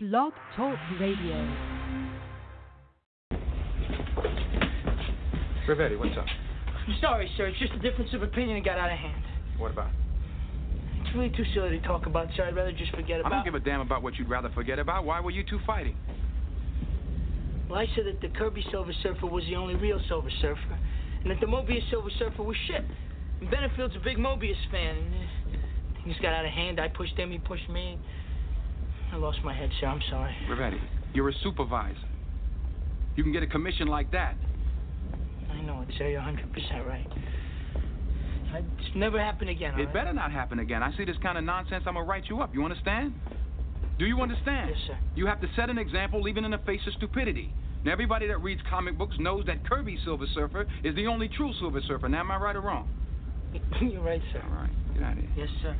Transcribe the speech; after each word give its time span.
Blog 0.00 0.32
Talk 0.54 0.78
Radio. 1.00 1.34
Rivetti, 5.66 5.98
what's 5.98 6.16
up? 6.16 6.24
I'm 6.86 6.94
sorry, 7.00 7.28
sir. 7.36 7.46
It's 7.48 7.58
just 7.58 7.72
a 7.72 7.80
difference 7.80 8.14
of 8.14 8.22
opinion 8.22 8.58
that 8.58 8.64
got 8.64 8.78
out 8.78 8.92
of 8.92 8.96
hand. 8.96 9.24
What 9.56 9.72
about? 9.72 9.90
It's 11.00 11.12
really 11.16 11.30
too 11.30 11.42
silly 11.52 11.70
to 11.70 11.80
talk 11.80 12.06
about, 12.06 12.28
sir. 12.36 12.44
I'd 12.44 12.54
rather 12.54 12.70
just 12.70 12.92
forget 12.92 13.18
about. 13.18 13.32
I 13.32 13.34
don't 13.34 13.44
give 13.44 13.56
a 13.56 13.58
damn 13.58 13.80
about 13.80 14.04
what 14.04 14.14
you'd 14.14 14.30
rather 14.30 14.50
forget 14.50 14.78
about. 14.78 15.04
Why 15.04 15.18
were 15.18 15.32
you 15.32 15.42
two 15.42 15.58
fighting? 15.66 15.96
Well, 17.68 17.80
I 17.80 17.86
said 17.96 18.06
that 18.06 18.20
the 18.20 18.28
Kirby 18.28 18.64
Silver 18.70 18.92
Surfer 19.02 19.26
was 19.26 19.42
the 19.46 19.56
only 19.56 19.74
real 19.74 20.00
Silver 20.06 20.30
Surfer, 20.40 20.78
and 21.22 21.30
that 21.32 21.40
the 21.40 21.46
Moebius 21.46 21.90
Silver 21.90 22.10
Surfer 22.20 22.44
was 22.44 22.56
shit. 22.68 22.84
And 23.40 23.50
Benefield's 23.50 23.96
a 23.96 24.04
big 24.04 24.16
Moebius 24.16 24.70
fan, 24.70 24.96
and 24.96 25.14
uh, 25.14 26.04
things 26.04 26.14
got 26.22 26.34
out 26.34 26.44
of 26.44 26.52
hand. 26.52 26.78
I 26.78 26.86
pushed 26.86 27.16
him, 27.16 27.32
he 27.32 27.38
pushed 27.38 27.68
me. 27.68 27.98
I 29.12 29.16
lost 29.16 29.38
my 29.44 29.54
head, 29.54 29.70
sir. 29.80 29.86
I'm 29.86 30.02
sorry. 30.10 30.34
Rivetti, 30.50 30.80
you're 31.14 31.28
a 31.28 31.34
supervisor. 31.42 31.96
You 33.16 33.22
can 33.22 33.32
get 33.32 33.42
a 33.42 33.46
commission 33.46 33.88
like 33.88 34.12
that. 34.12 34.34
I 35.50 35.60
know 35.62 35.82
it, 35.82 35.88
sir. 35.98 36.08
You're 36.08 36.20
100% 36.20 36.86
right. 36.86 37.06
It's 38.54 38.94
never 38.94 39.20
happen 39.20 39.48
again. 39.48 39.78
It 39.78 39.84
right? 39.84 39.92
better 39.92 40.12
not 40.12 40.32
happen 40.32 40.58
again. 40.58 40.82
I 40.82 40.96
see 40.96 41.04
this 41.04 41.16
kind 41.22 41.36
of 41.36 41.44
nonsense, 41.44 41.84
I'm 41.86 41.94
gonna 41.94 42.06
write 42.06 42.24
you 42.28 42.40
up. 42.40 42.54
You 42.54 42.64
understand? 42.64 43.14
Do 43.98 44.06
you 44.06 44.20
understand? 44.20 44.70
Yes, 44.70 44.78
sir. 44.86 44.98
You 45.16 45.26
have 45.26 45.40
to 45.40 45.48
set 45.56 45.68
an 45.68 45.78
example 45.78 46.28
even 46.28 46.44
in 46.44 46.52
the 46.52 46.58
face 46.58 46.80
of 46.86 46.94
stupidity. 46.94 47.52
Now, 47.84 47.92
everybody 47.92 48.26
that 48.28 48.42
reads 48.42 48.60
comic 48.68 48.96
books 48.96 49.16
knows 49.18 49.44
that 49.46 49.68
Kirby 49.68 49.98
Silver 50.04 50.26
Surfer 50.34 50.66
is 50.82 50.94
the 50.94 51.06
only 51.06 51.28
true 51.28 51.52
Silver 51.58 51.80
Surfer. 51.86 52.08
Now, 52.08 52.20
am 52.20 52.30
I 52.30 52.36
right 52.36 52.56
or 52.56 52.60
wrong? 52.60 52.88
You're 53.80 54.02
right, 54.02 54.22
sir. 54.32 54.42
All 54.48 54.56
right, 54.56 54.94
get 54.94 55.02
out 55.02 55.12
of 55.12 55.18
here. 55.18 55.30
Yes, 55.36 55.48
sir. 55.62 55.76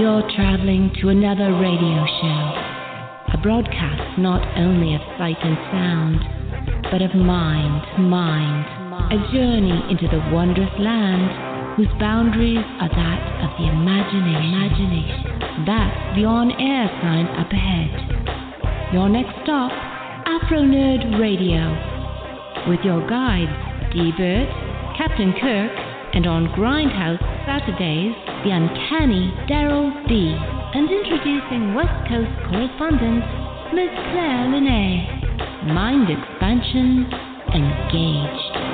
You're 0.00 0.24
traveling 0.32 0.90
to 1.02 1.10
another 1.12 1.52
radio 1.60 2.00
show, 2.24 2.42
a 3.36 3.38
broadcast 3.42 4.16
not 4.16 4.40
only 4.56 4.96
of 4.96 5.02
sight 5.20 5.36
and 5.44 5.60
sound, 5.68 6.16
but 6.88 7.04
of 7.04 7.12
mind, 7.12 7.84
mind, 8.08 8.64
a 9.12 9.20
journey 9.28 9.76
into 9.92 10.08
the 10.08 10.24
wondrous 10.32 10.72
land 10.80 11.76
whose 11.76 11.92
boundaries 12.00 12.64
are 12.80 12.88
that 12.88 13.20
of 13.44 13.52
the 13.60 13.68
imagination. 13.68 14.72
imagination. 14.72 15.68
That's 15.68 16.16
the 16.16 16.24
on-air 16.24 16.88
sign 17.04 17.28
up 17.36 17.52
ahead. 17.52 18.96
Your 18.96 19.12
next 19.12 19.36
stop, 19.44 19.68
Afro 20.24 20.64
Nerd 20.64 21.20
Radio, 21.20 21.76
with 22.72 22.80
your 22.88 23.04
guides 23.04 23.52
D 23.92 24.16
Bert, 24.16 24.48
Captain 24.96 25.36
Kirk, 25.36 25.76
and 26.16 26.24
on 26.26 26.48
Grindhouse 26.56 27.20
Saturdays, 27.46 28.14
the 28.44 28.50
uncanny 28.50 29.32
Daryll 29.48 29.90
B. 30.06 30.34
And 30.74 30.90
introducing 30.90 31.74
West 31.74 32.08
Coast 32.08 32.30
correspondent, 32.48 33.24
Miss 33.74 33.90
Claire 34.12 34.48
Lanay. 34.50 35.06
Mind 35.72 36.08
expansion 36.10 37.06
engaged. 37.54 38.69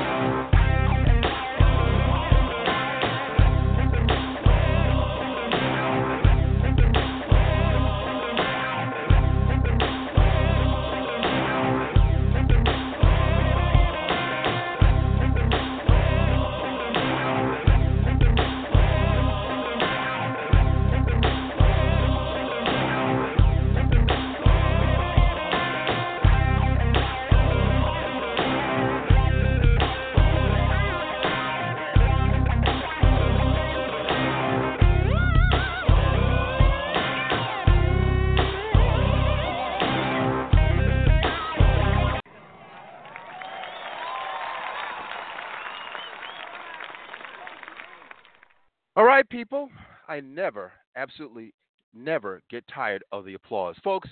Right, 49.26 49.38
people. 49.38 49.70
I 50.08 50.20
never, 50.20 50.72
absolutely 50.94 51.52
never 51.94 52.42
get 52.50 52.64
tired 52.72 53.02
of 53.12 53.24
the 53.24 53.34
applause. 53.34 53.74
Folks, 53.82 54.08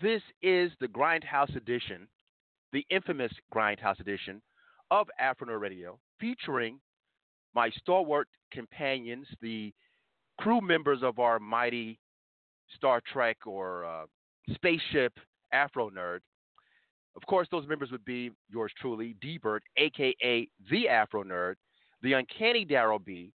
this 0.00 0.22
is 0.42 0.72
the 0.80 0.88
Grindhouse 0.88 1.54
edition, 1.56 2.08
the 2.72 2.84
infamous 2.90 3.32
Grindhouse 3.54 4.00
edition 4.00 4.42
of 4.90 5.06
Afro 5.20 5.54
Radio, 5.54 5.98
featuring 6.18 6.80
my 7.54 7.70
stalwart 7.70 8.28
companions, 8.52 9.26
the 9.40 9.72
crew 10.38 10.60
members 10.60 11.02
of 11.02 11.18
our 11.18 11.38
mighty 11.38 11.98
Star 12.74 13.00
Trek 13.12 13.36
or 13.46 13.84
uh, 13.84 14.06
spaceship 14.52 15.12
Afro 15.52 15.90
Nerd. 15.90 16.20
Of 17.14 17.24
course, 17.26 17.46
those 17.50 17.68
members 17.68 17.92
would 17.92 18.04
be 18.04 18.30
yours 18.50 18.72
truly, 18.80 19.14
D 19.20 19.38
Bert, 19.38 19.62
aka 19.76 20.48
the 20.70 20.88
Afro 20.88 21.22
Nerd, 21.22 21.54
the 22.02 22.14
Uncanny 22.14 22.66
Daryll 22.66 23.04
B, 23.04 23.32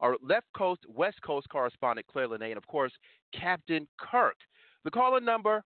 our 0.00 0.16
left 0.22 0.46
coast, 0.56 0.80
west 0.88 1.18
coast 1.22 1.48
correspondent 1.50 2.06
Claire 2.06 2.28
Lanay, 2.28 2.50
and 2.50 2.58
of 2.58 2.66
course, 2.66 2.92
Captain 3.38 3.86
Kirk. 3.98 4.36
The 4.84 4.90
caller 4.90 5.20
number, 5.20 5.62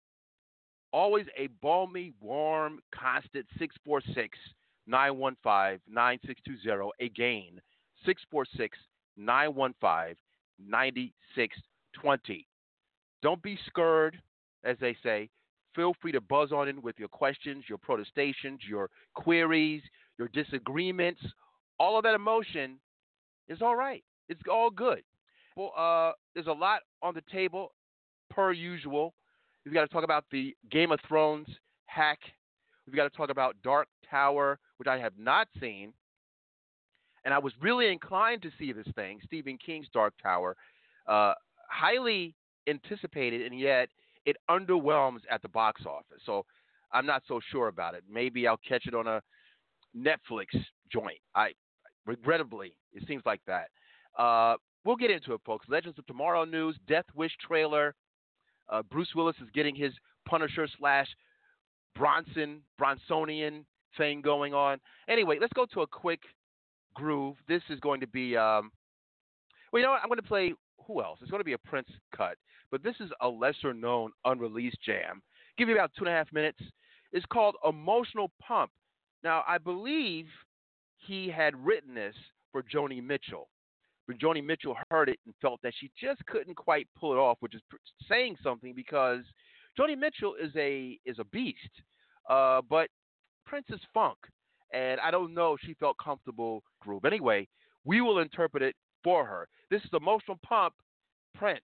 always 0.93 1.27
a 1.39 1.49
balmy, 1.63 2.13
warm, 2.21 2.81
constant 2.95 3.47
646 3.59 4.39
915 4.87 5.81
9620. 5.89 6.91
Again, 7.01 7.61
646 8.05 8.79
915 9.17 10.17
9620. 10.59 12.47
Don't 13.23 13.43
be 13.43 13.59
scared, 13.67 14.21
as 14.65 14.77
they 14.81 14.97
say. 15.03 15.31
Feel 15.75 15.95
free 16.01 16.13
to 16.13 16.21
buzz 16.21 16.53
on 16.53 16.69
in 16.69 16.81
with 16.83 16.99
your 16.99 17.09
questions, 17.09 17.65
your 17.69 17.79
protestations, 17.79 18.61
your 18.69 18.91
queries, 19.15 19.83
your 20.19 20.29
disagreements. 20.29 21.21
All 21.81 21.97
of 21.97 22.05
that 22.05 22.15
emotion 22.15 22.79
is 23.49 23.61
all 23.61 23.75
right. 23.75 24.05
It's 24.29 24.41
all 24.51 24.71
good. 24.71 25.03
Well, 25.57 25.73
uh, 25.77 26.13
there's 26.35 26.47
a 26.47 26.53
lot 26.53 26.81
on 27.03 27.15
the 27.15 27.23
table, 27.33 27.73
per 28.31 28.53
usual. 28.53 29.15
We've 29.65 29.75
got 29.75 29.83
to 29.83 29.89
talk 29.89 30.05
about 30.05 30.25
the 30.31 30.55
Game 30.71 30.93
of 30.93 31.01
Thrones 31.07 31.47
hack. 31.87 32.19
We've 32.87 32.97
got 32.97 33.05
to 33.11 33.17
talk 33.17 33.31
about 33.31 33.57
Dark 33.63 33.89
Tower, 34.11 34.59
which 34.79 34.89
I 34.89 34.99
have 34.99 35.13
not 35.19 35.49
seen. 35.61 35.93
And 37.25 37.33
I 37.33 37.39
was 37.39 37.53
really 37.61 37.91
inclined 37.91 38.43
to 38.43 38.51
see 38.59 38.73
this 38.73 38.87
thing, 38.95 39.21
Stephen 39.25 39.57
King's 39.65 39.87
Dark 39.95 40.13
Tower, 40.23 40.57
uh, 41.07 41.33
highly 41.71 42.35
anticipated, 42.69 43.43
and 43.51 43.59
yet 43.59 43.89
it 44.27 44.37
underwhelms 44.51 45.21
at 45.31 45.41
the 45.41 45.49
box 45.49 45.83
office. 45.87 46.21
So 46.27 46.45
I'm 46.93 47.07
not 47.07 47.23
so 47.27 47.41
sure 47.51 47.69
about 47.69 47.95
it. 47.95 48.05
Maybe 48.11 48.47
I'll 48.47 48.61
catch 48.67 48.87
it 48.87 48.95
on 48.95 49.07
a 49.07 49.23
Netflix 49.97 50.47
joint. 50.93 51.19
I 51.35 51.53
regrettably, 52.07 52.77
it 52.93 53.07
seems 53.07 53.23
like 53.25 53.41
that. 53.47 53.69
Uh, 54.17 54.55
we'll 54.85 54.97
get 54.97 55.11
into 55.11 55.35
it, 55.35 55.41
folks. 55.45 55.67
Legends 55.69 55.99
of 55.99 56.07
Tomorrow 56.07 56.45
news, 56.45 56.77
Death 56.87 57.07
Wish 57.15 57.33
trailer. 57.47 57.95
Uh, 58.69 58.83
Bruce 58.83 59.15
Willis 59.15 59.37
is 59.43 59.49
getting 59.55 59.75
his 59.75 59.93
Punisher 60.27 60.69
slash 60.79 61.09
Bronson 61.95 62.63
Bronsonian 62.81 63.65
thing 63.97 64.21
going 64.21 64.55
on. 64.55 64.79
Anyway, 65.09 65.39
let's 65.41 65.53
go 65.53 65.67
to 65.73 65.83
a 65.83 65.87
quick 65.87 66.21
groove. 66.95 67.37
This 67.49 67.63
is 67.71 67.79
going 67.81 68.01
to 68.01 68.07
be, 68.07 68.37
um, 68.37 68.71
well, 69.73 69.81
you 69.81 69.87
know 69.87 69.93
what? 69.93 70.01
I'm 70.03 70.09
going 70.09 70.21
to 70.21 70.23
play 70.23 70.55
who 70.87 71.03
else? 71.03 71.19
It's 71.23 71.31
going 71.31 71.41
to 71.41 71.45
be 71.45 71.53
a 71.53 71.59
Prince 71.59 71.89
cut, 72.17 72.37
but 72.71 72.83
this 72.83 72.97
is 73.01 73.11
a 73.21 73.29
lesser 73.29 73.73
known 73.73 74.11
unreleased 74.25 74.79
jam. 74.85 75.23
Give 75.57 75.69
you 75.69 75.75
about 75.75 75.93
two 75.97 76.05
and 76.05 76.13
a 76.13 76.17
half 76.17 76.33
minutes. 76.33 76.59
It's 77.13 77.27
called 77.27 77.57
Emotional 77.67 78.31
Pump. 78.41 78.71
Now, 79.23 79.45
I 79.47 79.59
believe 79.59 80.27
he 80.97 81.29
had 81.29 81.55
written 81.65 81.95
this 81.95 82.15
for 82.53 82.63
Joni 82.63 83.03
Mitchell. 83.03 83.49
But 84.07 84.19
Joni 84.19 84.45
Mitchell 84.45 84.77
heard 84.91 85.09
it 85.09 85.19
and 85.25 85.35
felt 85.41 85.61
that 85.63 85.73
she 85.79 85.91
just 86.01 86.25
couldn't 86.27 86.57
quite 86.57 86.89
pull 86.99 87.13
it 87.13 87.17
off, 87.17 87.39
which 87.41 87.55
is 87.55 87.63
saying 88.09 88.37
something 88.43 88.75
because 88.75 89.21
Joni 89.79 89.99
Mitchell 89.99 90.35
is 90.41 90.53
a 90.57 90.99
is 91.05 91.19
a 91.19 91.25
beast. 91.25 91.59
Uh, 92.29 92.61
but 92.69 92.89
Prince 93.47 93.67
is 93.71 93.81
funk, 93.93 94.19
and 94.73 95.01
I 95.01 95.11
don't 95.11 95.35
know 95.35 95.55
if 95.55 95.61
she 95.65 95.75
felt 95.75 95.97
comfortable 96.03 96.63
groove. 96.81 97.05
Anyway, 97.05 97.49
we 97.85 98.01
will 98.01 98.19
interpret 98.19 98.63
it 98.63 98.75
for 99.03 99.25
her. 99.25 99.49
This 99.71 99.83
is 99.83 99.91
Emotional 99.93 100.39
Pump, 100.45 100.75
Prince. 101.35 101.61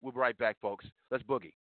We'll 0.00 0.12
be 0.12 0.18
right 0.18 0.36
back, 0.38 0.56
folks. 0.60 0.84
Let's 1.10 1.22
boogie. 1.24 1.52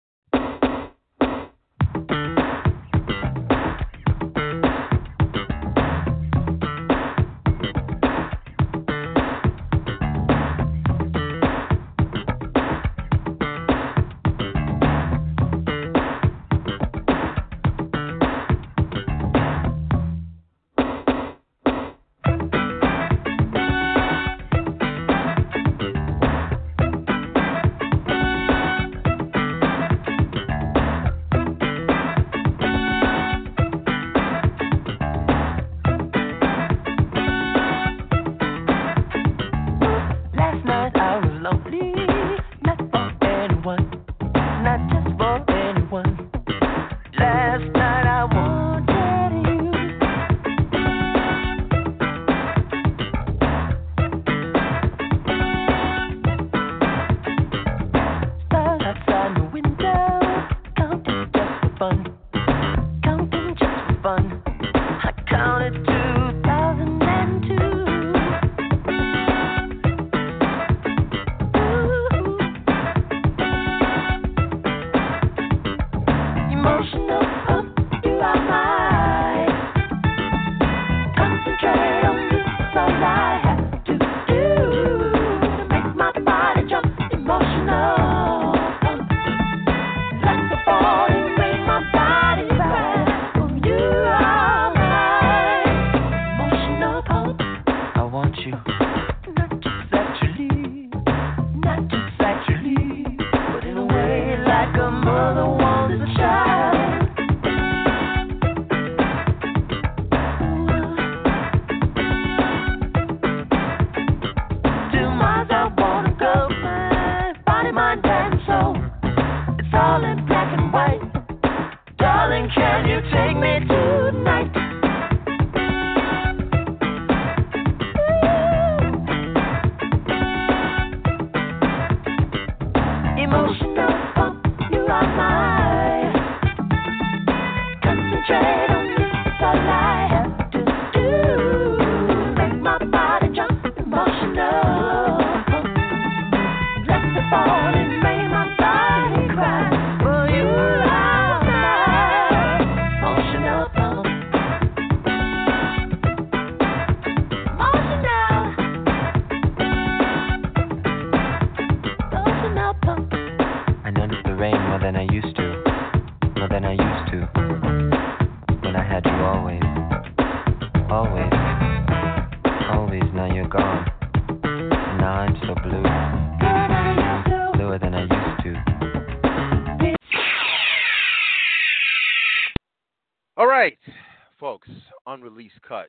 Cut, 185.71 185.89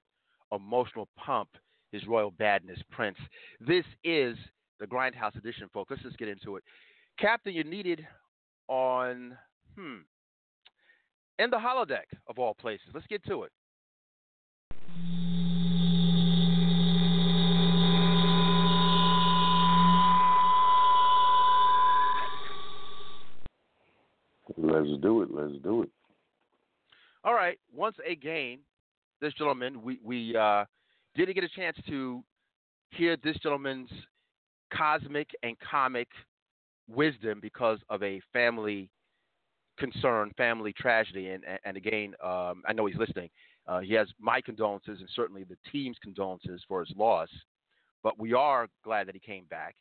emotional 0.53 1.07
pump, 1.17 1.49
his 1.91 2.05
royal 2.07 2.31
badness, 2.31 2.79
Prince. 2.91 3.17
This 3.59 3.85
is 4.03 4.37
the 4.79 4.85
Grindhouse 4.85 5.35
edition, 5.35 5.67
folks. 5.73 5.89
Let's 5.89 6.03
just 6.03 6.17
get 6.17 6.27
into 6.27 6.55
it. 6.55 6.63
Captain, 7.19 7.53
you're 7.53 7.63
needed 7.63 8.07
on, 8.67 9.35
hmm, 9.75 9.97
in 11.39 11.49
the 11.49 11.57
holodeck 11.57 12.05
of 12.27 12.37
all 12.37 12.53
places. 12.53 12.87
Let's 12.93 13.07
get 13.07 13.25
to 13.25 13.43
it. 13.43 13.51
Let's 24.57 24.89
do 25.01 25.23
it. 25.23 25.29
Let's 25.31 25.53
do 25.63 25.83
it. 25.83 25.89
All 27.23 27.33
right. 27.33 27.57
Once 27.73 27.95
again, 28.09 28.59
this 29.21 29.33
gentleman, 29.33 29.81
we 29.81 29.99
we 30.03 30.35
uh, 30.35 30.65
didn't 31.15 31.35
get 31.35 31.43
a 31.43 31.49
chance 31.49 31.77
to 31.87 32.23
hear 32.89 33.17
this 33.23 33.37
gentleman's 33.37 33.89
cosmic 34.73 35.29
and 35.43 35.55
comic 35.59 36.07
wisdom 36.87 37.39
because 37.41 37.79
of 37.89 38.01
a 38.03 38.21
family 38.33 38.89
concern, 39.77 40.31
family 40.37 40.73
tragedy, 40.73 41.29
and 41.29 41.43
and, 41.63 41.77
again, 41.77 42.13
um, 42.23 42.63
I 42.67 42.73
know 42.73 42.85
he's 42.85 42.97
listening. 42.97 43.29
Uh, 43.67 43.79
he 43.79 43.93
has 43.93 44.07
my 44.19 44.41
condolences 44.41 44.99
and 44.99 45.09
certainly 45.15 45.43
the 45.43 45.57
team's 45.71 45.97
condolences 46.01 46.61
for 46.67 46.83
his 46.83 46.93
loss, 46.97 47.29
but 48.03 48.19
we 48.19 48.33
are 48.33 48.67
glad 48.83 49.07
that 49.07 49.15
he 49.15 49.21
came 49.21 49.45
back. 49.45 49.75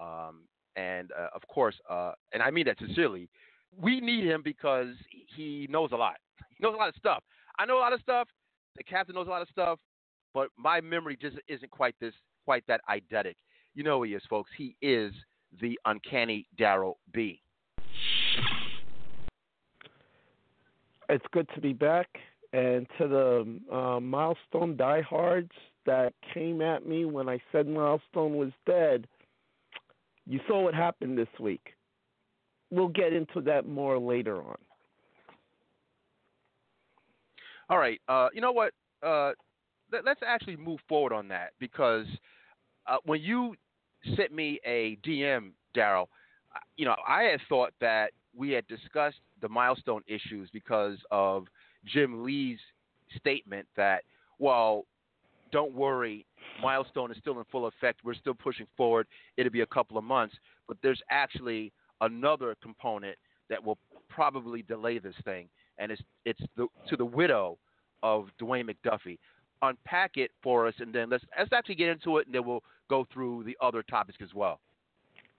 Um, 0.00 0.42
and 0.74 1.12
uh, 1.12 1.28
of 1.34 1.42
course, 1.46 1.76
uh, 1.88 2.12
and 2.32 2.42
I 2.42 2.50
mean 2.50 2.66
that 2.66 2.78
sincerely, 2.78 3.28
we 3.80 4.00
need 4.00 4.24
him 4.24 4.42
because 4.42 4.88
he 5.36 5.66
knows 5.70 5.90
a 5.92 5.96
lot. 5.96 6.16
He 6.58 6.64
knows 6.64 6.74
a 6.74 6.78
lot 6.78 6.88
of 6.88 6.94
stuff. 6.96 7.22
I 7.58 7.66
know 7.66 7.78
a 7.78 7.80
lot 7.80 7.92
of 7.92 8.00
stuff. 8.00 8.28
The 8.76 8.84
captain 8.84 9.14
knows 9.14 9.26
a 9.26 9.30
lot 9.30 9.42
of 9.42 9.48
stuff, 9.48 9.78
but 10.34 10.48
my 10.56 10.80
memory 10.80 11.16
just 11.20 11.36
isn't 11.48 11.70
quite 11.70 11.94
this, 12.00 12.14
quite 12.44 12.64
that 12.68 12.80
eidetic. 12.88 13.34
You 13.74 13.84
know 13.84 13.98
who 13.98 14.04
he 14.04 14.14
is, 14.14 14.22
folks. 14.28 14.50
He 14.56 14.76
is 14.80 15.12
the 15.60 15.78
uncanny 15.84 16.46
Daryll 16.58 16.94
B. 17.12 17.40
It's 21.08 21.24
good 21.32 21.48
to 21.54 21.60
be 21.60 21.72
back. 21.72 22.08
And 22.54 22.86
to 22.98 23.08
the 23.08 23.74
uh, 23.74 23.98
milestone 23.98 24.76
diehards 24.76 25.52
that 25.86 26.12
came 26.34 26.60
at 26.60 26.86
me 26.86 27.06
when 27.06 27.26
I 27.26 27.40
said 27.50 27.66
milestone 27.66 28.36
was 28.36 28.50
dead, 28.66 29.08
you 30.26 30.38
saw 30.46 30.62
what 30.62 30.74
happened 30.74 31.16
this 31.16 31.28
week. 31.40 31.74
We'll 32.70 32.88
get 32.88 33.14
into 33.14 33.40
that 33.42 33.66
more 33.66 33.98
later 33.98 34.42
on. 34.42 34.58
All 37.72 37.78
right. 37.78 38.02
Uh, 38.06 38.28
you 38.34 38.42
know 38.42 38.52
what? 38.52 38.74
Uh, 39.02 39.32
let, 39.90 40.06
us 40.06 40.18
actually 40.26 40.56
move 40.56 40.78
forward 40.90 41.10
on 41.14 41.26
that 41.28 41.52
because 41.58 42.04
uh, 42.86 42.98
when 43.06 43.22
you 43.22 43.54
sent 44.14 44.30
me 44.30 44.60
a 44.66 44.98
DM, 45.02 45.52
Daryll, 45.74 46.08
you 46.76 46.84
know, 46.84 46.96
I 47.08 47.22
had 47.22 47.40
thought 47.48 47.72
that 47.80 48.10
we 48.36 48.50
had 48.50 48.66
discussed 48.66 49.20
the 49.40 49.48
milestone 49.48 50.02
issues 50.06 50.50
because 50.52 50.98
of 51.10 51.46
Jim 51.86 52.22
Lee's 52.22 52.58
statement 53.16 53.66
that, 53.78 54.02
well, 54.38 54.84
don't 55.50 55.72
worry, 55.72 56.26
milestone 56.62 57.10
is 57.10 57.16
still 57.20 57.38
in 57.38 57.44
full 57.50 57.64
effect. 57.68 58.00
We're 58.04 58.12
still 58.12 58.34
pushing 58.34 58.66
forward. 58.76 59.06
It'll 59.38 59.50
be 59.50 59.62
a 59.62 59.66
couple 59.66 59.96
of 59.96 60.04
months, 60.04 60.34
but 60.68 60.76
there's 60.82 61.00
actually 61.10 61.72
another 62.02 62.54
component 62.62 63.16
that 63.48 63.64
will 63.64 63.78
probably 64.10 64.60
delay 64.60 64.98
this 64.98 65.14
thing, 65.24 65.48
and 65.82 65.92
it's 65.92 66.02
it's 66.24 66.40
the, 66.56 66.66
to 66.88 66.96
the 66.96 67.04
widow 67.04 67.58
of 68.02 68.28
Dwayne 68.40 68.70
McDuffie. 68.70 69.18
Unpack 69.62 70.16
it 70.16 70.30
for 70.42 70.66
us, 70.66 70.74
and 70.78 70.92
then 70.92 71.10
let's 71.10 71.24
let's 71.38 71.52
actually 71.52 71.76
get 71.76 71.88
into 71.88 72.18
it, 72.18 72.26
and 72.26 72.34
then 72.34 72.44
we'll 72.44 72.64
go 72.88 73.06
through 73.12 73.44
the 73.44 73.56
other 73.60 73.82
topics 73.82 74.18
as 74.22 74.34
well. 74.34 74.60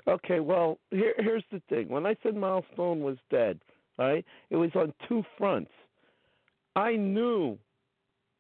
Okay, 0.08 0.40
well, 0.40 0.80
here, 0.92 1.14
here's 1.18 1.44
the 1.52 1.62
thing. 1.70 1.88
When 1.88 2.06
I 2.06 2.16
said 2.24 2.36
Milestone 2.36 3.02
was 3.02 3.18
dead, 3.32 3.60
right, 3.98 4.26
it 4.50 4.58
was 4.58 4.72
on 4.76 4.94
two 5.08 5.24
fronts. 5.38 5.72
I 6.76 6.96
knew, 6.96 7.58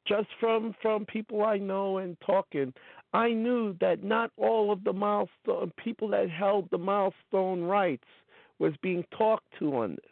just 0.07 0.27
from 0.39 0.75
from 0.81 1.05
people 1.05 1.43
I 1.43 1.57
know 1.57 1.97
and 1.97 2.17
talking, 2.25 2.73
I 3.13 3.29
knew 3.29 3.75
that 3.79 4.03
not 4.03 4.31
all 4.37 4.71
of 4.71 4.83
the 4.83 4.93
milestone 4.93 5.71
people 5.77 6.07
that 6.09 6.29
held 6.29 6.69
the 6.71 6.77
milestone 6.77 7.61
rights 7.61 8.07
was 8.59 8.73
being 8.81 9.03
talked 9.17 9.47
to 9.59 9.77
on 9.77 9.91
this. 9.91 10.11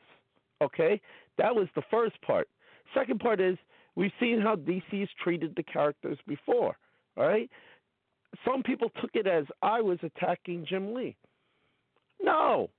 Okay, 0.61 1.01
that 1.41 1.55
was 1.55 1.67
the 1.75 1.81
first 1.89 2.21
part. 2.21 2.47
Second 2.93 3.19
part 3.19 3.41
is 3.41 3.57
we've 3.95 4.11
seen 4.19 4.39
how 4.39 4.55
DC 4.55 4.99
has 4.99 5.09
treated 5.23 5.53
the 5.55 5.63
characters 5.63 6.17
before. 6.27 6.75
All 7.17 7.27
right, 7.27 7.49
some 8.45 8.63
people 8.63 8.89
took 9.01 9.11
it 9.15 9.27
as 9.27 9.45
I 9.61 9.81
was 9.81 9.97
attacking 10.03 10.65
Jim 10.67 10.93
Lee. 10.93 11.15
No, 12.21 12.69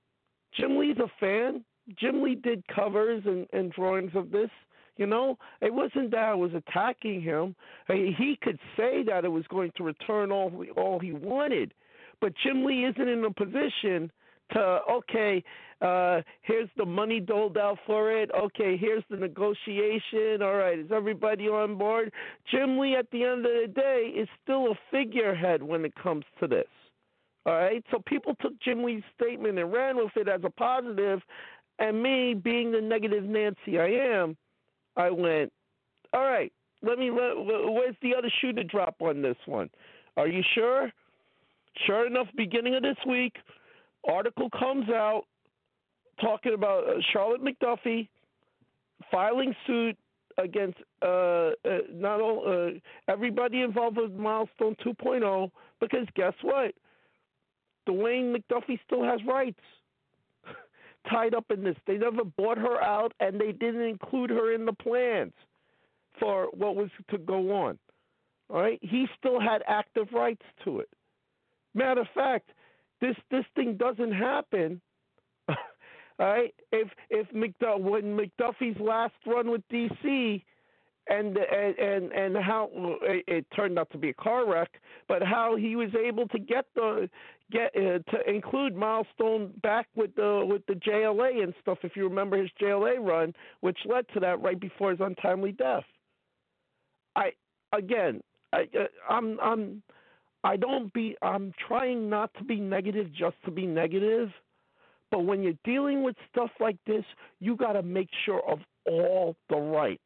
Jim 0.57 0.77
Lee's 0.77 0.97
a 0.97 1.11
fan. 1.19 1.63
Jim 1.99 2.23
Lee 2.23 2.35
did 2.35 2.63
covers 2.67 3.23
and, 3.25 3.45
and 3.51 3.71
drawings 3.71 4.11
of 4.15 4.31
this. 4.31 4.49
You 4.95 5.07
know, 5.07 5.37
it 5.61 5.73
wasn't 5.73 6.11
that 6.11 6.29
I 6.29 6.35
was 6.35 6.51
attacking 6.53 7.21
him. 7.21 7.55
He 7.87 8.37
could 8.41 8.59
say 8.77 9.03
that 9.03 9.25
it 9.25 9.29
was 9.29 9.45
going 9.49 9.71
to 9.75 9.83
return 9.83 10.31
all 10.31 10.51
all 10.77 10.99
he 10.99 11.11
wanted, 11.11 11.73
but 12.21 12.33
Jim 12.43 12.63
Lee 12.63 12.85
isn't 12.85 13.07
in 13.07 13.25
a 13.25 13.31
position 13.31 14.11
to 14.51 14.79
okay. 14.91 15.43
Uh, 15.81 16.21
here's 16.43 16.69
the 16.77 16.85
money 16.85 17.19
doled 17.19 17.57
out 17.57 17.77
for 17.85 18.09
it. 18.11 18.29
Okay, 18.31 18.77
here's 18.77 19.03
the 19.09 19.17
negotiation. 19.17 20.41
All 20.41 20.55
right, 20.55 20.79
is 20.79 20.91
everybody 20.93 21.49
on 21.49 21.77
board? 21.77 22.11
Jim 22.49 22.77
Lee, 22.77 22.95
at 22.95 23.09
the 23.11 23.23
end 23.23 23.45
of 23.45 23.51
the 23.51 23.67
day, 23.73 24.13
is 24.15 24.29
still 24.43 24.71
a 24.71 24.75
figurehead 24.91 25.61
when 25.61 25.83
it 25.83 25.93
comes 26.01 26.23
to 26.39 26.47
this. 26.47 26.67
All 27.45 27.53
right, 27.53 27.83
so 27.91 27.99
people 28.05 28.33
took 28.39 28.57
Jim 28.61 28.83
Lee's 28.83 29.03
statement 29.19 29.59
and 29.59 29.73
ran 29.73 29.97
with 29.97 30.15
it 30.15 30.29
as 30.29 30.39
a 30.45 30.49
positive, 30.49 31.19
and 31.79 32.01
me, 32.01 32.33
being 32.33 32.71
the 32.71 32.79
negative 32.79 33.25
Nancy 33.25 33.77
I 33.79 33.87
am, 33.87 34.37
I 34.95 35.09
went, 35.09 35.51
all 36.13 36.23
right, 36.23 36.53
let 36.81 36.97
me, 36.97 37.11
let, 37.11 37.33
where's 37.35 37.95
the 38.01 38.15
other 38.15 38.31
shoe 38.39 38.53
to 38.53 38.63
drop 38.63 38.95
on 39.01 39.21
this 39.21 39.35
one? 39.45 39.69
Are 40.15 40.27
you 40.27 40.41
sure? 40.55 40.91
Sure 41.85 42.07
enough, 42.07 42.27
beginning 42.37 42.75
of 42.75 42.83
this 42.83 42.97
week, 43.05 43.33
article 44.07 44.49
comes 44.49 44.89
out 44.89 45.23
talking 46.21 46.53
about 46.53 46.87
uh, 46.87 46.93
Charlotte 47.11 47.41
McDuffie 47.43 48.07
filing 49.11 49.55
suit 49.65 49.97
against 50.37 50.79
uh, 51.01 51.51
uh, 51.65 51.79
not 51.91 52.19
all 52.19 52.43
uh, 52.47 53.11
everybody 53.11 53.61
involved 53.61 53.97
with 53.97 54.11
Milestone 54.13 54.75
2.0 54.85 55.51
because 55.79 56.07
guess 56.15 56.33
what? 56.41 56.73
Dwayne 57.87 58.35
McDuffie 58.35 58.79
still 58.85 59.03
has 59.03 59.19
rights 59.27 59.59
tied 61.09 61.33
up 61.33 61.45
in 61.51 61.63
this. 61.63 61.75
They 61.85 61.97
never 61.97 62.23
bought 62.23 62.57
her 62.57 62.81
out, 62.81 63.13
and 63.19 63.39
they 63.39 63.51
didn't 63.51 63.81
include 63.81 64.29
her 64.29 64.53
in 64.53 64.65
the 64.65 64.73
plans 64.73 65.33
for 66.19 66.47
what 66.53 66.75
was 66.75 66.89
to 67.09 67.17
go 67.17 67.51
on. 67.53 67.77
All 68.49 68.61
right, 68.61 68.79
he 68.81 69.07
still 69.17 69.39
had 69.39 69.63
active 69.67 70.07
rights 70.13 70.45
to 70.63 70.79
it. 70.79 70.89
Matter 71.73 72.01
of 72.01 72.07
fact, 72.13 72.51
this 73.03 73.15
this 73.29 73.45
thing 73.55 73.75
doesn't 73.75 74.13
happen. 74.13 74.81
All 75.49 75.55
right, 76.19 76.53
if 76.71 76.87
if 77.09 77.27
McDuff 77.31 77.81
when 77.81 78.17
McDuffie's 78.17 78.79
last 78.79 79.13
run 79.27 79.51
with 79.51 79.61
DC, 79.71 80.41
and 81.09 81.37
and 81.37 82.11
and, 82.11 82.37
how 82.37 82.69
it, 83.01 83.23
it 83.27 83.45
turned 83.55 83.77
out 83.77 83.89
to 83.91 83.97
be 83.97 84.09
a 84.09 84.13
car 84.13 84.49
wreck, 84.49 84.69
but 85.09 85.21
how 85.21 85.57
he 85.57 85.75
was 85.75 85.89
able 85.95 86.27
to 86.29 86.39
get 86.39 86.65
the 86.75 87.09
get 87.51 87.75
uh, 87.75 87.99
to 88.09 88.29
include 88.29 88.73
Milestone 88.73 89.51
back 89.61 89.87
with 89.95 90.15
the 90.15 90.45
with 90.47 90.65
the 90.67 90.75
JLA 90.75 91.43
and 91.43 91.53
stuff. 91.61 91.79
If 91.83 91.97
you 91.97 92.07
remember 92.07 92.37
his 92.37 92.49
JLA 92.61 93.05
run, 93.05 93.33
which 93.59 93.79
led 93.85 94.05
to 94.13 94.21
that 94.21 94.41
right 94.41 94.59
before 94.59 94.91
his 94.91 95.01
untimely 95.01 95.51
death. 95.51 95.83
I 97.17 97.31
again, 97.73 98.21
I, 98.53 98.61
uh, 98.79 98.85
I'm 99.09 99.39
I'm 99.41 99.83
I 100.43 100.57
don't 100.57 100.91
be 100.93 101.15
I'm 101.21 101.53
trying 101.67 102.09
not 102.09 102.33
to 102.35 102.43
be 102.43 102.59
negative 102.59 103.07
just 103.13 103.35
to 103.45 103.51
be 103.51 103.65
negative. 103.65 104.29
But 105.11 105.25
when 105.25 105.43
you're 105.43 105.53
dealing 105.63 106.03
with 106.03 106.15
stuff 106.31 106.49
like 106.59 106.77
this, 106.87 107.05
you 107.39 107.55
got 107.55 107.73
to 107.73 107.83
make 107.83 108.09
sure 108.25 108.41
of 108.49 108.59
all 108.87 109.35
the 109.49 109.57
rights 109.57 110.01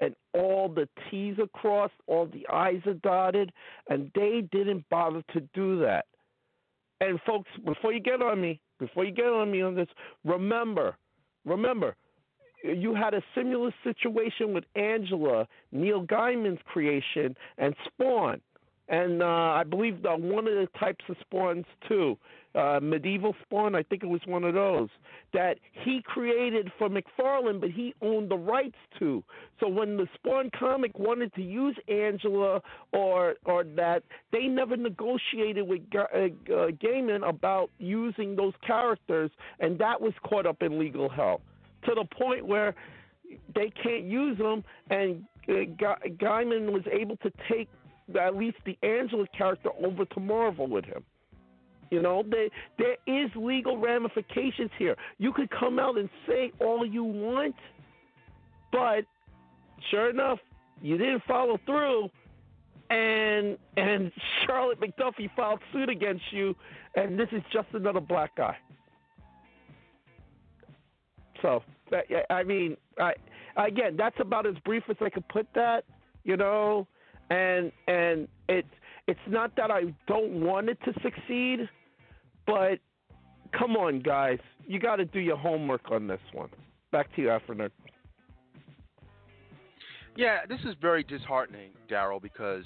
and 0.00 0.14
all 0.34 0.68
the 0.68 0.88
T's 1.10 1.38
are 1.38 1.48
crossed, 1.48 1.94
all 2.06 2.26
the 2.26 2.46
I's 2.48 2.80
are 2.86 2.94
dotted, 2.94 3.50
and 3.88 4.10
they 4.14 4.46
didn't 4.52 4.88
bother 4.88 5.22
to 5.32 5.40
do 5.52 5.80
that. 5.80 6.04
And 7.00 7.18
folks, 7.26 7.50
before 7.64 7.92
you 7.92 8.00
get 8.00 8.22
on 8.22 8.40
me, 8.40 8.60
before 8.78 9.04
you 9.04 9.12
get 9.12 9.26
on 9.26 9.50
me 9.50 9.62
on 9.62 9.74
this, 9.74 9.88
remember, 10.24 10.96
remember, 11.44 11.96
you 12.62 12.94
had 12.94 13.14
a 13.14 13.22
similar 13.34 13.72
situation 13.84 14.52
with 14.52 14.64
Angela, 14.76 15.46
Neil 15.72 16.04
Gaiman's 16.04 16.60
creation, 16.66 17.36
and 17.58 17.74
Spawn. 17.86 18.40
And 18.88 19.22
uh, 19.22 19.26
I 19.26 19.64
believe 19.64 20.02
the, 20.02 20.10
one 20.10 20.46
of 20.46 20.54
the 20.54 20.68
types 20.78 21.04
of 21.08 21.16
spawns 21.20 21.64
too, 21.88 22.16
uh, 22.54 22.80
medieval 22.80 23.34
spawn. 23.42 23.74
I 23.74 23.82
think 23.82 24.02
it 24.02 24.06
was 24.06 24.20
one 24.26 24.44
of 24.44 24.54
those 24.54 24.88
that 25.34 25.58
he 25.72 26.00
created 26.04 26.70
for 26.78 26.88
McFarlane, 26.88 27.60
but 27.60 27.70
he 27.70 27.94
owned 28.00 28.30
the 28.30 28.36
rights 28.36 28.76
to. 28.98 29.22
So 29.60 29.68
when 29.68 29.96
the 29.96 30.06
Spawn 30.14 30.50
comic 30.58 30.98
wanted 30.98 31.34
to 31.34 31.42
use 31.42 31.76
Angela 31.88 32.62
or 32.92 33.34
or 33.44 33.64
that, 33.64 34.04
they 34.32 34.44
never 34.46 34.76
negotiated 34.76 35.68
with 35.68 35.90
Ga- 35.90 36.08
uh, 36.14 36.52
uh, 36.52 36.70
Gaiman 36.70 37.28
about 37.28 37.70
using 37.78 38.36
those 38.36 38.54
characters, 38.66 39.30
and 39.60 39.78
that 39.78 40.00
was 40.00 40.14
caught 40.26 40.46
up 40.46 40.62
in 40.62 40.78
legal 40.78 41.08
hell 41.08 41.40
to 41.84 41.94
the 41.94 42.04
point 42.04 42.46
where 42.46 42.74
they 43.54 43.70
can't 43.82 44.04
use 44.04 44.38
them, 44.38 44.64
and 44.90 45.24
uh, 45.48 45.64
Ga- 45.78 46.08
Gaiman 46.16 46.72
was 46.72 46.82
able 46.90 47.16
to 47.18 47.30
take 47.50 47.68
at 48.20 48.36
least 48.36 48.58
the 48.64 48.78
Angela 48.82 49.26
character 49.36 49.70
over 49.84 50.04
to 50.04 50.20
Marvel 50.20 50.66
with 50.66 50.84
him. 50.84 51.04
You 51.90 52.02
know, 52.02 52.24
there 52.28 52.48
there 52.78 52.96
is 53.06 53.30
legal 53.36 53.78
ramifications 53.78 54.70
here. 54.78 54.96
You 55.18 55.32
could 55.32 55.50
come 55.50 55.78
out 55.78 55.96
and 55.98 56.08
say 56.26 56.52
all 56.60 56.84
you 56.84 57.04
want, 57.04 57.54
but 58.72 59.04
sure 59.90 60.10
enough, 60.10 60.38
you 60.82 60.98
didn't 60.98 61.22
follow 61.28 61.58
through, 61.64 62.10
and 62.90 63.56
and 63.76 64.10
Charlotte 64.46 64.80
McDuffie 64.80 65.30
filed 65.36 65.60
suit 65.72 65.88
against 65.88 66.24
you, 66.32 66.56
and 66.96 67.18
this 67.18 67.28
is 67.32 67.42
just 67.52 67.68
another 67.72 68.00
black 68.00 68.34
guy. 68.36 68.56
So, 71.42 71.62
that- 71.90 72.06
I 72.30 72.42
mean, 72.42 72.76
I 72.98 73.14
again, 73.56 73.96
that's 73.96 74.18
about 74.18 74.46
as 74.46 74.56
brief 74.64 74.82
as 74.88 74.96
I 75.00 75.08
could 75.10 75.26
put 75.28 75.46
that. 75.54 75.84
You 76.24 76.36
know, 76.36 76.88
and 77.30 77.72
and 77.88 78.28
it's 78.48 78.68
it's 79.08 79.20
not 79.28 79.54
that 79.56 79.70
I 79.70 79.94
don't 80.06 80.44
want 80.44 80.68
it 80.68 80.78
to 80.84 80.92
succeed, 81.02 81.68
but 82.46 82.78
come 83.56 83.76
on, 83.76 84.00
guys, 84.00 84.38
you 84.66 84.80
got 84.80 84.96
to 84.96 85.04
do 85.04 85.20
your 85.20 85.36
homework 85.36 85.90
on 85.90 86.06
this 86.06 86.20
one. 86.32 86.48
Back 86.92 87.14
to 87.16 87.22
you, 87.22 87.30
Afro 87.30 87.54
Nerd. 87.54 87.70
Yeah, 90.16 90.46
this 90.48 90.60
is 90.60 90.74
very 90.80 91.02
disheartening, 91.04 91.70
Daryll, 91.90 92.22
because 92.22 92.64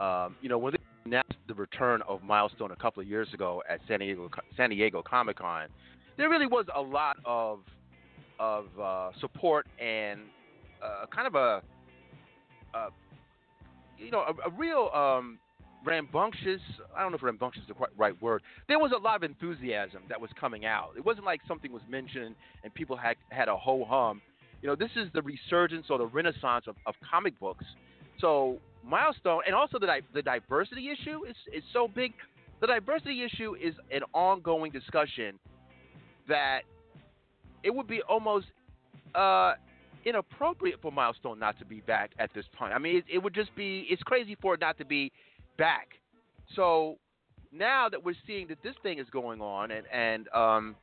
um, 0.00 0.36
you 0.40 0.48
know 0.48 0.58
when 0.58 0.72
they 0.72 0.78
announced 1.04 1.36
the 1.46 1.54
return 1.54 2.02
of 2.08 2.22
Milestone 2.22 2.72
a 2.72 2.76
couple 2.76 3.00
of 3.02 3.08
years 3.08 3.28
ago 3.34 3.62
at 3.68 3.80
San 3.86 4.00
Diego 4.00 4.30
San 4.56 4.70
Diego 4.70 5.02
Comic 5.02 5.38
Con, 5.38 5.68
there 6.16 6.28
really 6.28 6.46
was 6.46 6.66
a 6.74 6.80
lot 6.80 7.16
of 7.24 7.60
of 8.38 8.66
uh, 8.80 9.10
support 9.20 9.66
and 9.80 10.20
uh, 10.82 11.06
kind 11.14 11.26
of 11.26 11.34
a, 11.34 11.62
a 12.74 12.88
you 13.98 14.10
know 14.10 14.20
a, 14.20 14.48
a 14.48 14.52
real 14.56 14.90
um, 14.94 15.38
rambunctious. 15.84 16.60
I 16.96 17.02
don't 17.02 17.12
know 17.12 17.16
if 17.16 17.22
rambunctious 17.22 17.62
is 17.62 17.68
the 17.68 17.74
quite 17.74 17.90
right 17.96 18.20
word. 18.20 18.42
There 18.68 18.78
was 18.78 18.92
a 18.96 18.98
lot 19.00 19.16
of 19.16 19.22
enthusiasm 19.22 20.02
that 20.08 20.20
was 20.20 20.30
coming 20.38 20.64
out. 20.66 20.90
It 20.96 21.04
wasn't 21.04 21.26
like 21.26 21.40
something 21.46 21.72
was 21.72 21.82
mentioned 21.88 22.34
and 22.64 22.74
people 22.74 22.96
had 22.96 23.16
had 23.30 23.48
a 23.48 23.56
ho 23.56 23.84
hum. 23.88 24.20
You 24.62 24.68
know, 24.68 24.74
this 24.74 24.90
is 24.96 25.08
the 25.14 25.22
resurgence 25.22 25.86
or 25.90 25.98
the 25.98 26.06
renaissance 26.06 26.64
of, 26.66 26.76
of 26.86 26.94
comic 27.08 27.38
books. 27.38 27.64
So 28.20 28.58
milestone, 28.84 29.42
and 29.46 29.54
also 29.54 29.78
the 29.78 29.86
the 30.14 30.22
diversity 30.22 30.90
issue 30.90 31.24
is 31.24 31.36
is 31.52 31.62
so 31.72 31.88
big. 31.88 32.12
The 32.60 32.66
diversity 32.66 33.22
issue 33.22 33.54
is 33.54 33.74
an 33.90 34.00
ongoing 34.14 34.72
discussion 34.72 35.38
that 36.26 36.60
it 37.62 37.74
would 37.74 37.86
be 37.86 38.00
almost 38.08 38.46
uh, 39.14 39.54
inappropriate 40.06 40.80
for 40.80 40.92
Milestone 40.92 41.38
not 41.38 41.58
to 41.58 41.64
be 41.64 41.80
back 41.80 42.12
at 42.18 42.32
this 42.32 42.46
point. 42.56 42.72
I 42.72 42.78
mean, 42.78 42.96
it, 42.98 43.04
it 43.12 43.18
would 43.18 43.34
just 43.34 43.54
be 43.56 43.86
it's 43.90 44.02
crazy 44.04 44.36
for 44.40 44.54
it 44.54 44.60
not 44.60 44.78
to 44.78 44.84
be 44.84 45.12
back. 45.58 45.88
So 46.54 46.96
now 47.52 47.88
that 47.88 48.02
we're 48.02 48.14
seeing 48.26 48.46
that 48.48 48.62
this 48.62 48.74
thing 48.82 48.98
is 48.98 49.06
going 49.10 49.40
on, 49.40 49.72
and 49.72 49.86
and 49.92 50.28
um, 50.28 50.76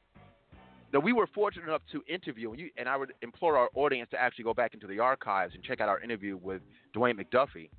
that 0.91 0.99
we 0.99 1.13
were 1.13 1.27
fortunate 1.33 1.63
enough 1.63 1.81
to 1.91 2.03
interview, 2.13 2.51
and, 2.51 2.59
you, 2.59 2.69
and 2.77 2.87
I 2.87 2.97
would 2.97 3.13
implore 3.21 3.57
our 3.57 3.69
audience 3.73 4.09
to 4.11 4.21
actually 4.21 4.43
go 4.43 4.53
back 4.53 4.73
into 4.73 4.87
the 4.87 4.99
archives 4.99 5.55
and 5.55 5.63
check 5.63 5.79
out 5.79 5.89
our 5.89 6.01
interview 6.01 6.37
with 6.37 6.61
Dwayne 6.95 7.19
McDuffie. 7.19 7.69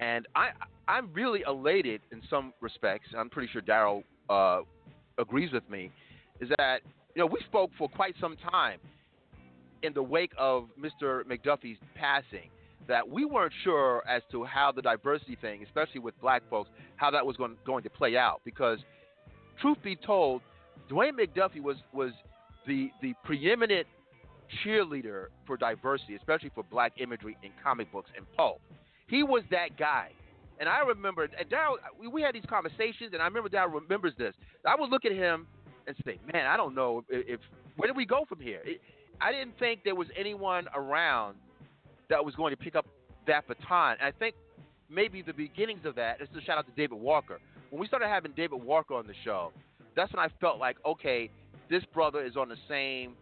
And 0.00 0.26
I 0.34 0.48
I'm 0.88 1.12
really 1.12 1.42
elated 1.46 2.00
in 2.10 2.22
some 2.28 2.52
respects. 2.60 3.08
I'm 3.16 3.30
pretty 3.30 3.48
sure 3.52 3.62
Daryll 3.62 4.02
uh, 4.28 4.62
agrees 5.16 5.52
with 5.52 5.68
me. 5.70 5.92
Is 6.40 6.48
that 6.58 6.80
you 7.14 7.20
know 7.22 7.26
we 7.26 7.40
spoke 7.46 7.70
for 7.78 7.88
quite 7.88 8.14
some 8.20 8.36
time 8.50 8.80
in 9.82 9.92
the 9.92 10.02
wake 10.02 10.32
of 10.36 10.68
Mr. 10.80 11.22
McDuffie's 11.24 11.78
passing 11.94 12.50
that 12.88 13.08
we 13.08 13.24
weren't 13.24 13.52
sure 13.64 14.02
as 14.08 14.22
to 14.32 14.44
how 14.44 14.72
the 14.72 14.82
diversity 14.82 15.36
thing, 15.40 15.62
especially 15.62 16.00
with 16.00 16.18
black 16.20 16.42
folks, 16.48 16.70
how 16.96 17.10
that 17.10 17.24
was 17.24 17.36
going, 17.36 17.56
going 17.66 17.82
to 17.82 17.90
play 17.90 18.16
out. 18.16 18.40
Because, 18.44 18.78
truth 19.60 19.76
be 19.82 19.94
told, 19.94 20.40
Dwayne 20.90 21.12
McDuffie 21.12 21.62
was, 21.62 21.76
was 21.92 22.12
the, 22.66 22.90
the 23.02 23.14
preeminent 23.24 23.86
cheerleader 24.64 25.26
for 25.46 25.56
diversity, 25.56 26.14
especially 26.14 26.50
for 26.54 26.64
black 26.64 26.92
imagery 26.98 27.36
in 27.42 27.50
comic 27.62 27.92
books 27.92 28.10
and 28.16 28.24
pulp. 28.36 28.60
He 29.06 29.22
was 29.22 29.42
that 29.50 29.78
guy. 29.78 30.10
And 30.60 30.68
I 30.68 30.80
remember, 30.80 31.24
and 31.24 32.12
we, 32.12 32.22
had 32.22 32.34
these 32.34 32.46
conversations, 32.48 33.10
and 33.12 33.22
I 33.22 33.26
remember 33.26 33.48
Daryll 33.48 33.80
remembers 33.82 34.12
this. 34.18 34.34
I 34.66 34.74
would 34.74 34.90
look 34.90 35.04
at 35.04 35.12
him 35.12 35.46
and 35.86 35.94
say, 36.04 36.18
man, 36.32 36.46
I 36.46 36.56
don't 36.56 36.74
know 36.74 37.04
if, 37.08 37.28
if 37.28 37.40
where 37.76 37.88
do 37.88 37.94
we 37.94 38.04
go 38.04 38.24
from 38.28 38.40
here? 38.40 38.62
I 39.20 39.32
didn't 39.32 39.58
think 39.58 39.80
there 39.84 39.94
was 39.94 40.08
anyone 40.16 40.66
around 40.74 41.36
that 42.08 42.24
was 42.24 42.34
going 42.34 42.52
to 42.52 42.56
pick 42.56 42.76
up 42.76 42.86
that 43.26 43.46
baton. 43.46 43.96
And 44.00 44.02
I 44.02 44.16
think 44.16 44.34
maybe 44.88 45.22
the 45.22 45.32
beginnings 45.32 45.84
of 45.84 45.94
that 45.96 46.20
is 46.20 46.28
to 46.34 46.40
shout 46.42 46.58
out 46.58 46.66
to 46.66 46.72
David 46.72 46.98
Walker. 46.98 47.38
When 47.70 47.80
we 47.80 47.86
started 47.86 48.08
having 48.08 48.32
David 48.32 48.62
Walker 48.62 48.94
on 48.94 49.06
the 49.06 49.14
show, 49.24 49.52
that's 49.96 50.12
when 50.12 50.24
I 50.24 50.28
felt 50.40 50.58
like, 50.58 50.76
okay, 50.86 51.30
this 51.68 51.82
brother 51.92 52.24
is 52.24 52.36
on 52.36 52.48
the 52.48 52.56
same 52.68 53.14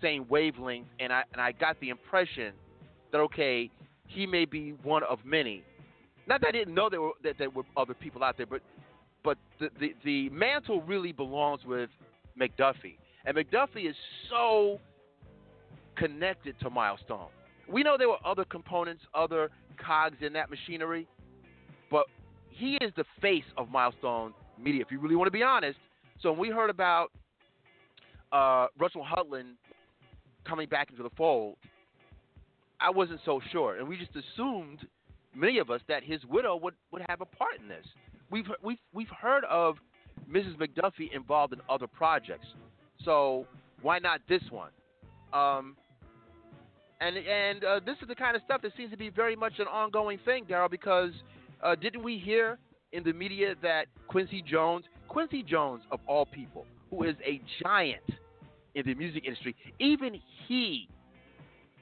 same 0.00 0.26
wavelength, 0.28 0.86
and 1.00 1.12
I 1.12 1.24
and 1.32 1.42
I 1.42 1.52
got 1.52 1.78
the 1.80 1.88
impression 1.88 2.52
that 3.10 3.18
okay, 3.18 3.70
he 4.06 4.26
may 4.26 4.44
be 4.44 4.74
one 4.82 5.02
of 5.02 5.18
many. 5.24 5.64
Not 6.28 6.40
that 6.42 6.48
I 6.48 6.52
didn't 6.52 6.74
know 6.74 6.88
there 6.88 7.00
were 7.00 7.12
that 7.24 7.34
there 7.38 7.50
were 7.50 7.64
other 7.76 7.94
people 7.94 8.22
out 8.22 8.36
there, 8.36 8.46
but 8.46 8.62
but 9.24 9.38
the 9.58 9.70
the, 9.80 9.94
the 10.04 10.28
mantle 10.30 10.82
really 10.82 11.10
belongs 11.10 11.64
with 11.66 11.90
McDuffie, 12.40 12.96
and 13.24 13.36
McDuffie 13.36 13.88
is 13.88 13.96
so 14.30 14.78
connected 15.98 16.58
to 16.60 16.70
Milestone. 16.70 17.28
We 17.70 17.82
know 17.82 17.96
there 17.98 18.08
were 18.08 18.24
other 18.24 18.44
components, 18.44 19.02
other 19.14 19.50
cogs 19.84 20.16
in 20.20 20.32
that 20.34 20.50
machinery, 20.50 21.06
but 21.90 22.06
he 22.50 22.76
is 22.80 22.92
the 22.96 23.04
face 23.20 23.44
of 23.56 23.70
Milestone 23.70 24.32
Media, 24.58 24.82
if 24.82 24.90
you 24.90 24.98
really 24.98 25.16
want 25.16 25.26
to 25.26 25.32
be 25.32 25.42
honest. 25.42 25.78
So 26.20 26.30
when 26.32 26.40
we 26.40 26.48
heard 26.48 26.70
about 26.70 27.08
uh, 28.32 28.66
Russell 28.78 29.04
Hudlin 29.04 29.54
coming 30.46 30.68
back 30.68 30.90
into 30.90 31.02
the 31.02 31.10
fold, 31.16 31.56
I 32.80 32.90
wasn't 32.90 33.20
so 33.24 33.40
sure, 33.52 33.76
and 33.76 33.88
we 33.88 33.96
just 33.96 34.12
assumed 34.16 34.86
many 35.34 35.58
of 35.58 35.70
us 35.70 35.80
that 35.88 36.02
his 36.04 36.24
widow 36.24 36.56
would, 36.56 36.74
would 36.92 37.02
have 37.08 37.20
a 37.20 37.24
part 37.24 37.60
in 37.60 37.68
this. 37.68 37.84
We've 38.30 38.46
we've 38.62 38.78
we've 38.92 39.08
heard 39.08 39.44
of 39.44 39.76
Mrs. 40.30 40.56
McDuffie 40.56 41.12
involved 41.14 41.52
in 41.54 41.60
other 41.68 41.86
projects, 41.86 42.46
so 43.04 43.46
why 43.82 43.98
not 43.98 44.20
this 44.28 44.42
one? 44.50 44.70
Um, 45.32 45.76
and 47.00 47.16
and 47.16 47.64
uh, 47.64 47.80
this 47.84 47.96
is 48.02 48.08
the 48.08 48.14
kind 48.14 48.36
of 48.36 48.42
stuff 48.44 48.62
that 48.62 48.72
seems 48.76 48.90
to 48.90 48.96
be 48.96 49.10
very 49.10 49.36
much 49.36 49.54
an 49.58 49.66
ongoing 49.66 50.18
thing, 50.24 50.44
Daryll. 50.44 50.70
Because 50.70 51.12
uh, 51.62 51.74
didn't 51.74 52.02
we 52.02 52.18
hear 52.18 52.58
in 52.92 53.02
the 53.04 53.12
media 53.12 53.54
that 53.62 53.86
Quincy 54.08 54.42
Jones, 54.42 54.84
Quincy 55.08 55.42
Jones 55.42 55.82
of 55.90 56.00
all 56.06 56.26
people, 56.26 56.66
who 56.90 57.04
is 57.04 57.16
a 57.24 57.40
giant 57.62 58.02
in 58.74 58.84
the 58.86 58.94
music 58.94 59.24
industry, 59.24 59.54
even 59.78 60.20
he 60.46 60.88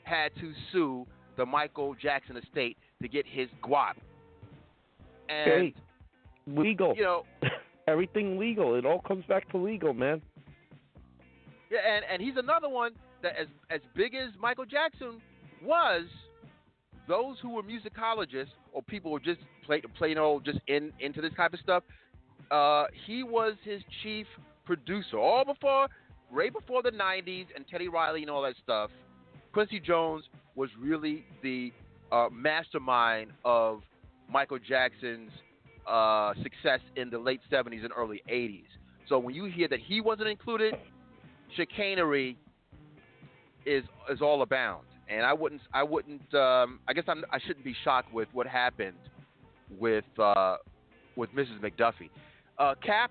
had 0.04 0.34
to 0.36 0.52
sue 0.72 1.06
the 1.36 1.44
Michael 1.44 1.94
Jackson 1.94 2.36
estate 2.36 2.76
to 3.02 3.08
get 3.08 3.26
his 3.26 3.48
guap. 3.62 3.94
And 5.28 5.50
Hey, 5.50 5.74
legal. 6.46 6.94
you 6.96 7.02
know, 7.02 7.24
Everything 7.88 8.38
legal. 8.38 8.74
It 8.74 8.84
all 8.84 9.00
comes 9.00 9.24
back 9.26 9.48
to 9.50 9.58
legal, 9.58 9.94
man. 9.94 10.20
Yeah, 11.70 11.78
and, 11.86 12.04
and 12.12 12.22
he's 12.22 12.36
another 12.36 12.68
one 12.68 12.92
that 13.22 13.36
as 13.38 13.46
as 13.70 13.80
big 13.94 14.14
as 14.14 14.30
Michael 14.40 14.64
Jackson 14.64 15.20
was, 15.62 16.04
those 17.08 17.36
who 17.40 17.50
were 17.50 17.62
musicologists 17.62 18.54
or 18.72 18.82
people 18.82 19.12
who 19.12 19.20
just 19.20 19.40
play, 19.64 19.82
plain 19.96 20.18
old 20.18 20.44
just 20.44 20.58
in 20.66 20.92
into 21.00 21.20
this 21.20 21.32
type 21.36 21.52
of 21.52 21.60
stuff, 21.60 21.82
uh, 22.50 22.86
he 23.06 23.22
was 23.22 23.54
his 23.64 23.82
chief 24.02 24.26
producer 24.64 25.18
all 25.18 25.44
before, 25.44 25.88
right 26.30 26.52
before 26.52 26.82
the 26.82 26.90
'90s 26.90 27.46
and 27.54 27.66
Teddy 27.68 27.88
Riley 27.88 28.22
and 28.22 28.30
all 28.30 28.42
that 28.42 28.54
stuff. 28.62 28.90
Quincy 29.52 29.80
Jones 29.80 30.24
was 30.54 30.70
really 30.78 31.24
the 31.42 31.72
uh, 32.12 32.28
mastermind 32.30 33.30
of 33.44 33.80
Michael 34.30 34.58
Jackson's 34.58 35.30
uh, 35.86 36.34
success 36.42 36.80
in 36.96 37.10
the 37.10 37.18
late 37.18 37.40
'70s 37.50 37.84
and 37.84 37.92
early 37.96 38.22
'80s. 38.30 38.66
So 39.08 39.18
when 39.18 39.34
you 39.34 39.44
hear 39.44 39.68
that 39.68 39.78
he 39.80 40.00
wasn't 40.00 40.28
included, 40.28 40.74
chicanery 41.56 42.36
is 43.66 43.84
is 44.10 44.22
all 44.22 44.42
abound, 44.42 44.86
and 45.08 45.26
I 45.26 45.32
wouldn't 45.32 45.60
I 45.74 45.82
wouldn't 45.82 46.32
um, 46.34 46.80
I 46.88 46.92
guess 46.94 47.04
I'm, 47.08 47.24
I 47.30 47.38
shouldn't 47.40 47.64
be 47.64 47.74
shocked 47.84 48.12
with 48.12 48.28
what 48.32 48.46
happened 48.46 48.96
with 49.78 50.04
uh, 50.18 50.56
with 51.16 51.30
Mrs. 51.34 51.60
McDuffie. 51.60 52.10
Uh, 52.58 52.74
Cap, 52.84 53.10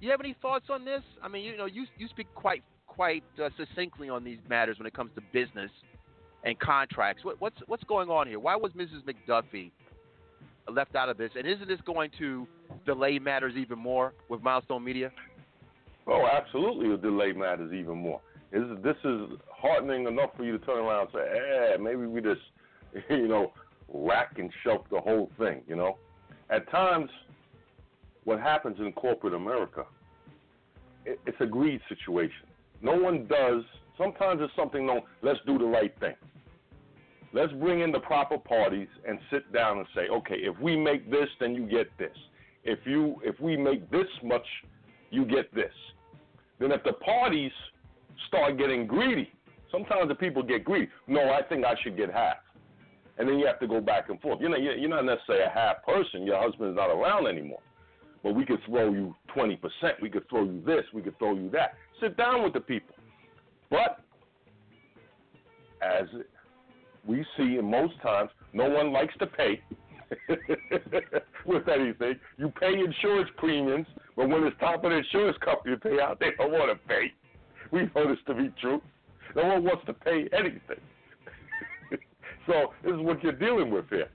you 0.00 0.10
have 0.10 0.20
any 0.20 0.34
thoughts 0.42 0.66
on 0.70 0.84
this? 0.84 1.02
I 1.22 1.28
mean, 1.28 1.44
you 1.44 1.56
know, 1.56 1.66
you 1.66 1.86
you 1.98 2.08
speak 2.08 2.26
quite 2.34 2.62
quite 2.86 3.22
uh, 3.42 3.50
succinctly 3.56 4.08
on 4.08 4.24
these 4.24 4.38
matters 4.48 4.78
when 4.78 4.86
it 4.86 4.94
comes 4.94 5.10
to 5.14 5.22
business 5.32 5.70
and 6.44 6.58
contracts. 6.58 7.24
What, 7.24 7.40
what's 7.40 7.56
what's 7.66 7.84
going 7.84 8.08
on 8.08 8.26
here? 8.26 8.40
Why 8.40 8.56
was 8.56 8.72
Mrs. 8.72 9.02
McDuffie 9.04 9.70
left 10.70 10.96
out 10.96 11.08
of 11.08 11.18
this? 11.18 11.30
And 11.36 11.46
isn't 11.46 11.68
this 11.68 11.80
going 11.84 12.10
to 12.18 12.46
delay 12.86 13.18
matters 13.18 13.54
even 13.56 13.78
more 13.78 14.14
with 14.28 14.42
Milestone 14.42 14.84
Media? 14.84 15.12
Oh, 16.06 16.26
absolutely, 16.26 16.86
it'll 16.86 16.96
delay 16.96 17.32
matters 17.32 17.72
even 17.72 17.98
more. 17.98 18.20
Is, 18.52 18.64
this 18.82 18.96
is 19.04 19.38
heartening 19.48 20.06
enough 20.06 20.30
for 20.36 20.44
you 20.44 20.58
to 20.58 20.64
turn 20.64 20.78
around 20.78 21.08
and 21.08 21.10
say, 21.14 21.74
"Eh, 21.74 21.76
maybe 21.76 22.06
we 22.06 22.20
just, 22.20 22.40
you 23.10 23.28
know, 23.28 23.52
rack 23.88 24.38
and 24.38 24.50
shelf 24.64 24.82
the 24.90 25.00
whole 25.00 25.30
thing." 25.38 25.62
You 25.68 25.76
know, 25.76 25.98
at 26.50 26.68
times, 26.70 27.10
what 28.24 28.40
happens 28.40 28.78
in 28.80 28.92
corporate 28.92 29.34
America, 29.34 29.84
it, 31.06 31.20
it's 31.26 31.40
a 31.40 31.46
greed 31.46 31.80
situation. 31.88 32.46
No 32.82 32.96
one 32.96 33.26
does. 33.26 33.62
Sometimes 33.96 34.40
it's 34.42 34.54
something 34.56 34.86
known. 34.86 35.02
Let's 35.22 35.38
do 35.46 35.58
the 35.58 35.66
right 35.66 35.96
thing. 36.00 36.14
Let's 37.32 37.52
bring 37.52 37.80
in 37.80 37.92
the 37.92 38.00
proper 38.00 38.38
parties 38.38 38.88
and 39.06 39.18
sit 39.30 39.52
down 39.52 39.78
and 39.78 39.86
say, 39.94 40.08
okay, 40.08 40.38
if 40.38 40.58
we 40.58 40.76
make 40.76 41.08
this, 41.10 41.28
then 41.38 41.54
you 41.54 41.66
get 41.66 41.86
this. 41.98 42.16
If 42.64 42.80
you 42.84 43.20
if 43.22 43.38
we 43.40 43.56
make 43.56 43.88
this 43.90 44.08
much, 44.24 44.46
you 45.10 45.24
get 45.24 45.54
this. 45.54 45.72
Then 46.58 46.72
if 46.72 46.82
the 46.82 46.94
parties 46.94 47.52
start 48.28 48.58
getting 48.58 48.86
greedy, 48.86 49.30
sometimes 49.70 50.08
the 50.08 50.14
people 50.14 50.42
get 50.42 50.64
greedy. 50.64 50.88
No, 51.06 51.30
I 51.30 51.42
think 51.42 51.64
I 51.64 51.74
should 51.82 51.96
get 51.96 52.12
half. 52.12 52.36
And 53.18 53.28
then 53.28 53.38
you 53.38 53.46
have 53.46 53.60
to 53.60 53.66
go 53.66 53.80
back 53.80 54.08
and 54.08 54.20
forth. 54.20 54.40
You 54.40 54.48
know, 54.48 54.56
you're 54.56 54.88
not 54.88 55.04
necessarily 55.04 55.44
a 55.44 55.50
half 55.50 55.84
person. 55.84 56.24
Your 56.24 56.40
husband's 56.40 56.76
not 56.76 56.88
around 56.90 57.26
anymore. 57.26 57.60
But 58.22 58.34
we 58.34 58.44
could 58.44 58.60
throw 58.66 58.92
you 58.92 59.14
20%. 59.36 59.58
We 60.00 60.10
could 60.10 60.28
throw 60.28 60.44
you 60.44 60.62
this. 60.64 60.84
We 60.94 61.02
could 61.02 61.18
throw 61.18 61.34
you 61.34 61.50
that. 61.50 61.74
Sit 62.00 62.16
down 62.16 62.42
with 62.42 62.52
the 62.54 62.60
people. 62.60 62.94
But 63.70 64.00
as 65.82 66.06
we 67.06 67.24
see 67.36 67.56
in 67.58 67.70
most 67.70 67.94
times, 68.02 68.30
no 68.52 68.68
one 68.68 68.92
likes 68.92 69.14
to 69.18 69.26
pay 69.26 69.62
with 71.46 71.68
anything. 71.68 72.14
You 72.36 72.52
pay 72.60 72.72
insurance 72.72 73.30
premiums, 73.36 73.86
but 74.16 74.28
when 74.28 74.44
it's 74.44 74.58
time 74.60 74.80
for 74.80 74.90
the 74.90 74.96
insurance 74.96 75.36
company 75.44 75.76
to 75.76 75.80
pay 75.80 76.00
out, 76.00 76.18
they 76.20 76.30
don't 76.36 76.52
want 76.52 76.70
to 76.70 76.88
pay. 76.88 77.12
We 77.72 77.82
know 77.94 78.08
this 78.08 78.18
to 78.26 78.34
be 78.34 78.52
true. 78.60 78.80
No 79.36 79.46
one 79.46 79.64
wants 79.64 79.84
to 79.86 79.92
pay 79.92 80.28
anything. 80.32 80.80
so 82.46 82.72
this 82.82 82.92
is 82.92 83.00
what 83.00 83.22
you're 83.22 83.32
dealing 83.32 83.70
with 83.70 83.88
here. 83.90 84.08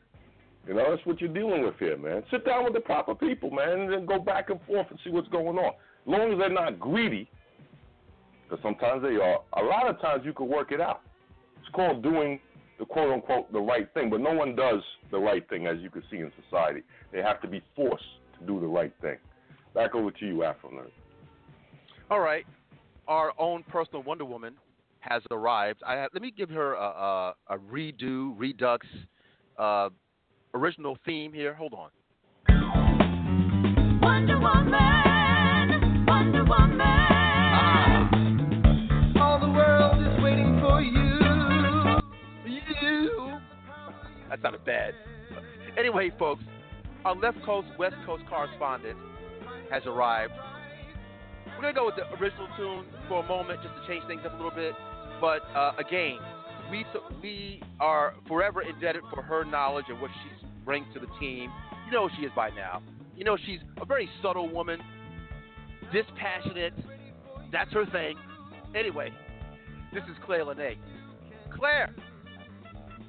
You 0.68 0.74
know, 0.74 0.86
that's 0.90 1.06
what 1.06 1.22
you're 1.22 1.34
dealing 1.34 1.64
with 1.64 1.76
here, 1.80 1.98
man. 1.98 2.24
Sit 2.32 2.46
down 2.46 2.64
with 2.66 2.74
the 2.74 2.80
proper 2.80 3.14
people, 3.14 3.52
man, 3.52 3.82
and 3.82 3.94
then 3.94 4.06
go 4.06 4.20
back 4.20 4.50
and 4.50 4.60
forth 4.68 4.88
and 4.90 5.00
see 5.04 5.12
what's 5.12 5.28
going 5.30 5.58
on. 5.58 5.74
As 5.74 6.08
long 6.08 6.34
as 6.34 6.40
they're 6.40 6.50
not 6.50 6.80
greedy, 6.80 7.30
because 8.44 8.62
sometimes 8.64 9.04
they 9.04 9.16
are. 9.16 9.42
A 9.58 9.64
lot 9.64 9.88
of 9.88 10.00
times 10.02 10.24
you 10.26 10.34
can 10.34 10.48
work 10.48 10.72
it 10.72 10.82
out. 10.82 11.02
It's 11.60 11.70
called 11.74 12.04
doing 12.04 12.40
the 12.80 12.86
quote 12.86 13.12
unquote 13.12 13.52
the 13.52 13.60
right 13.60 13.92
thing, 13.94 14.10
but 14.10 14.20
no 14.20 14.34
one 14.34 14.56
does 14.56 14.82
the 15.12 15.18
right 15.20 15.48
thing 15.50 15.68
as 15.68 15.78
you 15.80 15.90
can 15.90 16.04
see 16.12 16.18
in 16.18 16.32
society. 16.44 16.82
They 17.12 17.22
have 17.22 17.42
to 17.42 17.48
be 17.48 17.62
forced 17.76 18.04
to 18.40 18.46
do 18.46 18.60
the 18.60 18.68
right 18.68 18.94
thing. 19.02 19.18
Back 19.74 19.96
over 19.96 20.12
to 20.12 20.26
you, 20.26 20.44
Afro 20.44 20.72
Nerd. 20.72 20.92
All 22.10 22.20
right, 22.20 22.46
our 23.08 23.34
own 23.38 23.64
personal 23.64 24.04
Wonder 24.04 24.26
Woman 24.26 24.56
has 25.00 25.22
arrived. 25.32 25.82
I 25.86 26.08
let 26.14 26.22
me 26.22 26.32
give 26.36 26.50
her 26.50 26.74
a, 26.74 26.80
a, 26.80 27.36
a 27.50 27.58
redo, 27.58 28.34
redux, 28.38 28.86
uh, 29.58 29.90
original 30.54 30.98
theme 31.06 31.32
here. 31.32 31.54
Hold 31.54 31.74
on. 31.74 31.90
Wonder 34.02 34.40
Woman, 34.40 36.06
Wonder 36.08 36.44
Woman. 36.44 36.80
Ah. 36.82 38.10
All 39.22 39.40
the 39.40 39.50
world 39.50 40.02
is 40.02 40.24
waiting 40.24 40.60
for 40.60 40.82
you. 40.82 41.20
You. 42.82 43.40
That 44.30 44.42
sounded 44.42 44.66
bad. 44.66 44.94
Anyway, 45.78 46.12
folks, 46.18 46.44
our 47.04 47.16
left 47.16 47.38
coast, 47.46 47.68
west 47.78 47.96
coast 48.06 48.24
correspondent 48.30 48.98
has 49.70 49.84
arrived. 49.86 50.34
Gonna 51.66 51.74
go 51.74 51.86
with 51.88 51.96
the 51.96 52.06
original 52.22 52.48
tune 52.58 52.86
for 53.08 53.26
a 53.26 53.28
moment, 53.28 53.60
just 53.64 53.74
to 53.74 53.88
change 53.88 54.06
things 54.06 54.22
up 54.24 54.34
a 54.34 54.36
little 54.36 54.52
bit. 54.52 54.76
But 55.20 55.42
uh, 55.56 55.72
again, 55.80 56.20
we 56.70 56.86
we 57.24 57.60
are 57.80 58.14
forever 58.28 58.62
indebted 58.62 59.02
for 59.12 59.24
her 59.24 59.44
knowledge 59.44 59.86
and 59.90 60.00
what 60.00 60.12
she 60.14 60.46
brings 60.64 60.86
to 60.94 61.00
the 61.00 61.08
team. 61.20 61.52
You 61.88 61.92
know 61.92 62.08
who 62.08 62.16
she 62.20 62.24
is 62.28 62.32
by 62.36 62.52
now. 62.52 62.84
You 63.18 63.24
know 63.24 63.36
she's 63.48 63.62
a 63.82 63.86
very 63.86 64.08
subtle 64.22 64.48
woman, 64.48 64.80
dispassionate. 65.92 66.74
That's 67.52 67.74
her 67.74 67.88
thing. 67.88 68.16
Anyway, 68.76 69.12
this 69.92 70.04
is 70.04 70.16
Claire 70.24 70.46
Lanay. 70.46 70.78
Claire, 71.58 71.96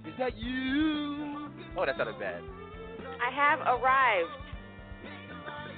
is 0.07 0.15
that 0.19 0.35
you? 0.39 1.51
Oh, 1.77 1.85
that 1.85 1.99
sounded 1.99 2.19
bad. 2.19 2.41
I 3.21 3.31
have 3.35 3.61
arrived. 3.61 4.31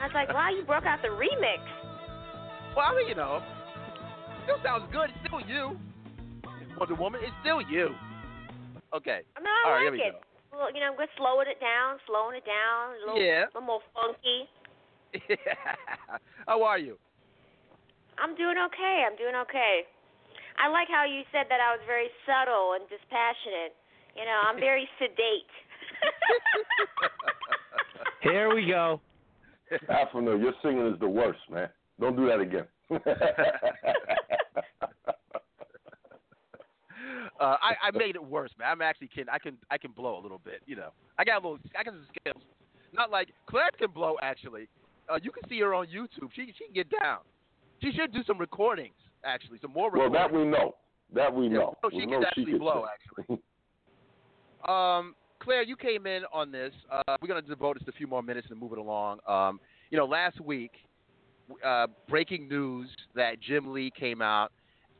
I 0.00 0.06
was 0.06 0.14
like, 0.14 0.28
wow, 0.28 0.50
you 0.56 0.62
broke 0.64 0.84
out 0.86 1.02
the 1.02 1.08
remix. 1.08 1.58
Well, 2.76 3.08
you 3.08 3.14
know, 3.14 3.42
still 4.44 4.58
sounds 4.64 4.84
good. 4.92 5.10
It's 5.10 5.18
still 5.26 5.40
you. 5.42 5.78
Wonder 6.78 6.94
Woman, 6.94 7.20
it's 7.24 7.34
still 7.42 7.60
you. 7.62 7.94
Okay. 8.94 9.20
I 9.36 9.40
mean, 9.40 9.48
I 9.50 9.62
All 9.66 9.72
right, 9.74 9.82
here 9.82 9.90
like 9.90 10.00
we 10.00 10.06
it. 10.06 10.12
go. 10.14 10.20
Well, 10.56 10.70
you 10.72 10.80
know, 10.80 10.94
we're 10.96 11.10
slowing 11.18 11.48
it 11.50 11.60
down, 11.60 11.98
slowing 12.06 12.36
it 12.38 12.44
down, 12.46 12.94
a 12.96 12.98
little, 13.04 13.20
Yeah. 13.20 13.44
a 13.44 13.46
little 13.52 13.60
more 13.66 13.82
funky. 13.94 14.48
How 16.46 16.62
are 16.62 16.78
you? 16.78 16.96
I'm 18.18 18.34
doing 18.36 18.56
okay. 18.70 19.04
I'm 19.06 19.16
doing 19.16 19.34
okay. 19.46 19.82
I 20.58 20.66
like 20.68 20.88
how 20.90 21.04
you 21.06 21.22
said 21.30 21.46
that 21.50 21.60
I 21.62 21.70
was 21.70 21.78
very 21.86 22.10
subtle 22.26 22.74
and 22.74 22.82
dispassionate. 22.90 23.78
You 24.18 24.24
know, 24.26 24.38
I'm 24.50 24.58
very 24.58 24.88
sedate. 24.98 25.46
Here 28.22 28.52
we 28.52 28.66
go. 28.66 29.00
Afro 29.88 30.20
Nerd, 30.20 30.42
your 30.42 30.54
singing 30.62 30.86
is 30.92 30.98
the 30.98 31.08
worst, 31.08 31.38
man. 31.50 31.68
Don't 32.00 32.16
do 32.16 32.26
that 32.26 32.40
again. 32.40 32.64
Uh, 37.40 37.56
I, 37.62 37.88
I 37.88 37.90
made 37.96 38.16
it 38.16 38.24
worse, 38.24 38.50
man. 38.58 38.68
I'm 38.68 38.82
actually 38.82 39.06
kidding. 39.08 39.28
I 39.30 39.38
can 39.38 39.56
I 39.70 39.78
can 39.78 39.92
blow 39.92 40.18
a 40.18 40.22
little 40.22 40.40
bit, 40.44 40.60
you 40.66 40.74
know. 40.74 40.90
I 41.18 41.24
got 41.24 41.34
a 41.34 41.46
little 41.48 41.58
I 41.78 41.84
got 41.84 41.94
some 41.94 42.06
skills. 42.18 42.42
Not 42.92 43.10
like 43.12 43.28
Claire 43.48 43.70
can 43.78 43.92
blow 43.92 44.16
actually. 44.22 44.68
Uh, 45.08 45.18
you 45.22 45.30
can 45.30 45.48
see 45.48 45.60
her 45.60 45.72
on 45.72 45.86
YouTube. 45.86 46.30
She 46.34 46.52
she 46.58 46.64
can 46.64 46.74
get 46.74 46.90
down. 46.90 47.18
She 47.80 47.92
should 47.92 48.12
do 48.12 48.24
some 48.26 48.38
recordings 48.38 48.94
actually, 49.24 49.58
some 49.62 49.72
more 49.72 49.86
recordings. 49.90 50.14
well, 50.14 50.28
that 50.28 50.34
we 50.34 50.44
know. 50.44 50.74
That 51.14 51.32
we 51.32 51.46
Yeah, 51.46 51.58
know. 51.58 51.74
no, 51.82 51.90
we 51.92 52.00
she 52.00 52.06
know 52.06 52.18
can 52.18 52.24
actually 52.24 52.44
can 52.46 52.58
blow, 52.58 52.84
actually. 52.92 53.38
um, 54.68 55.14
Claire, 55.40 55.62
you 55.62 55.76
came 55.76 56.06
in 56.06 56.22
on 56.32 56.50
this. 56.50 56.72
Uh, 56.90 57.16
we're 57.22 57.28
going 57.28 57.40
to 57.42 57.48
devote 57.48 57.78
just 57.78 57.88
a 57.88 57.92
few 57.92 58.06
more 58.08 58.22
minutes 58.22 58.48
and 58.50 58.58
move 58.58 58.72
it 58.72 58.78
along. 58.78 59.18
Um, 59.26 59.60
you 59.90 59.96
know, 59.98 60.06
last 60.06 60.40
week, 60.40 60.72
uh, 61.64 61.86
breaking 62.08 62.48
news 62.48 62.88
that 63.14 63.40
Jim 63.40 63.72
Lee 63.72 63.90
came 63.90 64.22
out 64.22 64.52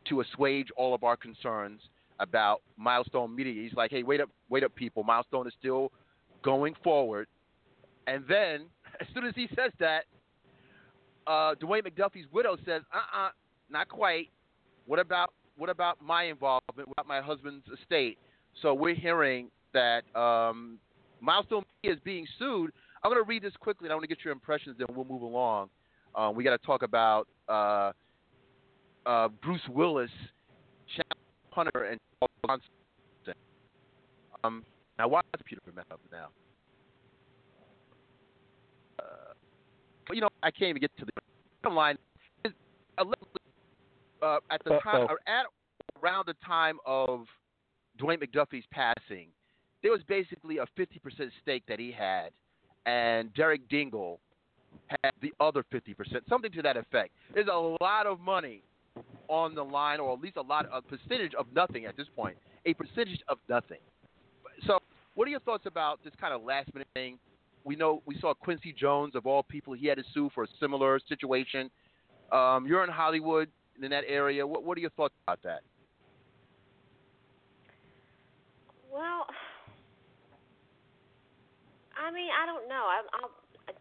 to 0.09 0.21
assuage 0.21 0.69
all 0.77 0.95
of 0.95 1.05
our 1.05 1.17
concerns 1.17 1.81
about 2.21 2.63
Milestone 2.77 3.35
Media. 3.35 3.63
He's 3.63 3.75
like, 3.75 3.91
"Hey, 3.91 4.03
wait 4.03 4.21
up, 4.21 4.31
wait 4.49 4.65
up, 4.65 4.75
people! 4.75 5.03
Milestone 5.05 5.47
is 5.47 5.53
still 5.59 5.93
going 6.43 6.75
forward." 6.83 7.29
And 8.07 8.25
then, 8.29 8.67
as 9.01 9.07
soon 9.15 9.27
as 9.27 9.35
he 9.35 9.49
says 9.55 9.73
that, 9.79 10.05
uh, 11.27 11.55
Dwayne 11.57 11.83
McDuffie's 11.87 12.27
widow 12.33 12.57
says, 12.65 12.83
"Uh-uh, 12.93 13.31
not 13.71 13.89
quite. 13.89 14.31
What 14.87 14.99
about 14.99 15.33
what 15.57 15.71
about 15.71 16.03
my 16.03 16.25
involvement? 16.25 16.89
What 16.89 16.95
about 16.99 17.07
my 17.07 17.21
husband's 17.21 17.67
estate?" 17.81 18.19
So 18.63 18.75
we're 18.75 18.95
hearing 18.95 19.51
that 19.73 20.03
um, 20.19 20.79
Milestone 21.21 21.65
Media 21.83 21.97
is 21.97 22.03
being 22.05 22.27
sued. 22.39 22.73
I'm 23.03 23.13
going 23.13 23.23
to 23.23 23.29
read 23.29 23.43
this 23.43 23.53
quickly, 23.61 23.87
and 23.87 23.93
I 23.93 23.95
want 23.95 24.05
to 24.05 24.09
get 24.09 24.25
your 24.25 24.33
impressions, 24.33 24.77
then 24.79 24.89
we'll 24.95 25.05
move 25.05 25.23
along. 25.23 25.69
Um, 26.19 26.35
we 26.35 26.43
got 26.43 26.61
to 26.61 26.67
talk 26.67 26.83
about 26.83 27.29
uh, 27.49 27.93
uh, 29.07 29.29
Bruce 29.41 29.63
Willis, 29.71 30.11
Shannon 30.89 31.25
Hunter, 31.51 31.85
and 31.85 32.01
Charles 32.19 32.31
Bronson. 32.43 32.69
Um, 34.43 34.65
now, 34.99 35.07
why 35.07 35.21
is 35.21 35.25
the 35.33 35.39
computer 35.39 35.63
messed 35.77 35.93
up 35.93 36.01
now? 36.11 36.29
Uh, 38.99 39.05
well, 40.09 40.17
you 40.17 40.21
know, 40.21 40.29
I 40.43 40.51
can't 40.51 40.71
even 40.71 40.81
get 40.81 40.91
to 40.99 41.05
the 41.05 41.13
bottom 41.63 41.77
line. 41.77 41.97
Uh, 44.21 44.39
at 44.51 44.61
the 44.65 44.81
time, 44.83 45.07
or 45.09 45.21
at 45.29 45.47
around 46.03 46.27
the 46.27 46.35
time 46.45 46.79
of 46.85 47.27
Dwayne 48.01 48.21
McDuffie's 48.21 48.65
passing, 48.73 49.29
there 49.85 49.93
was 49.93 50.01
basically 50.09 50.59
a 50.59 50.67
50% 50.77 51.31
stake 51.41 51.63
that 51.69 51.79
he 51.79 51.93
had, 51.93 52.31
and 52.87 53.33
Derek 53.35 53.69
Dingle 53.69 54.19
had 55.03 55.13
the 55.21 55.33
other 55.41 55.65
50%, 55.73 55.95
something 56.29 56.51
to 56.53 56.63
that 56.63 56.77
effect. 56.77 57.11
There's 57.35 57.49
a 57.53 57.77
lot 57.83 58.07
of 58.07 58.21
money 58.21 58.63
on 59.29 59.55
the 59.55 59.63
line, 59.63 60.01
or 60.01 60.15
at 60.15 60.21
least 60.21 60.37
a 60.37 60.43
lot, 60.43 60.67
a 60.73 60.81
percentage 60.81 61.35
of 61.35 61.47
nothing 61.55 61.87
at 61.87 61.97
this 61.97 62.07
point, 62.17 62.37
a 62.67 62.75
percentage 62.75 63.21
of 63.29 63.39
nothing. 63.49 63.79
So, 64.67 64.79
what 65.15 65.29
are 65.29 65.31
your 65.31 65.41
thoughts 65.41 65.67
about 65.67 66.03
this 66.05 66.13
kind 66.21 66.33
of 66.33 66.43
last 66.43 66.73
minute 66.75 66.89
thing? 66.95 67.19
We 67.65 67.77
know 67.77 68.03
we 68.07 68.19
saw 68.21 68.35
Quincy 68.35 68.73
Jones 68.73 69.15
of 69.15 69.27
all 69.27 69.43
people; 69.43 69.75
he 69.75 69.87
had 69.87 69.99
to 69.99 70.05
sue 70.15 70.31
for 70.35 70.45
a 70.45 70.47
similar 70.59 70.99
situation. 71.09 71.71
Um, 72.33 72.67
you're 72.67 72.83
in 72.85 72.91
Hollywood 72.91 73.49
in 73.83 73.91
that 73.91 74.05
area. 74.09 74.47
What, 74.47 74.65
what 74.65 74.79
are 74.79 74.81
your 74.81 74.91
thoughts 74.91 75.15
about 75.27 75.43
that? 75.43 75.61
Well, 78.93 79.27
I 81.99 82.11
mean, 82.11 82.29
I 82.31 82.47
don't 82.47 82.69
know. 82.69 82.87
I, 82.89 83.03
I'll, 83.15 83.31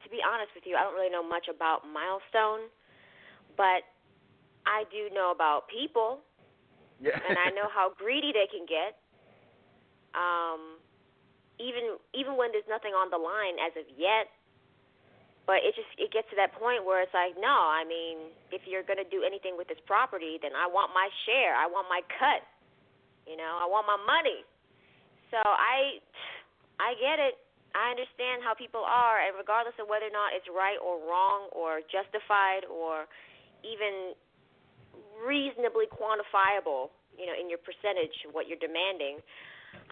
to 0.07 0.09
be 0.15 0.23
honest 0.23 0.55
with 0.55 0.63
you, 0.63 0.79
I 0.79 0.87
don't 0.87 0.95
really 0.95 1.11
know 1.11 1.21
much 1.21 1.51
about 1.51 1.83
Milestone, 1.83 2.71
but 3.59 3.83
I 4.63 4.87
do 4.87 5.11
know 5.11 5.35
about 5.35 5.67
people, 5.67 6.23
Yeah. 7.03 7.19
and 7.27 7.35
I 7.35 7.51
know 7.51 7.67
how 7.67 7.91
greedy 7.91 8.31
they 8.31 8.47
can 8.47 8.63
get. 8.65 8.95
Um, 10.15 10.79
even 11.59 11.99
even 12.13 12.37
when 12.39 12.51
there's 12.55 12.67
nothing 12.71 12.95
on 12.95 13.11
the 13.11 13.17
line 13.19 13.59
as 13.59 13.75
of 13.75 13.85
yet, 13.99 14.31
but 15.45 15.59
it 15.63 15.75
just 15.75 15.91
it 15.99 16.11
gets 16.11 16.29
to 16.29 16.35
that 16.37 16.53
point 16.55 16.85
where 16.85 17.01
it's 17.03 17.13
like, 17.13 17.35
no, 17.35 17.51
I 17.51 17.83
mean, 17.83 18.31
if 18.51 18.63
you're 18.65 18.83
gonna 18.83 19.03
do 19.03 19.23
anything 19.23 19.57
with 19.57 19.67
this 19.67 19.79
property, 19.85 20.39
then 20.41 20.55
I 20.55 20.67
want 20.67 20.93
my 20.93 21.09
share. 21.27 21.53
I 21.53 21.67
want 21.67 21.89
my 21.89 22.01
cut. 22.17 22.41
You 23.27 23.35
know, 23.35 23.59
I 23.59 23.67
want 23.67 23.85
my 23.85 23.97
money. 23.97 24.45
So 25.31 25.37
I 25.43 25.99
I 26.79 26.95
get 26.95 27.19
it. 27.19 27.35
I 27.77 27.93
understand 27.93 28.41
how 28.41 28.57
people 28.57 28.81
are, 28.81 29.21
and 29.21 29.37
regardless 29.37 29.77
of 29.77 29.85
whether 29.85 30.09
or 30.09 30.15
not 30.15 30.33
it's 30.33 30.49
right 30.49 30.81
or 30.81 30.97
wrong 31.05 31.53
or 31.53 31.85
justified 31.85 32.65
or 32.65 33.05
even 33.61 34.17
reasonably 35.21 35.85
quantifiable, 35.85 36.89
you 37.13 37.29
know, 37.29 37.37
in 37.37 37.53
your 37.53 37.61
percentage 37.61 38.13
what 38.33 38.49
you're 38.49 38.57
demanding. 38.57 39.21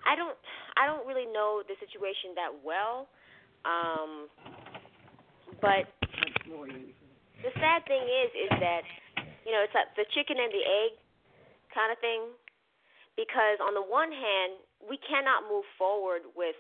I 0.01 0.17
don't 0.17 0.33
I 0.77 0.89
don't 0.89 1.05
really 1.05 1.29
know 1.29 1.61
the 1.61 1.77
situation 1.77 2.33
that 2.33 2.49
well. 2.65 3.05
Um 3.61 4.33
but 5.61 5.85
the 7.45 7.53
sad 7.61 7.85
thing 7.85 8.01
is 8.01 8.29
is 8.33 8.51
that 8.65 8.81
you 9.45 9.53
know, 9.53 9.61
it's 9.61 9.77
like 9.77 9.93
the 9.93 10.09
chicken 10.17 10.41
and 10.41 10.49
the 10.49 10.65
egg 10.65 10.91
kind 11.69 11.93
of 11.93 12.01
thing 12.01 12.33
because 13.13 13.61
on 13.61 13.77
the 13.77 13.85
one 13.85 14.09
hand, 14.09 14.57
we 14.89 14.97
cannot 15.05 15.45
move 15.45 15.65
forward 15.77 16.25
with 16.33 16.57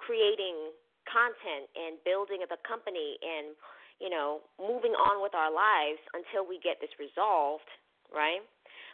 creating 0.00 0.72
content 1.04 1.68
and 1.76 2.00
building 2.02 2.40
the 2.48 2.60
company 2.64 3.20
and 3.20 3.52
you 4.00 4.08
know 4.08 4.40
moving 4.56 4.96
on 4.96 5.20
with 5.20 5.36
our 5.36 5.52
lives 5.52 6.00
until 6.16 6.44
we 6.44 6.56
get 6.60 6.80
this 6.80 6.92
resolved 6.96 7.68
right? 8.10 8.42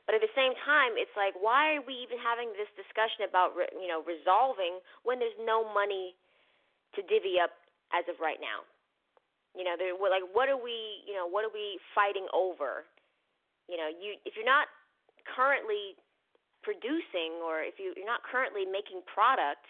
But 0.04 0.14
at 0.14 0.22
the 0.22 0.30
same 0.36 0.52
time 0.62 0.94
it's 0.98 1.12
like 1.14 1.34
why 1.38 1.78
are 1.78 1.84
we 1.84 1.96
even 2.04 2.18
having 2.20 2.52
this 2.54 2.70
discussion 2.74 3.26
about 3.26 3.54
you 3.74 3.88
know 3.88 4.02
resolving 4.06 4.82
when 5.06 5.18
there's 5.18 5.36
no 5.42 5.66
money 5.66 6.14
to 6.98 7.00
divvy 7.06 7.38
up 7.42 7.54
as 7.94 8.06
of 8.10 8.18
right 8.18 8.38
now? 8.38 8.66
You 9.56 9.64
know 9.64 9.74
there 9.78 9.94
we're 9.96 10.12
like 10.12 10.26
what 10.30 10.50
are 10.50 10.58
we 10.58 11.02
you 11.06 11.14
know 11.14 11.26
what 11.26 11.46
are 11.46 11.54
we 11.54 11.78
fighting 11.94 12.26
over? 12.34 12.86
You 13.66 13.78
know 13.78 13.88
you 13.90 14.18
if 14.26 14.38
you're 14.38 14.46
not 14.46 14.70
currently 15.26 15.98
producing 16.62 17.38
or 17.42 17.62
if 17.62 17.78
you, 17.78 17.94
you're 17.94 18.10
not 18.10 18.26
currently 18.26 18.66
making 18.66 19.02
product 19.06 19.66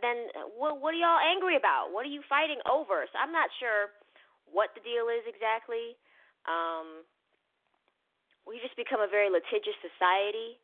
then 0.00 0.28
what 0.56 0.80
what 0.80 0.92
are 0.94 1.00
y'all 1.00 1.20
angry 1.20 1.56
about? 1.56 1.92
What 1.92 2.04
are 2.04 2.12
you 2.12 2.22
fighting 2.28 2.60
over? 2.68 3.04
So 3.08 3.16
I'm 3.16 3.32
not 3.32 3.48
sure 3.60 3.92
what 4.50 4.70
the 4.76 4.82
deal 4.84 5.08
is 5.08 5.24
exactly. 5.24 5.96
Um, 6.44 7.04
we 8.44 8.60
just 8.60 8.76
become 8.76 9.00
a 9.00 9.08
very 9.08 9.32
litigious 9.32 9.76
society. 9.80 10.60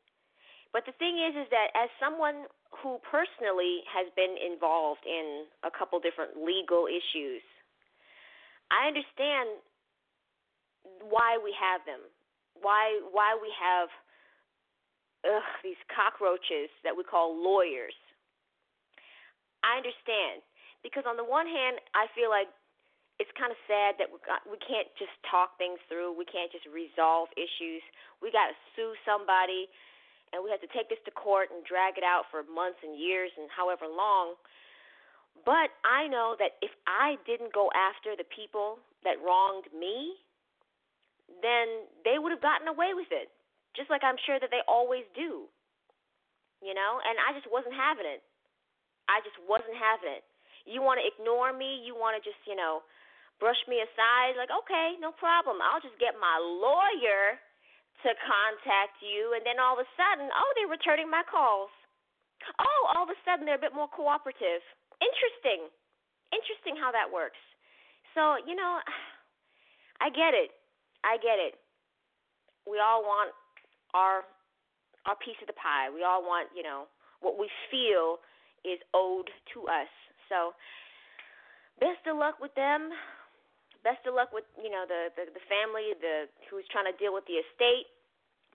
But 0.71 0.87
the 0.87 0.95
thing 1.03 1.19
is, 1.19 1.35
is 1.35 1.49
that 1.51 1.75
as 1.75 1.90
someone 1.99 2.47
who 2.71 3.03
personally 3.03 3.83
has 3.90 4.07
been 4.14 4.38
involved 4.38 5.03
in 5.03 5.51
a 5.66 5.71
couple 5.73 5.99
different 5.99 6.38
legal 6.38 6.87
issues, 6.87 7.43
I 8.71 8.87
understand 8.87 9.59
why 11.03 11.40
we 11.43 11.51
have 11.57 11.83
them. 11.88 12.01
Why 12.61 13.01
why 13.11 13.35
we 13.40 13.51
have 13.57 13.88
ugh, 15.25 15.49
these 15.64 15.81
cockroaches 15.90 16.71
that 16.85 16.95
we 16.95 17.03
call 17.03 17.35
lawyers. 17.35 17.97
I 19.62 19.81
understand 19.81 20.44
because 20.83 21.05
on 21.05 21.16
the 21.20 21.27
one 21.27 21.46
hand, 21.46 21.81
I 21.92 22.09
feel 22.16 22.33
like 22.33 22.49
it's 23.20 23.31
kind 23.37 23.53
of 23.53 23.61
sad 23.68 24.01
that 24.01 24.09
we 24.09 24.57
can't 24.64 24.88
just 24.96 25.12
talk 25.29 25.61
things 25.61 25.77
through. 25.92 26.16
We 26.16 26.25
can't 26.25 26.49
just 26.49 26.64
resolve 26.73 27.29
issues. 27.37 27.85
We 28.25 28.33
got 28.33 28.49
to 28.49 28.57
sue 28.73 28.96
somebody, 29.05 29.68
and 30.33 30.40
we 30.40 30.49
have 30.49 30.64
to 30.64 30.73
take 30.73 30.88
this 30.88 31.01
to 31.05 31.12
court 31.12 31.53
and 31.53 31.61
drag 31.68 32.01
it 32.01 32.07
out 32.07 32.33
for 32.33 32.40
months 32.49 32.81
and 32.81 32.96
years 32.96 33.29
and 33.37 33.53
however 33.53 33.85
long. 33.85 34.40
But 35.44 35.68
I 35.85 36.09
know 36.09 36.33
that 36.40 36.57
if 36.64 36.73
I 36.88 37.20
didn't 37.29 37.53
go 37.53 37.68
after 37.77 38.16
the 38.16 38.25
people 38.25 38.81
that 39.05 39.20
wronged 39.20 39.68
me, 39.77 40.16
then 41.44 41.85
they 42.09 42.16
would 42.16 42.33
have 42.33 42.40
gotten 42.40 42.73
away 42.73 42.96
with 42.96 43.12
it, 43.12 43.29
just 43.77 43.92
like 43.92 44.01
I'm 44.01 44.18
sure 44.25 44.40
that 44.40 44.49
they 44.49 44.64
always 44.64 45.05
do. 45.12 45.44
You 46.64 46.73
know, 46.73 47.01
and 47.05 47.16
I 47.20 47.37
just 47.37 47.49
wasn't 47.53 47.77
having 47.77 48.09
it. 48.09 48.25
I 49.11 49.18
just 49.27 49.35
wasn't 49.42 49.75
having 49.75 50.23
it. 50.23 50.25
You 50.62 50.87
want 50.87 51.03
to 51.03 51.07
ignore 51.07 51.51
me? 51.51 51.83
You 51.83 51.99
want 51.99 52.14
to 52.14 52.23
just, 52.23 52.38
you 52.46 52.55
know, 52.55 52.87
brush 53.42 53.59
me 53.66 53.83
aside? 53.83 54.38
Like, 54.38 54.55
okay, 54.64 54.94
no 55.03 55.11
problem. 55.11 55.59
I'll 55.59 55.83
just 55.83 55.99
get 55.99 56.14
my 56.14 56.38
lawyer 56.38 57.42
to 58.07 58.11
contact 58.23 59.03
you, 59.03 59.35
and 59.37 59.44
then 59.44 59.61
all 59.61 59.77
of 59.77 59.85
a 59.85 59.88
sudden, 59.99 60.31
oh, 60.33 60.51
they're 60.57 60.70
returning 60.70 61.11
my 61.11 61.27
calls. 61.27 61.68
Oh, 62.57 62.81
all 62.96 63.05
of 63.05 63.12
a 63.12 63.18
sudden 63.27 63.44
they're 63.44 63.61
a 63.61 63.66
bit 63.66 63.77
more 63.77 63.90
cooperative. 63.90 64.64
Interesting. 65.03 65.68
Interesting 66.33 66.79
how 66.81 66.88
that 66.94 67.11
works. 67.11 67.40
So, 68.16 68.40
you 68.46 68.57
know, 68.57 68.81
I 70.05 70.09
get 70.09 70.33
it. 70.33 70.55
I 71.05 71.20
get 71.20 71.37
it. 71.37 71.61
We 72.64 72.81
all 72.81 73.03
want 73.03 73.33
our 73.92 74.25
our 75.09 75.16
piece 75.16 75.37
of 75.40 75.49
the 75.49 75.57
pie. 75.57 75.88
We 75.88 76.05
all 76.05 76.20
want, 76.20 76.53
you 76.53 76.62
know, 76.62 76.85
what 77.25 77.40
we 77.40 77.49
feel 77.73 78.20
is 78.64 78.81
owed 78.94 79.29
to 79.55 79.66
us. 79.68 79.90
So, 80.29 80.55
best 81.81 82.05
of 82.07 82.16
luck 82.16 82.38
with 82.40 82.55
them. 82.55 82.90
Best 83.83 84.05
of 84.05 84.12
luck 84.12 84.31
with 84.33 84.44
you 84.61 84.68
know 84.68 84.85
the 84.85 85.09
the, 85.16 85.33
the 85.33 85.44
family, 85.49 85.96
the 86.01 86.29
who's 86.51 86.68
trying 86.68 86.88
to 86.90 86.96
deal 87.01 87.14
with 87.16 87.25
the 87.25 87.40
estate. 87.40 87.88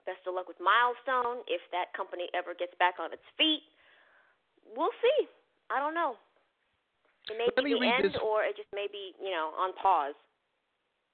Best 0.06 0.22
of 0.26 0.38
luck 0.38 0.46
with 0.46 0.62
Milestone 0.62 1.42
if 1.50 1.58
that 1.74 1.90
company 1.96 2.30
ever 2.30 2.54
gets 2.54 2.72
back 2.78 3.02
on 3.02 3.10
its 3.10 3.26
feet. 3.34 3.66
We'll 4.62 4.94
see. 5.02 5.26
I 5.66 5.82
don't 5.82 5.94
know. 5.94 6.14
It 7.26 7.34
may 7.38 7.50
Let 7.50 7.64
be 7.66 7.74
the 7.74 7.82
end, 7.82 8.14
this- 8.14 8.22
or 8.22 8.46
it 8.46 8.54
just 8.56 8.70
may 8.72 8.86
be 8.86 9.14
you 9.18 9.30
know 9.34 9.50
on 9.58 9.74
pause. 9.74 10.14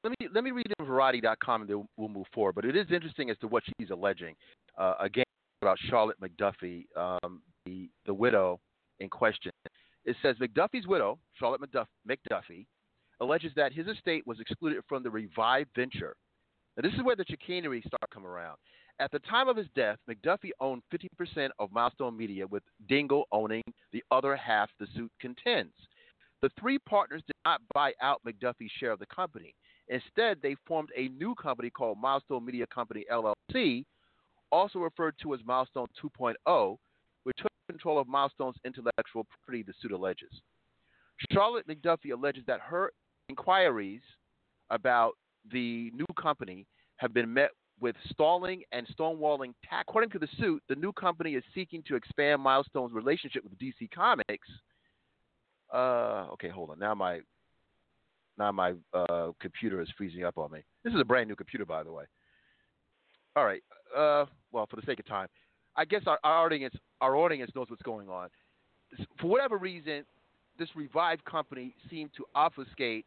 Let 0.04 0.12
me 0.20 0.28
let 0.34 0.44
me 0.44 0.50
read 0.50 0.66
it 0.66 0.74
on 0.78 0.86
Variety.com 0.86 1.62
and 1.62 1.70
then 1.70 1.88
we'll 1.96 2.08
move 2.08 2.26
forward. 2.34 2.54
But 2.54 2.64
it 2.64 2.76
is 2.76 2.86
interesting 2.90 3.30
as 3.30 3.38
to 3.38 3.46
what 3.48 3.62
she's 3.78 3.90
alleging. 3.90 4.34
Uh, 4.76 4.94
again, 5.00 5.24
about 5.62 5.78
Charlotte 5.88 6.20
McDuffie, 6.20 6.84
um, 6.96 7.40
the 7.64 7.88
the 8.04 8.12
widow 8.12 8.60
in 9.02 9.10
question. 9.10 9.52
It 10.04 10.16
says 10.22 10.36
McDuffie's 10.36 10.86
widow, 10.86 11.18
Charlotte 11.38 11.60
McDuff- 11.60 11.86
McDuffie, 12.08 12.66
alleges 13.20 13.52
that 13.54 13.72
his 13.72 13.86
estate 13.86 14.26
was 14.26 14.40
excluded 14.40 14.82
from 14.88 15.02
the 15.02 15.10
revived 15.10 15.70
venture. 15.76 16.16
Now, 16.76 16.82
this 16.82 16.94
is 16.94 17.04
where 17.04 17.16
the 17.16 17.24
chicanery 17.28 17.82
start 17.86 18.10
coming 18.12 18.28
around. 18.28 18.56
At 18.98 19.10
the 19.10 19.20
time 19.20 19.48
of 19.48 19.56
his 19.56 19.68
death, 19.74 19.98
McDuffie 20.08 20.50
owned 20.60 20.82
50% 20.92 21.50
of 21.58 21.72
Milestone 21.72 22.16
Media, 22.16 22.46
with 22.46 22.62
Dingle 22.88 23.26
owning 23.32 23.62
the 23.92 24.02
other 24.10 24.36
half 24.36 24.70
the 24.78 24.86
suit 24.94 25.10
contends. 25.20 25.74
The 26.40 26.50
three 26.58 26.78
partners 26.78 27.22
did 27.26 27.36
not 27.44 27.60
buy 27.72 27.92
out 28.00 28.20
McDuffie's 28.26 28.70
share 28.78 28.90
of 28.90 28.98
the 28.98 29.06
company. 29.06 29.54
Instead, 29.88 30.38
they 30.42 30.56
formed 30.66 30.90
a 30.96 31.08
new 31.08 31.34
company 31.34 31.70
called 31.70 31.98
Milestone 31.98 32.44
Media 32.44 32.66
Company 32.66 33.04
LLC, 33.10 33.84
also 34.50 34.78
referred 34.78 35.14
to 35.22 35.34
as 35.34 35.40
Milestone 35.44 35.88
2.0, 36.02 36.76
which 37.24 37.36
took 37.38 37.50
control 37.68 37.98
of 37.98 38.08
Milestone's 38.08 38.56
intellectual 38.64 39.24
property, 39.24 39.62
the 39.62 39.72
suit 39.80 39.92
alleges. 39.92 40.30
Charlotte 41.30 41.66
McDuffie 41.68 42.12
alleges 42.12 42.44
that 42.46 42.60
her 42.60 42.92
inquiries 43.28 44.02
about 44.70 45.12
the 45.50 45.90
new 45.94 46.06
company 46.20 46.66
have 46.96 47.12
been 47.14 47.32
met 47.32 47.50
with 47.80 47.96
stalling 48.10 48.62
and 48.72 48.86
stonewalling. 48.96 49.52
According 49.80 50.10
to 50.10 50.18
the 50.18 50.28
suit, 50.38 50.62
the 50.68 50.74
new 50.74 50.92
company 50.92 51.34
is 51.34 51.44
seeking 51.54 51.82
to 51.88 51.96
expand 51.96 52.40
Milestone's 52.40 52.92
relationship 52.92 53.42
with 53.44 53.58
DC 53.58 53.90
Comics. 53.92 54.48
Uh, 55.72 56.26
okay, 56.32 56.48
hold 56.48 56.70
on. 56.70 56.78
Now 56.78 56.94
my 56.94 57.20
now 58.38 58.52
my 58.52 58.74
uh, 58.94 59.30
computer 59.40 59.80
is 59.80 59.88
freezing 59.96 60.24
up 60.24 60.38
on 60.38 60.52
me. 60.52 60.60
This 60.84 60.94
is 60.94 61.00
a 61.00 61.04
brand 61.04 61.28
new 61.28 61.36
computer, 61.36 61.64
by 61.64 61.82
the 61.82 61.92
way. 61.92 62.04
All 63.36 63.44
right. 63.44 63.62
Uh, 63.96 64.26
well, 64.52 64.66
for 64.68 64.76
the 64.76 64.82
sake 64.86 65.00
of 65.00 65.06
time, 65.06 65.28
I 65.76 65.84
guess 65.84 66.02
our, 66.06 66.18
our 66.22 66.44
audience 66.44 66.74
our 67.02 67.16
audience 67.16 67.50
knows 67.54 67.68
what's 67.68 67.82
going 67.82 68.08
on. 68.08 68.28
For 69.20 69.26
whatever 69.26 69.58
reason, 69.58 70.04
this 70.58 70.68
revived 70.74 71.24
company 71.24 71.74
seemed 71.90 72.10
to 72.16 72.24
obfuscate 72.34 73.04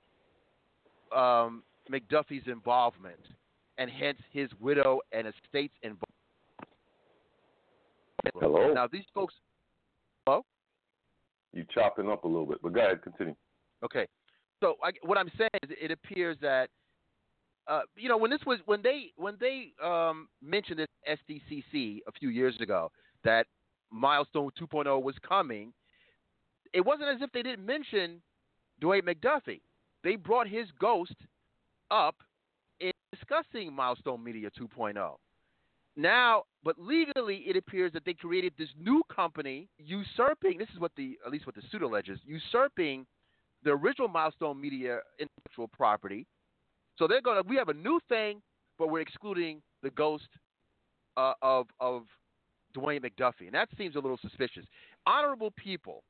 um, 1.15 1.63
McDuffie's 1.89 2.47
involvement, 2.47 3.19
and 3.77 3.89
hence 3.89 4.17
his 4.31 4.49
widow 4.60 4.99
and 5.12 5.27
estate's 5.27 5.73
involvement. 5.81 6.03
Hello? 8.36 8.73
Now 8.73 8.88
these 8.91 9.05
folks. 9.13 9.34
Hello. 10.25 10.43
You 11.53 11.63
chopping 11.73 12.10
up 12.10 12.25
a 12.25 12.27
little 12.27 12.45
bit, 12.45 12.58
but 12.62 12.73
go 12.73 12.81
ahead, 12.81 13.01
continue. 13.01 13.36
Okay. 13.84 14.08
So 14.62 14.75
I, 14.84 14.91
what 15.03 15.17
I'm 15.17 15.31
saying 15.38 15.49
is, 15.63 15.69
it 15.79 15.91
appears 15.91 16.38
that 16.41 16.69
uh, 17.67 17.81
you 17.95 18.10
know 18.10 18.17
when 18.17 18.31
this 18.31 18.41
was 18.45 18.60
when 18.65 18.81
they 18.81 19.12
when 19.15 19.38
they 19.39 19.71
um, 19.81 20.27
mentioned 20.43 20.79
this 20.79 20.88
SDCC 21.29 21.99
a 22.08 22.12
few 22.19 22.29
years 22.29 22.55
ago 22.60 22.91
that 23.23 23.45
Milestone 23.95 24.51
2.0 24.60 25.01
was 25.01 25.15
coming, 25.27 25.73
it 26.73 26.86
wasn't 26.86 27.10
as 27.10 27.21
if 27.21 27.31
they 27.31 27.41
didn't 27.41 27.65
mention 27.65 28.21
Dwayne 28.81 29.03
McDuffie. 29.03 29.62
They 30.03 30.17
brought 30.17 30.47
his 30.47 30.67
ghost 30.79 31.15
up 31.89 32.15
in 32.79 32.91
discussing 33.13 33.73
Milestone 33.73 34.23
Media 34.23 34.49
2.0. 34.60 35.15
Now, 35.95 36.43
but 36.63 36.77
legally, 36.77 37.38
it 37.47 37.55
appears 37.55 37.93
that 37.93 38.03
they 38.05 38.13
created 38.13 38.51
this 38.58 38.67
new 38.77 39.01
company 39.13 39.69
usurping. 39.77 40.58
This 40.58 40.67
is 40.73 40.79
what 40.79 40.91
the 40.97 41.17
at 41.25 41.31
least 41.31 41.45
what 41.45 41.55
the 41.55 41.62
suit 41.71 41.81
alleges, 41.81 42.19
usurping 42.25 43.05
the 43.63 43.71
original 43.71 44.10
Milestone 44.10 44.60
Media 44.60 44.99
intellectual 45.17 45.69
property. 45.69 46.27
So 46.97 47.08
they're 47.08 47.21
gonna. 47.21 47.43
We 47.47 47.55
have 47.55 47.69
a 47.69 47.73
new 47.73 48.01
thing, 48.10 48.41
but 48.77 48.89
we're 48.89 48.99
excluding 48.99 49.62
the 49.84 49.89
ghost 49.91 50.27
uh, 51.15 51.34
of 51.41 51.67
of 51.79 52.03
Dwayne 52.75 53.01
McDuffie, 53.01 53.45
and 53.45 53.53
that 53.53 53.69
seems 53.77 53.95
a 53.95 53.99
little 53.99 54.19
suspicious. 54.21 54.65
Honorable 55.05 55.51
people, 55.51 56.03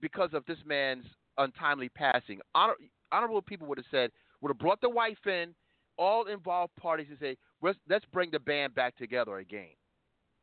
because 0.00 0.30
of 0.32 0.44
this 0.46 0.58
man's 0.66 1.04
untimely 1.38 1.88
passing, 1.90 2.40
honor, 2.54 2.74
honorable 3.12 3.42
people 3.42 3.66
would 3.68 3.78
have 3.78 3.86
said, 3.90 4.10
would 4.40 4.50
have 4.50 4.58
brought 4.58 4.80
the 4.80 4.90
wife 4.90 5.26
in, 5.26 5.54
all 5.98 6.26
involved 6.26 6.74
parties, 6.76 7.06
and 7.10 7.18
say, 7.18 7.36
let's, 7.60 7.78
let's 7.88 8.04
bring 8.12 8.30
the 8.30 8.40
band 8.40 8.74
back 8.74 8.96
together 8.96 9.38
again. 9.38 9.68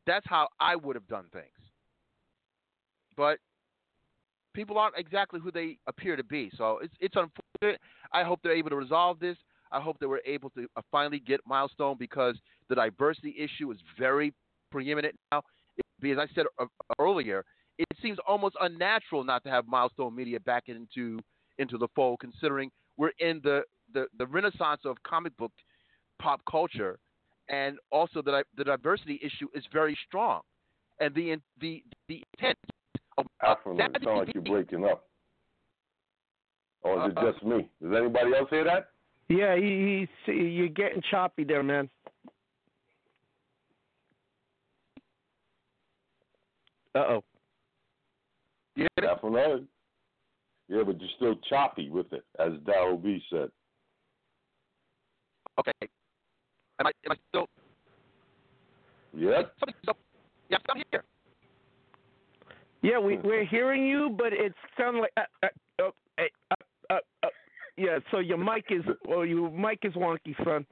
That's 0.06 0.26
how 0.28 0.48
I 0.58 0.76
would 0.76 0.96
have 0.96 1.06
done 1.06 1.26
things. 1.32 1.46
But 3.16 3.38
people 4.54 4.78
aren't 4.78 4.96
exactly 4.96 5.40
who 5.40 5.50
they 5.50 5.78
appear 5.86 6.16
to 6.16 6.24
be, 6.24 6.50
so 6.56 6.78
it's 6.82 6.94
it's 7.00 7.16
unfortunate. 7.16 7.80
I 8.12 8.24
hope 8.24 8.40
they're 8.42 8.56
able 8.56 8.70
to 8.70 8.76
resolve 8.76 9.20
this. 9.20 9.36
I 9.72 9.80
hope 9.80 9.98
that 10.00 10.08
we're 10.08 10.20
able 10.26 10.50
to 10.50 10.66
uh, 10.76 10.82
finally 10.90 11.20
get 11.20 11.40
milestone 11.46 11.96
because 11.98 12.36
the 12.68 12.74
diversity 12.74 13.34
issue 13.38 13.70
is 13.70 13.78
very 13.98 14.32
preeminent 14.70 15.14
now. 15.32 15.42
It, 15.76 15.84
because 16.00 16.18
I 16.18 16.34
said 16.34 16.46
uh, 16.58 16.66
earlier, 16.98 17.44
it 17.78 17.86
seems 18.02 18.18
almost 18.26 18.56
unnatural 18.60 19.24
not 19.24 19.42
to 19.44 19.50
have 19.50 19.66
milestone 19.66 20.14
media 20.14 20.40
back 20.40 20.64
into 20.68 21.18
into 21.58 21.78
the 21.78 21.88
fold, 21.94 22.20
considering 22.20 22.70
we're 22.96 23.12
in 23.18 23.40
the 23.42 23.62
the, 23.92 24.06
the 24.18 24.26
renaissance 24.26 24.80
of 24.84 24.96
comic 25.02 25.36
book 25.36 25.52
pop 26.20 26.40
culture, 26.50 26.98
and 27.48 27.78
also 27.90 28.22
the 28.22 28.44
the 28.56 28.64
diversity 28.64 29.20
issue 29.22 29.48
is 29.54 29.64
very 29.72 29.96
strong, 30.06 30.40
and 31.00 31.14
the 31.14 31.36
the 31.60 31.82
the 32.08 32.22
intent. 32.38 32.58
Of, 33.18 33.26
Afro, 33.42 33.76
it 33.76 33.80
sounds 34.04 34.26
like 34.26 34.34
you're 34.34 34.42
breaking 34.42 34.84
up. 34.84 35.04
Or 36.82 37.04
is 37.04 37.12
it 37.12 37.18
Uh, 37.18 37.32
just 37.32 37.44
me? 37.44 37.68
Does 37.82 37.92
anybody 37.94 38.34
else 38.34 38.48
hear 38.48 38.64
that? 38.64 38.90
Yeah, 39.28 39.54
he, 39.56 40.08
he's 40.26 40.34
you're 40.34 40.68
getting 40.68 41.02
choppy 41.10 41.44
there, 41.44 41.62
man. 41.62 41.90
Uh 46.94 46.98
oh. 46.98 47.24
Yeah, 48.76 48.86
Definitely. 49.00 49.66
Yeah, 50.68 50.82
but 50.86 51.00
you're 51.00 51.10
still 51.16 51.34
choppy 51.48 51.90
with 51.90 52.12
it, 52.12 52.24
as 52.38 52.52
Daryl 52.64 53.02
B 53.02 53.20
said. 53.28 53.50
okay. 55.58 55.72
Am 56.78 56.86
I 56.86 56.92
am 57.04 57.12
I 57.12 57.16
still? 57.28 57.46
Yep. 59.12 59.52
Yeah, 60.48 60.56
I'm 60.70 60.82
here. 60.90 61.04
Yeah, 62.82 62.98
we 62.98 63.18
we're 63.18 63.44
hearing 63.44 63.86
you, 63.86 64.14
but 64.16 64.32
it 64.32 64.54
sounds 64.78 64.98
like 65.00 65.12
uh, 65.16 65.48
uh, 65.82 65.84
uh, 66.18 66.22
uh, 66.50 66.54
uh, 66.88 66.98
uh, 67.24 67.28
yeah. 67.76 67.98
So 68.10 68.20
your 68.20 68.38
mic 68.38 68.64
is 68.70 68.82
well, 69.04 69.26
your 69.26 69.50
mic 69.50 69.80
is 69.82 69.92
wonky, 69.94 70.34
son. 70.44 70.64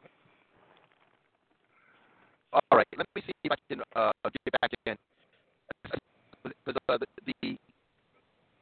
All 2.53 2.79
right, 2.79 2.87
let 2.97 3.07
me 3.15 3.23
see 3.27 3.33
if 3.45 3.53
I 3.53 3.57
can 3.69 3.83
uh, 3.95 4.11
get 4.25 4.61
back 4.61 4.71
in. 4.87 4.97
Because 6.69 6.83
uh, 6.91 6.99
the, 6.99 7.33
the 7.41 7.57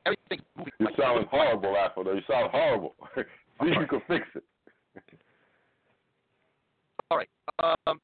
everything's 0.06 0.46
moving. 0.56 0.72
You're 0.78 0.90
like- 0.90 0.96
sounding 0.98 1.26
horrible, 1.28 1.76
Apple. 1.76 2.04
though. 2.04 2.12
You 2.14 2.22
sound 2.30 2.50
horrible. 2.52 2.94
See 3.16 3.22
if 3.66 3.80
you 3.80 3.86
can 3.88 4.02
fix 4.06 4.26
it. 4.36 4.44
All 7.10 7.18
right. 7.18 7.28
Um, 7.58 7.98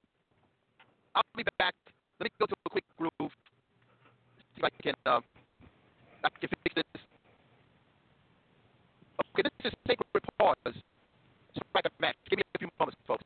I'll 1.15 1.23
be 1.37 1.45
back. 1.59 1.75
Let 2.19 2.25
me 2.25 2.31
go 2.41 2.47
to 2.47 2.55
a 2.67 2.71
quick 2.71 2.85
groove. 2.99 3.31
See 3.31 4.59
if 4.59 4.65
I 4.65 4.71
can 4.83 4.95
um, 5.07 5.23
I 6.25 6.29
can 6.41 6.49
fix 6.49 6.75
this. 6.75 7.03
Okay, 9.35 9.43
this 9.63 9.71
is 9.71 9.79
sacred 9.87 10.25
pause. 10.41 10.57
Strike 11.55 11.85
a 11.87 11.91
match. 12.01 12.17
Give 12.29 12.39
me 12.39 12.43
a 12.55 12.59
few 12.59 12.69
moments, 12.81 12.99
folks. 13.07 13.23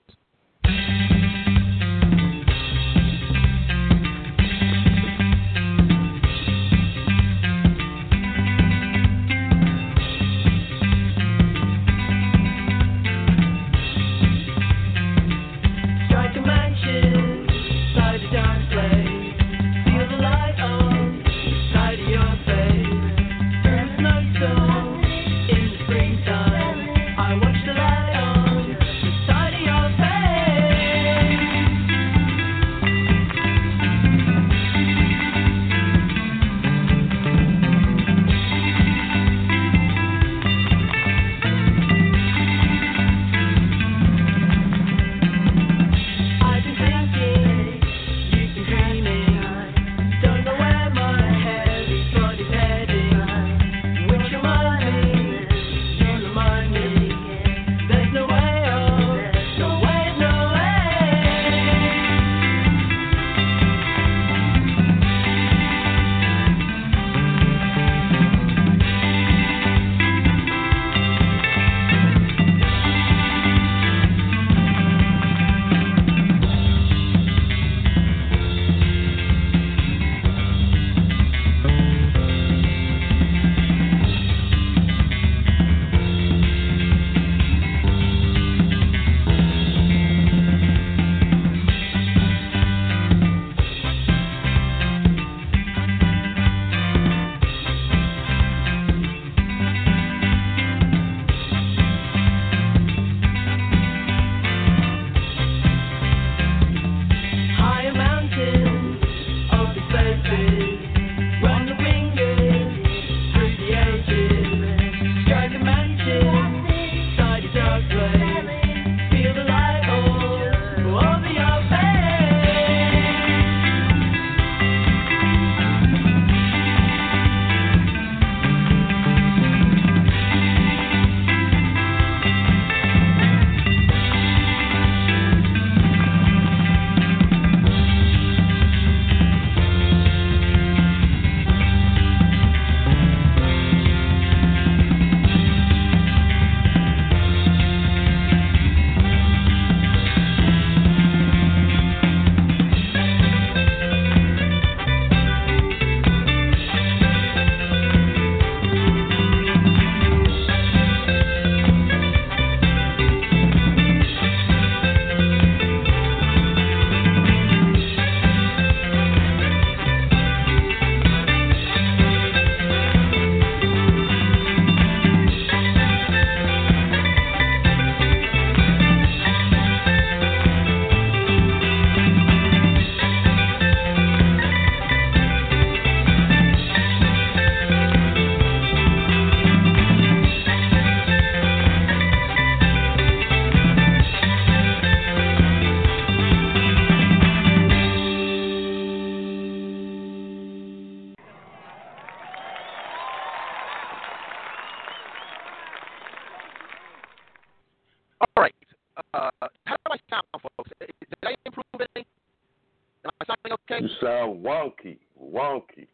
Wonky, 214.46 214.98
wonky. 215.20 215.86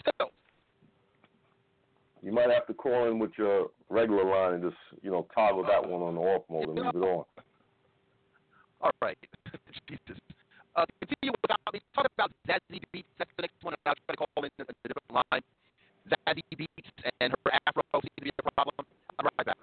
Still, 0.00 0.30
You 2.22 2.32
might 2.32 2.50
have 2.50 2.66
to 2.68 2.74
call 2.74 3.08
in 3.10 3.18
with 3.18 3.32
your 3.36 3.68
regular 3.88 4.24
line 4.24 4.54
and 4.54 4.62
just, 4.62 4.76
you 5.02 5.10
know, 5.10 5.26
toggle 5.34 5.64
that 5.64 5.84
one 5.88 6.02
on 6.02 6.14
the 6.14 6.20
off 6.20 6.44
mode 6.48 6.68
and 6.68 6.78
leave 6.78 6.86
it 6.94 6.96
on. 7.06 7.24
all 8.80 8.90
right. 9.02 9.18
Jesus. 9.88 10.20
Uh, 10.76 10.84
continue 11.00 11.30
with 11.32 11.56
we 11.72 11.80
talk 11.94 12.06
about 12.16 12.30
Zazie 12.48 12.80
Beetz. 12.94 13.04
That's 13.18 13.30
the 13.36 13.42
next 13.42 13.62
one. 13.62 13.74
I'll 13.86 13.94
try 14.06 14.14
to 14.14 14.16
call 14.16 14.44
in 14.44 14.50
a, 14.58 14.62
a 14.62 14.88
different 14.88 15.26
line. 15.32 15.42
Zazie 16.08 16.42
Beetz 16.56 17.10
and 17.20 17.32
her 17.44 17.52
afro 17.66 17.82
seems 17.94 18.10
to 18.18 18.24
be 18.24 18.30
a 18.38 18.50
problem. 18.52 18.86
I'm 19.18 19.26
right 19.36 19.46
back. 19.46 19.56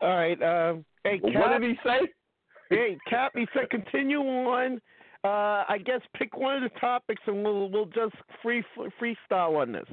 All 0.00 0.08
right. 0.10 0.42
Um, 0.42 0.84
hey, 1.04 1.20
Well, 1.22 1.32
Cap. 1.32 1.50
what 1.50 1.60
did 1.60 1.70
he 1.70 1.76
say? 1.84 2.00
Hey, 2.70 2.98
Cap. 3.08 3.32
He 3.34 3.46
said 3.54 3.70
continue 3.70 4.18
on. 4.20 4.80
Uh, 5.24 5.64
I 5.68 5.78
guess 5.84 6.00
pick 6.16 6.36
one 6.36 6.62
of 6.62 6.62
the 6.70 6.78
topics 6.80 7.22
and 7.26 7.42
we'll 7.42 7.68
we'll 7.70 7.86
just 7.86 8.14
free 8.42 8.62
freestyle 9.00 9.60
on 9.60 9.72
this. 9.72 9.86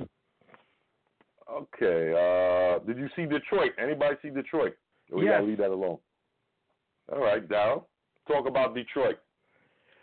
Okay. 1.51 2.11
Uh, 2.13 2.79
did 2.85 2.97
you 2.97 3.07
see 3.15 3.25
Detroit? 3.25 3.71
Anybody 3.77 4.15
see 4.21 4.29
Detroit? 4.29 4.75
Or 5.11 5.19
we 5.19 5.25
Yes. 5.25 5.33
gotta 5.35 5.45
leave 5.45 5.57
that 5.59 5.69
alone. 5.71 5.97
All 7.11 7.19
right, 7.21 7.47
Daryll. 7.47 7.85
Talk 8.27 8.47
about 8.47 8.73
Detroit. 8.73 9.17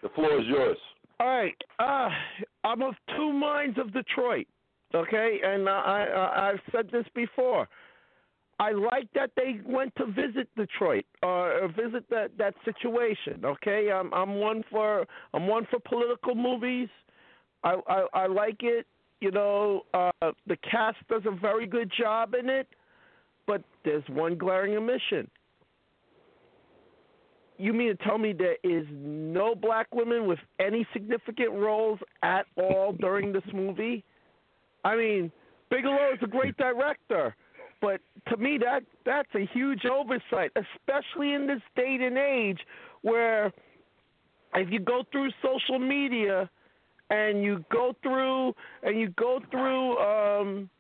The 0.02 0.08
floor 0.10 0.38
is 0.40 0.46
yours. 0.46 0.78
All 1.20 1.26
right. 1.26 1.54
Uh, 1.78 2.08
I'm 2.64 2.82
of 2.82 2.94
two 3.16 3.32
minds 3.32 3.78
of 3.78 3.92
Detroit. 3.92 4.46
Okay, 4.94 5.40
and 5.44 5.68
I, 5.68 5.72
I 6.04 6.48
I've 6.50 6.60
said 6.70 6.90
this 6.92 7.06
before. 7.14 7.68
I 8.58 8.72
like 8.72 9.08
that 9.14 9.30
they 9.36 9.60
went 9.64 9.94
to 9.96 10.06
visit 10.06 10.48
Detroit 10.56 11.04
or, 11.22 11.64
or 11.64 11.68
visit 11.68 12.08
that 12.10 12.30
that 12.38 12.54
situation. 12.64 13.44
Okay, 13.44 13.90
I'm 13.90 14.12
I'm 14.14 14.36
one 14.36 14.62
for 14.70 15.06
I'm 15.34 15.46
one 15.46 15.66
for 15.70 15.78
political 15.80 16.34
movies. 16.34 16.88
I 17.64 17.76
I, 17.88 18.06
I 18.14 18.26
like 18.26 18.62
it. 18.62 18.86
You 19.20 19.30
know, 19.30 19.82
uh, 19.94 20.10
the 20.46 20.56
cast 20.68 20.98
does 21.08 21.22
a 21.26 21.30
very 21.30 21.66
good 21.66 21.90
job 21.96 22.34
in 22.34 22.48
it, 22.48 22.66
but 23.46 23.62
there's 23.84 24.02
one 24.08 24.36
glaring 24.36 24.76
omission. 24.76 25.30
You 27.58 27.72
mean 27.72 27.96
to 27.96 28.04
tell 28.04 28.18
me 28.18 28.32
there 28.32 28.56
is 28.64 28.84
no 28.90 29.54
black 29.54 29.86
women 29.94 30.26
with 30.26 30.40
any 30.58 30.84
significant 30.92 31.52
roles 31.52 32.00
at 32.24 32.46
all 32.56 32.92
during 32.98 33.32
this 33.32 33.44
movie? 33.54 34.02
I 34.84 34.96
mean, 34.96 35.30
Bigelow 35.70 36.12
is 36.14 36.18
a 36.22 36.26
great 36.26 36.56
director, 36.56 37.36
but 37.82 38.00
to 38.28 38.36
me 38.38 38.56
that 38.58 38.84
that's 39.04 39.28
a 39.34 39.46
huge 39.52 39.84
oversight, 39.84 40.52
especially 40.56 41.34
in 41.34 41.46
this 41.46 41.60
date 41.76 42.00
and 42.00 42.16
age 42.16 42.60
where 43.02 43.52
if 44.54 44.70
you 44.70 44.78
go 44.78 45.02
through 45.10 45.30
social 45.42 45.78
media 45.78 46.48
and 47.10 47.42
you 47.42 47.62
go 47.70 47.94
through 48.02 48.54
and 48.84 48.98
you 48.98 49.08
go 49.18 49.40
through 49.50 49.98
um 49.98 50.70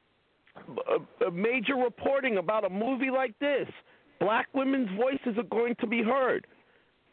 a, 0.88 1.26
a 1.26 1.30
major 1.30 1.74
reporting 1.74 2.38
about 2.38 2.64
a 2.64 2.70
movie 2.70 3.10
like 3.10 3.38
this, 3.38 3.66
black 4.20 4.46
women's 4.54 4.88
voices 4.96 5.36
are 5.38 5.48
going 5.50 5.74
to 5.80 5.86
be 5.86 6.02
heard. 6.02 6.46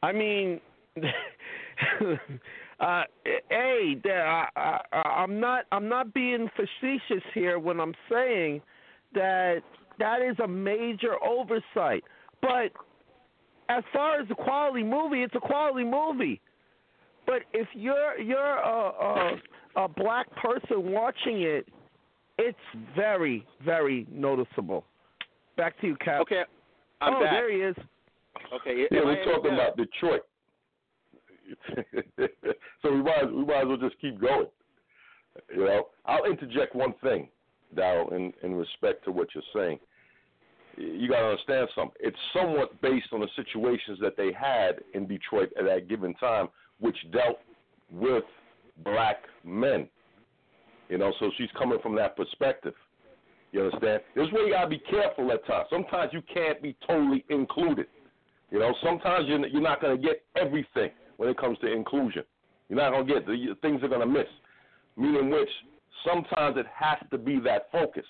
I 0.04 0.12
mean, 0.12 0.60
uh, 2.80 3.04
there, 4.04 4.28
I, 4.28 4.48
I, 4.56 4.98
I'm 4.98 5.40
not 5.40 5.66
I'm 5.72 5.90
not 5.90 6.14
being 6.14 6.50
facetious 6.56 7.24
here 7.34 7.58
when 7.60 7.80
I'm 7.80 7.96
saying 8.10 8.62
that 9.14 9.62
that 10.00 10.22
is 10.22 10.38
a 10.44 10.48
major 10.48 11.16
oversight. 11.24 12.04
But 12.42 12.72
as 13.70 13.84
far 13.94 14.20
as 14.20 14.28
a 14.32 14.36
quality 14.36 14.84
movie, 14.84 15.22
it's 15.24 15.36
a 15.36 15.40
quality 15.40 15.86
movie. 15.86 16.42
But 17.26 17.44
if 17.54 17.68
you're 17.74 18.20
you're 18.20 18.40
a, 18.58 18.92
a, 19.76 19.84
a 19.84 19.88
black 19.88 20.28
person 20.36 20.92
watching 20.92 21.42
it, 21.44 21.68
it's 22.38 22.58
very 22.96 23.46
very 23.64 24.08
noticeable. 24.12 24.86
Back 25.58 25.80
to 25.82 25.88
you, 25.88 25.96
Cap. 25.98 26.22
Okay, 26.22 26.44
I'm 27.02 27.16
oh, 27.16 27.20
back. 27.20 27.32
there 27.34 27.52
he 27.52 27.58
is. 27.60 27.76
Okay, 28.56 28.86
Yeah, 28.92 29.00
am 29.00 29.06
we're 29.06 29.22
in 29.22 29.28
talking 29.28 29.52
again? 29.52 29.60
about 29.60 29.78
Detroit. 29.78 30.22
so 32.82 32.92
we 32.92 33.04
might 33.04 33.26
we 33.32 33.46
might 33.46 33.62
as 33.62 33.68
well 33.68 33.78
just 33.78 34.00
keep 34.00 34.20
going. 34.20 34.48
You 35.54 35.66
know, 35.66 35.88
I'll 36.06 36.26
interject 36.26 36.76
one 36.76 36.94
thing, 37.04 37.28
Daryll, 37.76 38.14
in 38.14 38.34
in 38.44 38.56
respect 38.56 39.04
to 39.06 39.12
what 39.12 39.28
you're 39.36 39.44
saying. 39.54 39.80
You 40.80 41.10
got 41.10 41.20
to 41.20 41.26
understand 41.28 41.68
something. 41.76 41.98
It's 42.00 42.18
somewhat 42.34 42.82
based 42.82 43.08
on 43.12 43.20
the 43.20 43.28
situations 43.36 44.00
that 44.02 44.16
they 44.16 44.32
had 44.32 44.80
in 44.94 45.08
Detroit 45.08 45.50
at 45.60 45.66
that 45.66 45.90
given 45.90 46.14
time, 46.16 46.48
which 46.80 46.96
dealt 47.12 47.40
with 47.92 48.24
black 48.84 49.18
men. 49.44 49.90
You 50.88 50.98
know, 50.98 51.14
so 51.20 51.32
she's 51.38 51.50
coming 51.58 51.80
from 51.84 51.96
that 51.98 52.16
perspective. 52.16 52.74
You 53.52 53.66
understand? 53.66 54.02
This 54.16 54.28
is 54.28 54.32
where 54.32 54.48
you 54.48 54.54
gotta 54.54 54.70
be 54.70 54.80
careful 54.80 55.32
at 55.32 55.46
times. 55.46 55.68
Sometimes 55.70 56.12
you 56.14 56.22
can't 56.34 56.62
be 56.62 56.76
totally 56.88 57.26
included. 57.30 57.88
You 58.52 58.60
know, 58.60 58.74
sometimes 58.84 59.26
you're 59.28 59.46
you're 59.48 59.62
not 59.62 59.82
gonna 59.82 59.98
get 59.98 60.24
everything 60.36 60.92
when 61.18 61.30
it 61.30 61.38
comes 61.38 61.58
to 61.60 61.72
inclusion. 61.72 62.24
You're 62.70 62.80
not 62.80 62.92
gonna 62.92 63.06
get 63.06 63.26
the 63.26 63.56
things 63.62 63.84
are 63.84 63.88
gonna 63.88 64.06
miss. 64.06 64.28
Meaning 64.96 65.30
which 65.30 65.50
sometimes 66.06 66.58
it 66.58 66.66
has 66.74 66.98
to 67.12 67.18
be 67.18 67.40
that 67.40 67.72
focus, 67.72 68.06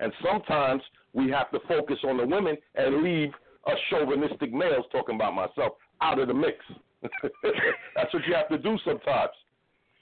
and 0.00 0.12
sometimes 0.24 0.82
we 1.12 1.30
have 1.30 1.50
to 1.52 1.60
focus 1.68 1.98
on 2.04 2.16
the 2.16 2.26
women 2.26 2.56
and 2.74 3.02
leave 3.02 3.30
us 3.66 3.78
chauvinistic 3.90 4.52
males 4.52 4.84
talking 4.90 5.14
about 5.14 5.34
myself 5.34 5.74
out 6.00 6.18
of 6.18 6.28
the 6.28 6.34
mix. 6.34 6.56
That's 7.02 8.12
what 8.12 8.26
you 8.26 8.34
have 8.34 8.48
to 8.48 8.58
do 8.58 8.78
sometimes 8.84 9.30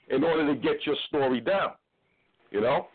in 0.09 0.23
order 0.23 0.53
to 0.53 0.59
get 0.59 0.85
your 0.85 0.95
story 1.07 1.41
down. 1.41 1.71
You 2.51 2.61
know, 2.61 2.87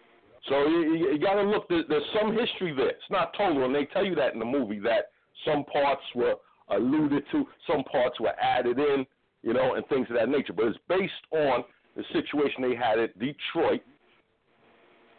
so 0.49 0.67
you, 0.67 1.11
you, 1.13 1.19
got 1.19 1.35
to 1.35 1.43
look. 1.43 1.69
There, 1.69 1.85
there's 1.89 2.03
some 2.21 2.37
history 2.37 2.75
there. 2.77 2.89
It's 2.89 3.11
not 3.11 3.33
total, 3.37 3.65
and 3.65 3.75
they 3.75 3.85
tell 3.87 4.05
you 4.05 4.17
that 4.17 4.33
in 4.33 4.41
the 4.41 4.45
movie 4.45 4.81
that 4.81 5.11
some 5.47 5.65
parts 5.65 6.03
were 6.15 6.35
alluded 6.71 7.23
to, 7.31 7.45
some 7.69 7.85
parts 7.85 8.19
were 8.19 8.33
added 8.41 8.79
in, 8.79 9.07
you 9.43 9.53
know, 9.53 9.75
and 9.75 9.87
things 9.87 10.09
of 10.11 10.17
that 10.17 10.29
nature. 10.29 10.53
But 10.53 10.67
it's 10.67 10.79
based 10.89 11.13
on 11.31 11.65
the 11.97 12.03
situation 12.13 12.63
they 12.63 12.75
had 12.75 12.99
at 12.99 13.17
Detroit 13.19 13.83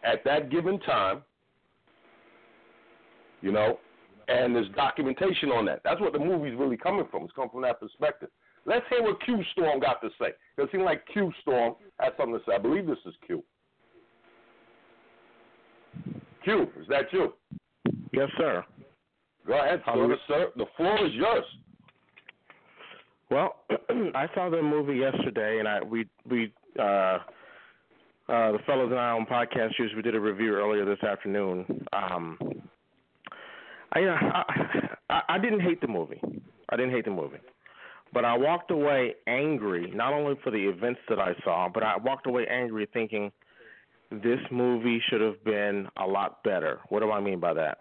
at 0.04 0.24
that 0.26 0.52
given 0.52 0.80
time, 0.82 1.24
you 3.42 3.52
know, 3.52 3.80
and 4.28 4.56
there's 4.56 4.70
documentation 4.76 5.50
on 5.50 5.66
that. 5.66 5.82
That's 5.84 6.02
what 6.02 6.14
the 6.14 6.20
movie's 6.20 6.58
really 6.58 6.78
coming 6.78 7.06
from. 7.12 7.24
It's 7.24 7.34
coming 7.34 7.52
from 7.52 7.62
that 7.62 7.80
perspective. 7.80 8.30
Let's 8.66 8.86
hear 8.90 9.04
what 9.04 9.24
Q 9.24 9.44
Storm 9.52 9.80
got 9.80 10.02
to 10.02 10.10
say. 10.20 10.30
It 10.58 10.70
seems 10.72 10.84
like 10.84 11.06
Q 11.14 11.32
Storm 11.42 11.76
has 12.00 12.14
something 12.18 12.38
to 12.38 12.42
say. 12.48 12.56
I 12.56 12.58
believe 12.58 12.88
this 12.88 12.98
is 13.06 13.14
Q. 13.26 13.44
Q, 16.44 16.68
is 16.80 16.88
that 16.90 17.06
you? 17.12 17.34
Yes, 18.12 18.30
sir. 18.38 18.64
Go 19.46 19.54
ahead, 19.54 19.82
sir. 19.86 20.18
sir. 20.28 20.48
The 20.56 20.66
floor 20.78 21.06
is 21.06 21.14
yours. 21.14 21.44
Well, 23.30 23.56
I 24.16 24.28
saw 24.34 24.50
the 24.50 24.62
movie 24.62 24.98
yesterday, 24.98 25.60
and 25.60 25.68
I 25.68 25.82
we 25.84 26.08
we 26.30 26.52
uh, 26.80 27.20
uh, 28.28 28.52
the 28.52 28.60
fellows 28.66 28.90
and 28.92 29.00
I 29.00 29.12
on 29.12 29.26
podcast 29.26 29.74
we 29.96 30.02
did 30.02 30.16
a 30.16 30.20
review 30.20 30.56
earlier 30.56 30.86
this 30.86 31.04
afternoon. 31.04 31.86
Um, 31.94 32.38
I, 33.94 34.00
I 35.10 35.22
I 35.30 35.38
didn't 35.40 35.62
hate 35.62 35.82
the 35.82 35.88
movie. 35.88 36.22
I 36.70 36.76
didn't 36.76 36.92
hate 36.92 37.06
the 37.06 37.12
movie, 37.12 37.40
but 38.14 38.26
I 38.26 38.38
walked 38.38 38.72
away 38.72 39.16
angry 39.28 39.92
not 39.94 40.14
only 40.14 40.36
for 40.44 40.52
the 40.52 40.68
events 40.68 41.00
that 41.10 41.20
I 41.20 41.34
saw, 41.44 41.70
but 41.74 41.84
I 41.84 41.98
walked 41.98 42.28
away 42.28 42.48
angry 42.50 42.88
thinking 42.92 43.32
this 44.12 44.40
movie 44.52 45.02
should 45.10 45.22
have 45.22 45.44
been 45.44 45.88
a 45.98 46.06
lot 46.06 46.44
better. 46.44 46.80
What 46.90 47.02
do 47.02 47.12
I 47.12 47.22
mean 47.22 47.40
by 47.40 47.54
that? 47.54 47.80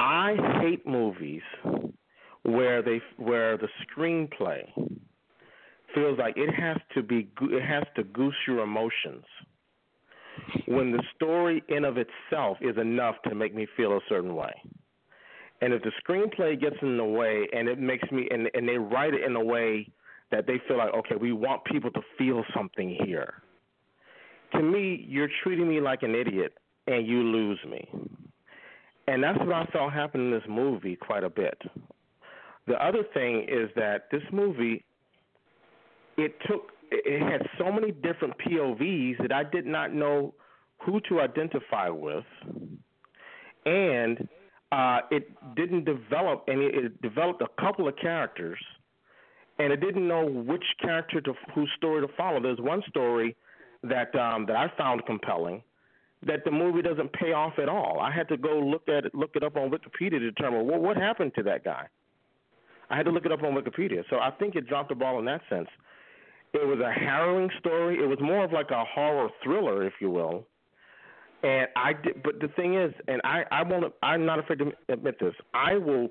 I 0.00 0.36
hate 0.62 0.86
movies 0.86 1.42
where 2.42 2.82
they 2.82 3.00
where 3.16 3.56
the 3.56 3.68
screenplay 3.84 4.64
feels 5.94 6.18
like 6.18 6.34
it 6.36 6.52
has 6.54 6.76
to 6.94 7.02
be 7.02 7.28
it 7.40 7.62
has 7.62 7.84
to 7.96 8.04
goose 8.04 8.34
your 8.46 8.60
emotions 8.60 9.24
when 10.66 10.92
the 10.92 11.02
story 11.14 11.62
in 11.68 11.84
of 11.84 11.96
itself 11.98 12.58
is 12.60 12.76
enough 12.76 13.16
to 13.28 13.34
make 13.34 13.54
me 13.54 13.66
feel 13.76 13.92
a 13.92 14.00
certain 14.08 14.34
way. 14.34 14.52
And 15.60 15.72
if 15.72 15.82
the 15.82 15.92
screenplay 16.04 16.60
gets 16.60 16.76
in 16.82 16.96
the 16.96 17.04
way 17.04 17.48
and 17.52 17.68
it 17.68 17.78
makes 17.78 18.10
me 18.12 18.28
and 18.30 18.48
and 18.54 18.68
they 18.68 18.78
write 18.78 19.14
it 19.14 19.24
in 19.24 19.34
a 19.36 19.44
way 19.44 19.88
that 20.30 20.46
they 20.46 20.60
feel 20.68 20.78
like 20.78 20.94
okay, 20.94 21.16
we 21.16 21.32
want 21.32 21.64
people 21.64 21.90
to 21.90 22.00
feel 22.16 22.44
something 22.54 22.96
here. 23.04 23.42
To 24.52 24.62
me, 24.62 25.04
you're 25.08 25.28
treating 25.42 25.68
me 25.68 25.80
like 25.80 26.02
an 26.02 26.14
idiot 26.14 26.54
and 26.86 27.06
you 27.06 27.22
lose 27.22 27.58
me. 27.68 27.88
And 29.06 29.22
that's 29.22 29.38
what 29.38 29.52
I 29.52 29.66
saw 29.72 29.90
happen 29.90 30.20
in 30.20 30.30
this 30.30 30.42
movie 30.48 30.96
quite 30.96 31.24
a 31.24 31.30
bit. 31.30 31.60
The 32.66 32.74
other 32.74 33.02
thing 33.14 33.46
is 33.48 33.70
that 33.76 34.08
this 34.12 34.22
movie, 34.30 34.84
it 36.18 36.34
took, 36.46 36.70
it 36.90 37.22
had 37.22 37.46
so 37.58 37.72
many 37.72 37.92
different 37.92 38.34
POVs 38.38 39.20
that 39.22 39.32
I 39.32 39.44
did 39.44 39.66
not 39.66 39.92
know 39.92 40.34
who 40.84 41.00
to 41.08 41.20
identify 41.20 41.88
with, 41.88 42.24
and 43.66 44.28
uh, 44.72 45.00
it 45.10 45.30
didn't 45.56 45.84
develop 45.84 46.44
any. 46.48 46.66
It 46.66 47.00
developed 47.02 47.42
a 47.42 47.60
couple 47.60 47.88
of 47.88 47.96
characters, 47.96 48.58
and 49.58 49.72
it 49.72 49.80
didn't 49.80 50.06
know 50.06 50.26
which 50.26 50.64
character 50.80 51.20
to 51.20 51.32
whose 51.54 51.70
story 51.76 52.06
to 52.06 52.12
follow. 52.14 52.40
There's 52.40 52.60
one 52.60 52.82
story 52.88 53.36
that 53.82 54.14
um, 54.14 54.46
that 54.46 54.56
I 54.56 54.70
found 54.76 55.04
compelling 55.06 55.62
that 56.26 56.44
the 56.44 56.50
movie 56.50 56.82
doesn't 56.82 57.12
pay 57.12 57.32
off 57.32 57.58
at 57.58 57.68
all. 57.68 58.00
I 58.00 58.10
had 58.10 58.28
to 58.28 58.36
go 58.36 58.58
look 58.58 58.88
at 58.88 59.06
it, 59.06 59.14
look 59.14 59.30
it 59.34 59.44
up 59.44 59.56
on 59.56 59.70
Wikipedia 59.70 60.18
to 60.18 60.30
determine 60.30 60.66
well, 60.66 60.80
what 60.80 60.96
happened 60.96 61.32
to 61.36 61.42
that 61.44 61.64
guy. 61.64 61.86
I 62.90 62.96
had 62.96 63.04
to 63.04 63.12
look 63.12 63.24
it 63.24 63.32
up 63.32 63.42
on 63.42 63.54
Wikipedia. 63.54 64.02
So 64.10 64.16
I 64.16 64.30
think 64.30 64.56
it 64.56 64.66
dropped 64.66 64.88
the 64.88 64.94
ball 64.94 65.18
in 65.18 65.24
that 65.26 65.42
sense. 65.48 65.68
It 66.54 66.66
was 66.66 66.80
a 66.80 66.92
harrowing 66.92 67.50
story. 67.58 68.02
It 68.02 68.06
was 68.06 68.18
more 68.20 68.44
of 68.44 68.52
like 68.52 68.70
a 68.70 68.84
horror 68.84 69.28
thriller, 69.42 69.86
if 69.86 69.94
you 70.00 70.10
will. 70.10 70.46
And 71.42 71.68
I 71.76 71.92
did, 71.92 72.22
but 72.22 72.40
the 72.40 72.48
thing 72.48 72.74
is, 72.74 72.92
and 73.06 73.20
I 73.22 73.44
I 73.52 73.62
won't. 73.62 73.92
I'm 74.02 74.26
not 74.26 74.38
afraid 74.38 74.58
to 74.58 74.72
admit 74.88 75.20
this. 75.20 75.34
I 75.54 75.74
will 75.74 76.08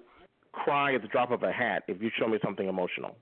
cry 0.53 0.95
at 0.95 1.01
the 1.01 1.07
drop 1.09 1.31
of 1.31 1.43
a 1.43 1.51
hat 1.51 1.83
if 1.87 2.01
you 2.01 2.09
show 2.17 2.27
me 2.27 2.37
something 2.43 2.67
emotional. 2.67 3.17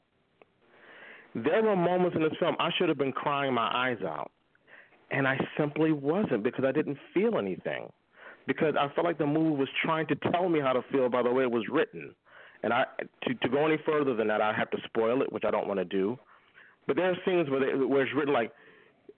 There 1.33 1.63
were 1.63 1.75
moments 1.75 2.15
in 2.15 2.21
this 2.21 2.33
film 2.39 2.55
I 2.59 2.69
should 2.77 2.89
have 2.89 2.97
been 2.97 3.11
crying 3.11 3.53
my 3.53 3.69
eyes 3.73 3.97
out, 4.05 4.31
and 5.09 5.27
I 5.27 5.37
simply 5.57 5.91
wasn't 5.91 6.43
because 6.43 6.63
I 6.63 6.71
didn't 6.71 6.97
feel 7.13 7.37
anything. 7.37 7.91
Because 8.47 8.75
I 8.79 8.93
felt 8.93 9.07
like 9.07 9.17
the 9.17 9.25
movie 9.25 9.55
was 9.55 9.69
trying 9.83 10.05
to 10.07 10.15
tell 10.31 10.47
me 10.47 10.59
how 10.59 10.73
to 10.73 10.83
feel 10.91 11.09
by 11.09 11.23
the 11.23 11.31
way 11.31 11.43
it 11.43 11.51
was 11.51 11.63
written. 11.71 12.13
And 12.61 12.71
I 12.71 12.85
to 13.23 13.33
to 13.33 13.49
go 13.49 13.65
any 13.65 13.77
further 13.83 14.15
than 14.15 14.27
that, 14.27 14.41
I 14.41 14.53
have 14.53 14.69
to 14.71 14.77
spoil 14.85 15.23
it, 15.23 15.33
which 15.33 15.43
I 15.43 15.51
don't 15.51 15.67
want 15.67 15.79
to 15.79 15.85
do. 15.85 16.19
But 16.87 16.95
there 16.95 17.09
are 17.11 17.15
scenes 17.25 17.49
where 17.49 17.59
they, 17.59 17.85
where 17.85 18.03
it's 18.03 18.13
written 18.15 18.33
like, 18.33 18.51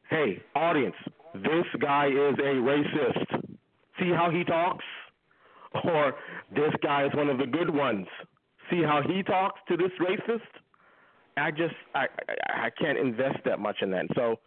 "Hey, 0.10 0.42
audience, 0.56 0.96
this 1.34 1.66
guy 1.80 2.08
is 2.08 2.36
a 2.40 2.56
racist. 2.62 3.58
See 4.00 4.10
how 4.10 4.30
he 4.32 4.44
talks?" 4.44 4.86
Or 5.84 6.16
this 6.56 6.74
guy 6.82 7.06
is 7.06 7.14
one 7.14 7.30
of 7.30 7.38
the 7.38 7.46
good 7.46 7.70
ones. 7.70 8.08
See 8.72 8.82
how 8.82 9.02
he 9.06 9.22
talks 9.22 9.60
to 9.68 9.78
this 9.78 9.92
racist? 10.00 10.42
I 11.36 11.52
just 11.52 11.76
I 11.94 12.08
I, 12.30 12.66
I 12.66 12.70
can't 12.70 12.98
invest 12.98 13.40
that 13.46 13.60
much 13.60 13.78
in 13.82 13.92
that. 13.92 14.06
So 14.16 14.40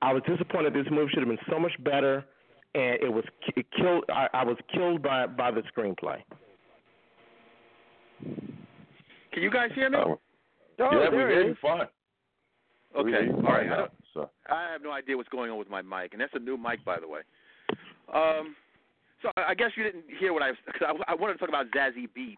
I 0.00 0.12
was 0.12 0.22
disappointed. 0.26 0.72
This 0.72 0.86
movie 0.90 1.10
should 1.12 1.20
have 1.20 1.28
been 1.28 1.46
so 1.50 1.58
much 1.58 1.72
better, 1.84 2.24
and 2.74 3.02
it 3.02 3.12
was 3.12 3.24
it 3.56 3.66
killed. 3.76 4.04
I, 4.08 4.28
I 4.32 4.44
was 4.44 4.56
killed 4.72 5.02
by 5.02 5.26
by 5.26 5.50
the 5.50 5.62
screenplay. 5.76 6.22
Can 8.20 9.42
you 9.42 9.50
guys 9.50 9.70
hear 9.74 9.90
me? 9.90 9.98
Oh, 9.98 10.20
Oh, 10.80 10.88
yeah, 10.92 11.10
we 11.10 11.16
there 11.18 11.44
hear 11.44 11.56
it 12.94 12.98
you 12.98 13.04
We 13.04 13.14
Okay, 13.14 13.30
all 13.46 13.52
right. 13.52 13.70
I, 13.70 13.86
so. 14.14 14.30
I 14.48 14.72
have 14.72 14.82
no 14.82 14.90
idea 14.90 15.16
what's 15.16 15.28
going 15.28 15.50
on 15.50 15.58
with 15.58 15.70
my 15.70 15.82
mic, 15.82 16.12
and 16.12 16.20
that's 16.20 16.34
a 16.34 16.38
new 16.38 16.56
mic, 16.56 16.84
by 16.84 16.98
the 16.98 17.08
way. 17.08 17.20
Um, 18.12 18.56
so 19.22 19.30
I 19.36 19.54
guess 19.54 19.70
you 19.76 19.84
didn't 19.84 20.04
hear 20.18 20.32
what 20.32 20.42
I, 20.42 20.50
cause 20.78 20.96
I 21.06 21.12
I 21.12 21.14
wanted 21.14 21.34
to 21.34 21.38
talk 21.38 21.48
about 21.48 21.66
Zazie 21.70 22.08
Beetz, 22.16 22.36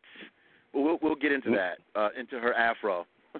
we'll 0.74 0.98
we'll 1.03 1.14
get 1.14 1.32
into 1.32 1.50
that, 1.50 1.78
uh, 1.98 2.09
into 2.18 2.38
her 2.38 2.55
afro. 2.55 3.07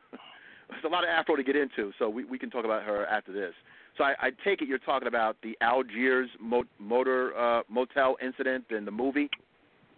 There's 0.71 0.85
a 0.85 0.89
lot 0.89 1.05
of 1.05 1.11
afro 1.11 1.37
to 1.37 1.43
get 1.43 1.57
into, 1.57 1.93
so 1.99 2.09
we 2.09 2.25
we 2.25 2.39
can 2.39 2.51
talk 2.51 2.65
about 2.65 2.83
her 2.85 3.07
after 3.07 3.33
this. 3.33 3.53
So 3.99 4.05
I, 4.05 4.15
I 4.21 4.31
take 4.45 4.63
it 4.63 4.69
you're 4.69 4.79
talking 4.79 5.09
about 5.09 5.37
the 5.43 5.57
Algiers 5.61 6.31
mo- 6.41 6.65
motor 6.79 7.37
uh, 7.37 7.63
motel 7.69 8.17
incident 8.23 8.65
in 8.71 8.85
the 8.85 8.91
movie. 8.91 9.29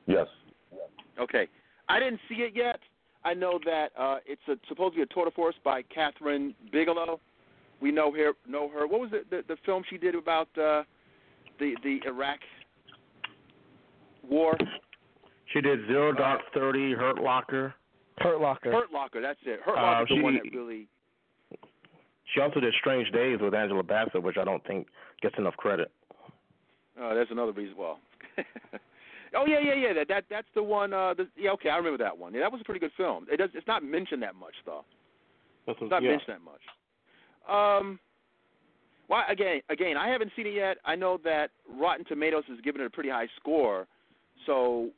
Yes. 0.06 0.26
Okay, 1.18 1.46
I 1.88 2.00
didn't 2.00 2.20
see 2.28 2.36
it 2.36 2.54
yet. 2.56 2.80
I 3.25 3.35
know 3.35 3.59
that 3.64 3.91
uh, 3.99 4.16
it's 4.27 4.43
a, 4.49 4.57
supposed 4.68 4.95
to 4.95 4.97
be 4.99 5.03
a 5.03 5.07
tour 5.07 5.25
de 5.25 5.31
force 5.31 5.55
by 5.64 5.83
Kathryn 5.83 6.55
Bigelow. 6.70 7.20
We 7.81 7.91
know 7.91 8.12
her. 8.12 8.33
Know 8.49 8.68
her. 8.68 8.87
What 8.87 9.01
was 9.01 9.11
the 9.11 9.22
the, 9.31 9.43
the 9.49 9.57
film 9.64 9.83
she 9.89 9.99
did 9.99 10.14
about 10.14 10.49
uh, 10.59 10.85
the 11.59 11.75
the 11.83 12.01
Iraq 12.07 12.39
war? 14.29 14.57
She 15.53 15.61
did 15.61 15.87
Zero 15.87 16.12
Dark 16.12 16.41
Thirty, 16.53 16.93
Hurt 16.93 17.20
Locker. 17.20 17.75
Hurt 18.18 18.41
Locker. 18.41 18.70
Hurt 18.70 18.93
Locker. 18.93 19.20
That's 19.20 19.39
it. 19.45 19.61
Hurt 19.64 19.79
Uh, 19.79 19.83
Locker's 19.83 20.09
the 20.09 20.22
one 20.22 20.35
that 20.35 20.57
really. 20.57 20.87
She 22.33 22.41
also 22.41 22.59
did 22.61 22.75
Strange 22.81 23.11
Days 23.12 23.39
with 23.41 23.55
Angela 23.55 23.83
Bassett, 23.83 24.22
which 24.22 24.37
I 24.39 24.45
don't 24.45 24.64
think 24.66 24.89
gets 25.22 25.37
enough 25.39 25.57
credit. 25.57 25.91
Uh, 27.01 27.14
that's 27.14 27.31
another 27.31 27.53
reason. 27.53 27.77
Well. 27.77 27.99
oh 29.37 29.47
yeah, 29.47 29.61
yeah, 29.61 29.74
yeah. 29.74 29.93
That 29.93 30.09
that 30.09 30.24
that's 30.30 30.47
the 30.55 30.62
one. 30.62 30.93
Uh, 30.93 31.14
the, 31.14 31.28
yeah, 31.37 31.51
okay, 31.53 31.68
I 31.68 31.76
remember 31.76 32.03
that 32.03 32.16
one. 32.16 32.35
Yeah, 32.35 32.41
that 32.41 32.53
was 32.53 32.61
a 32.61 32.64
pretty 32.64 32.80
good 32.80 32.93
film. 32.97 33.26
It 33.30 33.39
does. 33.39 33.51
It's 33.55 33.66
not 33.66 33.82
mentioned 33.82 34.22
that 34.22 34.35
much 34.35 34.55
though. 34.66 34.85
This 35.66 35.76
was, 35.80 35.87
It's 35.87 35.91
not 35.91 36.03
yeah. 36.03 36.11
mentioned 36.11 36.37
that 36.37 36.45
much. 36.45 36.61
Um, 37.49 37.99
well, 39.09 39.22
again, 39.28 39.61
again, 39.68 39.97
I 39.97 40.09
haven't 40.09 40.32
seen 40.35 40.47
it 40.47 40.55
yet. 40.55 40.78
I 40.85 40.95
know 40.95 41.18
that 41.24 41.51
Rotten 41.68 42.05
Tomatoes 42.07 42.45
has 42.49 42.61
given 42.61 42.80
it 42.80 42.87
a 42.87 42.91
pretty 42.91 43.11
high 43.11 43.28
score. 43.39 43.87
So, 44.47 44.91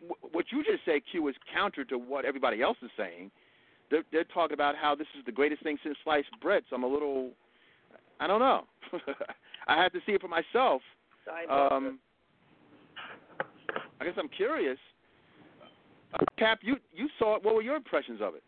w- 0.00 0.32
what 0.32 0.46
you 0.50 0.64
just 0.64 0.84
said, 0.84 1.00
Q, 1.10 1.28
is 1.28 1.34
counter 1.52 1.84
to 1.84 1.98
what 1.98 2.24
everybody 2.24 2.62
else 2.62 2.78
is 2.82 2.90
saying. 2.96 3.30
They're, 3.90 4.04
they're 4.12 4.24
talking 4.24 4.54
about 4.54 4.76
how 4.76 4.94
this 4.94 5.06
is 5.18 5.24
the 5.26 5.32
greatest 5.32 5.62
thing 5.62 5.76
since 5.84 5.96
sliced 6.04 6.28
bread. 6.40 6.62
So 6.70 6.76
I'm 6.76 6.84
a 6.84 6.88
little, 6.88 7.30
I 8.18 8.26
don't 8.26 8.40
know. 8.40 8.64
I 9.68 9.82
have 9.82 9.92
to 9.92 10.00
see 10.06 10.12
it 10.12 10.20
for 10.20 10.28
myself. 10.28 10.80
Um, 11.50 11.98
I 14.04 14.08
guess 14.08 14.18
I'm 14.18 14.28
curious. 14.28 14.76
Uh, 16.12 16.24
Cap, 16.38 16.58
you 16.62 16.76
you 16.92 17.08
saw 17.18 17.36
it. 17.36 17.42
What 17.42 17.54
were 17.54 17.62
your 17.62 17.76
impressions 17.76 18.20
of 18.20 18.34
it? 18.34 18.42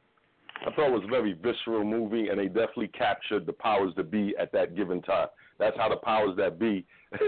I 0.61 0.71
thought 0.73 0.89
it 0.89 0.93
was 0.93 1.05
a 1.05 1.11
very 1.11 1.33
visceral 1.33 1.83
movie, 1.83 2.29
and 2.29 2.39
they 2.39 2.47
definitely 2.47 2.89
captured 2.89 3.47
the 3.47 3.55
powers 3.55 3.95
that 3.97 4.11
be 4.11 4.35
at 4.39 4.53
that 4.53 4.77
given 4.77 5.01
time. 5.01 5.29
That's 5.59 5.77
how 5.79 5.89
the 5.89 5.97
powers 5.97 6.37
that 6.37 6.59
be, 6.59 6.85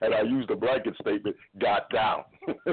and 0.00 0.14
I 0.14 0.22
use 0.22 0.46
the 0.48 0.56
blanket 0.56 0.94
statement, 1.02 1.36
got 1.60 1.90
down. 1.90 2.24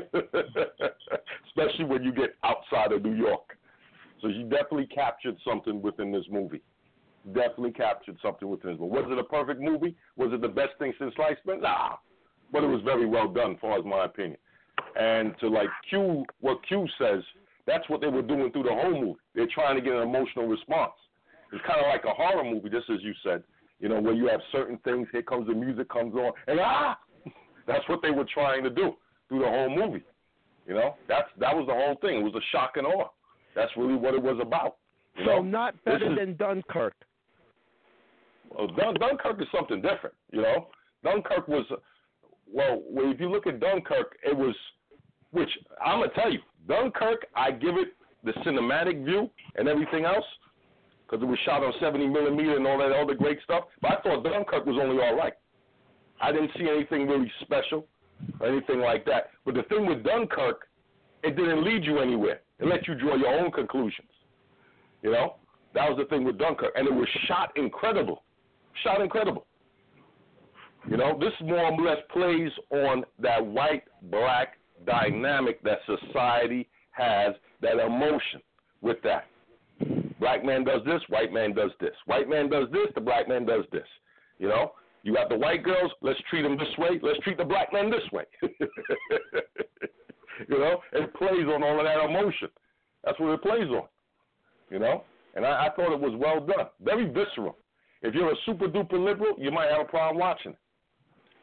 Especially 1.47 1.85
when 1.85 2.03
you 2.03 2.13
get 2.13 2.35
outside 2.45 2.93
of 2.93 3.03
New 3.03 3.15
York. 3.15 3.57
So 4.21 4.27
you 4.27 4.43
definitely 4.43 4.87
captured 4.87 5.35
something 5.45 5.81
within 5.81 6.13
this 6.13 6.25
movie. 6.31 6.61
Definitely 7.33 7.71
captured 7.71 8.15
something 8.21 8.49
within 8.49 8.71
this 8.71 8.79
movie. 8.79 8.93
Was 8.93 9.11
it 9.11 9.19
a 9.19 9.23
perfect 9.23 9.59
movie? 9.59 9.97
Was 10.15 10.31
it 10.31 10.41
the 10.41 10.47
best 10.47 10.71
thing 10.79 10.93
since 10.97 11.13
sliced 11.15 11.43
bread? 11.43 11.61
Nah. 11.61 11.97
But 12.53 12.63
it 12.63 12.67
was 12.67 12.81
very 12.85 13.05
well 13.05 13.27
done, 13.27 13.51
as 13.51 13.57
far 13.59 13.77
as 13.77 13.83
my 13.83 14.05
opinion. 14.05 14.37
And 14.99 15.33
to 15.39 15.47
like 15.47 15.69
Q, 15.89 16.25
what 16.39 16.65
Q 16.67 16.87
says, 16.97 17.23
that's 17.67 17.87
what 17.89 18.01
they 18.01 18.07
were 18.07 18.21
doing 18.21 18.51
through 18.51 18.63
the 18.63 18.73
whole 18.73 18.99
movie. 18.99 19.19
They're 19.35 19.47
trying 19.53 19.75
to 19.75 19.81
get 19.81 19.93
an 19.93 20.01
emotional 20.01 20.47
response. 20.47 20.93
It's 21.53 21.63
kind 21.65 21.79
of 21.79 21.87
like 21.87 22.03
a 22.05 22.13
horror 22.13 22.43
movie, 22.43 22.69
just 22.69 22.89
as 22.89 23.01
you 23.01 23.13
said. 23.23 23.43
You 23.79 23.89
know, 23.89 23.99
where 23.99 24.13
you 24.13 24.27
have 24.27 24.41
certain 24.51 24.77
things, 24.83 25.07
here 25.11 25.21
comes 25.23 25.47
the 25.47 25.53
music 25.53 25.89
comes 25.89 26.13
on, 26.15 26.31
and 26.47 26.59
ah, 26.61 26.97
that's 27.67 27.87
what 27.89 28.01
they 28.01 28.11
were 28.11 28.27
trying 28.31 28.63
to 28.63 28.69
do 28.69 28.93
through 29.27 29.39
the 29.39 29.47
whole 29.47 29.69
movie. 29.69 30.03
You 30.67 30.75
know, 30.75 30.95
that's 31.07 31.27
that 31.39 31.55
was 31.55 31.65
the 31.67 31.73
whole 31.73 31.95
thing. 32.01 32.21
It 32.21 32.23
was 32.23 32.35
a 32.35 32.45
shock 32.51 32.73
and 32.75 32.85
awe. 32.85 33.09
That's 33.55 33.71
really 33.75 33.95
what 33.95 34.13
it 34.13 34.21
was 34.21 34.37
about. 34.41 34.77
So 35.17 35.23
know? 35.25 35.41
not 35.41 35.83
better 35.83 36.11
is- 36.11 36.17
than 36.17 36.35
Dunkirk. 36.37 36.93
well, 38.49 38.67
Dun- 38.67 38.95
Dunkirk 38.95 39.41
is 39.41 39.47
something 39.53 39.81
different, 39.81 40.15
you 40.31 40.41
know. 40.41 40.67
Dunkirk 41.03 41.47
was, 41.47 41.65
well, 42.51 42.81
well, 42.89 43.11
if 43.11 43.19
you 43.19 43.29
look 43.29 43.47
at 43.47 43.59
Dunkirk, 43.59 44.17
it 44.23 44.35
was, 44.35 44.55
which 45.31 45.49
I'm 45.83 45.99
gonna 45.99 46.11
tell 46.13 46.31
you, 46.31 46.39
Dunkirk, 46.67 47.25
I 47.35 47.51
give 47.51 47.75
it 47.77 47.89
the 48.23 48.31
cinematic 48.43 49.03
view 49.03 49.29
and 49.55 49.67
everything 49.67 50.05
else, 50.05 50.25
because 51.05 51.23
it 51.23 51.25
was 51.25 51.39
shot 51.45 51.63
on 51.63 51.73
70 51.79 52.07
millimeter 52.07 52.55
and 52.55 52.67
all 52.67 52.77
that 52.77 52.91
other 52.91 53.15
great 53.15 53.39
stuff. 53.43 53.63
But 53.81 53.91
I 53.91 54.01
thought 54.01 54.23
Dunkirk 54.23 54.65
was 54.65 54.77
only 54.81 55.03
all 55.03 55.15
right. 55.15 55.33
I 56.21 56.31
didn't 56.31 56.51
see 56.57 56.69
anything 56.69 57.07
really 57.07 57.31
special 57.41 57.87
or 58.39 58.47
anything 58.47 58.79
like 58.79 59.05
that. 59.05 59.31
But 59.43 59.55
the 59.55 59.63
thing 59.63 59.87
with 59.87 60.03
Dunkirk, 60.03 60.67
it 61.23 61.35
didn't 61.35 61.63
lead 61.63 61.83
you 61.83 61.99
anywhere. 61.99 62.41
It 62.59 62.67
let 62.67 62.87
you 62.87 62.95
draw 62.95 63.15
your 63.15 63.39
own 63.39 63.51
conclusions. 63.51 64.09
You 65.01 65.11
know, 65.11 65.35
that 65.73 65.89
was 65.89 65.97
the 65.97 66.05
thing 66.05 66.23
with 66.23 66.37
Dunkirk, 66.37 66.73
and 66.75 66.87
it 66.87 66.93
was 66.93 67.07
shot 67.27 67.51
incredible 67.55 68.23
shot 68.83 69.01
incredible. 69.01 69.45
You 70.89 70.97
know, 70.97 71.17
this 71.19 71.33
more 71.41 71.65
or 71.65 71.81
less 71.81 71.97
plays 72.11 72.51
on 72.71 73.03
that 73.19 73.45
white 73.45 73.83
black 74.03 74.57
dynamic 74.85 75.61
that 75.63 75.79
society 75.85 76.69
has, 76.91 77.33
that 77.61 77.79
emotion 77.79 78.41
with 78.81 78.97
that. 79.03 79.25
Black 80.19 80.45
man 80.45 80.63
does 80.63 80.81
this, 80.85 81.01
white 81.09 81.33
man 81.33 81.53
does 81.53 81.71
this. 81.79 81.93
White 82.05 82.29
man 82.29 82.49
does 82.49 82.67
this, 82.71 82.87
the 82.93 83.01
black 83.01 83.27
man 83.27 83.45
does 83.45 83.65
this. 83.71 83.87
You 84.37 84.49
know, 84.49 84.73
you 85.03 85.13
got 85.13 85.29
the 85.29 85.37
white 85.37 85.63
girls, 85.63 85.91
let's 86.01 86.19
treat 86.29 86.43
them 86.43 86.57
this 86.57 86.77
way, 86.77 86.99
let's 87.01 87.19
treat 87.19 87.37
the 87.37 87.45
black 87.45 87.73
man 87.73 87.89
this 87.89 88.03
way. 88.11 88.25
you 88.41 88.49
know, 90.59 90.81
it 90.93 91.13
plays 91.15 91.47
on 91.47 91.63
all 91.63 91.79
of 91.79 91.85
that 91.85 92.03
emotion. 92.03 92.49
That's 93.03 93.19
what 93.19 93.33
it 93.33 93.41
plays 93.41 93.69
on. 93.69 93.87
You 94.69 94.79
know, 94.79 95.03
and 95.35 95.45
I, 95.45 95.67
I 95.67 95.69
thought 95.75 95.93
it 95.93 95.99
was 95.99 96.13
well 96.15 96.45
done, 96.45 96.67
very 96.81 97.05
visceral. 97.05 97.57
If 98.01 98.15
you're 98.15 98.31
a 98.31 98.35
super 98.45 98.67
duper 98.67 99.03
liberal, 99.03 99.35
you 99.37 99.51
might 99.51 99.69
have 99.69 99.81
a 99.81 99.89
problem 99.89 100.19
watching 100.19 100.53
it. 100.53 100.57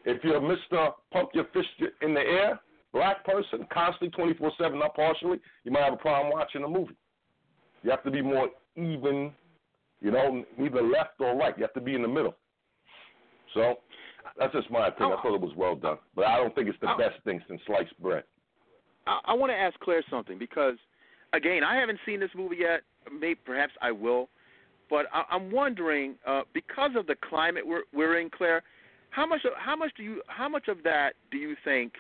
If 0.05 0.25
you're 0.25 0.41
Mr. 0.41 0.93
Pump 1.13 1.31
Your 1.35 1.45
Fist 1.53 1.69
in 2.03 2.15
the 2.15 2.21
Air, 2.21 2.59
black 2.93 3.25
person, 3.25 3.67
constantly 3.73 4.11
24 4.11 4.53
7, 4.59 4.79
not 4.79 4.95
partially, 4.95 5.39
you 5.65 5.73
might 5.73 5.85
have 5.85 5.95
a 5.95 5.99
problem 5.99 6.33
watching 6.33 6.63
the 6.63 6.69
movie. 6.69 6.97
You 7.83 7.91
have 7.91 8.03
to 8.05 8.11
be 8.11 8.23
more 8.23 8.49
even, 8.77 9.33
you 10.01 10.11
know, 10.11 10.45
neither 10.57 10.83
left 10.83 11.21
or 11.21 11.37
right. 11.37 11.57
You 11.57 11.63
have 11.63 11.75
to 11.75 11.81
be 11.81 11.95
in 11.95 12.03
the 12.03 12.09
middle. 12.09 12.35
So 13.55 13.77
that's 14.39 14.53
just 14.53 14.71
my 14.71 14.89
opinion. 14.89 15.17
I 15.19 15.23
thought 15.23 15.35
it 15.35 15.41
was 15.41 15.55
well 15.57 15.77
done. 15.77 15.99
But 16.15 16.27
I 16.27 16.37
don't 16.37 16.55
think 16.55 16.69
it's 16.69 16.79
the 16.81 16.95
best 16.99 17.23
thing 17.25 17.41
since 17.49 17.61
sliced 17.67 17.99
bread. 18.01 18.25
I, 19.07 19.21
I 19.27 19.35
want 19.35 19.51
to 19.51 19.57
ask 19.57 19.79
Claire 19.81 20.05
something 20.11 20.39
because, 20.39 20.75
again, 21.33 21.63
I 21.65 21.77
haven't 21.77 21.99
seen 22.05 22.21
this 22.21 22.31
movie 22.37 22.57
yet. 22.61 22.83
maybe 23.13 23.37
perhaps 23.45 23.73
I 23.81 23.93
will, 23.93 24.29
but 24.91 25.07
I, 25.13 25.25
I'm 25.31 25.51
wondering 25.51 26.17
uh, 26.27 26.43
because 26.53 26.91
of 26.97 27.07
the 27.07 27.17
climate 27.29 27.67
we're 27.67 27.83
we're 27.93 28.19
in, 28.21 28.31
Claire. 28.31 28.63
How 29.11 29.27
much 29.27 29.41
how 29.57 29.77
much 29.77 29.93
do 29.97 30.03
you 30.03 30.23
how 30.27 30.49
much 30.49 30.69
of 30.69 30.83
that 30.85 31.15
do 31.31 31.39
you 31.39 31.57
think 31.65 31.93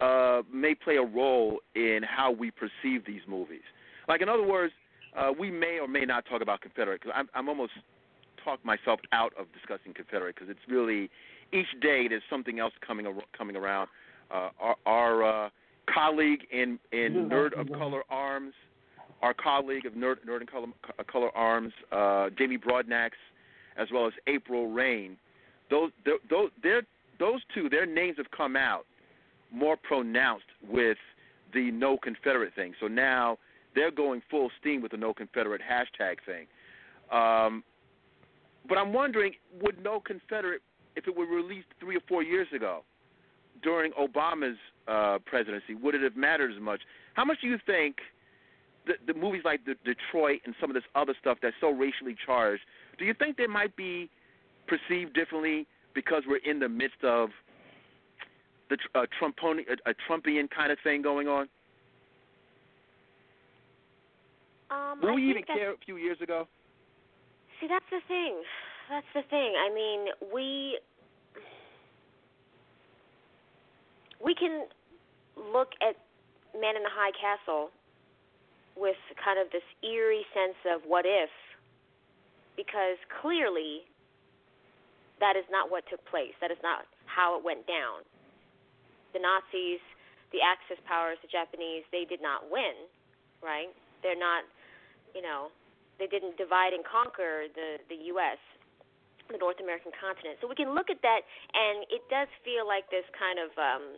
uh, 0.00 0.42
may 0.52 0.74
play 0.74 0.96
a 0.96 1.02
role 1.04 1.60
in 1.74 2.00
how 2.02 2.30
we 2.30 2.50
perceive 2.50 3.04
these 3.06 3.22
movies? 3.26 3.62
Like 4.08 4.22
in 4.22 4.28
other 4.28 4.46
words, 4.46 4.72
uh, 5.16 5.32
we 5.38 5.50
may 5.50 5.78
or 5.80 5.88
may 5.88 6.04
not 6.04 6.26
talk 6.26 6.42
about 6.42 6.60
Confederate 6.60 7.00
because 7.00 7.14
I'm, 7.16 7.28
I'm 7.34 7.48
almost 7.48 7.72
talk 8.44 8.64
myself 8.64 9.00
out 9.12 9.32
of 9.38 9.46
discussing 9.52 9.92
Confederate 9.94 10.34
because 10.36 10.50
it's 10.50 10.60
really 10.68 11.10
each 11.52 11.66
day 11.80 12.06
there's 12.08 12.22
something 12.28 12.60
else 12.60 12.72
coming 12.86 13.06
ar- 13.06 13.14
coming 13.36 13.56
around. 13.56 13.88
Uh, 14.30 14.50
our 14.60 14.76
our 14.86 15.24
uh, 15.46 15.48
colleague 15.92 16.46
in 16.52 16.78
in 16.92 17.28
Nerd 17.28 17.58
of 17.58 17.68
Color 17.68 18.02
Arms, 18.10 18.54
our 19.22 19.34
colleague 19.34 19.86
of 19.86 19.94
Nerd 19.94 20.16
Nerd 20.28 20.42
in 20.42 20.46
Color, 20.46 20.66
uh, 20.98 21.02
Color 21.04 21.36
Arms, 21.36 21.72
uh, 21.92 22.30
Jamie 22.36 22.58
Broadnax, 22.58 23.10
as 23.76 23.88
well 23.92 24.06
as 24.06 24.12
April 24.26 24.70
Reign. 24.70 25.16
Those 25.70 25.90
those 26.04 26.50
they're, 26.62 26.82
those 27.18 27.40
two 27.54 27.68
their 27.68 27.86
names 27.86 28.16
have 28.18 28.30
come 28.30 28.56
out 28.56 28.86
more 29.52 29.76
pronounced 29.76 30.46
with 30.68 30.98
the 31.54 31.70
No 31.70 31.96
Confederate 31.96 32.54
thing. 32.54 32.74
So 32.80 32.88
now 32.88 33.38
they're 33.74 33.90
going 33.90 34.22
full 34.30 34.50
steam 34.60 34.82
with 34.82 34.90
the 34.90 34.96
No 34.96 35.14
Confederate 35.14 35.60
hashtag 35.60 36.16
thing. 36.24 36.46
Um, 37.10 37.62
but 38.68 38.78
I'm 38.78 38.92
wondering, 38.92 39.32
would 39.62 39.82
No 39.82 40.00
Confederate, 40.00 40.62
if 40.96 41.06
it 41.06 41.16
were 41.16 41.26
released 41.26 41.68
three 41.80 41.96
or 41.96 42.02
four 42.08 42.22
years 42.22 42.48
ago, 42.54 42.82
during 43.62 43.92
Obama's 43.92 44.58
uh, 44.88 45.18
presidency, 45.24 45.74
would 45.74 45.94
it 45.94 46.02
have 46.02 46.16
mattered 46.16 46.52
as 46.52 46.60
much? 46.60 46.80
How 47.14 47.24
much 47.24 47.40
do 47.40 47.46
you 47.46 47.58
think 47.64 47.96
the, 48.86 48.94
the 49.12 49.18
movies 49.18 49.42
like 49.44 49.64
the, 49.64 49.74
Detroit 49.84 50.40
and 50.44 50.54
some 50.60 50.70
of 50.70 50.74
this 50.74 50.84
other 50.94 51.14
stuff 51.20 51.38
that's 51.42 51.56
so 51.60 51.70
racially 51.70 52.16
charged, 52.24 52.62
do 52.98 53.04
you 53.04 53.14
think 53.14 53.36
they 53.36 53.46
might 53.46 53.76
be 53.76 54.10
perceived 54.66 55.14
differently 55.14 55.66
because 55.94 56.22
we're 56.26 56.44
in 56.48 56.58
the 56.58 56.68
midst 56.68 57.02
of 57.02 57.30
the 58.68 58.78
uh, 58.94 59.06
Trumponi, 59.20 59.62
a, 59.68 59.90
a 59.90 59.94
Trumpian 60.08 60.48
kind 60.50 60.72
of 60.72 60.78
thing 60.82 61.02
going 61.02 61.28
on? 61.28 61.48
Um, 64.70 65.00
Will 65.00 65.10
I 65.10 65.14
we 65.14 65.30
even 65.30 65.42
care 65.44 65.72
a 65.72 65.76
few 65.84 65.96
years 65.96 66.18
ago? 66.20 66.48
See, 67.60 67.68
that's 67.68 67.84
the 67.90 68.00
thing. 68.08 68.42
That's 68.90 69.06
the 69.14 69.22
thing. 69.30 69.54
I 69.56 69.72
mean, 69.72 70.06
we 70.32 70.78
we 74.24 74.34
can 74.34 74.66
look 75.36 75.70
at 75.80 75.96
Man 76.58 76.76
in 76.76 76.82
the 76.82 76.92
High 76.92 77.12
Castle 77.12 77.70
with 78.76 78.96
kind 79.22 79.38
of 79.38 79.50
this 79.52 79.64
eerie 79.82 80.26
sense 80.34 80.56
of 80.74 80.82
what 80.86 81.04
if, 81.06 81.30
because 82.56 82.98
clearly 83.22 83.82
that 85.20 85.36
is 85.36 85.44
not 85.50 85.70
what 85.70 85.84
took 85.88 86.04
place. 86.06 86.34
That 86.40 86.50
is 86.50 86.58
not 86.62 86.84
how 87.06 87.38
it 87.38 87.44
went 87.44 87.66
down. 87.66 88.04
The 89.16 89.24
Nazis, 89.24 89.80
the 90.36 90.44
Axis 90.44 90.76
powers, 90.84 91.16
the 91.24 91.32
Japanese, 91.32 91.88
they 91.88 92.04
did 92.04 92.20
not 92.20 92.52
win, 92.52 92.76
right? 93.40 93.72
They're 94.04 94.18
not, 94.18 94.44
you 95.16 95.24
know, 95.24 95.48
they 95.96 96.04
didn't 96.04 96.36
divide 96.36 96.76
and 96.76 96.84
conquer 96.84 97.48
the 97.56 97.80
the 97.88 98.12
U.S., 98.12 98.36
the 99.32 99.40
North 99.40 99.56
American 99.58 99.88
continent. 99.96 100.36
So 100.44 100.46
we 100.46 100.54
can 100.54 100.76
look 100.76 100.92
at 100.92 101.00
that, 101.00 101.24
and 101.56 101.88
it 101.88 102.04
does 102.12 102.28
feel 102.44 102.68
like 102.68 102.84
this 102.92 103.08
kind 103.16 103.40
of, 103.40 103.50
um, 103.56 103.96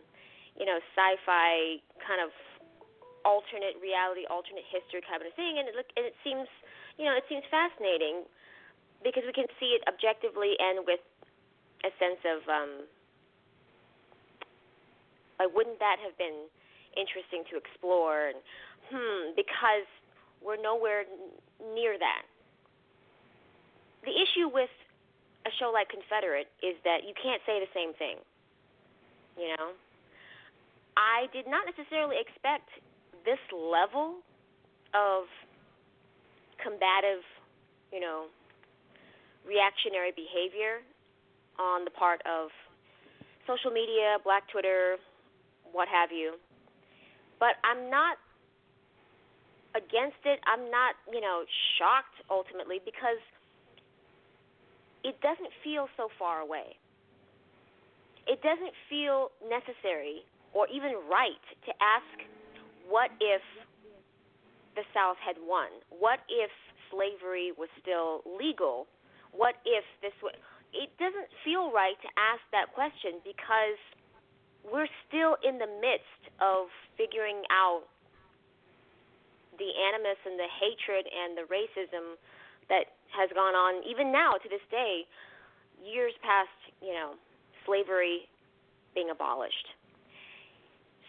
you 0.55 0.63
know, 0.63 0.79
sci-fi 0.95 1.83
kind 1.99 2.23
of 2.23 2.31
alternate 3.27 3.75
reality, 3.83 4.23
alternate 4.31 4.63
history 4.71 5.03
kind 5.03 5.19
of 5.19 5.27
thing, 5.35 5.59
and 5.59 5.67
it 5.67 5.75
look 5.75 5.91
and 5.99 6.07
it 6.07 6.15
seems, 6.23 6.47
you 6.95 7.03
know, 7.03 7.13
it 7.19 7.27
seems 7.27 7.43
fascinating 7.51 8.23
because 9.03 9.27
we 9.27 9.35
can 9.35 9.51
see 9.59 9.75
it 9.75 9.83
objectively 9.91 10.55
and 10.59 10.87
with 10.87 11.03
a 11.83 11.91
sense 11.99 12.23
of, 12.23 12.39
um, 12.47 12.71
like, 15.39 15.49
wouldn't 15.55 15.79
that 15.79 15.97
have 16.03 16.17
been 16.19 16.51
interesting 16.99 17.47
to 17.49 17.57
explore? 17.57 18.35
And 18.35 18.39
hmm, 18.91 19.33
because 19.35 19.87
we're 20.43 20.59
nowhere 20.59 21.03
near 21.73 21.97
that. 21.97 22.23
The 24.03 24.11
issue 24.15 24.47
with 24.51 24.71
a 25.47 25.51
show 25.59 25.71
like 25.71 25.89
Confederate 25.89 26.47
is 26.63 26.75
that 26.83 27.03
you 27.07 27.13
can't 27.15 27.41
say 27.47 27.59
the 27.59 27.71
same 27.73 27.95
thing. 27.95 28.19
You 29.39 29.55
know? 29.55 29.75
I 30.99 31.31
did 31.31 31.47
not 31.47 31.63
necessarily 31.63 32.19
expect 32.19 32.67
this 33.23 33.39
level 33.51 34.19
of 34.91 35.27
combative, 36.59 37.23
you 37.91 37.99
know, 37.99 38.27
reactionary 39.47 40.11
behavior 40.11 40.83
on 41.59 41.83
the 41.83 41.91
part 41.91 42.19
of 42.27 42.51
social 43.47 43.71
media, 43.71 44.19
Black 44.23 44.47
Twitter, 44.51 44.99
what 45.71 45.87
have 45.87 46.11
you. 46.11 46.35
But 47.39 47.55
I'm 47.63 47.89
not 47.89 48.17
against 49.75 50.19
it. 50.25 50.39
I'm 50.45 50.69
not, 50.71 50.95
you 51.11 51.21
know, 51.21 51.43
shocked 51.77 52.19
ultimately 52.29 52.79
because 52.83 53.21
it 55.03 55.19
doesn't 55.21 55.53
feel 55.63 55.87
so 55.95 56.09
far 56.17 56.41
away. 56.41 56.75
It 58.27 58.41
doesn't 58.41 58.75
feel 58.89 59.31
necessary 59.47 60.21
or 60.53 60.67
even 60.67 60.93
right 61.09 61.41
to 61.65 61.71
ask 61.81 62.29
what 62.89 63.09
if 63.21 63.41
the 64.75 64.81
South 64.93 65.17
had 65.21 65.37
won? 65.41 65.69
What 65.89 66.19
if 66.29 66.49
slavery 66.89 67.53
was 67.53 67.69
still 67.81 68.25
legal? 68.25 68.87
What 69.31 69.61
if 69.65 69.85
this 70.01 70.13
was. 70.21 70.33
It 70.73 70.89
doesn't 71.01 71.29
feel 71.45 71.73
right 71.73 71.97
to 72.01 72.09
ask 72.17 72.41
that 72.53 72.73
question 72.73 73.21
because 73.25 73.77
we're 74.71 74.89
still 75.07 75.35
in 75.43 75.57
the 75.57 75.69
midst 75.81 76.23
of 76.41 76.71
figuring 76.97 77.43
out 77.51 77.83
the 79.59 79.69
animus 79.91 80.17
and 80.23 80.39
the 80.39 80.47
hatred 80.47 81.03
and 81.05 81.35
the 81.35 81.45
racism 81.51 82.15
that 82.71 82.95
has 83.11 83.27
gone 83.35 83.53
on 83.53 83.83
even 83.83 84.11
now 84.11 84.39
to 84.39 84.47
this 84.47 84.63
day, 84.71 85.03
years 85.83 86.13
past, 86.23 86.53
you 86.79 86.93
know, 86.93 87.17
slavery 87.65 88.29
being 88.95 89.09
abolished. 89.09 89.75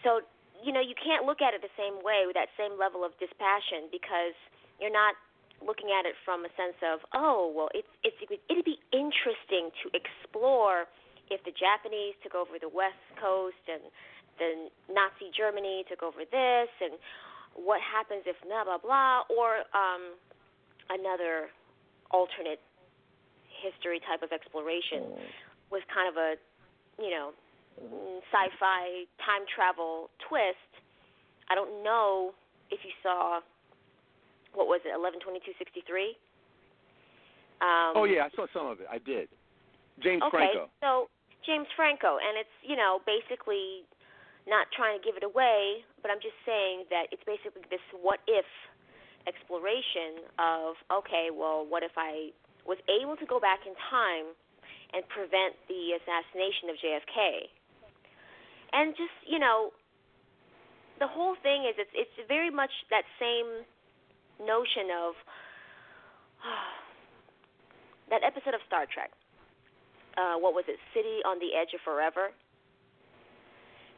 So, 0.03 0.21
you 0.59 0.73
know, 0.73 0.81
you 0.81 0.97
can't 0.97 1.25
look 1.25 1.41
at 1.41 1.53
it 1.53 1.61
the 1.61 1.73
same 1.77 2.03
way 2.03 2.25
with 2.25 2.35
that 2.35 2.49
same 2.57 2.77
level 2.77 3.05
of 3.05 3.13
dispassion 3.17 3.87
because 3.93 4.35
you're 4.81 4.93
not 4.93 5.15
looking 5.61 5.93
at 5.93 6.09
it 6.09 6.17
from 6.25 6.43
a 6.43 6.51
sense 6.57 6.77
of, 6.81 7.05
oh, 7.13 7.53
well, 7.53 7.69
it's 7.73 7.89
it's 8.03 8.17
it'd 8.49 8.65
be 8.65 8.81
interesting 8.91 9.69
to 9.85 9.93
explore 9.93 10.89
if 11.31 11.39
the 11.47 11.55
Japanese 11.55 12.13
took 12.21 12.35
over 12.35 12.59
the 12.59 12.69
West 12.69 12.99
Coast 13.15 13.63
and 13.71 13.81
the 14.35 14.67
Nazi 14.91 15.31
Germany 15.31 15.87
took 15.87 16.03
over 16.03 16.27
this 16.27 16.71
and 16.83 16.99
what 17.55 17.79
happens 17.79 18.23
if 18.27 18.35
blah 18.43 18.63
blah 18.63 18.79
blah 18.79 19.23
or 19.31 19.63
um 19.71 20.15
another 20.91 21.51
alternate 22.11 22.59
history 23.63 23.99
type 24.07 24.23
of 24.23 24.31
exploration 24.31 25.07
with 25.71 25.83
kind 25.91 26.07
of 26.11 26.15
a 26.15 26.35
you 26.99 27.11
know 27.11 27.31
sci-fi 28.31 29.07
time 29.23 29.43
travel 29.47 30.11
twist 30.27 30.71
i 31.51 31.55
don't 31.55 31.83
know 31.83 32.31
if 32.71 32.79
you 32.83 32.91
saw 33.03 33.39
what 34.55 34.67
was 34.67 34.79
it 34.83 34.91
eleven 34.95 35.19
twenty 35.19 35.39
two 35.43 35.55
sixty 35.59 35.83
three 35.87 36.15
um 37.61 37.93
oh 37.93 38.05
yeah, 38.05 38.25
I 38.25 38.29
saw 38.35 38.47
some 38.53 38.65
of 38.65 38.81
it. 38.81 38.87
I 38.89 38.97
did. 38.97 39.29
James 40.01 40.23
okay, 40.25 40.49
Franco. 40.49 40.69
so 40.81 41.09
James 41.45 41.67
Franco, 41.75 42.21
and 42.21 42.37
it's 42.37 42.55
you 42.61 42.75
know 42.75 43.01
basically 43.05 43.85
not 44.47 44.67
trying 44.73 44.97
to 44.97 45.03
give 45.03 45.17
it 45.17 45.25
away, 45.25 45.85
but 46.01 46.09
I'm 46.09 46.21
just 46.21 46.37
saying 46.45 46.89
that 46.89 47.13
it's 47.13 47.21
basically 47.25 47.61
this 47.69 47.83
what 47.93 48.19
if 48.25 48.45
exploration 49.27 50.25
of 50.41 50.77
okay, 50.89 51.29
well, 51.33 51.65
what 51.65 51.83
if 51.83 51.93
I 51.97 52.33
was 52.65 52.77
able 52.89 53.17
to 53.17 53.25
go 53.25 53.39
back 53.39 53.65
in 53.65 53.73
time 53.89 54.33
and 54.93 55.05
prevent 55.09 55.57
the 55.69 55.97
assassination 55.97 56.69
of 56.69 56.75
JFK? 56.81 57.19
And 58.73 58.95
just 58.97 59.13
you 59.25 59.39
know, 59.39 59.73
the 60.99 61.07
whole 61.07 61.35
thing 61.41 61.65
is 61.69 61.75
it's 61.77 61.93
it's 61.93 62.17
very 62.27 62.49
much 62.49 62.71
that 62.89 63.03
same 63.19 63.65
notion 64.41 64.89
of 64.89 65.13
that 68.09 68.21
episode 68.25 68.53
of 68.53 68.61
Star 68.65 68.85
Trek. 68.89 69.11
Uh, 70.17 70.35
what 70.37 70.53
was 70.53 70.65
it? 70.67 70.75
City 70.93 71.23
on 71.23 71.39
the 71.39 71.55
Edge 71.55 71.73
of 71.73 71.81
Forever. 71.87 72.35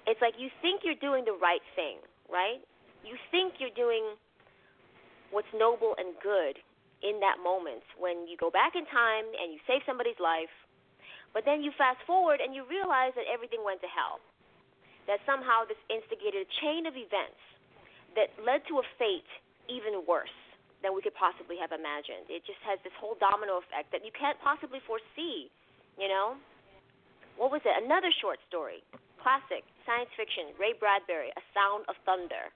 It's 0.06 0.20
like 0.22 0.36
you 0.38 0.52
think 0.62 0.84
you're 0.84 1.00
doing 1.00 1.24
the 1.26 1.34
right 1.40 1.64
thing, 1.74 1.98
right? 2.28 2.62
You 3.02 3.16
think 3.32 3.58
you're 3.58 3.74
doing 3.74 4.16
what's 5.32 5.50
noble 5.56 5.96
and 5.98 6.14
good 6.22 6.60
in 7.02 7.20
that 7.20 7.42
moment 7.42 7.84
when 8.00 8.30
you 8.30 8.38
go 8.38 8.54
back 8.54 8.76
in 8.78 8.86
time 8.88 9.26
and 9.36 9.52
you 9.52 9.60
save 9.66 9.82
somebody's 9.84 10.20
life, 10.22 10.52
but 11.34 11.44
then 11.44 11.66
you 11.66 11.74
fast 11.76 12.00
forward 12.06 12.40
and 12.40 12.54
you 12.54 12.64
realize 12.70 13.12
that 13.18 13.26
everything 13.28 13.66
went 13.66 13.82
to 13.82 13.90
hell. 13.90 14.22
That 15.10 15.20
somehow 15.28 15.68
this 15.68 15.80
instigated 15.92 16.48
a 16.48 16.50
chain 16.64 16.88
of 16.88 16.96
events 16.96 17.42
that 18.16 18.32
led 18.40 18.64
to 18.72 18.80
a 18.80 18.86
fate 18.96 19.28
even 19.68 20.06
worse 20.08 20.32
than 20.80 20.96
we 20.96 21.04
could 21.04 21.16
possibly 21.16 21.60
have 21.60 21.76
imagined. 21.76 22.28
It 22.32 22.48
just 22.48 22.60
has 22.64 22.80
this 22.88 22.96
whole 23.00 23.20
domino 23.20 23.60
effect 23.60 23.92
that 23.92 24.04
you 24.08 24.12
can't 24.16 24.40
possibly 24.40 24.80
foresee, 24.84 25.52
you 25.98 26.08
know? 26.08 26.36
What 27.38 27.52
was 27.52 27.62
it? 27.66 27.74
Another 27.84 28.14
short 28.22 28.38
story. 28.48 28.84
Classic 29.22 29.64
science 29.86 30.12
fiction, 30.16 30.54
Ray 30.60 30.76
Bradbury, 30.78 31.32
A 31.34 31.44
Sound 31.56 31.86
of 31.90 31.96
Thunder. 32.06 32.52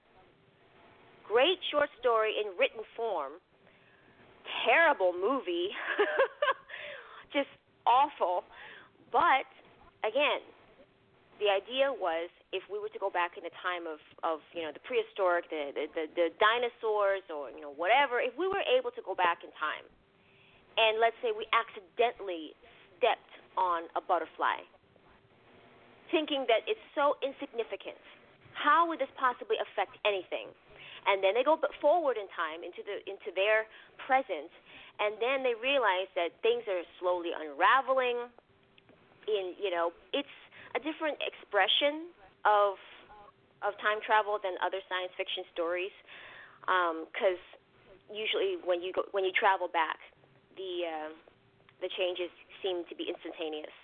Great 1.26 1.58
short 1.70 1.88
story 2.00 2.36
in 2.40 2.56
written 2.56 2.84
form. 2.96 3.40
Terrible 4.64 5.12
movie. 5.12 5.72
just 7.36 7.50
awful. 7.84 8.44
But 9.12 9.48
again, 10.04 10.44
the 11.40 11.48
idea 11.52 11.92
was 11.92 12.30
if 12.50 12.64
we 12.66 12.80
were 12.80 12.90
to 12.90 13.00
go 13.00 13.10
back 13.10 13.36
in 13.36 13.44
the 13.44 13.54
time 13.62 13.86
of 13.86 14.00
of 14.26 14.42
you 14.56 14.64
know 14.64 14.72
the 14.72 14.82
prehistoric, 14.82 15.46
the 15.52 15.70
the, 15.74 15.84
the, 15.94 16.04
the 16.16 16.26
dinosaurs, 16.40 17.24
or 17.30 17.52
you 17.52 17.62
know 17.62 17.72
whatever, 17.76 18.18
if 18.18 18.34
we 18.34 18.48
were 18.48 18.64
able 18.66 18.90
to 18.92 19.02
go 19.04 19.14
back 19.14 19.44
in 19.44 19.50
time, 19.54 19.86
and 20.76 20.98
let's 20.98 21.16
say 21.20 21.30
we 21.30 21.46
accidentally 21.54 22.56
stepped 22.98 23.32
on 23.56 23.86
a 23.94 24.02
butterfly, 24.02 24.62
thinking 26.10 26.44
that 26.50 26.66
it's 26.66 26.82
so 26.94 27.14
insignificant, 27.22 27.98
how 28.54 28.86
would 28.90 28.98
this 28.98 29.10
possibly 29.14 29.56
affect 29.62 29.94
anything? 30.02 30.50
And 31.06 31.22
then 31.22 31.32
they 31.38 31.46
go 31.46 31.56
forward 31.80 32.18
in 32.18 32.26
time 32.34 32.60
into 32.66 32.82
the 32.82 33.00
into 33.06 33.30
their 33.32 33.70
present, 34.02 34.50
and 34.98 35.14
then 35.22 35.46
they 35.46 35.54
realize 35.54 36.10
that 36.18 36.34
things 36.42 36.66
are 36.66 36.82
slowly 36.98 37.30
unraveling. 37.32 38.28
In 39.30 39.54
you 39.56 39.70
know, 39.70 39.94
it's 40.12 40.36
a 40.74 40.80
different 40.82 41.16
expression 41.22 42.10
of 42.44 42.76
of 43.62 43.78
time 43.78 44.02
travel 44.04 44.38
than 44.42 44.58
other 44.60 44.82
science 44.90 45.14
fiction 45.16 45.46
stories, 45.54 45.94
because 46.66 47.40
um, 47.40 48.12
usually 48.12 48.58
when 48.66 48.82
you 48.82 48.92
go 48.92 49.06
when 49.14 49.24
you 49.24 49.32
travel 49.32 49.70
back, 49.70 50.02
the 50.58 50.84
uh, 50.84 51.10
the 51.80 51.88
changes 51.94 52.30
seem 52.62 52.84
to 52.88 52.94
be 52.94 53.08
instantaneous, 53.08 53.74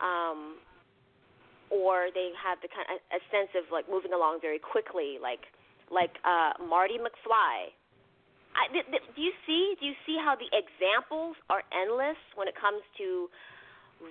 um, 0.00 0.58
or 1.70 2.08
they 2.14 2.30
have 2.38 2.58
the 2.62 2.70
kind 2.70 2.86
of, 2.90 2.98
a 3.10 3.20
sense 3.30 3.50
of 3.58 3.70
like 3.72 3.88
moving 3.90 4.12
along 4.12 4.38
very 4.40 4.58
quickly, 4.58 5.18
like 5.20 5.46
like 5.90 6.18
uh, 6.26 6.54
Marty 6.62 6.98
McFly. 6.98 7.70
I, 8.56 8.72
th- 8.72 8.88
th- 8.88 9.06
do 9.14 9.20
you 9.20 9.32
see? 9.44 9.76
Do 9.78 9.84
you 9.86 9.96
see 10.08 10.16
how 10.16 10.34
the 10.34 10.48
examples 10.50 11.36
are 11.52 11.62
endless 11.70 12.18
when 12.34 12.48
it 12.48 12.56
comes 12.56 12.80
to 12.98 13.28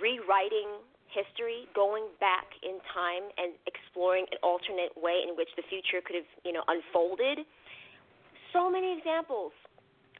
rewriting 0.01 0.69
history, 1.15 1.71
going 1.71 2.11
back 2.19 2.51
in 2.59 2.84
time 2.91 3.32
and 3.39 3.55
exploring 3.63 4.28
an 4.36 4.39
alternate 4.43 4.91
way 4.99 5.23
in 5.23 5.39
which 5.39 5.49
the 5.55 5.63
future 5.71 6.03
could 6.03 6.19
have, 6.19 6.30
you 6.43 6.51
know, 6.51 6.63
unfolded. 6.67 7.47
So 8.51 8.67
many 8.67 8.91
examples 8.99 9.55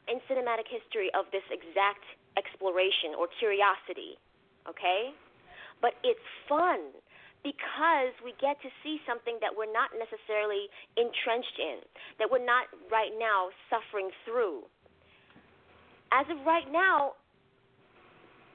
in 0.08 0.24
cinematic 0.32 0.72
history 0.72 1.12
of 1.12 1.28
this 1.36 1.44
exact 1.52 2.08
exploration 2.38 3.16
or 3.18 3.28
curiosity, 3.40 4.20
okay? 4.68 5.12
But 5.82 5.96
it's 6.04 6.24
fun 6.48 6.92
because 7.44 8.14
we 8.26 8.34
get 8.42 8.58
to 8.66 8.70
see 8.82 8.98
something 9.06 9.38
that 9.40 9.54
we're 9.54 9.70
not 9.70 9.94
necessarily 9.94 10.66
entrenched 10.98 11.58
in, 11.62 11.80
that 12.18 12.26
we're 12.26 12.44
not 12.44 12.66
right 12.90 13.14
now 13.18 13.54
suffering 13.70 14.10
through. 14.26 14.66
As 16.10 16.26
of 16.34 16.42
right 16.46 16.66
now, 16.72 17.14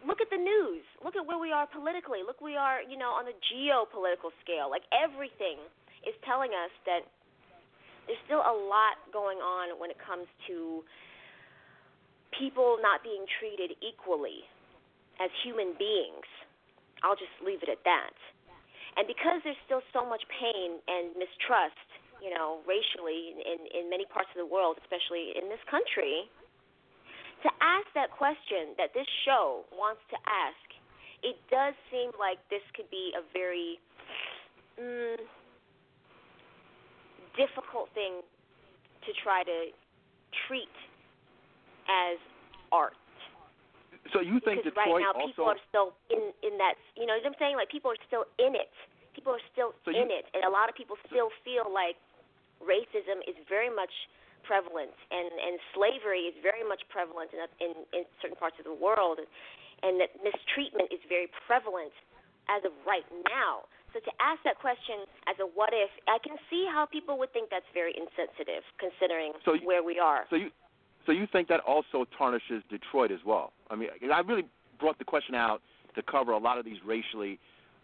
look 0.03 0.18
at 0.18 0.26
the 0.33 0.41
news. 0.41 0.83
Look 1.05 1.14
at 1.14 1.22
where 1.22 1.39
we 1.39 1.53
are 1.53 1.70
politically. 1.70 2.26
Look, 2.26 2.41
we 2.41 2.57
are, 2.57 2.83
you 2.83 2.99
know, 2.99 3.14
on 3.14 3.31
the 3.31 3.37
geopolitical 3.53 4.35
scale. 4.43 4.66
Like 4.66 4.83
everything 4.91 5.62
is 6.03 6.16
telling 6.24 6.51
us 6.51 6.72
that 6.89 7.07
there's 8.11 8.20
still 8.26 8.43
a 8.43 8.57
lot 8.66 8.99
going 9.12 9.39
on 9.39 9.78
when 9.78 9.91
it 9.91 10.01
comes 10.03 10.26
to 10.49 10.83
people 12.37 12.78
not 12.81 13.03
being 13.03 13.26
treated 13.39 13.76
equally 13.83 14.47
as 15.20 15.31
human 15.45 15.74
beings. 15.78 16.26
I'll 17.03 17.18
just 17.18 17.35
leave 17.45 17.62
it 17.62 17.68
at 17.68 17.83
that. 17.85 18.16
And 18.97 19.07
because 19.07 19.41
there's 19.45 19.61
still 19.64 19.83
so 19.95 20.03
much 20.05 20.22
pain 20.28 20.83
and 20.91 21.14
mistrust, 21.14 21.78
you 22.18 22.28
know, 22.28 22.61
racially 22.66 23.39
in 23.39 23.59
in 23.70 23.89
many 23.89 24.05
parts 24.05 24.28
of 24.35 24.39
the 24.43 24.51
world, 24.51 24.76
especially 24.83 25.33
in 25.39 25.49
this 25.49 25.62
country, 25.70 26.28
to 27.43 27.51
ask 27.62 27.87
that 27.95 28.11
question 28.12 28.76
that 28.76 28.93
this 28.93 29.09
show 29.24 29.64
wants 29.72 30.03
to 30.12 30.18
ask, 30.28 30.66
it 31.22 31.37
does 31.49 31.72
seem 31.89 32.12
like 32.20 32.37
this 32.53 32.64
could 32.76 32.91
be 32.91 33.14
a 33.16 33.22
very 33.33 33.81
mm, 34.76 35.16
difficult 37.37 37.89
thing 37.97 38.20
to 39.07 39.11
try 39.24 39.43
to 39.45 39.72
treat 40.47 40.72
as 41.91 42.16
art. 42.70 42.95
So 44.14 44.22
you 44.22 44.38
think 44.41 44.62
because 44.64 44.74
Detroit 44.74 45.03
right 45.03 45.07
now 45.07 45.12
also? 45.14 45.26
people 45.28 45.49
are 45.51 45.62
still 45.68 45.88
in 46.11 46.22
in 46.47 46.55
that 46.59 46.74
you 46.97 47.05
know 47.07 47.14
what 47.18 47.26
I'm 47.26 47.36
saying 47.43 47.55
like 47.59 47.68
people 47.70 47.91
are 47.91 48.03
still 48.07 48.24
in 48.38 48.55
it. 48.55 48.70
People 49.14 49.34
are 49.34 49.47
still 49.53 49.74
So 49.84 49.91
in 49.91 50.07
you- 50.09 50.16
it, 50.22 50.26
and 50.34 50.43
a 50.47 50.51
lot 50.51 50.70
of 50.70 50.74
people 50.78 50.97
still 51.11 51.30
feel 51.45 51.66
like 51.68 51.99
racism 52.62 53.20
is 53.26 53.36
very 53.51 53.68
much 53.70 53.93
prevalent, 54.47 54.95
and 55.11 55.28
and 55.30 55.61
slavery 55.74 56.30
is 56.30 56.34
very 56.43 56.64
much 56.64 56.80
prevalent 56.88 57.30
in 57.34 57.41
in, 57.61 57.72
in 57.93 58.03
certain 58.22 58.38
parts 58.38 58.57
of 58.59 58.64
the 58.64 58.74
world, 58.74 59.18
and 59.82 60.01
that 60.01 60.11
mistreatment 60.24 60.88
is 60.91 61.03
very 61.09 61.28
prevalent 61.47 61.93
as 62.49 62.64
of 62.64 62.72
right 62.86 63.07
now. 63.28 63.66
So 63.93 63.99
to 63.99 64.12
ask 64.22 64.38
that 64.47 64.59
question 64.62 65.03
as 65.26 65.34
a 65.43 65.47
what 65.47 65.70
if, 65.74 65.91
I 66.07 66.18
can 66.22 66.38
see 66.49 66.62
how 66.70 66.86
people 66.86 67.18
would 67.18 67.32
think 67.34 67.51
that's 67.51 67.66
very 67.74 67.91
insensitive, 67.99 68.62
considering 68.78 69.34
So 69.45 69.55
you- 69.55 69.66
where 69.66 69.82
we 69.82 69.99
are. 69.99 70.26
So 70.30 70.36
you, 70.36 70.51
so 71.07 71.12
you 71.12 71.26
think 71.30 71.48
that 71.48 71.61
also 71.61 72.05
tarnishes 72.16 72.62
Detroit 72.68 73.11
as 73.11 73.20
well? 73.24 73.53
I 73.70 73.76
mean, 73.76 73.88
I 74.12 74.20
really 74.20 74.44
brought 74.78 74.98
the 74.98 75.05
question 75.05 75.34
out 75.34 75.62
to 75.94 76.03
cover 76.03 76.32
a 76.32 76.38
lot 76.38 76.59
of 76.59 76.64
these 76.64 76.78
racially. 76.84 77.38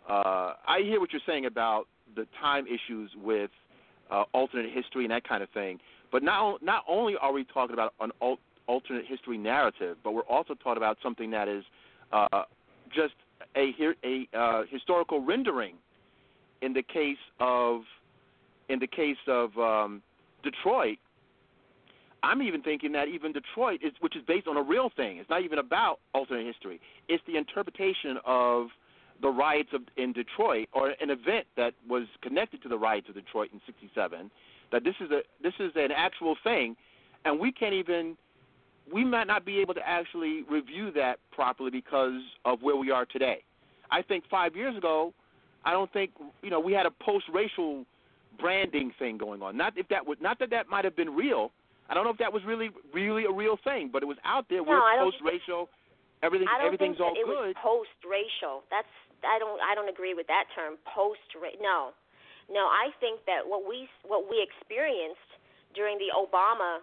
Uh, 0.09 0.55
I 0.67 0.81
hear 0.83 1.01
what 1.01 1.13
you're 1.13 1.23
saying 1.27 1.47
about 1.47 1.87
the 2.15 2.27
time 2.41 2.67
issues 2.67 3.11
with 3.23 3.51
uh, 4.11 4.25
alternate 4.33 4.73
history 4.73 5.05
and 5.05 5.11
that 5.11 5.29
kind 5.29 5.43
of 5.43 5.51
thing. 5.51 5.79
But 6.13 6.23
not 6.23 6.63
not 6.63 6.85
only 6.89 7.17
are 7.21 7.33
we 7.33 7.45
talking 7.45 7.75
about 7.75 7.95
an 8.01 8.13
al- 8.23 8.39
alternate 8.67 9.05
history 9.07 9.37
narrative, 9.37 9.97
but 10.05 10.13
we're 10.13 10.23
also 10.23 10.55
talking 10.55 10.77
about 10.77 10.99
something 11.03 11.31
that 11.33 11.49
is 11.49 11.65
uh, 12.13 12.43
just 12.95 13.15
a 13.57 13.73
a 14.05 14.29
uh, 14.37 14.63
historical 14.71 15.25
rendering. 15.25 15.75
In 16.63 16.73
the 16.73 16.83
case 16.83 17.19
of 17.41 17.83
in 18.69 18.79
the 18.79 18.87
case 18.87 19.17
of 19.27 19.57
um, 19.59 20.03
Detroit, 20.43 20.99
I'm 22.27 22.43
even 22.43 22.61
thinking 22.61 22.93
that 22.93 23.07
even 23.07 23.33
Detroit 23.33 23.81
is, 23.85 23.93
which 24.01 24.17
is 24.17 24.23
based 24.27 24.49
on 24.49 24.57
a 24.57 24.63
real 24.63 24.91
thing. 24.97 25.19
It's 25.19 25.31
not 25.31 25.43
even 25.43 25.59
about 25.59 26.01
alternate 26.13 26.45
history. 26.45 26.81
It's 27.09 27.23
the 27.27 27.37
interpretation 27.37 28.19
of 28.27 28.67
the 29.23 29.29
riots 29.29 29.71
of, 29.73 29.83
in 29.97 30.13
Detroit, 30.13 30.69
or 30.73 30.91
an 31.01 31.11
event 31.11 31.47
that 31.57 31.75
was 31.89 32.07
connected 32.23 32.63
to 32.65 32.69
the 32.69 32.77
riots 32.77 33.09
of 33.09 33.15
Detroit 33.15 33.51
in 33.53 33.61
'67. 33.65 34.31
That 34.73 34.83
this 34.83 34.97
is 35.01 35.11
a 35.13 35.21
this 35.41 35.55
is 35.61 35.71
an 35.77 35.91
actual 35.97 36.37
thing, 36.43 36.77
and 37.25 37.39
we 37.39 37.53
can't 37.53 37.75
even 37.75 38.17
we 38.93 39.05
might 39.05 39.29
not 39.29 39.45
be 39.45 39.61
able 39.61 39.75
to 39.75 39.89
actually 39.89 40.43
review 40.51 40.91
that 40.93 41.19
properly 41.31 41.71
because 41.71 42.21
of 42.45 42.61
where 42.63 42.77
we 42.77 42.91
are 42.91 43.07
today. 43.07 43.43
I 43.91 44.03
think 44.03 44.25
five 44.29 44.57
years 44.57 44.77
ago, 44.77 45.15
I 45.65 45.73
don't 45.73 45.93
think 45.93 46.11
you 46.43 46.51
know 46.51 46.59
we 46.59 46.73
had 46.73 46.87
a 46.87 46.91
post-racial 46.91 47.85
branding 48.41 48.93
thing 48.99 49.17
going 49.17 49.43
on. 49.43 49.57
Not 49.57 49.79
if 49.79 49.87
that 49.89 50.05
would 50.05 50.21
not 50.21 50.41
that 50.41 50.51
that 50.51 50.69
might 50.69 50.85
have 50.85 50.97
been 50.97 51.11
real. 51.15 51.53
I 51.89 51.95
don't 51.95 52.05
know 52.05 52.15
if 52.15 52.19
that 52.19 52.33
was 52.33 52.43
really 52.45 52.71
really 52.93 53.25
a 53.25 53.33
real 53.33 53.59
thing, 53.63 53.91
but 53.93 54.03
it 54.03 54.09
was 54.11 54.19
out 54.25 54.47
there. 54.49 54.63
No, 54.63 54.69
we're 54.69 54.83
think 54.83 55.21
post-racial. 55.23 55.69
Everything 56.23 56.49
I 56.49 56.59
don't 56.59 56.73
everything's 56.73 56.97
think 56.97 57.07
all 57.07 57.15
it 57.15 57.27
good. 57.27 57.53
was 57.53 57.55
post-racial. 57.61 58.65
That's 58.71 58.91
I 59.25 59.39
don't 59.39 59.61
I 59.61 59.75
don't 59.75 59.89
agree 59.89 60.15
with 60.15 60.27
that 60.27 60.49
term. 60.55 60.81
Post 60.89 61.23
no, 61.61 61.93
no. 62.49 62.67
I 62.67 62.91
think 63.01 63.21
that 63.27 63.45
what 63.45 63.69
we 63.69 63.89
what 64.07 64.27
we 64.29 64.41
experienced 64.41 65.31
during 65.77 66.01
the 66.01 66.09
Obama, 66.17 66.81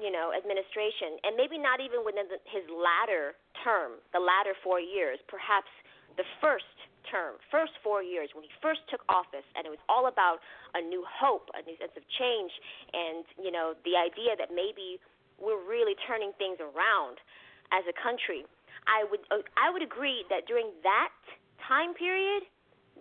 you 0.00 0.08
know, 0.08 0.32
administration, 0.32 1.20
and 1.22 1.36
maybe 1.36 1.60
not 1.60 1.84
even 1.84 2.00
within 2.08 2.24
the, 2.32 2.40
his 2.48 2.64
latter 2.72 3.36
term, 3.60 4.00
the 4.16 4.22
latter 4.22 4.56
four 4.64 4.80
years, 4.80 5.20
perhaps 5.28 5.68
the 6.16 6.24
first 6.40 6.77
term, 7.06 7.38
first 7.50 7.72
four 7.82 8.02
years 8.02 8.30
when 8.34 8.42
he 8.42 8.50
first 8.60 8.80
took 8.90 9.02
office, 9.08 9.46
and 9.54 9.66
it 9.66 9.70
was 9.70 9.82
all 9.88 10.08
about 10.10 10.42
a 10.74 10.82
new 10.82 11.04
hope, 11.06 11.48
a 11.54 11.62
new 11.62 11.76
sense 11.78 11.94
of 11.96 12.04
change, 12.18 12.52
and 12.92 13.24
you 13.38 13.50
know, 13.50 13.74
the 13.84 13.94
idea 13.94 14.34
that 14.34 14.50
maybe 14.50 14.98
we're 15.38 15.62
really 15.62 15.94
turning 16.06 16.34
things 16.36 16.58
around 16.58 17.22
as 17.70 17.86
a 17.86 17.94
country. 17.94 18.42
I 18.88 19.04
would 19.06 19.22
uh, 19.30 19.44
I 19.56 19.70
would 19.70 19.82
agree 19.82 20.24
that 20.30 20.46
during 20.46 20.72
that 20.82 21.14
time 21.66 21.94
period 21.94 22.42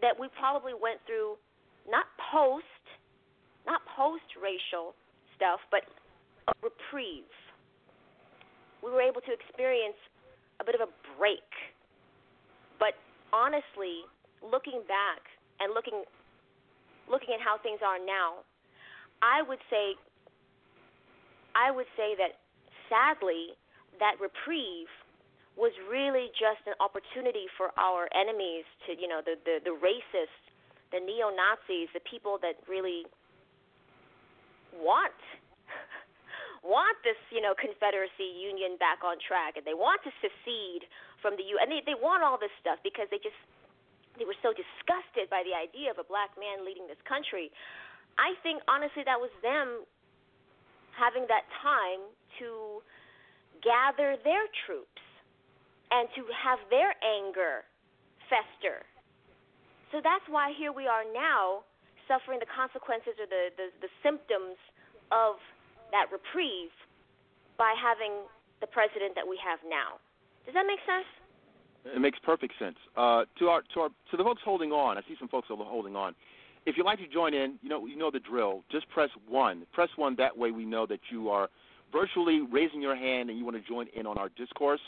that 0.02 0.20
we 0.20 0.28
probably 0.38 0.74
went 0.76 1.02
through 1.08 1.40
not 1.90 2.06
post 2.32 2.66
not 3.66 3.82
post 3.96 4.26
racial 4.40 4.96
stuff, 5.36 5.60
but 5.70 5.84
a 6.48 6.54
reprieve. 6.64 7.28
We 8.84 8.92
were 8.92 9.02
able 9.02 9.22
to 9.22 9.32
experience 9.34 10.00
a 10.60 10.64
bit 10.64 10.76
of 10.76 10.82
a 10.82 10.92
break. 11.20 11.44
Honestly, 13.34 14.08
looking 14.42 14.82
back 14.88 15.22
and 15.60 15.74
looking 15.74 16.04
looking 17.10 17.32
at 17.34 17.40
how 17.40 17.58
things 17.60 17.80
are 17.84 18.00
now, 18.00 18.44
I 19.22 19.42
would 19.42 19.60
say 19.70 19.96
I 21.56 21.72
would 21.72 21.90
say 21.98 22.16
that 22.18 22.38
sadly, 22.90 23.58
that 24.00 24.16
reprieve 24.22 24.88
was 25.58 25.74
really 25.90 26.30
just 26.38 26.62
an 26.70 26.78
opportunity 26.80 27.50
for 27.58 27.74
our 27.82 28.08
enemies 28.14 28.64
to, 28.86 28.94
you 28.94 29.08
know, 29.08 29.22
the 29.26 29.36
the, 29.44 29.60
the 29.64 29.76
racists, 29.76 30.42
the 30.92 31.00
neo 31.02 31.34
Nazis, 31.34 31.90
the 31.94 32.04
people 32.06 32.38
that 32.42 32.56
really 32.70 33.06
want 34.78 35.18
want 36.68 37.00
this, 37.08 37.16
you 37.32 37.40
know, 37.40 37.56
Confederacy 37.56 38.28
Union 38.28 38.76
back 38.76 39.08
on 39.08 39.16
track, 39.24 39.56
and 39.56 39.64
they 39.64 39.74
want 39.74 40.04
to 40.04 40.12
secede 40.20 40.84
from 41.24 41.40
the 41.40 41.48
U. 41.48 41.56
And 41.64 41.72
they 41.72 41.80
they 41.88 41.96
want 41.96 42.28
all 42.28 42.36
this 42.36 42.52
stuff 42.60 42.84
because 42.84 43.08
they 43.08 43.24
just 43.24 43.40
they 44.20 44.28
were 44.28 44.38
so 44.44 44.52
disgusted 44.52 45.32
by 45.32 45.48
the 45.48 45.56
idea 45.56 45.88
of 45.88 45.98
a 45.98 46.06
black 46.06 46.36
man 46.36 46.68
leading 46.68 46.86
this 46.92 47.00
country. 47.08 47.50
I 48.20 48.36
think 48.44 48.60
honestly 48.68 49.08
that 49.08 49.18
was 49.18 49.32
them 49.40 49.88
having 50.92 51.30
that 51.32 51.48
time 51.64 52.04
to 52.42 52.82
gather 53.62 54.18
their 54.26 54.46
troops 54.66 55.02
and 55.94 56.10
to 56.18 56.26
have 56.34 56.60
their 56.68 56.92
anger 57.00 57.64
fester. 58.28 58.84
So 59.94 60.04
that's 60.04 60.26
why 60.28 60.52
here 60.58 60.74
we 60.74 60.90
are 60.90 61.08
now 61.08 61.64
suffering 62.10 62.42
the 62.44 62.50
consequences 62.50 63.16
or 63.22 63.28
the, 63.30 63.54
the, 63.56 63.68
the 63.88 63.92
symptoms 64.04 64.60
of 65.12 65.40
that 65.92 66.08
reprieve 66.12 66.72
by 67.58 67.74
having 67.78 68.26
the 68.62 68.68
president 68.68 69.16
that 69.16 69.28
we 69.28 69.38
have 69.44 69.60
now. 69.68 70.00
Does 70.46 70.54
that 70.54 70.66
make 70.66 70.80
sense? 70.86 71.08
It 71.86 72.00
makes 72.00 72.20
perfect 72.20 72.54
sense. 72.60 72.78
Uh, 72.96 73.24
to 73.40 73.48
our 73.48 73.62
to 73.74 73.80
our 73.82 73.90
to 74.12 74.18
the 74.18 74.24
folks 74.24 74.42
holding 74.44 74.72
on, 74.72 74.98
I 74.98 75.02
see 75.08 75.16
some 75.20 75.28
folks 75.28 75.48
holding 75.50 75.96
on. 75.96 76.16
If 76.66 76.76
you'd 76.76 76.86
like 76.86 77.00
to 77.00 77.08
join 77.08 77.34
in, 77.34 77.58
you 77.62 77.70
know 77.70 77.86
you 77.86 77.96
know 77.96 78.12
the 78.12 78.20
drill. 78.20 78.64
Just 78.72 78.90
press 78.90 79.10
one. 79.28 79.66
Press 79.74 79.90
one. 79.96 80.16
That 80.18 80.38
way 80.38 80.52
we 80.52 80.66
know 80.66 80.86
that 80.86 81.00
you 81.10 81.30
are 81.30 81.50
virtually 81.92 82.42
raising 82.42 82.82
your 82.82 82.96
hand 82.96 83.30
and 83.30 83.38
you 83.38 83.46
want 83.46 83.56
to 83.58 83.64
join 83.68 83.88
in 83.96 84.06
on 84.06 84.18
our 84.18 84.30
discourse. 84.30 84.82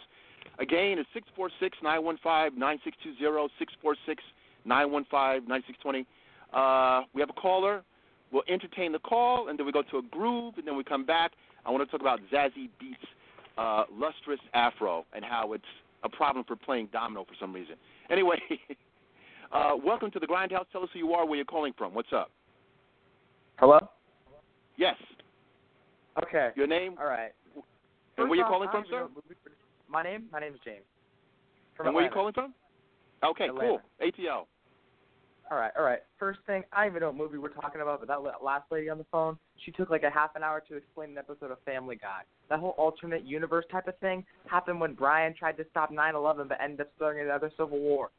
Again, 0.59 0.99
it's 0.99 1.09
646 1.13 1.77
915 1.81 2.59
9620, 2.59 3.47
646 3.59 4.23
915 4.65 5.47
9620. 5.47 6.05
Uh, 6.51 7.05
we 7.13 7.21
have 7.21 7.29
a 7.29 7.39
caller. 7.39 7.83
We'll 8.31 8.43
entertain 8.47 8.91
the 8.91 8.99
call, 8.99 9.49
and 9.49 9.57
then 9.57 9.65
we 9.65 9.71
go 9.71 9.81
to 9.81 9.97
a 9.97 10.01
groove, 10.03 10.55
and 10.57 10.67
then 10.67 10.77
we 10.77 10.83
come 10.83 11.05
back. 11.05 11.31
I 11.65 11.71
want 11.71 11.83
to 11.83 11.91
talk 11.91 12.01
about 12.01 12.19
Zazie 12.31 12.69
Beetz' 12.81 12.95
uh, 13.57 13.85
lustrous 13.91 14.39
afro 14.53 15.05
and 15.13 15.25
how 15.25 15.53
it's 15.53 15.63
a 16.03 16.09
problem 16.09 16.45
for 16.45 16.55
playing 16.55 16.89
domino 16.93 17.23
for 17.25 17.35
some 17.39 17.53
reason. 17.53 17.75
Anyway, 18.11 18.39
uh, 19.51 19.73
welcome 19.85 20.09
to 20.09 20.17
the 20.17 20.25
Grindhouse. 20.25 20.65
Tell 20.71 20.81
us 20.81 20.89
who 20.93 20.97
you 20.97 21.13
are, 21.13 21.27
where 21.27 21.35
you're 21.35 21.45
calling 21.45 21.73
from. 21.77 21.93
What's 21.93 22.11
up? 22.11 22.31
Hello? 23.57 23.77
Yes. 24.77 24.95
Okay. 26.23 26.49
Your 26.55 26.65
name? 26.65 26.95
All 26.99 27.05
right. 27.05 27.33
And 28.17 28.27
where 28.27 28.39
you 28.39 28.45
calling 28.45 28.67
from, 28.71 28.83
sir? 28.89 29.07
My 29.87 30.01
name? 30.01 30.23
My 30.31 30.39
name 30.39 30.55
is 30.55 30.59
James. 30.65 30.81
From 31.77 31.85
and 31.85 31.95
where 31.95 32.03
you 32.03 32.09
calling 32.09 32.33
from? 32.33 32.55
Okay, 33.23 33.45
Atlanta. 33.45 33.67
cool. 33.67 33.81
ATL. 34.01 34.45
All 35.51 35.57
right, 35.57 35.71
all 35.75 35.83
right. 35.83 35.99
First 36.19 36.39
thing, 36.45 36.63
I 36.71 36.81
don't 36.81 36.91
even 36.91 37.01
know 37.01 37.07
what 37.07 37.17
movie 37.17 37.39
we're 37.39 37.49
talking 37.49 37.81
about, 37.81 37.99
but 37.99 38.07
that 38.07 38.43
last 38.43 38.65
lady 38.71 38.87
on 38.89 38.99
the 38.99 39.05
phone, 39.11 39.37
she 39.65 39.71
took 39.71 39.89
like 39.89 40.03
a 40.03 40.09
half 40.09 40.35
an 40.35 40.43
hour 40.43 40.61
to 40.69 40.75
explain 40.75 41.09
an 41.09 41.17
episode 41.17 41.49
of 41.49 41.57
Family 41.65 41.95
Guy. 41.95 42.21
That 42.49 42.59
whole 42.59 42.75
alternate 42.77 43.25
universe 43.25 43.65
type 43.71 43.87
of 43.87 43.97
thing 43.97 44.23
happened 44.45 44.79
when 44.79 44.93
Brian 44.93 45.33
tried 45.33 45.57
to 45.57 45.65
stop 45.71 45.91
9/11, 45.91 46.49
but 46.49 46.59
ended 46.61 46.81
up 46.81 46.91
starting 46.95 47.23
another 47.23 47.49
civil 47.57 47.79
war. 47.79 48.11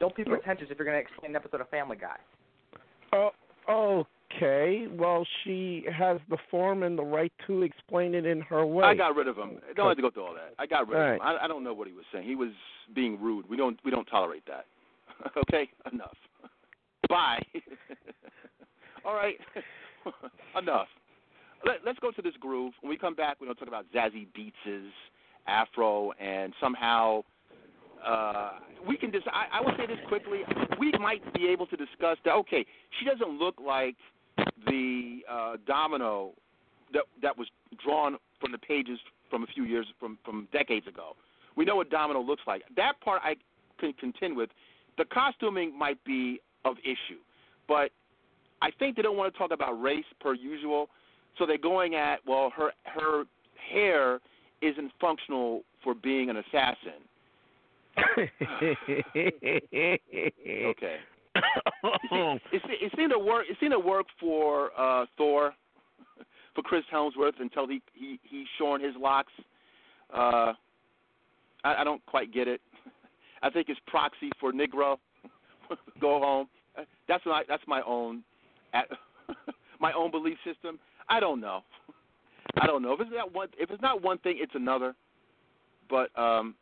Don't 0.00 0.14
be 0.16 0.24
pretentious 0.24 0.68
if 0.70 0.78
you're 0.78 0.86
going 0.86 0.96
to 0.96 1.02
explain 1.02 1.32
an 1.32 1.36
episode 1.36 1.60
of 1.60 1.68
Family 1.68 1.96
Guy. 1.96 2.16
Oh, 3.12 4.06
okay. 4.32 4.86
Well, 4.90 5.26
she 5.44 5.84
has 5.92 6.18
the 6.30 6.38
form 6.50 6.84
and 6.84 6.98
the 6.98 7.02
right 7.02 7.32
to 7.48 7.62
explain 7.62 8.14
it 8.14 8.24
in 8.24 8.40
her 8.42 8.64
way. 8.64 8.84
I 8.84 8.94
got 8.94 9.16
rid 9.16 9.28
of 9.28 9.36
him. 9.36 9.58
Don't 9.76 9.88
have 9.88 9.96
to 9.96 10.02
go 10.02 10.10
through 10.10 10.24
all 10.24 10.34
that. 10.34 10.54
I 10.58 10.66
got 10.66 10.88
rid 10.88 10.98
All 10.98 11.06
of 11.06 11.14
him. 11.16 11.20
I, 11.22 11.44
I 11.44 11.48
don't 11.48 11.64
know 11.64 11.74
what 11.74 11.86
he 11.86 11.92
was 11.92 12.04
saying. 12.12 12.26
He 12.26 12.36
was 12.36 12.50
being 12.94 13.20
rude. 13.20 13.48
We 13.48 13.56
don't 13.56 13.78
we 13.84 13.90
don't 13.90 14.06
tolerate 14.06 14.46
that. 14.46 14.66
okay, 15.36 15.68
enough. 15.92 16.16
Bye. 17.08 17.42
all 19.04 19.14
right, 19.14 19.36
enough. 20.58 20.88
Let, 21.64 21.76
let's 21.84 21.98
go 21.98 22.10
to 22.10 22.22
this 22.22 22.34
groove. 22.40 22.72
When 22.80 22.90
we 22.90 22.96
come 22.96 23.14
back, 23.14 23.38
we're 23.40 23.46
going 23.46 23.56
to 23.56 23.60
talk 23.60 23.68
about 23.68 23.86
Zazie 23.94 24.26
Beetz's 24.34 24.92
afro, 25.46 26.12
and 26.12 26.52
somehow 26.60 27.22
uh, 28.06 28.50
we 28.86 28.96
can 28.96 29.10
just. 29.10 29.26
I, 29.28 29.58
I 29.58 29.60
will 29.60 29.76
say 29.76 29.86
this 29.86 29.98
quickly. 30.08 30.40
We 30.78 30.92
might 31.00 31.22
be 31.34 31.48
able 31.48 31.66
to 31.66 31.76
discuss 31.76 32.16
that. 32.24 32.34
Okay, 32.34 32.64
she 32.98 33.04
doesn't 33.04 33.38
look 33.38 33.56
like 33.64 33.96
the 34.66 35.20
uh, 35.30 35.56
domino 35.66 36.32
that 36.92 37.04
that 37.22 37.36
was 37.36 37.48
drawn 37.84 38.16
from 38.40 38.52
the 38.52 38.58
pages 38.58 38.98
from 39.30 39.42
a 39.42 39.46
few 39.46 39.64
years 39.64 39.86
from 39.98 40.18
from 40.24 40.48
decades 40.52 40.86
ago. 40.86 41.16
We 41.56 41.64
know 41.64 41.76
what 41.76 41.90
domino 41.90 42.20
looks 42.20 42.42
like. 42.46 42.62
That 42.76 43.00
part 43.00 43.20
I 43.24 43.34
can 43.80 43.92
contend 43.94 44.36
with. 44.36 44.50
The 44.98 45.04
costuming 45.06 45.76
might 45.78 46.02
be 46.04 46.40
of 46.64 46.76
issue, 46.84 47.20
but 47.66 47.90
I 48.60 48.70
think 48.78 48.96
they 48.96 49.02
don't 49.02 49.16
want 49.16 49.32
to 49.32 49.38
talk 49.38 49.52
about 49.52 49.80
race 49.80 50.04
per 50.20 50.34
usual. 50.34 50.88
So 51.38 51.46
they're 51.46 51.56
going 51.56 51.94
at 51.94 52.18
well, 52.26 52.52
her 52.56 52.72
her 52.84 53.24
hair 53.72 54.20
isn't 54.60 54.90
functional 55.00 55.62
for 55.84 55.94
being 55.94 56.30
an 56.30 56.36
assassin. 56.36 57.00
Okay. 60.68 60.96
It, 61.82 62.40
it, 62.52 62.62
it 62.82 62.92
seemed 62.96 63.12
to 63.12 63.18
work. 63.18 63.46
It 63.48 63.56
seemed 63.60 63.70
to 63.72 63.78
work 63.78 64.06
for 64.18 64.70
uh, 64.76 65.06
Thor, 65.16 65.54
for 66.54 66.62
Chris 66.62 66.82
Hemsworth 66.92 67.34
until 67.38 67.68
he 67.68 67.80
he 67.94 68.18
he 68.24 68.44
shorn 68.58 68.82
his 68.82 68.94
locks. 68.98 69.32
Uh, 70.12 70.52
I, 71.62 71.76
I 71.76 71.84
don't 71.84 72.04
quite 72.06 72.32
get 72.32 72.48
it. 72.48 72.60
I 73.42 73.50
think 73.50 73.68
it's 73.68 73.80
proxy 73.86 74.30
for 74.40 74.52
Negro. 74.52 74.98
Go 76.00 76.18
home. 76.20 76.48
That's 77.08 77.24
my 77.26 77.42
that's 77.48 77.62
my 77.66 77.82
own 77.86 78.22
my 79.80 79.92
own 79.92 80.10
belief 80.10 80.38
system. 80.44 80.78
I 81.08 81.20
don't 81.20 81.40
know. 81.40 81.62
I 82.60 82.66
don't 82.66 82.82
know 82.82 82.92
if 82.92 83.00
it's 83.00 83.10
not 83.12 83.32
one. 83.32 83.48
If 83.58 83.70
it's 83.70 83.82
not 83.82 84.02
one 84.02 84.18
thing, 84.18 84.36
it's 84.38 84.54
another. 84.54 84.94
But 85.88 86.16
um, 86.18 86.54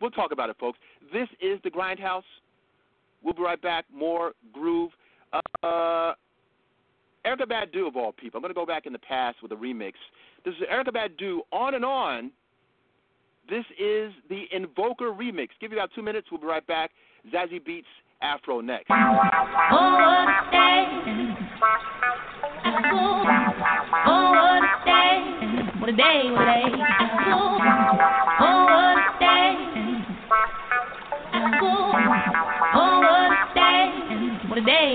we'll 0.00 0.10
talk 0.10 0.32
about 0.32 0.50
it, 0.50 0.56
folks. 0.58 0.78
This 1.12 1.28
is 1.40 1.58
the 1.64 1.70
Grindhouse. 1.70 2.22
We'll 3.22 3.34
be 3.34 3.42
right 3.42 3.60
back. 3.60 3.86
More 3.94 4.32
groove. 4.52 4.90
Uh, 5.32 6.12
Erykah 7.24 7.46
Badu 7.48 7.86
of 7.86 7.96
all 7.96 8.12
people. 8.12 8.38
I'm 8.38 8.42
going 8.42 8.50
to 8.50 8.54
go 8.54 8.66
back 8.66 8.86
in 8.86 8.92
the 8.92 8.98
past 8.98 9.38
with 9.42 9.52
a 9.52 9.54
remix. 9.54 9.92
This 10.44 10.54
is 10.54 10.62
Erykah 10.72 10.88
Badu 10.88 11.38
on 11.52 11.74
and 11.74 11.84
on. 11.84 12.30
This 13.48 13.64
is 13.78 14.12
the 14.28 14.44
Invoker 14.52 15.12
remix. 15.12 15.48
Give 15.60 15.72
you 15.72 15.78
about 15.78 15.90
two 15.94 16.02
minutes. 16.02 16.28
We'll 16.30 16.40
be 16.40 16.46
right 16.46 16.66
back. 16.66 16.90
Zazie 17.32 17.60
Beetz 17.60 17.84
Afro 18.20 18.60
next. 18.60 18.90
Oh, 18.90 19.18
what 34.54 34.58
a 34.58 34.62
day. 34.62 34.92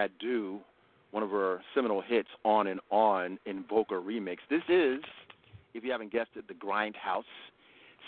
Erykah 0.00 0.08
Badu, 0.22 0.58
one 1.10 1.22
of 1.22 1.30
her 1.30 1.60
seminal 1.74 2.00
hits, 2.00 2.28
On 2.44 2.66
and 2.66 2.80
On, 2.90 3.38
Invoker 3.46 4.00
remix. 4.00 4.38
This 4.48 4.62
is, 4.68 5.00
if 5.74 5.84
you 5.84 5.92
haven't 5.92 6.12
guessed 6.12 6.30
it, 6.36 6.46
the 6.48 6.54
Grindhouse 6.54 7.24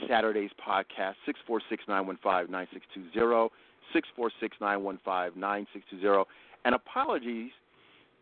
Saturdays 0.09 0.51
podcast, 0.67 1.15
646 1.27 1.85
915 1.89 2.51
9620. 2.51 3.51
646 3.93 4.57
915 4.61 5.41
9620. 5.41 6.25
And 6.65 6.75
apologies 6.75 7.51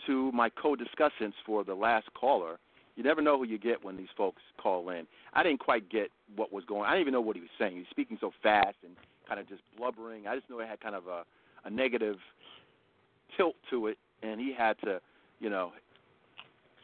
to 0.06 0.32
my 0.32 0.48
co 0.48 0.74
discussants 0.74 1.34
for 1.44 1.62
the 1.62 1.74
last 1.74 2.08
caller. 2.18 2.58
You 2.96 3.04
never 3.04 3.22
know 3.22 3.38
who 3.38 3.44
you 3.44 3.58
get 3.58 3.84
when 3.84 3.96
these 3.96 4.08
folks 4.16 4.42
call 4.60 4.90
in. 4.90 5.06
I 5.32 5.42
didn't 5.42 5.60
quite 5.60 5.88
get 5.88 6.10
what 6.34 6.52
was 6.52 6.64
going 6.64 6.82
on. 6.82 6.86
I 6.86 6.90
didn't 6.92 7.02
even 7.02 7.12
know 7.14 7.20
what 7.20 7.36
he 7.36 7.42
was 7.42 7.50
saying. 7.58 7.72
He 7.74 7.78
was 7.78 7.88
speaking 7.90 8.18
so 8.20 8.32
fast 8.42 8.76
and 8.84 8.96
kind 9.28 9.38
of 9.38 9.48
just 9.48 9.62
blubbering. 9.78 10.26
I 10.26 10.34
just 10.34 10.50
knew 10.50 10.58
it 10.58 10.68
had 10.68 10.80
kind 10.80 10.96
of 10.96 11.06
a, 11.06 11.22
a 11.64 11.70
negative 11.70 12.16
tilt 13.36 13.54
to 13.70 13.88
it, 13.88 13.98
and 14.22 14.40
he 14.40 14.54
had 14.56 14.78
to, 14.84 15.00
you 15.40 15.50
know, 15.50 15.72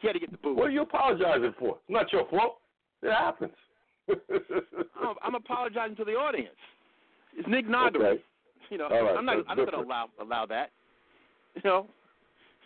he 0.01 0.07
had 0.07 0.13
to 0.13 0.19
get 0.19 0.31
the 0.31 0.37
boot. 0.37 0.55
What 0.55 0.67
are 0.67 0.71
you 0.71 0.81
apologizing 0.81 1.53
for? 1.59 1.77
It's 1.87 1.89
not 1.89 2.11
your 2.11 2.27
fault. 2.29 2.57
It 3.01 3.11
happens. 3.11 3.51
I'm, 4.09 5.15
I'm 5.23 5.35
apologizing 5.35 5.95
to 5.97 6.05
the 6.05 6.11
audience. 6.11 6.55
It's 7.35 7.47
Nick 7.47 7.67
Nodder. 7.67 8.05
Okay. 8.05 8.23
You 8.69 8.77
know, 8.77 8.89
right, 8.89 9.15
I'm 9.17 9.25
not. 9.25 9.37
I'm 9.47 9.57
not 9.57 9.71
going 9.71 9.83
to 9.83 9.87
allow 9.87 10.09
allow 10.21 10.45
that. 10.47 10.71
You 11.55 11.61
know, 11.63 11.87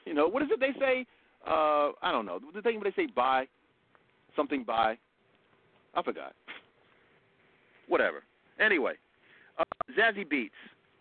you 0.05 0.13
know 0.13 0.27
what 0.27 0.41
is 0.41 0.49
it 0.51 0.59
they 0.59 0.77
say? 0.79 1.05
Uh, 1.47 1.91
I 2.01 2.11
don't 2.11 2.25
know 2.25 2.39
the 2.53 2.61
thing 2.61 2.79
where 2.79 2.91
they 2.91 3.03
say 3.03 3.07
buy 3.15 3.47
something 4.36 4.63
buy. 4.63 4.97
I 5.93 6.03
forgot. 6.03 6.34
Whatever. 7.88 8.23
Anyway, 8.59 8.93
uh, 9.59 9.63
Zazie 9.97 10.25
Beetz. 10.25 10.49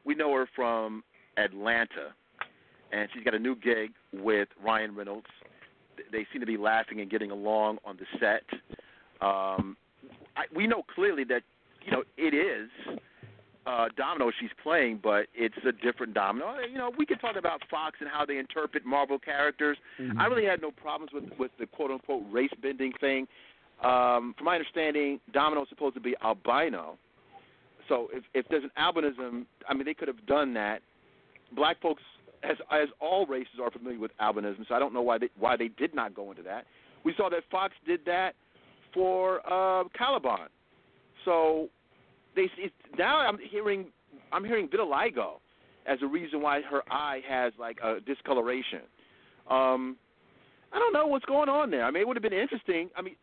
We 0.05 0.15
know 0.15 0.35
her 0.35 0.49
from 0.57 1.05
Atlanta, 1.37 2.15
and 2.93 3.09
she's 3.15 3.25
got 3.25 3.35
a 3.35 3.39
new 3.39 3.55
gig 3.57 3.91
with 4.13 4.49
Ryan 4.63 4.95
Reynolds. 4.95 5.27
They 6.13 6.27
seem 6.33 6.41
to 6.41 6.47
be 6.47 6.57
laughing 6.57 7.01
and 7.01 7.11
getting 7.11 7.31
along 7.31 7.79
on 7.85 7.99
the 7.99 8.07
set. 8.19 8.43
Um, 9.21 9.77
I, 10.37 10.45
we 10.55 10.67
know 10.67 10.83
clearly 10.95 11.25
that 11.25 11.43
you 11.85 11.93
know 11.93 12.03
it 12.17 12.35
is 12.35 12.71
uh, 13.67 13.89
Domino 13.97 14.31
she's 14.41 14.51
playing, 14.63 15.01
but 15.03 15.27
it's 15.35 15.55
a 15.67 15.73
different 15.73 16.15
Domino. 16.15 16.57
You 16.71 16.79
know, 16.79 16.91
we 16.97 17.05
could 17.05 17.21
talk 17.21 17.37
about 17.37 17.61
Fox 17.71 17.99
and 18.01 18.09
how 18.09 18.25
they 18.25 18.39
interpret 18.39 18.87
Marvel 18.87 19.19
characters. 19.19 19.77
I 20.19 20.27
really 20.27 20.45
had 20.47 20.63
no 20.63 20.71
problems 20.71 21.13
with 21.13 21.25
with 21.39 21.51
the 21.59 21.67
quote 21.67 21.91
unquote 21.91 22.25
race 22.31 22.51
bending 22.63 22.93
thing. 23.01 23.27
Um, 23.83 24.35
from 24.37 24.45
my 24.45 24.55
understanding, 24.57 25.21
Domino's 25.33 25.69
supposed 25.69 25.95
to 25.95 26.01
be 26.01 26.15
albino. 26.23 26.97
So 27.89 28.09
if 28.13 28.25
if 28.35 28.47
there's 28.49 28.65
an 28.65 28.71
albinism, 28.79 29.45
I 29.69 29.75
mean 29.75 29.85
they 29.85 29.95
could 29.95 30.09
have 30.09 30.25
done 30.27 30.55
that. 30.55 30.81
Black 31.53 31.81
folks, 31.81 32.03
as 32.43 32.57
as 32.71 32.89
all 33.01 33.27
races, 33.27 33.55
are 33.63 33.71
familiar 33.71 33.99
with 33.99 34.13
albinism, 34.21 34.67
so 34.69 34.75
I 34.75 34.79
don't 34.79 34.95
know 34.95 35.03
why 35.03 35.19
they 35.19 35.29
why 35.39 35.57
they 35.57 35.69
did 35.69 35.95
not 35.95 36.15
go 36.15 36.31
into 36.31 36.43
that. 36.43 36.67
We 37.05 37.15
saw 37.17 37.29
that 37.31 37.43
Fox 37.51 37.75
did 37.87 38.01
that 38.07 38.35
for 38.93 39.41
uh, 39.51 39.85
Caliban. 39.97 40.49
So 41.25 41.69
they 42.35 42.49
it's, 42.59 42.75
now 42.99 43.19
I'm 43.19 43.39
hearing 43.51 43.87
I'm 44.33 44.45
hearing 44.45 44.69
vitiligo 44.69 45.35
as 45.87 45.99
a 46.03 46.07
reason 46.07 46.41
why 46.43 46.61
her 46.63 46.83
eye 46.91 47.21
has 47.29 47.53
like 47.59 47.79
a 47.83 48.01
discoloration. 48.01 48.81
Um, 49.51 49.97
I 50.73 50.79
don't 50.79 50.93
know 50.93 51.07
what's 51.07 51.25
going 51.25 51.49
on 51.49 51.71
there. 51.71 51.85
I 51.85 51.91
mean, 51.91 52.03
it 52.03 52.07
would 52.07 52.17
have 52.17 52.23
been 52.23 52.33
interesting. 52.33 52.91
I 52.97 53.03
mean, 53.03 53.17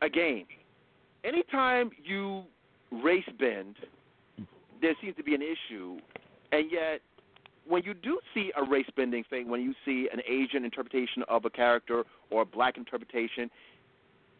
again, 0.00 0.44
anytime 1.24 1.90
you 2.02 2.44
race 2.90 3.28
bend, 3.38 3.76
there 4.80 4.94
seems 5.02 5.16
to 5.16 5.22
be 5.22 5.34
an 5.34 5.42
issue, 5.42 5.98
and 6.52 6.70
yet 6.70 7.00
when 7.68 7.82
you 7.84 7.94
do 7.94 8.18
see 8.34 8.50
a 8.56 8.68
race 8.68 8.86
bending 8.96 9.24
thing, 9.28 9.48
when 9.48 9.60
you 9.60 9.74
see 9.84 10.08
an 10.12 10.20
Asian 10.28 10.64
interpretation 10.64 11.22
of 11.28 11.44
a 11.44 11.50
character 11.50 12.04
or 12.30 12.42
a 12.42 12.46
black 12.46 12.76
interpretation, 12.76 13.50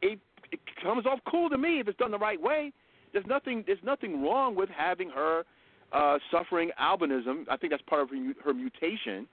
it 0.02 0.18
it 0.50 0.60
comes 0.82 1.04
off 1.04 1.18
cool 1.30 1.50
to 1.50 1.58
me 1.58 1.80
if 1.80 1.88
it's 1.88 1.98
done 1.98 2.10
the 2.10 2.18
right 2.18 2.40
way. 2.40 2.72
There's 3.12 3.26
nothing 3.26 3.64
there's 3.66 3.82
nothing 3.84 4.22
wrong 4.22 4.54
with 4.54 4.68
having 4.70 5.10
her 5.10 5.44
uh, 5.92 6.18
suffering 6.30 6.70
albinism. 6.80 7.44
I 7.50 7.56
think 7.56 7.72
that's 7.72 7.82
part 7.82 8.02
of 8.02 8.10
her, 8.10 8.16
her 8.44 8.54
mutation. 8.54 9.26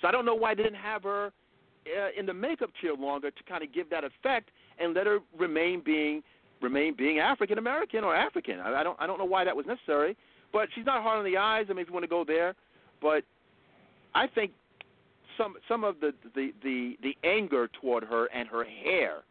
So 0.00 0.08
I 0.08 0.12
don't 0.12 0.24
know 0.24 0.34
why 0.34 0.54
they 0.54 0.62
didn't 0.62 0.78
have 0.78 1.02
her 1.04 1.26
uh, 1.86 2.08
in 2.18 2.26
the 2.26 2.34
makeup 2.34 2.70
chair 2.80 2.94
longer 2.94 3.30
to 3.30 3.42
kind 3.48 3.62
of 3.62 3.72
give 3.72 3.90
that 3.90 4.04
effect 4.04 4.50
and 4.78 4.94
let 4.94 5.06
her 5.06 5.18
remain 5.38 5.82
being 5.84 6.22
remain 6.62 6.94
being 6.96 7.18
African 7.18 7.58
American 7.58 8.04
or 8.04 8.14
African. 8.14 8.60
I, 8.60 8.80
I 8.80 8.82
don't 8.82 8.96
I 9.00 9.06
don't 9.06 9.18
know 9.18 9.24
why 9.24 9.44
that 9.44 9.56
was 9.56 9.66
necessary. 9.66 10.16
But 10.52 10.68
she's 10.74 10.86
not 10.86 11.02
hard 11.02 11.18
on 11.18 11.24
the 11.24 11.36
eyes. 11.36 11.66
I 11.68 11.72
mean, 11.72 11.82
if 11.82 11.88
you 11.88 11.92
want 11.92 12.04
to 12.04 12.08
go 12.08 12.24
there, 12.24 12.54
but 13.00 13.24
I 14.14 14.26
think 14.28 14.52
some 15.36 15.54
some 15.68 15.84
of 15.84 16.00
the 16.00 16.12
the 16.34 16.52
the, 16.62 16.96
the 17.02 17.16
anger 17.28 17.68
toward 17.80 18.04
her 18.04 18.26
and 18.26 18.48
her 18.48 18.64
hair 18.64 19.22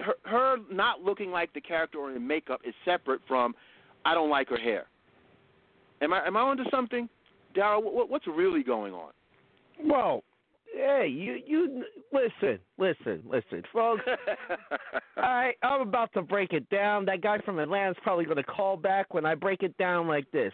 her, 0.00 0.14
her 0.24 0.56
not 0.70 1.02
looking 1.02 1.30
like 1.30 1.52
the 1.52 1.60
character 1.60 1.98
or 1.98 2.12
in 2.12 2.26
makeup 2.26 2.60
is 2.64 2.74
separate 2.84 3.20
from 3.26 3.54
I 4.04 4.14
don't 4.14 4.30
like 4.30 4.48
her 4.48 4.58
hair. 4.58 4.86
Am 6.00 6.12
I 6.12 6.26
am 6.26 6.36
I 6.36 6.40
onto 6.40 6.64
something, 6.70 7.08
Daryll? 7.56 7.82
What, 7.82 8.10
what's 8.10 8.26
really 8.26 8.62
going 8.62 8.92
on? 8.92 9.12
Well, 9.82 10.22
hey, 10.74 11.06
you 11.08 11.40
you 11.46 11.84
listen, 12.12 12.58
listen, 12.78 13.22
listen, 13.28 13.62
folks. 13.72 14.02
I 15.16 15.52
I'm 15.62 15.80
about 15.80 16.12
to 16.14 16.22
break 16.22 16.52
it 16.52 16.68
down. 16.70 17.04
That 17.06 17.22
guy 17.22 17.38
from 17.38 17.58
Atlanta's 17.58 17.96
probably 18.02 18.24
going 18.24 18.36
to 18.36 18.42
call 18.42 18.76
back 18.76 19.14
when 19.14 19.24
I 19.24 19.34
break 19.34 19.62
it 19.62 19.76
down 19.78 20.08
like 20.08 20.30
this. 20.32 20.52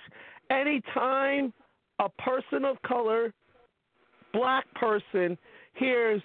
Anytime 0.50 1.52
a 2.00 2.08
person 2.20 2.64
of 2.64 2.80
color, 2.82 3.32
black 4.32 4.64
person, 4.74 5.38
hears, 5.74 6.22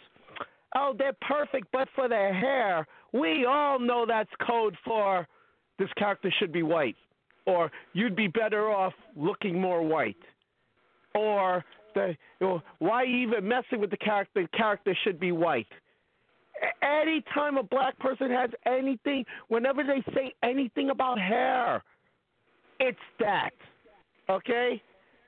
"Oh, 0.75 0.93
they're 0.97 1.17
perfect, 1.21 1.67
but 1.71 1.87
for 1.95 2.07
their 2.07 2.33
hair," 2.33 2.87
we 3.11 3.45
all 3.45 3.77
know 3.77 4.05
that's 4.05 4.33
code 4.37 4.75
for 4.83 5.27
this 5.77 5.91
character 5.93 6.31
should 6.31 6.51
be 6.51 6.63
white, 6.63 6.95
or 7.45 7.71
you'd 7.93 8.15
be 8.15 8.27
better 8.27 8.71
off 8.71 8.93
looking 9.15 9.59
more 9.59 9.81
white, 9.81 10.17
or 11.13 11.63
the, 11.93 12.15
you 12.39 12.47
know, 12.47 12.61
why 12.79 13.05
even 13.05 13.47
messing 13.47 13.79
with 13.79 13.89
the 13.89 13.97
character? 13.97 14.41
The 14.43 14.57
character 14.57 14.95
should 15.03 15.19
be 15.19 15.31
white. 15.31 15.67
A- 16.61 16.85
Anytime 16.85 17.57
a 17.57 17.63
black 17.63 17.97
person 17.99 18.29
has 18.31 18.49
anything, 18.65 19.25
whenever 19.47 19.83
they 19.83 20.01
say 20.13 20.33
anything 20.43 20.89
about 20.89 21.19
hair, 21.19 21.83
it's 22.79 22.97
that. 23.19 23.53
Okay? 24.29 24.81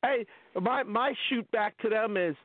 Hey, 0.07 0.25
my 0.59 0.83
my 0.83 1.13
shoot 1.29 1.49
back 1.51 1.77
to 1.79 1.89
them 1.89 2.17
is, 2.17 2.35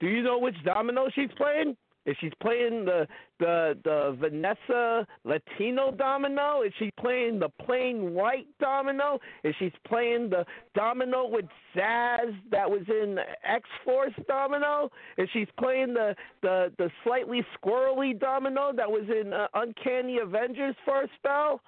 do 0.00 0.08
you 0.08 0.22
know 0.22 0.38
which 0.38 0.56
domino 0.64 1.08
she's 1.14 1.30
playing? 1.36 1.76
Is 2.04 2.16
she 2.20 2.30
playing 2.40 2.84
the 2.84 3.06
the 3.38 3.78
the 3.84 4.16
Vanessa 4.18 5.06
Latino 5.24 5.92
domino? 5.92 6.62
Is 6.62 6.72
she 6.78 6.90
playing 6.98 7.38
the 7.38 7.48
plain 7.64 8.12
white 8.12 8.48
domino? 8.58 9.20
Is 9.44 9.54
she 9.60 9.72
playing 9.86 10.30
the 10.30 10.44
domino 10.74 11.28
with 11.28 11.44
Zaz 11.76 12.34
that 12.50 12.68
was 12.68 12.82
in 12.88 13.18
X 13.44 13.68
Force 13.84 14.14
domino? 14.26 14.90
Is 15.16 15.28
she 15.32 15.46
playing 15.60 15.94
the 15.94 16.16
the 16.42 16.72
the 16.76 16.90
slightly 17.04 17.46
squirrely 17.56 18.18
domino 18.18 18.72
that 18.74 18.90
was 18.90 19.04
in 19.08 19.32
uh, 19.32 19.46
Uncanny 19.54 20.18
Avengers 20.18 20.74
for 20.84 21.02
a 21.02 21.08
spell? 21.16 21.60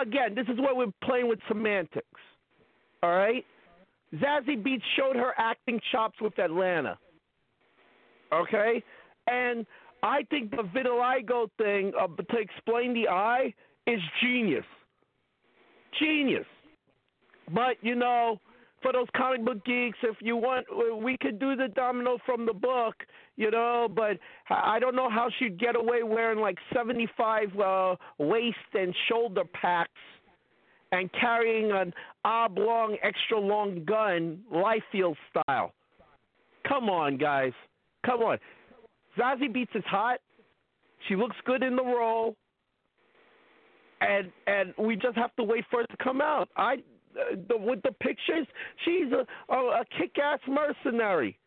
Again, 0.00 0.34
this 0.34 0.46
is 0.46 0.60
where 0.60 0.74
we're 0.74 0.92
playing 1.02 1.28
with 1.28 1.40
semantics. 1.48 2.04
All 3.02 3.16
right, 3.16 3.46
Zazie 4.14 4.62
Beetz 4.62 4.82
showed 4.96 5.16
her 5.16 5.32
acting 5.38 5.80
chops 5.92 6.20
with 6.20 6.38
Atlanta. 6.38 6.98
Okay, 8.32 8.82
and 9.28 9.66
I 10.02 10.22
think 10.30 10.50
the 10.50 10.62
vitiligo 10.62 11.48
thing 11.58 11.92
uh, 11.98 12.06
to 12.06 12.38
explain 12.38 12.94
the 12.94 13.08
eye 13.08 13.52
is 13.86 14.00
genius. 14.22 14.64
Genius. 15.98 16.46
But 17.52 17.76
you 17.82 17.94
know, 17.94 18.40
for 18.82 18.92
those 18.92 19.06
comic 19.16 19.44
book 19.44 19.64
geeks, 19.64 19.98
if 20.02 20.16
you 20.20 20.36
want, 20.36 20.66
we 21.02 21.16
could 21.20 21.38
do 21.38 21.56
the 21.56 21.68
domino 21.68 22.18
from 22.24 22.46
the 22.46 22.52
book, 22.52 22.94
you 23.36 23.50
know. 23.50 23.88
But 23.94 24.18
I 24.48 24.76
I 24.76 24.78
don't 24.78 24.96
know 24.96 25.10
how 25.10 25.28
she'd 25.38 25.58
get 25.58 25.76
away 25.76 26.02
wearing 26.02 26.38
like 26.38 26.56
75 26.74 27.58
uh, 27.58 27.96
waist 28.18 28.56
and 28.74 28.94
shoulder 29.08 29.42
packs 29.52 29.90
and 30.92 31.10
carrying 31.12 31.70
an 31.72 31.92
oblong, 32.24 32.96
extra 33.02 33.38
long 33.38 33.84
gun, 33.84 34.40
Liefeld 34.52 35.16
style. 35.30 35.72
Come 36.66 36.88
on, 36.90 37.16
guys. 37.16 37.52
Come 38.04 38.20
on. 38.20 38.38
Zazie 39.18 39.54
Beetz 39.54 39.74
is 39.74 39.84
hot. 39.86 40.20
She 41.08 41.16
looks 41.16 41.36
good 41.44 41.62
in 41.62 41.76
the 41.76 41.84
role. 41.84 42.36
And 44.00 44.32
and 44.46 44.72
we 44.78 44.96
just 44.96 45.16
have 45.16 45.34
to 45.36 45.44
wait 45.44 45.64
for 45.70 45.82
it 45.82 45.86
to 45.90 45.96
come 46.02 46.20
out. 46.20 46.48
I 46.56 46.74
uh, 47.18 47.36
the, 47.48 47.56
with 47.58 47.82
the 47.82 47.92
pictures, 47.92 48.46
she's 48.84 49.12
a 49.12 49.52
a, 49.52 49.56
a 49.56 49.84
kick-ass 49.98 50.38
mercenary. 50.48 51.38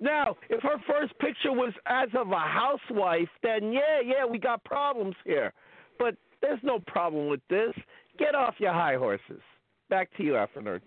Now, 0.00 0.36
if 0.48 0.62
her 0.62 0.78
first 0.88 1.16
picture 1.18 1.52
was 1.52 1.72
as 1.86 2.08
of 2.16 2.32
a 2.32 2.38
housewife, 2.38 3.28
then 3.42 3.72
yeah, 3.72 4.00
yeah, 4.04 4.24
we 4.24 4.38
got 4.38 4.64
problems 4.64 5.14
here. 5.24 5.52
But 5.98 6.16
there's 6.40 6.58
no 6.62 6.80
problem 6.86 7.28
with 7.28 7.42
this. 7.48 7.74
Get 8.20 8.34
off 8.34 8.54
your 8.58 8.74
high 8.74 8.96
horses. 8.96 9.40
Back 9.88 10.10
to 10.18 10.22
you, 10.22 10.36
Afro 10.36 10.60
Nerd. 10.60 10.82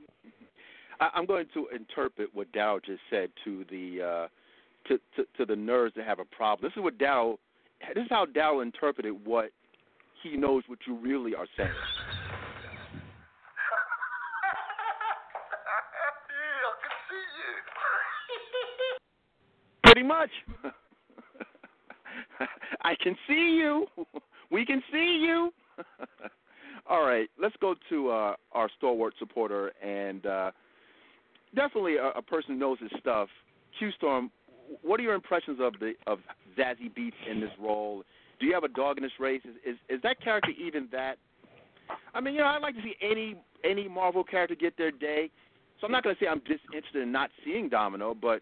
I, 1.01 1.09
I'm 1.15 1.25
going 1.25 1.47
to 1.55 1.67
interpret 1.75 2.29
what 2.31 2.51
Dow 2.51 2.79
just 2.85 3.01
said 3.09 3.31
to 3.43 3.65
the 3.71 4.01
uh, 4.01 4.27
to, 4.87 4.99
to 5.15 5.25
to 5.37 5.45
the 5.45 5.55
nerds 5.55 5.95
that 5.95 6.05
have 6.05 6.19
a 6.19 6.25
problem. 6.25 6.69
This 6.69 6.77
is 6.77 6.83
what 6.83 6.99
Darrow. 6.99 7.39
This 7.95 8.03
is 8.03 8.09
how 8.11 8.27
Dow 8.27 8.59
interpreted 8.59 9.25
what 9.25 9.49
he 10.21 10.37
knows 10.37 10.61
what 10.67 10.77
you 10.85 10.95
really 10.95 11.33
are 11.33 11.47
saying. 11.57 11.71
Pretty 19.83 20.03
much. 20.03 20.29
I 22.83 22.93
can 23.01 23.15
see 23.27 23.57
you. 23.59 23.87
We 24.51 24.67
can 24.67 24.83
see 24.91 25.25
you. 25.25 25.51
All 26.89 27.05
right, 27.05 27.29
let's 27.41 27.55
go 27.61 27.75
to 27.89 28.09
uh, 28.09 28.35
our 28.51 28.69
stalwart 28.77 29.13
supporter 29.17 29.71
and 29.81 30.25
uh, 30.25 30.51
definitely 31.55 31.95
a, 31.95 32.09
a 32.09 32.21
person 32.21 32.53
who 32.53 32.59
knows 32.59 32.77
his 32.79 32.91
stuff. 32.99 33.29
Q 33.79 33.91
Storm, 33.97 34.31
what 34.81 34.99
are 34.99 35.03
your 35.03 35.13
impressions 35.13 35.59
of 35.61 35.73
the 35.79 35.93
of 36.07 36.19
Zazie 36.57 36.91
Beetz 36.93 37.13
in 37.29 37.39
this 37.39 37.51
role? 37.59 38.03
Do 38.39 38.45
you 38.45 38.53
have 38.53 38.63
a 38.63 38.69
dog 38.69 38.97
in 38.97 39.03
this 39.03 39.13
race? 39.19 39.41
Is, 39.45 39.55
is 39.65 39.77
is 39.89 40.01
that 40.03 40.21
character 40.21 40.51
even 40.51 40.89
that? 40.91 41.17
I 42.13 42.19
mean, 42.19 42.33
you 42.33 42.41
know, 42.41 42.47
I'd 42.47 42.61
like 42.61 42.75
to 42.75 42.81
see 42.81 42.95
any 43.01 43.35
any 43.63 43.87
Marvel 43.87 44.23
character 44.23 44.55
get 44.55 44.77
their 44.77 44.91
day. 44.91 45.29
So 45.79 45.85
I'm 45.85 45.91
not 45.91 46.03
going 46.03 46.15
to 46.15 46.23
say 46.23 46.27
I'm 46.27 46.39
disinterested 46.39 47.01
in 47.01 47.11
not 47.11 47.29
seeing 47.45 47.69
Domino, 47.69 48.13
but 48.13 48.41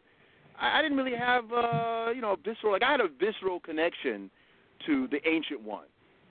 I, 0.59 0.79
I 0.79 0.81
didn't 0.81 0.97
really 0.97 1.17
have 1.17 1.45
uh, 1.51 2.11
you 2.13 2.21
know 2.21 2.35
visceral 2.43 2.73
like 2.73 2.83
I 2.83 2.91
had 2.91 3.01
a 3.01 3.07
visceral 3.07 3.59
connection 3.59 4.31
to 4.87 5.07
the 5.09 5.17
Ancient 5.27 5.61
One 5.61 5.85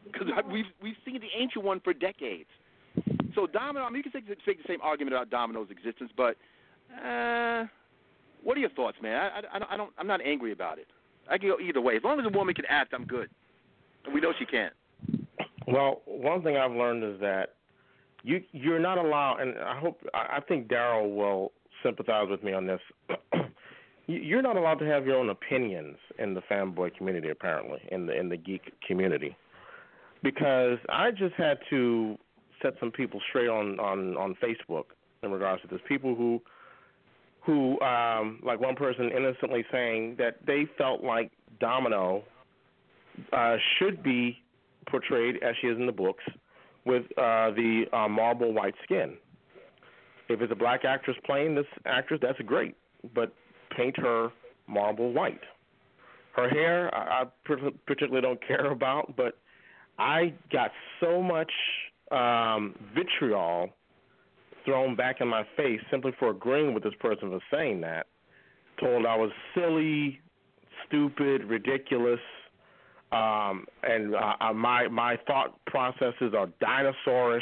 because 0.04 0.28
we've 0.50 0.64
we've 0.82 0.96
seen 1.04 1.20
the 1.20 1.28
Ancient 1.38 1.64
One 1.64 1.80
for 1.80 1.92
decades. 1.92 2.48
So 3.34 3.46
Domino, 3.46 3.84
I 3.84 3.90
mean, 3.90 4.02
you 4.04 4.10
can 4.10 4.12
take, 4.12 4.44
take 4.44 4.58
the 4.58 4.68
same 4.68 4.80
argument 4.82 5.14
about 5.14 5.30
Domino's 5.30 5.68
existence, 5.70 6.10
but 6.16 6.36
uh, 7.04 7.64
what 8.42 8.56
are 8.56 8.60
your 8.60 8.70
thoughts, 8.70 8.96
man? 9.02 9.14
I, 9.14 9.58
I, 9.58 9.74
I 9.74 9.76
don't 9.76 9.92
I'm 9.98 10.06
not 10.06 10.20
angry 10.24 10.52
about 10.52 10.78
it. 10.78 10.88
I 11.30 11.38
can 11.38 11.48
go 11.48 11.58
either 11.60 11.80
way. 11.80 11.96
As 11.96 12.02
long 12.02 12.18
as 12.18 12.26
a 12.26 12.36
woman 12.36 12.54
can 12.54 12.64
act, 12.68 12.92
I'm 12.92 13.04
good. 13.04 13.30
And 14.04 14.14
we 14.14 14.20
know 14.20 14.32
she 14.38 14.46
can't. 14.46 14.72
Well, 15.66 16.02
one 16.06 16.42
thing 16.42 16.56
I've 16.56 16.72
learned 16.72 17.04
is 17.04 17.20
that 17.20 17.54
you 18.24 18.42
you're 18.52 18.80
not 18.80 18.98
allowed, 18.98 19.40
and 19.40 19.56
I 19.58 19.78
hope 19.78 20.00
I 20.14 20.40
think 20.46 20.68
Daryll 20.68 21.14
will 21.14 21.52
sympathize 21.82 22.26
with 22.28 22.42
me 22.42 22.52
on 22.52 22.66
this. 22.66 22.80
You- 24.06 24.18
you're 24.18 24.42
not 24.42 24.56
allowed 24.56 24.80
to 24.80 24.86
have 24.86 25.06
your 25.06 25.16
own 25.16 25.30
opinions 25.30 25.96
in 26.18 26.34
the 26.34 26.40
fanboy 26.50 26.96
community, 26.96 27.28
apparently, 27.30 27.78
in 27.92 28.06
the 28.06 28.18
in 28.18 28.28
the 28.28 28.36
geek 28.36 28.72
community, 28.84 29.36
because 30.22 30.78
I 30.88 31.10
just 31.10 31.34
had 31.34 31.58
to 31.70 32.16
set 32.62 32.74
some 32.80 32.90
people 32.90 33.20
straight 33.28 33.48
on 33.48 33.78
on 33.80 34.16
on 34.16 34.36
Facebook 34.42 34.84
in 35.22 35.30
regards 35.30 35.62
to 35.62 35.68
this. 35.68 35.80
People 35.88 36.14
who 36.14 36.40
who 37.44 37.80
um 37.80 38.40
like 38.44 38.60
one 38.60 38.76
person 38.76 39.10
innocently 39.16 39.64
saying 39.72 40.16
that 40.18 40.36
they 40.46 40.66
felt 40.76 41.02
like 41.02 41.30
Domino 41.58 42.22
uh 43.32 43.56
should 43.78 44.02
be 44.02 44.38
portrayed 44.88 45.36
as 45.42 45.54
she 45.60 45.68
is 45.68 45.76
in 45.78 45.86
the 45.86 45.92
books 45.92 46.24
with 46.84 47.04
uh 47.18 47.50
the 47.52 47.84
uh, 47.92 48.08
marble 48.08 48.52
white 48.52 48.74
skin. 48.84 49.14
If 50.28 50.40
it's 50.40 50.52
a 50.52 50.56
black 50.56 50.84
actress 50.84 51.16
playing 51.24 51.56
this 51.56 51.66
actress, 51.86 52.20
that's 52.22 52.38
great, 52.46 52.76
but 53.14 53.32
paint 53.76 53.96
her 53.98 54.28
marble 54.68 55.12
white. 55.12 55.40
Her 56.36 56.48
hair, 56.48 56.94
I, 56.94 57.22
I 57.22 57.24
par- 57.44 57.70
particularly 57.86 58.22
don't 58.22 58.46
care 58.46 58.70
about, 58.70 59.16
but 59.16 59.38
I 60.00 60.32
got 60.50 60.70
so 60.98 61.22
much 61.22 61.52
um, 62.10 62.74
vitriol 62.94 63.68
thrown 64.64 64.96
back 64.96 65.20
in 65.20 65.28
my 65.28 65.44
face 65.56 65.80
simply 65.90 66.12
for 66.18 66.30
agreeing 66.30 66.72
with 66.72 66.82
this 66.82 66.94
person 67.00 67.30
for 67.30 67.40
saying 67.50 67.82
that. 67.82 68.06
Told 68.80 69.04
I 69.04 69.14
was 69.14 69.30
silly, 69.54 70.18
stupid, 70.86 71.44
ridiculous, 71.44 72.20
um, 73.12 73.66
and 73.82 74.14
uh, 74.14 74.34
uh, 74.40 74.52
my 74.54 74.88
my 74.88 75.18
thought 75.26 75.54
processes 75.66 76.32
are 76.36 76.48
dinosaurish. 76.62 77.40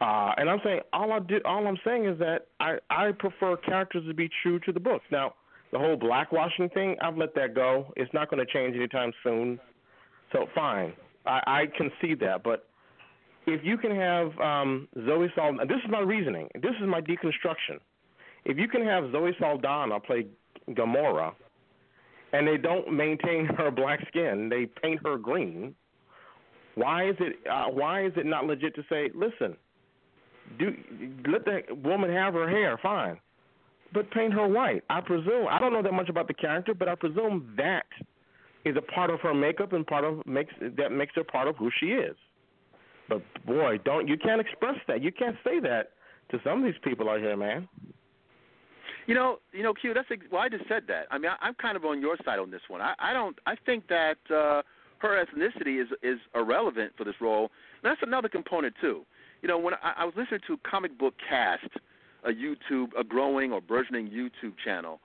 Uh, 0.00 0.32
and 0.36 0.50
I'm 0.50 0.60
saying 0.62 0.80
all 0.92 1.12
I 1.12 1.20
do, 1.20 1.40
all 1.46 1.66
I'm 1.66 1.78
saying 1.84 2.04
is 2.04 2.18
that 2.18 2.48
I 2.60 2.76
I 2.90 3.12
prefer 3.18 3.56
characters 3.56 4.04
to 4.06 4.12
be 4.14 4.28
true 4.42 4.60
to 4.60 4.72
the 4.72 4.80
books. 4.80 5.04
Now, 5.10 5.34
the 5.72 5.78
whole 5.78 5.96
blackwashing 5.96 6.72
thing, 6.74 6.96
I've 7.00 7.16
let 7.16 7.34
that 7.36 7.54
go. 7.54 7.92
It's 7.96 8.12
not 8.12 8.30
going 8.30 8.44
to 8.44 8.52
change 8.52 8.76
anytime 8.76 9.12
soon. 9.22 9.58
So 10.32 10.46
fine, 10.54 10.92
I, 11.26 11.40
I 11.46 11.90
see 12.00 12.14
that. 12.16 12.42
But 12.42 12.66
if 13.46 13.60
you 13.64 13.78
can 13.78 13.94
have 13.94 14.38
um, 14.38 14.88
Zoe 15.06 15.28
Saldana, 15.34 15.66
this 15.66 15.78
is 15.84 15.90
my 15.90 16.00
reasoning. 16.00 16.48
This 16.54 16.72
is 16.80 16.86
my 16.86 17.00
deconstruction. 17.00 17.78
If 18.44 18.56
you 18.58 18.68
can 18.68 18.84
have 18.84 19.10
Zoe 19.12 19.32
Saldana 19.38 20.00
play 20.00 20.26
Gamora, 20.70 21.32
and 22.32 22.46
they 22.46 22.56
don't 22.56 22.92
maintain 22.92 23.46
her 23.56 23.70
black 23.70 24.00
skin, 24.08 24.48
they 24.48 24.66
paint 24.82 25.00
her 25.04 25.16
green. 25.16 25.74
Why 26.74 27.08
is 27.08 27.16
it? 27.18 27.36
Uh, 27.50 27.66
why 27.66 28.04
is 28.06 28.12
it 28.16 28.26
not 28.26 28.46
legit 28.46 28.74
to 28.76 28.82
say, 28.88 29.10
listen, 29.14 29.56
do 30.58 30.74
let 31.30 31.44
the 31.44 31.62
woman 31.74 32.10
have 32.12 32.34
her 32.34 32.48
hair, 32.48 32.78
fine, 32.80 33.18
but 33.92 34.10
paint 34.12 34.32
her 34.32 34.46
white? 34.46 34.84
I 34.88 35.00
presume 35.00 35.46
I 35.50 35.58
don't 35.58 35.72
know 35.72 35.82
that 35.82 35.92
much 35.92 36.08
about 36.08 36.28
the 36.28 36.34
character, 36.34 36.74
but 36.74 36.88
I 36.88 36.94
presume 36.94 37.52
that 37.56 37.86
is 38.64 38.76
a 38.76 38.82
part 38.82 39.10
of 39.10 39.20
her 39.20 39.34
makeup 39.34 39.72
and 39.72 39.86
part 39.86 40.04
of 40.04 40.24
makes 40.26 40.54
that 40.60 40.92
makes 40.92 41.14
her 41.14 41.24
part 41.24 41.48
of 41.48 41.56
who 41.56 41.70
she 41.78 41.86
is. 41.86 42.16
But 43.08 43.22
boy, 43.46 43.78
don't 43.84 44.08
you 44.08 44.16
can't 44.16 44.40
express 44.40 44.76
that. 44.88 45.02
You 45.02 45.12
can't 45.12 45.36
say 45.44 45.60
that 45.60 45.92
to 46.30 46.40
some 46.44 46.58
of 46.58 46.64
these 46.64 46.80
people 46.82 47.08
out 47.08 47.20
here, 47.20 47.36
man. 47.36 47.68
You 49.06 49.14
know, 49.14 49.38
you 49.52 49.62
know, 49.62 49.72
Q. 49.72 49.94
That's 49.94 50.08
ex- 50.10 50.26
well, 50.30 50.42
I 50.42 50.50
just 50.50 50.68
said 50.68 50.82
that. 50.88 51.06
I 51.10 51.16
mean, 51.18 51.30
I, 51.30 51.46
I'm 51.46 51.54
kind 51.54 51.76
of 51.76 51.84
on 51.84 52.00
your 52.00 52.16
side 52.24 52.38
on 52.38 52.50
this 52.50 52.60
one. 52.68 52.82
I, 52.82 52.94
I 52.98 53.12
don't. 53.14 53.38
I 53.46 53.54
think 53.64 53.88
that 53.88 54.18
uh, 54.30 54.62
her 54.98 55.24
ethnicity 55.24 55.80
is 55.80 55.88
is 56.02 56.18
irrelevant 56.34 56.92
for 56.96 57.04
this 57.04 57.14
role. 57.20 57.50
And 57.82 57.90
that's 57.90 58.02
another 58.02 58.28
component 58.28 58.74
too. 58.80 59.06
You 59.40 59.48
know, 59.48 59.58
when 59.58 59.74
I, 59.74 59.94
I 59.98 60.04
was 60.04 60.14
listening 60.16 60.40
to 60.46 60.58
Comic 60.68 60.98
Book 60.98 61.14
Cast, 61.26 61.68
a 62.24 62.30
YouTube, 62.30 62.88
a 62.98 63.04
growing 63.04 63.52
or 63.52 63.60
burgeoning 63.60 64.08
YouTube 64.08 64.54
channel, 64.62 65.00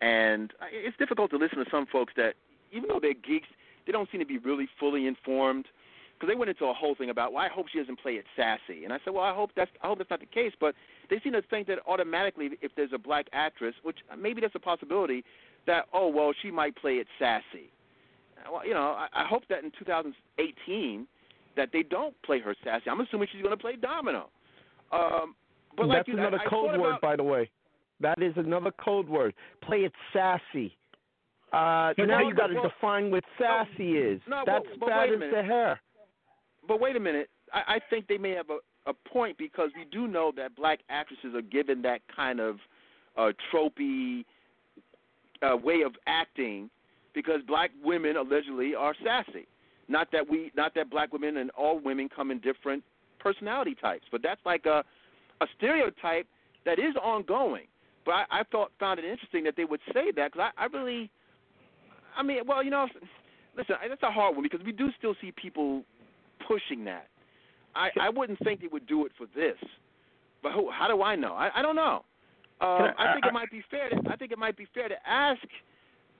and 0.00 0.52
it's 0.72 0.96
difficult 0.96 1.30
to 1.30 1.36
listen 1.36 1.58
to 1.58 1.64
some 1.70 1.86
folks 1.86 2.12
that, 2.16 2.34
even 2.72 2.88
though 2.88 3.00
they're 3.00 3.14
geeks, 3.14 3.48
they 3.86 3.92
don't 3.92 4.08
seem 4.10 4.20
to 4.20 4.26
be 4.26 4.38
really 4.38 4.68
fully 4.78 5.06
informed. 5.06 5.66
Because 6.14 6.32
they 6.32 6.36
went 6.36 6.48
into 6.48 6.64
a 6.64 6.74
whole 6.74 6.96
thing 6.96 7.10
about, 7.10 7.32
well, 7.32 7.44
I 7.44 7.48
hope 7.48 7.66
she 7.72 7.78
doesn't 7.78 8.00
play 8.00 8.14
it 8.14 8.24
sassy, 8.34 8.82
and 8.82 8.92
I 8.92 8.98
said, 9.04 9.14
well, 9.14 9.22
I 9.22 9.32
hope 9.32 9.50
that's 9.54 9.70
I 9.84 9.86
hope 9.86 9.98
that's 9.98 10.10
not 10.10 10.18
the 10.18 10.26
case. 10.26 10.52
But 10.58 10.74
they 11.10 11.20
seem 11.22 11.32
to 11.34 11.42
think 11.42 11.68
that 11.68 11.78
automatically, 11.86 12.50
if 12.60 12.72
there's 12.76 12.90
a 12.92 12.98
black 12.98 13.26
actress, 13.32 13.74
which 13.84 13.98
maybe 14.18 14.40
that's 14.40 14.54
a 14.56 14.60
possibility, 14.60 15.24
that 15.68 15.84
oh 15.92 16.08
well, 16.08 16.32
she 16.42 16.50
might 16.50 16.74
play 16.74 16.94
it 16.94 17.06
sassy. 17.20 17.70
Well, 18.50 18.66
you 18.66 18.74
know, 18.74 18.96
I, 18.98 19.06
I 19.12 19.26
hope 19.26 19.44
that 19.48 19.62
in 19.62 19.70
2018 19.78 21.06
that 21.56 21.70
they 21.72 21.82
don't 21.82 22.14
play 22.22 22.40
her 22.40 22.54
sassy. 22.64 22.90
I'm 22.90 23.00
assuming 23.00 23.28
she's 23.32 23.42
going 23.42 23.56
to 23.56 23.60
play 23.60 23.76
Domino. 23.76 24.30
Um, 24.92 25.34
but 25.76 25.86
like 25.86 25.98
That's 25.98 26.08
you, 26.08 26.18
another 26.18 26.38
I, 26.40 26.46
I 26.46 26.48
code 26.48 26.80
word, 26.80 26.88
about, 26.88 27.00
by 27.00 27.16
the 27.16 27.22
way. 27.22 27.50
That 28.00 28.22
is 28.22 28.32
another 28.36 28.70
code 28.70 29.08
word. 29.08 29.34
Play 29.62 29.78
it 29.78 29.92
sassy. 30.12 30.76
Uh, 31.52 31.94
But 31.96 32.06
now 32.08 32.20
no, 32.20 32.28
you 32.28 32.34
got 32.34 32.48
to 32.48 32.54
well- 32.54 32.62
define 32.64 33.10
what 33.10 33.24
sassy 33.38 33.96
is. 33.98 34.20
no, 34.28 34.42
That's 34.46 34.66
bad 34.80 35.10
as 35.10 35.20
the 35.32 35.42
hair. 35.42 35.80
But 36.66 36.80
wait 36.80 36.96
a 36.96 37.00
minute. 37.00 37.30
I, 37.52 37.76
I 37.76 37.80
think 37.88 38.06
they 38.08 38.18
may 38.18 38.30
have 38.32 38.50
a, 38.50 38.58
a 38.90 38.92
point 38.92 39.38
because 39.38 39.70
we 39.74 39.84
do 39.90 40.06
know 40.06 40.32
that 40.36 40.54
black 40.56 40.80
actresses 40.90 41.34
are 41.34 41.40
given 41.42 41.80
that 41.82 42.02
kind 42.14 42.40
of 42.40 42.56
uh, 43.16 43.32
tropey 43.52 44.24
uh, 45.42 45.56
way 45.56 45.82
of 45.82 45.92
acting 46.06 46.68
because 47.14 47.40
black 47.46 47.70
women 47.82 48.16
allegedly 48.16 48.74
are 48.74 48.94
sassy. 49.02 49.46
Not 49.88 50.12
that 50.12 50.28
we, 50.28 50.52
not 50.54 50.74
that 50.74 50.90
black 50.90 51.12
women 51.14 51.38
and 51.38 51.50
all 51.52 51.78
women 51.78 52.08
come 52.14 52.30
in 52.30 52.38
different 52.40 52.84
personality 53.18 53.74
types, 53.74 54.04
but 54.12 54.22
that's 54.22 54.40
like 54.44 54.66
a 54.66 54.84
a 55.40 55.46
stereotype 55.56 56.26
that 56.66 56.78
is 56.78 56.94
ongoing. 57.02 57.66
But 58.04 58.12
I, 58.12 58.24
I 58.40 58.42
thought 58.50 58.72
found 58.78 58.98
it 58.98 59.04
interesting 59.04 59.44
that 59.44 59.54
they 59.56 59.64
would 59.64 59.80
say 59.94 60.10
that 60.16 60.32
because 60.32 60.50
I, 60.56 60.64
I 60.64 60.66
really, 60.66 61.10
I 62.18 62.22
mean, 62.22 62.38
well, 62.46 62.62
you 62.62 62.70
know, 62.70 62.86
listen, 63.56 63.76
that's 63.88 64.02
a 64.02 64.10
hard 64.10 64.34
one 64.34 64.42
because 64.42 64.60
we 64.64 64.72
do 64.72 64.88
still 64.98 65.14
see 65.20 65.32
people 65.32 65.82
pushing 66.46 66.84
that. 66.84 67.06
I, 67.74 67.90
I 68.00 68.08
wouldn't 68.10 68.38
think 68.40 68.60
they 68.60 68.66
would 68.66 68.86
do 68.86 69.06
it 69.06 69.12
for 69.16 69.26
this, 69.36 69.56
but 70.42 70.52
who, 70.52 70.70
how 70.70 70.88
do 70.88 71.02
I 71.02 71.14
know? 71.16 71.32
I, 71.34 71.50
I 71.56 71.62
don't 71.62 71.76
know. 71.76 72.04
Uh, 72.60 72.64
I- 72.64 72.94
I 72.98 73.12
think 73.12 73.24
I- 73.24 73.28
it 73.28 73.32
might 73.34 73.50
be 73.50 73.62
fair. 73.70 73.88
To, 73.90 73.96
I 74.10 74.16
think 74.16 74.32
it 74.32 74.38
might 74.38 74.56
be 74.56 74.66
fair 74.74 74.88
to 74.88 74.96
ask 75.08 75.40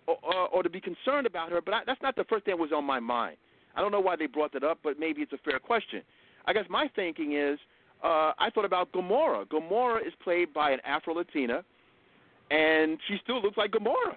or, 0.06 0.16
or, 0.22 0.48
or 0.48 0.62
to 0.62 0.70
be 0.70 0.80
concerned 0.80 1.26
about 1.26 1.50
her, 1.50 1.60
but 1.60 1.74
I, 1.74 1.80
that's 1.84 2.00
not 2.00 2.14
the 2.16 2.24
first 2.24 2.44
thing 2.44 2.52
that 2.56 2.60
was 2.62 2.70
on 2.72 2.84
my 2.84 3.00
mind. 3.00 3.36
I 3.76 3.80
don't 3.80 3.92
know 3.92 4.00
why 4.00 4.16
they 4.16 4.26
brought 4.26 4.52
that 4.52 4.62
up, 4.64 4.78
but 4.82 4.98
maybe 4.98 5.20
it's 5.22 5.32
a 5.32 5.38
fair 5.38 5.58
question. 5.58 6.02
I 6.46 6.52
guess 6.52 6.64
my 6.70 6.88
thinking 6.94 7.32
is 7.36 7.58
uh, 8.04 8.32
I 8.38 8.50
thought 8.54 8.64
about 8.64 8.92
Gamora. 8.92 9.46
Gamora 9.46 10.06
is 10.06 10.12
played 10.22 10.54
by 10.54 10.70
an 10.70 10.78
Afro 10.84 11.14
Latina, 11.14 11.64
and 12.50 12.98
she 13.08 13.16
still 13.22 13.42
looks 13.42 13.56
like 13.56 13.70
Gamora. 13.72 14.16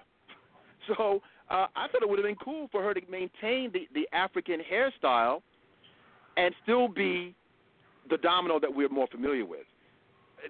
So 0.88 1.22
uh, 1.52 1.66
I 1.76 1.86
thought 1.88 2.02
it 2.02 2.08
would 2.08 2.18
have 2.18 2.26
been 2.26 2.36
cool 2.36 2.68
for 2.72 2.82
her 2.82 2.94
to 2.94 3.00
maintain 3.10 3.70
the, 3.72 3.86
the 3.94 4.08
African 4.12 4.60
hairstyle 4.60 5.42
and 6.36 6.54
still 6.62 6.88
be 6.88 7.34
the 8.08 8.16
Domino 8.16 8.58
that 8.58 8.74
we're 8.74 8.88
more 8.88 9.06
familiar 9.08 9.44
with. 9.44 9.66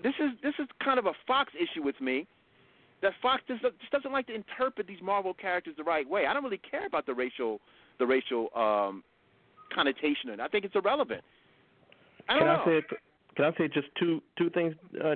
this 0.03 0.15
is 0.21 0.31
this 0.43 0.55
is 0.59 0.67
kind 0.83 0.99
of 0.99 1.07
a 1.07 1.13
Fox 1.27 1.53
issue 1.57 1.83
with 1.83 2.01
me. 2.01 2.27
That 3.03 3.13
Fox 3.21 3.43
just, 3.49 3.63
just 3.63 3.91
doesn't 3.91 4.13
like 4.13 4.29
to 4.29 4.35
interpret 4.35 4.87
these 4.87 5.03
Marvel 5.03 5.35
characters 5.35 5.75
the 5.77 5.83
right 5.83 6.09
way. 6.09 6.27
I 6.27 6.33
don't 6.33 6.45
really 6.45 6.61
care 6.71 6.87
about 6.87 7.05
the 7.05 7.15
racial 7.15 7.61
the 7.99 8.07
racial 8.07 8.49
um, 8.55 9.03
connotation, 9.75 10.31
and 10.31 10.41
I 10.41 10.47
think 10.47 10.65
it's 10.65 10.77
irrelevant. 10.77 11.23
I 12.29 12.35
don't 12.35 12.43
Can 12.43 12.49
know. 12.49 12.63
I 12.63 12.65
say 12.65 12.97
can 13.35 13.45
I 13.47 13.59
say 13.59 13.69
just 13.69 13.89
two 13.99 14.23
two 14.39 14.51
things, 14.51 14.75
uh? 15.05 15.15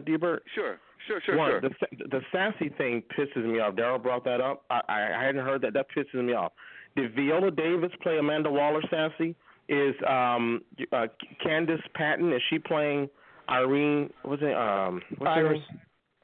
Sure, 0.54 0.80
sure, 1.06 1.20
sure, 1.24 1.36
One, 1.36 1.50
sure. 1.50 1.60
the 1.60 1.70
the 2.10 2.20
sassy 2.32 2.68
thing 2.76 3.02
pisses 3.18 3.44
me 3.44 3.60
off. 3.60 3.74
Daryll 3.74 4.02
brought 4.02 4.24
that 4.24 4.40
up. 4.40 4.64
I, 4.70 4.80
I 4.88 5.20
I 5.20 5.24
hadn't 5.24 5.44
heard 5.44 5.62
that. 5.62 5.72
That 5.74 5.86
pisses 5.96 6.24
me 6.24 6.32
off. 6.32 6.52
Did 6.96 7.14
Viola 7.14 7.50
Davis 7.50 7.90
play 8.02 8.18
Amanda 8.18 8.50
Waller 8.50 8.82
sassy? 8.90 9.34
Is 9.68 9.94
um 10.08 10.62
uh, 10.92 11.06
Candice 11.44 11.80
Patton? 11.94 12.32
Is 12.32 12.42
she 12.50 12.58
playing 12.58 13.08
Irene? 13.50 14.10
What's 14.22 14.42
it? 14.42 14.54
Um, 14.56 15.02
what's 15.18 15.28
Iris. 15.28 15.60
name? 15.70 15.80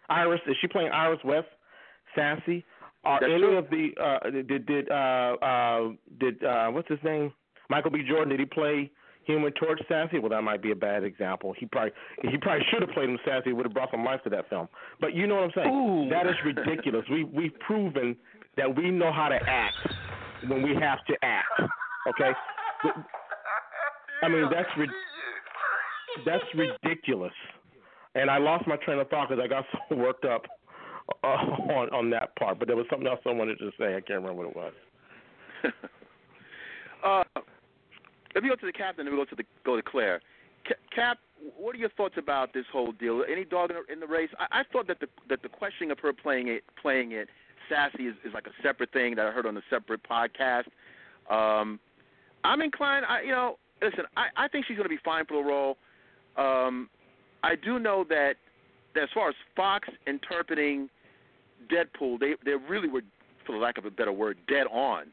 Iris. 0.09 0.41
Is 0.47 0.57
she 0.61 0.69
playing 0.69 0.91
Iris 0.93 1.21
West 1.25 1.49
sassy? 2.15 2.65
Are 3.05 3.19
That's 3.21 3.31
any 3.33 3.43
true. 3.43 3.57
of 3.59 3.69
the 3.71 3.89
uh 4.01 4.31
did 4.31 4.67
did 4.67 4.91
uh 4.91 5.35
uh 5.43 5.89
did 6.21 6.45
uh 6.45 6.69
what's 6.69 6.89
his 6.89 7.01
name? 7.03 7.33
Michael 7.69 7.91
B. 7.91 8.03
Jordan. 8.09 8.29
Did 8.29 8.41
he 8.41 8.47
play 8.47 8.91
Human 9.25 9.53
Torch 9.53 9.81
sassy? 9.89 10.19
Well, 10.19 10.31
that 10.31 10.43
might 10.43 10.63
be 10.63 10.73
a 10.73 10.77
bad 10.77 11.05
example. 11.05 11.55
He 11.57 11.67
probably 11.67 11.93
he 12.23 12.37
probably 12.39 12.65
should 12.71 12.83
have 12.83 12.91
played 12.91 13.09
him 13.09 13.19
sassy. 13.25 13.53
Would 13.53 13.67
have 13.67 13.75
brought 13.75 13.91
some 13.91 14.05
life 14.05 14.23
to 14.25 14.31
that 14.31 14.49
film. 14.49 14.69
But 15.01 15.15
you 15.15 15.27
know 15.27 15.37
what 15.37 15.45
I'm 15.45 15.51
saying? 15.55 15.69
Ooh. 15.69 16.11
That 16.11 16.27
is 16.27 16.35
ridiculous. 16.45 17.05
we 17.11 17.25
we've 17.25 17.59
proven 17.61 18.17
that 18.57 18.75
we 18.77 18.91
know 18.91 19.13
how 19.13 19.29
to 19.29 19.39
act 19.47 19.77
when 20.49 20.63
we 20.63 20.75
have 20.75 21.05
to 21.07 21.15
act. 21.23 21.61
Okay. 22.09 22.33
I 24.23 24.29
mean 24.29 24.49
that's 24.51 24.69
rid- 24.77 24.91
that's 26.27 26.45
ridiculous. 26.55 27.33
And 28.15 28.29
I 28.31 28.39
lost 28.39 28.67
my 28.67 28.77
train 28.77 28.99
of 28.99 29.09
thought 29.09 29.29
because 29.29 29.43
I 29.43 29.49
got 29.49 29.65
so 29.89 29.97
worked 29.97 30.25
up 30.25 30.43
uh, 31.23 31.27
on 31.27 31.89
on 31.91 32.11
that 32.11 32.35
part. 32.37 32.59
But 32.59 32.69
there 32.69 32.77
was 32.77 32.87
something 32.91 33.07
else 33.07 33.21
I 33.27 33.31
wanted 33.31 33.59
to 33.59 33.71
say. 33.79 33.95
I 33.97 34.01
can't 34.01 34.23
remember 34.23 34.35
what 34.35 34.47
it 34.49 34.57
was. 34.57 34.73
Uh, 37.05 37.25
let 38.35 38.43
me 38.43 38.51
go 38.51 38.57
to 38.57 38.67
the 38.67 38.73
captain, 38.73 39.05
then 39.05 39.15
we 39.15 39.21
go 39.21 39.25
to 39.25 39.37
the 39.37 39.45
go 39.65 39.77
to 39.77 39.83
Claire. 39.83 40.21
Cap, 40.95 41.19
what 41.57 41.75
are 41.75 41.79
your 41.79 41.91
thoughts 41.91 42.15
about 42.17 42.55
this 42.55 42.65
whole 42.73 42.93
deal? 42.93 43.25
Any 43.31 43.45
dog 43.45 43.71
in 43.71 43.77
the, 43.77 43.93
in 43.93 44.01
the 44.01 44.07
race? 44.07 44.31
I, 44.39 44.61
I 44.61 44.63
thought 44.73 44.87
that 44.89 45.01
the 45.01 45.09
that 45.29 45.43
the 45.43 45.49
questioning 45.49 45.91
of 45.91 45.99
her 46.01 46.13
playing 46.13 46.49
it 46.49 46.63
playing 46.81 47.13
it 47.13 47.29
sassy 47.69 48.07
is, 48.07 48.15
is 48.25 48.33
like 48.35 48.47
a 48.47 48.63
separate 48.63 48.93
thing 48.93 49.15
that 49.17 49.27
I 49.27 49.31
heard 49.31 49.47
on 49.47 49.57
a 49.57 49.63
separate 49.71 50.01
podcast. 50.09 50.67
Um, 51.31 51.81
I'm 52.45 52.61
inclined. 52.61 53.05
I 53.07 53.23
you 53.23 53.31
know 53.31 53.59
listen. 53.83 54.05
I, 54.17 54.27
I 54.37 54.49
think 54.49 54.67
she's 54.67 54.77
going 54.77 54.89
to 54.89 54.95
be 54.95 55.01
fine 55.05 55.25
for 55.27 55.43
the 55.43 55.49
role. 55.49 55.77
Um, 56.37 56.89
I 57.43 57.57
do 57.57 57.79
know 57.79 58.05
that, 58.09 58.35
that 58.95 59.03
as 59.03 59.09
far 59.13 59.29
as 59.29 59.35
Fox 59.57 59.89
interpreting 60.07 60.89
Deadpool, 61.71 62.21
they 62.21 62.35
they 62.45 62.53
really 62.69 62.89
were, 62.89 63.03
for 63.47 63.53
the 63.53 63.59
lack 63.59 63.79
of 63.79 63.85
a 63.85 63.91
better 63.91 64.13
word, 64.13 64.39
dead 64.49 64.67
on 64.71 65.07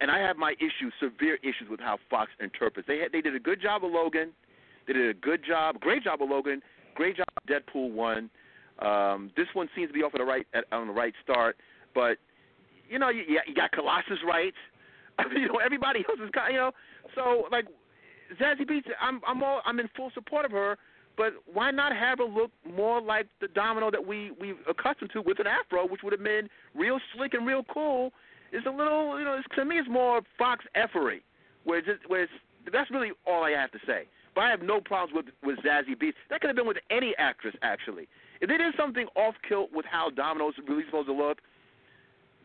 and 0.00 0.10
I 0.10 0.18
have 0.18 0.36
my 0.36 0.54
issues, 0.58 0.92
severe 1.00 1.36
issues 1.42 1.68
with 1.70 1.80
how 1.80 1.98
Fox 2.08 2.30
interprets. 2.40 2.88
They 2.88 2.98
had, 2.98 3.12
they 3.12 3.20
did 3.20 3.34
a 3.34 3.40
good 3.40 3.60
job 3.60 3.84
of 3.84 3.92
Logan. 3.92 4.30
They 4.86 4.94
did 4.94 5.10
a 5.10 5.18
good 5.18 5.44
job, 5.46 5.80
great 5.80 6.04
job 6.04 6.22
of 6.22 6.30
Logan, 6.30 6.62
great 6.94 7.16
job 7.16 7.26
of 7.36 7.42
Deadpool 7.48 7.92
one. 7.92 8.30
Um, 8.80 9.30
this 9.36 9.46
one 9.52 9.68
seems 9.76 9.88
to 9.88 9.94
be 9.94 10.02
off 10.02 10.14
on 10.14 10.20
the 10.20 10.24
right 10.24 10.46
at, 10.54 10.64
on 10.72 10.86
the 10.86 10.92
right 10.92 11.12
start, 11.22 11.56
but 11.94 12.16
you 12.88 12.98
know 12.98 13.10
you, 13.10 13.22
you 13.46 13.54
got 13.54 13.72
Colossus 13.72 14.18
right. 14.26 14.54
You 15.36 15.48
know 15.48 15.60
everybody 15.62 16.02
else 16.08 16.18
is 16.24 16.30
you 16.50 16.56
know. 16.56 16.70
So 17.14 17.46
like 17.52 17.66
Zazie 18.40 18.62
Beetz, 18.62 18.84
I'm 19.02 19.20
I'm 19.26 19.42
all 19.42 19.60
I'm 19.66 19.78
in 19.78 19.88
full 19.94 20.10
support 20.14 20.46
of 20.46 20.52
her. 20.52 20.78
But 21.18 21.34
why 21.52 21.70
not 21.70 21.94
have 21.94 22.18
her 22.18 22.24
look 22.24 22.50
more 22.64 23.02
like 23.02 23.26
the 23.42 23.48
Domino 23.48 23.90
that 23.90 24.06
we 24.06 24.30
we've 24.40 24.56
accustomed 24.66 25.10
to 25.12 25.20
with 25.20 25.38
an 25.40 25.46
afro, 25.46 25.86
which 25.86 26.02
would 26.02 26.14
have 26.14 26.22
been 26.22 26.48
real 26.74 26.98
slick 27.14 27.34
and 27.34 27.46
real 27.46 27.64
cool, 27.64 28.12
it's 28.52 28.66
a 28.66 28.70
little, 28.70 29.18
you 29.18 29.24
know, 29.24 29.36
it's, 29.38 29.46
to 29.56 29.64
me, 29.64 29.76
it's 29.76 29.88
more 29.88 30.20
Fox 30.38 30.64
effery, 30.74 31.22
where 31.64 31.78
it's, 31.78 31.86
just, 31.86 32.08
where 32.08 32.22
it's 32.24 32.32
that's 32.72 32.90
really 32.90 33.10
all 33.26 33.44
I 33.44 33.50
have 33.52 33.70
to 33.72 33.78
say. 33.86 34.04
But 34.34 34.42
I 34.42 34.50
have 34.50 34.62
no 34.62 34.80
problems 34.80 35.12
with 35.14 35.26
with 35.42 35.58
Zazie 35.64 35.96
Beetz. 36.00 36.14
That 36.28 36.40
could 36.40 36.48
have 36.48 36.56
been 36.56 36.66
with 36.66 36.78
any 36.90 37.14
actress, 37.18 37.54
actually. 37.62 38.08
If 38.40 38.50
it 38.50 38.60
is 38.60 38.72
something 38.76 39.06
off 39.16 39.34
kilt 39.46 39.70
with 39.72 39.84
how 39.90 40.10
Domino's 40.10 40.54
really 40.68 40.84
supposed 40.86 41.08
to 41.08 41.12
look, 41.12 41.38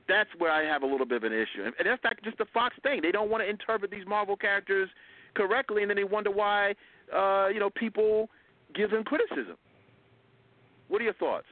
that's 0.08 0.30
where 0.38 0.52
I 0.52 0.64
have 0.64 0.84
a 0.84 0.86
little 0.86 1.06
bit 1.06 1.18
of 1.18 1.24
an 1.24 1.34
issue. 1.34 1.64
And, 1.66 1.74
that's 1.86 2.04
not 2.04 2.16
just 2.24 2.38
the 2.38 2.46
Fox 2.54 2.76
thing. 2.84 3.02
They 3.02 3.12
don't 3.12 3.30
want 3.30 3.44
to 3.44 3.50
interpret 3.50 3.92
these 3.92 4.06
Marvel 4.08 4.36
characters 4.36 4.90
correctly, 5.36 5.82
and 5.84 5.90
then 5.90 5.98
they 5.98 6.04
wonder 6.04 6.32
why, 6.32 6.76
uh, 7.14 7.48
you 7.48 7.60
know, 7.60 7.70
people 7.70 8.30
give 8.74 8.92
them 8.92 9.04
criticism. 9.04 9.58
What 10.88 11.02
are 11.02 11.06
your 11.06 11.14
thoughts? 11.14 11.48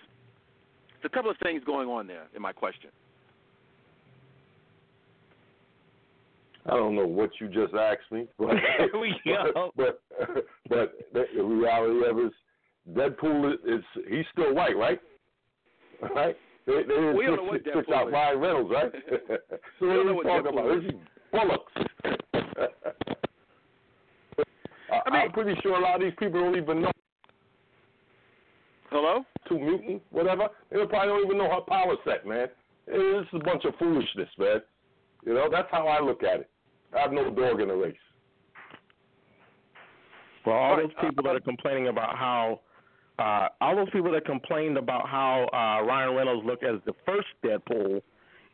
There's 1.01 1.11
a 1.11 1.15
couple 1.15 1.31
of 1.31 1.37
things 1.41 1.63
going 1.65 1.89
on 1.89 2.07
there 2.07 2.25
in 2.35 2.41
my 2.41 2.53
question. 2.53 2.89
I 6.65 6.71
don't 6.71 6.95
know 6.95 7.05
what 7.05 7.29
you 7.41 7.47
just 7.49 7.73
asked 7.73 8.09
me, 8.11 8.27
but 8.37 8.55
we 8.99 9.13
go. 9.25 9.71
but 9.75 10.01
but 10.69 10.93
the 11.13 11.25
the 11.35 11.43
reality 11.43 12.09
of 12.09 12.17
it 12.17 12.21
is 12.27 12.31
Deadpool 12.93 13.53
is, 13.53 13.59
is 13.79 13.83
he's 14.09 14.25
still 14.31 14.53
white, 14.53 14.77
right? 14.77 14.99
Right? 16.15 16.35
They, 16.65 16.73
they 16.73 16.81
didn't 16.83 17.15
We 17.17 17.25
don't 17.25 17.37
know 17.37 17.43
what 17.43 17.63
Deadpool 17.63 17.93
out 17.93 18.07
is. 18.07 18.13
Ryan 18.13 18.39
Reynolds, 18.39 18.71
right? 18.73 18.91
so 19.79 19.85
We 19.85 19.87
what 19.87 19.93
don't 19.95 20.05
know 20.07 20.13
what 20.15 20.23
talking 20.23 20.51
Deadpool 20.51 20.65
about? 20.65 20.77
is. 20.77 20.83
This 20.83 20.93
is 20.93 20.99
bullocks. 21.31 21.73
I 24.91 25.09
mean- 25.11 25.21
I'm 25.21 25.31
pretty 25.31 25.59
sure 25.61 25.75
a 25.75 25.81
lot 25.81 25.95
of 25.95 26.01
these 26.01 26.13
people 26.19 26.41
don't 26.41 26.55
even 26.57 26.81
know 26.81 26.91
Hello? 28.89 29.23
two 29.49 29.57
mutant, 29.59 30.01
whatever. 30.11 30.49
They 30.71 30.77
probably 30.85 31.07
don't 31.09 31.25
even 31.25 31.37
know 31.37 31.49
her 31.49 31.61
power 31.67 31.95
set, 32.05 32.25
man. 32.27 32.47
It's 32.87 33.29
a 33.33 33.39
bunch 33.39 33.65
of 33.65 33.73
foolishness, 33.79 34.29
man. 34.37 34.61
You 35.25 35.33
know, 35.33 35.47
that's 35.51 35.67
how 35.71 35.87
I 35.87 35.99
look 36.01 36.21
at 36.23 36.41
it. 36.41 36.49
I 36.95 37.01
have 37.01 37.11
no 37.11 37.29
dog 37.33 37.59
in 37.61 37.67
the 37.67 37.75
race. 37.75 37.95
For 40.43 40.53
all 40.53 40.75
those 40.75 40.91
people 41.01 41.23
that 41.23 41.35
are 41.35 41.39
complaining 41.39 41.87
about 41.87 42.17
how, 42.17 42.59
uh, 43.17 43.47
all 43.61 43.75
those 43.75 43.89
people 43.91 44.11
that 44.11 44.25
complained 44.25 44.77
about 44.77 45.07
how 45.07 45.47
uh, 45.53 45.85
Ryan 45.85 46.15
Reynolds 46.15 46.45
looked 46.45 46.63
as 46.65 46.79
the 46.85 46.93
first 47.05 47.27
Deadpool 47.43 48.01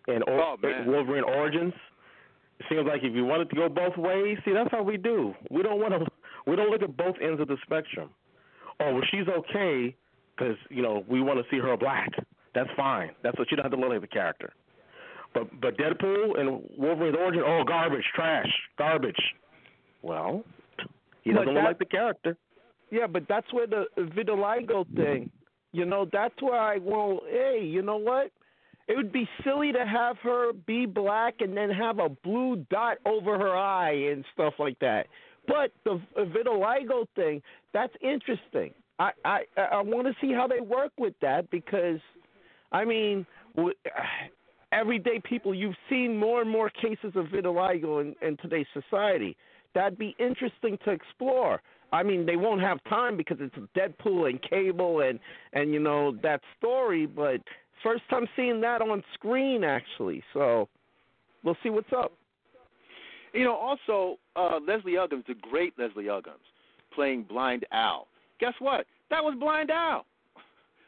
in 0.07 0.21
Oh. 0.27 0.55
Wolverine 0.85 1.23
Origins, 1.23 1.73
it 2.59 2.65
seems 2.69 2.85
like 2.85 3.01
if 3.03 3.13
you 3.15 3.25
wanted 3.25 3.49
to 3.49 3.55
go 3.55 3.69
both 3.69 3.97
ways, 3.97 4.37
see 4.45 4.53
that's 4.53 4.69
how 4.71 4.83
we 4.83 4.97
do. 4.97 5.33
We 5.49 5.63
don't 5.63 5.79
want 5.79 5.93
to. 5.93 6.05
We 6.45 6.55
don't 6.55 6.69
look 6.69 6.81
at 6.81 6.95
both 6.97 7.15
ends 7.21 7.39
of 7.41 7.47
the 7.47 7.57
spectrum. 7.63 8.09
Oh, 8.79 8.93
well, 8.93 9.03
she's 9.11 9.27
okay 9.27 9.95
because 10.35 10.55
you 10.69 10.81
know 10.81 11.03
we 11.07 11.21
want 11.21 11.39
to 11.39 11.45
see 11.49 11.59
her 11.59 11.75
black. 11.77 12.09
That's 12.53 12.69
fine. 12.75 13.11
That's 13.23 13.37
what 13.37 13.49
you 13.51 13.57
don't 13.57 13.63
have 13.65 13.71
to 13.71 13.77
look 13.77 13.89
like 13.91 14.01
the 14.01 14.07
character. 14.07 14.53
But 15.33 15.61
but 15.61 15.77
Deadpool 15.77 16.39
and 16.39 16.63
Wolverine's 16.77 17.17
Origin, 17.17 17.43
oh 17.45 17.63
garbage, 17.63 18.05
trash, 18.15 18.47
garbage. 18.77 19.19
Well, 20.01 20.43
he 21.23 21.31
doesn't 21.31 21.47
look 21.47 21.55
that- 21.55 21.63
like 21.63 21.79
the 21.79 21.85
character. 21.85 22.37
Yeah, 22.91 23.05
but 23.05 23.27
that's 23.27 23.51
where 23.53 23.67
the 23.67 23.85
vitiligo 23.97 24.85
thing. 24.95 25.29
You 25.71 25.85
know, 25.85 26.05
that's 26.11 26.33
where 26.41 26.59
I 26.59 26.77
well, 26.79 27.21
hey, 27.29 27.61
you 27.63 27.81
know 27.83 27.97
what? 27.97 28.31
It 28.87 28.95
would 28.97 29.11
be 29.11 29.29
silly 29.43 29.71
to 29.71 29.85
have 29.85 30.17
her 30.23 30.51
be 30.65 30.87
black 30.87 31.41
and 31.41 31.55
then 31.55 31.69
have 31.69 31.99
a 31.99 32.09
blue 32.09 32.65
dot 32.71 32.97
over 33.05 33.37
her 33.37 33.55
eye 33.55 33.91
and 34.11 34.25
stuff 34.33 34.55
like 34.57 34.79
that. 34.79 35.05
But 35.47 35.71
the 35.83 36.01
vitiligo 36.17 37.05
thing, 37.15 37.43
that's 37.71 37.93
interesting. 38.01 38.73
I 38.97 39.11
I 39.23 39.41
I 39.57 39.81
want 39.81 40.07
to 40.07 40.15
see 40.19 40.33
how 40.33 40.47
they 40.47 40.59
work 40.59 40.91
with 40.97 41.13
that 41.21 41.51
because, 41.51 41.99
I 42.71 42.83
mean, 42.85 43.27
w- 43.55 43.75
everyday 44.71 45.19
people, 45.19 45.53
you've 45.53 45.75
seen 45.89 46.17
more 46.17 46.41
and 46.41 46.49
more 46.49 46.69
cases 46.69 47.13
of 47.15 47.25
vitiligo 47.27 48.01
in, 48.01 48.15
in 48.27 48.37
today's 48.37 48.67
society. 48.73 49.35
That'd 49.75 49.97
be 49.97 50.15
interesting 50.19 50.77
to 50.85 50.91
explore. 50.91 51.61
I 51.91 52.03
mean, 52.03 52.25
they 52.25 52.35
won't 52.35 52.61
have 52.61 52.83
time 52.85 53.17
because 53.17 53.37
it's 53.39 53.55
Deadpool 53.75 54.29
and 54.29 54.41
Cable 54.41 55.01
and 55.01 55.19
and 55.53 55.73
you 55.73 55.79
know 55.79 56.15
that 56.21 56.41
story. 56.57 57.05
But 57.05 57.41
first 57.83 58.03
time 58.09 58.27
seeing 58.35 58.61
that 58.61 58.81
on 58.81 59.03
screen 59.13 59.63
actually, 59.63 60.23
so 60.33 60.67
we'll 61.43 61.57
see 61.63 61.69
what's 61.69 61.91
up. 61.95 62.13
You 63.33 63.43
know, 63.43 63.55
also 63.55 64.17
uh, 64.35 64.59
Leslie 64.65 64.93
Uggams, 64.93 65.25
the 65.27 65.35
great 65.35 65.73
Leslie 65.77 66.05
Uggams, 66.05 66.45
playing 66.93 67.23
Blind 67.23 67.65
Al. 67.71 68.07
Guess 68.39 68.53
what? 68.59 68.85
That 69.09 69.23
was 69.23 69.35
Blind 69.39 69.71
Al. 69.71 70.05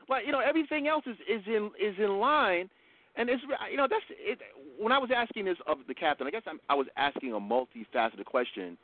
Like 0.09 0.25
you 0.25 0.33
know, 0.33 0.41
everything 0.41 0.87
else 0.87 1.05
is 1.07 1.15
is 1.29 1.41
in 1.47 1.71
is 1.81 1.95
in 1.97 2.19
line, 2.19 2.69
and 3.15 3.29
it's 3.29 3.43
you 3.69 3.77
know 3.77 3.87
that's 3.89 4.03
it. 4.09 4.39
When 4.79 4.91
I 4.91 4.97
was 4.97 5.09
asking 5.15 5.45
this 5.45 5.57
of 5.67 5.79
the 5.87 5.93
captain, 5.93 6.27
I 6.27 6.31
guess 6.31 6.43
I'm, 6.47 6.59
I 6.69 6.75
was 6.75 6.87
asking 6.97 7.33
a 7.33 7.39
multifaceted 7.39 8.25
question 8.25 8.77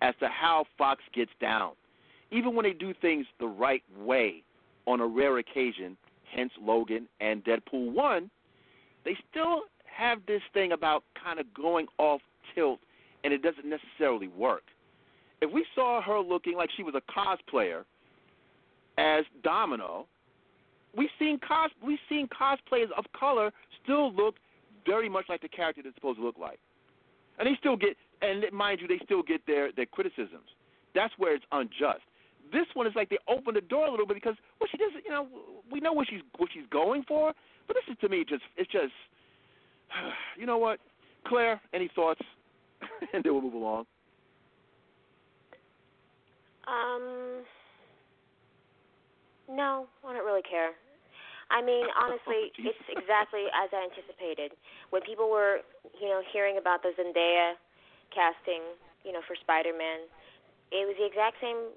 as 0.00 0.14
to 0.20 0.28
how 0.28 0.64
Fox 0.76 1.02
gets 1.14 1.32
down, 1.40 1.72
even 2.30 2.54
when 2.54 2.64
they 2.64 2.72
do 2.72 2.94
things 3.00 3.26
the 3.40 3.46
right 3.46 3.82
way 3.98 4.42
on 4.86 5.00
a 5.00 5.06
rare 5.06 5.38
occasion. 5.38 5.96
Hence 6.34 6.52
Logan 6.60 7.08
and 7.20 7.42
Deadpool 7.42 7.92
one, 7.92 8.30
they 9.04 9.16
still 9.30 9.62
have 9.86 10.18
this 10.26 10.42
thing 10.52 10.72
about 10.72 11.02
kind 11.22 11.40
of 11.40 11.46
going 11.54 11.86
off 11.96 12.20
tilt, 12.54 12.80
and 13.24 13.32
it 13.32 13.42
doesn't 13.42 13.64
necessarily 13.64 14.28
work. 14.28 14.64
If 15.40 15.50
we 15.50 15.64
saw 15.74 16.02
her 16.02 16.20
looking 16.20 16.54
like 16.54 16.68
she 16.76 16.82
was 16.82 16.94
a 16.94 17.00
cosplayer, 17.10 17.84
as 18.98 19.24
Domino, 19.42 20.06
we've 20.98 21.14
seen 21.18 21.38
cos 21.38 21.70
we've 21.82 21.98
seen 22.08 22.28
cosplayers 22.28 22.90
of 22.96 23.04
color 23.18 23.52
still 23.82 24.12
look 24.12 24.34
very 24.84 25.08
much 25.08 25.26
like 25.28 25.40
the 25.40 25.48
character 25.48 25.82
they're 25.82 25.92
supposed 25.94 26.18
to 26.18 26.24
look 26.24 26.38
like, 26.38 26.58
and 27.38 27.46
they 27.46 27.56
still 27.60 27.76
get 27.76 27.96
and 28.20 28.44
mind 28.52 28.80
you, 28.80 28.88
they 28.88 29.00
still 29.04 29.22
get 29.22 29.46
their 29.46 29.72
their 29.72 29.86
criticisms. 29.86 30.50
That's 30.94 31.14
where 31.16 31.34
it's 31.34 31.44
unjust. 31.52 32.02
This 32.52 32.66
one 32.74 32.86
is 32.86 32.94
like 32.96 33.10
they 33.10 33.18
open 33.28 33.54
the 33.54 33.60
door 33.60 33.86
a 33.86 33.90
little 33.90 34.06
bit 34.06 34.14
because 34.16 34.34
well, 34.60 34.68
she 34.70 34.76
doesn't. 34.76 35.04
You 35.04 35.10
know, 35.10 35.26
we 35.70 35.80
know 35.80 35.92
what 35.92 36.08
she's 36.08 36.20
what 36.36 36.50
she's 36.52 36.66
going 36.70 37.04
for, 37.06 37.32
but 37.66 37.76
this 37.76 37.84
is 37.90 37.98
to 38.00 38.08
me 38.08 38.24
just 38.28 38.42
it's 38.56 38.70
just. 38.70 38.92
You 40.38 40.46
know 40.46 40.58
what, 40.58 40.78
Claire? 41.26 41.60
Any 41.74 41.90
thoughts? 41.96 42.20
and 43.12 43.24
then 43.24 43.32
we'll 43.32 43.42
move 43.42 43.54
along. 43.54 43.86
Um, 46.68 47.42
no, 49.50 49.86
I 50.06 50.12
don't 50.12 50.24
really 50.24 50.42
care. 50.42 50.70
I 51.50 51.64
mean, 51.64 51.86
honestly, 52.02 52.52
Oh, 52.52 52.68
it's 52.72 52.88
exactly 52.92 53.48
as 53.52 53.68
I 53.72 53.88
anticipated. 53.88 54.56
When 54.90 55.02
people 55.02 55.30
were, 55.30 55.64
you 56.00 56.08
know, 56.08 56.20
hearing 56.32 56.58
about 56.58 56.82
the 56.82 56.92
Zendaya 56.96 57.56
casting, 58.12 58.64
you 59.04 59.12
know, 59.12 59.20
for 59.26 59.36
Spider-Man, 59.40 60.08
it 60.72 60.84
was 60.84 60.96
the 61.00 61.06
exact 61.08 61.40
same 61.40 61.72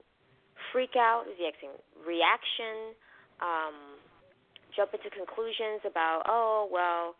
freak 0.71 0.95
out, 0.99 1.23
it 1.27 1.35
was 1.35 1.39
the 1.39 1.47
exact 1.47 1.63
same 1.63 1.77
reaction, 2.03 2.95
um, 3.39 3.99
jump 4.75 4.91
into 4.95 5.11
conclusions 5.11 5.83
about, 5.83 6.23
oh, 6.27 6.67
well, 6.71 7.15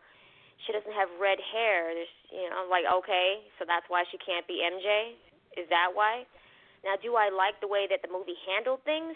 she 0.64 0.72
doesn't 0.72 0.94
have 0.94 1.10
red 1.18 1.40
hair. 1.42 1.92
There's, 1.92 2.14
you 2.30 2.46
know, 2.48 2.64
I'm 2.64 2.70
like, 2.70 2.86
okay, 2.86 3.42
so 3.58 3.66
that's 3.66 3.84
why 3.88 4.04
she 4.08 4.18
can't 4.22 4.46
be 4.46 4.62
MJ? 4.62 5.18
Is 5.58 5.68
that 5.68 5.92
why? 5.92 6.24
Now, 6.84 6.98
do 6.98 7.14
I 7.14 7.30
like 7.30 7.58
the 7.60 7.70
way 7.70 7.86
that 7.90 8.02
the 8.02 8.10
movie 8.10 8.38
handled 8.46 8.82
things? 8.86 9.14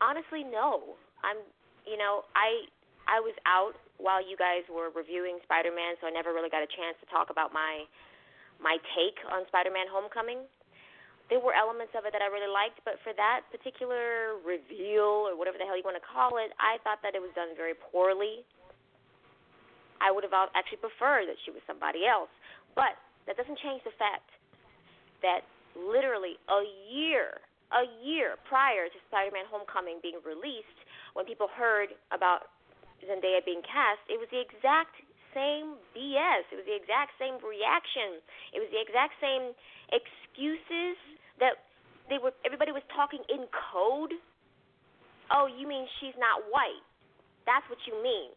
Honestly, 0.00 0.44
no. 0.44 0.96
I'm, 1.24 1.40
you 1.84 1.96
know, 1.96 2.24
I 2.34 2.68
I 3.06 3.20
was 3.20 3.36
out 3.44 3.76
while 4.00 4.20
you 4.20 4.36
guys 4.36 4.64
were 4.66 4.90
reviewing 4.90 5.38
Spider-Man, 5.44 6.00
so 6.00 6.08
I 6.08 6.12
never 6.12 6.34
really 6.34 6.50
got 6.50 6.64
a 6.64 6.70
chance 6.72 6.96
to 7.04 7.06
talk 7.12 7.30
about 7.30 7.52
my 7.52 7.84
my 8.60 8.80
take 8.96 9.20
on 9.30 9.46
Spider-Man: 9.48 9.86
Homecoming. 9.88 10.44
There 11.32 11.40
were 11.40 11.56
elements 11.56 11.96
of 11.96 12.04
it 12.04 12.12
that 12.12 12.20
I 12.20 12.28
really 12.28 12.50
liked, 12.52 12.84
but 12.84 13.00
for 13.00 13.16
that 13.16 13.48
particular 13.48 14.36
reveal 14.44 15.24
or 15.24 15.32
whatever 15.32 15.56
the 15.56 15.64
hell 15.64 15.72
you 15.72 15.80
want 15.80 15.96
to 15.96 16.04
call 16.04 16.36
it, 16.36 16.52
I 16.60 16.76
thought 16.84 17.00
that 17.00 17.16
it 17.16 17.22
was 17.24 17.32
done 17.32 17.56
very 17.56 17.72
poorly. 17.72 18.44
I 20.04 20.12
would 20.12 20.20
have 20.20 20.36
actually 20.52 20.84
preferred 20.84 21.24
that 21.32 21.40
she 21.40 21.48
was 21.48 21.64
somebody 21.64 22.04
else, 22.04 22.28
but 22.76 23.00
that 23.24 23.40
doesn't 23.40 23.56
change 23.64 23.80
the 23.88 23.96
fact 23.96 24.28
that 25.24 25.48
literally 25.72 26.36
a 26.52 26.60
year, 26.92 27.40
a 27.72 27.88
year 28.04 28.36
prior 28.44 28.92
to 28.92 28.98
Spider-Man: 29.08 29.48
Homecoming 29.48 30.04
being 30.04 30.20
released, 30.28 30.76
when 31.14 31.24
people 31.26 31.48
heard 31.50 31.94
about 32.12 32.50
Zendaya 33.02 33.42
being 33.42 33.62
cast, 33.62 34.02
it 34.10 34.18
was 34.18 34.28
the 34.30 34.42
exact 34.42 34.94
same 35.34 35.78
BS. 35.94 36.46
It 36.54 36.56
was 36.62 36.68
the 36.68 36.78
exact 36.78 37.18
same 37.18 37.42
reaction. 37.42 38.22
It 38.54 38.62
was 38.62 38.70
the 38.70 38.78
exact 38.78 39.18
same 39.18 39.54
excuses 39.90 40.98
that 41.42 41.66
they 42.06 42.22
were. 42.22 42.34
Everybody 42.46 42.70
was 42.70 42.86
talking 42.94 43.22
in 43.26 43.46
code. 43.50 44.14
Oh, 45.32 45.50
you 45.50 45.66
mean 45.66 45.88
she's 45.98 46.14
not 46.20 46.46
white? 46.52 46.84
That's 47.48 47.66
what 47.66 47.80
you 47.88 47.98
mean. 47.98 48.30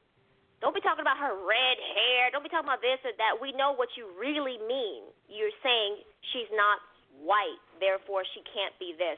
Don't 0.57 0.73
be 0.73 0.81
talking 0.81 1.05
about 1.05 1.21
her 1.21 1.37
red 1.37 1.77
hair. 1.77 2.33
Don't 2.33 2.41
be 2.41 2.49
talking 2.49 2.65
about 2.65 2.81
this 2.81 2.97
or 3.05 3.13
that. 3.21 3.37
We 3.37 3.53
know 3.53 3.77
what 3.77 3.93
you 3.93 4.09
really 4.17 4.57
mean. 4.65 5.05
You're 5.29 5.53
saying 5.61 6.01
she's 6.33 6.49
not 6.49 6.81
white, 7.21 7.61
therefore 7.81 8.25
she 8.33 8.41
can't 8.45 8.73
be 8.77 8.93
this, 8.97 9.17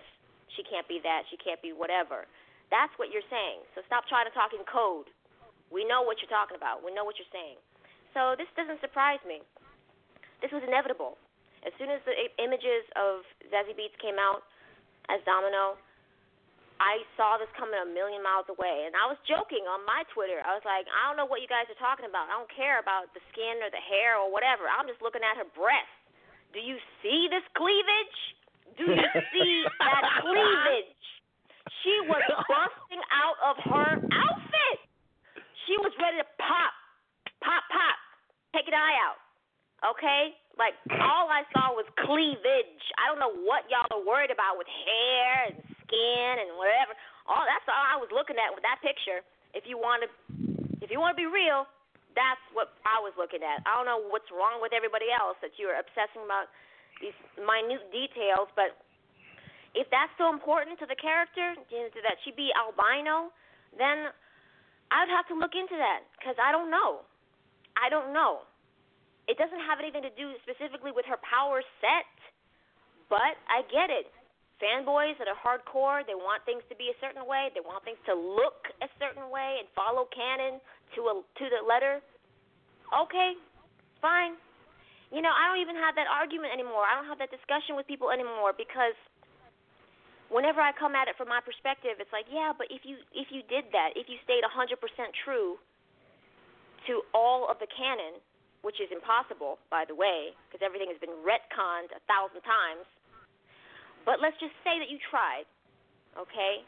she 0.55 0.63
can't 0.67 0.87
be 0.87 0.99
that, 1.03 1.27
she 1.31 1.37
can't 1.39 1.59
be 1.61 1.75
whatever. 1.75 2.27
That's 2.69 2.93
what 3.01 3.09
you're 3.09 3.25
saying. 3.29 3.65
So 3.73 3.81
stop 3.89 4.05
trying 4.05 4.29
to 4.29 4.33
talk 4.33 4.53
in 4.53 4.61
code. 4.69 5.09
We 5.73 5.85
know 5.85 6.01
what 6.05 6.21
you're 6.21 6.33
talking 6.33 6.57
about. 6.57 6.81
We 6.81 6.93
know 6.93 7.05
what 7.05 7.17
you're 7.17 7.33
saying. 7.33 7.57
So 8.13 8.33
this 8.37 8.49
doesn't 8.57 8.81
surprise 8.81 9.21
me. 9.25 9.41
This 10.41 10.49
was 10.49 10.65
inevitable. 10.65 11.17
As 11.61 11.75
soon 11.75 11.91
as 11.91 11.99
the 12.07 12.15
images 12.39 12.87
of 12.95 13.27
Zazie 13.51 13.75
Beetz 13.75 13.93
came 13.99 14.15
out 14.15 14.47
as 15.11 15.19
Domino, 15.27 15.75
I 16.79 17.03
saw 17.19 17.35
this 17.35 17.51
coming 17.59 17.75
a 17.75 17.83
million 17.85 18.23
miles 18.23 18.47
away. 18.47 18.87
And 18.87 18.95
I 18.95 19.05
was 19.11 19.19
joking 19.27 19.67
on 19.67 19.83
my 19.83 20.07
Twitter. 20.15 20.39
I 20.39 20.55
was 20.55 20.63
like, 20.63 20.87
I 20.87 21.11
don't 21.11 21.19
know 21.19 21.27
what 21.27 21.43
you 21.43 21.51
guys 21.51 21.67
are 21.67 21.77
talking 21.77 22.07
about. 22.07 22.31
I 22.31 22.39
don't 22.39 22.49
care 22.55 22.79
about 22.79 23.11
the 23.11 23.21
skin 23.35 23.59
or 23.59 23.67
the 23.67 23.83
hair 23.83 24.15
or 24.15 24.31
whatever. 24.31 24.71
I'm 24.71 24.87
just 24.87 25.03
looking 25.03 25.21
at 25.21 25.35
her 25.35 25.49
breasts. 25.51 25.99
Do 26.55 26.63
you 26.63 26.79
see 27.03 27.27
this 27.27 27.43
cleavage? 27.53 28.19
Do 28.79 28.95
you 28.95 29.05
see 29.35 29.53
that 29.83 30.03
cleavage? 30.23 30.98
She 31.83 31.95
was 32.07 32.23
busting 32.51 33.03
out 33.13 33.37
of 33.43 33.55
her 33.69 33.89
outfit. 33.99 34.77
She 35.67 35.75
was 35.79 35.93
ready 36.01 36.19
to 36.19 36.27
pop, 36.41 36.73
pop, 37.39 37.63
pop, 37.69 37.97
take 38.55 38.67
an 38.67 38.75
eye 38.75 38.97
out. 39.05 39.19
Okay? 39.95 40.35
Like, 40.59 40.75
all 40.91 41.31
I 41.31 41.47
saw 41.55 41.71
was 41.71 41.87
cleavage. 42.03 42.83
I 42.99 43.07
don't 43.07 43.21
know 43.21 43.31
what 43.47 43.63
y'all 43.71 43.87
are 43.95 44.03
worried 44.03 44.33
about 44.33 44.59
with 44.59 44.67
hair 44.67 45.53
and 45.53 45.55
skin 45.87 46.33
and 46.43 46.59
whatever. 46.59 46.91
All 47.29 47.45
that's 47.47 47.63
all 47.69 47.85
I 47.85 47.95
was 47.95 48.11
looking 48.11 48.35
at 48.35 48.51
with 48.51 48.65
that 48.67 48.83
picture. 48.83 49.23
If 49.55 49.63
you 49.69 49.79
want 49.79 50.03
to, 50.03 50.09
if 50.83 50.91
you 50.91 50.99
want 50.99 51.15
to 51.15 51.19
be 51.19 51.29
real, 51.29 51.63
that's 52.17 52.41
what 52.51 52.75
I 52.83 52.99
was 52.99 53.15
looking 53.15 53.39
at. 53.39 53.63
I 53.63 53.77
don't 53.77 53.87
know 53.87 54.01
what's 54.11 54.27
wrong 54.33 54.59
with 54.59 54.75
everybody 54.75 55.07
else 55.13 55.39
that 55.39 55.55
you're 55.55 55.77
obsessing 55.77 56.25
about 56.25 56.51
these 56.99 57.15
minute 57.39 57.87
details, 57.93 58.51
but 58.57 58.75
if 59.77 59.89
that's 59.93 60.13
so 60.17 60.33
important 60.33 60.79
to 60.81 60.87
the 60.89 60.97
character, 60.97 61.53
that 61.69 62.17
she 62.25 62.31
be 62.33 62.49
albino, 62.57 63.29
then 63.77 64.09
I'd 64.89 65.11
have 65.13 65.29
to 65.29 65.35
look 65.37 65.53
into 65.53 65.77
that 65.77 66.05
because 66.17 66.37
I 66.41 66.49
don't 66.51 66.73
know. 66.73 67.05
I 67.77 67.89
don't 67.89 68.11
know. 68.13 68.45
It 69.29 69.37
doesn't 69.37 69.61
have 69.61 69.77
anything 69.77 70.01
to 70.01 70.13
do 70.17 70.33
specifically 70.41 70.89
with 70.89 71.05
her 71.05 71.21
power 71.21 71.61
set, 71.77 72.09
but 73.13 73.37
I 73.45 73.61
get 73.69 73.93
it. 73.93 74.09
Fanboys 74.57 75.15
that 75.21 75.29
are 75.29 75.37
hardcore, 75.39 76.03
they 76.03 76.17
want 76.17 76.43
things 76.43 76.65
to 76.67 76.75
be 76.75 76.91
a 76.91 76.97
certain 76.99 77.23
way, 77.23 77.47
they 77.55 77.63
want 77.63 77.85
things 77.87 78.01
to 78.09 78.13
look 78.17 78.67
a 78.83 78.89
certain 78.99 79.31
way 79.31 79.63
and 79.63 79.69
follow 79.71 80.09
canon 80.11 80.59
to 80.97 80.99
a 81.07 81.13
to 81.21 81.45
the 81.47 81.61
letter. 81.63 82.03
Okay, 82.91 83.39
fine. 84.03 84.35
You 85.15 85.23
know, 85.23 85.31
I 85.31 85.47
don't 85.47 85.61
even 85.63 85.79
have 85.79 85.95
that 85.95 86.11
argument 86.11 86.51
anymore. 86.51 86.83
I 86.83 86.97
don't 86.97 87.07
have 87.07 87.21
that 87.23 87.31
discussion 87.31 87.79
with 87.79 87.87
people 87.87 88.11
anymore 88.11 88.51
because 88.51 88.97
whenever 90.29 90.61
I 90.61 90.71
come 90.71 90.93
at 90.93 91.09
it 91.09 91.17
from 91.17 91.27
my 91.27 91.41
perspective, 91.41 91.97
it's 91.97 92.13
like, 92.13 92.29
yeah, 92.29 92.53
but 92.53 92.69
if 92.69 92.85
you 92.85 93.01
if 93.13 93.33
you 93.33 93.41
did 93.49 93.69
that, 93.73 93.97
if 93.97 94.07
you 94.07 94.17
stayed 94.23 94.45
100% 94.45 94.77
true 95.25 95.57
to 96.87 97.01
all 97.13 97.49
of 97.49 97.57
the 97.59 97.67
canon, 97.69 98.21
which 98.61 98.79
is 98.79 98.89
impossible, 98.93 99.57
by 99.69 99.83
the 99.83 99.97
way, 99.97 100.31
because 100.47 100.63
everything 100.63 100.87
has 100.87 100.99
been 101.01 101.13
retconned 101.25 101.91
a 101.91 102.01
thousand 102.07 102.41
times. 102.45 102.85
But 104.07 104.23
let's 104.23 104.37
just 104.39 104.55
say 104.63 104.79
that 104.79 104.87
you 104.87 104.97
tried, 105.11 105.43
okay? 106.15 106.63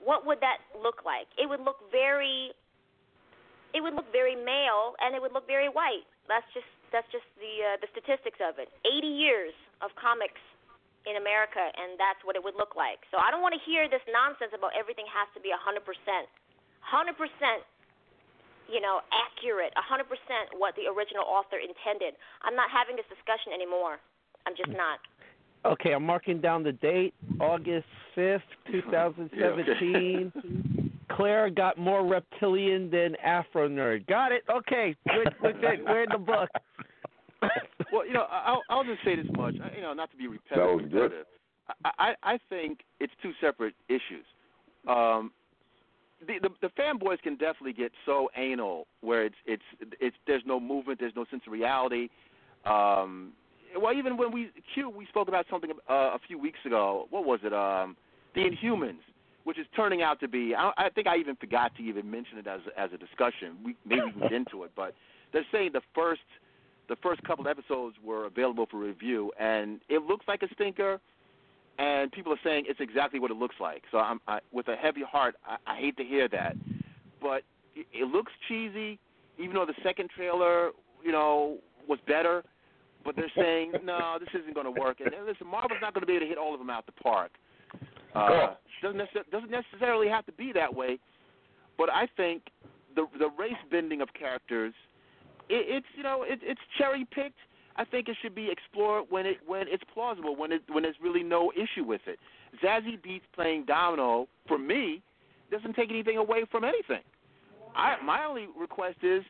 What 0.00 0.24
would 0.24 0.40
that 0.40 0.64
look 0.74 1.04
like? 1.04 1.28
It 1.36 1.46
would 1.48 1.60
look 1.60 1.80
very, 1.92 2.52
it 3.76 3.80
would 3.80 3.94
look 3.94 4.08
very 4.12 4.34
male, 4.34 4.96
and 5.00 5.12
it 5.12 5.20
would 5.20 5.32
look 5.32 5.46
very 5.46 5.68
white. 5.68 6.08
That's 6.28 6.46
just 6.56 6.68
that's 6.88 7.08
just 7.12 7.26
the 7.36 7.74
uh, 7.74 7.76
the 7.84 7.88
statistics 7.92 8.40
of 8.40 8.56
it. 8.56 8.68
80 8.86 9.06
years 9.06 9.54
of 9.82 9.92
comics 9.96 10.40
in 11.04 11.20
America, 11.20 11.60
and 11.60 12.00
that's 12.00 12.20
what 12.24 12.36
it 12.36 12.42
would 12.42 12.56
look 12.56 12.74
like. 12.76 13.04
So 13.12 13.20
I 13.20 13.28
don't 13.28 13.44
want 13.44 13.52
to 13.52 13.62
hear 13.62 13.88
this 13.88 14.04
nonsense 14.08 14.56
about 14.56 14.72
everything 14.72 15.04
has 15.12 15.28
to 15.36 15.40
be 15.40 15.52
100%, 15.52 15.84
100%, 15.84 16.24
you 18.72 18.80
know, 18.80 19.04
accurate, 19.12 19.72
100% 19.76 20.08
what 20.56 20.72
the 20.80 20.88
original 20.88 21.24
author 21.28 21.60
intended. 21.60 22.16
I'm 22.40 22.56
not 22.56 22.72
having 22.72 22.96
this 22.96 23.08
discussion 23.12 23.52
anymore. 23.52 24.00
I'm 24.48 24.56
just 24.56 24.72
not. 24.72 25.00
Okay, 25.64 25.92
I'm 25.92 26.04
marking 26.04 26.40
down 26.40 26.62
the 26.62 26.72
date, 26.72 27.14
August 27.40 27.88
5th, 28.16 28.42
2017. 28.72 30.32
Claire 31.10 31.50
got 31.50 31.78
more 31.78 32.06
reptilian 32.06 32.90
than 32.90 33.16
Afro 33.16 33.68
Nerd. 33.68 34.06
Got 34.06 34.32
it? 34.32 34.42
Okay, 34.50 34.96
we're, 35.06 35.24
we're, 35.42 35.52
good. 35.52 35.84
we're 35.84 36.02
in 36.02 36.08
the 36.10 36.18
book. 36.18 36.48
well, 37.94 38.06
you 38.06 38.12
know, 38.12 38.26
I'll, 38.30 38.62
I'll 38.68 38.84
just 38.84 39.04
say 39.04 39.14
this 39.14 39.26
much. 39.36 39.54
You 39.76 39.82
know, 39.82 39.94
not 39.94 40.10
to 40.10 40.16
be 40.16 40.26
repetitive. 40.26 40.90
That 40.90 41.00
was 41.00 41.10
good. 41.10 41.12
I, 41.84 41.90
I 41.98 42.34
I 42.34 42.38
think 42.48 42.80
it's 43.00 43.12
two 43.22 43.32
separate 43.40 43.74
issues. 43.88 44.26
Um, 44.88 45.30
the, 46.26 46.34
the 46.42 46.48
the 46.60 46.70
fanboys 46.80 47.20
can 47.22 47.34
definitely 47.36 47.72
get 47.72 47.92
so 48.04 48.28
anal 48.36 48.86
where 49.00 49.24
it's 49.24 49.36
it's 49.46 49.62
it's 50.00 50.16
there's 50.26 50.42
no 50.44 50.58
movement, 50.58 50.98
there's 51.00 51.16
no 51.16 51.24
sense 51.30 51.42
of 51.46 51.52
reality. 51.52 52.08
Um, 52.64 53.32
well, 53.80 53.94
even 53.94 54.16
when 54.16 54.32
we 54.32 54.50
Q, 54.74 54.90
we 54.90 55.06
spoke 55.06 55.28
about 55.28 55.46
something 55.50 55.70
uh, 55.88 55.92
a 55.92 56.18
few 56.26 56.38
weeks 56.38 56.58
ago. 56.64 57.06
What 57.10 57.24
was 57.24 57.40
it? 57.42 57.52
Um, 57.52 57.96
the 58.34 58.42
Inhumans, 58.42 59.02
which 59.44 59.58
is 59.58 59.66
turning 59.76 60.02
out 60.02 60.20
to 60.20 60.28
be. 60.28 60.54
I, 60.54 60.72
I 60.76 60.90
think 60.90 61.06
I 61.06 61.16
even 61.16 61.36
forgot 61.36 61.74
to 61.76 61.82
even 61.82 62.10
mention 62.10 62.38
it 62.38 62.46
as 62.46 62.60
as 62.76 62.90
a 62.92 62.98
discussion. 62.98 63.56
We 63.64 63.76
maybe 63.86 64.12
we 64.14 64.22
get 64.22 64.32
into 64.32 64.64
it, 64.64 64.72
but 64.76 64.94
they're 65.32 65.46
saying 65.52 65.70
the 65.72 65.82
first 65.94 66.22
the 66.88 66.96
first 67.02 67.22
couple 67.24 67.48
episodes 67.48 67.96
were 68.04 68.26
available 68.26 68.66
for 68.70 68.78
review, 68.78 69.32
and 69.38 69.80
it 69.88 70.02
looks 70.02 70.26
like 70.28 70.42
a 70.42 70.48
stinker. 70.54 71.00
and 71.78 72.12
people 72.12 72.32
are 72.32 72.40
saying 72.44 72.64
it's 72.68 72.80
exactly 72.80 73.18
what 73.18 73.30
it 73.30 73.36
looks 73.36 73.56
like. 73.60 73.82
So 73.90 73.98
I'm 73.98 74.20
I, 74.28 74.38
with 74.52 74.68
a 74.68 74.76
heavy 74.76 75.02
heart. 75.02 75.34
I, 75.46 75.56
I 75.66 75.76
hate 75.80 75.96
to 75.96 76.04
hear 76.04 76.28
that, 76.28 76.54
but 77.20 77.42
it, 77.74 77.86
it 77.92 78.08
looks 78.08 78.32
cheesy. 78.48 78.98
Even 79.38 79.54
though 79.54 79.66
the 79.66 79.74
second 79.82 80.10
trailer, 80.14 80.70
you 81.02 81.10
know, 81.10 81.58
was 81.88 81.98
better, 82.06 82.44
but 83.04 83.16
they're 83.16 83.32
saying 83.36 83.72
no, 83.84 84.16
this 84.20 84.28
isn't 84.40 84.54
going 84.54 84.72
to 84.72 84.80
work. 84.80 85.00
And 85.00 85.12
and 85.12 85.26
listen, 85.26 85.46
Marvel's 85.46 85.80
not 85.82 85.94
going 85.94 86.02
to 86.02 86.06
be 86.06 86.12
able 86.14 86.26
to 86.26 86.28
hit 86.28 86.38
all 86.38 86.52
of 86.54 86.60
them 86.60 86.70
out 86.70 86.86
the 86.86 86.92
park. 86.92 87.32
Uh, 88.14 88.54
doesn't 88.82 88.98
necess- 89.00 89.28
doesn't 89.32 89.50
necessarily 89.50 90.08
have 90.08 90.24
to 90.26 90.32
be 90.32 90.52
that 90.52 90.72
way, 90.72 90.98
but 91.76 91.90
I 91.90 92.06
think 92.16 92.42
the 92.94 93.06
the 93.18 93.30
race 93.36 93.52
bending 93.72 94.00
of 94.00 94.08
characters, 94.14 94.72
it, 95.48 95.66
it's 95.68 95.86
you 95.96 96.02
know 96.02 96.24
it, 96.26 96.40
it's 96.42 96.60
cherry 96.78 97.06
picked. 97.10 97.38
I 97.76 97.84
think 97.84 98.08
it 98.08 98.16
should 98.22 98.34
be 98.34 98.50
explored 98.50 99.06
when 99.10 99.26
it 99.26 99.38
when 99.46 99.66
it's 99.68 99.82
plausible, 99.92 100.36
when 100.36 100.52
it 100.52 100.62
when 100.70 100.84
there's 100.84 100.96
really 101.02 101.22
no 101.22 101.52
issue 101.52 101.84
with 101.84 102.02
it. 102.06 102.18
Zazie 102.62 103.00
Beetz 103.04 103.22
playing 103.34 103.64
Domino 103.66 104.28
for 104.46 104.58
me 104.58 105.02
doesn't 105.50 105.74
take 105.74 105.90
anything 105.90 106.16
away 106.16 106.44
from 106.50 106.64
anything. 106.64 107.02
I 107.74 107.96
my 108.04 108.24
only 108.24 108.46
request 108.58 108.98
is, 109.02 109.22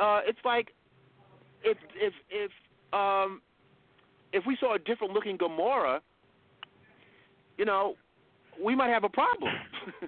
uh, 0.00 0.20
it's 0.24 0.38
like 0.44 0.72
if 1.64 1.76
if 1.94 2.12
if 2.30 2.50
um 2.92 3.40
if 4.32 4.44
we 4.46 4.56
saw 4.60 4.74
a 4.74 4.78
different 4.78 5.12
looking 5.12 5.36
Gamora, 5.36 6.00
you 7.58 7.64
know, 7.64 7.94
we 8.64 8.76
might 8.76 8.90
have 8.90 9.04
a 9.04 9.08
problem. 9.08 9.52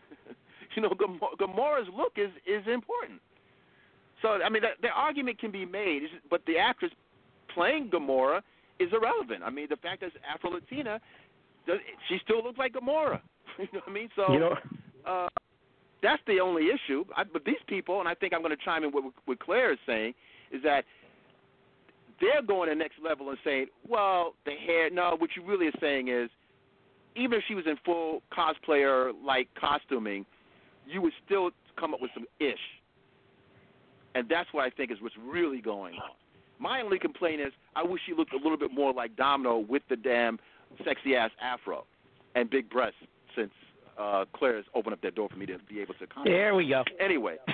you 0.76 0.82
know, 0.82 0.90
Gam- 0.98 1.20
Gamora's 1.40 1.88
look 1.96 2.12
is 2.16 2.30
is 2.46 2.66
important. 2.72 3.20
So 4.22 4.28
I 4.44 4.48
mean, 4.48 4.62
the, 4.62 4.70
the 4.80 4.88
argument 4.88 5.38
can 5.38 5.50
be 5.50 5.64
made, 5.66 6.02
but 6.30 6.42
the 6.46 6.56
actress 6.58 6.92
playing 7.54 7.90
Gamora 7.90 8.40
is 8.78 8.88
irrelevant. 8.92 9.42
I 9.44 9.50
mean, 9.50 9.66
the 9.68 9.76
fact 9.76 10.00
that 10.00 10.06
it's 10.08 10.16
Afro 10.32 10.50
Latina, 10.50 11.00
she 12.08 12.18
still 12.24 12.42
looks 12.42 12.58
like 12.58 12.72
Gamora. 12.74 13.20
you 13.58 13.64
know 13.72 13.80
what 13.80 13.88
I 13.88 13.92
mean? 13.92 14.08
So 14.16 14.32
You 14.32 14.38
know- 14.40 14.56
uh, 15.06 15.28
that's 16.02 16.22
the 16.26 16.40
only 16.40 16.66
issue. 16.66 17.04
I, 17.16 17.22
but 17.24 17.44
these 17.44 17.62
people, 17.68 18.00
and 18.00 18.08
I 18.08 18.14
think 18.14 18.34
I'm 18.34 18.42
going 18.42 18.56
to 18.56 18.64
chime 18.64 18.82
in 18.82 18.90
with 18.92 19.04
what 19.24 19.38
Claire 19.38 19.72
is 19.72 19.78
saying, 19.86 20.14
is 20.50 20.60
that 20.64 20.84
they're 22.20 22.42
going 22.42 22.68
to 22.68 22.74
the 22.74 22.78
next 22.78 22.96
level 23.02 23.30
and 23.30 23.38
saying, 23.44 23.66
well, 23.88 24.34
the 24.44 24.52
hair. 24.52 24.90
No, 24.90 25.14
what 25.18 25.30
you 25.36 25.44
really 25.44 25.66
are 25.68 25.78
saying 25.80 26.08
is, 26.08 26.28
even 27.14 27.34
if 27.34 27.44
she 27.46 27.54
was 27.54 27.66
in 27.66 27.76
full 27.84 28.22
cosplayer 28.36 29.12
like 29.24 29.48
costuming, 29.58 30.24
you 30.86 31.00
would 31.02 31.12
still 31.24 31.50
come 31.78 31.94
up 31.94 32.00
with 32.00 32.10
some 32.14 32.26
ish. 32.40 32.58
And 34.14 34.28
that's 34.28 34.52
what 34.52 34.64
I 34.64 34.70
think 34.70 34.90
is 34.90 34.98
what's 35.00 35.16
really 35.26 35.60
going 35.60 35.94
on. 35.94 36.10
My 36.58 36.80
only 36.80 36.98
complaint 36.98 37.40
is 37.40 37.52
I 37.74 37.82
wish 37.82 38.00
she 38.06 38.14
looked 38.14 38.32
a 38.32 38.36
little 38.36 38.58
bit 38.58 38.72
more 38.72 38.92
like 38.92 39.16
Domino 39.16 39.58
with 39.58 39.82
the 39.88 39.96
damn 39.96 40.38
sexy 40.84 41.16
ass 41.16 41.30
afro 41.42 41.84
and 42.34 42.48
big 42.48 42.70
breasts 42.70 42.98
since 43.36 43.50
uh 43.98 44.24
Claire 44.32 44.56
has 44.56 44.64
opened 44.74 44.94
up 44.94 45.02
that 45.02 45.14
door 45.14 45.28
for 45.28 45.36
me 45.36 45.46
to 45.46 45.58
be 45.68 45.80
able 45.80 45.94
to 45.94 46.06
comment. 46.06 46.32
There 46.32 46.54
we 46.54 46.68
go. 46.68 46.84
Anyway. 47.00 47.36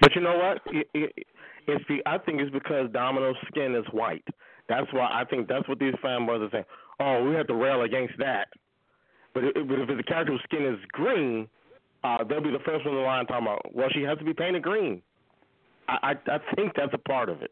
But 0.00 0.14
you 0.14 0.20
know 0.20 0.36
what? 0.36 0.60
It, 0.74 0.86
it, 0.92 1.26
it's 1.66 1.84
the 1.88 2.02
I 2.04 2.18
think 2.18 2.40
it's 2.40 2.50
because 2.50 2.90
Domino's 2.92 3.36
skin 3.48 3.74
is 3.74 3.84
white. 3.90 4.26
That's 4.68 4.92
why 4.92 5.08
I 5.10 5.24
think 5.24 5.48
that's 5.48 5.66
what 5.68 5.78
these 5.78 5.94
fanboys 6.04 6.46
are 6.46 6.50
saying. 6.50 6.64
Oh, 7.00 7.24
we 7.24 7.34
have 7.34 7.46
to 7.48 7.54
rail 7.54 7.82
against 7.82 8.14
that. 8.18 8.48
But 9.32 9.44
it, 9.44 9.54
but 9.66 9.78
if 9.78 9.88
the 9.88 10.02
character's 10.02 10.40
skin 10.44 10.66
is 10.66 10.78
green, 10.92 11.48
uh, 12.04 12.22
they'll 12.22 12.42
be 12.42 12.50
the 12.50 12.58
first 12.64 12.84
one 12.84 12.94
in 12.94 13.00
the 13.00 13.06
line 13.06 13.26
talking 13.26 13.46
about. 13.46 13.74
Well, 13.74 13.88
she 13.92 14.02
has 14.02 14.18
to 14.18 14.24
be 14.24 14.34
painted 14.34 14.62
green. 14.62 15.02
I 15.88 16.14
I, 16.28 16.32
I 16.32 16.38
think 16.54 16.72
that's 16.76 16.94
a 16.94 16.98
part 16.98 17.28
of 17.28 17.42
it. 17.42 17.50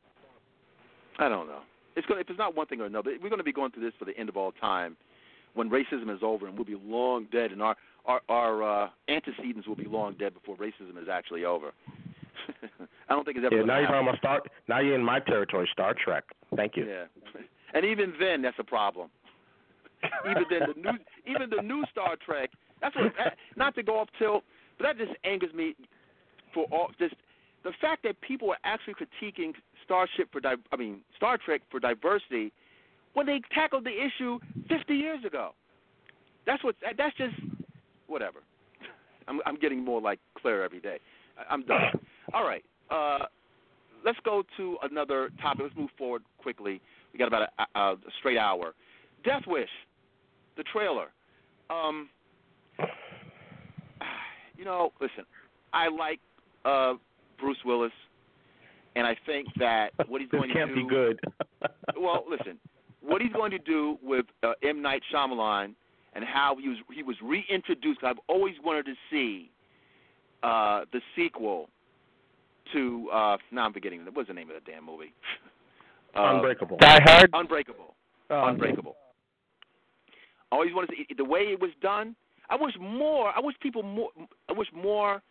I 1.19 1.29
don't 1.29 1.47
know. 1.47 1.61
It's 1.97 2.07
going 2.07 2.21
if 2.21 2.31
it's 2.31 2.39
not 2.39 2.55
one 2.55 2.67
thing 2.67 2.81
or 2.81 2.87
another, 2.87 3.13
we're 3.23 3.29
going 3.29 3.39
to 3.39 3.45
be 3.45 3.53
going 3.53 3.71
through 3.73 3.85
this 3.85 3.95
for 3.99 4.05
the 4.05 4.17
end 4.17 4.29
of 4.29 4.37
all 4.37 4.53
time, 4.53 4.97
when 5.55 5.69
racism 5.69 6.15
is 6.15 6.21
over 6.23 6.47
and 6.47 6.57
we'll 6.57 6.65
be 6.65 6.79
long 6.83 7.27
dead, 7.33 7.53
and 7.53 7.63
our 7.63 7.77
our, 8.07 8.21
our 8.29 8.63
uh, 8.63 8.89
antecedents 9.09 9.69
will 9.69 9.77
be 9.77 9.85
long 9.85 10.15
dead 10.19 10.35
before 10.35 10.57
racism 10.57 11.01
is 11.01 11.09
actually 11.11 11.45
over. 11.45 11.73
I 13.09 13.15
don't 13.15 13.25
think 13.25 13.37
it's 13.37 13.47
ever. 13.47 13.57
Yeah, 13.57 13.65
now 13.65 13.79
you're 13.79 13.89
talking 13.89 14.09
about 14.09 14.19
Star. 14.19 14.43
Now 14.69 14.81
you're 14.81 14.95
in 14.95 15.05
my 15.05 15.21
territory, 15.21 15.69
Star 15.73 15.95
Trek. 15.95 16.25
Thank 16.57 16.77
you. 16.77 16.87
Yeah, 16.87 17.05
and 17.75 17.85
even 17.85 18.15
then, 18.19 18.43
that's 18.43 18.59
a 18.59 18.65
problem. 18.65 19.09
even 20.29 20.45
then, 20.51 20.61
the 20.75 20.81
new 20.81 20.99
even 21.27 21.51
the 21.51 21.63
new 21.63 21.85
Star 21.91 22.17
Trek. 22.25 22.51
That's 22.83 22.95
what. 22.97 23.13
that- 23.17 23.37
Not 23.57 23.75
to 23.77 23.83
go 23.83 23.99
off 23.99 24.09
tilt, 24.19 24.45
but 24.79 24.85
that 24.85 24.99
just 24.99 25.17
angers 25.25 25.55
me 25.55 25.75
for 26.53 26.67
all 26.71 26.91
just 26.99 27.15
the 27.65 27.73
fact 27.81 28.03
that 28.03 28.21
people 28.21 28.51
are 28.51 28.59
actually 28.65 28.95
critiquing 28.95 29.55
Starship 29.85 30.31
for 30.31 30.41
di- 30.41 30.55
I 30.73 30.77
mean 30.77 31.01
Star 31.17 31.39
Trek 31.39 31.63
for 31.71 31.81
diversity 31.81 32.53
when 33.15 33.27
they 33.27 33.41
tackled 33.55 33.85
the 33.85 33.91
issue 33.91 34.39
50 34.69 34.95
years 34.95 35.25
ago. 35.25 35.55
That's 36.47 36.63
what. 36.65 36.77
That's 36.97 37.17
just 37.17 37.35
whatever. 38.07 38.41
I'm 39.29 39.41
I'm 39.47 39.57
getting 39.57 39.85
more 39.85 40.01
like 40.01 40.19
Claire 40.41 40.63
every 40.65 40.81
day. 40.81 40.99
I'm 41.49 41.63
done. 41.65 41.93
All 42.35 42.45
right. 42.45 42.65
Uh, 42.91 43.27
let's 44.05 44.19
go 44.25 44.43
to 44.57 44.77
another 44.83 45.31
topic. 45.41 45.63
Let's 45.65 45.77
move 45.77 45.91
forward 45.97 46.23
quickly. 46.39 46.81
We 47.13 47.19
got 47.19 47.29
about 47.29 47.49
a, 47.59 47.79
a, 47.79 47.93
a 47.93 47.97
straight 48.19 48.39
hour. 48.39 48.75
Death 49.25 49.43
Wish, 49.47 49.69
the 50.57 50.63
trailer. 50.65 51.09
Um, 51.71 52.09
you 54.63 54.69
know, 54.69 54.93
listen, 55.01 55.25
I 55.73 55.89
like 55.89 56.21
uh, 56.65 56.95
Bruce 57.41 57.59
Willis, 57.65 57.91
and 58.95 59.05
I 59.05 59.17
think 59.27 59.49
that 59.59 59.91
what 60.09 60.21
he's 60.21 60.31
This 60.31 60.39
going 60.39 60.53
can't 60.53 60.71
to 60.71 60.77
be 60.77 60.89
good. 60.89 61.19
well, 62.01 62.23
listen, 62.31 62.61
what 63.01 63.21
he's 63.21 63.33
going 63.33 63.51
to 63.51 63.59
do 63.59 63.99
with 64.05 64.25
uh, 64.45 64.53
M 64.63 64.81
Night 64.81 65.03
Shyamalan 65.13 65.75
and 66.15 66.25
how 66.25 66.57
he 66.61 66.69
was 66.69 66.79
he 66.95 67.03
was 67.03 67.17
reintroduced. 67.21 68.05
I've 68.05 68.21
always 68.29 68.55
wanted 68.65 68.87
to 68.87 68.95
see 69.11 69.51
uh, 70.45 70.85
the 70.93 71.01
sequel 71.17 71.69
to. 72.73 73.11
Uh, 73.13 73.37
now 73.51 73.65
I'm 73.65 73.73
forgetting 73.73 74.07
what's 74.13 74.29
the 74.29 74.35
name 74.35 74.49
of 74.49 74.55
the 74.65 74.71
damn 74.71 74.87
movie. 74.87 75.13
Uh, 76.15 76.35
Unbreakable. 76.35 76.77
Die 76.77 77.01
Hard. 77.07 77.31
Unbreakable. 77.33 77.95
Oh, 78.29 78.49
Unbreakable. 78.49 78.97
I 80.51 80.57
always 80.57 80.75
wanted 80.75 80.89
to 80.89 80.97
see 80.97 81.15
the 81.17 81.25
way 81.25 81.41
it 81.45 81.59
was 81.59 81.71
done. 81.81 82.15
I 82.53 82.57
wish 82.63 82.75
more. 82.79 83.33
I 83.35 83.41
wish 83.41 83.57
people 83.63 83.83
more. 83.83 84.11
I 84.51 84.53
wish 84.53 84.69
more 84.75 85.23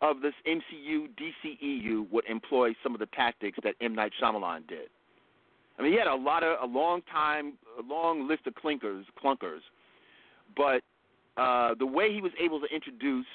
of 0.00 0.22
this 0.22 0.32
MCU 0.48 1.08
DCEU 1.20 2.10
would 2.10 2.24
employ 2.24 2.74
some 2.82 2.94
of 2.94 2.98
the 2.98 3.06
tactics 3.14 3.58
that 3.62 3.74
M 3.82 3.94
Night 3.94 4.12
Shyamalan 4.20 4.66
did. 4.66 4.88
I 5.78 5.82
mean, 5.82 5.92
he 5.92 5.98
had 5.98 6.06
a 6.06 6.14
lot 6.14 6.42
of 6.42 6.56
a 6.62 6.66
long 6.66 7.02
time, 7.12 7.54
a 7.78 7.82
long 7.82 8.26
list 8.26 8.46
of 8.46 8.54
clinkers, 8.54 9.04
clunkers, 9.22 9.60
but 10.56 10.82
uh, 11.36 11.74
the 11.78 11.84
way 11.84 12.10
he 12.10 12.22
was 12.22 12.32
able 12.42 12.58
to 12.60 12.66
introduce, 12.74 13.26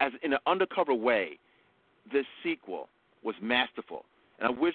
as 0.00 0.12
in 0.22 0.34
an 0.34 0.40
undercover 0.46 0.92
way, 0.92 1.38
this 2.12 2.26
sequel 2.42 2.90
was 3.22 3.34
masterful, 3.40 4.04
and 4.38 4.46
I 4.46 4.50
wish 4.50 4.74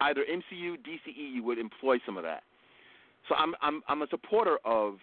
either 0.00 0.22
MCU, 0.22 0.76
DCEU 0.78 1.42
would 1.42 1.58
employ 1.58 1.98
some 2.06 2.16
of 2.16 2.22
that. 2.22 2.42
So 3.28 3.34
I'm 3.34 3.54
I'm 3.60 3.82
I'm 3.86 4.00
a 4.00 4.06
supporter 4.08 4.56
of 4.64 4.94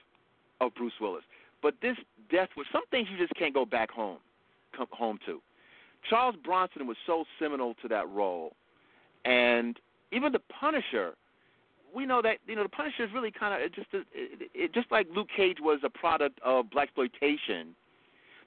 of 0.61 0.73
Bruce 0.76 0.94
Willis, 0.99 1.23
but 1.61 1.76
this 1.81 1.98
death 2.31 2.49
was 2.56 2.65
some 2.72 2.86
things 2.91 3.07
you 3.11 3.18
just 3.18 3.34
can't 3.36 3.53
go 3.53 3.65
back 3.65 3.91
home 3.91 4.18
come 4.76 4.88
home 4.91 5.19
to. 5.26 5.41
Charles 6.10 6.36
Bronson 6.44 6.88
was 6.88 6.98
so 7.06 7.26
seminal 7.40 7.76
to 7.81 7.88
that 7.90 8.10
role, 8.10 8.53
and 9.26 9.77
even 10.11 10.31
the 10.31 10.41
Punisher. 10.60 11.14
We 11.94 12.06
know 12.06 12.22
that 12.22 12.38
you 12.45 12.56
know 12.56 12.61
the 12.61 12.69
Punisher 12.69 13.03
is 13.03 13.10
really 13.11 13.31
kind 13.31 13.64
of 13.64 13.73
just 13.73 13.88
it, 13.94 14.06
it, 14.53 14.73
just 14.76 14.91
like 14.91 15.07
Luke 15.14 15.27
Cage 15.36 15.57
was 15.60 15.80
a 15.84 15.90
product 15.90 16.40
of 16.45 16.69
black 16.69 16.90
exploitation. 16.90 17.76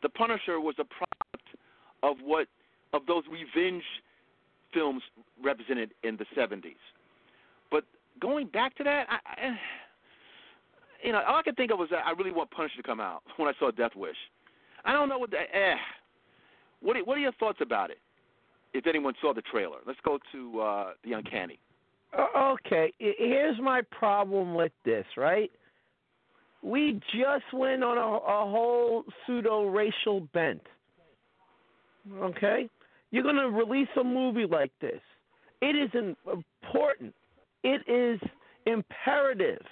The 0.01 0.09
Punisher 0.09 0.61
was 0.61 0.77
a 0.79 0.85
product 0.85 1.49
of 2.05 2.17
what 2.23 2.47
of 2.93 3.03
those 3.07 3.25
revenge 3.31 3.83
films 4.73 5.03
represented 5.43 5.91
in 6.05 6.17
the 6.17 6.25
70s. 6.37 6.77
But 7.71 7.85
going 8.21 8.47
back 8.47 8.77
to 8.77 8.85
that, 8.85 9.07
I, 9.09 9.57
you 11.03 11.12
know, 11.12 11.23
all 11.27 11.37
I 11.37 11.43
could 11.43 11.57
think 11.57 11.70
of 11.70 11.79
was 11.79 11.89
that 11.91 12.05
I 12.07 12.12
really 12.12 12.31
want 12.31 12.51
Punisher 12.51 12.77
to 12.77 12.83
come 12.83 13.01
out 13.01 13.23
when 13.37 13.49
I 13.49 13.53
saw 13.59 13.70
Death 13.70 13.97
Wish. 13.97 14.16
I 14.85 14.93
don't 14.93 15.09
know 15.09 15.19
what 15.19 15.31
the, 15.31 15.39
eh. 15.39 15.77
What 16.81 16.97
are, 16.97 17.05
what 17.05 17.16
are 17.16 17.20
your 17.20 17.33
thoughts 17.33 17.59
about 17.61 17.91
it? 17.91 17.99
If 18.74 18.87
anyone 18.87 19.15
saw 19.20 19.35
the 19.35 19.43
trailer, 19.43 19.79
let's 19.87 20.01
go 20.05 20.19
to 20.33 20.61
uh, 20.61 20.93
the 21.05 21.12
Uncanny. 21.12 21.59
Okay, 22.37 22.93
here's 22.99 23.59
my 23.61 23.81
problem 23.91 24.55
with 24.55 24.73
this, 24.85 25.07
right? 25.16 25.51
We 26.62 27.01
just 27.15 27.45
went 27.53 27.83
on 27.83 27.97
a, 27.97 28.01
a 28.01 28.51
whole 28.51 29.05
pseudo 29.27 29.66
racial 29.66 30.20
bent. 30.35 30.62
Okay? 32.15 32.69
You're 33.11 33.23
going 33.23 33.37
to 33.37 33.49
release 33.51 33.89
a 33.99 34.05
movie 34.05 34.47
like 34.47 34.73
this. 34.81 35.01
It 35.61 35.77
is 35.77 35.91
im- 35.95 36.16
important, 36.31 37.15
it 37.62 37.83
is 37.89 38.20
imperative 38.66 39.65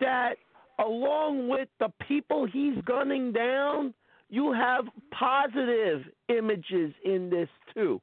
that 0.00 0.34
along 0.78 1.48
with 1.48 1.68
the 1.78 1.92
people 2.06 2.46
he's 2.46 2.76
gunning 2.84 3.32
down, 3.32 3.94
you 4.30 4.52
have 4.52 4.84
positive 5.10 6.02
images 6.28 6.92
in 7.04 7.28
this 7.30 7.48
too. 7.74 8.00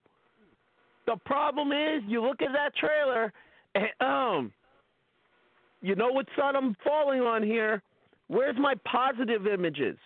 The 1.08 1.16
problem 1.26 1.72
is, 1.72 2.04
you 2.08 2.22
look 2.22 2.42
at 2.42 2.50
that 2.54 2.76
trailer, 2.76 3.34
and 3.74 3.88
um, 4.00 4.54
you 5.82 5.96
know 5.96 6.12
what 6.12 6.28
side 6.38 6.56
I'm 6.56 6.76
falling 6.84 7.22
on 7.22 7.42
here? 7.42 7.82
Where's 8.28 8.58
my 8.60 8.76
positive 8.86 9.48
images? 9.48 9.98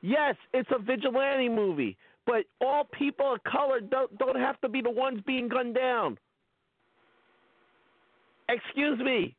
Yes, 0.00 0.36
it's 0.54 0.70
a 0.70 0.78
vigilante 0.78 1.48
movie, 1.48 1.96
but 2.24 2.44
all 2.60 2.84
people 2.84 3.34
of 3.34 3.42
color 3.42 3.80
don't 3.80 4.16
don't 4.18 4.38
have 4.38 4.60
to 4.60 4.68
be 4.68 4.80
the 4.80 4.90
ones 4.90 5.20
being 5.26 5.48
gunned 5.48 5.74
down. 5.74 6.16
Excuse 8.48 8.98
me. 9.00 9.34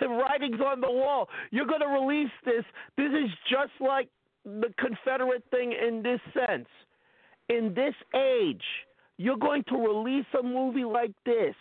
The 0.00 0.08
writing's 0.08 0.60
on 0.60 0.80
the 0.80 0.90
wall. 0.90 1.28
You're 1.50 1.66
going 1.66 1.80
to 1.80 1.86
release 1.86 2.30
this. 2.44 2.64
This 2.96 3.10
is 3.10 3.30
just 3.50 3.72
like 3.80 4.08
the 4.44 4.72
Confederate 4.78 5.44
thing 5.50 5.72
in 5.72 6.02
this 6.02 6.20
sense. 6.32 6.68
In 7.48 7.74
this 7.74 7.94
age, 8.14 8.62
you're 9.18 9.36
going 9.36 9.64
to 9.68 9.76
release 9.76 10.26
a 10.38 10.42
movie 10.42 10.84
like 10.84 11.12
this 11.26 11.54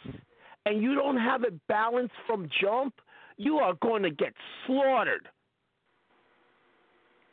and 0.65 0.81
you 0.81 0.95
don't 0.95 1.17
have 1.17 1.43
it 1.43 1.53
balanced 1.67 2.13
from 2.25 2.49
jump, 2.61 2.93
you 3.37 3.57
are 3.57 3.73
going 3.81 4.03
to 4.03 4.11
get 4.11 4.33
slaughtered. 4.65 5.27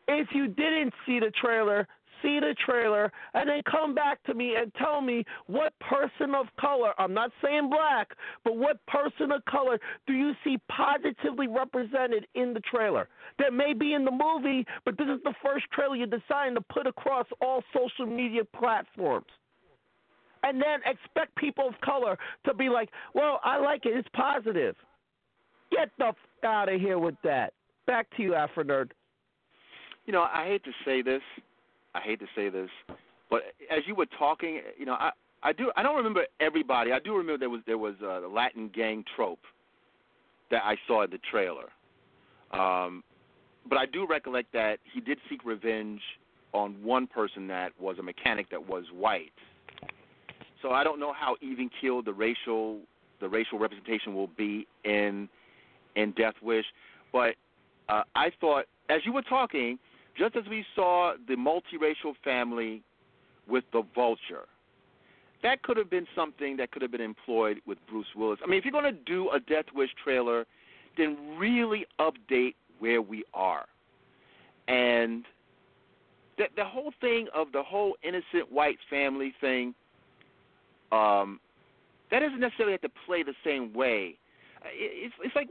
If 0.08 0.28
you 0.32 0.48
didn't 0.48 0.92
see 1.06 1.20
the 1.20 1.30
trailer, 1.40 1.86
see 2.22 2.40
the 2.40 2.54
trailer 2.64 3.12
and 3.34 3.48
then 3.48 3.62
come 3.70 3.94
back 3.94 4.22
to 4.24 4.34
me 4.34 4.54
and 4.56 4.72
tell 4.74 5.00
me 5.00 5.24
what 5.46 5.72
person 5.80 6.34
of 6.34 6.46
color, 6.58 6.92
I'm 6.98 7.14
not 7.14 7.30
saying 7.42 7.70
black, 7.70 8.08
but 8.44 8.56
what 8.56 8.84
person 8.86 9.32
of 9.32 9.44
color 9.44 9.78
do 10.06 10.12
you 10.12 10.32
see 10.44 10.58
positively 10.68 11.48
represented 11.48 12.26
in 12.34 12.54
the 12.54 12.60
trailer? 12.60 13.08
That 13.38 13.52
may 13.52 13.72
be 13.72 13.94
in 13.94 14.04
the 14.04 14.10
movie, 14.10 14.66
but 14.84 14.96
this 14.98 15.08
is 15.08 15.20
the 15.24 15.34
first 15.42 15.66
trailer 15.72 15.96
you're 15.96 16.06
deciding 16.06 16.54
to 16.54 16.60
put 16.72 16.86
across 16.86 17.26
all 17.40 17.62
social 17.74 18.06
media 18.06 18.42
platforms. 18.44 19.26
And 20.42 20.60
then 20.60 20.80
expect 20.86 21.36
people 21.36 21.68
of 21.68 21.74
color 21.82 22.16
to 22.46 22.54
be 22.54 22.68
like, 22.68 22.88
well, 23.14 23.40
I 23.44 23.58
like 23.58 23.84
it, 23.84 23.94
it's 23.94 24.08
positive. 24.14 24.74
Get 25.70 25.90
the 25.98 26.06
f- 26.06 26.16
out 26.44 26.72
of 26.72 26.80
here 26.80 26.98
with 26.98 27.16
that. 27.24 27.52
Back 27.86 28.06
to 28.16 28.22
you, 28.22 28.34
Afro 28.34 28.64
Nerd. 28.64 28.90
You 30.06 30.12
know, 30.12 30.22
I 30.22 30.46
hate 30.46 30.64
to 30.64 30.72
say 30.84 31.02
this. 31.02 31.22
I 31.94 32.00
hate 32.00 32.20
to 32.20 32.26
say 32.34 32.48
this, 32.48 32.70
but 33.30 33.42
as 33.70 33.80
you 33.86 33.94
were 33.94 34.06
talking, 34.18 34.60
you 34.78 34.86
know, 34.86 34.94
I 34.94 35.10
I 35.42 35.52
do 35.52 35.70
I 35.76 35.82
don't 35.82 35.96
remember 35.96 36.24
everybody. 36.40 36.92
I 36.92 36.98
do 36.98 37.16
remember 37.16 37.38
there 37.38 37.50
was 37.50 37.60
there 37.66 37.78
was 37.78 37.94
a 38.02 38.26
Latin 38.26 38.70
gang 38.74 39.04
trope 39.16 39.40
that 40.50 40.62
I 40.64 40.76
saw 40.86 41.04
in 41.04 41.10
the 41.10 41.18
trailer. 41.30 41.68
Um, 42.52 43.04
but 43.68 43.78
I 43.78 43.86
do 43.86 44.06
recollect 44.06 44.52
that 44.52 44.78
he 44.92 45.00
did 45.00 45.18
seek 45.28 45.44
revenge 45.44 46.00
on 46.52 46.82
one 46.82 47.06
person 47.06 47.46
that 47.48 47.72
was 47.80 47.98
a 47.98 48.02
mechanic 48.02 48.50
that 48.50 48.68
was 48.68 48.84
white. 48.92 49.32
So 50.62 50.70
I 50.72 50.82
don't 50.82 50.98
know 50.98 51.12
how 51.12 51.36
even 51.40 51.70
keeled 51.80 52.06
the 52.06 52.12
racial 52.12 52.80
the 53.20 53.28
racial 53.28 53.58
representation 53.58 54.14
will 54.14 54.28
be 54.28 54.66
in 54.84 55.28
in 55.96 56.12
Death 56.12 56.34
Wish, 56.42 56.66
but 57.12 57.34
uh, 57.88 58.02
I 58.14 58.30
thought 58.40 58.66
as 58.88 59.00
you 59.04 59.12
were 59.12 59.22
talking, 59.22 59.78
just 60.20 60.36
as 60.36 60.44
we 60.50 60.64
saw 60.76 61.14
the 61.26 61.34
multiracial 61.34 62.14
family 62.22 62.82
with 63.48 63.64
the 63.72 63.82
vulture, 63.94 64.44
that 65.42 65.62
could 65.62 65.78
have 65.78 65.88
been 65.88 66.06
something 66.14 66.58
that 66.58 66.70
could 66.70 66.82
have 66.82 66.90
been 66.90 67.00
employed 67.00 67.56
with 67.66 67.78
Bruce 67.88 68.06
Willis. 68.14 68.38
I 68.44 68.46
mean, 68.46 68.58
if 68.58 68.64
you're 68.66 68.72
going 68.72 68.84
to 68.84 69.00
do 69.06 69.30
a 69.30 69.40
Death 69.40 69.64
Wish 69.74 69.88
trailer, 70.04 70.44
then 70.98 71.16
really 71.38 71.86
update 71.98 72.54
where 72.80 73.00
we 73.00 73.24
are. 73.32 73.64
And 74.68 75.24
the, 76.36 76.44
the 76.54 76.64
whole 76.66 76.92
thing 77.00 77.26
of 77.34 77.50
the 77.52 77.62
whole 77.62 77.96
innocent 78.02 78.52
white 78.52 78.78
family 78.90 79.32
thing, 79.40 79.74
um, 80.92 81.40
that 82.10 82.20
doesn't 82.20 82.40
necessarily 82.40 82.72
have 82.72 82.82
to 82.82 82.90
play 83.06 83.22
the 83.22 83.34
same 83.42 83.72
way. 83.72 84.18
It, 84.66 85.06
it's, 85.06 85.14
it's 85.24 85.34
like, 85.34 85.48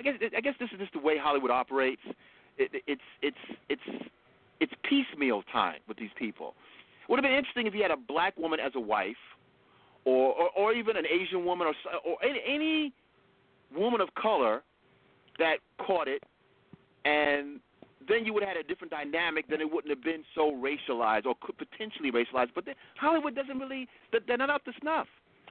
I 0.00 0.02
guess, 0.02 0.14
I 0.36 0.40
guess 0.40 0.54
this 0.58 0.70
is 0.72 0.80
just 0.80 0.94
the 0.94 0.98
way 0.98 1.16
Hollywood 1.16 1.52
operates 1.52 2.02
it, 2.58 2.82
it's 2.86 3.02
it's 3.22 3.36
it's 3.68 4.10
it's 4.60 4.72
piecemeal 4.88 5.42
time 5.52 5.80
with 5.88 5.96
these 5.96 6.10
people. 6.16 6.54
Would 7.08 7.16
have 7.18 7.24
been 7.24 7.36
interesting 7.36 7.66
if 7.66 7.74
you 7.74 7.82
had 7.82 7.90
a 7.90 7.96
black 7.96 8.36
woman 8.38 8.60
as 8.60 8.72
a 8.74 8.80
wife, 8.80 9.16
or 10.04 10.32
or, 10.34 10.50
or 10.56 10.72
even 10.72 10.96
an 10.96 11.04
Asian 11.06 11.44
woman, 11.44 11.66
or 11.66 11.74
or 12.04 12.16
any, 12.24 12.40
any 12.46 12.92
woman 13.74 14.00
of 14.00 14.14
color 14.14 14.62
that 15.38 15.56
caught 15.78 16.08
it, 16.08 16.22
and 17.04 17.60
then 18.08 18.24
you 18.24 18.32
would 18.32 18.42
have 18.42 18.56
had 18.56 18.64
a 18.64 18.66
different 18.66 18.90
dynamic. 18.90 19.46
Then 19.48 19.60
it 19.60 19.70
wouldn't 19.70 19.90
have 19.90 20.02
been 20.02 20.24
so 20.34 20.52
racialized 20.52 21.26
or 21.26 21.34
could 21.40 21.56
potentially 21.56 22.10
racialized. 22.10 22.50
But 22.54 22.66
then 22.66 22.74
Hollywood 22.96 23.34
doesn't 23.34 23.58
really 23.58 23.88
they're- 24.10 24.36
not 24.36 24.50
up 24.50 24.64
to 24.64 24.72
snuff. 24.80 25.08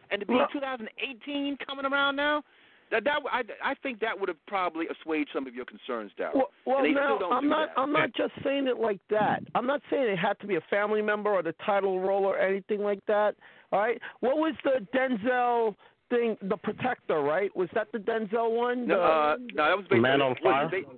And 0.09 0.19
to 0.19 0.25
be 0.25 0.33
Well- 0.35 0.47
2018 0.51 1.57
coming 1.57 1.85
around 1.85 2.15
now, 2.17 2.43
that 2.91 3.03
that 3.05 3.19
I, 3.31 3.41
I 3.63 3.73
think 3.81 3.99
that 4.01 4.19
would 4.19 4.29
have 4.29 4.45
probably 4.47 4.85
assuaged 4.87 5.29
some 5.33 5.47
of 5.47 5.55
your 5.55 5.65
concerns, 5.65 6.11
Daryll. 6.19 6.35
Well, 6.35 6.47
well 6.65 6.91
now 6.91 7.19
I'm 7.31 7.49
not. 7.49 7.69
that. 7.75 7.81
I'm 7.81 7.91
not 7.93 8.13
just 8.15 8.33
saying 8.43 8.67
it 8.67 8.79
like 8.79 8.99
that. 9.09 9.43
I'm 9.55 9.65
not 9.65 9.81
saying 9.89 10.03
it 10.09 10.17
had 10.19 10.39
to 10.41 10.47
be 10.47 10.55
a 10.55 10.61
family 10.69 11.01
member 11.01 11.31
or 11.31 11.41
the 11.41 11.55
title 11.65 11.99
role 11.99 12.25
or 12.25 12.37
anything 12.37 12.81
like 12.81 12.99
that. 13.07 13.35
All 13.71 13.79
right. 13.79 13.99
What 14.19 14.37
was 14.37 14.53
the 14.63 14.85
Denzel 14.95 15.75
thing? 16.09 16.37
The 16.41 16.57
Protector, 16.57 17.21
right? 17.21 17.55
Was 17.55 17.69
that 17.73 17.87
the 17.91 17.99
Denzel 17.99 18.51
one? 18.55 18.87
No, 18.87 18.97
The- 18.97 19.03
uh, 19.03 19.35
no, 19.53 19.67
that 19.69 19.77
was 19.77 19.85
based 19.89 20.01
Man 20.01 20.21
on, 20.21 20.31
on 20.31 20.35
Fire? 20.43 20.65
Was 20.65 20.97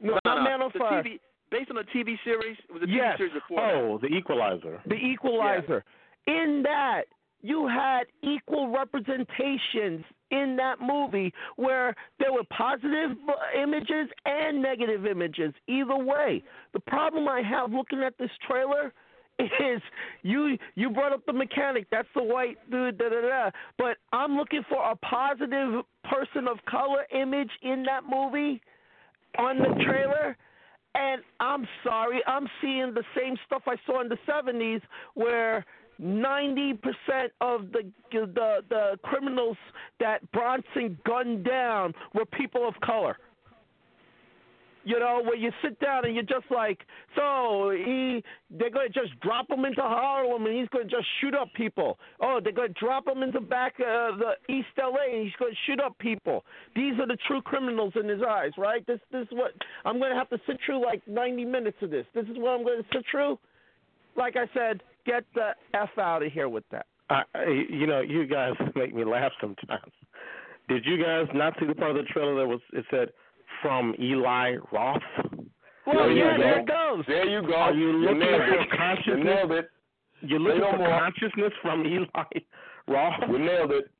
no, 0.00 0.12
no, 0.12 0.18
not 0.24 0.38
no, 0.38 0.44
Man 0.44 0.62
on 0.62 0.70
the 0.72 0.78
Fire. 0.78 1.02
TV, 1.02 1.20
based 1.50 1.70
on 1.70 1.76
a 1.78 1.84
TV 1.84 2.16
series. 2.24 2.56
It 2.68 2.72
was 2.72 2.82
a 2.82 2.86
TV 2.86 2.96
Yes. 2.96 3.18
series 3.18 3.34
before. 3.34 3.60
that. 3.60 3.74
Oh, 3.74 3.98
the 4.00 4.06
Equalizer. 4.08 4.80
The 4.86 4.94
Equalizer. 4.94 5.84
In 6.26 6.62
that, 6.64 7.02
you 7.42 7.66
had 7.66 8.04
equal 8.22 8.68
representations 8.70 10.04
in 10.30 10.56
that 10.56 10.80
movie 10.80 11.32
where 11.56 11.94
there 12.18 12.32
were 12.32 12.44
positive 12.56 13.16
images 13.60 14.08
and 14.24 14.62
negative 14.62 15.06
images. 15.06 15.52
Either 15.68 15.96
way, 15.96 16.42
the 16.72 16.80
problem 16.80 17.28
I 17.28 17.42
have 17.42 17.72
looking 17.72 18.02
at 18.02 18.16
this 18.18 18.30
trailer 18.46 18.92
is 19.38 19.80
you 20.22 20.58
you 20.74 20.90
brought 20.90 21.12
up 21.12 21.24
the 21.26 21.32
mechanic. 21.32 21.86
That's 21.90 22.08
the 22.14 22.22
white 22.22 22.58
dude. 22.70 22.98
Da 22.98 23.08
da 23.08 23.20
da. 23.22 23.50
But 23.78 23.96
I'm 24.12 24.36
looking 24.36 24.62
for 24.68 24.90
a 24.90 24.96
positive 24.96 25.84
person 26.04 26.46
of 26.48 26.58
color 26.66 27.06
image 27.14 27.50
in 27.62 27.84
that 27.84 28.02
movie 28.08 28.60
on 29.38 29.58
the 29.58 29.82
trailer. 29.84 30.36
And 30.94 31.22
I'm 31.38 31.66
sorry, 31.84 32.20
I'm 32.26 32.48
seeing 32.60 32.92
the 32.94 33.04
same 33.16 33.36
stuff 33.46 33.62
I 33.66 33.76
saw 33.86 34.00
in 34.00 34.08
the 34.08 34.18
70s 34.28 34.80
where 35.14 35.64
90% 36.00 36.78
of 37.40 37.72
the 37.72 37.90
the 38.12 38.62
the 38.68 38.98
criminals 39.02 39.56
that 39.98 40.30
Bronson 40.32 40.98
gunned 41.06 41.44
down 41.44 41.94
were 42.14 42.24
people 42.24 42.66
of 42.66 42.74
color. 42.80 43.16
You 44.82 44.98
know, 44.98 45.20
where 45.22 45.36
you 45.36 45.50
sit 45.62 45.78
down 45.78 46.06
and 46.06 46.14
you're 46.14 46.24
just 46.24 46.50
like, 46.50 46.78
so 47.14 47.70
he, 47.70 48.24
they're 48.50 48.70
going 48.70 48.90
to 48.90 48.98
just 48.98 49.20
drop 49.20 49.50
him 49.50 49.66
into 49.66 49.82
Harlem 49.82 50.46
and 50.46 50.58
he's 50.58 50.68
going 50.68 50.88
to 50.88 50.90
just 50.90 51.06
shoot 51.20 51.34
up 51.34 51.48
people. 51.54 51.98
Oh, 52.18 52.40
they're 52.42 52.54
going 52.54 52.72
to 52.72 52.80
drop 52.80 53.06
him 53.06 53.22
into 53.22 53.42
back 53.42 53.74
uh, 53.78 54.16
the 54.16 54.32
East 54.48 54.68
LA 54.78 55.12
and 55.12 55.24
he's 55.24 55.36
going 55.38 55.52
to 55.52 55.58
shoot 55.66 55.80
up 55.80 55.98
people. 55.98 56.44
These 56.74 56.94
are 56.98 57.06
the 57.06 57.18
true 57.28 57.42
criminals 57.42 57.92
in 57.94 58.08
his 58.08 58.22
eyes, 58.26 58.52
right? 58.56 58.86
This, 58.86 59.00
this 59.12 59.24
is 59.24 59.32
what 59.32 59.52
I'm 59.84 59.98
going 59.98 60.12
to 60.12 60.16
have 60.16 60.30
to 60.30 60.38
sit 60.46 60.56
through 60.64 60.82
like 60.82 61.06
90 61.06 61.44
minutes 61.44 61.76
of 61.82 61.90
this. 61.90 62.06
This 62.14 62.24
is 62.24 62.38
what 62.38 62.52
I'm 62.52 62.64
going 62.64 62.82
to 62.82 62.88
sit 62.90 63.04
through. 63.10 63.38
Like 64.16 64.36
I 64.36 64.46
said, 64.54 64.82
get 65.06 65.24
the 65.34 65.50
f 65.74 65.90
out 65.98 66.22
of 66.22 66.32
here 66.32 66.48
with 66.48 66.64
that. 66.70 66.86
I, 67.08 67.22
I- 67.34 67.66
you 67.68 67.86
know, 67.86 68.00
you 68.00 68.26
guys 68.26 68.52
make 68.74 68.94
me 68.94 69.04
laugh 69.04 69.32
sometimes. 69.40 69.92
Did 70.68 70.84
you 70.86 71.02
guys 71.02 71.26
not 71.34 71.54
see 71.58 71.66
the 71.66 71.74
part 71.74 71.90
of 71.92 71.96
the 71.96 72.02
trailer 72.12 72.36
that 72.36 72.46
was 72.46 72.60
it 72.72 72.84
said 72.90 73.08
from 73.62 73.94
Eli 74.00 74.56
Roth? 74.72 75.02
Well, 75.86 75.96
There 75.96 76.10
you 76.12 76.18
yeah, 76.24 76.36
there 76.38 76.60
it 76.60 76.66
goes. 76.68 77.04
There 77.08 77.28
you 77.28 77.42
go. 77.46 77.54
Are 77.54 77.72
you 77.74 77.92
looking 77.92 78.20
nailed 78.20 78.42
for 78.42 78.54
it. 78.54 78.60
You 78.70 78.76
consciousness? 78.78 79.24
nailed 79.24 79.52
it. 79.52 79.70
You're 80.22 80.38
Say 80.38 80.44
looking 80.44 80.60
no 80.60 80.70
for 80.72 80.76
more. 80.78 80.98
consciousness 81.00 81.52
from 81.62 81.84
Eli 81.86 82.06
Roth? 82.86 83.28
We 83.30 83.38
nailed 83.38 83.72
it. 83.72 83.90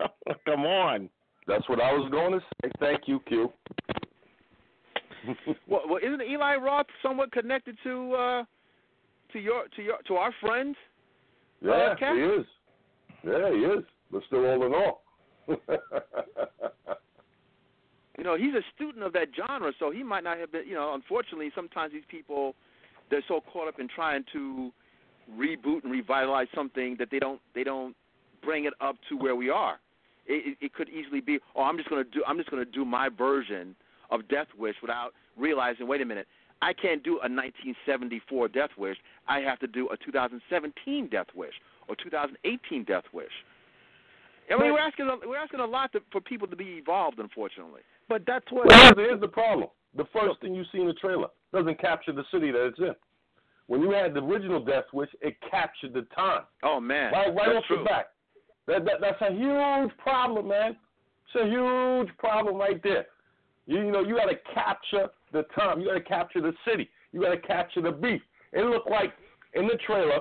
Come 0.46 0.64
on. 0.64 1.08
That's 1.46 1.68
what 1.68 1.80
I 1.80 1.92
was 1.92 2.10
going 2.10 2.32
to 2.32 2.40
say. 2.40 2.70
Thank 2.80 3.02
you, 3.06 3.20
Q. 3.28 3.52
Well, 5.68 5.82
well, 5.88 5.98
isn't 6.02 6.22
Eli 6.22 6.56
Roth 6.56 6.86
somewhat 7.02 7.32
connected 7.32 7.76
to 7.84 8.14
uh, 8.14 8.44
to 9.32 9.38
your 9.38 9.64
to 9.76 9.82
your 9.82 9.98
to 10.08 10.14
our 10.14 10.32
friend? 10.40 10.76
yeah, 11.60 11.94
Cap? 11.98 12.14
he 12.14 12.22
is. 12.22 12.46
Yeah, 13.24 13.50
he 13.50 13.58
is. 13.58 13.84
But 14.10 14.22
still 14.26 14.42
holding 14.42 14.72
on. 14.74 14.94
You 18.18 18.24
know, 18.24 18.36
he's 18.36 18.54
a 18.54 18.62
student 18.74 19.04
of 19.04 19.12
that 19.12 19.28
genre, 19.36 19.72
so 19.78 19.90
he 19.90 20.02
might 20.02 20.24
not 20.24 20.38
have 20.38 20.52
been. 20.52 20.66
You 20.66 20.74
know, 20.74 20.94
unfortunately, 20.94 21.50
sometimes 21.54 21.92
these 21.92 22.02
people 22.08 22.54
they're 23.10 23.24
so 23.28 23.40
caught 23.52 23.68
up 23.68 23.78
in 23.78 23.88
trying 23.88 24.24
to 24.32 24.72
reboot 25.38 25.82
and 25.82 25.92
revitalize 25.92 26.46
something 26.54 26.96
that 26.98 27.08
they 27.10 27.18
don't 27.18 27.40
they 27.54 27.64
don't 27.64 27.94
bring 28.42 28.64
it 28.64 28.74
up 28.80 28.96
to 29.08 29.16
where 29.16 29.36
we 29.36 29.50
are. 29.50 29.78
It, 30.26 30.56
it, 30.60 30.66
it 30.66 30.74
could 30.74 30.88
easily 30.88 31.20
be, 31.20 31.38
oh, 31.54 31.62
I'm 31.62 31.76
just 31.76 31.88
to 31.88 32.04
do 32.04 32.22
I'm 32.26 32.36
just 32.36 32.50
going 32.50 32.64
to 32.64 32.70
do 32.70 32.84
my 32.84 33.08
version 33.08 33.74
of 34.10 34.26
Death 34.28 34.48
Wish 34.56 34.76
without 34.82 35.10
realizing, 35.36 35.86
wait 35.86 36.00
a 36.00 36.04
minute, 36.04 36.26
I 36.62 36.72
can't 36.72 37.02
do 37.02 37.12
a 37.18 37.28
1974 37.28 38.48
Death 38.48 38.70
Wish. 38.78 38.96
I 39.28 39.40
have 39.40 39.58
to 39.60 39.66
do 39.66 39.88
a 39.90 39.96
2017 39.98 41.08
Death 41.08 41.26
Wish 41.34 41.52
or 41.88 41.96
2018 41.96 42.84
Death 42.84 43.04
Wish. 43.12 43.26
I 44.48 44.54
mean, 44.54 44.60
But- 44.70 44.72
we're 44.74 44.78
asking 44.78 45.06
a, 45.08 45.28
we're 45.28 45.36
asking 45.36 45.60
a 45.60 45.66
lot 45.66 45.92
to, 45.92 46.00
for 46.12 46.20
people 46.20 46.46
to 46.48 46.56
be 46.56 46.78
evolved, 46.82 47.18
unfortunately. 47.18 47.82
But 48.08 48.22
that's 48.26 48.44
what. 48.50 48.66
Well, 48.68 48.78
here's, 48.94 49.08
here's 49.08 49.20
the 49.20 49.28
problem. 49.28 49.68
The 49.96 50.04
first 50.12 50.40
thing 50.40 50.54
you 50.54 50.64
see 50.72 50.78
in 50.80 50.86
the 50.86 50.94
trailer 50.94 51.28
doesn't 51.52 51.80
capture 51.80 52.12
the 52.12 52.24
city 52.30 52.50
that 52.52 52.66
it's 52.66 52.78
in. 52.78 52.94
When 53.66 53.80
you 53.80 53.90
had 53.90 54.14
the 54.14 54.20
original 54.20 54.64
Death 54.64 54.84
Wish, 54.92 55.08
it 55.20 55.36
captured 55.50 55.92
the 55.92 56.02
time. 56.14 56.42
Oh 56.62 56.78
man, 56.80 57.12
Right, 57.12 57.34
right 57.34 57.46
that's 57.46 57.58
off 57.58 57.64
true. 57.66 57.78
the 57.78 57.84
bat. 57.84 58.12
That, 58.68 58.84
that 58.84 58.94
that's 59.00 59.20
a 59.22 59.32
huge 59.34 59.96
problem, 59.98 60.48
man. 60.48 60.76
It's 61.34 61.42
a 61.44 61.48
huge 61.48 62.16
problem 62.18 62.56
right 62.56 62.80
there. 62.84 63.06
You, 63.66 63.78
you 63.84 63.90
know, 63.90 64.00
you 64.02 64.14
got 64.16 64.26
to 64.26 64.36
capture 64.54 65.08
the 65.32 65.44
time. 65.54 65.80
You 65.80 65.86
got 65.88 65.94
to 65.94 66.00
capture 66.00 66.40
the 66.40 66.52
city. 66.68 66.88
You 67.12 67.20
got 67.20 67.30
to 67.30 67.38
capture 67.38 67.82
the 67.82 67.92
beef. 67.92 68.20
It 68.52 68.64
looked 68.64 68.90
like 68.90 69.12
in 69.54 69.66
the 69.66 69.78
trailer, 69.86 70.20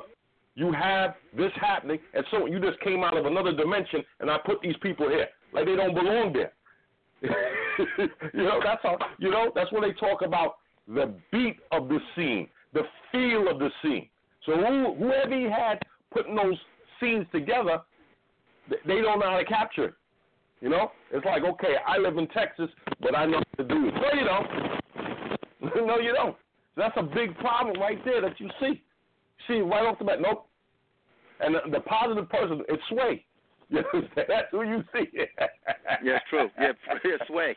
you 0.56 0.72
have 0.72 1.15
this 1.36 1.52
happening, 1.60 1.99
and 2.14 2.26
so 2.32 2.45
you 2.45 2.60
just 2.60 2.80
came 2.80 3.03
out 3.03 3.18
of 3.18 3.26
another 3.26 3.53
dimension, 3.53 4.03
and 4.22 4.32
I 4.32 4.38
put 4.45 4.61
these 4.61 4.76
people 4.82 5.10
here 5.10 5.27
like 5.53 5.65
they 5.65 5.76
don't 5.76 5.94
belong 5.94 6.34
there. 6.34 6.53
you 8.34 8.44
know, 8.44 8.60
that's 8.64 8.82
how. 8.84 8.98
You 9.19 9.32
know, 9.32 9.52
that's 9.56 9.72
when 9.72 9.82
they 9.82 9.94
talk 9.94 10.22
about 10.22 10.57
the 10.88 11.14
beat 11.32 11.57
of 11.72 11.88
the 11.90 11.99
scene, 12.15 12.48
the 12.73 12.84
feel 13.11 13.49
of 13.49 13.60
the 13.60 13.69
scene. 13.82 14.07
So 14.45 14.53
who, 14.53 14.95
whoever 14.95 15.38
he 15.38 15.45
had 15.45 15.80
putting 16.14 16.36
those 16.36 16.57
scenes 16.99 17.26
together, 17.32 17.82
they 18.69 19.02
don't 19.02 19.19
know 19.19 19.30
how 19.30 19.38
to 19.38 19.45
capture 19.45 19.86
it. 19.86 19.94
You 20.61 20.69
know, 20.69 20.91
it's 21.11 21.26
like 21.26 21.44
okay, 21.44 21.76
I 21.86 21.98
live 21.98 22.18
in 22.18 22.27
Texas, 22.27 22.69
but 23.02 23.15
I 23.15 23.26
know 23.26 23.40
how 23.40 23.64
to 23.64 23.69
do 23.69 23.88
it. 23.88 23.94
No, 23.94 24.19
you 24.19 24.26
don't. 24.26 24.82
no, 25.85 25.99
you 25.99 26.13
don't. 26.13 26.35
That's 26.77 26.95
a 26.97 27.03
big 27.03 27.37
problem 27.37 27.79
right 27.79 28.03
there 28.03 28.21
that 28.21 28.39
you 28.39 28.49
see. 28.59 28.81
See 29.47 29.59
right 29.59 29.85
off 29.85 29.99
the 29.99 30.05
bat. 30.05 30.21
Nope. 30.21 30.47
And 31.39 31.55
the, 31.55 31.59
the 31.71 31.79
positive 31.81 32.29
person 32.29 32.61
is 32.69 32.79
Sway. 32.89 33.25
That's 33.71 34.47
who 34.51 34.63
you 34.63 34.83
see. 34.93 35.05
Yeah, 35.13 36.17
it's 36.17 36.25
true. 36.29 36.49
Yeah, 36.59 36.71
yeah 37.03 37.17
Sway. 37.27 37.55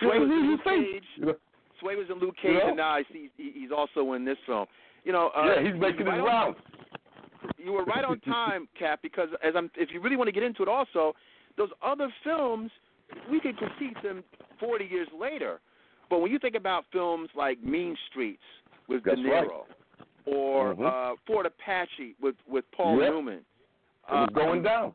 Sway 0.00 0.18
was 0.18 0.28
in 0.30 0.50
Luke 0.50 0.64
Cage. 0.64 1.36
Sway 1.80 1.94
was 1.96 2.06
in 2.10 2.18
Luke 2.18 2.34
Cage, 2.40 2.56
Yeah. 2.58 2.68
and 2.68 2.76
now 2.76 2.90
I 2.90 3.02
see 3.12 3.30
he's 3.36 3.70
also 3.74 4.12
in 4.14 4.24
this 4.24 4.36
film. 4.46 4.66
You 5.04 5.12
know, 5.12 5.30
uh, 5.36 5.54
yeah, 5.56 5.62
he's 5.70 5.80
making 5.80 6.06
right 6.06 6.18
his 6.18 6.26
rounds. 6.26 6.58
You 7.56 7.72
were 7.72 7.84
right 7.84 8.04
on 8.04 8.20
time, 8.26 8.68
Cap, 8.78 9.00
because 9.02 9.28
as 9.42 9.54
I'm, 9.56 9.70
if 9.76 9.90
you 9.92 10.00
really 10.00 10.16
want 10.16 10.28
to 10.28 10.32
get 10.32 10.42
into 10.42 10.62
it, 10.62 10.68
also 10.68 11.14
those 11.56 11.70
other 11.82 12.12
films, 12.24 12.70
we 13.30 13.40
could 13.40 13.56
critique 13.56 14.00
them 14.02 14.22
40 14.58 14.84
years 14.84 15.08
later. 15.18 15.60
But 16.10 16.20
when 16.20 16.30
you 16.30 16.38
think 16.38 16.56
about 16.56 16.84
films 16.92 17.30
like 17.34 17.62
Mean 17.62 17.96
Streets 18.10 18.42
with 18.88 19.04
That's 19.04 19.16
De 19.20 19.30
right. 19.30 19.48
Niro, 19.48 19.64
or 20.26 20.74
Mhm. 20.74 20.86
uh, 20.86 21.16
Fort 21.26 21.46
Apache 21.46 22.14
with 22.20 22.36
with 22.46 22.70
Paul 22.72 23.00
Yep. 23.00 23.10
Newman, 23.12 23.38
It 23.38 24.12
was 24.12 24.28
uh, 24.28 24.32
going 24.32 24.62
down. 24.62 24.92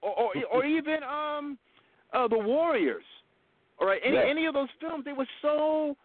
or, 0.00 0.12
or 0.18 0.32
or 0.50 0.64
even 0.78 1.02
um 1.02 1.58
uh 2.12 2.28
the 2.28 2.38
Warriors. 2.38 3.04
All 3.80 3.86
right, 3.88 4.00
any 4.04 4.14
Yes. 4.14 4.26
any 4.28 4.46
of 4.46 4.54
those 4.54 4.70
films, 4.80 5.04
they 5.04 5.12
were 5.12 5.26
so 5.42 5.96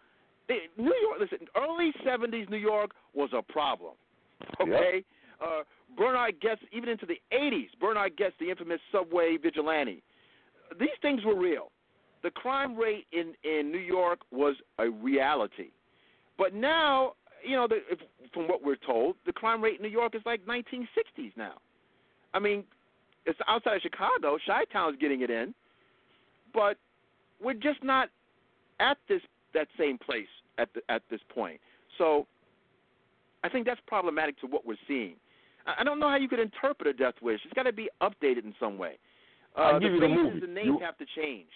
they, 0.48 0.68
New 0.76 0.94
York. 1.00 1.20
Listen, 1.20 1.46
early 1.54 1.92
'70s 2.04 2.48
New 2.50 2.56
York 2.56 2.90
was 3.14 3.32
a 3.32 3.40
problem. 3.42 3.94
Okay, 4.60 5.04
uh, 5.40 5.62
Bernard 5.96 6.34
even 6.72 6.88
into 6.88 7.06
the 7.06 7.20
'80s, 7.30 7.70
Bernard 7.78 8.16
Goetz, 8.16 8.36
the 8.38 8.50
infamous 8.50 8.80
subway 8.90 9.36
vigilante. 9.36 10.02
These 10.78 10.98
things 11.02 11.24
were 11.24 11.36
real. 11.36 11.70
The 12.22 12.30
crime 12.30 12.76
rate 12.76 13.06
in 13.12 13.34
in 13.44 13.70
New 13.72 13.78
York 13.78 14.20
was 14.30 14.56
a 14.78 14.90
reality, 14.90 15.70
but 16.36 16.54
now 16.54 17.14
you 17.44 17.56
know, 17.56 17.66
the, 17.66 17.76
if, 17.90 17.98
from 18.32 18.48
what 18.48 18.62
we're 18.62 18.76
told, 18.76 19.16
the 19.26 19.32
crime 19.32 19.62
rate 19.62 19.76
in 19.76 19.82
New 19.82 19.88
York 19.90 20.14
is 20.14 20.22
like 20.26 20.44
1960s 20.46 21.32
now. 21.36 21.54
I 22.34 22.38
mean, 22.38 22.64
it's 23.26 23.38
outside 23.48 23.76
of 23.76 23.82
Chicago. 23.82 24.38
Chi-Town's 24.46 24.96
getting 25.00 25.22
it 25.22 25.30
in, 25.30 25.54
but 26.52 26.76
we're 27.42 27.54
just 27.54 27.82
not 27.82 28.08
at 28.78 28.98
this 29.08 29.22
that 29.52 29.66
same 29.78 29.98
place 29.98 30.28
at 30.58 30.68
the, 30.74 30.80
at 30.88 31.02
this 31.10 31.20
point. 31.34 31.60
So, 31.98 32.26
I 33.42 33.48
think 33.48 33.66
that's 33.66 33.80
problematic 33.86 34.38
to 34.42 34.46
what 34.46 34.64
we're 34.64 34.76
seeing. 34.86 35.14
I, 35.66 35.80
I 35.80 35.84
don't 35.84 35.98
know 35.98 36.08
how 36.08 36.16
you 36.16 36.28
could 36.28 36.38
interpret 36.40 36.86
a 36.88 36.92
death 36.92 37.14
wish. 37.20 37.40
It's 37.44 37.54
got 37.54 37.64
to 37.64 37.72
be 37.72 37.88
updated 38.00 38.44
in 38.44 38.54
some 38.60 38.78
way. 38.78 38.98
Uh, 39.58 39.62
I'll 39.62 39.80
give 39.80 39.92
the 39.92 39.94
you 39.94 40.00
the 40.00 40.06
faces 40.06 40.24
movie. 40.34 40.44
and 40.44 40.54
names 40.54 40.66
You- 40.66 40.78
have 40.80 40.98
to 40.98 41.06
change. 41.16 41.48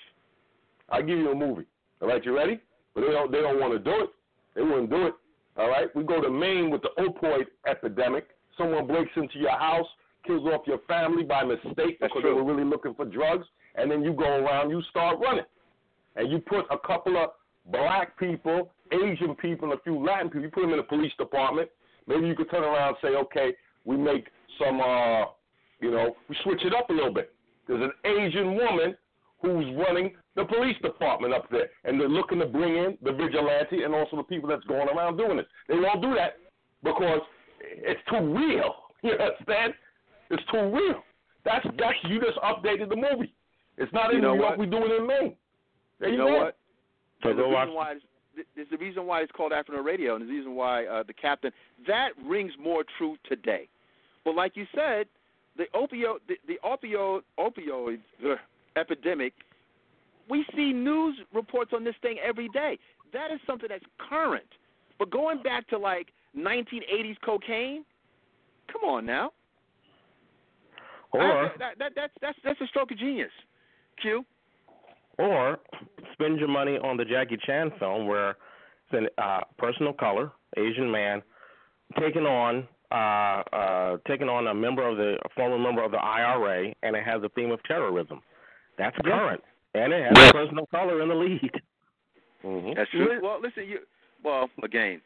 I'll 0.91 1.03
give 1.03 1.19
you 1.19 1.31
a 1.31 1.35
movie. 1.35 1.67
All 2.01 2.09
right, 2.09 2.25
you 2.25 2.37
ready? 2.37 2.61
But 2.95 3.03
they 3.03 3.13
don't 3.13 3.33
they 3.33 3.41
don't 3.41 3.61
want 3.61 3.73
to 3.73 3.79
do 3.79 4.05
it. 4.05 4.11
They 4.55 4.63
wouldn't 4.63 4.91
do 4.91 5.07
it. 5.07 5.15
All 5.57 5.69
right, 5.69 5.95
we 5.95 6.03
go 6.03 6.21
to 6.21 6.31
Maine 6.31 6.71
with 6.71 6.83
the 6.83 6.91
opioid 6.99 7.47
epidemic. 7.67 8.29
Someone 8.59 8.87
breaks 8.87 9.11
into 9.17 9.39
your 9.39 9.57
house, 9.57 9.87
kills 10.27 10.47
off 10.47 10.63
your 10.67 10.79
family 10.89 11.23
by 11.23 11.45
mistake 11.45 12.01
because 12.01 12.23
they 12.23 12.31
were 12.31 12.45
really 12.45 12.65
looking 12.65 12.95
for 12.95 13.05
drugs, 13.05 13.47
and 13.77 13.91
then 13.91 14.03
you 14.03 14.13
go 14.13 14.25
around, 14.25 14.71
you 14.71 14.83
start 14.91 15.19
running, 15.21 15.45
and 16.17 16.31
you 16.31 16.39
put 16.39 16.67
a 16.71 16.79
couple 16.79 17.17
of 17.17 17.31
black 17.67 18.19
people, 18.19 18.73
Asian 18.93 19.35
people, 19.37 19.71
and 19.71 19.79
a 19.79 19.83
few 19.83 20.05
Latin 20.05 20.29
people. 20.29 20.43
You 20.43 20.51
put 20.51 20.63
them 20.63 20.71
in 20.71 20.79
the 20.79 20.85
police 20.85 21.13
department. 21.19 21.69
Maybe 22.07 22.27
you 22.27 22.35
could 22.35 22.51
turn 22.51 22.65
around 22.65 22.89
and 22.89 22.97
say, 23.03 23.17
okay, 23.17 23.55
we 23.85 23.97
make 23.97 24.27
some, 24.59 24.81
uh, 24.81 25.27
you 25.81 25.91
know, 25.91 26.15
we 26.29 26.37
switch 26.43 26.63
it 26.65 26.75
up 26.75 26.91
a 26.91 26.93
little 26.93 27.15
bit. 27.15 27.33
There's 27.67 27.83
an 27.83 27.93
Asian 28.05 28.55
woman 28.57 28.97
who's 29.53 29.67
running 29.77 30.13
the 30.37 30.45
police 30.45 30.77
department 30.83 31.33
up 31.35 31.49
there, 31.51 31.69
and 31.85 32.01
they're 32.01 32.09
looking 32.09 32.39
to 32.41 32.47
bring 32.47 32.77
in 32.77 32.99
the 33.03 33.13
vigilante 33.13 33.83
and 33.85 33.95
also 33.95 34.17
the 34.17 34.23
people 34.25 34.49
that's 34.49 34.65
going 34.65 34.89
around 34.89 35.17
doing 35.17 35.39
it. 35.39 35.47
They 35.69 35.75
won't 35.79 36.03
do 36.03 36.15
that 36.15 36.37
because 36.83 37.21
it's 37.61 38.01
too 38.11 38.21
real. 38.37 38.75
You 39.05 39.13
understand? 39.13 39.75
It's 40.31 40.43
too 40.51 40.71
real. 40.75 41.03
That's 41.45 41.63
that's 41.79 41.95
you 42.09 42.21
just 42.21 42.39
updated 42.39 42.89
the 42.89 42.97
movie. 42.97 43.35
It's 43.77 43.93
not 43.93 44.11
in 44.11 44.17
You 44.17 44.23
know 44.23 44.33
New 44.35 44.41
York. 44.41 44.51
what? 44.57 44.59
we're 44.61 44.71
doing 44.71 44.91
it 44.91 45.01
in 45.03 45.07
Maine. 45.07 45.37
There 46.01 46.09
you, 46.09 46.17
know 46.17 46.27
go. 46.29 46.39
what? 46.45 46.57
So 47.23 47.29
There's 47.29 47.37
go 47.37 47.45
a 47.45 47.49
watch. 47.51 47.67
reason 47.67 47.75
why 47.77 47.93
it's, 47.93 48.05
th- 48.35 48.47
there's 48.57 48.69
a 48.73 48.79
reason 48.79 49.07
why 49.07 49.21
it's 49.21 49.33
called 49.33 49.53
Afternoon 49.53 49.85
Radio, 49.85 50.15
and 50.15 50.23
there's 50.23 50.31
a 50.31 50.35
reason 50.39 50.55
why 50.55 50.87
uh, 50.87 51.03
the 51.07 51.13
captain 51.13 51.51
that 51.87 52.13
rings 52.25 52.53
more 52.59 52.83
true 52.97 53.17
today. 53.29 53.69
But 54.25 54.35
like 54.37 54.57
you 54.57 54.65
said, 54.75 55.05
the 55.59 55.65
opioid 55.75 56.21
the, 56.27 56.37
the 56.49 56.59
opioid 56.65 57.21
opioid 57.39 57.99
uh, 58.25 58.37
epidemic, 58.77 59.33
we 60.29 60.45
see 60.57 60.73
news 60.73 61.17
reports 61.33 61.73
on 61.75 61.85
this 61.85 61.95
thing 62.03 62.17
every 62.25 62.49
day. 62.49 62.79
That 63.13 63.31
is 63.31 63.41
something 63.47 63.69
that's 63.69 63.85
current. 64.09 64.47
But 64.99 65.11
going 65.11 65.43
back 65.43 65.69
to 65.69 65.79
like 65.79 66.09
1980s 66.37 67.17
cocaine, 67.25 67.85
come 68.73 68.89
on 68.89 69.07
now. 69.07 69.33
Or 71.13 71.47
I- 71.47 71.53
that, 71.59 71.79
that, 71.79 71.93
that's 71.95 72.13
that's 72.21 72.39
that's 72.45 72.61
a 72.61 72.67
stroke 72.67 72.91
of 72.91 72.99
genius. 72.99 73.31
Q. 74.03 74.25
or 75.19 75.59
spend 76.13 76.41
your 76.41 76.49
money 76.49 76.79
on 76.79 76.97
the 76.97 77.05
Jackie 77.05 77.39
Chan 77.47 77.71
film 77.79 78.09
where 78.09 78.37
it's 78.91 79.11
a 79.19 79.23
uh, 79.23 79.41
person 79.57 79.87
of 79.87 79.97
color, 79.97 80.33
Asian 80.57 80.91
man, 80.91 81.23
taking 82.01 82.25
on 82.27 82.67
uh, 82.91 82.95
uh, 83.57 83.97
taking 84.09 84.29
on 84.29 84.49
a 84.49 84.55
member 84.55 84.87
of 84.87 84.97
the 84.97 85.17
a 85.25 85.29
former 85.37 85.59
member 85.59 85.83
of 85.85 85.93
the 85.93 85.99
IRA, 85.99 86.73
and 86.83 86.97
it 86.97 87.05
has 87.05 87.23
a 87.23 87.29
theme 87.31 87.53
of 87.53 87.63
terrorism. 87.65 88.21
That's 88.79 88.97
Yeah. 89.05 89.11
current, 89.13 89.45
and 89.75 89.93
it 89.93 90.05
has 90.17 90.29
a 90.31 90.33
person 90.33 90.59
of 90.59 90.71
color 90.71 91.01
in 91.03 91.09
the 91.09 91.15
lead. 91.15 91.51
Mm-hmm. 92.45 92.73
That's 92.77 92.91
true. 92.91 93.21
Well, 93.23 93.41
listen, 93.41 93.65
you. 93.69 93.79
Well, 94.23 94.49
again. 94.63 95.01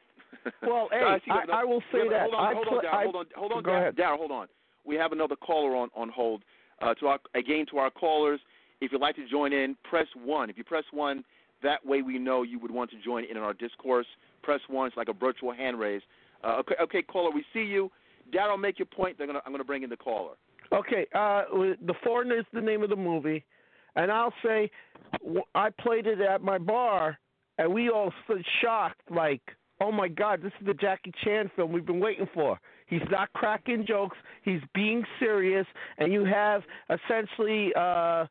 Well, 0.63 0.89
hey, 0.93 1.03
I, 1.03 1.19
see- 1.21 1.31
I- 1.31 1.61
I 1.61 1.65
will 1.65 1.81
say 1.93 1.99
yeah, 2.05 2.11
that. 2.11 2.21
Hold 2.31 2.35
on, 2.35 2.55
hold 2.55 2.67
pl- 2.69 2.79
on, 2.79 2.85
Darryl, 2.85 2.93
I- 2.95 3.03
hold 3.05 3.17
on, 3.17 3.27
hold 3.35 3.53
on, 3.53 3.63
Go 3.63 3.71
Darryl, 3.71 3.79
ahead. 3.81 3.97
Darryl, 3.97 4.17
hold 4.19 4.31
on. 4.31 4.47
We 4.85 4.95
have 4.97 5.13
another 5.13 5.37
caller 5.37 5.75
on 5.77 5.89
on 5.95 6.09
hold. 6.09 6.43
Uh, 6.81 6.95
to 6.95 7.07
our 7.09 7.19
again 7.35 7.67
to 7.71 7.79
our 7.79 7.91
callers, 7.91 8.41
if 8.81 8.93
you'd 8.93 9.01
like 9.01 9.17
to 9.17 9.27
join 9.29 9.53
in, 9.53 9.77
press 9.85 10.07
one. 10.23 10.49
If 10.51 10.57
you 10.59 10.65
press 10.65 10.85
one, 10.93 11.25
that 11.63 11.85
way 11.85 12.03
we 12.03 12.19
know 12.19 12.43
you 12.45 12.59
would 12.61 12.71
want 12.71 12.91
to 12.91 12.97
join 13.03 13.25
in 13.25 13.37
on 13.37 13.43
our 13.43 13.55
discourse. 13.55 14.07
Press 14.43 14.61
one. 14.69 14.87
It's 14.89 14.97
like 14.97 15.09
a 15.09 15.13
virtual 15.13 15.53
hand 15.53 15.79
raise. 15.79 16.03
Uh, 16.45 16.57
okay, 16.61 16.75
okay, 16.83 17.03
caller, 17.03 17.31
we 17.31 17.45
see 17.53 17.65
you. 17.65 17.91
Darryl, 18.33 18.59
make 18.61 18.79
your 18.79 18.87
point. 18.87 19.19
They're 19.19 19.27
gonna, 19.27 19.41
I'm 19.45 19.53
going 19.53 19.59
to 19.61 19.67
bring 19.67 19.83
in 19.83 19.91
the 19.91 19.97
caller. 19.97 20.35
Okay, 20.73 21.07
uh, 21.15 21.45
The 21.51 21.95
Foreigner 22.05 22.39
is 22.39 22.45
the 22.53 22.61
name 22.61 22.83
of 22.83 22.91
the 22.91 22.97
movie, 22.97 23.45
and 23.99 24.13
I'll 24.13 24.33
say 24.45 24.71
I 25.55 25.71
played 25.81 26.07
it 26.07 26.21
at 26.21 26.41
my 26.41 26.57
bar, 26.57 27.19
and 27.59 27.75
we 27.75 27.91
all 27.91 28.13
stood 28.25 28.45
shocked, 28.63 29.01
like, 29.11 29.43
"Oh 29.81 29.91
my 29.93 30.09
God, 30.09 30.41
this 30.41 30.53
is 30.61 30.67
the 30.67 30.75
Jackie 30.75 31.13
Chan 31.25 31.51
film 31.57 31.73
we've 31.73 31.85
been 31.85 32.01
waiting 32.01 32.29
for." 32.33 32.59
He's 32.87 33.03
not 33.11 33.33
cracking 33.33 33.85
jokes; 33.85 34.17
he's 34.43 34.63
being 34.73 35.05
serious, 35.19 35.67
and 35.99 36.13
you 36.13 36.25
have 36.25 36.63
essentially 36.89 37.73
uh, 37.75 38.27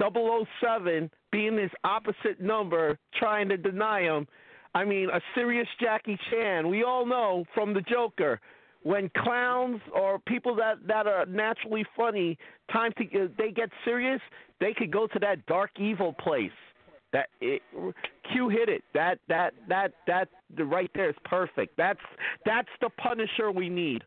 007 0.00 1.10
being 1.32 1.58
his 1.58 1.70
opposite 1.84 2.40
number, 2.40 2.96
trying 3.18 3.48
to 3.48 3.56
deny 3.56 4.02
him. 4.02 4.26
I 4.74 4.84
mean, 4.84 5.10
a 5.10 5.20
serious 5.34 5.68
Jackie 5.80 6.18
Chan. 6.30 6.68
We 6.68 6.84
all 6.84 7.04
know 7.04 7.44
from 7.54 7.74
the 7.74 7.82
Joker 7.82 8.40
when 8.82 9.10
clowns 9.16 9.80
or 9.94 10.18
people 10.18 10.54
that 10.56 10.86
that 10.86 11.06
are 11.06 11.26
naturally 11.26 11.84
funny, 11.96 12.38
time 12.72 12.92
to 12.98 13.04
uh, 13.04 13.28
they 13.36 13.50
get 13.50 13.70
serious, 13.84 14.20
they 14.60 14.72
could 14.72 14.92
go 14.92 15.06
to 15.06 15.18
that 15.18 15.44
dark 15.46 15.70
evil 15.78 16.12
place. 16.12 16.50
That 17.12 17.28
it, 17.40 17.62
Q 18.32 18.48
hit 18.48 18.68
it. 18.68 18.82
That 18.94 19.18
that 19.28 19.54
that 19.68 19.92
that 20.06 20.28
the 20.56 20.64
right 20.64 20.90
there 20.94 21.08
is 21.08 21.16
perfect. 21.24 21.76
That's 21.76 22.00
that's 22.44 22.68
the 22.80 22.90
Punisher 22.90 23.50
we 23.50 23.68
need. 23.68 24.04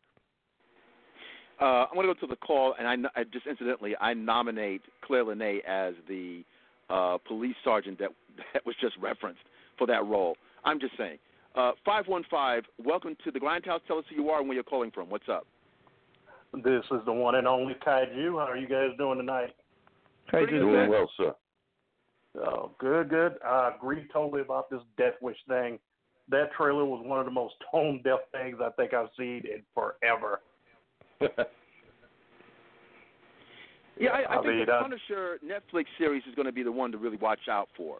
Uh, 1.60 1.86
I'm 1.86 1.94
going 1.94 2.08
to 2.08 2.14
go 2.16 2.20
to 2.22 2.28
the 2.28 2.38
call, 2.38 2.74
and 2.80 2.88
I, 2.88 3.20
I 3.20 3.24
just 3.24 3.46
incidentally 3.46 3.96
I 4.02 4.16
nominate 4.16 4.82
Claire 5.04 5.26
Lanay 5.26 5.60
as 5.68 5.94
the 6.08 6.44
uh, 6.90 7.20
police 7.28 7.56
sergeant 7.64 8.00
that 8.00 8.10
that 8.54 8.66
was 8.66 8.76
just 8.82 8.96
referenced 9.00 9.42
for 9.78 9.86
that 9.88 10.06
role. 10.06 10.38
I'm 10.64 10.80
just 10.80 10.98
saying. 10.98 11.18
Uh, 11.56 11.72
515, 11.84 12.64
welcome 12.86 13.16
to 13.24 13.32
the 13.32 13.40
Grindhouse. 13.40 13.80
Tell 13.86 13.98
us 13.98 14.06
who 14.10 14.16
you 14.16 14.30
are 14.30 14.40
and 14.40 14.48
where 14.48 14.56
you're 14.56 14.64
calling 14.64 14.90
from. 14.92 15.10
What's 15.10 15.28
up? 15.30 15.46
This 16.54 16.84
is 16.92 17.00
the 17.06 17.12
one 17.12 17.36
and 17.36 17.48
only 17.48 17.74
Kaiju. 17.86 18.32
How 18.34 18.52
are 18.52 18.58
you 18.58 18.68
guys 18.68 18.90
doing 18.98 19.18
tonight? 19.18 19.54
Pretty 20.28 20.52
Doing 20.60 20.72
good. 20.72 20.90
well, 20.90 21.12
sir. 21.18 21.36
Oh, 22.40 22.72
good, 22.80 23.10
good. 23.10 23.34
I 23.46 23.72
agree 23.76 24.06
totally 24.14 24.42
about 24.42 24.70
this 24.70 24.80
Death 24.98 25.16
Wish 25.22 25.38
thing. 25.48 25.78
That 26.30 26.54
trailer 26.58 26.86
was 26.86 27.04
one 27.06 27.20
of 27.20 27.26
the 27.26 27.32
most 27.32 27.56
tone 27.70 28.02
deaf 28.04 28.20
things 28.32 28.58
I 28.64 28.70
think 28.72 28.94
I've 28.94 29.10
seen 29.18 29.44
in 29.46 29.64
forever. 29.74 30.42
Yeah, 34.00 34.12
I, 34.12 34.22
I, 34.22 34.40
I 34.40 34.42
think 34.42 34.56
mean, 34.56 34.66
the 34.66 34.74
uh, 34.74 34.82
Punisher 34.82 35.40
Netflix 35.46 35.86
series 36.00 36.24
is 36.28 36.34
going 36.34 36.48
to 36.48 36.52
be 36.52 36.64
the 36.64 36.72
one 36.72 36.92
to 36.92 36.98
really 36.98 37.18
watch 37.18 37.48
out 37.50 37.70
for. 37.78 38.00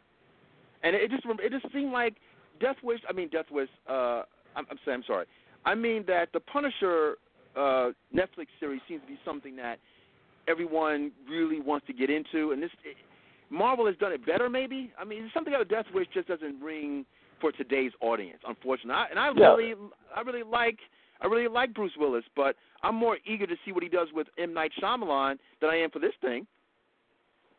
And 0.82 0.96
it 0.96 1.12
just 1.12 1.24
it 1.26 1.52
just 1.52 1.72
seemed 1.72 1.92
like 1.92 2.16
Death 2.62 2.78
Wish. 2.84 3.00
I 3.10 3.14
mean 3.14 3.30
Death 3.30 3.48
Wish. 3.52 3.70
Uh, 3.90 4.24
I'm, 4.56 4.66
I'm 4.70 4.80
saying 4.86 4.98
I'm 5.00 5.04
sorry. 5.08 5.26
I 5.66 5.76
mean 5.76 6.04
that 6.08 6.30
the 6.34 6.40
Punisher 6.40 7.16
uh, 7.56 7.90
Netflix 8.16 8.48
series 8.60 8.82
seems 8.88 9.02
to 9.02 9.08
be 9.08 9.20
something 9.26 9.56
that 9.58 9.80
everyone 10.48 11.12
really 11.30 11.60
wants 11.60 11.86
to 11.88 11.94
get 11.94 12.10
into, 12.10 12.52
and 12.52 12.62
this 12.64 12.72
Marvel 13.50 13.86
has 13.86 13.96
done 13.98 14.12
it 14.14 14.26
better. 14.26 14.50
Maybe 14.50 14.92
I 15.00 15.04
mean 15.04 15.30
something 15.34 15.54
out 15.54 15.62
of 15.62 15.70
Death 15.70 15.86
Wish 15.94 16.08
just 16.14 16.28
doesn't 16.28 16.62
ring 16.62 17.06
for 17.40 17.52
today's 17.52 17.92
audience, 18.02 18.40
unfortunately. 18.48 18.94
I, 18.94 19.08
and 19.10 19.20
I 19.20 19.32
Yeah. 19.36 19.48
really 19.54 19.74
I 20.16 20.22
really 20.22 20.44
like 20.44 20.78
I 21.22 21.28
really 21.28 21.48
like 21.48 21.74
Bruce 21.74 21.92
Willis, 21.98 22.24
but 22.36 22.56
I'm 22.84 22.96
more 22.96 23.18
eager 23.26 23.46
to 23.46 23.56
see 23.64 23.72
what 23.72 23.84
he 23.84 23.90
does 23.90 24.08
with 24.14 24.28
M 24.38 24.54
Night 24.54 24.72
Shyamalan 24.82 25.38
than 25.60 25.70
I 25.70 25.78
am 25.78 25.90
for 25.92 26.00
this 26.00 26.14
thing. 26.22 26.48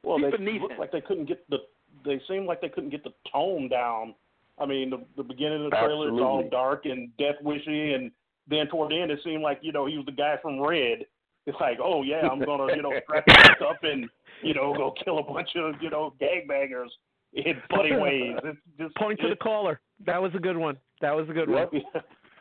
Well, 0.03 0.19
He's 0.19 0.33
they 0.33 0.59
looked 0.59 0.73
him. 0.73 0.79
like 0.79 0.93
they 0.93 1.01
couldn't 1.01 1.27
get 1.27 1.49
the. 1.49 1.59
They 2.05 2.21
seemed 2.27 2.47
like 2.47 2.61
they 2.61 2.69
couldn't 2.71 2.91
get 2.91 3.05
the 3.05 3.13
tone 3.31 3.69
down. 3.69 4.15
I 4.63 4.67
mean, 4.67 4.91
the, 4.91 5.05
the 5.17 5.23
beginning 5.23 5.65
of 5.65 5.71
the 5.71 5.77
trailer 5.77 6.09
it's 6.09 6.21
all 6.21 6.49
dark 6.51 6.85
and 6.87 7.09
death 7.19 7.37
wishy, 7.43 7.95
and 7.95 8.11
then 8.49 8.67
toward 8.69 8.91
the 8.93 9.01
end 9.01 9.11
it 9.11 9.21
seemed 9.25 9.43
like 9.43 9.59
you 9.63 9.73
know 9.73 9.87
he 9.87 9.97
was 9.97 10.07
the 10.07 10.13
guy 10.13 10.37
from 10.41 10.61
Red. 10.61 11.05
It's 11.47 11.59
like, 11.61 11.79
oh 11.83 12.03
yeah, 12.03 12.29
I'm 12.31 12.39
gonna 12.45 12.75
you 12.77 12.83
know 12.83 12.93
strap 13.05 13.25
this 13.27 13.67
up 13.69 13.79
and 13.83 14.09
you 14.43 14.55
know 14.55 14.73
go 14.77 14.95
kill 15.05 15.19
a 15.19 15.23
bunch 15.23 15.51
of 15.57 15.75
you 15.81 15.91
know 15.91 16.15
gangbangers 16.21 16.89
in 17.35 17.55
funny 17.71 17.97
ways. 17.97 18.37
It's 18.45 18.59
just 18.79 18.95
Point 18.97 19.19
to 19.21 19.29
the 19.29 19.37
caller. 19.37 19.81
That 20.07 20.21
was 20.23 20.33
a 20.35 20.39
good 20.39 20.57
one. 20.57 20.77
That 21.01 21.17
was 21.17 21.29
a 21.29 21.33
good 21.33 21.49
one. 21.51 21.67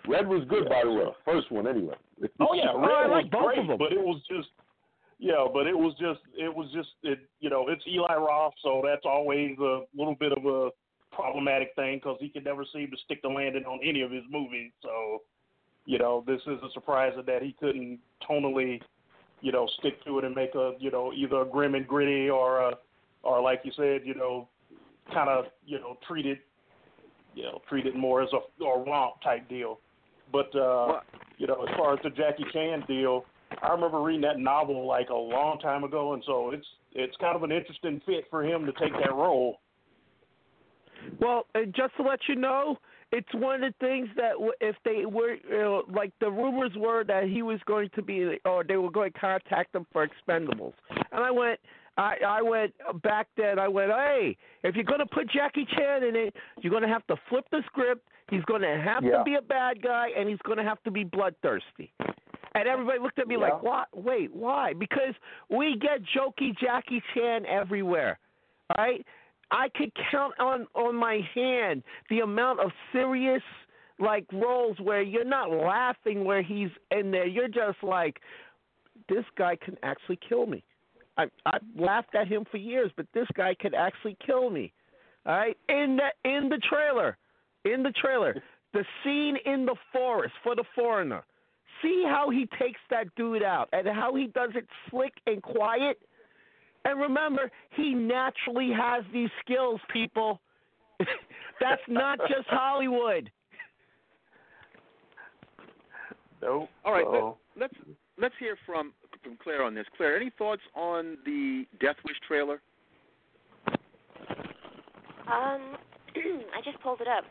Red 0.08 0.28
was 0.28 0.44
good, 0.50 0.68
by 0.70 0.82
the 0.84 0.92
way. 0.92 1.06
First 1.26 1.52
one, 1.52 1.66
anyway. 1.68 1.96
Oh 2.40 2.54
yeah, 2.54 2.72
Oh, 2.74 2.80
Red 2.80 2.92
I 2.92 3.08
like 3.08 3.24
was 3.26 3.30
both 3.32 3.46
great, 3.46 3.60
of 3.60 3.70
'em. 3.72 3.78
but 3.78 3.92
it 3.92 4.00
was 4.00 4.22
just 4.30 4.50
yeah, 5.18 5.46
but 5.52 5.66
it 5.68 5.78
was 5.78 5.94
just 6.00 6.20
it 6.38 6.54
was 6.54 6.68
just 6.74 6.90
it 7.04 7.20
you 7.40 7.50
know 7.50 7.66
it's 7.70 7.84
Eli 7.88 8.16
Roth, 8.16 8.54
so 8.64 8.82
that's 8.86 9.06
always 9.06 9.58
a 9.60 9.82
little 9.96 10.16
bit 10.20 10.32
of 10.32 10.46
a 10.46 10.70
problematic 11.12 11.70
thing 11.76 11.98
because 11.98 12.18
he 12.20 12.30
can 12.30 12.44
never 12.44 12.66
seem 12.74 12.90
to 12.92 12.98
stick 13.06 13.22
the 13.22 13.28
landing 13.28 13.66
on 13.66 13.80
any 13.84 14.02
of 14.02 14.12
his 14.12 14.24
movies. 14.30 14.72
So 14.82 15.22
you 15.86 15.98
know 15.98 16.24
this 16.26 16.42
is 16.42 16.60
a 16.64 16.72
surprise 16.74 17.14
that 17.26 17.42
he 17.42 17.56
couldn't 17.60 18.00
tonally 18.30 18.80
you 19.42 19.52
know 19.52 19.68
stick 19.80 20.04
to 20.06 20.20
it 20.20 20.26
and 20.26 20.36
make 20.36 20.56
a 20.56 20.74
you 20.80 20.92
know 20.92 21.12
either 21.14 21.42
a 21.42 21.46
grim 21.46 21.76
and 21.76 21.88
gritty 21.88 22.30
or 22.30 22.60
a 22.60 22.74
or 23.24 23.42
like 23.42 23.62
you 23.64 23.72
said 23.76 24.02
you 24.06 24.14
know 24.14 24.48
kind 25.14 25.30
of 25.30 25.46
you 25.66 25.80
know 25.80 25.98
treat 26.08 26.26
it 26.26 26.40
you 27.34 27.44
know 27.44 27.62
treat 27.68 27.86
it 27.86 27.96
more 27.96 28.22
as 28.22 28.30
a, 28.34 28.64
a 28.64 28.84
romp 28.84 29.22
type 29.24 29.48
deal. 29.50 29.80
But 30.32 30.56
uh, 30.56 31.02
you 31.38 31.48
know, 31.48 31.66
as 31.68 31.76
far 31.78 31.94
as 31.94 32.00
the 32.04 32.10
Jackie 32.10 32.46
Chan 32.54 32.86
deal, 32.88 33.26
I 33.62 33.70
remember 33.72 34.02
reading 34.02 34.22
that 34.22 34.40
novel 34.40 34.88
like 34.88 35.10
a 35.10 35.16
long 35.16 35.60
time 35.60 35.84
ago, 35.84 36.14
and 36.14 36.24
so 36.26 36.52
it's 36.52 36.66
it's 36.94 37.16
kind 37.18 37.36
of 37.36 37.44
an 37.44 37.52
interesting 37.52 38.02
fit 38.06 38.26
for 38.30 38.44
him 38.44 38.66
to 38.66 38.72
take 38.74 38.94
that 38.94 39.14
role. 39.14 39.60
Well, 41.20 41.46
uh, 41.56 41.60
just 41.76 41.96
to 41.98 42.04
let 42.04 42.20
you 42.28 42.36
know, 42.36 42.78
it's 43.12 43.28
one 43.34 43.64
of 43.64 43.74
the 43.74 43.86
things 43.86 44.10
that 44.16 44.34
if 44.62 44.76
they 44.86 45.06
were 45.06 45.36
uh, 45.54 45.82
like 45.92 46.12
the 46.20 46.30
rumors 46.32 46.72
were 46.78 47.04
that 47.06 47.26
he 47.26 47.42
was 47.42 47.60
going 47.66 47.90
to 47.96 48.02
be 48.02 48.40
or 48.46 48.64
they 48.64 48.78
were 48.78 48.92
going 48.92 49.12
to 49.12 49.20
contact 49.20 49.76
him 49.76 49.86
for 49.92 50.08
Expendables, 50.08 50.74
and 51.12 51.24
I 51.24 51.32
went. 51.32 51.60
I 51.98 52.16
I 52.26 52.42
went 52.42 52.74
back 53.04 53.28
then. 53.36 53.60
I 53.60 53.68
went, 53.68 53.92
hey, 53.92 54.38
if 54.64 54.76
you're 54.76 54.86
going 54.86 55.02
to 55.02 55.06
put 55.06 55.30
Jackie 55.30 55.68
Chan 55.76 56.04
in 56.04 56.16
it, 56.16 56.34
you're 56.62 56.72
going 56.72 56.84
to 56.84 56.88
have 56.90 57.06
to 57.08 57.18
flip 57.28 57.46
the 57.52 57.62
script. 57.66 58.08
He's 58.30 58.44
going 58.44 58.62
to 58.62 58.80
have 58.82 59.04
Yeah. 59.04 59.18
to 59.18 59.24
be 59.26 59.36
a 59.36 59.42
bad 59.42 59.82
guy, 59.82 60.08
and 60.18 60.30
he's 60.30 60.40
going 60.46 60.58
to 60.58 60.64
have 60.64 60.82
to 60.84 60.92
be 60.92 61.04
bloodthirsty. 61.04 61.92
And 62.56 62.66
everybody 62.68 63.00
looked 63.00 63.20
at 63.20 63.28
me 63.28 63.36
Yeah. 63.36 63.42
like, 63.42 63.62
what? 63.62 63.90
Wait, 63.94 64.34
why? 64.34 64.72
Because 64.74 65.14
we 65.50 65.76
get 65.82 66.00
jokey 66.16 66.58
Jackie 66.58 67.04
Chan 67.14 67.46
everywhere. 67.46 68.18
All 68.78 68.86
right? 68.86 69.06
I 69.52 69.70
could 69.76 69.92
count 70.10 70.34
on 70.40 70.68
on 70.76 70.96
my 70.96 71.20
hand 71.36 71.84
the 72.10 72.20
amount 72.20 72.60
of 72.60 72.72
serious 72.92 73.44
like 74.00 74.26
roles 74.34 74.78
where 74.80 75.02
you're 75.02 75.24
not 75.24 75.52
laughing 75.52 76.26
where 76.26 76.42
he's 76.42 76.70
in 76.90 77.12
there. 77.12 77.28
You're 77.28 77.48
just 77.48 77.84
like, 77.84 78.20
this 79.08 79.26
guy 79.38 79.56
can 79.58 79.78
actually 79.84 80.20
kill 80.28 80.46
me. 80.46 80.64
I 81.18 81.26
I 81.46 81.58
laughed 81.78 82.16
at 82.16 82.28
him 82.28 82.46
for 82.50 82.58
years, 82.58 82.92
but 82.96 83.06
this 83.14 83.28
guy 83.36 83.54
could 83.54 83.74
actually 83.74 84.18
kill 84.26 84.50
me. 84.50 84.74
All 85.26 85.36
right, 85.36 85.58
in 85.70 85.98
the 85.98 86.30
in 86.30 86.50
the 86.50 86.58
trailer, 86.58 87.18
in 87.66 87.84
the 87.84 87.92
trailer, 87.92 88.42
the 88.74 88.86
scene 89.04 89.38
in 89.46 89.66
the 89.66 89.76
forest 89.92 90.34
for 90.44 90.56
the 90.56 90.64
foreigner. 90.74 91.24
See 91.82 92.04
how 92.06 92.30
he 92.30 92.48
takes 92.60 92.80
that 92.90 93.14
dude 93.16 93.44
out 93.44 93.70
and 93.74 93.88
how 93.88 94.14
he 94.16 94.28
does 94.28 94.52
it 94.56 94.68
slick 94.90 95.14
and 95.26 95.42
quiet. 95.42 96.00
And 96.86 97.00
remember, 97.00 97.52
he 97.76 97.94
naturally 97.94 98.72
has 98.76 99.04
these 99.14 99.30
skills, 99.44 99.80
people. 99.94 100.42
That's 101.60 101.82
not 101.88 102.20
just 102.22 102.48
Hollywood. 102.48 103.32
Nope. 106.42 106.70
All 106.84 106.92
right, 106.92 107.06
So, 107.06 107.38
let, 107.56 107.70
let's 107.72 107.98
let's 108.18 108.36
hear 108.40 108.58
from 108.66 108.94
from 109.24 109.38
Claire 109.44 109.64
on 109.64 109.76
this. 109.76 109.86
Claire, 109.96 110.16
any 110.16 110.32
thoughts 110.38 110.62
on 110.76 111.18
the 111.24 111.66
Death 111.80 111.98
Wish 112.04 112.18
trailer? 112.28 112.62
Um, 115.28 115.78
I 116.16 116.62
just 116.66 116.82
pulled 116.82 117.02
it 117.02 117.08
up 117.08 117.26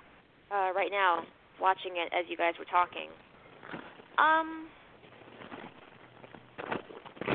uh, 0.52 0.72
right 0.74 0.90
now, 0.92 1.24
watching 1.60 1.92
it 1.96 2.12
as 2.16 2.24
you 2.28 2.36
guys 2.36 2.54
were 2.56 2.66
talking. 2.66 3.08
Um, 4.16 4.68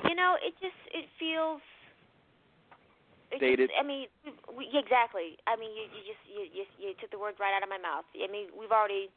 you 0.07 0.15
know, 0.15 0.35
it 0.41 0.53
just 0.61 0.79
it 0.93 1.05
feels 1.19 1.59
it 1.59 1.74
Dated. 3.33 3.71
I 3.75 3.83
mean, 3.83 4.07
we, 4.53 4.69
exactly. 4.71 5.35
I 5.43 5.57
mean, 5.59 5.73
you, 5.75 5.89
you 5.91 6.01
just 6.07 6.23
you, 6.29 6.43
you 6.47 6.63
you 6.79 6.89
took 7.01 7.11
the 7.11 7.19
words 7.19 7.35
right 7.39 7.51
out 7.51 7.63
of 7.63 7.69
my 7.69 7.81
mouth. 7.81 8.05
I 8.15 8.31
mean, 8.31 8.47
we've 8.55 8.71
already 8.71 9.11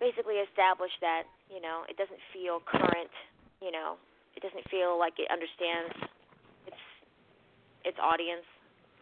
basically 0.00 0.42
established 0.42 0.98
that 1.00 1.30
you 1.46 1.60
know 1.60 1.86
it 1.86 1.96
doesn't 1.96 2.18
feel 2.34 2.58
current. 2.64 3.12
You 3.62 3.70
know, 3.70 4.00
it 4.34 4.42
doesn't 4.42 4.66
feel 4.66 4.98
like 4.98 5.14
it 5.22 5.30
understands 5.30 5.94
its 6.66 6.82
its 7.84 7.98
audience, 8.02 8.46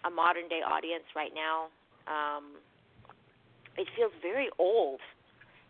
a 0.05 0.11
modern 0.11 0.49
day 0.49 0.61
audience 0.61 1.09
right 1.17 1.33
now. 1.33 1.73
Um, 2.05 2.61
it 3.79 3.89
feels 3.97 4.13
very 4.21 4.51
old, 4.59 5.01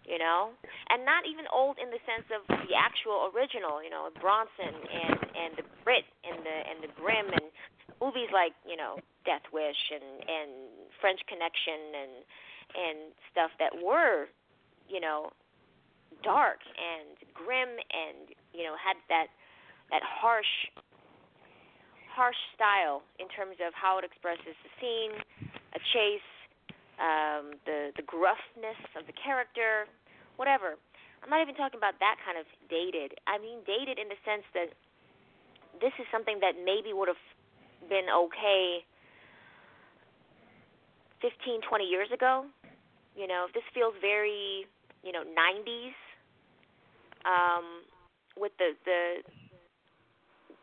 you 0.04 0.18
know, 0.18 0.50
and 0.88 1.04
not 1.04 1.24
even 1.28 1.44
old 1.52 1.76
in 1.78 1.90
the 1.90 2.00
sense 2.08 2.26
of 2.32 2.42
the 2.46 2.74
actual 2.74 3.30
original, 3.34 3.82
you 3.82 3.90
know, 3.90 4.08
Bronson 4.20 4.74
and 4.74 5.18
and 5.36 5.50
the 5.56 5.66
Brit 5.84 6.06
and 6.24 6.40
the 6.42 6.56
and 6.66 6.78
the 6.82 6.90
Grimm 6.96 7.28
and 7.30 7.46
movies 8.00 8.32
like 8.32 8.52
you 8.64 8.76
know 8.76 8.98
Death 9.24 9.44
Wish 9.52 9.78
and 9.92 10.24
and 10.24 10.50
French 11.00 11.20
Connection 11.28 11.80
and 11.94 12.12
and 12.70 12.98
stuff 13.30 13.50
that 13.58 13.74
were, 13.82 14.30
you 14.88 15.00
know, 15.00 15.30
dark 16.22 16.60
and 16.76 17.16
grim 17.34 17.68
and 17.68 18.34
you 18.52 18.64
know 18.64 18.74
had 18.76 18.96
that 19.08 19.28
that 19.90 20.02
harsh 20.04 20.68
harsh 22.10 22.38
style 22.54 23.02
in 23.18 23.30
terms 23.30 23.56
of 23.64 23.72
how 23.72 23.98
it 23.98 24.04
expresses 24.04 24.54
the 24.66 24.70
scene, 24.82 25.14
a 25.72 25.80
chase, 25.94 26.30
um, 27.00 27.56
the 27.64 27.90
the 27.96 28.04
gruffness 28.04 28.78
of 28.94 29.06
the 29.08 29.16
character, 29.16 29.88
whatever. 30.36 30.76
I'm 31.20 31.28
not 31.28 31.42
even 31.42 31.54
talking 31.54 31.76
about 31.76 32.00
that 32.00 32.16
kind 32.24 32.38
of 32.38 32.46
dated. 32.68 33.16
I 33.26 33.36
mean 33.36 33.60
dated 33.66 33.98
in 33.98 34.08
the 34.08 34.20
sense 34.24 34.44
that 34.54 34.72
this 35.80 35.92
is 35.98 36.06
something 36.12 36.40
that 36.40 36.56
maybe 36.60 36.92
would 36.92 37.08
have 37.08 37.24
been 37.88 38.08
okay 38.08 38.84
15, 41.20 41.60
20 41.68 41.84
years 41.84 42.08
ago. 42.12 42.44
You 43.16 43.26
know, 43.26 43.46
this 43.52 43.64
feels 43.74 43.94
very, 44.00 44.64
you 45.04 45.12
know, 45.12 45.24
90s 45.24 45.96
um, 47.24 47.84
with 48.36 48.52
the 48.58 48.72
the 48.84 49.20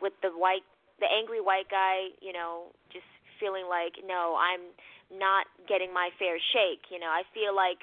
with 0.01 0.13
the 0.21 0.29
white 0.29 0.65
the 0.99 1.05
angry 1.05 1.41
white 1.41 1.69
guy, 1.69 2.09
you 2.21 2.33
know, 2.33 2.73
just 2.91 3.05
feeling 3.39 3.65
like 3.69 4.01
no, 4.05 4.37
I'm 4.39 4.61
not 5.11 5.47
getting 5.67 5.93
my 5.93 6.09
fair 6.19 6.37
shake. 6.53 6.87
You 6.91 6.99
know, 6.99 7.11
I 7.11 7.23
feel 7.33 7.55
like 7.55 7.79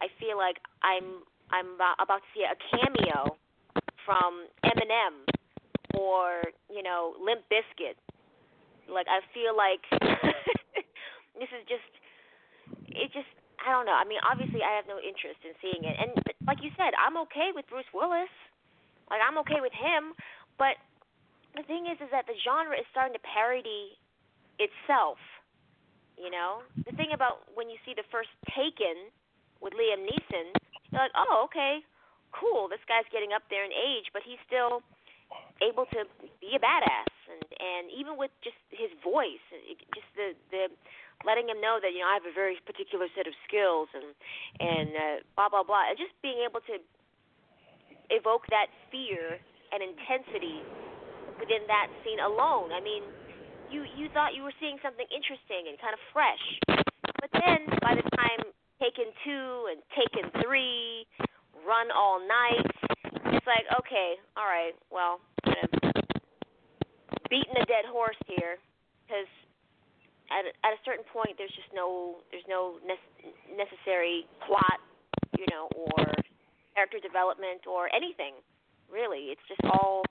I 0.00 0.08
feel 0.18 0.38
like 0.38 0.58
I'm 0.82 1.24
I'm 1.50 1.74
about 1.76 2.22
to 2.22 2.30
see 2.34 2.46
a 2.46 2.56
cameo 2.70 3.36
from 4.06 4.46
Eminem 4.64 5.26
or 5.94 6.42
you 6.70 6.82
know 6.82 7.14
Limp 7.18 7.42
Bizkit. 7.50 7.98
Like 8.88 9.06
I 9.06 9.22
feel 9.34 9.54
like 9.54 9.82
this 11.38 11.50
is 11.50 11.62
just 11.66 11.90
it 12.90 13.10
just 13.12 13.30
I 13.60 13.72
don't 13.76 13.84
know. 13.84 13.96
I 13.96 14.08
mean, 14.08 14.20
obviously 14.24 14.64
I 14.64 14.72
have 14.76 14.88
no 14.88 14.96
interest 14.96 15.44
in 15.44 15.52
seeing 15.60 15.84
it. 15.84 15.96
And 16.00 16.16
like 16.48 16.64
you 16.64 16.72
said, 16.80 16.96
I'm 16.96 17.20
okay 17.28 17.52
with 17.52 17.68
Bruce 17.68 17.88
Willis. 17.92 18.32
Like 19.12 19.20
I'm 19.20 19.36
okay 19.44 19.60
with 19.60 19.74
him, 19.74 20.14
but 20.56 20.78
the 21.58 21.66
thing 21.66 21.90
is 21.90 21.98
is 21.98 22.08
that 22.14 22.30
the 22.30 22.38
genre 22.46 22.78
is 22.78 22.86
starting 22.94 23.12
to 23.12 23.22
parody 23.26 23.98
itself. 24.62 25.18
You 26.20 26.28
know? 26.28 26.60
The 26.84 26.92
thing 26.92 27.16
about 27.16 27.48
when 27.56 27.72
you 27.72 27.80
see 27.88 27.96
the 27.96 28.04
first 28.12 28.28
Taken 28.52 29.08
with 29.64 29.72
Liam 29.72 30.04
Neeson, 30.04 30.52
you're 30.92 31.00
like, 31.00 31.16
"Oh, 31.16 31.48
okay. 31.48 31.80
Cool. 32.36 32.68
This 32.68 32.84
guy's 32.86 33.08
getting 33.10 33.32
up 33.32 33.42
there 33.48 33.64
in 33.64 33.72
age, 33.72 34.12
but 34.12 34.22
he's 34.22 34.38
still 34.46 34.84
able 35.60 35.84
to 35.92 36.08
be 36.40 36.56
a 36.56 36.60
badass 36.60 37.12
and 37.28 37.44
and 37.60 37.84
even 37.92 38.16
with 38.16 38.32
just 38.40 38.56
his 38.72 38.88
voice 39.04 39.44
just 39.92 40.08
the 40.16 40.32
the 40.50 40.72
letting 41.22 41.46
him 41.46 41.60
know 41.60 41.76
that 41.76 41.92
you 41.92 42.00
know 42.00 42.08
I 42.08 42.16
have 42.16 42.24
a 42.24 42.32
very 42.32 42.56
particular 42.64 43.06
set 43.12 43.28
of 43.28 43.36
skills 43.44 43.92
and 43.92 44.16
and 44.58 44.88
uh, 44.96 45.16
blah 45.36 45.52
blah 45.52 45.62
blah 45.62 45.92
and 45.92 45.96
just 46.00 46.16
being 46.24 46.40
able 46.42 46.64
to 46.64 46.80
evoke 48.08 48.48
that 48.48 48.72
fear 48.88 49.38
and 49.70 49.84
intensity 49.84 50.64
within 51.36 51.62
that 51.68 51.92
scene 52.02 52.18
alone 52.18 52.72
I 52.72 52.80
mean 52.80 53.04
you 53.70 53.86
you 53.96 54.08
thought 54.12 54.34
you 54.34 54.42
were 54.42 54.54
seeing 54.60 54.76
something 54.82 55.06
interesting 55.10 55.70
and 55.70 55.78
kind 55.80 55.94
of 55.94 56.02
fresh. 56.12 56.44
But 57.22 57.30
then 57.32 57.66
by 57.80 57.94
the 57.94 58.06
time 58.16 58.40
Taken 58.82 59.12
2 59.24 59.70
and 59.70 59.78
Taken 59.94 60.24
3 60.42 61.06
run 61.66 61.92
all 61.92 62.18
night 62.18 62.64
it's 63.36 63.46
like 63.46 63.68
okay 63.78 64.16
all 64.36 64.48
right 64.48 64.72
well 64.88 65.20
kind 65.44 65.60
of 65.60 65.70
beating 67.28 67.52
a 67.60 67.66
dead 67.68 67.84
horse 67.84 68.16
here 68.24 68.56
because 69.04 69.28
at 70.32 70.48
at 70.64 70.72
a 70.72 70.80
certain 70.88 71.04
point 71.12 71.36
there's 71.36 71.52
just 71.52 71.68
no 71.76 72.24
there's 72.32 72.46
no 72.48 72.80
ne- 72.80 73.34
necessary 73.52 74.24
plot 74.48 74.80
you 75.36 75.44
know 75.52 75.68
or 75.76 76.00
character 76.74 76.98
development 76.98 77.68
or 77.68 77.92
anything 77.94 78.32
really. 78.90 79.30
It's 79.30 79.44
just 79.48 79.62
all 79.64 80.02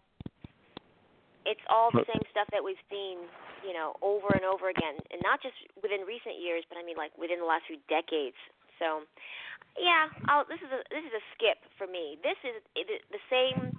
it's 1.46 1.64
all 1.72 1.92
the 1.92 2.04
same 2.08 2.24
stuff 2.32 2.48
that 2.52 2.64
we've 2.64 2.82
seen 2.92 3.24
you 3.64 3.72
know 3.72 3.96
over 4.04 4.32
and 4.36 4.44
over 4.44 4.68
again 4.72 5.00
and 5.12 5.20
not 5.24 5.40
just 5.40 5.56
within 5.80 6.04
recent 6.04 6.40
years 6.40 6.64
but 6.68 6.76
i 6.76 6.84
mean 6.84 7.00
like 7.00 7.12
within 7.16 7.40
the 7.40 7.48
last 7.48 7.64
few 7.68 7.80
decades 7.88 8.38
so 8.80 9.04
yeah 9.80 10.12
I'll, 10.28 10.44
this 10.48 10.60
is 10.60 10.72
a 10.72 10.80
this 10.92 11.04
is 11.04 11.14
a 11.16 11.24
skip 11.36 11.60
for 11.80 11.88
me 11.88 12.20
this 12.24 12.40
is 12.44 12.60
it, 12.76 13.04
the 13.12 13.24
same 13.32 13.72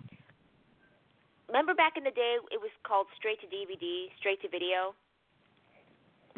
remember 1.50 1.74
back 1.74 1.98
in 1.98 2.06
the 2.06 2.14
day 2.14 2.38
it 2.54 2.62
was 2.62 2.70
called 2.86 3.10
straight 3.18 3.42
to 3.42 3.50
DVD, 3.50 4.06
straight 4.22 4.38
to 4.46 4.48
video? 4.48 4.94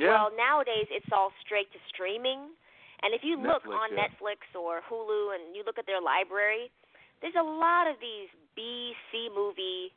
Yeah. 0.01 0.17
Well, 0.17 0.29
nowadays 0.33 0.89
it's 0.89 1.13
all 1.13 1.29
straight 1.45 1.69
to 1.77 1.81
streaming. 1.93 2.57
And 3.05 3.13
if 3.13 3.21
you 3.21 3.37
look 3.37 3.69
on 3.69 3.93
yeah. 3.93 4.09
Netflix 4.09 4.49
or 4.57 4.81
Hulu 4.89 5.37
and 5.37 5.53
you 5.53 5.63
look 5.69 5.77
at 5.77 5.85
their 5.85 6.01
library, 6.01 6.73
there's 7.21 7.37
a 7.37 7.45
lot 7.45 7.85
of 7.85 8.01
these 8.01 8.33
B, 8.57 8.97
C 9.13 9.29
movie 9.29 9.93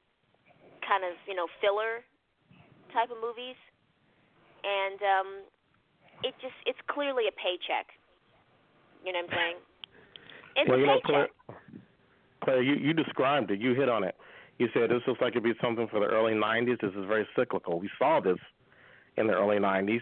kind 0.88 1.04
of, 1.04 1.18
you 1.28 1.36
know, 1.36 1.48
filler 1.62 2.06
type 2.94 3.12
of 3.12 3.18
movies. 3.22 3.58
And 4.64 5.00
um 5.02 5.30
it 6.24 6.34
just 6.42 6.56
it's 6.66 6.80
clearly 6.88 7.26
a 7.28 7.36
paycheck. 7.36 7.92
You 9.04 9.14
know 9.14 9.22
what 9.26 9.34
I'm 9.34 9.38
saying? 9.38 9.58
It's 10.56 10.70
well, 10.70 10.78
a 10.78 10.82
you 10.82 10.88
know. 10.88 11.00
Claire, 11.06 11.30
Claire, 12.44 12.62
you, 12.64 12.76
you 12.76 12.94
described 12.94 13.52
it. 13.52 13.60
You 13.60 13.76
hit 13.76 13.90
on 13.90 14.04
it. 14.04 14.16
You 14.58 14.68
said 14.74 14.90
this 14.90 15.02
looks 15.06 15.22
like 15.22 15.32
it'd 15.32 15.44
be 15.44 15.54
something 15.62 15.88
for 15.90 16.00
the 16.00 16.06
early 16.06 16.34
90s. 16.34 16.80
This 16.80 16.92
is 16.92 17.06
very 17.08 17.28
cyclical. 17.36 17.80
We 17.80 17.90
saw 18.00 18.22
this 18.22 18.38
in 19.18 19.28
the 19.28 19.34
early 19.34 19.58
90s 19.58 20.02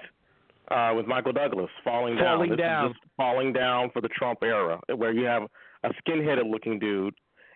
uh, 0.70 0.96
with 0.96 1.08
Michael 1.08 1.34
Douglas 1.34 1.70
falling 1.84 2.16
down. 2.16 2.38
Falling 2.38 2.50
this 2.52 2.60
down. 2.60 2.86
Is 2.86 2.92
just 2.94 3.06
falling 3.18 3.54
down 3.54 3.90
for 3.92 4.02
the 4.02 4.10
Trump 4.10 4.40
era, 4.44 4.80
where 4.96 5.12
you 5.12 5.26
have 5.26 5.44
a 5.84 5.90
skin-headed 6.00 6.46
looking 6.46 6.80
dude 6.80 7.16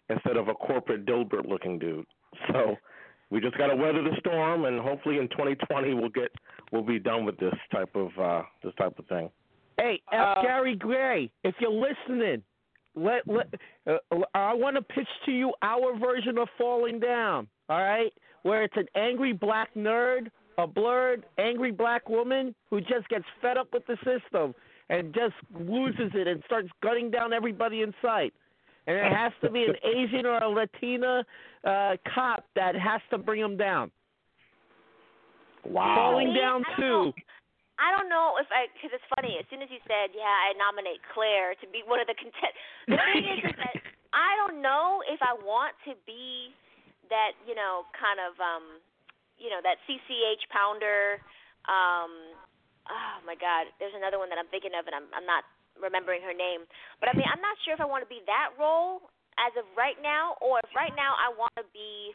instead 0.09 0.37
of 0.37 0.47
a 0.47 0.53
corporate 0.53 1.05
Dilbert 1.05 1.47
looking 1.47 1.79
dude. 1.79 2.05
So 2.51 2.75
we 3.29 3.41
just 3.41 3.57
got 3.57 3.67
to 3.67 3.75
weather 3.75 4.01
the 4.01 4.15
storm, 4.19 4.65
and 4.65 4.79
hopefully 4.79 5.17
in 5.17 5.27
2020 5.29 5.93
we'll 5.93 6.09
get 6.09 6.31
we'll 6.71 6.83
be 6.83 6.99
done 6.99 7.25
with 7.25 7.37
this 7.37 7.53
type 7.71 7.95
of 7.95 8.09
uh, 8.19 8.43
this 8.63 8.73
type 8.77 8.97
of 8.97 9.05
thing. 9.07 9.29
Hey, 9.77 10.01
F. 10.11 10.39
Gary 10.41 10.75
Gray, 10.75 11.31
if 11.43 11.55
you're 11.59 11.71
listening, 11.71 12.41
let 12.95 13.27
let 13.27 13.53
uh, 13.85 13.97
I 14.33 14.53
want 14.53 14.75
to 14.75 14.81
pitch 14.81 15.07
to 15.25 15.31
you 15.31 15.53
our 15.61 15.97
version 15.97 16.37
of 16.37 16.47
falling 16.57 16.99
down. 16.99 17.47
All 17.69 17.79
right, 17.79 18.13
where 18.43 18.63
it's 18.63 18.77
an 18.77 18.87
angry 18.95 19.33
black 19.33 19.73
nerd, 19.75 20.31
a 20.57 20.65
blurred 20.65 21.25
angry 21.37 21.71
black 21.71 22.09
woman 22.09 22.55
who 22.69 22.79
just 22.81 23.07
gets 23.09 23.25
fed 23.41 23.57
up 23.57 23.67
with 23.73 23.85
the 23.87 23.97
system 23.97 24.55
and 24.89 25.13
just 25.13 25.35
loses 25.59 26.11
it 26.13 26.27
and 26.27 26.41
starts 26.45 26.69
gunning 26.81 27.11
down 27.11 27.33
everybody 27.33 27.81
in 27.81 27.93
sight. 28.01 28.33
And 28.87 28.95
it 28.95 29.11
has 29.11 29.35
to 29.43 29.51
be 29.51 29.67
an 29.67 29.75
Asian 29.83 30.25
or 30.25 30.39
a 30.39 30.47
Latina 30.47 31.25
uh, 31.67 31.99
cop 32.07 32.47
that 32.55 32.73
has 32.75 33.01
to 33.11 33.17
bring 33.19 33.41
them 33.41 33.57
down. 33.57 33.91
Wow. 35.67 35.95
Falling 35.95 36.31
See, 36.31 36.39
down 36.39 36.63
I 36.63 36.79
don't 36.79 37.13
too. 37.13 37.21
I 37.77 37.93
don't 37.93 38.09
know 38.09 38.39
if 38.41 38.47
I, 38.49 38.71
because 38.73 38.95
it's 38.95 39.05
funny. 39.13 39.37
As 39.37 39.45
soon 39.51 39.61
as 39.61 39.69
you 39.69 39.77
said, 39.85 40.15
"Yeah, 40.15 40.25
I 40.25 40.55
nominate 40.57 41.03
Claire 41.13 41.53
to 41.61 41.67
be 41.69 41.85
one 41.85 41.99
of 41.99 42.07
the 42.07 42.17
contest," 42.17 42.55
the 42.87 42.97
thing 42.97 43.27
is, 43.27 43.53
is 43.53 43.57
that 43.59 43.75
I 44.17 44.33
don't 44.41 44.63
know 44.63 45.03
if 45.05 45.21
I 45.21 45.35
want 45.35 45.75
to 45.85 45.93
be 46.07 46.55
that, 47.11 47.37
you 47.45 47.53
know, 47.53 47.85
kind 47.93 48.17
of, 48.17 48.33
um, 48.41 48.81
you 49.37 49.51
know, 49.51 49.61
that 49.61 49.77
CCH 49.85 50.47
Pounder. 50.49 51.21
Um, 51.69 52.33
oh 52.89 53.17
my 53.27 53.35
God, 53.35 53.69
there's 53.77 53.93
another 53.93 54.17
one 54.17 54.31
that 54.33 54.39
I'm 54.39 54.49
thinking 54.49 54.73
of, 54.73 54.87
and 54.87 54.95
I'm 54.95 55.11
I'm 55.13 55.27
not 55.27 55.45
remembering 55.81 56.21
her 56.21 56.33
name. 56.33 56.65
But 56.99 57.09
I 57.09 57.13
mean, 57.13 57.27
I'm 57.29 57.41
not 57.41 57.55
sure 57.63 57.73
if 57.73 57.81
I 57.81 57.87
want 57.87 58.03
to 58.03 58.11
be 58.11 58.21
that 58.25 58.53
role 58.59 59.09
as 59.37 59.53
of 59.57 59.65
right 59.77 59.97
now, 60.01 60.35
or 60.41 60.59
if 60.59 60.69
right 60.73 60.93
now 60.97 61.13
I 61.17 61.29
want 61.33 61.53
to 61.57 61.65
be 61.73 62.13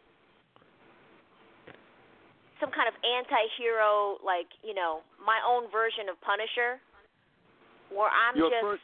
some 2.59 2.71
kind 2.71 2.87
of 2.87 2.95
anti-hero, 3.03 4.19
like 4.23 4.47
you 4.63 4.75
know, 4.75 5.03
my 5.19 5.39
own 5.43 5.71
version 5.71 6.09
of 6.11 6.21
Punisher, 6.23 6.79
where 7.91 8.11
I'm 8.11 8.37
your 8.37 8.51
just 8.51 8.63
first 8.63 8.83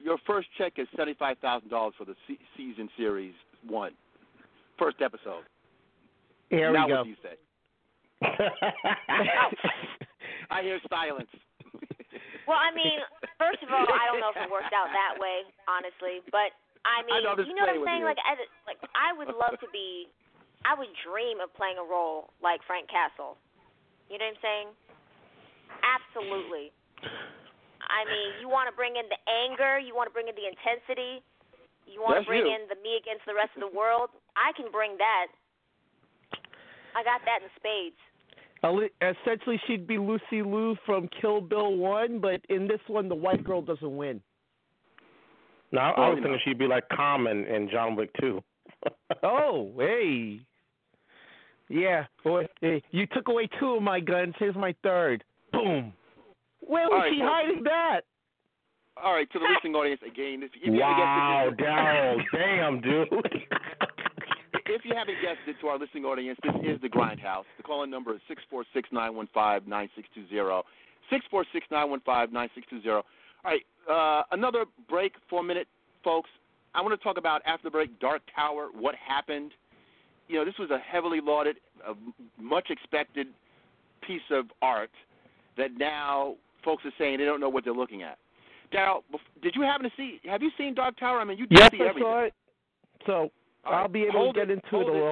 your 0.00 0.18
first 0.26 0.48
check 0.58 0.74
is 0.76 0.88
seventy 0.96 1.14
five 1.14 1.38
thousand 1.38 1.68
dollars 1.68 1.94
for 1.96 2.04
the 2.04 2.16
se- 2.28 2.40
season 2.56 2.88
series 2.96 3.34
one, 3.66 3.92
first 4.78 5.00
episode. 5.00 5.44
Here 6.50 6.72
now 6.72 6.86
we 6.86 6.92
go. 6.92 6.98
what 6.98 7.06
you 7.08 7.16
say? 7.22 7.36
I 10.50 10.62
hear 10.62 10.78
silence. 10.88 11.28
Well, 12.46 12.58
I 12.58 12.74
mean, 12.74 12.98
first 13.38 13.62
of 13.62 13.70
all, 13.70 13.86
I 13.86 14.10
don't 14.10 14.18
know 14.18 14.34
if 14.34 14.38
it 14.38 14.50
worked 14.50 14.74
out 14.74 14.90
that 14.90 15.14
way, 15.18 15.46
honestly. 15.70 16.24
But 16.34 16.50
I 16.82 17.06
mean, 17.06 17.22
I'm 17.22 17.38
you 17.46 17.54
know 17.54 17.66
what 17.66 17.78
I'm 17.78 17.86
saying? 17.86 18.02
with 18.02 18.18
Like, 18.18 18.22
as, 18.26 18.38
like 18.66 18.80
I 18.98 19.14
would 19.14 19.30
love 19.30 19.58
to 19.62 19.68
be. 19.70 20.10
I 20.62 20.78
would 20.78 20.94
dream 21.02 21.42
of 21.42 21.50
playing 21.58 21.74
a 21.74 21.82
role 21.82 22.30
like 22.38 22.62
Frank 22.70 22.86
Castle. 22.86 23.34
You 24.06 24.14
know 24.14 24.30
what 24.30 24.38
I'm 24.38 24.42
saying? 24.46 24.68
Absolutely. 25.82 26.70
I 27.90 28.06
mean, 28.06 28.38
you 28.38 28.46
want 28.46 28.70
to 28.70 28.74
bring 28.78 28.94
in 28.94 29.10
the 29.10 29.18
anger, 29.26 29.82
you 29.82 29.90
want 29.90 30.06
to 30.06 30.14
bring 30.14 30.30
in 30.30 30.38
the 30.38 30.46
intensity, 30.46 31.18
you 31.90 31.98
want 31.98 32.22
to 32.22 32.26
bring 32.26 32.46
you. 32.46 32.54
in 32.54 32.70
the 32.70 32.78
me 32.78 32.94
against 32.94 33.26
the 33.26 33.34
rest 33.34 33.50
of 33.58 33.66
the 33.66 33.74
world. 33.74 34.14
I 34.38 34.54
can 34.54 34.70
bring 34.70 34.94
that. 35.02 35.34
I 36.94 37.02
got 37.02 37.26
that 37.26 37.42
in 37.42 37.50
spades. 37.58 37.98
Ali- 38.64 38.90
Essentially, 39.00 39.60
she'd 39.66 39.86
be 39.86 39.98
Lucy 39.98 40.42
Liu 40.42 40.76
from 40.86 41.08
Kill 41.20 41.40
Bill 41.40 41.74
One, 41.76 42.18
but 42.20 42.40
in 42.48 42.66
this 42.68 42.80
one, 42.86 43.08
the 43.08 43.14
white 43.14 43.42
girl 43.44 43.60
doesn't 43.62 43.96
win. 43.96 44.20
No, 45.72 45.80
I, 45.80 45.90
I 45.90 46.08
was 46.10 46.16
you 46.18 46.22
thinking 46.22 46.40
she'd 46.44 46.58
be 46.58 46.66
like 46.66 46.88
Common 46.90 47.44
in 47.46 47.68
John 47.70 47.96
Wick 47.96 48.10
2. 48.20 48.42
Oh, 49.22 49.70
hey. 49.78 50.40
Yeah, 51.68 52.04
boy, 52.24 52.46
hey, 52.60 52.82
you 52.90 53.06
took 53.06 53.28
away 53.28 53.48
two 53.60 53.70
of 53.76 53.82
my 53.82 54.00
guns. 54.00 54.34
Here's 54.38 54.56
my 54.56 54.74
third. 54.82 55.22
Boom. 55.52 55.92
Where 56.60 56.84
was 56.88 56.92
All 56.92 56.98
right, 56.98 57.12
she 57.12 57.20
folks. 57.20 57.30
hiding 57.32 57.62
that? 57.64 58.00
All 59.02 59.12
right, 59.14 59.30
to 59.32 59.38
the 59.38 59.44
listening 59.54 59.74
audience 59.74 60.00
again. 60.06 60.42
If, 60.42 60.50
if 60.54 60.66
you 60.66 60.72
wow, 60.80 61.50
haven't 61.50 61.58
guessed 61.58 61.70
it, 61.70 61.72
Daryl, 61.72 62.22
damn, 62.32 62.80
dude. 62.80 63.08
If 64.74 64.84
you 64.84 64.94
haven't 64.94 65.16
guessed 65.22 65.40
it 65.46 65.56
to 65.60 65.68
our 65.68 65.78
listening 65.78 66.04
audience, 66.04 66.38
this 66.42 66.54
is 66.64 66.80
the 66.80 66.88
Grindhouse. 66.88 67.44
The 67.56 67.62
call-in 67.62 67.90
number 67.90 68.14
is 68.14 68.20
six 68.28 68.42
four 68.50 68.64
six 68.72 68.88
nine 68.92 69.14
one 69.14 69.28
five 69.32 69.66
nine 69.66 69.88
six 69.94 70.08
two 70.14 70.24
zero. 70.28 70.64
Six 71.10 71.24
four 71.30 71.44
six 71.52 71.66
nine 71.70 71.90
one 71.90 72.00
five 72.04 72.32
nine 72.32 72.48
six 72.54 72.66
two 72.70 72.80
zero. 72.82 73.04
All 73.44 73.50
right, 73.52 73.62
uh, 73.90 74.22
another 74.32 74.64
break 74.88 75.12
for 75.28 75.40
a 75.40 75.42
minute, 75.42 75.68
folks. 76.04 76.30
I 76.74 76.80
want 76.80 76.98
to 76.98 77.02
talk 77.02 77.18
about 77.18 77.42
after 77.46 77.64
the 77.64 77.70
break, 77.70 77.98
Dark 78.00 78.22
Tower. 78.34 78.68
What 78.72 78.94
happened? 78.94 79.52
You 80.28 80.36
know, 80.38 80.44
this 80.44 80.54
was 80.58 80.70
a 80.70 80.78
heavily 80.78 81.20
lauded, 81.22 81.56
a 81.86 81.94
much 82.40 82.68
expected 82.70 83.26
piece 84.06 84.22
of 84.30 84.46
art 84.62 84.90
that 85.58 85.70
now 85.76 86.36
folks 86.64 86.84
are 86.84 86.92
saying 86.98 87.18
they 87.18 87.24
don't 87.24 87.40
know 87.40 87.48
what 87.48 87.64
they're 87.64 87.74
looking 87.74 88.02
at. 88.02 88.18
Daryl, 88.72 89.02
did 89.42 89.54
you 89.54 89.62
happen 89.62 89.84
to 89.84 89.90
see? 89.96 90.18
Have 90.24 90.40
you 90.42 90.50
seen 90.56 90.74
Dark 90.74 90.96
Tower? 90.98 91.18
I 91.20 91.24
mean, 91.24 91.36
you 91.36 91.46
did 91.46 91.58
Yes, 91.58 91.70
see 91.72 91.82
I 91.82 91.88
everything. 91.88 92.02
saw 92.02 92.20
it. 92.24 92.34
So 93.04 93.30
All 93.64 93.72
right, 93.72 93.82
I'll 93.82 93.88
be 93.88 94.02
able 94.02 94.12
hold 94.12 94.34
to 94.34 94.40
get 94.40 94.50
it, 94.50 94.54
into 94.54 94.68
hold 94.70 94.86
it 94.86 94.90
a 94.90 94.92
little. 94.92 95.08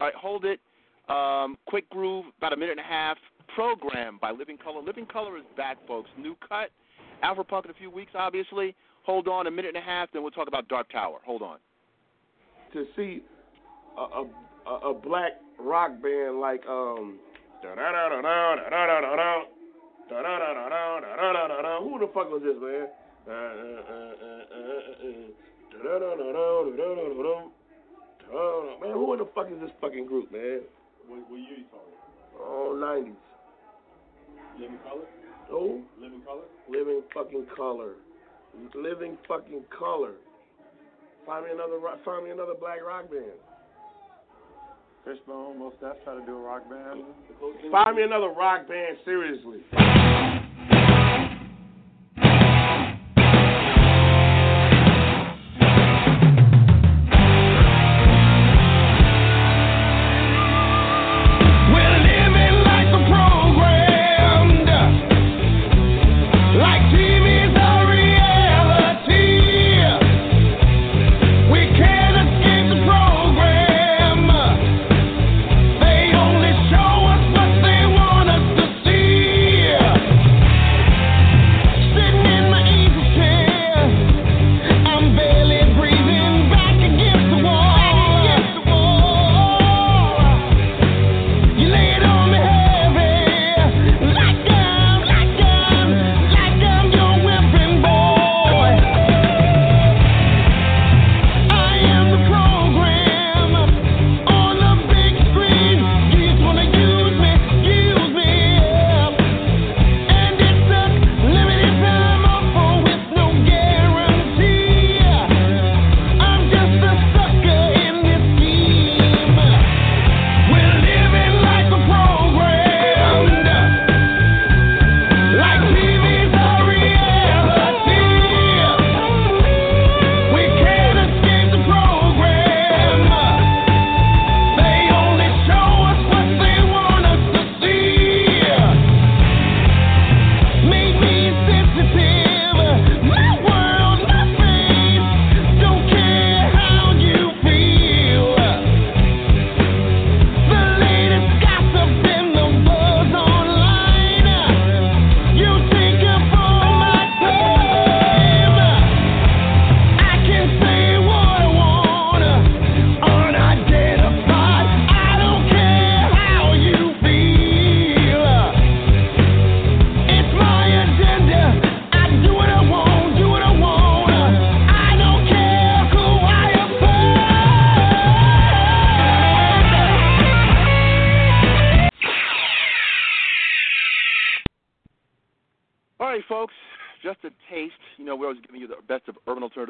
All 0.00 0.06
right, 0.06 0.14
hold 0.14 0.44
it. 0.44 0.60
Um, 1.08 1.58
quick 1.66 1.88
groove, 1.90 2.26
about 2.38 2.52
a 2.52 2.56
minute 2.56 2.78
and 2.78 2.80
a 2.80 2.88
half. 2.88 3.16
Program 3.54 4.18
by 4.20 4.30
Living 4.30 4.56
Colour. 4.56 4.80
Living 4.80 5.04
Colour 5.06 5.36
is 5.36 5.44
back, 5.56 5.76
folks. 5.86 6.08
New 6.18 6.36
cut. 6.48 6.70
Afro 7.22 7.44
Punk 7.44 7.66
in 7.66 7.70
a 7.70 7.74
few 7.74 7.90
weeks, 7.90 8.12
obviously. 8.14 8.74
Hold 9.04 9.28
on 9.28 9.46
a 9.46 9.50
minute 9.50 9.74
and 9.74 9.82
a 9.82 9.86
half, 9.86 10.08
then 10.12 10.22
we'll 10.22 10.30
talk 10.30 10.48
about 10.48 10.68
Dark 10.68 10.90
Tower. 10.90 11.18
Hold 11.26 11.42
on. 11.42 11.58
to 12.72 12.86
see 12.96 13.22
a 13.98 14.00
a, 14.00 14.26
a, 14.66 14.90
a 14.90 14.94
black 14.94 15.32
rock 15.58 15.90
band 16.02 16.40
like 16.40 16.64
um 16.66 17.18
who 21.82 21.98
the 21.98 22.06
fuck 22.12 22.30
was 22.30 22.42
this 22.42 22.56
man? 22.60 22.88
Man, 28.80 28.92
who 28.92 29.12
in 29.12 29.18
the 29.18 29.28
fuck 29.34 29.46
is 29.46 29.60
this 29.60 29.70
fucking 29.80 30.06
group, 30.06 30.30
man? 30.32 30.60
What, 31.06 31.20
what 31.30 31.36
year 31.36 31.58
you 31.58 31.64
talking? 31.70 31.92
about? 31.94 32.40
Oh, 32.40 32.76
90s. 32.76 33.14
Living 34.58 34.78
Colour? 34.84 35.06
Who? 35.48 35.82
Living 36.00 36.22
Colour? 36.22 36.42
Living 36.68 37.02
fucking 37.14 37.46
color. 37.56 37.94
Living 38.74 39.16
fucking 39.28 39.64
color. 39.76 40.12
Find 41.24 41.46
me 41.46 41.52
another 41.52 41.78
rock, 41.78 41.98
find 42.04 42.24
me 42.24 42.30
another 42.30 42.54
black 42.58 42.78
rock 42.84 43.10
band. 43.10 43.38
Fishbone, 45.04 45.58
Mos 45.58 45.72
Def 45.80 45.96
try 46.04 46.14
to 46.14 46.24
do 46.24 46.36
a 46.36 46.40
rock 46.40 46.68
band. 46.68 47.02
Find 47.70 47.96
me 47.96 48.02
another 48.02 48.28
rock 48.28 48.68
band, 48.68 48.96
seriously. 49.04 49.60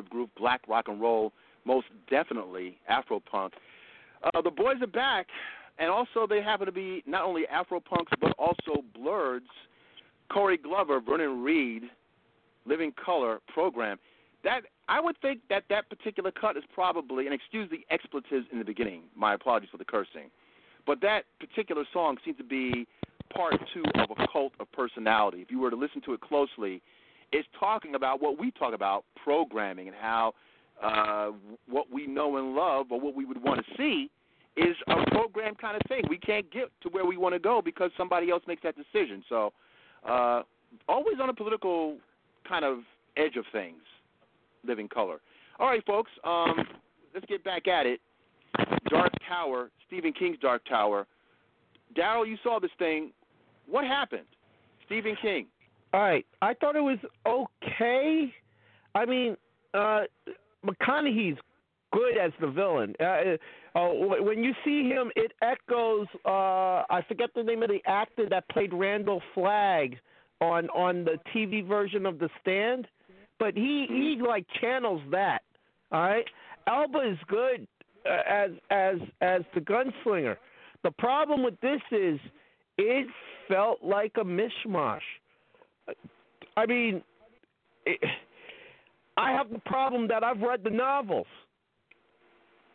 Alternative 0.03 0.11
group, 0.11 0.31
black 0.37 0.61
rock 0.69 0.89
and 0.89 1.01
roll, 1.01 1.33
most 1.65 1.87
definitely 2.11 2.79
Afro 2.89 3.20
punk. 3.20 3.55
Uh, 4.23 4.41
the 4.43 4.51
boys 4.51 4.77
are 4.81 4.87
back, 4.87 5.27
and 5.79 5.91
also 5.91 6.27
they 6.29 6.43
happen 6.43 6.66
to 6.66 6.73
be 6.73 7.03
not 7.07 7.24
only 7.24 7.47
Afro 7.49 7.81
punks 7.81 8.12
but 8.20 8.33
also 8.39 8.83
Blurds. 8.95 9.47
Corey 10.33 10.57
Glover, 10.57 10.99
Vernon 11.01 11.43
Reid, 11.43 11.83
Living 12.65 12.93
Colour 13.05 13.41
program. 13.53 13.99
That 14.45 14.62
I 14.89 14.99
would 14.99 15.16
think 15.20 15.41
that 15.51 15.65
that 15.69 15.91
particular 15.91 16.31
cut 16.31 16.57
is 16.57 16.65
probably, 16.74 17.27
and 17.27 17.35
excuse 17.35 17.69
the 17.70 17.85
expletives 17.91 18.47
in 18.51 18.59
the 18.59 18.65
beginning. 18.65 19.03
My 19.15 19.35
apologies 19.35 19.69
for 19.70 19.77
the 19.77 19.85
cursing, 19.85 20.31
but 20.87 21.01
that 21.03 21.24
particular 21.39 21.85
song 21.93 22.16
seems 22.24 22.39
to 22.39 22.45
be 22.45 22.87
part 23.35 23.55
two 23.74 23.85
of 23.97 24.11
a 24.11 24.27
cult 24.33 24.53
of 24.59 24.73
personality. 24.73 25.43
If 25.43 25.51
you 25.51 25.59
were 25.59 25.70
to 25.70 25.77
listen 25.77 26.01
to 26.07 26.15
it 26.15 26.20
closely, 26.23 26.81
it's 27.33 27.49
talking 27.59 27.95
about 27.95 28.21
what 28.23 28.39
we 28.39 28.51
talk 28.53 28.75
about, 28.75 29.05
programming, 29.23 29.89
and 29.89 29.97
how 29.97 30.35
uh, 30.83 31.31
what 31.69 31.91
we 31.93 32.07
know 32.07 32.37
and 32.37 32.55
love, 32.55 32.87
or 32.91 33.01
what 33.01 33.15
we 33.15 33.25
would 33.25 33.43
want 33.43 33.65
to 33.65 33.77
see, 33.77 34.11
is 34.57 34.77
a 34.89 35.11
program 35.11 35.55
kind 35.55 35.77
of 35.77 35.83
thing. 35.89 36.03
We 36.09 36.19
can't 36.19 36.51
get 36.53 36.71
to 36.83 36.89
where 36.91 37.07
we 37.07 37.17
want 37.17 37.35
to 37.35 37.39
go 37.39 37.63
because 37.65 37.91
somebody 37.97 38.31
else 38.31 38.43
makes 38.47 38.63
that 38.63 38.75
decision. 38.77 39.23
So, 39.29 39.53
uh, 40.09 40.43
always 40.89 41.17
on 41.21 41.31
a 41.31 41.35
political 41.35 41.97
kind 42.49 42.65
of 42.65 42.79
edge 43.17 43.37
of 43.37 43.45
things, 43.53 43.83
living 44.67 44.89
color. 44.89 45.21
All 45.59 45.69
right, 45.69 45.85
folks, 45.87 46.11
um, 46.25 46.57
let's 47.15 47.27
get 47.27 47.45
back 47.45 47.69
at 47.69 47.87
it. 47.87 48.01
Dark 48.91 49.13
Tower, 49.27 49.71
Stephen 49.87 50.13
King's 50.13 50.39
Dark 50.39 50.63
Tower. 50.69 51.07
Daryl, 51.97 52.27
you 52.27 52.37
saw 52.43 52.59
this 52.59 52.71
thing. 52.79 53.13
What 53.69 53.85
happened? 53.85 54.27
Stephen 54.87 55.17
King. 55.23 55.47
All 55.93 56.01
right, 56.01 56.24
I 56.40 56.55
thought 56.55 56.77
it 56.77 56.81
was 56.81 56.98
okay. 57.27 58.32
I 58.94 59.05
mean, 59.05 59.36
uh, 59.74 60.02
McConaughey's 60.64 61.39
good 61.93 62.16
as 62.16 62.32
the 62.40 62.47
villain. 62.48 62.94
Uh, 62.98 63.36
uh, 63.78 63.89
when 64.20 64.43
you 64.43 64.52
see 64.64 64.89
him, 64.89 65.10
it 65.16 65.32
echoes. 65.43 66.06
Uh, 66.24 66.85
I 66.89 67.05
forget 67.09 67.31
the 67.35 67.43
name 67.43 67.62
of 67.62 67.69
the 67.69 67.81
actor 67.86 68.28
that 68.31 68.48
played 68.48 68.73
Randall 68.73 69.23
Flagg 69.35 69.98
on 70.40 70.69
on 70.70 71.05
the 71.05 71.19
TV 71.35 71.66
version 71.66 72.06
of 72.06 72.19
The 72.19 72.28
Stand, 72.40 72.89
but 73.39 73.55
he 73.55 73.86
he 73.89 74.20
like 74.27 74.47
channels 74.60 75.02
that. 75.10 75.43
All 75.90 76.02
right, 76.02 76.24
Elba 76.66 77.10
is 77.10 77.19
good 77.28 77.66
uh, 78.09 78.23
as 78.28 78.51
as 78.70 78.97
as 79.20 79.43
the 79.55 79.60
gunslinger. 79.60 80.36
The 80.85 80.90
problem 80.93 81.43
with 81.44 81.60
this 81.60 81.81
is 81.90 82.19
it 82.78 83.06
felt 83.48 83.82
like 83.82 84.12
a 84.16 84.24
mishmash. 84.24 85.01
I 86.57 86.67
mean, 86.67 87.03
it, 87.87 88.01
I 89.17 89.33
have 89.33 89.51
the 89.51 89.61
problem 89.61 90.09
that 90.09 90.25
I've 90.25 90.41
read 90.41 90.65
the 90.65 90.71
novels. 90.71 91.27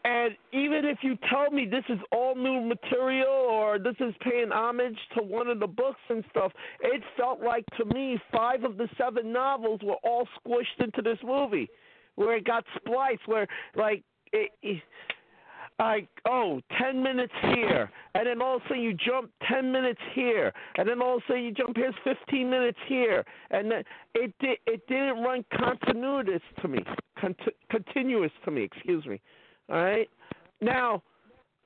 And 0.06 0.38
even 0.54 0.86
if 0.86 1.00
you 1.02 1.18
tell 1.30 1.52
me 1.52 1.66
this 1.66 1.84
is 1.90 2.00
all 2.14 2.34
new 2.34 2.62
material 2.62 3.28
or 3.28 3.78
this 3.78 3.96
is 4.00 4.14
paying 4.22 4.52
homage 4.52 4.98
to 5.18 5.24
one 5.24 5.48
of 5.48 5.60
the 5.60 5.68
books 5.68 6.00
and 6.10 6.24
stuff, 6.30 6.54
it 6.82 7.02
felt 7.18 7.42
like 7.42 7.66
to 7.78 7.86
me 7.86 8.18
five 8.32 8.64
of 8.64 8.78
the 8.78 8.88
seven 8.98 9.34
novels 9.34 9.82
were 9.84 9.98
all 10.06 10.26
squished 10.40 10.82
into 10.82 11.02
this 11.02 11.18
movie, 11.26 11.70
where 12.16 12.38
it 12.38 12.46
got 12.46 12.64
spliced, 12.78 13.28
where 13.28 13.48
like 13.76 14.02
it, 14.32 14.52
it, 14.62 14.82
like 15.80 16.08
oh, 16.26 16.60
ten 16.80 17.02
minutes 17.04 17.34
here, 17.42 17.90
and 18.16 18.28
then 18.28 18.42
all 18.42 18.56
of 18.56 18.62
a 18.64 18.68
sudden 18.68 18.84
you 18.84 18.94
jump 18.94 19.30
ten 19.48 19.72
minutes 19.72 20.02
here, 20.14 20.52
and 20.78 20.88
then 20.88 21.02
all 21.02 21.18
of 21.18 21.24
a 21.24 21.28
sudden 21.28 21.44
you 21.44 21.52
jump 21.52 21.78
here's 21.78 21.94
fifteen 22.04 22.50
minutes 22.50 22.80
here, 22.88 23.24
and 23.52 23.70
then 23.70 23.84
it 24.16 24.34
did 24.40 24.58
it 24.66 24.88
didn't 24.88 25.24
run 25.24 25.46
continuous 25.52 26.42
to 26.62 26.68
me, 26.68 26.80
cont- 27.20 27.38
continuous 27.70 28.32
to 28.46 28.52
me. 28.52 28.64
Excuse 28.64 29.06
me. 29.06 29.22
All 29.70 29.84
right. 29.84 30.10
Now, 30.62 31.04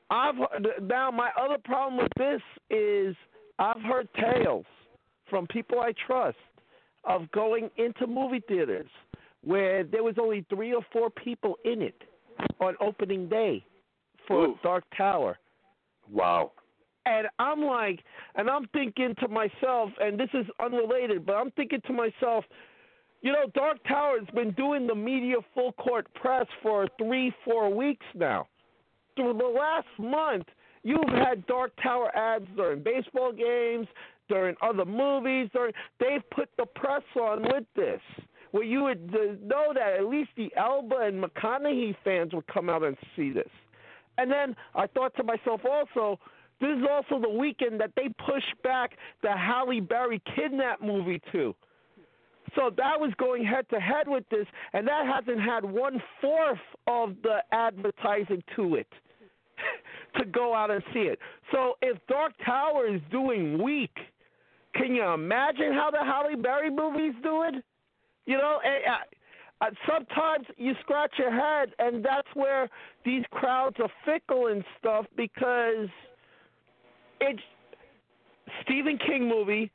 I've 0.10 0.36
now 0.82 1.10
my 1.12 1.30
other 1.42 1.58
problem 1.64 1.98
with 1.98 2.12
this 2.18 2.42
is 2.70 3.16
I've 3.60 3.82
heard 3.82 4.10
tales 4.16 4.66
from 5.30 5.48
people 5.48 5.80
I 5.80 5.94
trust 6.06 6.38
of 7.06 7.32
going 7.32 7.70
into 7.78 8.06
movie 8.08 8.44
theaters 8.48 8.90
where 9.44 9.84
there 9.84 10.04
was 10.04 10.16
only 10.22 10.46
three 10.50 10.74
or 10.74 10.86
four 10.92 11.10
people 11.10 11.58
in 11.64 11.82
it 11.82 12.00
on 12.60 12.76
opening 12.80 13.28
day 13.30 13.64
for 14.32 14.46
Ooh. 14.46 14.60
Dark 14.64 14.84
Tower. 14.96 15.38
Wow. 16.10 16.52
And 17.06 17.28
I'm 17.40 17.62
like, 17.62 18.00
and 18.36 18.50
I'm 18.50 18.68
thinking 18.74 19.16
to 19.20 19.28
myself, 19.28 19.90
and 20.00 20.20
this 20.20 20.30
is 20.34 20.46
unrelated, 20.64 21.26
but 21.26 21.34
I'm 21.34 21.52
thinking 21.52 21.82
to 21.88 21.94
myself, 21.94 22.46
you 23.22 23.32
know, 23.32 23.46
Dark 23.54 23.78
Tower 23.88 24.20
has 24.20 24.28
been 24.34 24.52
doing 24.52 24.88
the 24.88 24.96
media 24.96 25.36
full 25.54 25.74
court 25.74 26.08
press 26.16 26.46
for 26.62 26.88
three, 26.98 27.34
four 27.46 27.74
weeks 27.74 28.06
now. 28.16 28.48
Through 29.16 29.34
the 29.38 29.46
last 29.46 29.88
month, 30.00 30.46
you've 30.84 31.10
had 31.10 31.46
Dark 31.48 31.72
Tower 31.82 32.16
ads 32.16 32.48
during 32.56 32.82
baseball 32.82 33.32
games, 33.32 33.88
during 34.30 34.56
other 34.62 34.86
movies. 34.86 35.50
During 35.54 35.74
they've 36.00 36.28
put 36.32 36.50
the 36.58 36.66
press 36.66 37.04
on 37.20 37.44
with 37.44 37.66
this, 37.76 38.02
where 38.52 38.64
you 38.64 38.84
would 38.84 39.12
know 39.12 39.72
that 39.74 40.00
at 40.00 40.06
least 40.06 40.32
the 40.38 40.52
Elba 40.58 40.98
and 40.98 41.24
McConaughey 41.24 41.96
fans 42.04 42.34
would 42.34 42.48
come 42.48 42.70
out 42.70 42.84
and 42.84 42.98
see 43.16 43.32
this. 43.32 43.50
And 44.18 44.30
then 44.30 44.56
I 44.76 44.88
thought 44.88 45.16
to 45.18 45.24
myself 45.24 45.62
also, 45.66 46.20
this 46.60 46.70
is 46.78 46.84
also 46.90 47.20
the 47.20 47.30
weekend 47.30 47.80
that 47.82 47.92
they 47.96 48.10
pushed 48.26 48.62
back 48.64 48.92
the 49.24 49.32
Halle 49.32 49.80
Berry 49.80 50.22
kidnap 50.36 50.82
movie 50.82 51.22
too. 51.32 51.56
So 52.56 52.70
that 52.78 53.00
was 53.00 53.12
going 53.18 53.46
head 53.46 53.66
to 53.70 53.80
head 53.80 54.08
with 54.08 54.26
this, 54.30 54.46
and 54.74 54.88
that 54.88 55.06
hasn't 55.06 55.42
had 55.42 55.64
one 55.64 56.02
fourth 56.20 56.60
of 56.86 57.16
the 57.24 57.38
advertising 57.52 58.44
to 58.56 58.76
it 58.76 58.88
to 60.18 60.26
go 60.26 60.54
out 60.54 60.70
and 60.70 60.84
see 60.94 61.02
it. 61.02 61.20
So 61.52 61.76
if 61.82 61.98
Dark 62.08 62.34
Tower 62.46 62.94
is 62.94 63.02
doing 63.10 63.62
weak, 63.62 63.96
can 64.76 64.94
you 64.94 65.04
imagine 65.04 65.74
how 65.74 65.92
the 65.92 66.04
Halle 66.04 66.36
Berry 66.36 66.70
movie's 66.70 67.16
doing? 67.24 67.62
You 68.26 68.38
know, 68.38 68.60
and, 68.64 68.86
uh, 68.86 68.92
uh, 68.92 68.98
sometimes 69.88 70.48
you 70.58 70.74
scratch 70.82 71.14
your 71.18 71.32
head, 71.32 71.70
and 71.80 72.04
that's 72.04 72.28
where 72.34 72.70
these 73.06 73.24
crowds 73.32 73.78
are 73.80 73.90
fickle 74.06 74.48
and 74.48 74.64
stuff 74.80 75.06
because 75.16 75.88
it's 77.20 77.42
Stephen 78.64 78.98
King 78.98 79.28
movie, 79.28 79.72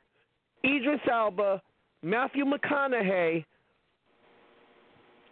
Idris 0.65 0.99
Elba, 1.09 1.61
Matthew 2.03 2.45
McConaughey. 2.45 3.45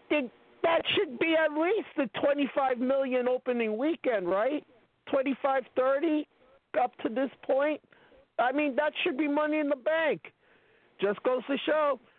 It, 0.10 0.32
that 0.64 0.82
should 0.96 1.20
be 1.20 1.36
at 1.36 1.52
least 1.58 1.88
the 1.98 2.10
25 2.22 2.80
million 2.80 3.28
opening 3.28 3.78
weekend, 3.78 4.28
right? 4.28 4.64
25, 5.12 5.64
30 5.76 6.28
up 6.82 6.96
to 7.00 7.10
this 7.10 7.30
point. 7.46 7.82
I 8.40 8.52
mean, 8.52 8.76
that 8.76 8.92
should 9.04 9.18
be 9.18 9.28
money 9.28 9.60
in 9.60 9.70
the 9.70 9.76
bank. 9.76 10.22
Just 11.02 11.22
goes 11.24 11.42
to 11.48 11.58
show, 11.66 12.00
uh, 12.00 12.15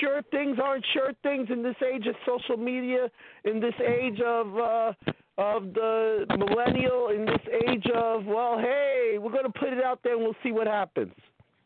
sure 0.00 0.22
things 0.30 0.58
aren't 0.62 0.84
sure 0.92 1.12
things 1.22 1.48
in 1.50 1.62
this 1.62 1.76
age 1.82 2.06
of 2.06 2.14
social 2.26 2.56
media, 2.56 3.10
in 3.44 3.60
this 3.60 3.74
age 3.80 4.20
of 4.20 4.58
uh, 4.58 4.92
of 5.38 5.72
the 5.74 6.26
millennial, 6.36 7.08
in 7.08 7.24
this 7.24 7.40
age 7.68 7.86
of 7.94 8.24
well, 8.26 8.58
hey, 8.58 9.18
we're 9.20 9.30
going 9.30 9.44
to 9.44 9.58
put 9.58 9.72
it 9.72 9.82
out 9.82 10.00
there 10.02 10.14
and 10.14 10.22
we'll 10.22 10.36
see 10.42 10.52
what 10.52 10.66
happens. 10.66 11.12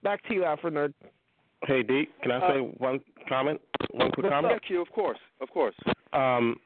Back 0.03 0.27
to 0.29 0.35
you, 0.35 0.45
Afro 0.45 0.71
Nerd. 0.71 0.95
Hey, 1.67 1.83
D, 1.83 2.07
can 2.23 2.33
I 2.33 2.41
say 2.53 2.59
one 2.79 3.01
comment? 3.29 3.61
One 3.93 4.11
quick 4.13 4.31
comment? 4.31 4.55
Yeah, 4.63 4.69
Q, 4.69 4.83
of 4.83 4.91
course, 4.93 5.19
of 5.41 5.51
course. 5.51 5.75
Um, 6.13 6.57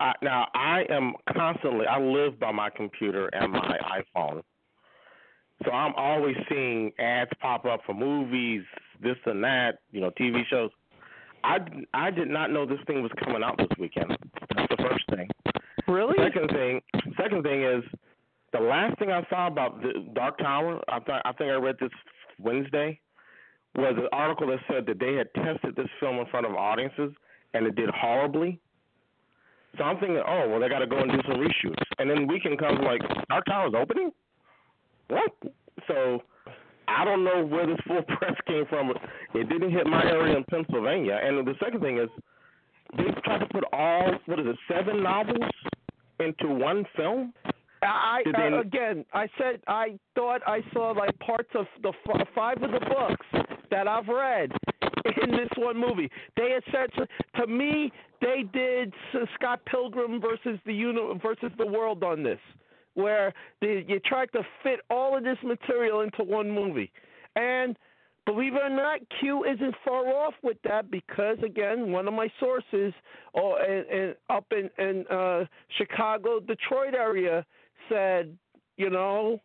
I, 0.00 0.12
now 0.22 0.46
I 0.54 0.84
am 0.88 1.14
constantly. 1.34 1.86
I 1.86 2.00
live 2.00 2.38
by 2.38 2.52
my 2.52 2.70
computer 2.70 3.26
and 3.28 3.52
my 3.52 3.76
iPhone, 4.16 4.42
so 5.64 5.72
I'm 5.72 5.92
always 5.96 6.36
seeing 6.48 6.92
ads 6.98 7.30
pop 7.40 7.64
up 7.64 7.80
for 7.84 7.94
movies, 7.94 8.62
this 9.02 9.16
and 9.26 9.42
that. 9.44 9.78
You 9.92 10.00
know, 10.00 10.10
TV 10.10 10.42
shows. 10.50 10.70
I 11.44 11.58
I 11.94 12.10
did 12.10 12.28
not 12.28 12.50
know 12.50 12.66
this 12.66 12.78
thing 12.86 13.02
was 13.02 13.12
coming 13.22 13.42
out 13.42 13.56
this 13.58 13.68
weekend. 13.78 14.16
That's 14.54 14.68
the 14.68 14.88
first 14.88 15.04
thing. 15.10 15.28
Really? 15.86 16.16
Second 16.18 16.50
thing. 16.50 16.80
Second 17.16 17.42
thing 17.42 17.62
is 17.62 17.84
the 18.52 18.60
last 18.60 18.98
thing 18.98 19.10
I 19.10 19.26
saw 19.30 19.46
about 19.46 19.80
the 19.82 20.06
Dark 20.14 20.38
Tower. 20.38 20.80
I 20.88 21.00
thought 21.00 21.22
I 21.24 21.32
think 21.32 21.50
I 21.50 21.54
read 21.54 21.76
this 21.80 21.90
Wednesday 22.38 23.00
was 23.74 23.94
an 23.96 24.08
article 24.12 24.48
that 24.48 24.58
said 24.68 24.86
that 24.86 24.98
they 24.98 25.14
had 25.14 25.32
tested 25.34 25.76
this 25.76 25.88
film 26.00 26.16
in 26.16 26.26
front 26.26 26.46
of 26.46 26.54
audiences 26.54 27.12
and 27.54 27.66
it 27.66 27.76
did 27.76 27.88
horribly. 27.90 28.58
So 29.76 29.84
I'm 29.84 29.98
thinking, 29.98 30.22
oh 30.26 30.48
well, 30.48 30.60
they 30.60 30.68
got 30.68 30.80
to 30.80 30.86
go 30.86 30.98
and 30.98 31.10
do 31.10 31.18
some 31.28 31.40
reshoots, 31.40 31.82
and 31.98 32.10
then 32.10 32.26
weekend 32.26 32.58
comes 32.58 32.80
like 32.82 33.00
Dark 33.28 33.44
Tower's 33.46 33.74
opening. 33.76 34.10
What? 35.08 35.30
So 35.86 36.22
I 36.88 37.04
don't 37.04 37.22
know 37.24 37.44
where 37.44 37.66
this 37.66 37.78
full 37.86 38.02
press 38.16 38.34
came 38.46 38.64
from. 38.66 38.92
It 39.34 39.48
didn't 39.48 39.70
hit 39.70 39.86
my 39.86 40.04
area 40.04 40.36
in 40.36 40.44
Pennsylvania. 40.44 41.20
And 41.22 41.46
the 41.46 41.54
second 41.62 41.80
thing 41.80 41.98
is, 41.98 42.08
they 42.96 43.04
tried 43.24 43.38
to 43.38 43.46
put 43.46 43.64
all 43.72 44.14
what 44.26 44.40
is 44.40 44.46
it, 44.46 44.56
seven 44.72 45.02
novels 45.02 45.50
into 46.20 46.48
one 46.48 46.84
film. 46.96 47.32
I 47.82 48.22
uh, 48.36 48.60
again, 48.60 49.04
I 49.12 49.28
said 49.38 49.60
I 49.68 49.98
thought 50.14 50.40
I 50.46 50.62
saw 50.72 50.90
like 50.90 51.16
parts 51.20 51.50
of 51.54 51.66
the 51.82 51.92
f- 52.06 52.28
five 52.34 52.60
of 52.62 52.72
the 52.72 52.80
books 52.80 53.26
that 53.70 53.86
I've 53.86 54.08
read 54.08 54.50
in 55.22 55.30
this 55.30 55.48
one 55.56 55.76
movie. 55.76 56.10
They 56.36 56.58
essentially, 56.66 57.06
to 57.36 57.46
me, 57.46 57.92
they 58.20 58.44
did 58.52 58.92
Scott 59.34 59.60
Pilgrim 59.66 60.20
versus 60.20 60.58
the 60.66 60.74
uni- 60.74 61.18
versus 61.22 61.52
the 61.56 61.66
world 61.66 62.02
on 62.02 62.22
this, 62.22 62.40
where 62.98 63.32
they, 63.60 63.84
you 63.86 64.00
tried 64.00 64.30
to 64.32 64.42
fit 64.62 64.80
all 64.90 65.16
of 65.16 65.24
this 65.24 65.38
material 65.42 66.00
into 66.00 66.24
one 66.24 66.50
movie, 66.50 66.90
and 67.36 67.76
believe 68.26 68.54
it 68.54 68.62
or 68.62 68.68
not, 68.68 69.00
Q 69.20 69.44
isn't 69.44 69.74
far 69.84 70.06
off 70.08 70.34
with 70.42 70.58
that 70.64 70.90
because 70.90 71.38
again, 71.44 71.92
one 71.92 72.08
of 72.08 72.14
my 72.14 72.30
sources, 72.40 72.92
oh, 73.34 73.56
and, 73.56 73.86
and 73.86 74.14
up 74.28 74.46
in 74.52 74.68
in 74.84 75.06
uh, 75.06 75.44
Chicago, 75.78 76.40
Detroit 76.40 76.94
area, 76.94 77.46
said, 77.88 78.36
you 78.76 78.90
know, 78.90 79.40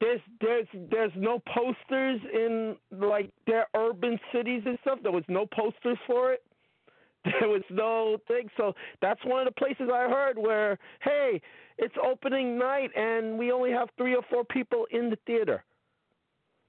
there's 0.00 0.20
there's 0.40 0.66
there's 0.90 1.12
no 1.16 1.40
posters 1.54 2.20
in 2.32 2.76
like 2.92 3.30
their 3.46 3.66
urban 3.74 4.18
cities 4.32 4.62
and 4.66 4.78
stuff. 4.82 4.98
There 5.02 5.12
was 5.12 5.24
no 5.28 5.46
posters 5.46 5.98
for 6.06 6.32
it. 6.32 6.42
There 7.40 7.48
was 7.48 7.64
no 7.70 8.16
thing. 8.28 8.48
So 8.56 8.74
that's 9.02 9.22
one 9.24 9.46
of 9.46 9.52
the 9.52 9.58
places 9.58 9.90
I 9.92 10.08
heard 10.08 10.38
where, 10.38 10.78
hey, 11.02 11.42
it's 11.78 11.94
opening 12.04 12.58
night 12.58 12.90
and 12.96 13.38
we 13.38 13.52
only 13.52 13.70
have 13.70 13.88
three 13.96 14.14
or 14.14 14.22
four 14.30 14.44
people 14.44 14.86
in 14.90 15.10
the 15.10 15.18
theater. 15.26 15.64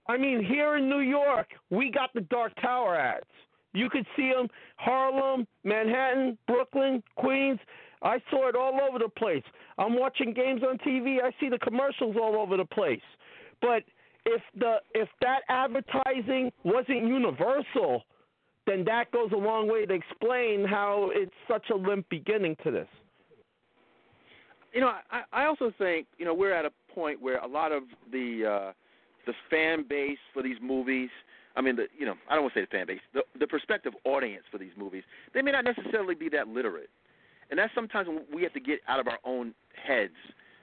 I 0.07 0.17
mean, 0.17 0.43
here 0.43 0.77
in 0.77 0.89
New 0.89 1.01
York, 1.01 1.47
we 1.69 1.91
got 1.91 2.11
the 2.13 2.21
Dark 2.21 2.53
Tower 2.61 2.95
ads. 2.95 3.25
You 3.73 3.89
could 3.89 4.05
see 4.15 4.31
them 4.35 4.47
Harlem, 4.77 5.45
Manhattan, 5.63 6.37
Brooklyn, 6.47 7.03
Queens. 7.15 7.59
I 8.01 8.19
saw 8.31 8.47
it 8.47 8.55
all 8.55 8.79
over 8.81 8.97
the 8.97 9.09
place. 9.09 9.43
I'm 9.77 9.99
watching 9.99 10.33
games 10.33 10.61
on 10.63 10.77
TV. 10.79 11.17
I 11.23 11.31
see 11.39 11.49
the 11.49 11.59
commercials 11.59 12.15
all 12.19 12.35
over 12.37 12.57
the 12.57 12.65
place. 12.65 13.01
But 13.61 13.83
if 14.25 14.41
the 14.57 14.77
if 14.93 15.09
that 15.21 15.41
advertising 15.49 16.51
wasn't 16.63 17.07
universal, 17.07 18.03
then 18.65 18.83
that 18.85 19.11
goes 19.11 19.31
a 19.31 19.37
long 19.37 19.71
way 19.71 19.85
to 19.85 19.93
explain 19.93 20.65
how 20.65 21.09
it's 21.13 21.33
such 21.47 21.69
a 21.71 21.75
limp 21.75 22.07
beginning 22.09 22.55
to 22.63 22.71
this. 22.71 22.87
You 24.73 24.81
know, 24.81 24.91
I, 25.11 25.21
I 25.33 25.45
also 25.45 25.71
think 25.77 26.07
you 26.17 26.25
know 26.25 26.33
we're 26.33 26.53
at 26.53 26.65
a 26.65 26.71
point 26.93 27.21
where 27.21 27.37
a 27.37 27.47
lot 27.47 27.71
of 27.71 27.83
the 28.11 28.45
uh, 28.45 28.73
the 29.25 29.33
fan 29.49 29.85
base 29.87 30.19
for 30.33 30.43
these 30.43 30.57
movies. 30.61 31.09
I 31.55 31.61
mean, 31.61 31.75
the 31.75 31.87
you 31.97 32.05
know, 32.05 32.15
I 32.29 32.35
don't 32.35 32.43
want 32.43 32.53
to 32.53 32.59
say 32.59 32.65
the 32.65 32.77
fan 32.77 32.87
base, 32.87 33.01
the 33.13 33.23
the 33.39 33.47
prospective 33.47 33.93
audience 34.05 34.43
for 34.51 34.57
these 34.57 34.71
movies. 34.77 35.03
They 35.33 35.41
may 35.41 35.51
not 35.51 35.65
necessarily 35.65 36.15
be 36.15 36.29
that 36.29 36.47
literate, 36.47 36.89
and 37.49 37.59
that's 37.59 37.73
sometimes 37.73 38.07
when 38.07 38.21
we 38.33 38.43
have 38.43 38.53
to 38.53 38.59
get 38.59 38.79
out 38.87 38.99
of 38.99 39.07
our 39.07 39.19
own 39.25 39.53
heads 39.87 40.13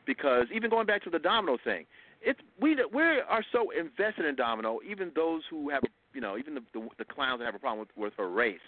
because 0.06 0.46
even 0.54 0.70
going 0.70 0.86
back 0.86 1.02
to 1.04 1.10
the 1.10 1.18
Domino 1.18 1.58
thing, 1.62 1.84
it's 2.22 2.40
we 2.60 2.76
we 2.92 3.02
are 3.02 3.44
so 3.52 3.70
invested 3.70 4.24
in 4.24 4.36
Domino. 4.36 4.78
Even 4.88 5.10
those 5.14 5.42
who 5.50 5.68
have 5.70 5.82
you 6.14 6.20
know, 6.20 6.38
even 6.38 6.54
the 6.54 6.62
the, 6.72 6.88
the 6.98 7.04
clowns 7.04 7.40
that 7.40 7.44
have 7.44 7.54
a 7.54 7.58
problem 7.58 7.80
with, 7.80 7.88
with 7.96 8.12
her 8.16 8.30
race, 8.30 8.60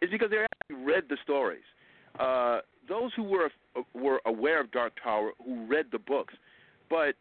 is 0.00 0.10
because 0.10 0.30
they 0.30 0.38
actually 0.38 0.84
read 0.84 1.04
the 1.08 1.16
stories. 1.24 1.64
Uh, 2.20 2.60
those 2.88 3.12
who 3.14 3.22
were 3.22 3.50
were 3.94 4.20
aware 4.26 4.60
of 4.60 4.70
Dark 4.70 4.92
Tower, 5.02 5.32
who 5.44 5.66
read 5.66 5.86
the 5.92 5.98
books, 5.98 6.34
but 6.88 7.14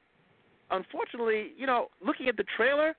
unfortunately, 0.71 1.51
you 1.57 1.65
know, 1.65 1.87
looking 2.05 2.27
at 2.27 2.37
the 2.37 2.45
trailer, 2.55 2.95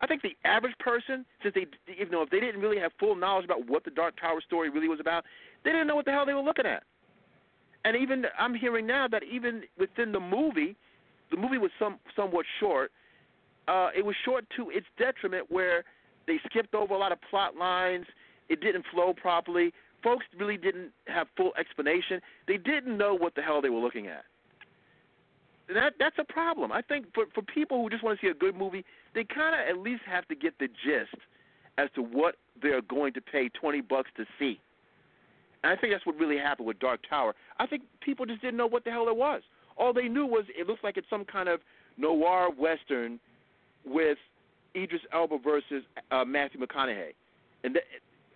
I 0.00 0.06
think 0.06 0.22
the 0.22 0.36
average 0.44 0.76
person, 0.78 1.24
since 1.42 1.54
they, 1.54 1.66
you 1.92 2.08
know, 2.10 2.22
if 2.22 2.30
they 2.30 2.40
didn't 2.40 2.60
really 2.60 2.78
have 2.78 2.92
full 2.98 3.14
knowledge 3.14 3.44
about 3.44 3.68
what 3.68 3.84
the 3.84 3.90
Dark 3.90 4.18
Tower 4.20 4.40
story 4.40 4.70
really 4.70 4.88
was 4.88 5.00
about, 5.00 5.24
they 5.64 5.70
didn't 5.70 5.86
know 5.86 5.96
what 5.96 6.04
the 6.04 6.12
hell 6.12 6.24
they 6.24 6.34
were 6.34 6.40
looking 6.40 6.66
at. 6.66 6.84
And 7.84 7.96
even 7.96 8.24
I'm 8.38 8.54
hearing 8.54 8.86
now 8.86 9.08
that 9.08 9.22
even 9.22 9.62
within 9.78 10.12
the 10.12 10.20
movie, 10.20 10.76
the 11.30 11.36
movie 11.36 11.58
was 11.58 11.70
some 11.78 11.98
somewhat 12.16 12.46
short. 12.58 12.92
Uh, 13.68 13.90
it 13.96 14.04
was 14.04 14.16
short 14.24 14.44
to 14.56 14.70
its 14.70 14.86
detriment, 14.98 15.46
where 15.50 15.84
they 16.26 16.38
skipped 16.48 16.74
over 16.74 16.94
a 16.94 16.98
lot 16.98 17.12
of 17.12 17.18
plot 17.30 17.56
lines. 17.56 18.06
It 18.48 18.60
didn't 18.60 18.84
flow 18.92 19.12
properly. 19.12 19.72
Folks 20.02 20.24
really 20.38 20.56
didn't 20.56 20.92
have 21.06 21.26
full 21.36 21.52
explanation. 21.58 22.20
They 22.48 22.56
didn't 22.56 22.96
know 22.96 23.14
what 23.14 23.34
the 23.34 23.42
hell 23.42 23.60
they 23.60 23.68
were 23.68 23.80
looking 23.80 24.06
at. 24.06 24.24
That 25.72 25.92
that's 25.98 26.16
a 26.18 26.24
problem. 26.24 26.72
I 26.72 26.82
think 26.82 27.06
for 27.14 27.26
for 27.34 27.42
people 27.42 27.82
who 27.82 27.90
just 27.90 28.02
want 28.02 28.18
to 28.18 28.26
see 28.26 28.30
a 28.30 28.34
good 28.34 28.56
movie, 28.56 28.84
they 29.14 29.24
kind 29.24 29.54
of 29.54 29.60
at 29.68 29.82
least 29.82 30.02
have 30.06 30.26
to 30.28 30.34
get 30.34 30.58
the 30.58 30.66
gist 30.66 31.22
as 31.78 31.88
to 31.94 32.02
what 32.02 32.36
they're 32.60 32.82
going 32.82 33.12
to 33.14 33.20
pay 33.20 33.48
twenty 33.50 33.80
bucks 33.80 34.10
to 34.16 34.24
see. 34.38 34.60
And 35.62 35.72
I 35.72 35.76
think 35.76 35.92
that's 35.92 36.06
what 36.06 36.16
really 36.16 36.38
happened 36.38 36.66
with 36.66 36.78
Dark 36.78 37.00
Tower. 37.08 37.34
I 37.58 37.66
think 37.66 37.82
people 38.00 38.26
just 38.26 38.40
didn't 38.40 38.56
know 38.56 38.66
what 38.66 38.84
the 38.84 38.90
hell 38.90 39.08
it 39.08 39.16
was. 39.16 39.42
All 39.76 39.92
they 39.92 40.08
knew 40.08 40.26
was 40.26 40.44
it 40.48 40.66
looks 40.66 40.82
like 40.82 40.96
it's 40.96 41.08
some 41.08 41.24
kind 41.24 41.48
of 41.48 41.60
noir 41.96 42.50
western 42.50 43.20
with 43.84 44.18
Idris 44.74 45.02
Elba 45.12 45.38
versus 45.38 45.84
uh, 46.10 46.24
Matthew 46.24 46.60
McConaughey, 46.60 47.12
and 47.64 47.74
th- 47.74 47.84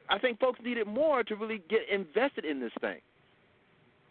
I 0.09 0.19
think 0.19 0.39
folks 0.39 0.61
needed 0.63 0.87
more 0.87 1.23
to 1.25 1.35
really 1.35 1.63
get 1.69 1.81
invested 1.91 2.45
in 2.45 2.61
this 2.61 2.73
thing. 2.81 2.99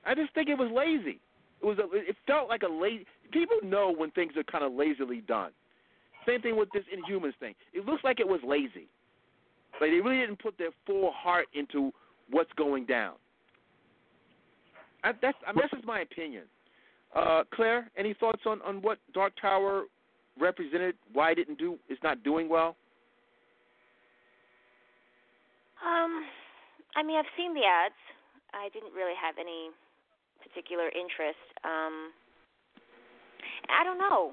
I 0.05 0.15
just 0.15 0.33
think 0.33 0.49
it 0.49 0.57
was 0.57 0.69
lazy. 0.73 1.19
It 1.61 1.65
was 1.65 1.77
a, 1.79 1.83
it 1.93 2.15
felt 2.27 2.49
like 2.49 2.63
a 2.63 2.67
lazy. 2.67 3.05
People 3.31 3.57
know 3.63 3.93
when 3.95 4.11
things 4.11 4.33
are 4.35 4.43
kind 4.43 4.63
of 4.63 4.73
lazily 4.73 5.21
done. 5.27 5.51
Same 6.27 6.41
thing 6.41 6.57
with 6.57 6.69
this 6.73 6.83
Inhumans 6.93 7.37
thing. 7.39 7.53
It 7.73 7.85
looks 7.85 8.03
like 8.03 8.19
it 8.19 8.27
was 8.27 8.39
lazy. 8.45 8.87
Like 9.79 9.91
they 9.91 9.99
really 9.99 10.19
didn't 10.19 10.39
put 10.39 10.57
their 10.57 10.71
full 10.85 11.11
heart 11.11 11.47
into 11.53 11.91
what's 12.29 12.51
going 12.53 12.85
down. 12.85 13.15
I, 15.03 15.11
that's 15.21 15.37
I 15.45 15.51
mean, 15.51 15.59
that's 15.61 15.71
just 15.73 15.85
my 15.85 16.01
opinion. 16.01 16.43
Uh, 17.15 17.43
Claire, 17.53 17.89
any 17.97 18.13
thoughts 18.13 18.41
on, 18.45 18.61
on 18.63 18.81
what 18.81 18.97
Dark 19.13 19.33
Tower 19.39 19.83
represented? 20.39 20.95
Why 21.11 21.31
it 21.31 21.35
didn't 21.35 21.59
do 21.59 21.77
is 21.89 21.97
not 22.03 22.23
doing 22.23 22.49
well? 22.49 22.75
Um, 25.83 26.23
I 26.95 27.03
mean, 27.03 27.19
I've 27.19 27.29
seen 27.35 27.53
the 27.53 27.67
ads. 27.67 27.99
I 28.55 28.71
didn't 28.71 28.95
really 28.95 29.17
have 29.19 29.35
any 29.35 29.69
particular 30.39 30.87
interest. 30.87 31.41
Um, 31.67 32.15
I 33.67 33.83
don't 33.83 33.99
know. 33.99 34.31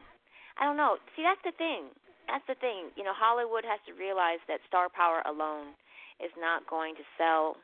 I 0.60 0.64
don't 0.64 0.76
know. 0.76 0.96
See, 1.16 1.26
that's 1.26 1.42
the 1.42 1.56
thing. 1.58 1.90
That's 2.28 2.46
the 2.46 2.54
thing. 2.62 2.94
You 2.94 3.02
know, 3.02 3.16
Hollywood 3.16 3.66
has 3.66 3.82
to 3.90 3.92
realize 3.98 4.38
that 4.46 4.62
star 4.68 4.86
power 4.86 5.26
alone 5.26 5.74
is 6.22 6.30
not 6.38 6.68
going 6.70 6.94
to 6.94 7.04
sell 7.18 7.56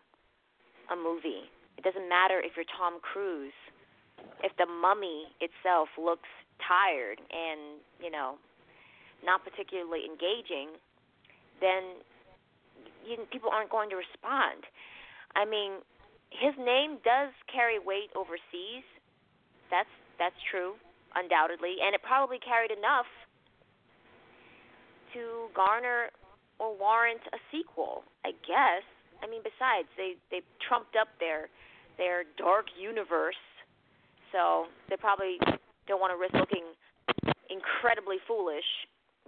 a 0.91 0.97
movie. 0.97 1.47
It 1.79 1.85
doesn't 1.85 2.09
matter 2.09 2.41
if 2.41 2.57
you're 2.57 2.69
Tom 2.75 2.99
Cruise. 2.99 3.55
If 4.43 4.57
the 4.57 4.67
mummy 4.67 5.29
itself 5.45 5.93
looks 6.01 6.29
tired 6.65 7.21
and, 7.21 7.79
you 8.01 8.11
know, 8.11 8.41
not 9.23 9.45
particularly 9.45 10.09
engaging, 10.09 10.75
then 11.61 12.01
you, 13.07 13.17
people 13.31 13.51
aren't 13.51 13.71
going 13.71 13.91
to 13.91 13.97
respond. 13.97 14.67
I 15.35 15.45
mean, 15.45 15.81
his 16.31 16.55
name 16.59 16.99
does 17.05 17.31
carry 17.51 17.79
weight 17.79 18.11
overseas. 18.17 18.85
That's 19.71 19.91
that's 20.19 20.37
true, 20.51 20.75
undoubtedly, 21.15 21.77
and 21.83 21.95
it 21.95 22.03
probably 22.03 22.39
carried 22.41 22.73
enough 22.73 23.07
to 25.13 25.49
garner 25.55 26.11
or 26.59 26.77
warrant 26.77 27.21
a 27.33 27.39
sequel, 27.53 28.03
I 28.25 28.33
guess. 28.49 28.85
I 29.23 29.29
mean, 29.29 29.43
besides 29.45 29.89
they 29.97 30.17
they 30.31 30.41
trumped 30.67 30.97
up 30.97 31.09
their 31.21 31.49
their 31.99 32.25
dark 32.37 32.67
universe, 32.77 33.41
so 34.33 34.67
they 34.89 34.97
probably 34.97 35.39
don't 35.89 36.01
want 36.01 36.13
to 36.13 36.19
risk 36.21 36.35
looking 36.35 36.75
incredibly 37.49 38.17
foolish, 38.27 38.67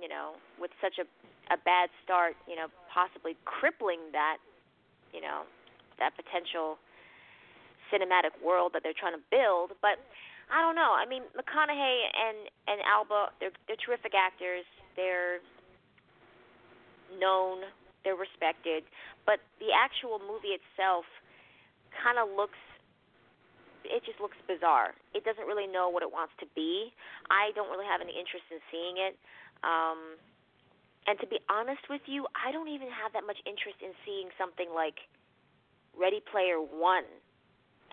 you 0.01 0.09
know, 0.09 0.37
with 0.61 0.71
such 0.83 0.99
a 0.99 1.07
a 1.51 1.57
bad 1.57 1.89
start, 2.05 2.37
you 2.47 2.57
know, 2.57 2.69
possibly 2.93 3.37
crippling 3.45 4.13
that, 4.13 4.39
you 5.13 5.21
know, 5.21 5.49
that 5.99 6.15
potential 6.17 6.79
cinematic 7.89 8.37
world 8.45 8.73
that 8.75 8.83
they're 8.85 8.97
trying 8.97 9.17
to 9.17 9.25
build. 9.33 9.73
But 9.81 9.99
I 10.53 10.61
don't 10.61 10.77
know. 10.77 10.97
I 10.97 11.05
mean, 11.05 11.25
McConaughey 11.37 11.97
and 12.13 12.49
and 12.69 12.81
Elba, 12.85 13.33
they're 13.41 13.55
they're 13.67 13.81
terrific 13.81 14.13
actors. 14.17 14.65
They're 14.97 15.41
known, 17.17 17.65
they're 18.05 18.19
respected, 18.19 18.85
but 19.25 19.41
the 19.61 19.73
actual 19.73 20.21
movie 20.21 20.53
itself 20.53 21.09
kind 22.05 22.21
of 22.21 22.29
looks 22.37 22.59
it 23.89 24.05
just 24.05 24.21
looks 24.21 24.37
bizarre. 24.45 24.93
It 25.17 25.25
doesn't 25.25 25.49
really 25.49 25.65
know 25.65 25.89
what 25.89 26.03
it 26.05 26.13
wants 26.13 26.37
to 26.45 26.47
be. 26.53 26.93
I 27.33 27.57
don't 27.57 27.73
really 27.73 27.89
have 27.89 28.05
any 28.05 28.13
interest 28.13 28.45
in 28.53 28.61
seeing 28.69 29.01
it. 29.01 29.17
Um 29.65 30.21
and 31.09 31.17
to 31.25 31.27
be 31.27 31.41
honest 31.49 31.89
with 31.89 32.05
you, 32.05 32.29
I 32.37 32.53
don't 32.53 32.69
even 32.69 32.93
have 32.93 33.17
that 33.17 33.25
much 33.25 33.41
interest 33.49 33.81
in 33.81 33.97
seeing 34.05 34.29
something 34.37 34.69
like 34.77 35.01
Ready 35.97 36.21
Player 36.21 36.61
1. 36.61 36.69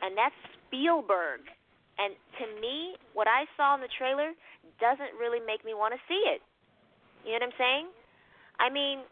And 0.03 0.19
that's 0.19 0.35
Spielberg. 0.67 1.47
And 1.95 2.11
to 2.43 2.45
me, 2.59 2.99
what 3.15 3.31
I 3.31 3.47
saw 3.55 3.79
in 3.79 3.79
the 3.79 3.87
trailer 3.95 4.35
doesn't 4.83 5.15
really 5.15 5.39
make 5.39 5.63
me 5.63 5.71
want 5.71 5.95
to 5.95 6.01
see 6.11 6.19
it. 6.27 6.43
You 7.23 7.39
know 7.39 7.47
what 7.47 7.55
I'm 7.55 7.57
saying? 7.57 7.85
I 8.59 8.67
mean, 8.67 9.07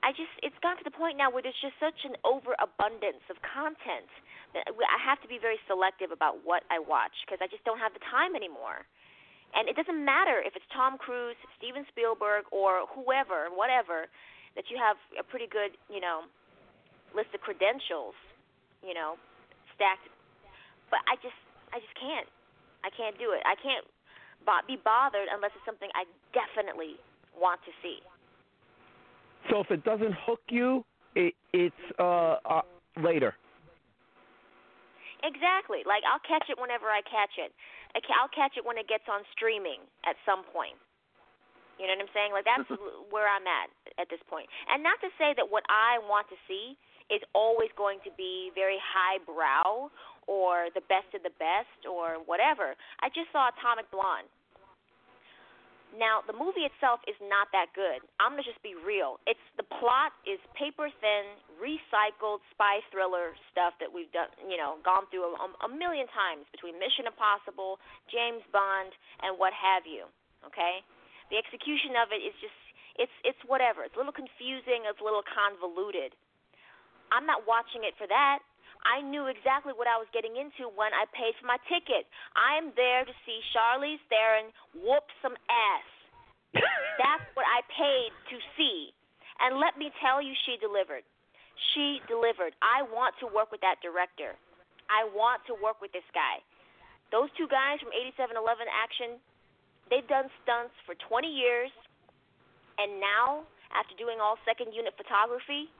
I 0.00 0.16
just 0.16 0.32
it's 0.40 0.56
gotten 0.64 0.80
to 0.80 0.88
the 0.88 0.96
point 0.96 1.20
now 1.20 1.28
where 1.28 1.44
there's 1.44 1.60
just 1.60 1.76
such 1.76 2.08
an 2.08 2.16
overabundance 2.24 3.20
of 3.28 3.36
content 3.44 4.08
that 4.56 4.64
I 4.72 4.98
have 5.04 5.20
to 5.20 5.28
be 5.28 5.36
very 5.36 5.60
selective 5.68 6.08
about 6.08 6.40
what 6.40 6.64
I 6.72 6.80
watch 6.80 7.12
because 7.28 7.44
I 7.44 7.52
just 7.52 7.68
don't 7.68 7.80
have 7.84 7.92
the 7.92 8.00
time 8.08 8.32
anymore. 8.32 8.88
And 9.54 9.68
it 9.68 9.76
doesn't 9.76 9.96
matter 9.96 10.42
if 10.42 10.56
it's 10.56 10.66
Tom 10.74 10.98
Cruise, 10.98 11.38
Steven 11.56 11.86
Spielberg, 11.88 12.44
or 12.52 12.84
whoever, 12.92 13.48
whatever, 13.52 14.10
that 14.58 14.68
you 14.68 14.76
have 14.76 14.96
a 15.16 15.24
pretty 15.24 15.46
good, 15.48 15.76
you 15.88 16.00
know, 16.00 16.28
list 17.14 17.32
of 17.32 17.40
credentials, 17.40 18.16
you 18.84 18.92
know, 18.92 19.16
stacked. 19.72 20.08
But 20.92 21.00
I 21.08 21.16
just, 21.24 21.38
I 21.72 21.80
just 21.80 21.94
can't. 21.96 22.28
I 22.84 22.90
can't 22.92 23.16
do 23.18 23.32
it. 23.32 23.40
I 23.48 23.56
can't 23.58 23.86
be 24.68 24.78
bothered 24.82 25.26
unless 25.32 25.50
it's 25.56 25.64
something 25.66 25.88
I 25.96 26.04
definitely 26.30 27.00
want 27.34 27.60
to 27.66 27.72
see. 27.82 27.98
So 29.50 29.60
if 29.60 29.70
it 29.70 29.84
doesn't 29.84 30.14
hook 30.26 30.40
you, 30.50 30.84
it, 31.14 31.34
it's 31.52 31.84
uh, 31.98 32.38
uh, 32.44 32.62
later. 33.02 33.34
Exactly. 35.24 35.82
Like 35.86 36.02
I'll 36.06 36.22
catch 36.22 36.46
it 36.50 36.58
whenever 36.60 36.86
I 36.86 37.00
catch 37.02 37.34
it. 37.38 37.50
I'll 38.12 38.32
catch 38.32 38.60
it 38.60 38.64
when 38.64 38.76
it 38.76 38.88
gets 38.88 39.08
on 39.08 39.24
streaming 39.32 39.80
at 40.04 40.20
some 40.28 40.44
point. 40.52 40.76
You 41.80 41.88
know 41.88 41.96
what 41.96 42.08
I'm 42.08 42.12
saying? 42.12 42.30
Like 42.32 42.48
that's 42.48 42.68
where 43.12 43.28
I'm 43.28 43.44
at 43.48 43.68
at 43.96 44.08
this 44.12 44.20
point. 44.28 44.48
And 44.68 44.84
not 44.84 45.00
to 45.00 45.08
say 45.16 45.32
that 45.36 45.48
what 45.48 45.64
I 45.72 46.00
want 46.04 46.28
to 46.28 46.38
see 46.48 46.76
is 47.08 47.22
always 47.32 47.70
going 47.78 48.02
to 48.02 48.10
be 48.18 48.50
very 48.54 48.78
highbrow 48.82 49.88
or 50.26 50.74
the 50.74 50.82
best 50.90 51.06
of 51.14 51.22
the 51.22 51.34
best 51.38 51.86
or 51.86 52.18
whatever. 52.26 52.74
I 52.98 53.08
just 53.14 53.30
saw 53.30 53.48
Atomic 53.54 53.86
Blonde. 53.94 54.26
Now, 55.94 56.20
the 56.26 56.34
movie 56.34 56.66
itself 56.66 57.00
is 57.06 57.16
not 57.22 57.48
that 57.54 57.70
good. 57.72 58.02
I'm 58.18 58.34
gonna 58.34 58.44
just 58.44 58.60
be 58.60 58.74
real. 58.74 59.22
It's 59.24 59.42
the 59.56 59.64
plot 59.64 60.12
is 60.26 60.42
paper 60.58 60.90
thin, 60.90 61.24
recycled 61.56 62.42
spy 62.50 62.82
thriller 62.90 63.38
stuff 63.54 63.78
that 63.78 63.88
we've 63.88 64.10
done, 64.10 64.28
you 64.44 64.58
know, 64.58 64.82
gone 64.82 65.06
through 65.08 65.24
a, 65.24 65.46
a 65.64 65.70
million 65.70 66.10
times 66.12 66.44
between 66.52 66.76
Mission 66.76 67.06
Impossible, 67.06 67.78
James 68.10 68.42
Bond, 68.52 68.92
and 69.22 69.38
what 69.38 69.54
have 69.56 69.86
you. 69.86 70.10
Okay, 70.44 70.84
the 71.32 71.38
execution 71.40 71.96
of 71.96 72.12
it 72.12 72.20
is 72.22 72.34
just 72.42 72.58
it's 72.98 73.16
it's 73.24 73.40
whatever. 73.46 73.84
It's 73.84 73.96
a 73.96 74.00
little 74.00 74.14
confusing. 74.14 74.84
It's 74.84 75.00
a 75.00 75.06
little 75.06 75.24
convoluted. 75.24 76.12
I'm 77.14 77.24
not 77.24 77.46
watching 77.46 77.86
it 77.86 77.94
for 77.96 78.06
that. 78.10 78.42
I 78.86 79.02
knew 79.02 79.26
exactly 79.26 79.74
what 79.74 79.90
I 79.90 79.98
was 79.98 80.06
getting 80.14 80.38
into 80.38 80.70
when 80.70 80.94
I 80.94 81.10
paid 81.10 81.34
for 81.42 81.50
my 81.50 81.58
ticket. 81.66 82.06
I'm 82.38 82.70
there 82.78 83.02
to 83.02 83.14
see 83.26 83.42
Charlize 83.50 83.98
Theron 84.06 84.54
whoop 84.78 85.02
some 85.18 85.34
ass. 85.50 85.88
That's 87.02 87.26
what 87.34 87.44
I 87.50 87.66
paid 87.66 88.14
to 88.30 88.36
see. 88.54 88.94
And 89.42 89.58
let 89.58 89.74
me 89.74 89.90
tell 89.98 90.22
you, 90.22 90.32
she 90.46 90.54
delivered. 90.62 91.02
She 91.74 91.98
delivered. 92.06 92.54
I 92.62 92.86
want 92.88 93.18
to 93.20 93.26
work 93.26 93.50
with 93.50 93.60
that 93.66 93.82
director. 93.82 94.38
I 94.86 95.10
want 95.10 95.42
to 95.50 95.54
work 95.58 95.82
with 95.82 95.90
this 95.90 96.06
guy. 96.14 96.38
Those 97.10 97.28
two 97.34 97.50
guys 97.50 97.82
from 97.82 97.90
8711 97.90 98.38
Action, 98.70 99.18
they've 99.90 100.06
done 100.06 100.30
stunts 100.42 100.74
for 100.86 100.94
20 101.10 101.26
years. 101.26 101.74
And 102.78 103.00
now, 103.02 103.48
after 103.74 103.96
doing 103.98 104.22
all 104.22 104.38
second 104.46 104.72
unit 104.72 104.94
photography, 104.94 105.72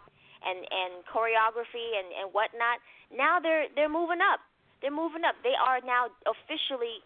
and 0.45 0.59
and 0.67 0.93
choreography 1.09 1.97
and 1.97 2.09
and 2.13 2.27
whatnot. 2.33 2.83
Now 3.13 3.41
they're 3.41 3.69
they're 3.75 3.93
moving 3.93 4.21
up. 4.21 4.41
They're 4.83 4.95
moving 4.95 5.25
up. 5.25 5.37
They 5.41 5.57
are 5.57 5.81
now 5.81 6.13
officially 6.29 7.01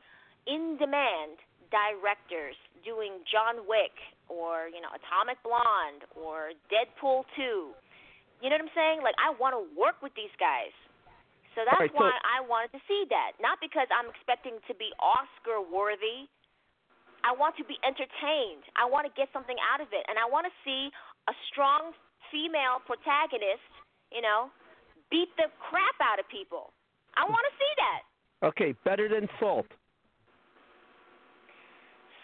in 0.46 0.76
demand 0.80 1.38
directors 1.70 2.58
doing 2.82 3.22
John 3.30 3.62
Wick 3.68 3.94
or 4.26 4.66
you 4.72 4.82
know 4.82 4.90
Atomic 4.90 5.38
Blonde 5.46 6.02
or 6.18 6.56
Deadpool 6.72 7.26
2. 7.36 7.74
You 8.40 8.48
know 8.48 8.56
what 8.56 8.66
I'm 8.66 8.74
saying? 8.74 8.98
Like 9.04 9.14
I 9.20 9.36
want 9.38 9.54
to 9.54 9.62
work 9.78 10.00
with 10.02 10.14
these 10.18 10.32
guys. 10.40 10.74
So 11.54 11.66
that's 11.66 11.76
Alright, 11.76 11.94
so- 11.94 12.06
why 12.06 12.14
I 12.22 12.40
wanted 12.46 12.70
to 12.78 12.82
see 12.86 13.04
that. 13.10 13.34
Not 13.42 13.58
because 13.58 13.90
I'm 13.90 14.06
expecting 14.10 14.62
to 14.70 14.74
be 14.74 14.94
Oscar 15.02 15.58
worthy. 15.60 16.30
I 17.20 17.36
want 17.36 17.58
to 17.60 17.64
be 17.68 17.76
entertained. 17.84 18.64
I 18.78 18.88
want 18.88 19.04
to 19.04 19.12
get 19.12 19.28
something 19.34 19.58
out 19.60 19.82
of 19.84 19.92
it. 19.92 20.06
And 20.08 20.16
I 20.16 20.24
want 20.24 20.48
to 20.48 20.54
see 20.64 20.88
a 21.28 21.34
strong 21.52 21.92
female 22.30 22.80
protagonist, 22.86 23.66
you 24.10 24.22
know, 24.22 24.50
beat 25.10 25.30
the 25.36 25.50
crap 25.58 25.98
out 26.02 26.18
of 26.18 26.26
people. 26.30 26.72
I 27.18 27.26
want 27.26 27.42
to 27.42 27.54
see 27.58 27.72
that. 27.78 28.00
Okay, 28.46 28.72
better 28.86 29.10
than 29.10 29.28
Salt. 29.38 29.68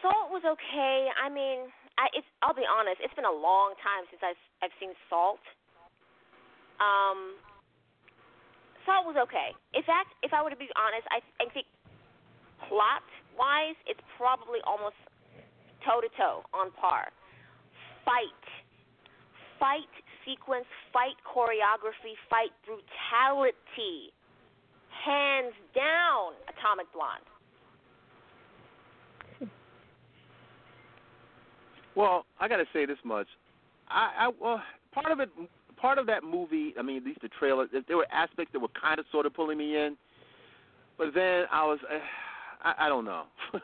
Salt 0.00 0.30
was 0.30 0.46
okay. 0.46 1.10
I 1.18 1.28
mean, 1.28 1.68
I 1.98 2.06
it's 2.14 2.28
I'll 2.40 2.56
be 2.56 2.64
honest, 2.64 3.02
it's 3.02 3.12
been 3.18 3.28
a 3.28 3.32
long 3.32 3.74
time 3.82 4.06
since 4.08 4.22
I've 4.22 4.40
I've 4.62 4.74
seen 4.78 4.94
Salt. 5.10 5.42
Um 6.78 7.36
Salt 8.86 9.04
was 9.04 9.18
okay. 9.18 9.50
In 9.74 9.82
fact, 9.82 10.14
if 10.22 10.30
I 10.30 10.40
were 10.40 10.52
to 10.52 10.56
be 10.56 10.70
honest, 10.78 11.04
I 11.10 11.20
I 11.42 11.50
think 11.50 11.66
plot 12.70 13.04
wise, 13.34 13.76
it's 13.84 14.00
probably 14.16 14.62
almost 14.64 14.96
toe 15.84 16.00
to 16.00 16.08
toe 16.16 16.46
on 16.54 16.70
par. 16.78 17.12
Fight. 18.06 18.44
Fight 19.58 19.88
sequence, 20.24 20.66
fight 20.92 21.16
choreography, 21.24 22.14
fight 22.28 22.52
brutality. 22.64 24.12
Hands 25.04 25.54
down, 25.74 26.32
Atomic 26.48 26.92
Blonde. 26.92 27.22
Well, 31.96 32.26
I 32.38 32.46
got 32.46 32.58
to 32.58 32.66
say 32.72 32.84
this 32.84 32.98
much. 33.04 33.26
I, 33.88 34.26
I 34.26 34.30
well, 34.40 34.62
part 34.92 35.10
of 35.10 35.20
it, 35.20 35.30
part 35.80 35.98
of 35.98 36.06
that 36.06 36.22
movie. 36.22 36.74
I 36.78 36.82
mean, 36.82 36.98
at 36.98 37.04
least 37.04 37.20
the 37.22 37.28
trailer. 37.38 37.66
There 37.88 37.96
were 37.96 38.06
aspects 38.12 38.52
that 38.52 38.60
were 38.60 38.68
kind 38.78 39.00
of 39.00 39.06
sort 39.10 39.24
of 39.24 39.32
pulling 39.32 39.56
me 39.56 39.76
in, 39.76 39.96
but 40.98 41.14
then 41.14 41.44
I 41.50 41.64
was, 41.64 41.78
uh, 41.90 41.98
I, 42.68 42.86
I 42.86 42.88
don't 42.88 43.04
know. 43.04 43.24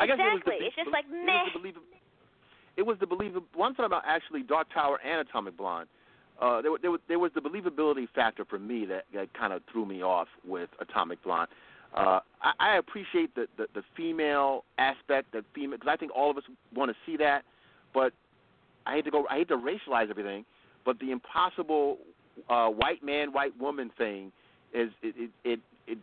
I 0.00 0.06
guess 0.06 0.16
it 0.16 0.32
was 0.32 0.42
the, 0.46 0.52
exactly. 0.52 0.66
It's 0.66 0.76
just 0.76 0.90
like 0.90 1.04
meh. 1.10 1.52
the. 1.52 1.99
It 2.76 2.82
was 2.82 2.96
the 3.00 3.06
believable. 3.06 3.46
One 3.54 3.74
thing 3.74 3.84
about 3.84 4.02
actually 4.06 4.42
Dark 4.42 4.72
Tower 4.72 4.98
and 5.04 5.26
Atomic 5.26 5.56
Blonde. 5.56 5.88
Uh, 6.40 6.62
there, 6.62 6.70
there, 6.80 6.90
was, 6.90 7.00
there 7.06 7.18
was 7.18 7.30
the 7.34 7.40
believability 7.40 8.08
factor 8.14 8.46
for 8.46 8.58
me 8.58 8.86
that, 8.86 9.04
that 9.12 9.32
kind 9.34 9.52
of 9.52 9.60
threw 9.70 9.84
me 9.84 10.02
off 10.02 10.28
with 10.46 10.70
Atomic 10.80 11.22
Blonde. 11.22 11.48
Uh, 11.94 12.20
I, 12.40 12.52
I 12.58 12.76
appreciate 12.78 13.34
the, 13.34 13.46
the 13.56 13.66
the 13.74 13.82
female 13.96 14.64
aspect, 14.78 15.32
the 15.32 15.44
female, 15.54 15.76
because 15.76 15.92
I 15.92 15.96
think 15.96 16.12
all 16.14 16.30
of 16.30 16.36
us 16.36 16.44
want 16.74 16.90
to 16.90 16.96
see 17.04 17.16
that. 17.16 17.42
But 17.92 18.12
I 18.86 18.94
hate 18.94 19.04
to 19.06 19.10
go, 19.10 19.26
I 19.28 19.38
hate 19.38 19.48
to 19.48 19.56
racialize 19.56 20.08
everything, 20.08 20.44
but 20.84 20.98
the 21.00 21.10
impossible 21.10 21.98
uh, 22.48 22.68
white 22.68 23.02
man, 23.02 23.32
white 23.32 23.58
woman 23.58 23.90
thing 23.98 24.30
is 24.72 24.90
it 25.02 25.14
it 25.18 25.30
it, 25.44 25.60
it 25.88 25.98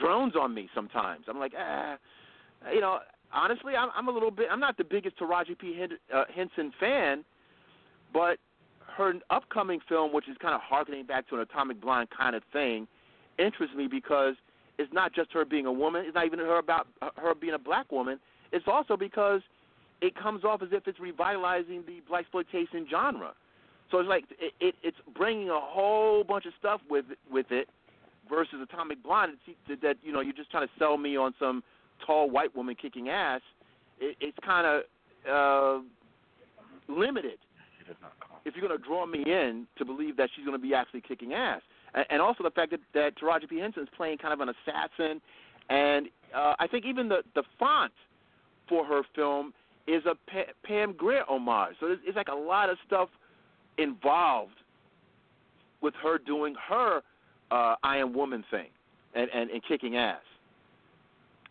drones 0.00 0.34
on 0.36 0.54
me 0.54 0.68
sometimes. 0.74 1.24
I'm 1.28 1.38
like, 1.38 1.52
ah, 1.58 1.96
you 2.72 2.80
know, 2.80 3.00
honestly, 3.32 3.74
I'm, 3.74 3.90
I'm 3.96 4.08
a 4.08 4.10
little 4.10 4.30
bit. 4.30 4.48
I'm 4.50 4.60
not 4.60 4.76
the 4.76 4.84
biggest 4.84 5.18
Taraji 5.18 5.58
P 5.58 5.86
uh, 6.14 6.24
Henson 6.34 6.72
fan, 6.78 7.24
but 8.12 8.38
her 8.96 9.12
upcoming 9.30 9.80
film, 9.88 10.12
which 10.12 10.28
is 10.28 10.36
kind 10.40 10.54
of 10.54 10.60
harkening 10.60 11.04
back 11.04 11.28
to 11.28 11.36
an 11.36 11.40
Atomic 11.42 11.80
Blonde 11.80 12.08
kind 12.16 12.34
of 12.34 12.42
thing, 12.52 12.86
interests 13.38 13.76
me 13.76 13.86
because 13.86 14.34
it's 14.78 14.92
not 14.92 15.14
just 15.14 15.32
her 15.32 15.44
being 15.44 15.66
a 15.66 15.72
woman. 15.72 16.04
It's 16.06 16.14
not 16.14 16.26
even 16.26 16.38
her 16.38 16.58
about 16.58 16.86
her 17.16 17.34
being 17.34 17.54
a 17.54 17.58
black 17.58 17.90
woman. 17.92 18.18
It's 18.52 18.66
also 18.68 18.96
because 18.96 19.40
it 20.00 20.14
comes 20.14 20.44
off 20.44 20.62
as 20.62 20.68
if 20.72 20.86
it's 20.86 21.00
revitalizing 21.00 21.84
the 21.86 22.00
black 22.08 22.22
exploitation 22.22 22.86
genre. 22.90 23.32
So 23.90 23.98
it's 23.98 24.08
like 24.08 24.24
it, 24.38 24.52
it, 24.60 24.74
it's 24.82 24.96
bringing 25.16 25.50
a 25.50 25.60
whole 25.60 26.24
bunch 26.24 26.46
of 26.46 26.52
stuff 26.58 26.80
with 26.90 27.06
with 27.30 27.46
it 27.50 27.68
versus 28.28 28.56
Atomic 28.62 29.02
Blonde. 29.02 29.34
That 29.82 29.96
you 30.02 30.12
know 30.12 30.20
you're 30.20 30.32
just 30.32 30.50
trying 30.50 30.66
to 30.66 30.72
sell 30.78 30.96
me 30.96 31.16
on 31.16 31.34
some 31.38 31.62
tall 32.04 32.30
white 32.30 32.54
woman 32.56 32.74
kicking 32.80 33.08
ass. 33.08 33.40
It, 34.00 34.16
it's 34.20 34.38
kind 34.44 34.66
of 34.66 34.82
uh, 35.30 35.84
limited 36.88 37.38
if 38.44 38.54
you're 38.54 38.66
going 38.66 38.78
to 38.78 38.84
draw 38.84 39.06
me 39.06 39.22
in 39.26 39.66
to 39.78 39.84
believe 39.84 40.16
that 40.16 40.28
she's 40.34 40.44
going 40.44 40.58
to 40.58 40.62
be 40.62 40.74
actually 40.74 41.00
kicking 41.00 41.32
ass, 41.34 41.60
and, 41.94 42.04
and 42.10 42.22
also 42.22 42.42
the 42.42 42.50
fact 42.50 42.70
that, 42.72 42.80
that 42.94 43.16
Taraji 43.18 43.48
P 43.48 43.58
Henson 43.58 43.82
is 43.82 43.88
playing 43.96 44.18
kind 44.18 44.32
of 44.32 44.40
an 44.40 44.48
assassin, 44.48 45.20
and 45.70 46.08
uh, 46.34 46.54
I 46.58 46.66
think 46.66 46.84
even 46.84 47.08
the 47.08 47.22
the 47.34 47.42
font 47.58 47.92
for 48.68 48.84
her 48.84 49.02
film 49.14 49.52
is 49.86 50.02
a 50.06 50.14
pa- 50.30 50.52
Pam 50.64 50.92
Grier 50.92 51.22
homage. 51.28 51.76
So 51.80 51.86
it's, 51.86 52.02
it's 52.04 52.16
like 52.16 52.28
a 52.28 52.34
lot 52.34 52.70
of 52.70 52.76
stuff 52.86 53.08
involved 53.78 54.56
with 55.80 55.94
her 56.02 56.18
doing 56.18 56.54
her 56.68 57.02
uh, 57.50 57.74
I 57.82 57.98
Am 57.98 58.12
Woman 58.12 58.44
thing 58.50 58.68
and, 59.14 59.28
and, 59.32 59.50
and 59.50 59.62
kicking 59.66 59.96
ass. 59.96 60.20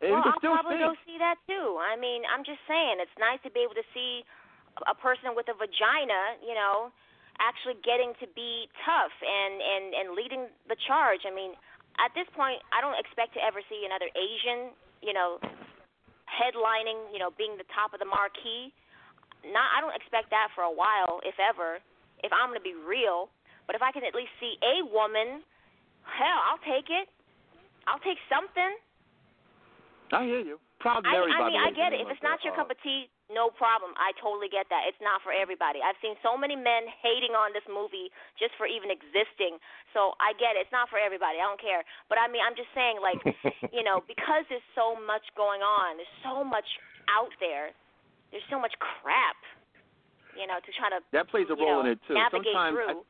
Well, 0.03 0.21
I'll 0.21 0.39
probably 0.39 0.81
think, 0.81 0.91
go 0.91 0.95
see 1.07 1.17
that 1.19 1.39
too. 1.47 1.79
I 1.79 1.95
mean, 1.95 2.27
I'm 2.27 2.43
just 2.43 2.59
saying, 2.67 2.99
it's 2.99 3.15
nice 3.15 3.39
to 3.47 3.51
be 3.51 3.63
able 3.63 3.77
to 3.79 3.87
see 3.95 4.27
a 4.83 4.95
person 4.95 5.31
with 5.35 5.47
a 5.47 5.55
vagina, 5.55 6.35
you 6.43 6.51
know, 6.51 6.91
actually 7.39 7.79
getting 7.83 8.11
to 8.19 8.27
be 8.35 8.67
tough 8.83 9.15
and 9.23 9.59
and 9.59 9.85
and 9.95 10.05
leading 10.15 10.51
the 10.67 10.75
charge. 10.87 11.23
I 11.23 11.31
mean, 11.31 11.55
at 11.99 12.11
this 12.11 12.27
point, 12.35 12.59
I 12.75 12.83
don't 12.83 12.99
expect 12.99 13.35
to 13.39 13.41
ever 13.43 13.63
see 13.71 13.87
another 13.87 14.11
Asian, 14.11 14.75
you 14.99 15.15
know, 15.15 15.39
headlining, 16.27 17.11
you 17.15 17.19
know, 17.19 17.31
being 17.39 17.55
the 17.55 17.67
top 17.71 17.95
of 17.95 18.03
the 18.03 18.07
marquee. 18.07 18.75
Not, 19.47 19.67
I 19.71 19.79
don't 19.79 19.95
expect 19.95 20.33
that 20.33 20.51
for 20.57 20.65
a 20.65 20.73
while, 20.73 21.21
if 21.23 21.39
ever. 21.39 21.79
If 22.23 22.33
I'm 22.33 22.49
going 22.49 22.59
to 22.59 22.65
be 22.65 22.73
real, 22.73 23.29
but 23.67 23.77
if 23.77 23.83
I 23.85 23.93
can 23.93 24.01
at 24.03 24.17
least 24.17 24.33
see 24.41 24.57
a 24.65 24.81
woman, 24.81 25.45
hell, 26.03 26.39
I'll 26.49 26.63
take 26.65 26.89
it. 26.89 27.07
I'll 27.85 28.01
take 28.01 28.17
something. 28.25 28.73
I 30.15 30.23
hear 30.23 30.39
you. 30.39 30.57
Proud 30.79 31.03
I, 31.03 31.11
Mary, 31.11 31.31
I 31.33 31.39
by 31.39 31.47
mean, 31.49 31.59
the 31.59 31.59
way, 31.59 31.67
I 31.67 31.71
get 31.75 31.89
it. 31.91 31.99
If 32.03 32.07
it's 32.13 32.23
not 32.23 32.39
your 32.45 32.55
cup 32.55 32.69
of 32.71 32.77
tea, 32.79 33.09
no 33.27 33.49
problem. 33.49 33.91
I 33.97 34.13
totally 34.21 34.47
get 34.47 34.69
that. 34.69 34.85
It's 34.85 34.99
not 35.01 35.19
for 35.25 35.33
everybody. 35.33 35.81
I've 35.81 35.97
seen 35.99 36.13
so 36.21 36.37
many 36.37 36.53
men 36.53 36.85
hating 37.01 37.33
on 37.33 37.51
this 37.57 37.65
movie 37.65 38.13
just 38.37 38.53
for 38.55 38.69
even 38.69 38.93
existing. 38.93 39.57
So 39.97 40.13
I 40.21 40.37
get 40.37 40.53
it. 40.53 40.67
It's 40.69 40.75
not 40.75 40.87
for 40.93 41.01
everybody. 41.01 41.41
I 41.41 41.47
don't 41.49 41.59
care. 41.59 41.81
But 42.07 42.21
I 42.21 42.29
mean, 42.29 42.45
I'm 42.45 42.53
just 42.53 42.69
saying, 42.77 43.01
like, 43.01 43.17
you 43.75 43.81
know, 43.81 44.05
because 44.05 44.45
there's 44.47 44.63
so 44.77 44.93
much 44.93 45.25
going 45.33 45.65
on, 45.65 45.97
there's 45.97 46.17
so 46.21 46.45
much 46.45 46.67
out 47.09 47.33
there, 47.41 47.73
there's 48.29 48.45
so 48.53 48.61
much 48.61 48.77
crap, 48.77 49.39
you 50.37 50.45
know, 50.45 50.61
to 50.61 50.69
try 50.77 50.93
to 50.93 51.01
That 51.11 51.27
plays 51.27 51.49
a 51.49 51.57
role 51.57 51.81
know, 51.81 51.89
in 51.89 51.97
it 51.97 51.99
too. 52.05 52.13
navigate 52.13 52.53
Sometimes, 52.53 52.77
through. 52.77 53.01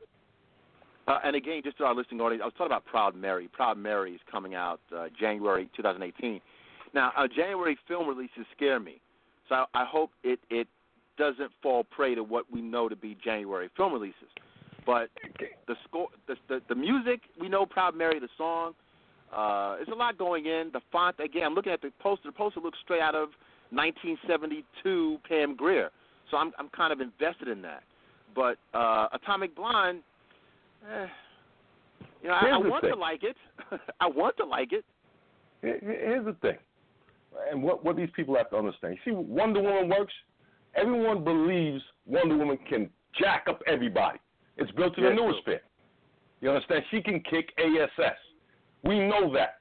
I, 1.06 1.20
uh, 1.20 1.20
and 1.28 1.36
again, 1.36 1.60
just 1.60 1.76
to 1.78 1.84
our 1.84 1.94
listening 1.94 2.24
audience, 2.24 2.40
I 2.42 2.48
was 2.48 2.54
talking 2.56 2.72
about 2.72 2.88
Proud 2.88 3.14
Mary. 3.14 3.52
Proud 3.52 3.78
Mary 3.78 4.16
is 4.16 4.20
coming 4.30 4.54
out 4.54 4.80
uh, 4.96 5.06
January 5.18 5.68
2018. 5.76 6.40
Now, 6.96 7.12
uh, 7.14 7.28
January 7.28 7.76
film 7.86 8.08
releases 8.08 8.46
scare 8.56 8.80
me, 8.80 9.02
so 9.50 9.54
I, 9.54 9.64
I 9.74 9.84
hope 9.84 10.12
it 10.24 10.40
it 10.48 10.66
doesn't 11.18 11.50
fall 11.62 11.84
prey 11.84 12.14
to 12.14 12.22
what 12.22 12.50
we 12.50 12.62
know 12.62 12.88
to 12.88 12.96
be 12.96 13.18
January 13.22 13.68
film 13.76 13.92
releases. 13.92 14.30
But 14.86 15.10
the 15.68 15.74
score, 15.84 16.08
the, 16.26 16.36
the 16.48 16.62
the 16.70 16.74
music, 16.74 17.20
we 17.38 17.50
know 17.50 17.66
Proud 17.66 17.94
Mary, 17.94 18.18
the 18.18 18.30
song. 18.38 18.72
Uh, 19.30 19.76
there's 19.76 19.88
a 19.88 19.94
lot 19.94 20.16
going 20.16 20.46
in. 20.46 20.70
The 20.72 20.80
font, 20.90 21.16
again, 21.22 21.42
I'm 21.44 21.54
looking 21.54 21.72
at 21.72 21.82
the 21.82 21.90
poster. 22.00 22.28
The 22.28 22.32
poster 22.32 22.60
looks 22.60 22.78
straight 22.82 23.02
out 23.02 23.14
of 23.14 23.28
1972 23.70 25.18
Pam 25.28 25.54
Grier. 25.54 25.90
So 26.30 26.38
I'm 26.38 26.50
I'm 26.58 26.70
kind 26.70 26.94
of 26.94 27.02
invested 27.02 27.48
in 27.48 27.60
that. 27.60 27.82
But 28.34 28.56
uh, 28.72 29.08
Atomic 29.12 29.54
Blonde, 29.54 30.00
eh, 30.90 31.06
you 32.22 32.28
know, 32.30 32.34
I, 32.34 32.46
I 32.54 32.56
want 32.56 32.84
to 32.84 32.96
like 32.96 33.22
it. 33.22 33.36
I 34.00 34.06
want 34.06 34.38
to 34.38 34.46
like 34.46 34.72
it. 34.72 34.86
Here's 35.60 36.24
the 36.24 36.34
thing, 36.40 36.56
and 37.50 37.62
what 37.62 37.84
what 37.84 37.96
these 37.96 38.10
people 38.14 38.36
have 38.36 38.50
to 38.50 38.56
understand. 38.56 38.98
You 39.04 39.12
see, 39.12 39.16
Wonder 39.16 39.60
Woman 39.62 39.88
works. 39.88 40.12
Everyone 40.74 41.24
believes 41.24 41.82
Wonder 42.06 42.36
Woman 42.36 42.58
can 42.68 42.90
jack 43.18 43.46
up 43.48 43.62
everybody. 43.66 44.18
It's 44.56 44.70
built 44.72 44.94
to 44.96 45.02
the 45.02 45.10
true. 45.10 45.32
noosphere. 45.32 45.60
You 46.40 46.50
understand? 46.50 46.84
She 46.90 47.00
can 47.00 47.20
kick 47.20 47.50
ASS. 47.58 48.16
We 48.84 49.00
know 49.00 49.32
that. 49.34 49.56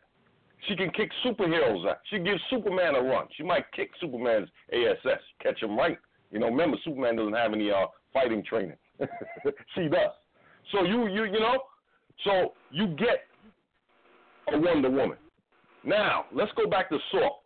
She 0.68 0.76
can 0.76 0.90
kick 0.92 1.12
superheroes 1.26 1.88
out. 1.88 1.98
She 2.10 2.20
gives 2.20 2.42
Superman 2.50 2.96
a 2.96 3.02
run. 3.02 3.28
She 3.38 3.44
might 3.44 3.72
kick 3.74 3.92
Superman's 4.02 4.50
ASS, 4.74 5.22
catch 5.42 5.62
him 5.62 5.78
right. 5.78 5.98
You 6.32 6.40
know, 6.40 6.48
remember 6.48 6.78
Superman 6.84 7.16
doesn't 7.16 7.34
have 7.34 7.54
any 7.54 7.72
uh, 7.72 7.86
fighting 8.14 8.44
training. 8.44 8.78
she 9.76 9.88
does. 9.88 10.12
So 10.72 10.84
you 10.84 11.08
you 11.08 11.26
you 11.26 11.40
know, 11.40 11.60
so 12.24 12.54
you 12.72 12.88
get 12.88 13.26
a 14.52 14.58
Wonder 14.58 14.90
Woman. 14.90 15.18
Now 15.84 16.26
let's 16.34 16.52
go 16.58 16.68
back 16.68 16.90
to 16.90 16.98
Salt. 17.12 17.42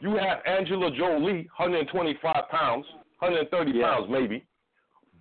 You 0.00 0.16
have 0.16 0.38
Angela 0.46 0.90
Jolie, 0.96 1.48
125 1.56 2.48
pounds, 2.50 2.84
130 3.18 3.80
pounds 3.80 4.06
maybe, 4.10 4.44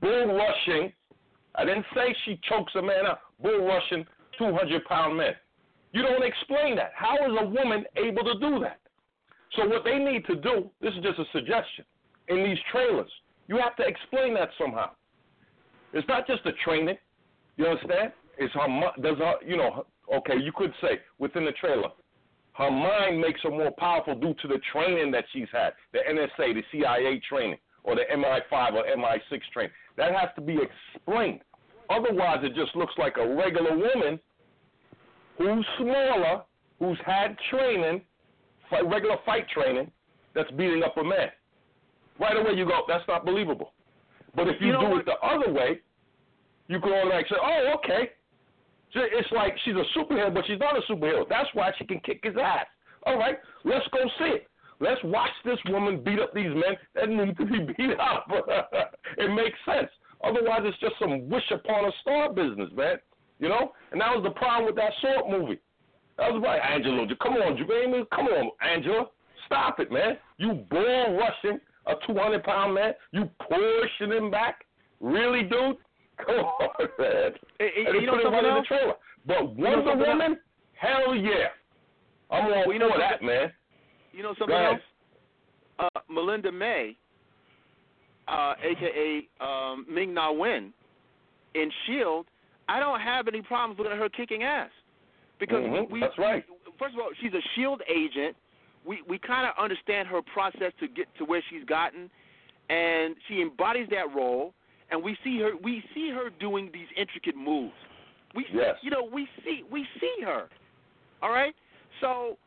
bull 0.01 0.35
rushing. 0.35 0.91
I 1.55 1.65
didn't 1.65 1.85
say 1.95 2.15
she 2.25 2.39
chokes 2.49 2.73
a 2.75 2.81
man 2.81 3.05
out. 3.05 3.19
Bull 3.41 3.65
rushing 3.65 4.05
200 4.37 4.83
pound 4.85 5.17
men. 5.17 5.33
You 5.91 6.01
don't 6.01 6.23
explain 6.23 6.75
that. 6.77 6.91
How 6.95 7.15
is 7.15 7.37
a 7.39 7.45
woman 7.45 7.85
able 7.95 8.23
to 8.23 8.39
do 8.39 8.59
that? 8.59 8.79
So 9.55 9.67
what 9.67 9.83
they 9.83 9.99
need 9.99 10.25
to 10.25 10.35
do, 10.35 10.71
this 10.81 10.93
is 10.93 11.03
just 11.03 11.19
a 11.19 11.25
suggestion, 11.31 11.85
in 12.27 12.43
these 12.43 12.57
trailers, 12.71 13.11
you 13.47 13.57
have 13.57 13.75
to 13.75 13.83
explain 13.83 14.33
that 14.33 14.49
somehow. 14.57 14.89
It's 15.93 16.07
not 16.07 16.25
just 16.25 16.43
the 16.43 16.53
training. 16.63 16.97
You 17.57 17.67
understand? 17.67 18.11
It's 18.37 18.53
her 18.55 18.67
does 19.01 19.17
her 19.19 19.35
you 19.45 19.57
know 19.57 19.85
okay 20.11 20.33
you 20.41 20.51
could 20.55 20.73
say 20.81 20.99
within 21.19 21.45
the 21.45 21.51
trailer 21.51 21.89
her 22.53 22.69
mind 22.71 23.19
makes 23.19 23.41
her 23.41 23.49
more 23.49 23.71
powerful 23.77 24.15
due 24.15 24.34
to 24.41 24.47
the 24.47 24.59
training 24.71 25.11
that 25.11 25.25
she's 25.34 25.47
had 25.51 25.73
the 25.91 25.99
NSA 26.09 26.53
the 26.53 26.63
CIA 26.71 27.19
training 27.27 27.57
or 27.84 27.95
the 27.95 28.03
MI5 28.13 28.73
or 28.73 28.84
MI6 28.97 29.39
training 29.51 29.71
that 29.97 30.11
has 30.13 30.30
to 30.35 30.41
be 30.41 30.57
explained 30.61 31.41
otherwise 31.89 32.39
it 32.43 32.53
just 32.55 32.75
looks 32.75 32.93
like 32.97 33.17
a 33.17 33.35
regular 33.35 33.75
woman 33.75 34.19
who's 35.38 35.65
smaller 35.80 36.43
who's 36.80 36.97
had 37.05 37.35
training 37.49 38.01
fight, 38.69 38.85
regular 38.88 39.17
fight 39.25 39.47
training 39.49 39.91
that's 40.35 40.49
beating 40.51 40.84
up 40.84 40.95
a 40.97 41.03
man 41.03 41.30
right 42.19 42.38
away 42.38 42.51
you 42.55 42.65
go 42.65 42.81
that's 42.88 43.07
not 43.07 43.25
believable 43.25 43.73
but 44.35 44.47
if 44.47 44.55
you, 44.61 44.67
You 44.67 44.73
know 44.73 44.81
do 44.81 44.89
what? 44.89 44.99
it 45.01 45.05
the 45.05 45.27
other 45.27 45.51
way 45.51 45.80
you 46.67 46.80
go 46.80 46.93
on 46.93 47.09
like 47.09 47.27
say, 47.27 47.35
oh, 47.41 47.73
okay. 47.77 48.11
It's 48.95 49.31
like 49.31 49.55
she's 49.65 49.75
a 49.75 49.97
superhero, 49.97 50.33
but 50.33 50.45
she's 50.45 50.59
not 50.59 50.77
a 50.77 50.81
superhero. 50.91 51.27
That's 51.27 51.49
why 51.53 51.71
she 51.77 51.85
can 51.85 51.99
kick 52.01 52.21
his 52.23 52.35
ass. 52.41 52.65
All 53.05 53.17
right, 53.17 53.37
let's 53.65 53.85
go 53.91 53.99
see 54.19 54.35
it. 54.35 54.47
Let's 54.79 55.01
watch 55.03 55.31
this 55.45 55.57
woman 55.69 56.03
beat 56.03 56.19
up 56.19 56.33
these 56.33 56.53
men 56.53 56.75
that 56.95 57.09
need 57.09 57.37
to 57.37 57.45
be 57.45 57.73
beat 57.77 57.99
up. 57.99 58.27
it 59.17 59.33
makes 59.33 59.57
sense. 59.65 59.89
Otherwise, 60.23 60.61
it's 60.63 60.79
just 60.79 60.95
some 60.99 61.29
wish 61.29 61.43
upon 61.51 61.85
a 61.85 61.91
star 62.01 62.33
business, 62.33 62.69
man. 62.75 62.97
You 63.39 63.49
know? 63.49 63.71
And 63.91 64.01
that 64.01 64.15
was 64.15 64.23
the 64.23 64.31
problem 64.31 64.65
with 64.65 64.75
that 64.75 64.91
Salt 65.01 65.29
movie. 65.29 65.59
That 66.17 66.31
was 66.31 66.41
right, 66.43 66.59
Angela. 66.59 67.07
Come 67.21 67.33
on, 67.33 67.57
Jamie. 67.57 68.05
Come 68.13 68.27
on, 68.27 68.51
Angela. 68.61 69.07
Stop 69.45 69.79
it, 69.79 69.91
man. 69.91 70.17
You 70.37 70.65
bull 70.69 71.17
rushing 71.17 71.59
a 71.87 71.93
200 72.07 72.43
pound 72.43 72.75
man. 72.75 72.93
You 73.11 73.29
pushing 73.49 74.15
him 74.15 74.31
back. 74.31 74.65
Really, 75.01 75.43
dude? 75.43 75.77
Come 76.25 76.35
on, 76.35 76.69
man. 76.99 77.31
Hey, 77.59 77.71
hey, 77.75 77.85
And 77.85 77.95
they 77.95 77.99
you 78.01 78.05
know 78.07 78.13
put 78.13 78.19
it 78.19 78.23
something 78.23 78.31
right 78.31 78.45
in 78.45 78.53
the 78.53 78.57
else? 78.59 78.67
trailer. 78.67 78.93
But 79.25 79.33
You 79.33 79.63
know 79.63 79.69
Wonder 79.69 79.91
something 79.91 80.07
else? 80.07 80.19
Woman, 80.19 80.39
hell 80.73 81.15
yeah. 81.15 81.47
I'm 82.31 82.45
all 82.45 82.49
Well, 82.65 82.73
you 82.73 82.79
know 82.79 82.91
for 82.91 82.97
that, 82.99 83.21
man. 83.21 83.51
You 84.13 84.23
know 84.23 84.33
something 84.39 84.55
else? 84.55 84.81
Uh, 85.79 85.89
Melinda 86.09 86.51
May, 86.51 86.95
uh, 88.27 88.53
aka 88.63 89.27
um, 89.41 89.85
Ming 89.89 90.13
Na 90.13 90.31
Wen, 90.31 90.73
in 91.55 91.71
Shield. 91.85 92.27
I 92.69 92.79
don't 92.79 92.99
have 93.01 93.27
any 93.27 93.41
problems 93.41 93.79
at 93.91 93.97
her 93.97 94.07
kicking 94.09 94.43
ass 94.43 94.69
because 95.39 95.63
Mhm, 95.63 95.89
we. 95.89 95.99
that's 95.99 96.17
right. 96.17 96.45
First 96.79 96.95
of 96.95 97.01
all, 97.01 97.09
she's 97.21 97.33
a 97.33 97.41
Shield 97.55 97.81
agent. 97.87 98.35
We 98.85 99.01
we 99.07 99.17
kind 99.17 99.47
of 99.47 99.53
understand 99.61 100.07
her 100.07 100.21
process 100.21 100.71
to 100.79 100.87
get 100.87 101.07
to 101.17 101.25
where 101.25 101.41
she's 101.49 101.63
gotten, 101.65 102.09
and 102.69 103.15
she 103.27 103.41
embodies 103.41 103.87
that 103.89 104.13
role. 104.15 104.53
And 104.93 105.03
we 105.03 105.17
see 105.23 105.39
her 105.39 105.51
we 105.61 105.83
see 105.95 106.11
her 106.11 106.29
doing 106.39 106.69
these 106.71 106.85
intricate 106.95 107.35
moves. 107.35 107.73
We 108.35 108.43
see, 108.43 108.57
Yes. 108.59 108.75
you 108.83 108.91
know 108.91 109.03
we 109.11 109.27
see 109.43 109.63
we 109.71 109.87
see 109.99 110.17
her. 110.23 110.47
All 111.21 111.31
right, 111.31 111.55
so 111.99 112.37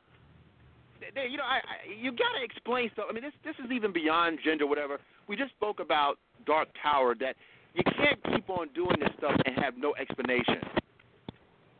you 1.30 1.36
know, 1.36 1.44
I, 1.44 1.56
I, 1.56 1.92
you 2.00 2.10
got 2.12 2.38
to 2.38 2.44
explain 2.44 2.88
stuff. 2.92 3.06
I 3.10 3.12
mean, 3.12 3.22
this 3.24 3.32
this 3.44 3.56
is 3.64 3.70
even 3.72 3.92
beyond 3.92 4.38
gender, 4.44 4.66
whatever. 4.66 4.98
We 5.28 5.34
just 5.36 5.50
spoke 5.52 5.80
about 5.80 6.18
Dark 6.46 6.68
Tower 6.80 7.16
that 7.18 7.34
you 7.74 7.82
can't 7.96 8.22
keep 8.32 8.48
on 8.48 8.68
doing 8.74 8.96
this 9.00 9.10
stuff 9.18 9.34
and 9.44 9.58
have 9.58 9.74
no 9.76 9.94
explanation. 9.96 10.60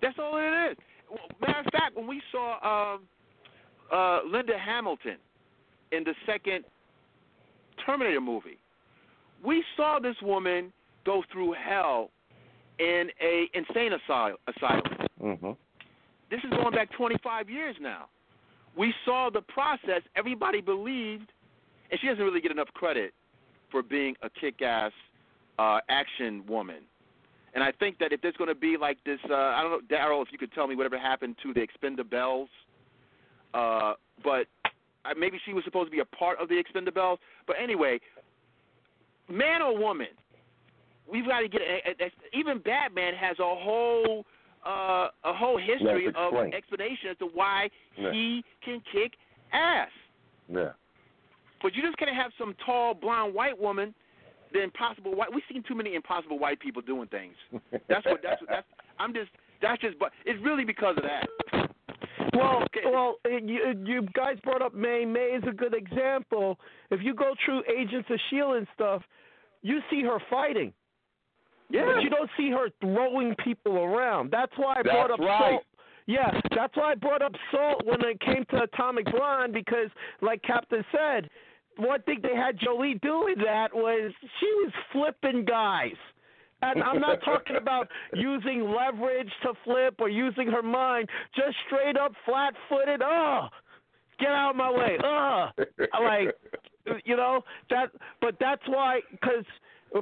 That's 0.02 0.18
all 0.18 0.36
it 0.36 0.72
is. 0.72 0.76
Well, 1.09 1.20
Matter 1.40 1.60
of 1.60 1.66
fact, 1.72 1.97
when 1.97 2.06
we 2.09 2.20
saw 2.32 2.94
um, 2.94 3.02
uh, 3.93 4.20
Linda 4.28 4.59
Hamilton 4.59 5.16
in 5.93 6.02
the 6.05 6.14
second 6.26 6.64
Terminator 7.84 8.20
movie, 8.20 8.59
we 9.45 9.65
saw 9.77 9.99
this 9.99 10.17
woman 10.23 10.73
go 11.05 11.23
through 11.33 11.55
hell 11.55 12.11
in 12.79 13.11
a 13.21 13.49
insane 13.55 13.93
asylum. 13.93 14.37
Mm-hmm. 15.23 15.51
This 16.31 16.41
is 16.45 16.51
going 16.51 16.75
back 16.75 16.91
25 16.97 17.49
years 17.49 17.77
now. 17.81 18.07
We 18.77 18.93
saw 19.05 19.31
the 19.33 19.41
process. 19.43 20.03
Everybody 20.17 20.61
believed, 20.61 21.33
and 21.91 22.01
she 22.01 22.09
doesn't 22.09 22.23
really 22.23 22.41
get 22.41 22.51
enough 22.51 22.69
credit 22.75 23.15
for 23.71 23.83
being 23.83 24.15
a 24.23 24.29
kick-ass 24.29 24.93
uh, 25.59 25.79
action 25.89 26.45
woman. 26.47 26.83
And 27.55 27.65
I 27.65 27.73
think 27.73 27.99
that 27.99 28.13
if 28.13 28.21
there's 28.21 28.37
going 28.37 28.49
to 28.49 28.55
be 28.55 28.77
like 28.77 28.99
this, 29.07 29.19
uh, 29.31 29.35
I 29.35 29.63
don't 29.63 29.71
know, 29.91 29.97
Daryl, 29.97 30.23
if 30.23 30.29
you 30.31 30.37
could 30.37 30.53
tell 30.53 30.67
me 30.67 30.77
whatever 30.77 30.99
happened 30.99 31.37
to 31.43 31.55
the 31.55 31.67
Expendables, 31.67 32.49
uh, 33.55 33.95
but 34.23 34.47
uh, 35.07 35.15
maybe 35.19 35.41
she 35.47 35.55
was 35.55 35.65
supposed 35.65 35.87
to 35.87 35.91
be 35.91 36.01
a 36.01 36.05
part 36.05 36.39
of 36.39 36.49
the 36.51 36.63
Expendables. 36.63 37.17
But 37.47 37.57
anyway, 37.63 37.99
man 39.28 39.62
or 39.62 39.77
woman, 39.78 40.09
we've 41.11 41.27
got 41.27 41.40
to 41.40 41.48
get. 41.48 41.61
A, 41.62 42.05
a, 42.05 42.07
a, 42.07 42.11
even 42.39 42.59
Batman 42.59 43.15
has 43.15 43.39
a 43.39 43.43
whole 43.43 44.24
uh, 44.66 45.09
a 45.24 45.32
whole 45.32 45.59
history 45.59 46.09
of 46.09 46.35
explanation 46.53 47.11
as 47.11 47.19
to 47.19 47.27
why 47.32 47.69
Yeah. 47.97 48.12
he 48.12 48.44
can 48.65 48.82
kick 48.93 49.12
ass. 49.53 49.89
Yeah. 50.53 50.70
But 51.62 51.74
you 51.74 51.82
just 51.82 51.97
can't 51.98 52.15
have 52.15 52.32
some 52.39 52.55
tall, 52.65 52.94
blonde 52.94 53.35
white 53.35 53.59
woman. 53.59 53.94
The 54.53 54.62
impossible 54.62 55.15
white. 55.15 55.32
We've 55.35 55.43
seen 55.53 55.65
too 55.66 55.74
many 55.74 55.94
impossible 55.97 56.39
white 56.39 56.61
people 56.61 56.81
doing 56.81 57.09
things. 57.09 57.35
That's 57.89 58.05
what. 58.07 58.20
That's 58.23 58.40
what. 58.40 58.48
That's. 58.48 58.66
I'm 58.98 59.12
just. 59.12 59.31
That's 59.61 59.81
just. 59.82 59.98
But 59.98 60.12
it's 60.24 60.43
really 60.43 60.65
because 60.65 60.97
of 60.97 61.03
that. 61.03 61.65
Well, 62.37 62.65
well, 62.85 63.17
you, 63.25 63.75
you 63.85 64.03
guys 64.15 64.37
brought 64.43 64.63
up 64.63 64.75
May. 64.75 65.05
May 65.05 65.37
is 65.37 65.45
a 65.49 65.53
good 65.53 65.75
example. 65.75 66.59
If 66.91 67.01
you 67.03 67.15
go 67.15 67.35
through 67.45 67.63
Agents 67.75 68.09
of 68.11 68.19
Shield 68.31 68.57
and 68.57 68.67
stuff, 68.75 69.03
you 69.63 69.81
see 69.91 70.03
her 70.03 70.19
fighting. 70.31 70.73
Yeah. 71.71 71.93
But 71.95 72.03
you 72.03 72.11
don't 72.11 72.31
see 72.37 72.51
her 72.51 72.69
throwing 72.81 73.35
people 73.43 73.79
around. 73.79 74.31
That's 74.31 74.53
why 74.57 74.77
I 74.79 74.83
brought 74.83 75.09
That's 75.09 75.21
up 75.21 75.27
right. 75.27 75.51
Salt. 75.53 75.63
Yeah, 76.07 76.41
that's 76.55 76.77
why 76.77 76.93
I 76.93 76.95
brought 76.95 77.21
up 77.21 77.33
Salt 77.51 77.85
when 77.85 78.01
it 78.03 78.21
came 78.21 78.45
to 78.51 78.63
Atomic 78.63 79.07
Blonde 79.11 79.53
because, 79.53 79.91
like 80.23 80.41
Captain 80.43 80.85
said, 80.93 81.29
one 81.79 82.01
thing 82.03 82.21
they 82.23 82.37
had 82.37 82.59
Jolie 82.61 82.99
doing 83.03 83.35
that 83.45 83.75
was 83.75 84.13
she 84.39 84.47
was 84.47 84.73
flipping 84.93 85.45
guys. 85.45 85.97
And 86.62 86.83
I'm 86.83 87.01
not 87.01 87.19
talking 87.24 87.57
about 87.57 87.89
using 88.15 88.62
leverage 88.74 89.31
to 89.43 89.53
flip 89.65 89.97
or 89.99 90.09
using 90.09 90.49
her 90.49 90.62
mind, 90.62 91.09
just 91.35 91.55
straight 91.66 91.97
up 91.97 92.12
flat 92.24 92.55
footed. 92.69 93.03
Oh, 93.03 93.49
get 94.19 94.31
out 94.31 94.51
of 94.51 94.57
my 94.57 94.70
way. 94.70 94.97
Oh, 95.05 95.49
like 96.03 96.35
you 97.05 97.16
know 97.16 97.43
that. 97.70 97.91
But 98.20 98.37
that's 98.41 98.62
why, 98.66 99.01
because 99.11 99.45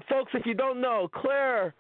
folks, 0.09 0.32
if 0.35 0.47
you 0.47 0.55
don't 0.55 0.81
know, 0.81 1.09
Claire, 1.12 1.74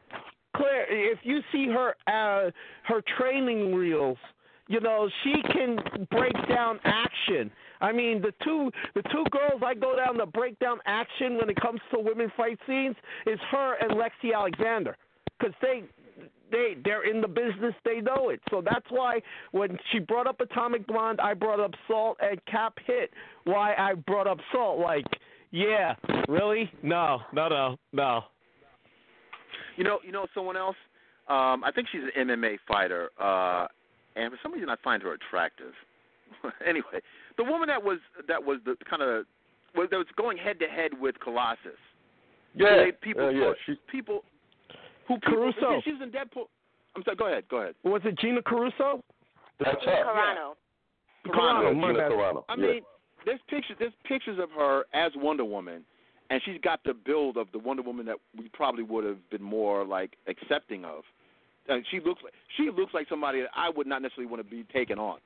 Claire, 0.56 1.12
if 1.12 1.18
you 1.22 1.40
see 1.52 1.68
her 1.68 1.94
uh, 2.06 2.50
her 2.84 3.02
training 3.16 3.74
reels, 3.74 4.18
you 4.66 4.80
know 4.80 5.08
she 5.22 5.34
can 5.52 5.78
break 6.10 6.34
down 6.48 6.80
action. 6.84 7.50
I 7.84 7.92
mean, 7.92 8.22
the 8.22 8.32
two 8.42 8.70
the 8.94 9.02
two 9.02 9.24
girls 9.30 9.60
I 9.62 9.74
go 9.74 9.94
down 9.94 10.16
to 10.16 10.24
break 10.24 10.58
down 10.58 10.78
action 10.86 11.36
when 11.36 11.50
it 11.50 11.60
comes 11.60 11.80
to 11.92 12.00
women 12.00 12.32
fight 12.34 12.58
scenes 12.66 12.96
is 13.26 13.38
her 13.50 13.74
and 13.78 13.92
Lexi 13.92 14.34
Alexander, 14.34 14.96
because 15.38 15.54
they 15.60 15.82
they 16.50 16.76
they're 16.82 17.04
in 17.08 17.20
the 17.20 17.28
business, 17.28 17.74
they 17.84 18.00
know 18.00 18.30
it. 18.30 18.40
So 18.48 18.62
that's 18.64 18.86
why 18.88 19.20
when 19.52 19.76
she 19.92 19.98
brought 19.98 20.26
up 20.26 20.40
Atomic 20.40 20.86
Blonde, 20.86 21.20
I 21.20 21.34
brought 21.34 21.60
up 21.60 21.72
Salt, 21.86 22.16
and 22.22 22.42
Cap 22.46 22.78
hit 22.86 23.10
why 23.44 23.74
I 23.74 23.92
brought 23.92 24.26
up 24.26 24.38
Salt. 24.50 24.78
Like, 24.78 25.04
yeah, 25.50 25.94
really? 26.26 26.70
No, 26.82 27.18
no, 27.34 27.48
no, 27.48 27.76
no. 27.92 28.20
You 29.76 29.84
know, 29.84 29.98
you 30.02 30.10
know 30.12 30.26
someone 30.34 30.56
else. 30.56 30.76
Um, 31.28 31.64
I 31.64 31.70
think 31.74 31.88
she's 31.92 32.00
an 32.16 32.28
MMA 32.28 32.56
fighter, 32.66 33.10
uh, 33.20 33.66
and 34.16 34.32
for 34.32 34.38
some 34.42 34.52
reason 34.54 34.70
I 34.70 34.76
find 34.82 35.02
her 35.02 35.12
attractive. 35.12 35.72
anyway, 36.66 37.00
the 37.36 37.44
woman 37.44 37.68
that 37.68 37.82
was 37.82 37.98
that 38.28 38.42
was 38.42 38.58
the 38.64 38.76
kind 38.88 39.02
of 39.02 39.26
was 39.74 39.88
that 39.90 39.96
was 39.96 40.06
going 40.16 40.36
head 40.38 40.58
to 40.60 40.66
head 40.66 40.92
with 41.00 41.18
Colossus. 41.20 41.78
Yeah. 42.54 42.76
They- 42.84 42.92
people, 42.92 43.30
yeah, 43.32 43.38
yeah. 43.38 43.44
thought- 43.46 43.56
She, 43.66 43.74
people 43.90 44.24
who 45.08 45.14
people, 45.18 45.52
Caruso. 45.52 45.80
She 45.84 45.92
was 45.92 46.02
in 46.02 46.10
Deadpool. 46.10 46.46
I'm 46.96 47.02
sorry. 47.04 47.16
Go 47.16 47.26
ahead. 47.26 47.44
Go 47.48 47.56
ahead. 47.58 47.74
Was 47.82 48.02
it 48.04 48.16
Gina 48.18 48.40
Caruso? 48.42 49.02
that's 49.58 49.84
her. 49.84 50.04
Carano. 50.04 50.54
Carano, 51.26 51.72
Yeah, 51.72 51.72
my 51.80 51.88
Gina. 51.92 52.08
Carano. 52.10 52.44
I 52.48 52.54
Yeah. 52.54 52.66
mean, 52.66 52.82
there's 53.24 53.40
pictures. 53.48 53.76
There's 53.78 53.92
pictures 54.04 54.38
of 54.38 54.50
her 54.52 54.84
as 54.92 55.10
Wonder 55.16 55.44
Woman, 55.44 55.84
and 56.30 56.40
she's 56.44 56.60
got 56.60 56.82
the 56.84 56.94
build 56.94 57.36
of 57.36 57.50
the 57.52 57.58
Wonder 57.58 57.82
Woman 57.82 58.06
that 58.06 58.16
we 58.36 58.48
probably 58.50 58.82
would 58.84 59.04
have 59.04 59.28
been 59.30 59.42
more 59.42 59.84
like 59.84 60.16
accepting 60.28 60.84
of. 60.84 61.02
And 61.68 61.84
she 61.90 61.98
looks 61.98 62.22
like 62.22 62.34
she 62.56 62.70
looks 62.70 62.92
like 62.94 63.08
somebody 63.08 63.40
that 63.40 63.50
I 63.56 63.70
would 63.70 63.86
not 63.86 64.02
necessarily 64.02 64.30
want 64.30 64.44
to 64.44 64.48
be 64.48 64.64
taken 64.64 64.98
on. 64.98 65.18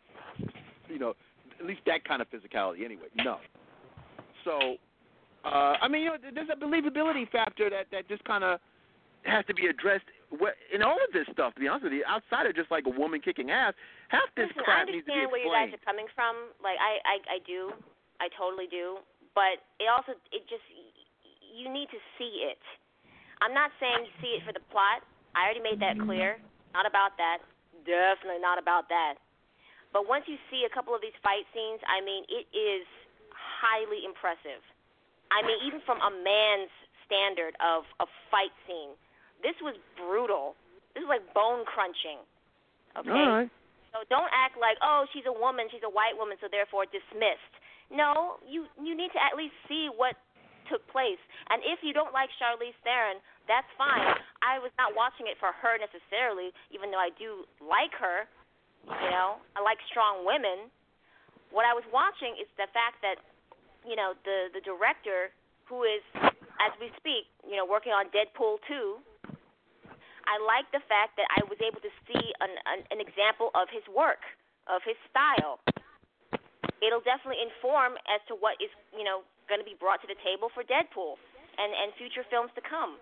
You 0.88 0.98
know, 0.98 1.14
at 1.60 1.66
least 1.66 1.80
that 1.86 2.04
kind 2.04 2.22
of 2.22 2.28
physicality. 2.30 2.84
Anyway, 2.84 3.08
no. 3.16 3.38
So, 4.44 4.76
uh, 5.44 5.74
I 5.80 5.88
mean, 5.88 6.02
you 6.02 6.08
know, 6.08 6.16
there's 6.34 6.48
a 6.52 6.56
believability 6.56 7.30
factor 7.30 7.68
that 7.70 7.86
that 7.92 8.08
just 8.08 8.24
kind 8.24 8.44
of 8.44 8.60
has 9.22 9.44
to 9.46 9.54
be 9.54 9.66
addressed 9.66 10.06
in 10.72 10.82
all 10.82 10.96
of 10.96 11.10
this 11.12 11.26
stuff. 11.32 11.54
To 11.54 11.60
be 11.60 11.68
honest 11.68 11.84
with 11.84 11.92
you, 11.92 12.04
outside 12.06 12.46
of 12.46 12.54
just 12.54 12.70
like 12.70 12.86
a 12.86 12.94
woman 12.94 13.20
kicking 13.20 13.50
ass, 13.50 13.74
half 14.08 14.28
this 14.36 14.48
Listen, 14.54 14.64
crap 14.64 14.86
needs 14.86 15.06
to 15.06 15.12
be 15.12 15.18
explained. 15.18 15.26
I 15.26 15.26
understand 15.26 15.32
where 15.32 15.42
you 15.42 15.52
guys 15.52 15.70
are 15.74 15.84
coming 15.84 16.08
from. 16.14 16.34
Like 16.62 16.78
I, 16.78 17.02
I, 17.04 17.16
I 17.36 17.38
do. 17.44 17.74
I 18.20 18.28
totally 18.38 18.66
do. 18.70 18.98
But 19.34 19.62
it 19.78 19.86
also, 19.86 20.18
it 20.34 20.42
just, 20.50 20.66
you 21.54 21.70
need 21.70 21.86
to 21.94 22.00
see 22.18 22.42
it. 22.42 22.58
I'm 23.38 23.54
not 23.54 23.70
saying 23.78 24.10
see 24.18 24.34
it 24.34 24.42
for 24.42 24.50
the 24.50 24.64
plot. 24.74 25.06
I 25.38 25.46
already 25.46 25.62
made 25.62 25.78
that 25.78 25.94
clear. 25.94 26.42
Not 26.74 26.90
about 26.90 27.14
that. 27.22 27.38
Definitely 27.86 28.42
not 28.42 28.58
about 28.58 28.90
that. 28.90 29.22
But 29.92 30.04
once 30.08 30.28
you 30.28 30.36
see 30.52 30.68
a 30.68 30.72
couple 30.72 30.92
of 30.92 31.00
these 31.00 31.16
fight 31.24 31.48
scenes, 31.56 31.80
I 31.88 32.04
mean, 32.04 32.24
it 32.28 32.44
is 32.52 32.84
highly 33.32 34.04
impressive. 34.04 34.60
I 35.32 35.44
mean, 35.44 35.60
even 35.64 35.80
from 35.84 36.00
a 36.00 36.12
man's 36.12 36.72
standard 37.04 37.56
of 37.60 37.88
a 38.00 38.06
fight 38.28 38.52
scene, 38.68 38.96
this 39.40 39.56
was 39.64 39.76
brutal. 39.96 40.56
This 40.92 41.04
is 41.04 41.10
like 41.10 41.24
bone 41.32 41.64
crunching. 41.64 42.20
Okay. 42.96 43.12
All 43.12 43.44
right. 43.44 43.50
So 43.96 44.04
don't 44.12 44.28
act 44.32 44.60
like, 44.60 44.76
oh, 44.84 45.08
she's 45.16 45.24
a 45.24 45.32
woman, 45.32 45.68
she's 45.72 45.84
a 45.84 45.92
white 45.92 46.16
woman, 46.16 46.36
so 46.40 46.48
therefore 46.52 46.84
dismissed. 46.84 47.54
No, 47.88 48.36
you 48.44 48.68
you 48.76 48.92
need 48.92 49.08
to 49.16 49.20
at 49.20 49.32
least 49.32 49.56
see 49.64 49.88
what 49.88 50.12
took 50.68 50.84
place. 50.92 51.20
And 51.48 51.64
if 51.64 51.80
you 51.80 51.96
don't 51.96 52.12
like 52.12 52.28
Charlize 52.36 52.76
Theron, 52.84 53.16
that's 53.48 53.68
fine. 53.80 54.12
I 54.44 54.60
was 54.60 54.68
not 54.76 54.92
watching 54.92 55.24
it 55.24 55.40
for 55.40 55.56
her 55.56 55.80
necessarily, 55.80 56.52
even 56.68 56.92
though 56.92 57.00
I 57.00 57.08
do 57.16 57.48
like 57.64 57.96
her. 57.96 58.28
You 58.86 59.10
know, 59.10 59.42
I 59.56 59.60
like 59.60 59.78
strong 59.90 60.22
women. 60.24 60.70
What 61.50 61.64
I 61.64 61.72
was 61.74 61.84
watching 61.90 62.36
is 62.38 62.46
the 62.60 62.68
fact 62.76 63.00
that, 63.02 63.18
you 63.84 63.96
know, 63.96 64.14
the 64.24 64.52
the 64.54 64.62
director 64.62 65.32
who 65.66 65.84
is, 65.84 66.00
as 66.60 66.72
we 66.80 66.88
speak, 66.96 67.28
you 67.44 67.56
know, 67.56 67.66
working 67.66 67.92
on 67.92 68.08
Deadpool 68.14 68.60
two. 68.68 69.00
I 70.28 70.36
like 70.44 70.68
the 70.76 70.84
fact 70.92 71.16
that 71.16 71.24
I 71.32 71.40
was 71.48 71.56
able 71.64 71.80
to 71.80 71.92
see 72.04 72.20
an, 72.44 72.52
an 72.68 72.84
an 72.92 73.00
example 73.00 73.48
of 73.56 73.68
his 73.72 73.84
work, 73.88 74.20
of 74.68 74.84
his 74.84 74.96
style. 75.08 75.56
It'll 76.84 77.02
definitely 77.02 77.42
inform 77.42 77.96
as 78.06 78.20
to 78.30 78.36
what 78.38 78.54
is, 78.62 78.70
you 78.94 79.02
know, 79.02 79.24
going 79.50 79.58
to 79.58 79.66
be 79.66 79.74
brought 79.80 79.98
to 80.04 80.08
the 80.08 80.14
table 80.22 80.52
for 80.52 80.62
Deadpool 80.62 81.16
and 81.56 81.70
and 81.72 81.96
future 81.96 82.22
films 82.28 82.52
to 82.60 82.62
come. 82.62 83.00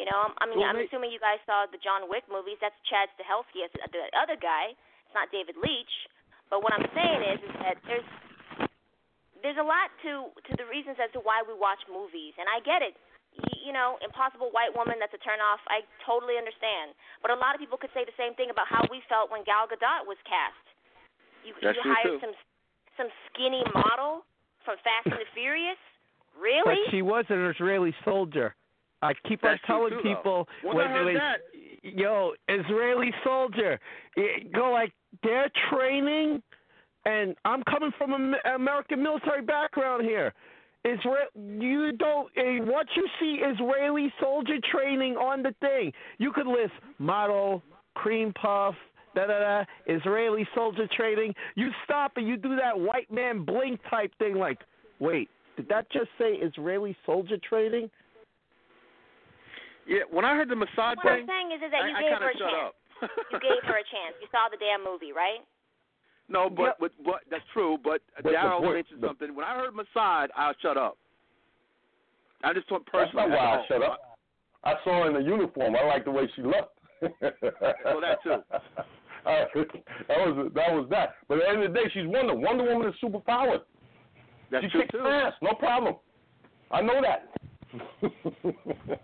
You 0.00 0.08
know, 0.08 0.32
I 0.40 0.48
mean, 0.48 0.64
Well, 0.64 0.72
I'm 0.72 0.80
they- 0.80 0.88
assuming 0.88 1.12
you 1.12 1.20
guys 1.20 1.38
saw 1.44 1.68
the 1.68 1.76
John 1.78 2.08
Wick 2.08 2.24
movies. 2.32 2.56
That's 2.64 2.76
Chad 2.88 3.12
Stahelski 3.20 3.68
as 3.68 3.72
the 3.92 4.08
other 4.16 4.36
guy. 4.40 4.72
It's 5.12 5.18
not 5.20 5.28
David 5.28 5.60
Leitch. 5.60 5.94
But 6.48 6.64
what 6.64 6.72
I'm 6.72 6.88
saying 6.96 7.20
is, 7.36 7.38
is 7.44 7.54
that 7.60 7.76
there's 7.84 8.08
there's 9.44 9.60
a 9.60 9.66
lot 9.66 9.92
to 10.08 10.32
to 10.48 10.52
the 10.56 10.64
reasons 10.72 10.96
as 10.96 11.12
to 11.12 11.20
why 11.20 11.44
we 11.44 11.52
watch 11.52 11.84
movies, 11.90 12.32
and 12.40 12.48
I 12.48 12.64
get 12.64 12.80
it. 12.80 12.96
Y- 13.36 13.68
You 13.68 13.72
know, 13.76 14.00
Impossible 14.00 14.48
White 14.56 14.72
Woman, 14.72 14.96
that's 14.96 15.12
a 15.12 15.20
turnoff. 15.20 15.60
I 15.68 15.84
totally 16.08 16.40
understand. 16.40 16.96
But 17.20 17.28
a 17.32 17.38
lot 17.38 17.52
of 17.52 17.60
people 17.60 17.76
could 17.76 17.92
say 17.92 18.08
the 18.08 18.16
same 18.16 18.32
thing 18.40 18.48
about 18.48 18.68
how 18.72 18.80
we 18.88 19.04
felt 19.08 19.28
when 19.28 19.44
Gal 19.44 19.68
Gadot 19.68 20.08
was 20.08 20.16
cast. 20.24 20.64
You, 21.44 21.52
That's 21.60 21.76
you 21.76 21.84
hired 21.84 22.16
too. 22.16 22.24
some 22.24 22.34
some 22.96 23.08
skinny 23.28 23.64
model 23.76 24.24
from 24.64 24.76
Fast 24.80 25.12
and 25.12 25.20
the 25.20 25.28
Furious. 25.36 25.80
Really? 26.40 26.64
But 26.64 26.90
she 26.92 27.00
was 27.04 27.24
an 27.28 27.44
Israeli 27.52 27.92
soldier. 28.04 28.54
I 29.02 29.12
keep 29.26 29.42
That's 29.42 29.58
on 29.66 29.66
telling 29.66 29.92
too, 29.96 30.00
though. 30.04 30.14
people 30.14 30.38
When 30.62 30.76
when 30.76 30.86
I 30.86 30.90
heard 30.92 31.08
they- 31.08 31.18
that, 31.18 31.38
yo, 31.82 32.32
Israeli 32.48 33.12
soldier. 33.24 33.78
Eh, 34.16 34.22
Go 34.54 34.70
like 34.72 34.92
their 35.22 35.50
training, 35.70 36.42
and 37.04 37.34
I'm 37.44 37.62
coming 37.64 37.92
from 37.98 38.12
an 38.12 38.34
American 38.54 39.02
military 39.02 39.42
background 39.42 40.04
here. 40.04 40.32
Israel, 40.84 41.26
you 41.36 41.92
don't. 41.92 42.28
eh, 42.36 42.58
Once 42.60 42.88
you 42.96 43.06
see 43.20 43.40
Israeli 43.44 44.12
soldier 44.20 44.56
training 44.70 45.16
on 45.16 45.42
the 45.42 45.54
thing, 45.60 45.92
you 46.18 46.32
could 46.32 46.46
list 46.46 46.72
model, 46.98 47.62
cream 47.94 48.32
puff, 48.32 48.74
da 49.14 49.26
da 49.26 49.38
da, 49.38 49.64
Israeli 49.86 50.46
soldier 50.54 50.88
training. 50.96 51.34
You 51.54 51.68
stop 51.84 52.12
and 52.16 52.26
you 52.26 52.36
do 52.36 52.56
that 52.56 52.78
white 52.78 53.10
man 53.12 53.44
blink 53.44 53.80
type 53.90 54.12
thing. 54.18 54.34
Like, 54.36 54.58
wait, 54.98 55.28
did 55.56 55.68
that 55.68 55.90
just 55.92 56.08
say 56.18 56.32
Israeli 56.34 56.96
soldier 57.06 57.36
training? 57.48 57.88
Yeah, 59.86 60.04
when 60.10 60.24
I 60.24 60.34
heard 60.36 60.48
the 60.48 60.54
Mossad 60.54 60.96
what 61.02 61.06
I'm 61.06 61.26
thing, 61.26 61.26
saying 61.28 61.48
is, 61.52 61.60
is 61.64 61.70
that 61.72 61.82
I, 61.82 61.88
you 61.88 61.96
I 61.96 62.00
gave 62.02 62.10
kind 62.12 62.22
her 62.24 62.30
of 62.30 62.36
a 62.36 62.38
shut 62.38 62.50
chance. 62.50 62.74
up. 62.74 62.74
You 63.32 63.38
gave 63.40 63.62
her 63.66 63.78
a 63.78 63.86
chance. 63.94 64.14
You 64.20 64.28
saw 64.30 64.48
the 64.50 64.56
damn 64.58 64.84
movie, 64.84 65.12
right? 65.12 65.42
No, 66.28 66.48
but, 66.48 66.78
but 66.80 66.92
but 67.04 67.20
that's 67.30 67.44
true. 67.52 67.76
But 67.82 68.00
But 68.22 68.32
Daryl 68.32 68.62
mentioned 68.62 69.02
the- 69.02 69.08
something. 69.08 69.34
When 69.34 69.44
I 69.44 69.54
heard 69.56 69.74
Mossad, 69.74 70.28
I 70.36 70.52
shut 70.62 70.76
up. 70.76 70.96
I 72.44 72.52
just 72.52 72.68
thought 72.68 72.82
That's 72.92 73.10
personally. 73.10 73.30
not 73.30 73.38
why 73.38 73.44
I 73.44 73.58
oh, 73.58 73.64
shut 73.68 73.82
up. 73.82 74.18
I 74.64 74.74
saw 74.84 75.02
her 75.02 75.08
in 75.08 75.14
the 75.14 75.20
uniform. 75.28 75.74
I 75.76 75.84
like 75.84 76.04
the 76.04 76.10
way 76.10 76.28
she 76.36 76.42
looked. 76.42 76.78
Well, 77.20 78.00
that 78.00 78.22
too. 78.22 78.36
Uh, 79.24 79.44
that 79.54 80.18
was 80.18 80.50
that 80.56 80.72
was 80.74 80.84
that. 80.90 81.14
But 81.28 81.38
at 81.38 81.44
the 81.44 81.48
end 81.50 81.62
of 81.62 81.72
the 81.72 81.78
day, 81.78 81.84
she's 81.94 82.06
Wonder. 82.08 82.34
Wonder 82.34 82.64
Woman 82.64 82.88
is 82.88 82.94
super 83.00 83.20
powered. 83.20 83.60
That's 84.50 84.64
she 84.64 84.70
true 84.72 84.80
kicks 84.80 84.90
too. 84.90 84.98
ass, 85.06 85.32
no 85.40 85.52
problem. 85.54 85.94
I 86.72 86.80
know 86.82 87.00
that. 87.00 87.30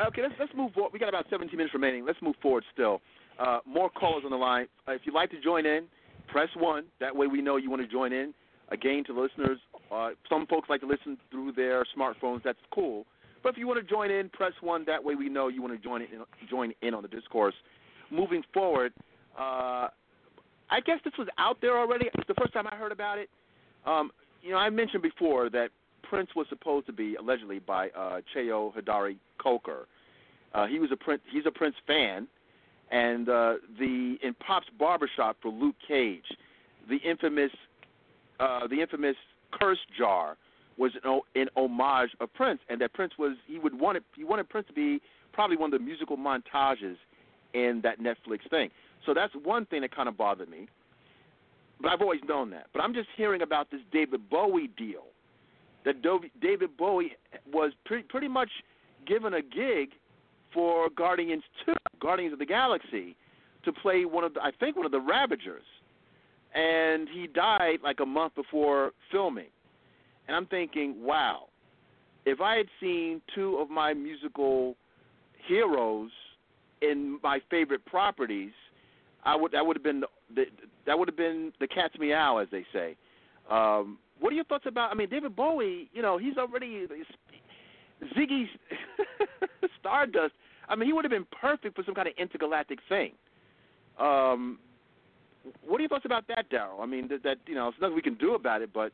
Okay, 0.00 0.22
let's 0.22 0.34
let's 0.38 0.52
move 0.54 0.72
forward. 0.74 0.92
We 0.92 0.98
got 0.98 1.08
about 1.08 1.26
17 1.28 1.56
minutes 1.56 1.74
remaining. 1.74 2.06
Let's 2.06 2.22
move 2.22 2.36
forward 2.40 2.64
still. 2.72 3.00
Uh, 3.38 3.58
more 3.66 3.90
callers 3.90 4.22
on 4.24 4.30
the 4.30 4.36
line. 4.36 4.66
Uh, 4.86 4.92
if 4.92 5.02
you'd 5.04 5.14
like 5.14 5.30
to 5.30 5.40
join 5.40 5.66
in, 5.66 5.84
press 6.28 6.48
one. 6.56 6.84
That 7.00 7.14
way 7.14 7.26
we 7.26 7.42
know 7.42 7.56
you 7.56 7.68
want 7.68 7.82
to 7.82 7.88
join 7.88 8.12
in. 8.12 8.32
Again, 8.70 9.02
to 9.06 9.14
the 9.14 9.20
listeners, 9.20 9.58
uh, 9.92 10.10
some 10.28 10.46
folks 10.46 10.68
like 10.68 10.82
to 10.82 10.86
listen 10.86 11.18
through 11.30 11.52
their 11.52 11.84
smartphones. 11.96 12.42
That's 12.44 12.58
cool. 12.72 13.06
But 13.42 13.50
if 13.50 13.58
you 13.58 13.66
want 13.66 13.80
to 13.80 13.88
join 13.88 14.10
in, 14.10 14.28
press 14.28 14.52
one. 14.60 14.84
That 14.86 15.02
way 15.02 15.14
we 15.14 15.28
know 15.28 15.48
you 15.48 15.62
want 15.62 15.74
to 15.74 15.82
join 15.82 16.02
in, 16.02 16.08
join 16.48 16.72
in 16.82 16.94
on 16.94 17.02
the 17.02 17.08
discourse. 17.08 17.54
Moving 18.10 18.42
forward, 18.54 18.92
uh, 19.36 19.88
I 20.70 20.80
guess 20.84 20.98
this 21.04 21.14
was 21.18 21.28
out 21.38 21.58
there 21.60 21.76
already. 21.76 22.06
It's 22.14 22.28
the 22.28 22.34
first 22.34 22.52
time 22.52 22.66
I 22.70 22.76
heard 22.76 22.92
about 22.92 23.18
it. 23.18 23.28
Um, 23.84 24.10
you 24.42 24.50
know, 24.50 24.58
I 24.58 24.70
mentioned 24.70 25.02
before 25.02 25.50
that 25.50 25.70
Prince 26.08 26.30
was 26.34 26.46
supposed 26.48 26.86
to 26.86 26.92
be 26.92 27.16
allegedly 27.16 27.58
by 27.58 27.88
uh, 27.90 28.20
Cheo 28.34 28.74
Hodari 28.74 29.16
Coker. 29.38 29.86
Uh, 30.54 30.66
he 30.66 30.78
was 30.78 30.90
a 30.92 30.96
Prince. 30.96 31.22
He's 31.30 31.44
a 31.46 31.50
Prince 31.50 31.76
fan, 31.86 32.26
and 32.90 33.28
uh, 33.28 33.54
the 33.78 34.16
in 34.22 34.34
Pop's 34.34 34.68
barbershop 34.78 35.36
for 35.42 35.50
Luke 35.50 35.76
Cage, 35.86 36.24
the 36.88 36.96
infamous, 36.96 37.50
uh, 38.40 38.66
the 38.66 38.80
infamous 38.80 39.16
curse 39.52 39.78
jar 39.96 40.36
was 40.78 40.92
an, 41.04 41.20
an 41.34 41.48
homage 41.56 42.10
of 42.20 42.32
Prince, 42.32 42.60
and 42.70 42.80
that 42.80 42.94
Prince 42.94 43.12
was 43.18 43.36
he 43.46 43.58
would 43.58 43.78
want 43.78 43.98
it. 43.98 44.04
He 44.16 44.24
wanted 44.24 44.48
Prince 44.48 44.68
to 44.68 44.72
be 44.72 45.00
probably 45.32 45.56
one 45.56 45.72
of 45.72 45.78
the 45.78 45.84
musical 45.84 46.16
montages 46.16 46.96
in 47.52 47.80
that 47.82 48.00
Netflix 48.00 48.48
thing. 48.48 48.70
So 49.04 49.12
that's 49.14 49.32
one 49.44 49.66
thing 49.66 49.82
that 49.82 49.94
kind 49.94 50.08
of 50.08 50.16
bothered 50.16 50.48
me. 50.48 50.68
But 51.80 51.92
I've 51.92 52.00
always 52.00 52.20
known 52.26 52.50
that. 52.50 52.66
But 52.72 52.82
I'm 52.82 52.92
just 52.92 53.08
hearing 53.16 53.42
about 53.42 53.70
this 53.70 53.80
David 53.92 54.28
Bowie 54.28 54.70
deal. 54.76 55.04
That 55.84 56.02
David 56.40 56.76
Bowie 56.76 57.12
was 57.50 57.72
pretty 57.84 58.04
pretty 58.04 58.28
much 58.28 58.50
given 59.06 59.34
a 59.34 59.42
gig 59.42 59.90
for 60.52 60.88
Guardians 60.90 61.42
2, 61.66 61.74
Guardians 62.00 62.32
of 62.32 62.38
the 62.38 62.46
Galaxy, 62.46 63.16
to 63.64 63.72
play 63.72 64.04
one 64.04 64.24
of 64.24 64.34
the, 64.34 64.40
I 64.40 64.50
think 64.58 64.76
one 64.76 64.86
of 64.86 64.92
the 64.92 65.00
Ravagers, 65.00 65.64
and 66.54 67.08
he 67.08 67.26
died 67.26 67.78
like 67.82 68.00
a 68.00 68.06
month 68.06 68.34
before 68.34 68.92
filming. 69.10 69.48
And 70.26 70.36
I'm 70.36 70.46
thinking, 70.46 71.02
wow, 71.02 71.44
if 72.26 72.40
I 72.40 72.56
had 72.56 72.66
seen 72.80 73.20
two 73.34 73.56
of 73.56 73.70
my 73.70 73.94
musical 73.94 74.76
heroes 75.46 76.10
in 76.82 77.18
my 77.22 77.40
favorite 77.50 77.84
properties, 77.86 78.52
I 79.24 79.34
would 79.34 79.52
that 79.52 79.66
would 79.66 79.76
have 79.76 79.82
been 79.82 80.02
the, 80.34 80.44
that 80.86 80.98
would 80.98 81.08
have 81.08 81.16
been 81.16 81.52
the 81.60 81.66
cat's 81.66 81.98
meow, 81.98 82.38
as 82.38 82.48
they 82.50 82.64
say. 82.72 82.96
Um, 83.50 83.98
what 84.20 84.32
are 84.32 84.36
your 84.36 84.44
thoughts 84.44 84.64
about? 84.66 84.90
I 84.90 84.94
mean, 84.94 85.08
David 85.08 85.34
Bowie. 85.36 85.88
You 85.92 86.02
know, 86.02 86.18
he's 86.18 86.36
already 86.36 86.86
Ziggy 88.16 88.46
Stardust. 89.80 90.34
I 90.68 90.76
mean, 90.76 90.86
he 90.86 90.92
would 90.92 91.04
have 91.04 91.10
been 91.10 91.26
perfect 91.40 91.76
for 91.76 91.84
some 91.84 91.94
kind 91.94 92.08
of 92.08 92.14
intergalactic 92.18 92.78
thing. 92.88 93.12
Um, 93.98 94.58
what 95.66 95.78
are 95.78 95.80
your 95.80 95.88
thoughts 95.88 96.04
about 96.04 96.26
that, 96.28 96.50
Daryl? 96.50 96.80
I 96.82 96.86
mean, 96.86 97.08
that, 97.08 97.22
that 97.22 97.38
you 97.46 97.54
know, 97.54 97.70
there's 97.70 97.80
nothing 97.80 97.96
we 97.96 98.02
can 98.02 98.14
do 98.14 98.34
about 98.34 98.60
it, 98.62 98.70
but 98.72 98.92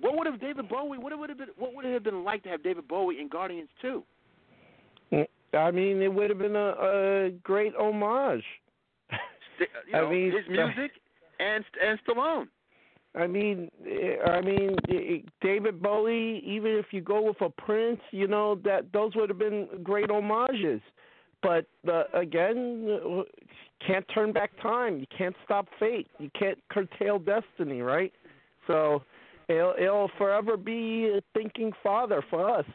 what 0.00 0.16
would 0.16 0.26
have 0.26 0.40
David 0.40 0.68
Bowie? 0.68 0.98
What 0.98 1.18
would 1.18 1.28
have 1.28 1.38
been? 1.38 1.48
What 1.56 1.74
would 1.74 1.84
it 1.84 1.92
have 1.92 2.04
been 2.04 2.22
like 2.24 2.42
to 2.44 2.48
have 2.48 2.62
David 2.62 2.86
Bowie 2.86 3.20
in 3.20 3.28
Guardians 3.28 3.68
2? 3.82 4.02
I 5.54 5.70
mean, 5.70 6.02
it 6.02 6.12
would 6.12 6.28
have 6.28 6.38
been 6.38 6.56
a, 6.56 6.74
a 6.78 7.30
great 7.42 7.72
homage. 7.74 8.44
St- 9.56 9.70
You 9.86 9.92
know, 9.92 10.06
I 10.06 10.10
mean, 10.10 10.32
his 10.32 10.46
music 10.48 10.92
and 11.40 11.64
and 11.82 11.98
Stallone. 12.06 12.48
I 13.14 13.26
mean, 13.26 13.70
eh, 13.86 14.16
I 14.24 14.40
mean, 14.40 14.76
eh, 14.88 15.28
David 15.40 15.82
Bowie. 15.82 16.42
Even 16.44 16.72
if 16.72 16.86
you 16.92 17.00
go 17.00 17.22
with 17.22 17.40
a 17.40 17.50
Prince, 17.50 18.00
you 18.10 18.26
know 18.26 18.56
that 18.64 18.92
those 18.92 19.14
would 19.16 19.28
have 19.28 19.38
been 19.38 19.68
great 19.82 20.10
homages. 20.10 20.80
But 21.42 21.66
uh, 21.90 22.04
again, 22.14 22.98
uh, 23.04 23.22
can't 23.86 24.04
turn 24.12 24.32
back 24.32 24.50
time. 24.60 24.98
You 24.98 25.06
can't 25.16 25.36
stop 25.44 25.68
fate. 25.78 26.08
You 26.18 26.30
can't 26.38 26.58
curtail 26.70 27.18
destiny, 27.18 27.80
right? 27.80 28.12
So 28.66 29.02
it'll, 29.48 29.74
it'll 29.80 30.10
forever 30.18 30.56
be 30.56 31.12
a 31.16 31.20
thinking 31.38 31.72
father 31.82 32.22
for 32.28 32.48
us. 32.48 32.66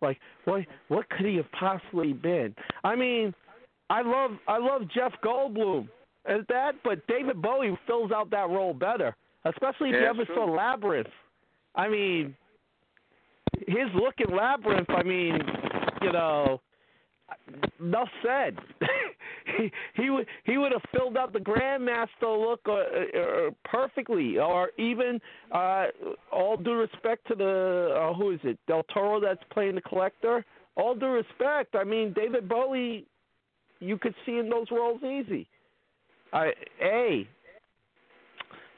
Like, 0.00 0.18
what 0.44 0.62
what 0.88 1.08
could 1.10 1.26
he 1.26 1.36
have 1.36 1.50
possibly 1.52 2.12
been? 2.12 2.54
I 2.82 2.96
mean, 2.96 3.32
I 3.88 4.02
love 4.02 4.32
I 4.48 4.58
love 4.58 4.82
Jeff 4.94 5.12
Goldblum 5.24 5.88
as 6.26 6.40
that, 6.48 6.72
but 6.84 7.06
David 7.06 7.40
Bowie 7.40 7.78
fills 7.86 8.10
out 8.10 8.30
that 8.30 8.48
role 8.48 8.74
better, 8.74 9.14
especially 9.44 9.90
if 9.90 9.94
Yeah, 9.94 10.00
you 10.00 10.06
ever 10.06 10.24
true. 10.24 10.34
saw 10.34 10.44
Labyrinth. 10.44 11.08
I 11.74 11.88
mean, 11.88 12.36
his 13.66 13.88
look 13.94 14.14
in 14.18 14.34
Labyrinth. 14.34 14.90
I 14.90 15.02
mean, 15.02 15.38
you 16.02 16.12
know, 16.12 16.60
enough 17.80 18.08
said. 18.22 18.58
he 19.56 19.72
he 19.94 20.10
would 20.10 20.26
he 20.44 20.58
would 20.58 20.72
have 20.72 20.82
filled 20.92 21.16
out 21.16 21.32
the 21.32 21.38
grandmaster 21.38 22.08
look 22.22 22.60
uh, 22.66 22.72
uh, 22.72 23.50
perfectly, 23.64 24.38
or 24.38 24.70
even 24.78 25.20
uh, 25.52 25.86
all 26.30 26.56
due 26.56 26.74
respect 26.74 27.26
to 27.28 27.34
the 27.34 27.96
uh, 27.98 28.14
who 28.14 28.32
is 28.32 28.40
it 28.44 28.58
Del 28.66 28.84
Toro 28.84 29.20
that's 29.20 29.42
playing 29.52 29.74
the 29.74 29.80
collector. 29.80 30.44
All 30.76 30.94
due 30.94 31.06
respect, 31.06 31.74
I 31.74 31.84
mean 31.84 32.12
David 32.14 32.48
Bowie, 32.48 33.06
you 33.80 33.98
could 33.98 34.14
see 34.24 34.38
in 34.38 34.48
those 34.48 34.66
roles 34.70 35.02
easy. 35.02 35.46
I 36.32 36.52
a, 36.82 37.28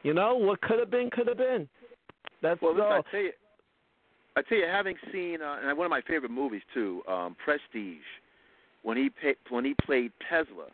you 0.04 0.14
know 0.14 0.36
what 0.36 0.60
could 0.60 0.78
have 0.78 0.90
been 0.90 1.10
could 1.10 1.26
have 1.26 1.38
been. 1.38 1.68
That's 2.42 2.60
Well, 2.62 2.80
all. 2.80 2.92
I 2.92 3.00
tell 3.10 3.20
you, 3.20 3.32
I 4.36 4.42
tell 4.42 4.58
you, 4.58 4.66
having 4.66 4.96
seen 5.10 5.42
uh, 5.42 5.56
and 5.62 5.76
one 5.76 5.86
of 5.86 5.90
my 5.90 6.02
favorite 6.02 6.30
movies 6.30 6.62
too, 6.72 7.02
um, 7.08 7.34
Prestige, 7.42 8.04
when 8.82 8.96
he 8.96 9.10
pa- 9.10 9.38
when 9.48 9.64
he 9.64 9.74
played 9.84 10.12
Tesla, 10.28 10.66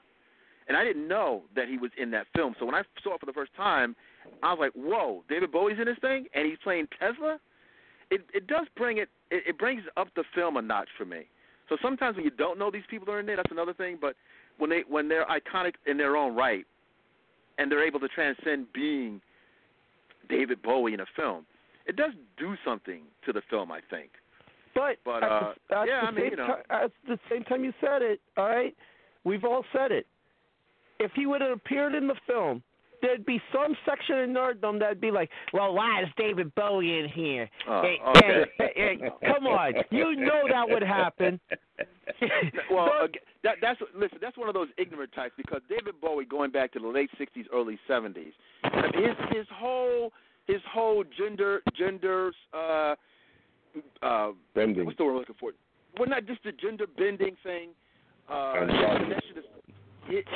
and 0.69 0.77
I 0.77 0.85
didn't 0.85 1.09
know 1.09 1.43
that 1.55 1.69
he 1.69 1.79
was 1.79 1.91
in 1.97 2.11
that 2.11 2.27
film. 2.35 2.55
So 2.59 2.67
when 2.67 2.75
I 2.75 2.83
saw 3.03 3.15
it 3.15 3.21
for 3.21 3.27
the 3.27 3.33
first 3.33 3.55
time, 3.57 3.97
I 4.43 4.53
was 4.53 4.59
like, 4.61 4.73
"Whoa, 4.73 5.23
David 5.29 5.53
Bowie's 5.53 5.79
in 5.79 5.87
this 5.87 5.99
thing, 6.01 6.27
and 6.35 6.47
he's 6.47 6.59
playing 6.63 6.89
Tesla." 6.99 7.39
It 8.11 8.23
it 8.35 8.49
does 8.49 8.67
bring 8.77 8.99
it 8.99 9.09
it, 9.31 9.45
it 9.47 9.59
brings 9.59 9.83
up 9.97 10.09
the 10.17 10.25
film 10.35 10.57
a 10.57 10.63
notch 10.63 10.89
for 10.99 11.05
me. 11.05 11.27
So 11.69 11.77
sometimes 11.81 12.17
when 12.17 12.25
you 12.25 12.33
don't 12.33 12.59
know 12.59 12.71
these 12.71 12.83
people 12.91 13.09
are 13.13 13.21
in 13.21 13.27
there, 13.27 13.37
that's 13.37 13.53
another 13.53 13.75
thing. 13.75 13.97
But 14.01 14.17
when 14.59 14.71
they 14.71 14.83
when 14.89 15.09
they're 15.09 15.27
iconic 15.27 15.75
in 15.87 15.97
their 15.97 16.17
own 16.17 16.35
right, 16.35 16.67
and 17.59 17.71
they're 17.71 17.87
able 17.87 18.01
to 18.01 18.09
transcend 18.09 18.73
being 18.73 19.21
David 20.29 20.63
Bowie 20.63 20.95
in 20.95 21.01
a 21.01 21.07
film, 21.17 21.45
it 21.87 21.97
does 21.97 22.13
do 22.39 22.55
something 22.65 23.03
to 23.25 23.33
the 23.33 23.43
film, 23.51 23.73
I 23.73 23.81
think. 23.91 24.11
But, 24.75 24.99
But, 25.05 25.25
at 25.25 25.31
uh, 25.31 25.53
the, 25.69 25.77
at 25.77 25.89
yeah, 25.89 26.01
the 26.03 26.07
I 26.07 26.11
mean, 26.13 26.31
you 26.31 26.37
know. 26.37 26.47
ti- 26.47 26.63
at 26.71 26.91
the 27.09 27.19
same 27.29 27.43
time 27.45 27.65
you 27.65 27.73
said 27.81 28.03
it, 28.03 28.21
all 28.37 28.47
right, 28.49 28.77
we've 29.25 29.45
all 29.45 29.65
said 29.73 29.91
it. 29.91 30.07
If 31.01 31.13
he 31.15 31.27
would 31.27 31.41
have 31.41 31.51
appeared 31.51 31.95
in 31.95 32.07
the 32.07 32.15
film, 32.27 32.63
there'd 33.03 33.25
be 33.27 33.41
some 33.53 33.77
section 33.85 34.19
in 34.19 34.33
nerddom 34.35 34.79
that'd 34.79 35.01
be 35.01 35.11
like, 35.11 35.31
"Well, 35.53 35.75
why 35.75 36.03
is 36.03 36.09
David 36.17 36.55
Bowie 36.55 36.99
in 37.01 37.09
here?" 37.09 37.49
Oh, 37.69 37.83
Hey, 37.83 37.99
okay. 38.09 38.45
hey, 38.59 38.73
hey, 38.77 38.99
hey, 39.01 39.11
come 39.35 39.47
on, 39.47 39.75
you 39.91 40.17
know 40.17 40.43
that 40.51 40.69
would 40.69 40.83
happen. 40.83 41.41
well, 42.71 42.91
ag- 43.05 43.19
that, 43.43 43.57
that's 43.61 43.81
listen. 43.95 44.19
That's 44.21 44.37
one 44.37 44.49
of 44.49 44.55
those 44.55 44.69
ignorant 44.79 45.13
types 45.13 45.35
because 45.37 45.61
David 45.69 46.01
Bowie, 46.01 46.25
going 46.25 46.51
back 46.51 46.73
to 46.73 46.79
the 46.79 46.89
late 46.89 47.11
'60s, 47.19 47.47
early 47.53 47.79
'70s, 47.89 48.33
his 48.95 49.17
his 49.33 49.47
whole 49.55 50.13
his 50.47 50.61
whole 50.73 51.05
gender 51.17 51.63
gender 51.77 52.33
uh 52.53 52.95
uh 54.03 54.33
Bending. 54.55 54.85
what's 54.85 54.99
the 54.99 55.05
word 55.05 55.13
I'm 55.13 55.19
looking 55.19 55.37
for? 55.39 55.53
Well, 55.99 56.09
not 56.09 56.27
just 56.27 56.43
the 56.45 56.53
gender 56.53 56.87
bending 56.87 57.37
thing. 57.43 57.71
Uh, 58.29 58.67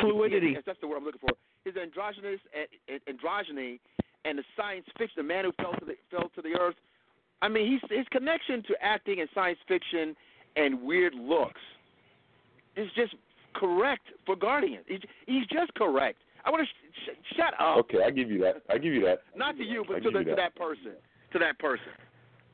Fluidity. 0.00 0.52
Yes, 0.54 0.62
that's 0.66 0.80
the 0.80 0.88
word 0.88 0.96
I'm 0.96 1.04
looking 1.04 1.20
for. 1.20 1.30
His 1.64 1.76
androgynous 1.76 2.40
and, 2.56 3.00
and 3.06 3.18
androgyny 3.18 3.78
and 4.24 4.38
the 4.38 4.44
science 4.56 4.86
fiction, 4.98 5.14
the 5.16 5.22
man 5.22 5.44
who 5.44 5.52
fell 5.52 5.72
to 5.78 5.84
the 5.84 5.94
fell 6.10 6.30
to 6.34 6.42
the 6.42 6.58
earth. 6.58 6.74
I 7.42 7.48
mean, 7.48 7.70
he's, 7.70 7.98
his 7.98 8.06
connection 8.10 8.62
to 8.68 8.74
acting 8.80 9.20
and 9.20 9.28
science 9.34 9.58
fiction 9.68 10.16
and 10.56 10.80
weird 10.82 11.14
looks 11.14 11.60
is 12.76 12.88
just 12.96 13.14
correct 13.54 14.02
for 14.24 14.34
Guardian. 14.36 14.80
He's, 14.86 15.00
he's 15.26 15.46
just 15.48 15.74
correct. 15.74 16.18
I 16.44 16.50
want 16.50 16.62
to 16.62 16.66
sh- 16.66 17.06
sh- 17.06 17.36
shut 17.36 17.54
up. 17.60 17.78
Okay, 17.80 17.98
I 18.04 18.10
give 18.10 18.30
you 18.30 18.38
that. 18.40 18.62
I 18.70 18.78
give 18.78 18.92
you 18.94 19.02
that. 19.04 19.20
Not 19.36 19.56
to 19.58 19.64
you, 19.64 19.84
but 19.86 19.94
to, 19.96 20.00
give 20.00 20.12
the, 20.12 20.18
you 20.20 20.24
to 20.26 20.30
that. 20.30 20.36
that 20.36 20.56
person. 20.56 20.92
To 21.32 21.38
that 21.38 21.58
person. 21.58 21.92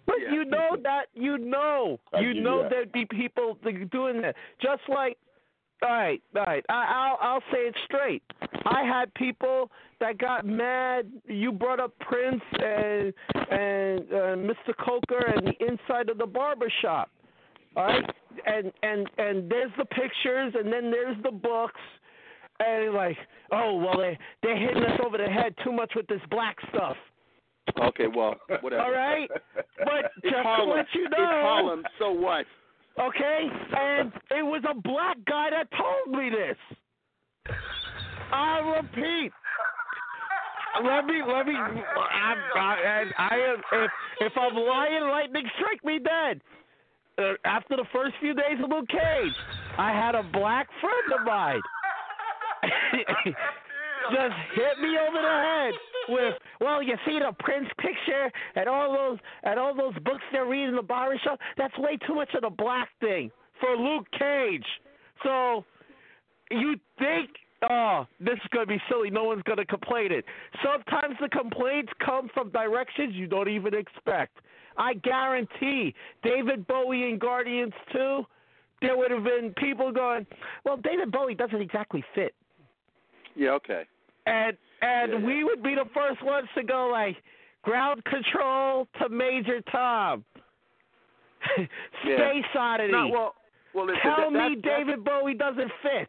But 0.07 0.17
Yeah. 0.23 0.33
you 0.33 0.45
know 0.45 0.77
that 0.83 1.07
you 1.15 1.39
know 1.39 1.99
I 2.13 2.21
you 2.21 2.29
give 2.29 2.37
you 2.37 2.43
know 2.43 2.69
there'd 2.69 2.91
be 2.93 3.07
people 3.07 3.59
that- 3.65 3.91
doing 3.91 4.21
that. 4.23 4.35
Just 4.61 4.83
like, 4.89 5.19
all 5.83 5.89
right, 5.91 6.23
all 6.37 6.45
right. 6.45 6.65
I, 6.69 7.17
I'll 7.21 7.35
I'll 7.35 7.43
say 7.53 7.59
it 7.61 7.75
straight. 7.87 8.23
I 8.67 8.83
had 8.83 9.13
people 9.15 9.71
that 10.01 10.19
got 10.19 10.45
mad. 10.47 11.11
You 11.27 11.53
brought 11.53 11.81
up 11.81 11.93
Prince 12.01 12.43
and 12.53 13.13
and 13.51 14.01
uh, 14.13 14.37
Mr. 14.53 14.75
Coker 14.79 15.25
and 15.35 15.47
the 15.47 15.67
inside 15.67 16.09
of 16.11 16.19
the 16.19 16.27
barber 16.27 16.71
shop. 16.83 17.11
All 17.77 17.85
right, 17.85 18.05
and 18.47 18.73
and 18.83 19.09
and 19.19 19.51
there's 19.51 19.71
the 19.79 19.85
pictures, 19.87 20.55
and 20.59 20.73
then 20.73 20.91
there's 20.91 21.17
the 21.23 21.31
books. 21.31 21.81
And 22.59 22.93
like, 22.93 23.17
oh 23.53 23.77
well, 23.77 23.97
they 23.97 24.19
they're 24.43 24.59
hitting 24.59 24.83
us 24.83 25.01
over 25.05 25.17
the 25.17 25.29
head 25.29 25.55
too 25.65 25.73
much 25.73 25.93
with 25.97 26.07
this 26.09 26.21
black 26.31 26.57
stuff. 26.69 26.97
Okay, 27.81 28.07
well, 28.15 28.35
whatever. 28.61 28.83
All 28.83 28.91
right, 28.93 29.29
but 29.55 30.11
just 30.23 30.35
to 30.35 30.43
Harlem. 30.43 30.77
let 30.77 30.87
you 30.93 31.05
know, 31.05 31.09
It's 31.11 31.19
Harlem. 31.21 31.83
So 31.99 32.11
what? 32.11 32.45
Okay, 33.01 33.49
and 33.79 34.13
it 34.31 34.45
was 34.45 34.63
a 34.69 34.75
black 34.75 35.17
guy 35.27 35.49
that 35.51 35.69
told 35.73 36.19
me 36.19 36.31
this. 36.31 36.59
I 38.33 38.59
repeat. 38.77 39.33
Let 40.85 41.07
me, 41.07 41.23
let 41.27 41.47
me. 41.47 41.55
I'm, 41.55 42.39
I, 42.57 43.05
I 43.19 43.35
am. 43.35 43.63
If 43.73 43.91
if 44.21 44.33
I'm 44.37 44.55
lying, 44.55 45.03
lightning 45.11 45.47
strike 45.57 45.85
me 45.85 45.99
dead. 45.99 46.41
Uh, 47.19 47.33
after 47.45 47.77
the 47.77 47.87
first 47.93 48.15
few 48.21 48.35
days 48.35 48.59
of 48.63 48.71
Luke 48.71 48.89
Cage, 48.89 49.35
I 49.79 49.93
had 49.93 50.15
a 50.15 50.23
black 50.23 50.69
friend 50.81 51.21
of 51.21 51.27
mine 51.27 51.61
just 54.13 54.37
hit 54.55 54.79
me 54.81 54.97
over 54.99 55.21
the 55.21 55.29
head 55.29 55.73
with, 56.11 56.35
well, 56.61 56.83
you 56.83 56.95
see 57.07 57.19
the 57.19 57.33
Prince 57.39 57.69
picture 57.79 58.31
and 58.57 58.69
all 58.69 58.93
those 58.93 59.19
and 59.43 59.59
all 59.59 59.75
those 59.75 59.95
books 60.03 60.23
they're 60.33 60.47
reading 60.47 60.71
in 60.71 60.77
the 60.77 60.83
barber 60.83 61.19
shop. 61.23 61.39
That's 61.57 61.77
way 61.79 61.99
too 62.07 62.15
much 62.15 62.31
of 62.35 62.43
the 62.43 62.51
black 62.51 62.89
thing 63.01 63.31
for 63.61 63.77
Luke 63.77 64.07
Cage. 64.19 64.67
So 65.23 65.65
you 66.51 66.77
think, 66.99 67.31
oh, 67.69 68.07
this 68.19 68.35
is 68.35 68.49
gonna 68.53 68.67
be 68.67 68.81
silly. 68.89 69.11
No 69.11 69.25
one's 69.25 69.43
gonna 69.45 69.67
complain 69.67 70.13
it. 70.13 70.25
Sometimes 70.65 71.17
the 71.21 71.29
complaints 71.29 71.93
come 72.05 72.29
from 72.33 72.51
directions 72.51 73.15
you 73.15 73.27
don't 73.27 73.49
even 73.49 73.75
expect. 73.75 74.39
I 74.77 74.95
guarantee 74.95 75.95
David 76.23 76.67
Bowie 76.67 77.11
and 77.11 77.21
Guardians 77.21 77.73
2, 77.93 78.23
there 78.81 78.97
would 78.97 79.11
have 79.11 79.25
been 79.25 79.53
people 79.59 79.93
going, 79.93 80.27
well, 80.65 80.79
David 80.79 81.13
Bowie 81.13 81.35
doesn't 81.35 81.61
exactly 81.61 82.03
fit 82.15 82.35
Yeah, 83.37 83.51
okay. 83.51 83.83
and 84.27 84.57
and 84.83 85.13
Yeah, 85.13 85.19
yeah. 85.19 85.25
we 85.27 85.45
would 85.45 85.63
be 85.63 85.75
the 85.75 85.85
first 85.95 86.23
ones 86.25 86.49
to 86.57 86.63
go 86.63 86.89
like 86.91 87.17
ground 87.63 88.03
control 88.05 88.87
to 89.01 89.09
Major 89.09 89.61
Tom. 89.71 90.25
Yeah. 92.05 92.17
Space 92.31 92.45
oddity. 92.59 92.93
No, 92.93 93.09
well, 93.09 93.35
well, 93.75 93.87
listen, 93.87 94.01
Tell 94.03 94.31
that, 94.31 94.49
me 94.51 94.57
that, 94.57 94.63
David 94.63 95.05
Bowie 95.05 95.35
doesn't 95.35 95.71
fit. 95.83 96.09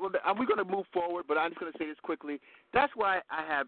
well, 0.00 0.10
are 0.24 0.34
we 0.34 0.46
going 0.46 0.58
to 0.58 0.64
move 0.64 0.86
forward? 0.92 1.24
But 1.26 1.36
I'm 1.38 1.50
just 1.50 1.60
going 1.60 1.72
to 1.72 1.78
say 1.78 1.86
this 1.86 1.96
quickly. 2.02 2.40
That's 2.72 2.92
why 2.94 3.20
I 3.30 3.44
have 3.46 3.66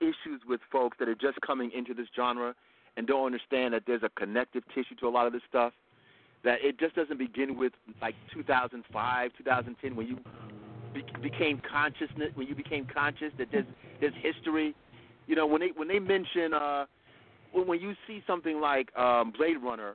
issues 0.00 0.40
with 0.48 0.60
folks 0.70 0.96
that 0.98 1.08
are 1.08 1.14
just 1.14 1.38
coming 1.42 1.70
into 1.76 1.94
this 1.94 2.06
genre 2.16 2.54
and 2.96 3.06
don't 3.06 3.24
understand 3.26 3.74
that 3.74 3.82
there's 3.86 4.02
a 4.02 4.08
connective 4.18 4.62
tissue 4.74 4.94
to 5.00 5.06
a 5.08 5.10
lot 5.10 5.26
of 5.26 5.32
this 5.32 5.42
stuff. 5.48 5.72
That 6.44 6.58
it 6.62 6.78
just 6.80 6.94
doesn't 6.96 7.18
begin 7.18 7.56
with 7.58 7.72
like 8.00 8.14
2005, 8.34 9.30
2010 9.38 9.94
when 9.96 10.06
you 10.08 10.18
be- 10.94 11.04
became 11.22 11.60
consciousness, 11.70 12.30
when 12.34 12.46
you 12.46 12.54
became 12.54 12.86
conscious 12.92 13.32
that 13.38 13.48
there's 13.52 13.66
there's 14.00 14.14
history. 14.20 14.74
You 15.26 15.36
know, 15.36 15.46
when 15.46 15.60
they 15.60 15.68
when 15.74 15.88
they 15.88 15.98
mention 15.98 16.52
uh, 16.54 16.86
when 17.52 17.66
when 17.66 17.80
you 17.80 17.94
see 18.06 18.22
something 18.26 18.60
like 18.60 18.94
um, 18.96 19.32
Blade 19.36 19.56
Runner, 19.62 19.94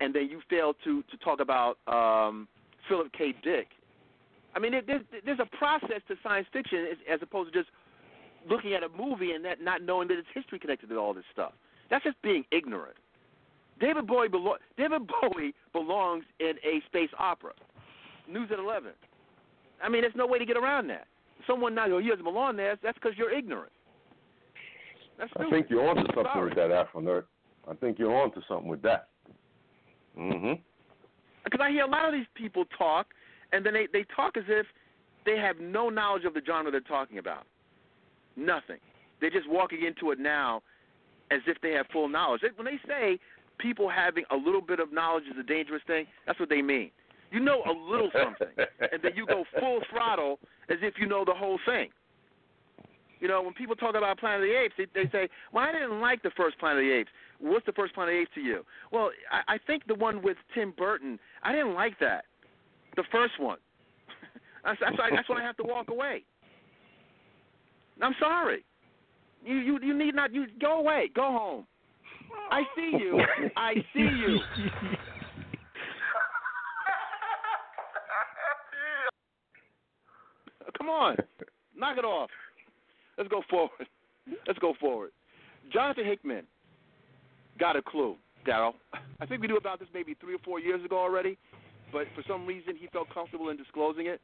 and 0.00 0.14
then 0.14 0.28
you 0.30 0.40
fail 0.48 0.74
to 0.84 1.02
to 1.02 1.16
talk 1.18 1.40
about 1.40 1.78
um, 1.86 2.48
Philip 2.88 3.12
K. 3.16 3.34
Dick. 3.42 3.68
I 4.54 4.58
mean, 4.58 4.72
there- 4.72 4.82
there's 4.86 5.02
there's 5.24 5.40
a 5.40 5.56
process 5.56 6.00
to 6.08 6.14
science 6.22 6.46
fiction 6.52 6.86
as, 6.90 6.98
as 7.12 7.20
opposed 7.22 7.52
to 7.52 7.58
just 7.62 7.70
looking 8.48 8.74
at 8.74 8.82
a 8.82 8.88
movie 8.88 9.32
and 9.32 9.44
that 9.44 9.60
not 9.62 9.82
knowing 9.82 10.08
that 10.08 10.18
it's 10.18 10.28
history 10.34 10.58
connected 10.58 10.88
to 10.88 10.96
all 10.96 11.14
this 11.14 11.24
stuff. 11.32 11.52
That's 11.90 12.04
just 12.04 12.20
being 12.22 12.44
ignorant. 12.50 12.96
David 13.80 14.06
Bowie 14.06 14.28
belo- 14.28 14.58
David 14.76 15.02
Bowie 15.08 15.54
belongs 15.72 16.24
in 16.40 16.54
a 16.64 16.80
space 16.86 17.10
opera. 17.18 17.52
News 18.28 18.48
at 18.52 18.58
eleven. 18.58 18.92
I 19.82 19.88
mean, 19.88 20.02
there's 20.02 20.14
no 20.16 20.26
way 20.26 20.38
to 20.38 20.46
get 20.46 20.56
around 20.56 20.88
that. 20.88 21.06
Someone 21.46 21.74
now, 21.74 21.86
oh, 21.90 21.98
he 21.98 22.08
doesn't 22.08 22.24
belong 22.24 22.56
there. 22.56 22.78
That's 22.82 22.96
because 22.98 23.12
you're 23.16 23.32
ignorant. 23.32 23.72
That's 25.18 25.30
I 25.36 25.50
think 25.50 25.66
you're 25.68 25.88
onto 25.88 26.02
something 26.06 26.24
Sorry. 26.32 26.48
with 26.48 26.56
that 26.56 26.70
Afro 26.70 27.00
nerd. 27.00 27.24
I 27.68 27.74
think 27.74 27.98
you're 27.98 28.14
onto 28.14 28.40
something 28.48 28.68
with 28.68 28.82
that. 28.82 29.08
Mhm. 30.16 30.60
because 31.44 31.60
I 31.60 31.70
hear 31.70 31.84
a 31.84 31.88
lot 31.88 32.04
of 32.06 32.12
these 32.12 32.26
people 32.34 32.66
talk, 32.66 33.14
and 33.52 33.64
then 33.64 33.72
they 33.72 33.86
they 33.86 34.04
talk 34.14 34.36
as 34.36 34.44
if 34.46 34.66
they 35.24 35.38
have 35.38 35.58
no 35.58 35.88
knowledge 35.88 36.24
of 36.24 36.34
the 36.34 36.42
genre 36.44 36.70
they're 36.70 36.80
talking 36.80 37.18
about. 37.18 37.46
Nothing. 38.36 38.78
They're 39.20 39.30
just 39.30 39.48
walking 39.48 39.82
into 39.84 40.10
it 40.10 40.18
now 40.18 40.62
as 41.30 41.40
if 41.46 41.58
they 41.62 41.72
have 41.72 41.86
full 41.88 42.08
knowledge. 42.08 42.42
When 42.56 42.66
they 42.66 42.78
say 42.86 43.18
people 43.58 43.88
having 43.88 44.24
a 44.30 44.36
little 44.36 44.60
bit 44.60 44.80
of 44.80 44.92
knowledge 44.92 45.24
is 45.24 45.38
a 45.38 45.42
dangerous 45.42 45.82
thing, 45.86 46.06
that's 46.26 46.38
what 46.38 46.48
they 46.48 46.60
mean. 46.60 46.90
You 47.32 47.40
know 47.40 47.62
a 47.66 47.72
little 47.90 48.10
something, 48.12 48.54
and 48.92 49.00
then 49.02 49.12
you 49.16 49.24
go 49.26 49.44
full 49.58 49.80
throttle 49.90 50.38
as 50.68 50.78
if 50.82 50.94
you 50.98 51.06
know 51.06 51.24
the 51.24 51.32
whole 51.34 51.58
thing. 51.66 51.88
You 53.20 53.28
know, 53.28 53.40
when 53.40 53.54
people 53.54 53.74
talk 53.76 53.94
about 53.94 54.18
Planet 54.18 54.42
of 54.42 54.48
the 54.48 54.54
Apes, 54.58 54.74
they, 54.76 54.86
they 54.94 55.08
say, 55.10 55.28
"Well, 55.52 55.64
I 55.64 55.72
didn't 55.72 56.00
like 56.00 56.22
the 56.22 56.30
first 56.36 56.58
Planet 56.58 56.78
of 56.78 56.84
the 56.84 56.92
Apes." 56.92 57.10
What's 57.38 57.64
the 57.66 57.72
first 57.72 57.94
Planet 57.94 58.12
of 58.14 58.18
the 58.18 58.22
Apes 58.22 58.30
to 58.34 58.40
you? 58.40 58.64
Well, 58.92 59.10
I, 59.30 59.54
I 59.54 59.58
think 59.66 59.86
the 59.86 59.94
one 59.94 60.22
with 60.22 60.36
Tim 60.54 60.74
Burton. 60.76 61.18
I 61.42 61.52
didn't 61.52 61.74
like 61.74 61.98
that. 62.00 62.24
The 62.96 63.04
first 63.10 63.40
one. 63.40 63.58
That's 64.64 64.78
that's, 64.80 64.98
why- 64.98 65.10
that's 65.14 65.28
when 65.28 65.38
I 65.38 65.42
have 65.42 65.56
to 65.56 65.64
walk 65.64 65.88
away. 65.90 66.22
I'm 68.00 68.14
sorry. 68.20 68.64
You 69.44 69.56
you 69.56 69.78
you 69.82 69.96
need 69.96 70.14
not 70.14 70.32
you 70.34 70.46
go 70.60 70.78
away. 70.80 71.10
Go 71.14 71.22
home. 71.22 71.66
I 72.50 72.62
see 72.76 72.92
you. 72.98 73.20
I 73.56 73.74
see 73.94 74.00
you. 74.00 74.38
Come 80.82 80.90
on, 80.90 81.16
knock 81.76 81.96
it 81.96 82.04
off. 82.04 82.28
Let's 83.16 83.30
go 83.30 83.42
forward. 83.48 83.86
Let's 84.48 84.58
go 84.58 84.74
forward. 84.80 85.10
Jonathan 85.72 86.04
Hickman 86.04 86.42
got 87.60 87.76
a 87.76 87.82
clue, 87.82 88.16
Daryl. 88.44 88.72
I 89.20 89.26
think 89.26 89.42
we 89.42 89.46
knew 89.46 89.56
about 89.56 89.78
this 89.78 89.86
maybe 89.94 90.16
three 90.20 90.34
or 90.34 90.40
four 90.44 90.58
years 90.58 90.84
ago 90.84 90.98
already, 90.98 91.38
but 91.92 92.08
for 92.16 92.24
some 92.26 92.46
reason 92.46 92.74
he 92.74 92.88
felt 92.88 93.06
comfortable 93.14 93.50
in 93.50 93.56
disclosing 93.56 94.06
it. 94.06 94.20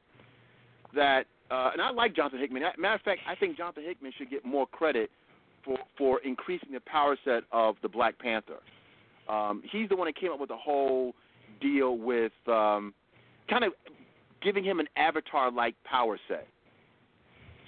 That 0.97 1.27
uh, 1.49 1.71
and 1.75 1.81
I 1.81 1.91
like 1.91 2.17
Jonathan 2.17 2.41
Hickman. 2.41 2.65
Matter 2.77 2.95
of 2.97 3.03
fact, 3.03 3.21
I 3.29 3.37
think 3.37 3.57
Jonathan 3.57 3.85
Hickman 3.87 4.11
should 4.19 4.29
get 4.29 4.45
more 4.45 4.67
credit 4.67 5.13
for 5.65 5.79
for 5.97 6.19
increasing 6.25 6.73
the 6.73 6.81
power 6.81 7.17
set 7.25 7.45
of 7.53 7.77
the 7.83 7.89
Black 7.89 8.19
Panther. 8.19 8.59
Um, 9.29 9.63
he's 9.71 9.89
the 9.89 9.95
one 9.95 10.09
that 10.09 10.19
came 10.19 10.33
up 10.33 10.41
with 10.41 10.49
the 10.49 10.57
whole 10.57 11.15
deal 11.61 11.97
with 11.97 12.33
um, 12.49 12.95
kind 13.49 13.63
of 13.63 13.75
giving 14.43 14.65
him 14.65 14.81
an 14.81 14.89
avatar-like 14.97 15.75
power 15.85 16.19
set. 16.29 16.47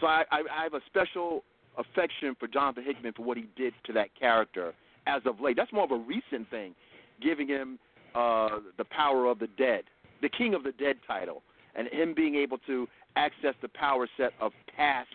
So 0.01 0.07
I, 0.07 0.25
I, 0.31 0.43
I 0.61 0.63
have 0.65 0.75
a 0.75 0.81
special 0.87 1.45
affection 1.77 2.35
for 2.39 2.49
Jonathan 2.49 2.85
Hickman 2.85 3.13
for 3.13 3.23
what 3.23 3.37
he 3.37 3.47
did 3.57 3.75
to 3.85 3.93
that 3.93 4.09
character 4.19 4.73
as 5.07 5.23
of 5.27 5.41
late. 5.41 5.57
That's 5.57 5.73
more 5.73 5.85
of 5.85 5.91
a 5.91 5.97
recent 5.97 6.49
thing, 6.51 6.75
giving 7.23 7.49
him 7.49 7.79
uh, 8.15 8.61
the 8.77 8.85
power 8.85 9.27
of 9.27 9.39
the 9.39 9.49
dead, 9.59 9.85
the 10.23 10.29
King 10.29 10.55
of 10.55 10.63
the 10.63 10.73
Dead 10.73 10.97
title, 11.07 11.43
and 11.75 11.89
him 11.89 12.15
being 12.15 12.35
able 12.35 12.59
to 12.67 12.89
access 13.17 13.55
the 13.63 13.69
power 13.69 14.09
set 14.17 14.33
of 14.41 14.53
past 14.77 15.09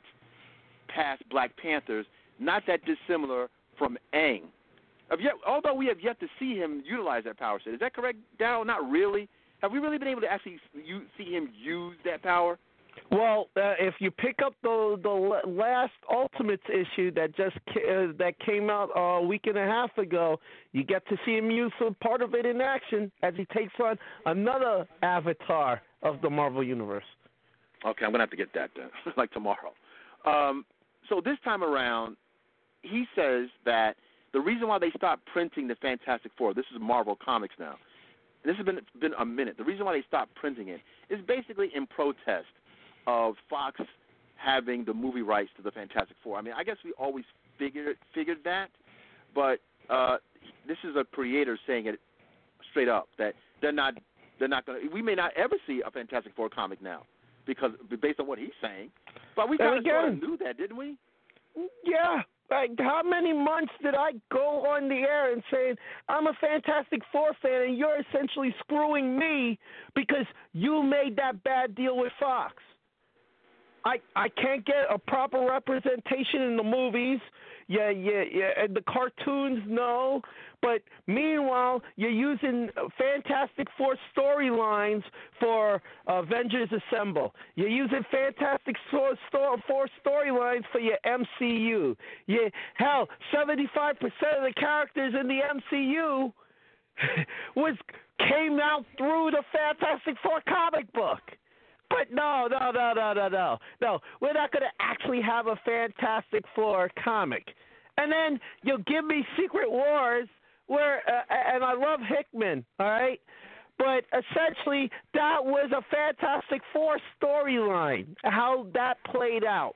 past 0.87 1.23
Black 1.29 1.51
Panthers, 1.57 2.05
not 2.39 2.63
that 2.67 2.79
dissimilar 2.85 3.49
from 3.77 3.97
Aang. 4.13 4.43
Yet, 5.19 5.33
although 5.45 5.73
we 5.73 5.87
have 5.87 5.99
yet 5.99 6.19
to 6.19 6.27
see 6.39 6.55
him 6.55 6.83
utilize 6.85 7.23
that 7.25 7.37
power 7.37 7.59
set, 7.63 7.73
is 7.73 7.79
that 7.79 7.93
correct, 7.93 8.17
Daryl? 8.39 8.65
Not 8.65 8.89
really. 8.89 9.27
Have 9.61 9.71
we 9.71 9.79
really 9.79 9.97
been 9.97 10.07
able 10.07 10.21
to 10.21 10.31
actually 10.31 10.59
you, 10.73 11.01
see 11.17 11.31
him 11.31 11.49
use 11.57 11.95
that 12.05 12.21
power? 12.21 12.57
Well, 13.11 13.49
uh, 13.55 13.73
if 13.79 13.95
you 13.99 14.09
pick 14.09 14.39
up 14.43 14.53
the 14.63 14.97
the 15.01 15.49
last 15.49 15.93
Ultimates 16.11 16.63
issue 16.69 17.11
that 17.11 17.35
just 17.35 17.55
uh, 17.67 18.13
that 18.17 18.33
came 18.45 18.69
out 18.69 18.89
a 18.95 19.21
week 19.21 19.41
and 19.45 19.57
a 19.57 19.65
half 19.65 19.95
ago, 19.97 20.39
you 20.71 20.83
get 20.83 21.07
to 21.09 21.17
see 21.25 21.37
him 21.37 21.51
use 21.51 21.71
some 21.77 21.95
part 21.95 22.21
of 22.21 22.33
it 22.33 22.45
in 22.45 22.61
action 22.61 23.11
as 23.21 23.33
he 23.35 23.45
takes 23.45 23.73
on 23.83 23.97
another 24.25 24.87
avatar 25.03 25.81
of 26.03 26.21
the 26.21 26.29
Marvel 26.29 26.63
universe. 26.63 27.03
Okay, 27.85 28.05
I'm 28.05 28.11
gonna 28.11 28.23
have 28.23 28.31
to 28.31 28.37
get 28.37 28.53
that 28.53 28.73
done, 28.73 28.89
like 29.17 29.31
tomorrow. 29.31 29.73
Um, 30.25 30.65
so 31.09 31.21
this 31.23 31.37
time 31.43 31.63
around, 31.63 32.17
he 32.81 33.05
says 33.15 33.49
that 33.65 33.95
the 34.33 34.39
reason 34.39 34.67
why 34.67 34.79
they 34.79 34.91
stopped 34.97 35.25
printing 35.31 35.67
the 35.67 35.75
Fantastic 35.75 36.31
Four, 36.37 36.53
this 36.53 36.65
is 36.73 36.81
Marvel 36.81 37.17
Comics 37.23 37.55
now, 37.59 37.75
and 37.75 37.77
this 38.45 38.55
has 38.57 38.65
been 38.65 38.79
been 38.99 39.13
a 39.19 39.25
minute. 39.25 39.57
The 39.57 39.63
reason 39.63 39.85
why 39.85 39.93
they 39.93 40.03
stopped 40.07 40.35
printing 40.35 40.69
it 40.69 40.81
is 41.09 41.19
basically 41.27 41.69
in 41.75 41.87
protest 41.87 42.47
of 43.07 43.35
Fox 43.49 43.79
having 44.35 44.85
the 44.85 44.93
movie 44.93 45.21
rights 45.21 45.49
to 45.57 45.63
the 45.63 45.71
Fantastic 45.71 46.17
Four. 46.23 46.37
I 46.37 46.41
mean, 46.41 46.53
I 46.55 46.63
guess 46.63 46.77
we 46.83 46.91
always 46.93 47.25
figured 47.57 47.97
figured 48.13 48.39
that, 48.43 48.69
but 49.33 49.59
uh, 49.89 50.17
this 50.67 50.77
is 50.83 50.95
a 50.95 51.03
creator 51.03 51.57
saying 51.67 51.87
it 51.87 51.99
straight 52.71 52.89
up 52.89 53.07
that 53.17 53.33
they're 53.61 53.71
not 53.71 53.95
they're 54.39 54.47
not 54.47 54.65
going 54.65 54.81
to. 54.81 54.93
We 54.93 55.01
may 55.01 55.15
not 55.15 55.31
ever 55.35 55.55
see 55.67 55.81
a 55.85 55.91
Fantastic 55.91 56.33
Four 56.35 56.49
comic 56.49 56.81
now 56.81 57.03
because 57.45 57.71
based 58.01 58.19
on 58.19 58.27
what 58.27 58.39
he's 58.39 58.49
saying. 58.61 58.89
But 59.35 59.49
we 59.49 59.57
kind 59.57 59.77
of 59.77 59.83
knew 60.19 60.37
that, 60.43 60.57
didn't 60.57 60.77
we? 60.77 60.97
Yeah. 61.83 62.21
Like 62.49 62.71
how 62.77 63.01
many 63.03 63.33
months 63.33 63.73
did 63.81 63.95
I 63.95 64.11
go 64.31 64.65
on 64.67 64.87
the 64.87 64.95
air 64.95 65.33
and 65.33 65.41
saying 65.51 65.75
I'm 66.07 66.27
a 66.27 66.33
Fantastic 66.39 67.01
Four 67.11 67.31
fan 67.41 67.69
and 67.69 67.77
you're 67.77 67.97
essentially 67.99 68.53
screwing 68.59 69.17
me 69.17 69.57
because 69.95 70.25
you 70.53 70.83
made 70.83 71.15
that 71.17 71.43
bad 71.43 71.73
deal 71.75 71.97
with 71.97 72.11
Fox? 72.19 72.53
I 73.83 73.97
I 74.15 74.29
can't 74.29 74.65
get 74.65 74.85
a 74.93 74.97
proper 74.97 75.39
representation 75.39 76.41
in 76.41 76.57
the 76.57 76.63
movies. 76.63 77.19
Yeah, 77.67 77.89
yeah, 77.89 78.23
yeah. 78.31 78.49
And 78.63 78.75
the 78.75 78.81
cartoons, 78.81 79.63
no. 79.67 80.21
But 80.65 80.81
meanwhile, 81.05 81.83
you're 81.95 82.09
using 82.09 82.69
Fantastic 82.97 83.67
Four 83.77 83.95
storylines 84.17 85.03
for 85.39 85.79
Avengers 86.07 86.69
Assemble. 86.71 87.35
You're 87.53 87.69
using 87.69 88.01
Fantastic 88.09 88.75
Four, 88.89 89.13
storylines 90.03 90.63
for 90.71 90.79
your 90.79 90.97
MCU. 91.05 91.95
Yeah, 92.25 92.49
hell, 92.73 93.07
75% 93.31 93.93
of 93.99 94.09
the 94.09 94.53
characters 94.57 95.13
in 95.19 95.27
the 95.27 95.41
MCU 95.75 96.33
was 97.55 97.75
came 98.17 98.59
out 98.59 98.85
through 98.97 99.29
the 99.31 99.43
Fantastic 99.53 100.15
Four 100.23 100.41
comic 100.49 100.91
book. 100.93 101.21
But 101.91 102.11
no, 102.11 102.47
no, 102.49 102.71
no, 102.71 102.93
no, 102.95 103.13
no, 103.13 103.27
no, 103.27 103.57
no. 103.81 103.99
We're 104.19 104.33
not 104.33 104.51
going 104.51 104.63
to 104.63 104.83
actually 104.83 105.21
have 105.21 105.45
a 105.45 105.59
Fantastic 105.63 106.43
Four 106.55 106.89
comic. 107.03 107.49
And 107.97 108.11
then 108.11 108.39
you'll 108.63 108.79
give 108.79 109.05
me 109.05 109.23
Secret 109.39 109.71
Wars, 109.71 110.27
where, 110.67 110.97
uh, 111.07 111.33
and 111.53 111.63
I 111.63 111.73
love 111.73 111.99
Hickman, 112.07 112.65
all 112.79 112.87
right. 112.87 113.19
But 113.77 114.05
essentially, 114.13 114.89
that 115.13 115.43
was 115.43 115.69
a 115.75 115.81
Fantastic 115.93 116.61
Four 116.71 116.97
storyline. 117.21 118.07
How 118.23 118.67
that 118.73 118.95
played 119.11 119.43
out, 119.43 119.75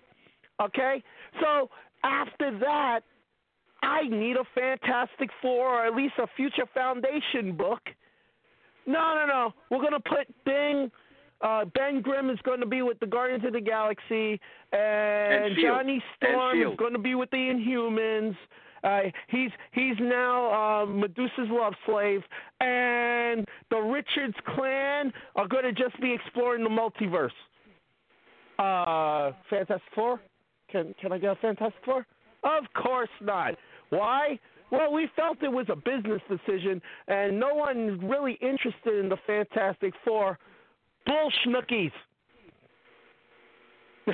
okay. 0.61 1.03
So 1.41 1.69
after 2.03 2.57
that, 2.59 3.01
I 3.81 4.07
need 4.07 4.37
a 4.37 4.45
Fantastic 4.55 5.29
Four, 5.41 5.81
or 5.81 5.85
at 5.85 5.95
least 5.95 6.13
a 6.17 6.27
Future 6.37 6.65
Foundation 6.73 7.55
book. 7.55 7.81
No, 8.85 9.15
no, 9.15 9.25
no. 9.27 9.53
We're 9.69 9.83
gonna 9.83 9.99
put 9.99 10.27
Bing. 10.45 10.91
Uh, 11.41 11.63
ben 11.73 12.01
Grimm 12.01 12.29
is 12.29 12.39
going 12.43 12.59
to 12.59 12.65
be 12.65 12.81
with 12.81 12.99
the 12.99 13.05
Guardians 13.05 13.45
of 13.45 13.53
the 13.53 13.61
Galaxy, 13.61 14.41
and, 14.73 15.45
And. 15.45 15.55
Johnny 15.61 16.03
And 16.21 16.31
Storm 16.33 16.61
is 16.61 16.77
going 16.77 16.91
to 16.91 16.99
be 16.99 17.15
with 17.15 17.29
the 17.29 17.37
Inhumans. 17.37 18.35
Uh, 18.83 19.01
he's 19.27 19.51
he's 19.72 19.95
now 19.99 20.83
uh, 20.83 20.85
Medusa's 20.85 21.49
love 21.49 21.74
slave, 21.85 22.22
and 22.61 23.45
the 23.69 23.77
Richards 23.77 24.35
clan 24.56 25.11
are 25.35 25.48
going 25.48 25.64
to 25.64 25.74
just 25.74 25.99
be 26.01 26.14
exploring 26.14 26.64
the 26.64 26.69
multiverse. 26.69 27.30
Uh, 28.58 29.33
Fantastic 29.49 29.82
Four? 29.95 30.22
Can 30.72 30.93
can 31.01 31.11
I 31.11 31.17
get 31.17 31.32
a 31.32 31.35
Fantastic 31.35 31.83
Four? 31.83 32.06
Of 32.43 32.64
course 32.74 33.09
not. 33.22 33.56
Why? 33.90 34.40
Well, 34.72 34.93
we 34.93 35.09
felt 35.16 35.41
it 35.41 35.51
was 35.51 35.66
a 35.69 35.75
business 35.75 36.22
decision, 36.30 36.82
and 37.08 37.40
no 37.40 37.56
one 37.56 37.99
really 38.08 38.38
interested 38.41 38.99
in 38.99 39.09
the 39.09 39.17
Fantastic 39.25 39.93
Four. 40.06 40.38
Bull 41.06 41.32
schnookies. 41.45 41.91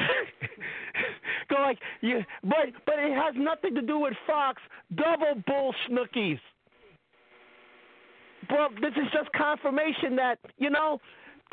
Go 1.49 1.55
like 1.61 1.79
you, 2.01 2.23
but 2.43 2.73
but 2.85 2.95
it 2.97 3.13
has 3.13 3.33
nothing 3.37 3.75
to 3.75 3.81
do 3.81 3.99
with 3.99 4.13
Fox. 4.25 4.61
Double 4.95 5.41
bull 5.45 5.73
schnookies. 5.87 6.39
Well, 8.49 8.69
this 8.81 8.93
is 8.95 9.11
just 9.11 9.31
confirmation 9.33 10.15
that 10.15 10.39
you 10.57 10.69
know, 10.69 10.99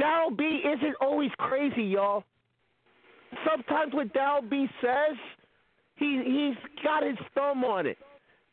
Daryl 0.00 0.36
B 0.36 0.62
isn't 0.64 0.94
always 1.00 1.30
crazy, 1.38 1.84
y'all. 1.84 2.24
Sometimes 3.48 3.94
what 3.94 4.12
Daryl 4.12 4.48
B 4.48 4.68
says, 4.80 5.16
he 5.96 6.22
he's 6.24 6.82
got 6.84 7.02
his 7.02 7.18
thumb 7.34 7.64
on 7.64 7.86
it. 7.86 7.98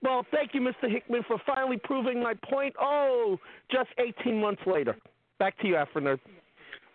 Well, 0.01 0.25
thank 0.31 0.53
you, 0.53 0.61
Mr. 0.61 0.89
Hickman, 0.89 1.23
for 1.27 1.37
finally 1.45 1.77
proving 1.83 2.23
my 2.23 2.33
point. 2.49 2.73
Oh, 2.79 3.37
just 3.69 3.89
18 3.97 4.39
months 4.39 4.61
later. 4.65 4.95
Back 5.39 5.57
to 5.59 5.67
you, 5.67 5.75
Afro 5.75 6.01
Nerd. 6.01 6.19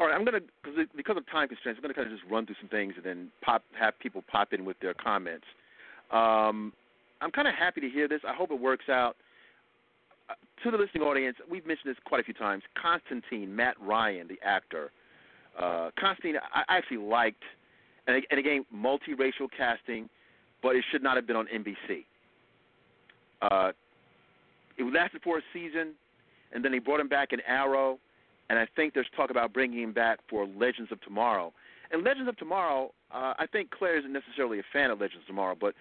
All 0.00 0.06
right, 0.06 0.14
I'm 0.14 0.24
gonna 0.24 0.40
cause 0.64 0.74
because 0.97 1.16
of 1.16 1.26
time 1.31 1.48
constraints, 1.48 1.78
I'm 1.78 1.82
gonna 1.82 1.94
kind 1.94 2.10
of 2.10 2.18
just 2.18 2.28
run 2.31 2.47
through 2.47 2.56
some 2.60 2.68
things 2.68 2.94
and 2.97 3.05
then 3.05 3.31
pop 3.42 3.62
have 3.78 3.98
people 3.98 4.24
pop 4.31 4.52
in 4.52 4.64
with 4.64 4.78
their 4.81 4.94
comments. 4.94 5.44
Um, 6.10 6.73
I'm 7.20 7.31
kind 7.31 7.47
of 7.47 7.55
happy 7.55 7.81
to 7.81 7.89
hear 7.89 8.08
this. 8.08 8.20
I 8.26 8.34
hope 8.34 8.50
it 8.50 8.60
works 8.60 8.89
out. 8.89 9.16
Uh, 10.28 10.34
to 10.64 10.70
the 10.70 10.76
listening 10.76 11.05
audience, 11.05 11.36
we've 11.48 11.66
mentioned 11.66 11.90
this 11.90 11.97
quite 12.05 12.20
a 12.20 12.24
few 12.24 12.34
times. 12.34 12.62
Constantine, 12.81 13.55
Matt 13.55 13.76
Ryan, 13.81 14.26
the 14.26 14.39
actor. 14.44 14.90
Uh, 15.58 15.90
Constantine, 15.98 16.36
I 16.52 16.64
I 16.66 16.76
actually 16.78 16.97
liked, 16.98 17.42
and, 18.06 18.20
and 18.31 18.40
again, 18.40 18.64
multiracial 18.74 19.48
casting, 19.56 20.08
but 20.62 20.74
it 20.74 20.84
should 20.90 21.02
not 21.02 21.16
have 21.16 21.26
been 21.26 21.36
on 21.36 21.47
NBC. 21.47 22.05
Uh, 23.42 23.73
it 24.76 24.82
lasted 24.92 25.23
for 25.23 25.39
a 25.39 25.42
season, 25.52 25.92
and 26.52 26.64
then 26.64 26.73
they 26.73 26.78
brought 26.81 26.98
him 27.00 27.08
back 27.08 27.32
in 27.32 27.40
Arrow, 27.47 27.98
and 28.50 28.58
I 28.58 28.66
think 28.76 28.94
there's 28.94 29.06
talk 29.16 29.31
about 29.31 29.52
bringing 29.52 29.81
him 29.82 29.92
back 29.92 30.18
for 30.28 30.47
Legends 30.47 30.92
of 30.92 31.00
Tomorrow. 31.00 31.52
And 31.90 32.02
Legends 32.05 32.28
of 32.28 32.36
Tomorrow, 32.36 32.92
uh, 33.12 33.34
I 33.39 33.47
think 33.50 33.70
Claire 33.70 33.98
isn't 33.98 34.12
necessarily 34.12 34.58
a 34.58 34.64
fan 34.73 34.90
of 34.90 35.00
Legends 35.00 35.23
of 35.23 35.26
Tomorrow, 35.26 35.56
but 35.60 35.74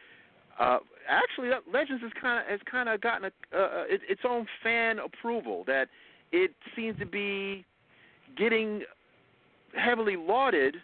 uh, 0.59 0.77
actually, 1.09 1.51
uh, 1.51 1.57
Legends 1.71 2.03
has 2.03 2.11
kind 2.21 2.39
of 2.39 2.45
has 2.47 2.59
kind 2.69 2.87
of 2.87 3.01
gotten 3.01 3.25
a, 3.25 3.57
uh, 3.57 3.83
it, 3.87 4.01
its 4.07 4.21
own 4.27 4.45
fan 4.61 4.99
approval. 4.99 5.63
That 5.65 5.87
it 6.31 6.51
seems 6.75 6.97
to 6.99 7.05
be 7.05 7.65
getting 8.37 8.83
heavily 9.75 10.15
lauded, 10.15 10.75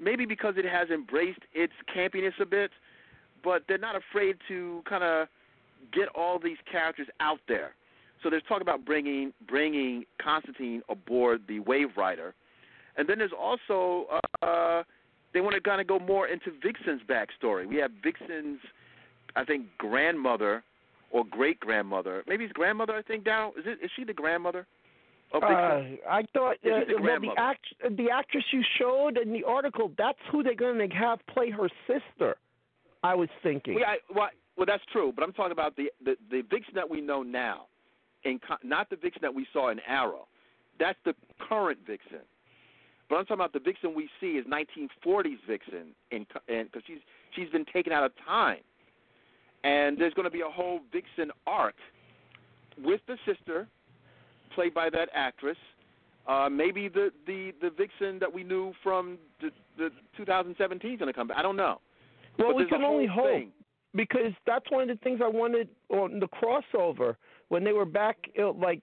maybe 0.00 0.24
because 0.24 0.54
it 0.56 0.64
has 0.64 0.88
embraced 0.88 1.40
its 1.52 1.72
campiness 1.94 2.32
a 2.40 2.46
bit, 2.46 2.70
but 3.44 3.64
they're 3.68 3.76
not 3.76 3.96
afraid 3.96 4.36
to 4.48 4.82
kind 4.88 5.04
of 5.04 5.28
get 5.92 6.08
all 6.14 6.38
these 6.38 6.56
characters 6.70 7.08
out 7.20 7.40
there. 7.48 7.74
So 8.22 8.30
there's 8.30 8.42
talk 8.48 8.60
about 8.62 8.84
bringing 8.84 9.32
bringing 9.48 10.04
Constantine 10.22 10.82
aboard 10.88 11.42
the 11.48 11.60
Wave 11.60 11.88
Rider, 11.96 12.34
and 12.96 13.08
then 13.08 13.18
there's 13.18 13.32
also 13.38 14.06
uh, 14.42 14.82
they 15.34 15.40
want 15.40 15.54
to 15.54 15.60
kind 15.60 15.80
of 15.80 15.86
go 15.86 15.98
more 15.98 16.28
into 16.28 16.50
Vixen's 16.62 17.02
backstory. 17.08 17.66
We 17.66 17.76
have 17.76 17.90
Vixen's, 18.02 18.60
I 19.34 19.44
think, 19.44 19.66
grandmother 19.78 20.62
or 21.10 21.24
great 21.24 21.58
grandmother. 21.60 22.22
Maybe 22.26 22.44
his 22.44 22.52
grandmother. 22.52 22.94
I 22.94 23.02
think 23.02 23.24
Dow 23.24 23.52
is 23.58 23.64
it 23.66 23.78
is 23.84 23.90
she 23.96 24.04
the 24.04 24.12
grandmother 24.12 24.66
of 25.32 25.42
Vixen? 25.42 25.98
Uh, 26.06 26.08
I 26.10 26.22
thought 26.32 26.56
uh, 26.64 26.80
the 26.86 27.00
well, 27.00 27.20
the 27.20 27.30
act 27.38 27.66
the 27.96 28.10
actress 28.10 28.44
you 28.52 28.62
showed 28.78 29.18
in 29.18 29.32
the 29.32 29.44
article. 29.44 29.90
That's 29.98 30.18
who 30.30 30.42
they're 30.42 30.54
going 30.54 30.78
to 30.88 30.94
have 30.94 31.18
play 31.32 31.50
her 31.50 31.68
sister. 31.86 32.36
I 33.02 33.14
was 33.14 33.28
thinking. 33.42 33.74
Well, 33.74 33.82
yeah, 33.82 33.94
I- 33.94 34.14
well, 34.14 34.28
well, 34.56 34.66
that's 34.66 34.84
true, 34.92 35.12
but 35.14 35.24
I'm 35.24 35.32
talking 35.32 35.52
about 35.52 35.76
the 35.76 35.90
the, 36.04 36.16
the 36.30 36.42
Vixen 36.42 36.74
that 36.74 36.88
we 36.88 37.00
know 37.00 37.22
now, 37.22 37.66
in 38.24 38.38
co- 38.38 38.56
not 38.62 38.90
the 38.90 38.96
Vixen 38.96 39.20
that 39.22 39.34
we 39.34 39.46
saw 39.52 39.70
in 39.70 39.80
Arrow. 39.86 40.26
That's 40.78 40.98
the 41.04 41.14
current 41.48 41.78
Vixen. 41.86 42.20
But 43.08 43.16
I'm 43.16 43.24
talking 43.26 43.34
about 43.40 43.52
the 43.52 43.58
Vixen 43.60 43.94
we 43.94 44.08
see 44.20 44.32
is 44.38 44.46
1940s 44.46 45.36
Vixen, 45.46 45.88
in 46.10 46.26
because 46.46 46.82
she's 46.86 46.98
she's 47.36 47.48
been 47.50 47.66
taken 47.72 47.92
out 47.92 48.04
of 48.04 48.12
time, 48.26 48.60
and 49.64 49.98
there's 49.98 50.14
going 50.14 50.24
to 50.24 50.30
be 50.30 50.40
a 50.40 50.48
whole 50.48 50.80
Vixen 50.92 51.30
arc 51.46 51.74
with 52.82 53.00
the 53.06 53.16
sister, 53.26 53.68
played 54.54 54.72
by 54.72 54.88
that 54.90 55.08
actress. 55.14 55.58
Uh, 56.26 56.48
maybe 56.50 56.88
the, 56.88 57.10
the 57.26 57.52
the 57.60 57.70
Vixen 57.70 58.18
that 58.20 58.32
we 58.32 58.44
knew 58.44 58.72
from 58.82 59.18
the, 59.40 59.50
the 59.76 59.90
2017 60.16 60.92
is 60.92 60.98
going 60.98 61.06
to 61.08 61.12
come 61.12 61.28
back. 61.28 61.36
I 61.38 61.42
don't 61.42 61.56
know. 61.56 61.80
Well, 62.38 62.48
But 62.48 62.56
we 62.56 62.66
can 62.66 62.82
only 62.82 63.06
hope 63.06 63.26
thing. 63.26 63.50
because 63.94 64.32
that's 64.46 64.70
one 64.70 64.82
of 64.82 64.88
the 64.88 65.02
things 65.04 65.20
I 65.22 65.28
wanted 65.28 65.68
on 65.90 66.18
the 66.20 66.28
crossover 66.28 67.16
when 67.52 67.64
they 67.64 67.72
were 67.72 67.84
back. 67.84 68.16
Like, 68.38 68.80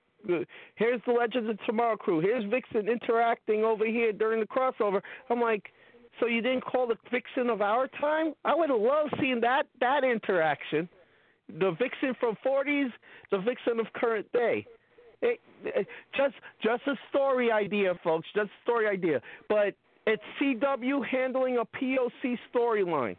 here's 0.75 1.01
the 1.07 1.11
Legends 1.11 1.49
of 1.49 1.57
Tomorrow 1.65 1.97
crew. 1.97 2.19
Here's 2.19 2.45
Vixen 2.51 2.87
interacting 2.87 3.63
over 3.63 3.83
here 3.83 4.13
during 4.13 4.39
the 4.39 4.45
crossover. 4.45 5.01
I'm 5.31 5.41
like, 5.41 5.71
so 6.19 6.27
you 6.27 6.43
didn't 6.43 6.63
call 6.63 6.85
the 6.85 6.95
Vixen 7.11 7.49
of 7.49 7.63
our 7.63 7.87
time? 7.99 8.33
I 8.45 8.53
would 8.53 8.69
have 8.69 8.79
loved 8.79 9.15
seeing 9.19 9.41
that 9.41 9.63
that 9.79 10.03
interaction. 10.03 10.87
The 11.47 11.71
Vixen 11.79 12.13
from 12.19 12.37
40s, 12.45 12.91
the 13.31 13.39
Vixen 13.39 13.79
of 13.79 13.87
current 13.93 14.31
day. 14.33 14.67
It, 15.23 15.39
it, 15.65 15.87
just 16.15 16.35
just 16.63 16.83
a 16.85 16.93
story 17.09 17.51
idea, 17.51 17.95
folks. 18.03 18.27
Just 18.35 18.49
a 18.49 18.61
story 18.63 18.87
idea. 18.87 19.19
But 19.47 19.73
it's 20.05 20.21
CW 20.39 21.03
handling 21.07 21.57
a 21.57 21.65
POC 21.65 22.37
storyline. 22.53 23.17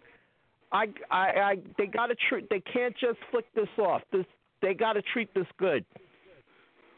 I, 0.71 0.87
I, 1.11 1.17
I, 1.17 1.57
they 1.77 1.87
got 1.87 2.07
to 2.07 2.15
treat. 2.29 2.49
They 2.49 2.63
can't 2.73 2.95
just 3.01 3.19
flick 3.33 3.47
this 3.55 3.69
off. 3.79 4.03
This, 4.13 4.25
they 4.63 4.75
got 4.75 4.95
to 4.95 5.03
treat 5.03 5.33
this 5.35 5.47
good. 5.59 5.85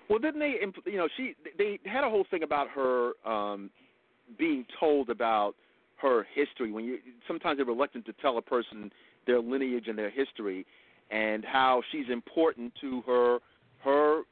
Well, 0.09 0.19
didn't 0.19 0.41
they? 0.41 0.57
You 0.87 0.99
know, 0.99 1.09
she 1.17 1.35
they 1.57 1.79
had 1.85 2.05
a 2.05 2.11
whole 2.11 2.27
thing 2.31 2.43
about 2.43 2.69
her 2.71 3.13
um, 3.27 3.71
being 4.39 4.67
told 4.79 5.11
about 5.11 5.55
her 5.97 6.27
history. 6.35 6.73
When 6.73 6.85
you 6.85 6.99
sometimes 7.27 7.59
they're 7.59 7.67
reluctant 7.67 8.05
to 8.07 8.13
tell 8.21 8.39
a 8.39 8.43
person 8.43 8.93
their 9.27 9.41
lineage 9.41 9.87
and 9.87 9.97
their 9.97 10.11
history, 10.11 10.67
and 11.11 11.45
how 11.45 11.83
she's 11.91 12.07
important 12.11 12.73
to 12.81 13.03
her 13.07 13.39
her 13.85 14.23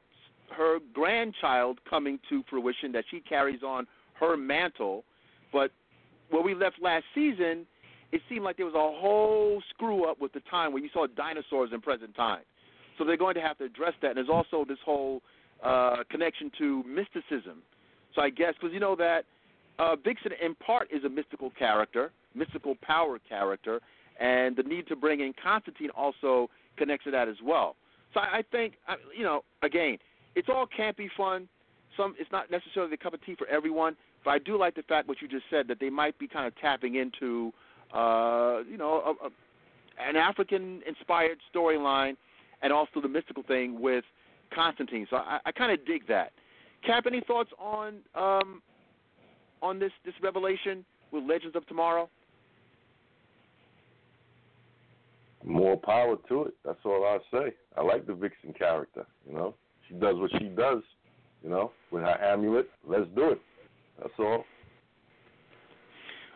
her 0.55 0.79
grandchild 0.93 1.79
coming 1.89 2.19
to 2.29 2.43
fruition. 2.49 2.91
That 2.91 3.05
she 3.09 3.21
carries 3.21 3.63
on 3.63 3.87
her 4.19 4.37
mantle. 4.37 5.03
But 5.51 5.71
where 6.29 6.43
we 6.43 6.53
left 6.53 6.75
last 6.81 7.05
season, 7.15 7.65
it 8.11 8.21
seemed 8.29 8.43
like 8.43 8.57
there 8.57 8.65
was 8.65 8.75
a 8.75 9.01
whole 9.01 9.61
screw 9.69 10.09
up 10.09 10.21
with 10.21 10.33
the 10.33 10.41
time 10.41 10.73
where 10.73 10.83
you 10.83 10.89
saw 10.93 11.07
dinosaurs 11.07 11.71
in 11.73 11.81
present 11.81 12.15
time. 12.15 12.41
So 13.01 13.05
they're 13.05 13.17
going 13.17 13.33
to 13.33 13.41
have 13.41 13.57
to 13.57 13.63
address 13.63 13.93
that. 14.03 14.09
And 14.09 14.17
there's 14.17 14.29
also 14.29 14.63
this 14.63 14.77
whole 14.85 15.23
uh, 15.63 16.03
connection 16.11 16.51
to 16.59 16.83
mysticism. 16.83 17.63
So 18.13 18.21
I 18.21 18.29
guess 18.29 18.53
because 18.53 18.71
you 18.71 18.79
know 18.79 18.95
that 18.95 19.25
uh, 19.79 19.95
Vixen 19.95 20.33
in 20.39 20.53
part 20.53 20.87
is 20.93 21.03
a 21.03 21.09
mystical 21.09 21.49
character, 21.57 22.11
mystical 22.35 22.75
power 22.83 23.17
character, 23.27 23.79
and 24.19 24.55
the 24.55 24.61
need 24.61 24.85
to 24.87 24.95
bring 24.95 25.21
in 25.21 25.33
Constantine 25.41 25.89
also 25.97 26.47
connects 26.77 27.05
to 27.05 27.11
that 27.11 27.27
as 27.27 27.37
well. 27.43 27.75
So 28.13 28.19
I, 28.19 28.37
I 28.37 28.41
think 28.51 28.73
I- 28.87 28.97
you 29.17 29.23
know 29.23 29.43
again, 29.63 29.97
it's 30.35 30.47
all 30.47 30.67
campy 30.67 31.07
fun. 31.17 31.49
Some 31.97 32.13
it's 32.19 32.31
not 32.31 32.51
necessarily 32.51 32.91
the 32.91 32.97
cup 32.97 33.15
of 33.15 33.25
tea 33.25 33.33
for 33.35 33.47
everyone, 33.47 33.95
but 34.23 34.29
I 34.31 34.37
do 34.37 34.59
like 34.59 34.75
the 34.75 34.83
fact 34.83 35.07
what 35.07 35.23
you 35.23 35.27
just 35.27 35.45
said 35.49 35.67
that 35.69 35.79
they 35.79 35.89
might 35.89 36.19
be 36.19 36.27
kind 36.27 36.45
of 36.45 36.55
tapping 36.59 36.95
into 36.95 37.51
uh, 37.95 38.59
you 38.69 38.77
know 38.77 39.15
a, 39.19 39.25
a, 39.25 40.07
an 40.07 40.17
African-inspired 40.17 41.39
storyline 41.51 42.15
and 42.61 42.71
also 42.71 43.01
the 43.01 43.07
mystical 43.07 43.43
thing 43.43 43.79
with 43.79 44.03
Constantine. 44.53 45.07
So 45.09 45.17
I, 45.17 45.39
I 45.45 45.51
kind 45.51 45.71
of 45.71 45.85
dig 45.85 46.07
that. 46.07 46.31
Cap, 46.85 47.05
any 47.07 47.21
thoughts 47.21 47.51
on 47.59 47.97
um, 48.15 48.61
on 49.61 49.79
this 49.79 49.91
this 50.05 50.13
revelation 50.21 50.85
with 51.11 51.23
Legends 51.23 51.55
of 51.55 51.65
Tomorrow? 51.67 52.09
More 55.43 55.77
power 55.77 56.17
to 56.29 56.43
it. 56.43 56.53
That's 56.63 56.79
all 56.85 57.03
I 57.03 57.17
say. 57.35 57.53
I 57.77 57.81
like 57.81 58.05
the 58.05 58.13
Vixen 58.13 58.53
character. 58.53 59.05
You 59.27 59.35
know, 59.35 59.55
she 59.87 59.95
does 59.95 60.15
what 60.17 60.31
she 60.39 60.45
does. 60.45 60.81
You 61.43 61.49
know, 61.49 61.71
with 61.89 62.03
her 62.03 62.21
amulet. 62.23 62.69
Let's 62.87 63.07
do 63.15 63.29
it. 63.29 63.41
That's 63.99 64.13
all. 64.19 64.45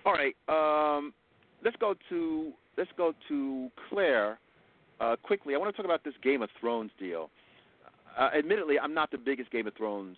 All 0.05 0.13
right, 0.13 0.35
um, 0.47 1.13
let's 1.63 1.75
go 1.77 1.95
to 2.09 2.51
let's 2.77 2.91
go 2.95 3.13
to 3.27 3.69
Claire 3.89 4.37
uh, 4.99 5.15
quickly. 5.21 5.55
I 5.55 5.57
want 5.57 5.73
to 5.73 5.77
talk 5.77 5.85
about 5.85 6.03
this 6.03 6.13
Game 6.23 6.41
of 6.41 6.49
Thrones 6.59 6.91
deal. 6.99 7.29
Uh, 8.17 8.29
admittedly, 8.37 8.79
I'm 8.79 8.93
not 8.93 9.11
the 9.11 9.17
biggest 9.17 9.51
Game 9.51 9.67
of 9.67 9.73
Thrones 9.75 10.17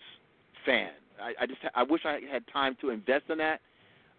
fan. 0.66 0.92
I, 1.22 1.44
I 1.44 1.46
just 1.48 1.60
I 1.74 1.84
wish 1.84 2.02
I 2.06 2.20
had 2.32 2.44
time 2.52 2.78
to 2.82 2.90
invest 2.92 3.26
in 3.30 3.38
that. 3.40 3.62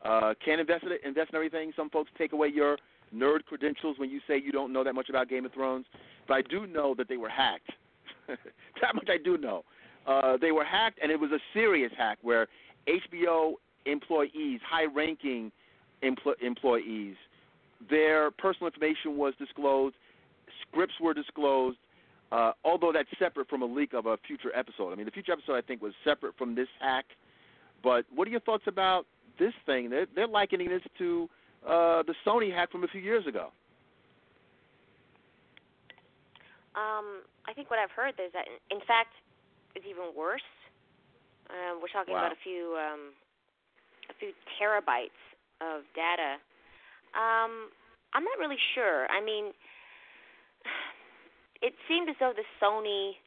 Uh, 0.05 0.35
can't 0.45 0.61
invest 0.61 0.85
in 0.85 0.93
it, 0.93 1.01
invest 1.05 1.31
in 1.31 1.37
everything. 1.37 1.73
Some 1.77 1.91
folks 1.91 2.11
take 2.19 2.33
away 2.33 2.49
your 2.49 2.77
nerd 3.15 3.45
credentials 3.47 3.99
when 3.99 4.11
you 4.11 4.21
say 4.29 4.41
you 4.41 4.53
don't 4.53 4.73
know 4.73 4.85
that 4.85 4.95
much 4.95 5.09
about 5.09 5.29
Game 5.29 5.45
of 5.47 5.53
Thrones. 5.53 5.87
But 6.27 6.35
I 6.35 6.43
do 6.43 6.67
know 6.67 6.95
that 6.97 7.09
they 7.09 7.17
were 7.17 7.29
hacked. 7.29 7.71
that 8.29 8.95
much 8.95 9.09
I 9.09 9.19
do 9.23 9.39
know. 9.39 9.65
Uh, 10.07 10.37
they 10.41 10.53
were 10.53 10.65
hacked, 10.65 10.99
and 11.03 11.11
it 11.13 11.19
was 11.19 11.31
a 11.33 11.39
serious 11.53 11.93
hack 11.97 12.19
where 12.23 12.49
HBO 12.89 13.55
employees, 13.87 14.61
high-ranking 14.69 15.53
empl- 16.03 16.41
employees, 16.43 17.17
their 17.91 18.31
personal 18.33 18.67
information 18.69 19.17
was 19.17 19.35
disclosed, 19.39 19.95
scripts 20.67 20.95
were 21.01 21.15
disclosed. 21.15 21.79
Uh, 22.31 22.53
although 22.63 22.93
that's 22.93 23.09
separate 23.19 23.49
from 23.49 23.63
a 23.63 23.65
leak 23.65 23.95
of 23.95 24.05
a 24.05 24.19
future 24.27 24.51
episode. 24.55 24.93
I 24.93 24.97
mean, 24.97 25.07
the 25.07 25.11
future 25.11 25.33
episode 25.33 25.55
I 25.55 25.63
think 25.63 25.81
was 25.81 25.95
separate 26.05 26.37
from 26.37 26.55
this 26.55 26.69
hack. 26.79 27.07
But 27.83 28.05
what 28.15 28.29
are 28.29 28.31
your 28.31 28.41
thoughts 28.41 28.65
about 28.67 29.07
this 29.39 29.55
thing? 29.65 29.89
They're, 29.89 30.07
they're 30.15 30.27
likening 30.29 30.69
this 30.69 30.83
to 30.99 31.29
uh, 31.67 32.03
the 32.03 32.15
Sony 32.27 32.53
hack 32.55 32.71
from 32.71 32.85
a 32.85 32.89
few 32.89 33.01
years 33.01 33.27
ago. 33.27 33.49
Um, 36.77 37.25
I 37.49 37.55
think 37.55 37.71
what 37.71 37.79
I've 37.79 37.91
heard 37.91 38.15
is 38.21 38.31
that, 38.35 38.45
in 38.71 38.79
fact, 38.87 39.15
it's 39.75 39.87
even 39.89 40.13
worse. 40.17 40.45
Um, 41.49 41.81
we're 41.81 41.89
talking 41.89 42.13
Wow. 42.13 42.29
about 42.29 42.33
a 42.33 42.41
few 42.45 42.77
um, 42.77 43.17
a 44.11 44.15
few 44.21 44.33
terabytes 44.61 45.17
of 45.61 45.83
data. 45.97 46.37
Um, 47.17 47.73
I'm 48.13 48.25
not 48.25 48.39
really 48.39 48.61
sure. 48.75 49.07
I 49.09 49.25
mean, 49.25 49.53
it 51.63 51.75
seemed 51.89 52.09
as 52.09 52.17
though 52.21 52.33
the 52.35 52.47
Sony 52.63 53.19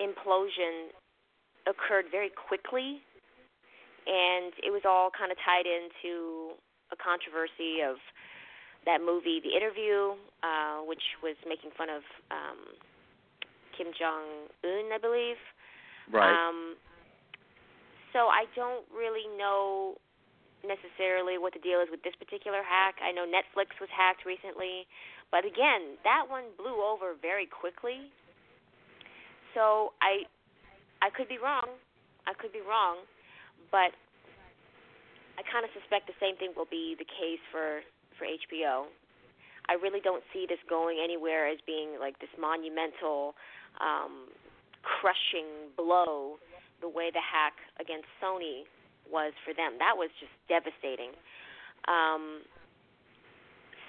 implosion 0.00 0.92
occurred 1.66 2.06
very 2.10 2.30
quickly, 2.30 3.00
and 4.06 4.52
it 4.64 4.70
was 4.72 4.82
all 4.84 5.10
kind 5.10 5.32
of 5.32 5.38
tied 5.44 5.66
into 5.66 6.56
a 6.92 6.96
controversy 6.96 7.84
of 7.84 7.96
that 8.86 9.00
movie, 9.04 9.40
The 9.42 9.52
Interview, 9.52 10.16
uh, 10.40 10.80
which 10.88 11.02
was 11.22 11.36
making 11.44 11.70
fun 11.76 11.90
of 11.90 12.02
um, 12.30 12.60
Kim 13.76 13.92
Jong 13.92 14.48
Un, 14.64 14.88
I 14.94 14.98
believe. 14.98 15.36
Right. 16.08 16.30
Um, 16.30 16.76
so 18.12 18.32
I 18.32 18.48
don't 18.56 18.88
really 18.88 19.28
know 19.36 20.00
necessarily 20.64 21.38
what 21.38 21.52
the 21.52 21.62
deal 21.62 21.78
is 21.78 21.88
with 21.92 22.02
this 22.02 22.16
particular 22.18 22.64
hack. 22.64 22.98
I 23.04 23.12
know 23.12 23.28
Netflix 23.28 23.76
was 23.78 23.92
hacked 23.92 24.26
recently, 24.26 24.88
but 25.30 25.44
again, 25.44 26.00
that 26.04 26.24
one 26.28 26.44
blew 26.56 26.80
over 26.80 27.14
very 27.20 27.46
quickly. 27.46 28.08
So 29.54 29.92
I 30.00 30.24
I 31.04 31.10
could 31.10 31.28
be 31.28 31.38
wrong. 31.38 31.78
I 32.26 32.34
could 32.34 32.52
be 32.52 32.60
wrong, 32.60 33.04
but 33.70 33.92
I 35.38 35.42
kind 35.46 35.64
of 35.64 35.70
suspect 35.72 36.06
the 36.10 36.18
same 36.20 36.36
thing 36.36 36.52
will 36.56 36.68
be 36.68 36.96
the 36.98 37.06
case 37.06 37.40
for 37.52 37.80
for 38.18 38.26
HBO. 38.26 38.90
I 39.68 39.76
really 39.76 40.00
don't 40.00 40.24
see 40.32 40.46
this 40.48 40.58
going 40.68 40.98
anywhere 41.02 41.46
as 41.46 41.58
being 41.66 42.00
like 42.00 42.18
this 42.18 42.32
monumental, 42.40 43.36
um, 43.84 44.32
crushing 44.80 45.68
blow 45.76 46.40
the 46.80 46.88
way 46.88 47.12
the 47.12 47.20
hack 47.20 47.52
against 47.78 48.08
Sony 48.16 48.64
was 49.10 49.32
for 49.44 49.52
them. 49.52 49.76
That 49.78 49.94
was 49.96 50.08
just 50.20 50.32
devastating. 50.48 51.12
Um, 51.86 52.42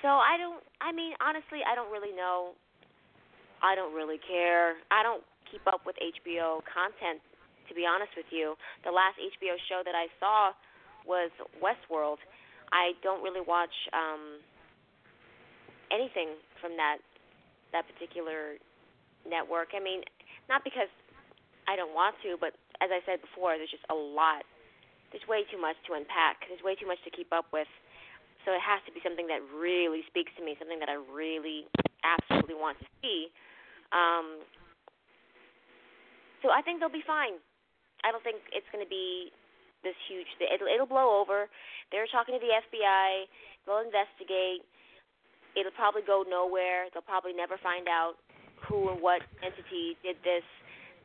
so 0.01 0.07
I 0.07 0.37
don't. 0.37 0.63
I 0.79 0.91
mean, 0.91 1.13
honestly, 1.19 1.59
I 1.63 1.75
don't 1.75 1.91
really 1.91 2.15
know. 2.15 2.55
I 3.61 3.75
don't 3.75 3.93
really 3.93 4.19
care. 4.23 4.79
I 4.91 5.03
don't 5.03 5.23
keep 5.51 5.65
up 5.67 5.83
with 5.85 5.95
HBO 5.99 6.63
content, 6.63 7.19
to 7.67 7.73
be 7.75 7.83
honest 7.83 8.15
with 8.15 8.29
you. 8.31 8.55
The 8.85 8.91
last 8.91 9.19
HBO 9.19 9.59
show 9.67 9.83
that 9.83 9.95
I 9.95 10.07
saw 10.19 10.55
was 11.03 11.31
Westworld. 11.59 12.23
I 12.71 12.93
don't 13.03 13.23
really 13.25 13.41
watch 13.41 13.73
um, 13.91 14.39
anything 15.91 16.37
from 16.61 16.77
that 16.77 17.01
that 17.73 17.85
particular 17.85 18.57
network. 19.27 19.75
I 19.75 19.81
mean, 19.81 20.01
not 20.47 20.63
because 20.63 20.89
I 21.69 21.75
don't 21.75 21.93
want 21.93 22.15
to, 22.25 22.37
but 22.39 22.57
as 22.81 22.89
I 22.89 23.03
said 23.05 23.21
before, 23.21 23.57
there's 23.57 23.69
just 23.69 23.85
a 23.91 23.97
lot. 23.97 24.41
There's 25.11 25.25
way 25.29 25.45
too 25.49 25.59
much 25.61 25.77
to 25.89 25.97
unpack. 25.97 26.45
There's 26.49 26.61
way 26.61 26.73
too 26.77 26.87
much 26.87 27.01
to 27.05 27.11
keep 27.11 27.33
up 27.33 27.49
with. 27.53 27.69
So 28.49 28.57
it 28.57 28.65
has 28.65 28.81
to 28.89 28.91
be 28.91 28.97
something 29.05 29.29
that 29.29 29.45
really 29.53 30.01
speaks 30.09 30.33
to 30.33 30.41
me, 30.41 30.57
something 30.57 30.81
that 30.81 30.89
I 30.89 30.97
really 31.13 31.69
absolutely 32.01 32.57
want 32.57 32.81
to 32.81 32.87
see. 32.97 33.29
Um, 33.93 34.41
so 36.41 36.49
I 36.49 36.65
think 36.65 36.81
they'll 36.81 36.89
be 36.89 37.05
fine. 37.05 37.37
I 38.01 38.09
don't 38.09 38.25
think 38.25 38.41
it's 38.49 38.65
going 38.73 38.81
to 38.81 38.89
be 38.89 39.29
this 39.85 39.93
huge. 40.09 40.25
It'll 40.41 40.65
it'll 40.65 40.89
blow 40.89 41.21
over. 41.21 41.45
They're 41.93 42.09
talking 42.09 42.33
to 42.33 42.41
the 42.41 42.49
FBI. 42.49 43.29
They'll 43.69 43.85
investigate. 43.85 44.65
It'll 45.53 45.77
probably 45.77 46.01
go 46.01 46.25
nowhere. 46.25 46.89
They'll 46.89 47.05
probably 47.05 47.37
never 47.37 47.61
find 47.61 47.85
out 47.85 48.17
who 48.65 48.89
and 48.89 48.97
what 48.97 49.21
entity 49.45 49.93
did 50.01 50.17
this. 50.25 50.47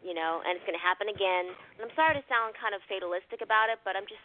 You 0.01 0.17
know, 0.17 0.41
and 0.49 0.57
it's 0.57 0.65
going 0.65 0.81
to 0.81 0.81
happen 0.81 1.13
again. 1.13 1.53
And 1.77 1.85
I'm 1.85 1.93
sorry 1.93 2.17
to 2.17 2.25
sound 2.25 2.57
kind 2.57 2.73
of 2.73 2.81
fatalistic 2.89 3.45
about 3.45 3.69
it, 3.69 3.85
but 3.85 4.01
I'm 4.01 4.09
just 4.09 4.25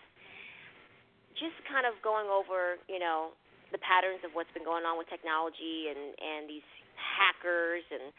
just 1.37 1.57
kind 1.69 1.85
of 1.85 1.97
going 2.01 2.27
over, 2.27 2.81
you 2.89 2.97
know, 2.97 3.35
the 3.71 3.81
patterns 3.81 4.21
of 4.25 4.33
what's 4.33 4.49
been 4.53 4.65
going 4.65 4.85
on 4.85 4.97
with 4.97 5.05
technology 5.09 5.93
and 5.93 6.17
and 6.17 6.49
these 6.49 6.65
hackers 6.97 7.85
and 7.93 8.09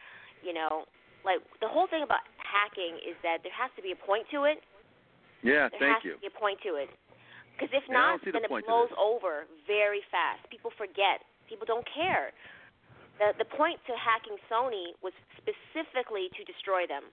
you 0.46 0.54
know, 0.54 0.86
like 1.26 1.42
the 1.60 1.68
whole 1.68 1.90
thing 1.90 2.02
about 2.06 2.24
hacking 2.38 2.96
is 3.02 3.18
that 3.26 3.42
there 3.42 3.54
has 3.54 3.68
to 3.76 3.82
be 3.82 3.92
a 3.92 3.98
point 3.98 4.26
to 4.32 4.46
it. 4.46 4.62
Yeah, 5.42 5.68
there 5.72 5.80
thank 5.80 6.06
you. 6.06 6.16
There 6.16 6.22
has 6.22 6.22
to 6.22 6.26
be 6.26 6.32
a 6.32 6.38
point 6.38 6.58
to 6.64 6.72
it. 6.80 6.90
Because 7.56 7.72
if 7.76 7.84
Yeah, 7.88 7.98
not, 7.98 8.24
don't 8.24 8.32
the 8.32 8.40
then 8.40 8.44
it 8.46 8.52
blows 8.64 8.92
over 8.96 9.44
very 9.66 10.00
fast. 10.08 10.46
People 10.48 10.72
forget. 10.78 11.26
People 11.50 11.68
don't 11.68 11.84
care. 11.84 12.32
The 13.20 13.36
the 13.36 13.48
point 13.48 13.82
to 13.90 13.92
hacking 13.98 14.38
Sony 14.48 14.96
was 15.04 15.12
specifically 15.36 16.32
to 16.38 16.42
destroy 16.46 16.88
them. 16.88 17.10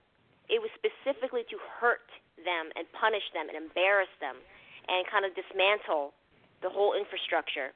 It 0.48 0.62
was 0.64 0.72
specifically 0.78 1.44
to 1.52 1.60
hurt 1.60 2.08
them 2.40 2.72
and 2.72 2.88
punish 2.96 3.26
them 3.36 3.52
and 3.52 3.56
embarrass 3.58 4.08
them 4.22 4.40
and 4.88 5.04
kind 5.06 5.28
of 5.28 5.36
dismantle 5.36 6.16
the 6.64 6.70
whole 6.72 6.96
infrastructure. 6.96 7.70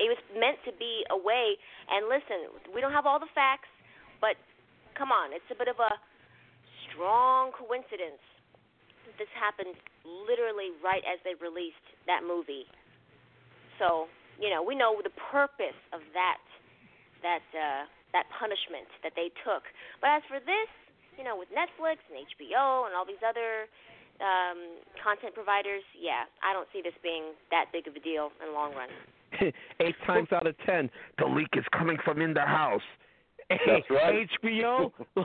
It 0.00 0.08
was 0.08 0.20
meant 0.32 0.56
to 0.64 0.72
be 0.80 1.04
a 1.12 1.18
way. 1.18 1.60
And 1.90 2.08
listen, 2.08 2.48
we 2.72 2.80
don't 2.80 2.94
have 2.94 3.04
all 3.04 3.20
the 3.20 3.30
facts, 3.36 3.68
but 4.22 4.38
come 4.96 5.12
on, 5.12 5.36
it's 5.36 5.46
a 5.52 5.58
bit 5.58 5.68
of 5.68 5.76
a 5.76 5.92
strong 6.88 7.52
coincidence 7.52 8.22
that 9.04 9.14
this 9.20 9.30
happened 9.36 9.76
literally 10.06 10.72
right 10.80 11.04
as 11.04 11.20
they 11.26 11.36
released 11.36 11.84
that 12.08 12.24
movie. 12.24 12.64
So, 13.76 14.08
you 14.40 14.48
know, 14.48 14.64
we 14.64 14.72
know 14.72 14.96
the 15.04 15.12
purpose 15.32 15.76
of 15.92 16.00
that 16.16 16.40
that 17.20 17.44
uh 17.52 17.84
that 18.16 18.26
punishment 18.40 18.88
that 19.04 19.12
they 19.14 19.30
took. 19.44 19.62
But 20.00 20.20
as 20.20 20.22
for 20.26 20.40
this, 20.40 20.70
you 21.14 21.22
know, 21.22 21.36
with 21.36 21.52
Netflix 21.52 22.00
and 22.10 22.18
HBO 22.24 22.88
and 22.88 22.96
all 22.96 23.04
these 23.04 23.22
other 23.22 23.70
um 24.20 24.78
content 25.02 25.34
providers, 25.34 25.82
yeah, 25.98 26.28
I 26.44 26.52
don't 26.52 26.68
see 26.72 26.82
this 26.82 26.94
being 27.02 27.32
that 27.50 27.66
big 27.72 27.88
of 27.88 27.96
a 27.96 28.00
deal 28.00 28.30
in 28.40 28.52
the 28.52 28.54
long 28.54 28.72
run. 28.74 28.88
Eight 29.80 29.96
times 30.06 30.28
out 30.32 30.46
of 30.46 30.54
ten, 30.66 30.90
the 31.18 31.26
leak 31.26 31.48
is 31.54 31.64
coming 31.72 31.98
from 32.04 32.20
in 32.20 32.34
the 32.34 32.40
house. 32.40 32.82
That's 33.48 33.90
right. 33.90 34.28
HBO, 34.44 34.92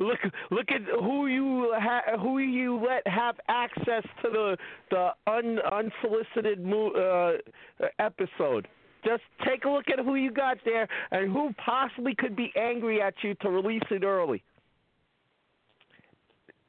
look 0.00 0.18
look 0.50 0.66
at 0.70 0.80
who 1.00 1.26
you 1.26 1.74
ha- 1.76 2.18
who 2.18 2.38
you 2.38 2.82
let 2.82 3.06
have 3.06 3.36
access 3.48 4.02
to 4.22 4.30
the 4.30 4.56
the 4.90 5.10
un- 5.26 5.58
unsolicited 5.70 6.64
mo- 6.64 7.40
uh, 7.80 7.86
episode. 7.98 8.66
Just 9.04 9.22
take 9.46 9.66
a 9.66 9.68
look 9.68 9.84
at 9.88 10.04
who 10.04 10.14
you 10.16 10.32
got 10.32 10.56
there 10.64 10.88
and 11.10 11.32
who 11.32 11.50
possibly 11.64 12.14
could 12.14 12.34
be 12.34 12.50
angry 12.56 13.00
at 13.00 13.14
you 13.22 13.34
to 13.42 13.50
release 13.50 13.82
it 13.90 14.02
early. 14.02 14.42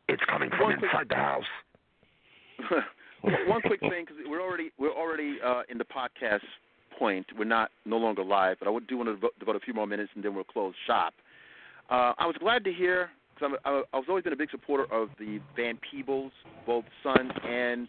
It's 0.10 0.22
coming 0.30 0.50
from 0.58 0.72
inside 0.72 1.08
the 1.10 1.16
house. 1.16 1.44
One 3.48 3.62
quick 3.62 3.80
thing, 3.82 4.06
because 4.06 4.18
we're 4.26 4.42
already 4.42 4.72
we're 4.78 4.94
already 4.94 5.38
uh, 5.44 5.62
in 5.70 5.78
the 5.78 5.86
podcast 5.86 6.42
point. 6.98 7.26
We're 7.38 7.46
not 7.46 7.72
no 7.86 7.98
longer 7.98 8.24
live, 8.24 8.58
but 8.60 8.68
I 8.68 8.78
do 8.88 8.98
want 8.98 9.10
to 9.10 9.30
devote, 9.40 9.56
a 9.56 9.60
few 9.60 9.74
more 9.74 9.88
minutes, 9.88 10.12
and 10.16 10.24
then 10.24 10.36
we'll 10.36 10.44
close 10.44 10.74
shop. 10.86 11.14
Uh, 11.90 12.14
I 12.18 12.26
was 12.26 12.36
glad 12.40 12.64
to 12.66 12.74
hear 12.74 13.10
because 13.34 13.58
I, 13.66 13.82
I 13.94 13.98
was 13.98 14.06
always 14.10 14.24
been 14.24 14.34
a 14.34 14.38
big 14.38 14.52
supporter 14.52 14.92
of 14.94 15.10
the 15.20 15.40
Van 15.56 15.80
Peebles, 15.92 16.32
both 16.66 16.86
son 17.04 17.32
and 17.48 17.88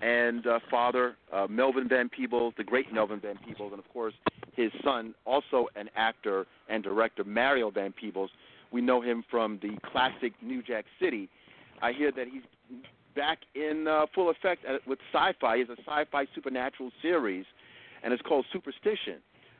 and 0.00 0.46
uh, 0.48 0.58
father, 0.68 1.16
uh, 1.32 1.46
Melvin 1.48 1.88
Van 1.88 2.08
Peebles, 2.08 2.54
the 2.56 2.64
great 2.64 2.92
Melvin 2.92 3.20
Van 3.20 3.38
Peebles, 3.46 3.72
and 3.72 3.78
of 3.78 3.88
course 3.92 4.14
his 4.54 4.70
son, 4.84 5.14
also 5.24 5.68
an 5.76 5.88
actor 5.96 6.46
and 6.68 6.82
director, 6.82 7.24
Mario 7.24 7.70
Van 7.70 7.92
Peebles. 7.92 8.30
We 8.72 8.80
know 8.80 9.00
him 9.00 9.22
from 9.30 9.60
the 9.62 9.78
classic 9.90 10.32
New 10.42 10.62
Jack 10.62 10.86
City. 11.00 11.28
I 11.80 11.92
hear 11.92 12.10
that 12.12 12.26
he's 12.30 12.42
back 13.14 13.38
in 13.54 13.86
uh, 13.88 14.06
full 14.14 14.30
effect 14.30 14.64
at, 14.64 14.86
with 14.86 14.98
Syfy. 15.14 15.60
It's 15.60 15.70
a 15.70 15.76
sci-fi 15.86 16.26
supernatural 16.34 16.90
series, 17.00 17.44
and 18.02 18.12
it's 18.12 18.22
called 18.22 18.46
Superstition. 18.52 19.18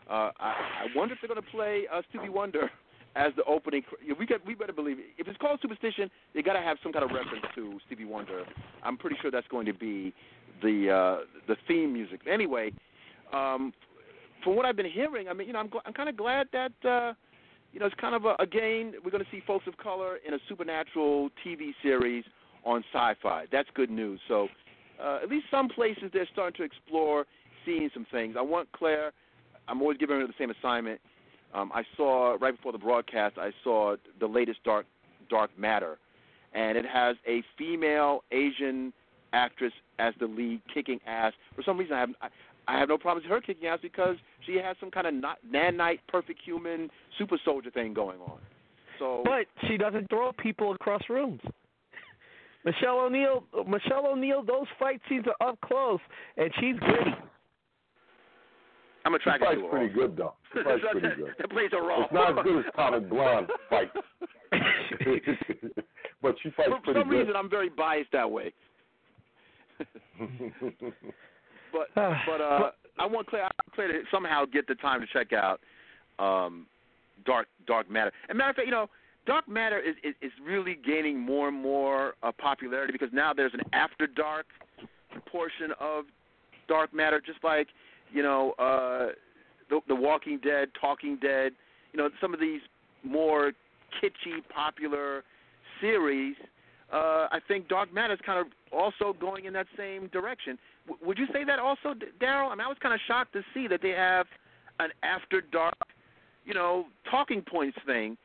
Uh, 0.09 0.31
I, 0.39 0.55
I 0.85 0.87
wonder 0.97 1.15
if 1.15 1.21
they're 1.21 1.29
going 1.29 1.43
to 1.43 1.51
play 1.51 1.85
uh, 1.93 2.03
Stevie 2.11 2.29
Wonder 2.29 2.71
as 3.17 3.33
the 3.37 3.45
opening. 3.45 3.83
We 4.19 4.27
got, 4.27 4.45
we 4.47 4.55
better 4.55 4.73
believe 4.73 4.99
it. 4.99 5.07
If 5.19 5.29
it's 5.29 5.39
called 5.39 5.61
Superstition, 5.63 6.11
they 6.35 6.43
got 6.43 6.55
to 6.55 6.61
have 6.61 6.79
some 6.83 6.93
kind 6.93 7.05
of 7.05 7.11
reference 7.11 7.45
to 7.55 7.79
Stevie 7.87 8.05
Wonder. 8.05 8.45
I'm 8.83 8.97
pretty 8.97 9.17
sure 9.21 9.31
that's 9.31 9.49
going 9.49 9.67
to 9.67 9.75
be 9.75 10.13
the 10.63 10.91
uh, 10.91 11.25
the 11.47 11.57
theme 11.69 11.93
music. 11.93 12.21
Anyway, 12.31 12.73
um, 13.33 13.73
from 14.43 14.57
what 14.57 14.67
I've 14.67 14.77
been 14.77 14.91
hearing, 14.91 15.29
I 15.29 15.35
mean, 15.35 15.47
you 15.47 15.53
know, 15.53 15.61
I'm 15.61 15.69
gl- 15.69 15.83
I'm 15.85 15.93
kind 15.93 16.09
of 16.09 16.17
glad 16.17 16.49
that. 16.53 16.73
Uh, 16.89 17.15
you 17.73 17.81
know, 17.81 17.87
it's 17.87 17.95
kind 17.99 18.15
of 18.15 18.27
a, 18.27 18.35
again, 18.39 18.93
we're 19.03 19.11
going 19.11 19.25
to 19.25 19.31
see 19.31 19.43
folks 19.47 19.67
of 19.67 19.79
color 19.79 20.19
in 20.29 20.35
a 20.35 20.39
supernatural 20.47 21.31
TV 21.43 21.71
series 21.83 22.23
on 22.65 22.85
Syfy. 22.95 23.47
That's 23.51 23.69
good 23.75 23.91
news. 23.91 24.21
So, 24.29 24.49
uh, 25.03 25.21
at 25.23 25.29
least 25.29 25.47
some 25.51 25.69
places 25.69 26.05
they're 26.13 26.29
starting 26.33 26.57
to 26.59 26.63
explore 26.63 27.27
seeing 27.65 27.91
some 27.93 28.07
things. 28.11 28.37
I 28.39 28.43
want 28.43 28.71
Claire. 28.73 29.13
I'm 29.69 29.81
always 29.81 29.99
giving 29.99 30.21
her 30.21 30.27
the 30.27 30.33
same 30.39 30.51
assignment. 30.51 31.01
Um, 31.55 31.71
I 31.75 31.83
saw 31.97 32.37
right 32.41 32.55
before 32.57 32.73
the 32.73 32.79
broadcast. 32.79 33.37
I 33.39 33.51
saw 33.63 33.97
the 34.21 34.27
latest 34.27 34.63
Dark 34.65 34.87
Dark 35.29 35.51
Matter, 35.59 35.99
and 36.53 36.77
it 36.77 36.85
has 36.87 37.17
a 37.27 37.43
female 37.59 38.25
Asian 38.33 38.93
actress 39.33 39.73
as 39.99 40.15
the 40.19 40.27
lead, 40.27 40.61
kicking 40.73 41.01
ass. 41.07 41.33
For 41.55 41.63
some 41.63 41.79
reason, 41.79 41.95
I 41.95 42.01
have 42.01 42.11
I, 42.21 42.29
I 42.69 42.79
have 42.79 42.89
no 42.89 42.99
problems 42.99 43.25
with 43.25 43.33
her 43.33 43.41
kicking 43.41 43.69
ass 43.69 43.81
because 43.83 44.17
she 44.47 44.57
has 44.57 44.77
some 44.81 44.91
kind 44.91 45.07
of 45.07 45.15
not, 45.15 45.39
nanite 45.51 46.01
perfect 46.09 46.41
human 46.45 46.91
super 47.19 47.39
soldier 47.45 47.71
thing 47.71 47.93
going 47.93 48.21
on. 48.21 48.39
So, 48.99 49.23
But 49.25 49.47
she 49.69 49.77
doesn't 49.77 50.09
throw 50.09 50.33
people 50.33 50.73
across 50.73 51.03
rooms. 51.09 51.41
Michelle 52.65 53.01
O'Neill, 53.01 53.45
Michelle 53.67 54.07
O'Neill, 54.07 54.43
those 54.45 54.67
fight 54.79 55.01
scenes 55.09 55.25
are 55.27 55.49
up 55.49 55.61
close, 55.63 56.01
and 56.37 56.51
she's 56.61 56.77
gritty. 56.79 57.11
I'm 59.05 59.15
attracted 59.15 59.49
She 59.51 59.55
to 59.57 59.61
fights 59.63 59.73
her. 59.73 59.79
pretty 59.79 59.95
good 59.95 60.17
though. 60.17 60.35
She 60.55 60.63
fights 60.65 60.83
pretty 60.93 61.09
good. 61.17 61.35
That 61.39 61.51
plays 61.51 61.71
a 61.73 61.81
role. 61.83 62.05
It's 62.05 62.13
not 62.13 62.39
as 62.39 62.45
good 62.45 62.59
as 62.61 62.65
Atomic 62.73 63.09
Blonde 63.11 63.49
fight, 63.69 63.91
but 66.23 66.35
she 66.43 66.51
fights 66.51 66.69
For 66.71 66.81
pretty 66.85 67.01
some 67.01 67.09
good. 67.09 67.19
reason, 67.19 67.35
I'm 67.37 67.51
very 67.51 67.69
biased 67.69 68.13
that 68.13 68.31
way. 68.31 68.53
But 71.73 71.89
but 71.95 72.41
uh, 72.43 72.71
I 72.99 73.07
want 73.07 73.27
Claire, 73.29 73.49
Claire 73.75 73.89
to 73.93 74.03
somehow 74.13 74.45
get 74.45 74.67
the 74.67 74.75
time 74.75 75.01
to 75.01 75.07
check 75.11 75.33
out 75.33 75.59
um, 76.19 76.67
Dark 77.25 77.47
Dark 77.67 77.91
Matter. 77.91 78.13
And 78.29 78.37
matter 78.37 78.51
of 78.51 78.57
fact, 78.57 78.67
you 78.67 78.73
know, 78.73 78.91
Dark 79.27 79.49
Matter 79.49 79.79
is 79.79 79.95
is, 80.03 80.15
is 80.21 80.33
really 80.45 80.77
gaining 80.85 81.19
more 81.19 81.49
and 81.49 81.61
more 81.61 82.15
uh, 82.23 82.33
popularity 82.33 82.93
because 82.93 83.11
now 83.13 83.33
there's 83.33 83.55
an 83.55 83.63
After 83.73 84.07
Dark 84.07 84.47
portion 85.27 85.73
of 85.81 86.05
Dark 86.69 86.93
Matter, 86.93 87.21
just 87.25 87.43
like 87.45 87.69
you 88.13 88.23
know 88.23 88.53
uh, 88.59 89.13
the, 89.71 89.81
the 89.89 89.95
Walking 89.95 90.39
Dead, 90.43 90.69
Talking 90.81 91.17
Dead. 91.21 91.53
You 91.93 91.99
know, 91.99 92.09
some 92.21 92.35
of 92.35 92.41
these 92.41 92.61
more 93.05 93.53
kitschy, 94.03 94.43
popular 94.55 95.23
series. 95.81 96.37
Uh, 96.93 97.29
I 97.31 97.39
think 97.49 97.69
Dark 97.69 97.93
Matter 97.93 98.15
is 98.15 98.21
kind 98.25 98.39
of 98.39 98.47
also 98.73 99.17
going 99.19 99.45
in 99.45 99.53
that 99.55 99.67
same 99.77 100.09
direction. 100.09 100.59
W- 100.87 101.07
would 101.07 101.19
you 101.19 101.27
say 101.33 101.45
that 101.45 101.59
also, 101.59 101.95
Daryll? 102.21 102.49
I 102.49 102.51
mean, 102.51 102.61
I 102.61 102.69
was 102.69 102.77
kind 102.83 102.95
of 102.95 103.01
shocked 103.07 103.33
to 103.35 103.43
see 103.55 103.67
that 103.69 103.81
they 103.83 103.91
have 103.91 104.27
an 104.81 104.91
After 105.03 105.41
Dark, 105.41 105.75
you 106.45 106.55
know, 106.55 106.87
talking 107.11 107.43
points 107.43 107.79
thing 107.87 108.17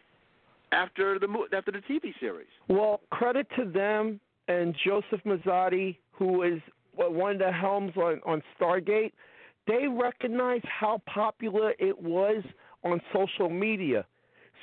after 0.72 1.20
the 1.20 1.28
after 1.56 1.72
the 1.72 1.80
TV 1.80 2.14
series. 2.20 2.48
Well, 2.68 3.02
credit 3.12 3.48
to 3.58 3.66
them 3.66 4.20
and 4.48 4.76
Joseph 4.86 5.22
Mallozzi, 5.26 5.98
who 6.12 6.44
is 6.44 6.60
one 6.94 7.34
of 7.34 7.40
the 7.40 7.52
helms 7.52 7.94
on 7.98 8.22
on 8.26 8.42
Stargate, 8.60 9.12
they 9.68 9.88
recognized 9.88 10.66
how 10.66 11.02
popular 11.06 11.74
it 11.80 12.02
was 12.02 12.44
on 12.84 13.02
social 13.14 13.50
media. 13.50 14.06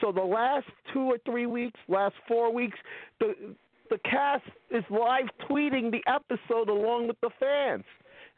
So 0.01 0.11
the 0.11 0.23
last 0.23 0.67
two 0.93 1.03
or 1.03 1.19
three 1.25 1.47
weeks, 1.47 1.79
last 1.89 2.15
four 2.27 2.53
weeks, 2.53 2.79
the 3.21 3.55
the 3.91 3.99
cast 3.99 4.45
is 4.71 4.83
live 4.91 5.27
tweeting 5.49 5.91
the 5.91 6.03
episode 6.07 6.69
along 6.69 7.09
with 7.09 7.21
the 7.21 7.31
fans. 7.39 7.85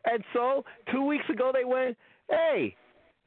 And 0.05 0.23
so 0.33 0.65
two 0.93 1.05
weeks 1.05 1.25
ago 1.29 1.53
they 1.55 1.65
went, 1.65 1.97
hey, 2.29 2.77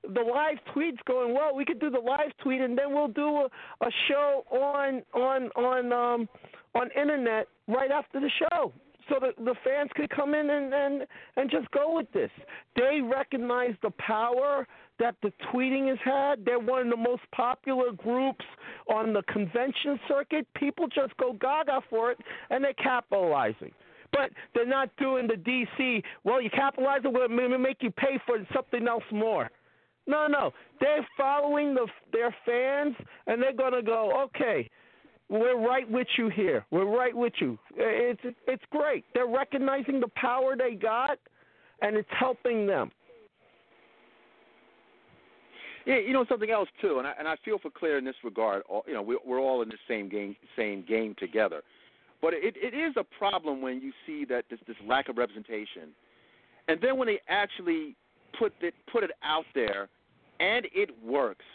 the 0.03 0.21
live 0.21 0.57
tweet's 0.73 0.99
going 1.05 1.33
well. 1.33 1.55
We 1.55 1.65
could 1.65 1.79
do 1.79 1.89
the 1.89 1.99
live 1.99 2.31
tweet, 2.41 2.61
and 2.61 2.77
then 2.77 2.93
we'll 2.93 3.07
do 3.09 3.27
a, 3.27 3.49
a 3.81 3.89
show 4.07 4.43
on 4.51 5.03
on 5.13 5.49
on 5.55 5.93
um 5.93 6.29
on 6.75 6.89
internet 6.99 7.47
right 7.67 7.91
after 7.91 8.19
the 8.19 8.29
show, 8.39 8.73
so 9.09 9.15
that 9.21 9.35
the 9.43 9.55
fans 9.63 9.89
could 9.95 10.09
come 10.09 10.33
in 10.33 10.49
and 10.49 10.73
and 10.73 11.07
and 11.35 11.51
just 11.51 11.69
go 11.71 11.95
with 11.95 12.11
this. 12.13 12.31
They 12.75 13.01
recognize 13.01 13.75
the 13.81 13.91
power 13.91 14.67
that 14.99 15.15
the 15.21 15.31
tweeting 15.51 15.89
has 15.89 15.97
had. 16.03 16.45
They're 16.45 16.59
one 16.59 16.81
of 16.83 16.89
the 16.89 16.97
most 16.97 17.23
popular 17.33 17.91
groups 17.91 18.45
on 18.93 19.13
the 19.13 19.23
convention 19.23 19.99
circuit. 20.07 20.47
People 20.55 20.87
just 20.87 21.15
go 21.17 21.33
gaga 21.33 21.81
for 21.89 22.11
it, 22.11 22.19
and 22.49 22.63
they're 22.63 22.73
capitalizing. 22.73 23.71
But 24.11 24.31
they're 24.55 24.65
not 24.65 24.89
doing 24.97 25.27
the 25.27 25.35
DC. 25.35 26.03
Well, 26.23 26.41
you 26.41 26.49
capitalize 26.49 27.01
it, 27.03 27.13
going 27.13 27.61
make 27.61 27.77
you 27.81 27.91
pay 27.91 28.19
for 28.25 28.37
something 28.53 28.87
else 28.87 29.03
more. 29.11 29.51
No, 30.09 30.25
no, 30.25 30.51
they're 30.79 31.07
following 31.15 31.75
the 31.75 31.85
their 32.11 32.35
fans, 32.43 32.95
and 33.27 33.39
they're 33.41 33.53
to 33.73 33.83
go, 33.83 34.23
okay, 34.25 34.67
we're 35.29 35.55
right 35.63 35.89
with 35.89 36.07
you 36.17 36.29
here. 36.29 36.65
We're 36.71 36.89
right 36.89 37.15
with 37.15 37.33
you. 37.39 37.59
It's 37.77 38.19
it's 38.47 38.63
great. 38.71 39.05
They're 39.13 39.27
recognizing 39.27 39.99
the 39.99 40.07
power 40.15 40.55
they 40.57 40.73
got, 40.73 41.19
and 41.83 41.95
it's 41.95 42.09
helping 42.17 42.65
them. 42.65 42.91
Yeah, 45.85 45.99
you 45.99 46.11
know 46.11 46.25
something 46.27 46.49
else 46.49 46.69
too, 46.81 46.97
and 46.97 47.07
I 47.07 47.13
and 47.19 47.27
I 47.27 47.35
feel 47.45 47.59
for 47.59 47.69
Claire 47.69 47.99
in 47.99 48.03
this 48.05 48.15
regard. 48.23 48.63
all- 48.67 48.83
You 48.87 48.95
know, 48.95 49.03
we, 49.03 49.15
we're 49.23 49.39
all 49.39 49.61
in 49.61 49.69
the 49.69 49.77
same 49.87 50.09
game, 50.09 50.35
same 50.57 50.83
game 50.87 51.13
together. 51.19 51.61
But 52.19 52.33
it 52.33 52.55
it 52.57 52.73
is 52.73 52.95
a 52.97 53.03
problem 53.03 53.61
when 53.61 53.79
you 53.79 53.91
see 54.07 54.25
that 54.25 54.45
this 54.49 54.59
this 54.65 54.75
lack 54.87 55.07
of 55.07 55.17
representation, 55.17 55.89
and 56.67 56.81
then 56.81 56.97
when 56.97 57.07
they 57.07 57.19
actually 57.27 57.95
put 58.39 58.53
it 58.61 58.73
put 58.91 59.03
it 59.03 59.11
out 59.23 59.45
there, 59.53 59.87
and 60.39 60.67
it 60.73 60.89
works. 61.03 61.45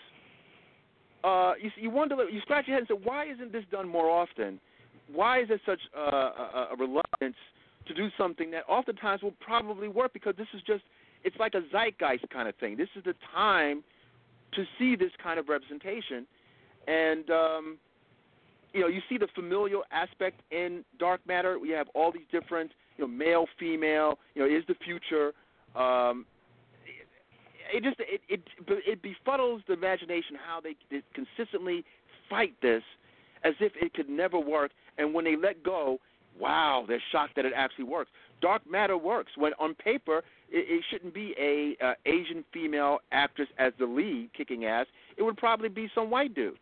Uh, 1.22 1.54
you 1.60 1.70
you 1.76 1.90
wonder, 1.90 2.16
you 2.28 2.40
scratch 2.42 2.66
your 2.66 2.76
head 2.76 2.86
and 2.88 2.98
say, 2.98 3.06
why 3.06 3.24
isn't 3.30 3.52
this 3.52 3.64
done 3.70 3.88
more 3.88 4.10
often? 4.10 4.60
Why 5.12 5.40
is 5.42 5.48
there 5.48 5.60
such 5.66 5.80
a, 5.96 6.00
a 6.00 6.74
reluctance 6.78 7.36
to 7.86 7.94
do 7.94 8.08
something 8.16 8.50
that 8.50 8.64
oftentimes 8.68 9.22
will 9.22 9.34
probably 9.40 9.88
work? 9.88 10.12
Because 10.12 10.34
this 10.36 10.46
is 10.54 10.60
just 10.66 10.82
it's 11.24 11.36
like 11.38 11.54
a 11.54 11.62
zeitgeist 11.72 12.28
kind 12.30 12.48
of 12.48 12.54
thing. 12.56 12.76
This 12.76 12.88
is 12.96 13.04
the 13.04 13.14
time 13.34 13.82
to 14.52 14.64
see 14.78 14.96
this 14.96 15.10
kind 15.22 15.38
of 15.38 15.48
representation, 15.48 16.26
and 16.86 17.30
um, 17.30 17.78
you 18.74 18.80
know 18.80 18.88
you 18.88 19.00
see 19.08 19.16
the 19.16 19.28
familial 19.34 19.82
aspect 19.90 20.40
in 20.50 20.84
dark 20.98 21.20
matter. 21.26 21.58
We 21.58 21.70
have 21.70 21.88
all 21.94 22.12
these 22.12 22.28
different 22.30 22.72
you 22.98 23.04
know 23.04 23.08
male, 23.08 23.46
female. 23.58 24.18
You 24.34 24.42
know 24.42 24.56
is 24.56 24.64
the 24.68 24.74
future. 24.84 25.32
Um, 25.74 26.26
it 27.72 27.82
just 27.82 27.96
it 28.00 28.20
it 28.28 28.42
it 28.86 29.00
befuddles 29.02 29.60
the 29.66 29.72
imagination 29.72 30.36
how 30.46 30.60
they, 30.60 30.76
they 30.90 31.02
consistently 31.14 31.84
fight 32.28 32.54
this 32.62 32.82
as 33.44 33.54
if 33.60 33.72
it 33.80 33.92
could 33.94 34.08
never 34.08 34.38
work, 34.38 34.70
and 34.98 35.12
when 35.12 35.24
they 35.24 35.36
let 35.36 35.62
go, 35.62 35.98
wow, 36.38 36.84
they're 36.88 37.02
shocked 37.12 37.36
that 37.36 37.44
it 37.44 37.52
actually 37.54 37.84
works. 37.84 38.10
Dark 38.40 38.62
matter 38.68 38.96
works 38.96 39.32
when 39.36 39.52
on 39.58 39.74
paper 39.74 40.18
it, 40.50 40.66
it 40.68 40.84
shouldn't 40.90 41.14
be 41.14 41.34
a 41.38 41.76
uh, 41.84 41.94
Asian 42.06 42.44
female 42.52 42.98
actress 43.12 43.48
as 43.58 43.72
the 43.78 43.86
lead 43.86 44.30
kicking 44.36 44.64
ass. 44.64 44.86
It 45.16 45.22
would 45.22 45.36
probably 45.36 45.68
be 45.68 45.90
some 45.94 46.10
white 46.10 46.34
dude. 46.34 46.58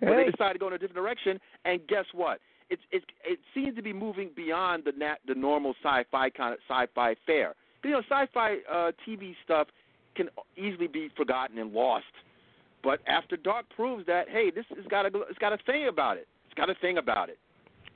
But 0.00 0.10
they 0.16 0.24
Hey. 0.24 0.30
decided 0.30 0.54
to 0.54 0.58
go 0.60 0.68
in 0.68 0.74
a 0.74 0.78
different 0.78 0.96
direction, 0.96 1.40
and 1.64 1.80
guess 1.88 2.04
what? 2.12 2.40
It 2.70 2.78
it 2.92 3.02
it 3.24 3.40
seems 3.54 3.74
to 3.76 3.82
be 3.82 3.92
moving 3.92 4.30
beyond 4.36 4.84
the 4.84 4.92
nat, 4.92 5.16
the 5.26 5.34
normal 5.34 5.74
sci-fi 5.82 6.30
kind 6.30 6.52
of 6.54 6.60
sci-fi 6.68 7.16
fare. 7.26 7.54
You 7.82 7.90
know, 7.90 8.02
sci-fi 8.08 8.58
uh, 8.70 8.92
TV 9.06 9.34
stuff 9.44 9.68
can 10.18 10.28
easily 10.56 10.88
be 10.88 11.08
forgotten 11.16 11.58
and 11.58 11.72
lost. 11.72 12.04
But 12.82 13.00
After 13.06 13.36
Dark 13.36 13.64
proves 13.74 14.04
that 14.06 14.28
hey, 14.28 14.50
this 14.54 14.64
has 14.76 14.86
got 14.86 15.06
a 15.06 15.10
it's 15.30 15.38
got 15.38 15.52
a 15.52 15.58
thing 15.66 15.88
about 15.88 16.16
it. 16.16 16.26
It's 16.46 16.54
got 16.54 16.68
a 16.70 16.74
thing 16.80 16.98
about 16.98 17.28
it. 17.28 17.38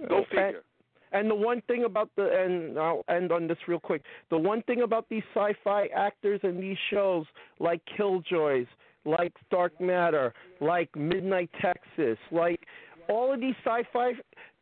Go 0.08 0.18
And- 0.18 0.26
figure. 0.28 0.62
And 1.14 1.30
the 1.30 1.34
one 1.34 1.60
thing 1.68 1.84
about 1.84 2.08
the 2.16 2.26
and 2.42 2.78
I'll 2.78 3.04
end 3.08 3.32
on 3.32 3.46
this 3.46 3.58
real 3.68 3.78
quick. 3.78 4.02
The 4.30 4.38
one 4.38 4.62
thing 4.62 4.80
about 4.80 5.06
these 5.10 5.22
sci-fi 5.34 5.82
actors 5.94 6.40
and 6.42 6.62
these 6.62 6.78
shows 6.90 7.26
like 7.58 7.82
Killjoys, 7.98 8.66
like 9.04 9.32
Dark 9.50 9.78
Matter, 9.78 10.32
like 10.60 10.88
Midnight 10.96 11.50
Texas, 11.60 12.16
like 12.30 12.60
all 13.10 13.32
of 13.32 13.40
these 13.40 13.54
sci-fi 13.64 14.12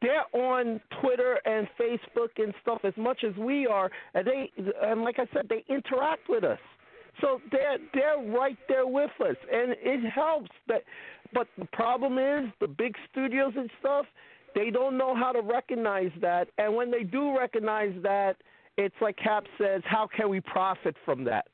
they're 0.02 0.24
on 0.32 0.80
Twitter 1.00 1.38
and 1.44 1.68
Facebook 1.78 2.30
and 2.38 2.52
stuff 2.62 2.80
as 2.84 2.94
much 2.96 3.22
as 3.22 3.36
we 3.36 3.66
are 3.66 3.90
and 4.14 4.26
they 4.26 4.50
and 4.82 5.02
like 5.02 5.18
I 5.20 5.26
said 5.32 5.48
they 5.48 5.64
interact 5.68 6.28
with 6.28 6.42
us. 6.42 6.58
So 7.20 7.40
they're 7.50 7.78
they're 7.94 8.30
right 8.30 8.58
there 8.68 8.86
with 8.86 9.10
us 9.20 9.36
and 9.52 9.74
it 9.80 10.08
helps 10.10 10.50
that 10.68 10.82
but 11.32 11.46
the 11.58 11.66
problem 11.66 12.18
is 12.18 12.50
the 12.60 12.68
big 12.68 12.94
studios 13.10 13.52
and 13.56 13.70
stuff 13.80 14.06
they 14.54 14.70
don't 14.70 14.98
know 14.98 15.14
how 15.14 15.32
to 15.32 15.40
recognize 15.40 16.10
that 16.20 16.48
and 16.58 16.74
when 16.74 16.90
they 16.90 17.04
do 17.04 17.36
recognize 17.36 17.94
that 18.02 18.36
it's 18.76 18.94
like 19.00 19.16
cap 19.16 19.44
says 19.58 19.82
how 19.84 20.08
can 20.08 20.28
we 20.28 20.40
profit 20.40 20.96
from 21.04 21.24
that 21.24 21.46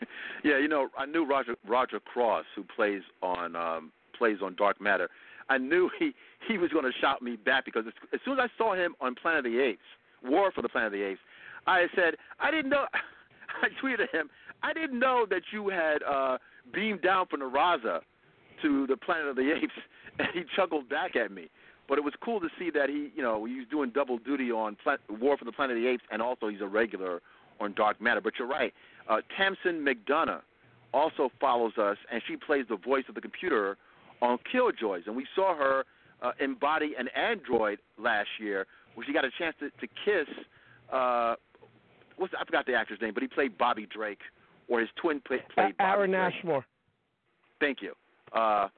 Yeah, 0.44 0.58
you 0.58 0.68
know, 0.68 0.88
I 0.98 1.06
knew 1.06 1.26
Roger 1.26 1.56
Roger 1.66 1.98
Cross, 1.98 2.44
who 2.54 2.64
plays 2.76 3.00
on 3.22 3.56
um, 3.56 3.92
plays 4.16 4.38
on 4.42 4.54
Dark 4.56 4.78
Matter. 4.78 5.08
I 5.48 5.56
knew 5.56 5.90
he 5.98 6.12
he 6.46 6.58
was 6.58 6.70
going 6.70 6.84
to 6.84 6.92
shout 7.00 7.22
me 7.22 7.36
back 7.36 7.64
because 7.64 7.84
as, 7.86 7.94
as 8.12 8.20
soon 8.24 8.38
as 8.38 8.50
I 8.50 8.58
saw 8.58 8.74
him 8.74 8.94
on 9.00 9.14
Planet 9.14 9.46
of 9.46 9.52
the 9.52 9.58
Apes, 9.58 9.80
War 10.22 10.52
for 10.52 10.60
the 10.60 10.68
Planet 10.68 10.88
of 10.88 10.92
the 10.92 11.02
Apes, 11.02 11.20
I 11.66 11.86
said 11.94 12.16
I 12.40 12.50
didn't 12.50 12.70
know. 12.70 12.84
I 13.62 13.68
tweeted 13.82 14.10
him. 14.12 14.28
I 14.64 14.72
didn't 14.72 14.98
know 14.98 15.26
that 15.28 15.42
you 15.52 15.68
had 15.68 16.02
uh, 16.02 16.38
beamed 16.72 17.02
down 17.02 17.26
from 17.26 17.40
the 17.40 17.46
Raza 17.50 18.00
to 18.62 18.86
the 18.86 18.96
Planet 18.96 19.26
of 19.26 19.36
the 19.36 19.52
Apes, 19.52 19.74
and 20.18 20.28
he 20.32 20.42
chuckled 20.56 20.88
back 20.88 21.16
at 21.16 21.30
me. 21.30 21.50
But 21.86 21.98
it 21.98 22.04
was 22.04 22.14
cool 22.24 22.40
to 22.40 22.48
see 22.58 22.70
that 22.70 22.88
he, 22.88 23.10
you 23.14 23.22
know, 23.22 23.44
he 23.44 23.56
was 23.56 23.66
doing 23.70 23.90
double 23.94 24.16
duty 24.16 24.50
on 24.50 24.76
Pla- 24.82 24.96
War 25.10 25.36
for 25.36 25.44
the 25.44 25.52
Planet 25.52 25.76
of 25.76 25.82
the 25.82 25.88
Apes, 25.88 26.04
and 26.10 26.22
also 26.22 26.48
he's 26.48 26.62
a 26.62 26.66
regular 26.66 27.20
on 27.60 27.74
Dark 27.74 28.00
Matter. 28.00 28.22
But 28.22 28.34
you're 28.38 28.48
right. 28.48 28.72
Uh, 29.06 29.18
Tamsen 29.36 29.84
McDonough 29.84 30.40
also 30.94 31.28
follows 31.38 31.72
us, 31.76 31.98
and 32.10 32.22
she 32.26 32.36
plays 32.36 32.64
the 32.70 32.76
voice 32.76 33.04
of 33.10 33.14
the 33.14 33.20
computer 33.20 33.76
on 34.22 34.38
Killjoys. 34.50 35.02
And 35.06 35.14
we 35.14 35.26
saw 35.34 35.54
her 35.54 35.84
uh, 36.22 36.32
embody 36.40 36.94
an 36.98 37.08
android 37.08 37.80
last 37.98 38.28
year, 38.40 38.66
where 38.94 39.06
she 39.06 39.12
got 39.12 39.26
a 39.26 39.30
chance 39.38 39.54
to, 39.60 39.68
to 39.68 39.86
kiss. 40.04 40.28
Uh, 40.90 41.34
what's 42.16 42.32
I 42.40 42.44
forgot 42.46 42.64
the 42.64 42.74
actor's 42.74 43.00
name, 43.02 43.12
but 43.12 43.22
he 43.22 43.28
played 43.28 43.58
Bobby 43.58 43.86
Drake, 43.94 44.20
or 44.68 44.80
his 44.80 44.88
twin 45.00 45.20
play, 45.26 45.38
played 45.54 45.76
Bobby 45.76 46.12
Aaron. 46.12 46.14
Ashmore 46.14 46.64
Thank 47.60 47.78
you. 47.80 47.92
Uh, 48.32 48.68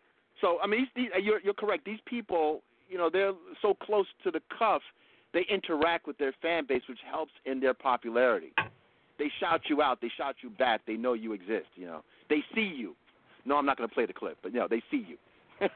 so 0.41 0.59
I 0.63 0.67
mean, 0.67 0.87
these, 0.95 1.09
you're 1.23 1.41
you're 1.41 1.55
correct. 1.55 1.85
These 1.85 2.01
people, 2.07 2.63
you 2.89 2.99
know, 2.99 3.09
they're 3.11 3.33
so 3.63 3.75
close 3.75 4.07
to 4.25 4.31
the 4.31 4.41
cuff, 4.57 4.83
they 5.33 5.45
interact 5.51 6.07
with 6.07 6.19
their 6.19 6.35
fan 6.43 6.67
base, 6.69 6.83
which 6.89 6.99
helps 7.11 7.33
in 7.45 7.61
their 7.61 7.75
popularity. 7.75 8.53
They 9.19 9.31
shout 9.41 9.63
you 9.69 9.81
out, 9.81 10.01
they 10.01 10.11
shout 10.17 10.37
you 10.43 10.51
back, 10.51 10.83
they 10.87 10.95
know 10.95 11.15
you 11.15 11.33
exist. 11.33 11.69
You 11.75 11.87
know, 11.87 12.05
they 12.29 12.43
see 12.55 12.71
you. 12.77 12.95
No, 13.45 13.57
I'm 13.57 13.65
not 13.65 13.79
going 13.79 13.89
to 13.89 13.95
play 13.95 14.07
the 14.07 14.13
clip, 14.13 14.37
but 14.43 14.53
you 14.53 14.61
know, 14.61 14.69
they 14.69 14.83
see 14.91 15.07
you. 15.09 15.17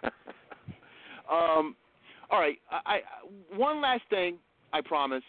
um, 1.31 1.75
all 2.31 2.39
right, 2.39 2.59
I, 2.71 2.81
I 2.87 3.01
one 3.57 3.81
last 3.81 4.03
thing, 4.11 4.37
I 4.73 4.83
promise, 4.83 5.23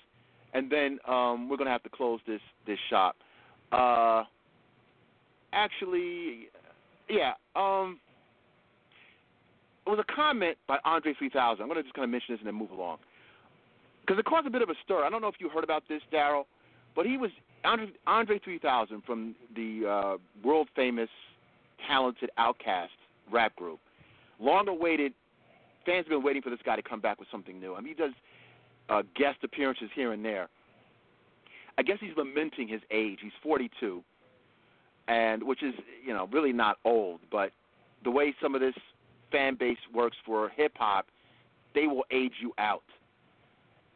and 0.54 0.70
then 0.70 1.00
um, 1.08 1.50
we're 1.50 1.58
going 1.58 1.68
to 1.68 1.72
have 1.72 1.84
to 1.84 1.90
close 1.90 2.20
this 2.28 2.42
this 2.68 2.80
shop. 2.90 3.16
Uh, 3.72 4.24
actually, 5.54 6.50
yeah. 7.10 7.34
Um, 7.56 8.00
it 9.86 9.90
was 9.90 10.00
a 10.00 10.14
comment 10.14 10.58
by 10.68 10.78
Andre 10.86 11.14
3000. 11.14 11.62
I'm 11.62 11.68
going 11.68 11.78
to 11.78 11.84
just 11.84 11.96
kind 11.96 12.04
of 12.04 12.10
mention 12.10 12.34
this 12.34 12.40
and 12.40 12.48
then 12.48 12.56
move 12.56 12.72
along. 12.72 12.98
Because 14.02 14.20
it 14.20 14.26
caused 14.26 14.48
a 14.48 14.50
bit 14.50 14.62
of 14.62 14.70
a 14.70 14.76
stir. 14.84 15.04
I 15.04 15.10
don't 15.10 15.22
know 15.22 15.28
if 15.28 15.36
you 15.40 15.50
heard 15.50 15.64
about 15.64 15.84
this, 15.88 16.02
Daryll, 16.12 16.46
but 16.96 17.06
he 17.06 17.18
was 17.18 17.32
Andre, 17.64 17.88
Andre 18.08 18.40
3000 18.40 19.04
from 19.06 19.36
the 19.56 19.88
uh, 19.88 20.18
world 20.44 20.68
famous, 20.76 21.10
talented 21.88 22.30
OutKast 22.38 22.88
rap 23.32 23.56
group. 23.56 23.80
Long 24.40 24.68
awaited. 24.68 25.14
Fans 25.86 26.06
have 26.06 26.10
been 26.10 26.24
waiting 26.24 26.42
for 26.42 26.50
this 26.50 26.60
guy 26.64 26.76
to 26.76 26.82
come 26.82 27.00
back 27.00 27.20
with 27.20 27.28
something 27.32 27.60
new. 27.60 27.76
I 27.76 27.82
mean, 27.82 27.96
he 27.96 28.02
does 28.02 28.14
uh, 28.90 29.02
guest 29.16 29.40
appearances 29.44 29.90
here 29.96 30.14
and 30.14 30.24
there. 30.24 30.48
I 31.78 31.84
guess 31.84 31.98
he's 32.00 32.16
lamenting 32.18 32.68
his 32.68 32.82
age. 32.92 33.20
He's 33.22 33.32
42, 33.42 34.04
and 35.08 35.44
which 35.44 35.64
is 35.64 35.74
you 36.06 36.14
know 36.14 36.28
really 36.32 36.54
not 36.54 36.78
old, 36.86 37.20
but 37.32 37.52
the 38.04 38.12
way 38.12 38.34
some 38.42 38.56
of 38.56 38.62
this 38.62 38.76
fan 39.32 39.56
base 39.56 39.78
works 39.94 40.18
for 40.26 40.50
hip 40.50 40.74
hop, 40.78 41.08
they 41.74 41.88
will 41.88 42.06
age 42.12 42.34
you 42.42 42.54
out. 42.58 42.84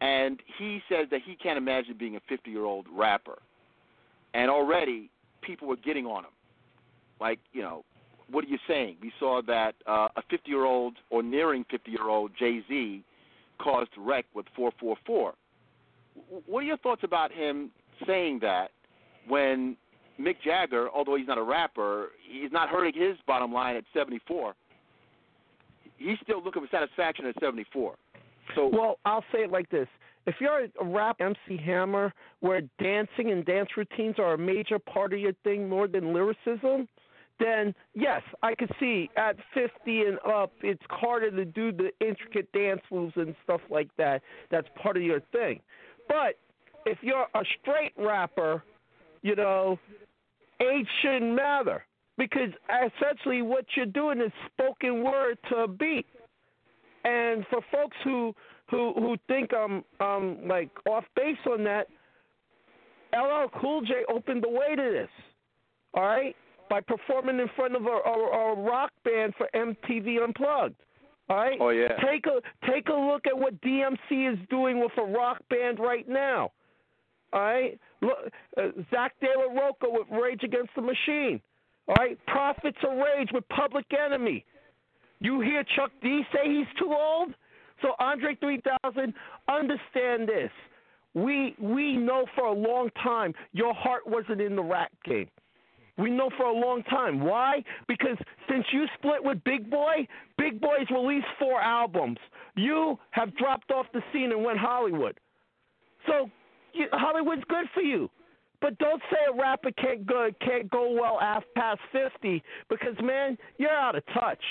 and 0.02 0.42
he 0.58 0.82
says 0.90 1.08
that 1.12 1.22
he 1.26 1.36
can't 1.36 1.58
imagine 1.58 1.96
being 1.98 2.16
a 2.16 2.20
50 2.28 2.52
year 2.52 2.66
old 2.66 2.86
rapper. 2.92 3.40
And 4.34 4.52
already 4.52 5.10
people 5.42 5.68
were 5.68 5.78
getting 5.78 6.06
on 6.06 6.26
him. 6.26 6.32
Like, 7.20 7.40
you 7.54 7.62
know, 7.62 7.84
what 8.30 8.44
are 8.44 8.48
you 8.48 8.58
saying? 8.68 8.98
We 9.02 9.12
saw 9.20 9.42
that 9.48 9.76
uh, 9.88 10.10
a 10.18 10.22
50 10.30 10.50
year 10.50 10.66
old 10.66 10.96
or 11.10 11.24
nearing 11.24 11.66
50 11.72 11.92
year 11.92 12.10
old 12.10 12.32
Jay 12.38 12.62
Z 12.68 13.04
caused 13.60 13.92
wreck 13.98 14.26
with 14.34 14.46
444. 14.56 15.34
What 16.46 16.60
are 16.60 16.64
your 16.64 16.78
thoughts 16.78 17.04
about 17.04 17.32
him 17.32 17.72
saying 18.06 18.40
that 18.42 18.72
when 19.28 19.78
Mick 20.20 20.36
Jagger, 20.44 20.90
although 20.94 21.16
he's 21.16 21.28
not 21.28 21.38
a 21.38 21.44
rapper, 21.44 22.10
he's 22.30 22.52
not 22.52 22.70
hurting 22.70 23.00
his 23.00 23.18
bottom 23.28 23.52
line 23.52 23.76
at 23.76 23.84
74. 23.94 24.56
He's 25.98 26.18
still 26.24 26.44
looking 26.44 26.62
for 26.62 26.68
satisfaction 26.70 27.26
at 27.26 27.36
74. 27.40 27.96
So 28.56 28.68
well, 28.68 29.00
I'll 29.06 29.24
say 29.32 29.40
it 29.40 29.52
like 29.52 29.70
this: 29.70 29.88
if 30.26 30.36
you're 30.40 30.66
a 30.80 30.86
rap 30.86 31.18
MC 31.20 31.58
Hammer, 31.64 32.14
where 32.40 32.62
dancing 32.82 33.32
and 33.32 33.46
dance 33.46 33.70
routines 33.76 34.16
are 34.20 34.34
a 34.34 34.38
major 34.38 34.80
part 34.80 35.14
of 35.14 35.20
your 35.20 35.34
thing 35.44 35.68
more 35.68 35.88
than 35.88 36.14
lyricism, 36.14 36.88
then 37.40 37.74
yes, 37.94 38.22
I 38.44 38.56
could 38.56 38.72
see 38.80 39.10
at 39.18 39.36
50 39.54 39.72
and 39.86 40.20
up, 40.28 40.52
it's 40.62 40.82
harder 40.90 41.32
to 41.32 41.46
do 41.46 41.72
the 41.72 41.92
intricate 42.00 42.52
dance 42.54 42.82
moves 42.92 43.14
and 43.16 43.36
stuff 43.44 43.62
like 43.70 43.90
that. 43.98 44.22
That's 44.52 44.68
part 44.82 44.98
of 44.98 45.04
your 45.04 45.22
thing. 45.32 45.60
But 46.08 46.40
if 46.86 47.00
you're 47.02 47.28
a 47.34 47.42
straight 47.62 47.94
rapper, 47.98 48.64
you 49.22 49.36
know, 49.36 49.80
age 50.62 50.88
shouldn't 51.02 51.36
matter 51.36 51.86
because 52.18 52.50
essentially 52.70 53.42
what 53.42 53.66
you're 53.76 53.86
doing 53.86 54.22
is 54.22 54.32
spoken 54.54 55.04
word 55.04 55.38
to 55.50 55.58
a 55.58 55.68
beat. 55.68 56.06
And 57.04 57.46
for 57.50 57.60
folks 57.72 57.98
who 58.04 58.34
who 58.70 58.94
who 58.96 59.16
think 59.28 59.52
I'm 59.54 59.84
um 60.00 60.40
like 60.48 60.70
off 60.90 61.06
base 61.16 61.38
on 61.50 61.64
that, 61.66 61.88
LL 63.14 63.50
Cool 63.60 63.82
J 63.82 64.04
opened 64.10 64.44
the 64.44 64.50
way 64.50 64.76
to 64.76 64.82
this. 64.82 65.10
All 65.94 66.04
right, 66.04 66.36
by 66.70 66.82
performing 66.82 67.40
in 67.40 67.50
front 67.56 67.76
of 67.76 67.86
a, 67.86 67.90
a, 67.90 68.54
a 68.54 68.56
rock 68.62 68.92
band 69.04 69.34
for 69.38 69.48
MTV 69.56 70.24
Unplugged. 70.24 70.76
All 71.30 71.38
right. 71.38 71.58
Oh, 71.60 71.70
yeah. 71.70 71.96
Take 72.12 72.26
a 72.28 72.42
take 72.70 72.90
a 72.90 72.94
look 72.94 73.26
at 73.26 73.38
what 73.38 73.60
DMC 73.62 74.34
is 74.34 74.40
doing 74.50 74.80
with 74.80 74.92
a 74.98 75.04
rock 75.04 75.42
band 75.50 75.80
right 75.80 76.08
now. 76.08 76.52
All 77.34 77.42
right. 77.42 77.80
Uh, 78.58 78.62
Zack 78.92 79.14
de 79.20 79.28
la 79.28 79.62
Rocha 79.62 79.88
with 79.88 80.08
Rage 80.12 80.42
Against 80.44 80.72
the 80.76 80.82
Machine. 80.82 81.42
All 81.88 81.96
right. 82.00 82.18
Prophets 82.28 82.78
of 82.84 82.98
Rage 82.98 83.30
with 83.34 83.48
Public 83.50 83.86
Enemy. 83.94 84.46
You 85.20 85.42
hear 85.42 85.64
Chuck 85.76 85.92
D 86.02 86.24
say 86.34 86.50
he's 86.50 86.68
too 86.80 86.94
old? 86.94 87.34
So 87.82 87.90
Andre 88.00 88.36
3000, 88.36 89.14
understand 89.48 90.28
this. 90.28 90.52
We 91.14 91.56
we 91.60 91.96
know 91.96 92.26
for 92.36 92.46
a 92.46 92.54
long 92.54 92.90
time 93.02 93.34
your 93.54 93.74
heart 93.74 94.02
wasn't 94.06 94.42
in 94.42 94.56
the 94.56 94.64
rap 94.64 94.92
game. 95.06 95.30
We 95.98 96.10
know 96.10 96.30
for 96.36 96.46
a 96.46 96.54
long 96.54 96.84
time. 96.84 97.22
Why? 97.22 97.64
Because 97.88 98.18
since 98.50 98.66
you 98.74 98.86
split 98.98 99.24
with 99.24 99.42
Big 99.46 99.70
Boi, 99.70 100.08
Big 100.38 100.60
Boi's 100.60 100.90
released 100.92 101.28
four 101.40 101.62
albums. 101.62 102.18
You 102.56 103.00
have 103.12 103.36
dropped 103.38 103.72
off 103.72 103.86
the 103.94 104.02
scene 104.12 104.32
and 104.34 104.44
went 104.44 104.58
Hollywood. 104.58 105.18
So 106.06 106.30
you, 106.76 106.88
Hollywood's 106.92 107.44
good 107.48 107.66
for 107.74 107.82
you. 107.82 108.10
But 108.62 108.78
don't 108.80 109.02
say 109.12 109.18
a 109.32 109.40
rapper 109.40 109.72
can't 109.72 110.06
go 110.08 110.30
can't 110.42 110.70
go 110.72 110.92
well 110.92 111.20
after 111.20 111.48
past 111.56 111.80
fifty 111.92 112.42
because 112.70 112.96
man, 113.02 113.38
you're 113.58 113.70
out 113.70 113.96
of 113.96 114.04
touch. 114.14 114.42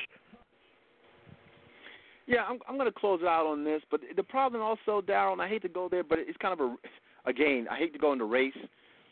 Yeah, 2.27 2.45
I'm 2.49 2.59
I'm 2.69 2.77
going 2.77 2.91
to 2.91 2.99
close 2.99 3.23
out 3.23 3.47
on 3.47 3.65
this, 3.65 3.83
but 3.91 4.01
the 4.17 4.23
problem 4.23 4.63
also, 4.63 5.03
Daryll, 5.03 5.33
and 5.33 5.43
I 5.43 5.49
hate 5.49 5.63
to 5.63 5.69
go 5.69 5.89
there, 5.89 6.05
but 6.05 6.19
it's 6.19 6.39
kind 6.39 6.59
of 6.59 6.61
a 6.61 6.77
again, 7.29 7.67
I 7.71 7.77
hate 7.77 7.93
to 7.93 7.99
go 7.99 8.13
into 8.13 8.25
race, 8.25 8.57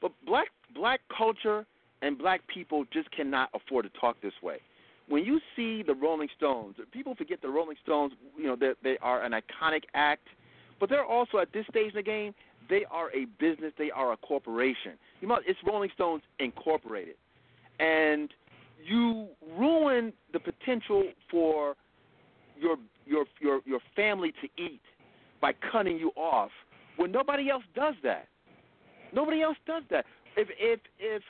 but 0.00 0.12
black 0.26 0.48
black 0.74 1.00
culture 1.16 1.66
and 2.02 2.18
black 2.18 2.40
people 2.52 2.84
just 2.92 3.10
cannot 3.10 3.50
afford 3.54 3.84
to 3.84 4.00
talk 4.00 4.20
this 4.22 4.32
way. 4.42 4.58
When 5.08 5.24
you 5.24 5.40
see 5.56 5.82
the 5.82 5.94
Rolling 5.94 6.28
Stones, 6.36 6.76
people 6.92 7.14
forget 7.14 7.42
the 7.42 7.48
Rolling 7.48 7.76
Stones, 7.82 8.12
you 8.36 8.46
know, 8.46 8.56
they 8.56 8.72
they 8.82 8.98
are 9.02 9.22
an 9.22 9.32
iconic 9.32 9.82
act, 9.94 10.28
but 10.80 10.88
they're 10.88 11.04
also 11.04 11.38
at 11.38 11.52
this 11.52 11.66
stage 11.70 11.90
in 11.90 11.96
the 11.96 12.02
game, 12.02 12.34
they 12.72 12.86
are 12.90 13.10
a 13.10 13.26
business, 13.38 13.70
they 13.76 13.90
are 13.90 14.14
a 14.14 14.16
corporation. 14.16 14.92
You 15.20 15.28
know, 15.28 15.38
it's 15.46 15.58
Rolling 15.66 15.90
Stones 15.94 16.22
Incorporated. 16.38 17.16
And 17.78 18.30
you 18.82 19.28
ruin 19.58 20.10
the 20.32 20.40
potential 20.40 21.04
for 21.30 21.74
your 22.58 22.76
your 23.04 23.26
your 23.42 23.60
your 23.66 23.80
family 23.94 24.32
to 24.40 24.62
eat 24.62 24.80
by 25.42 25.52
cutting 25.70 25.98
you 25.98 26.12
off 26.16 26.50
when 26.96 27.12
nobody 27.12 27.50
else 27.50 27.64
does 27.74 27.94
that. 28.04 28.26
Nobody 29.12 29.42
else 29.42 29.58
does 29.66 29.82
that. 29.90 30.06
If 30.38 30.48
if 30.58 30.80
if 30.98 31.22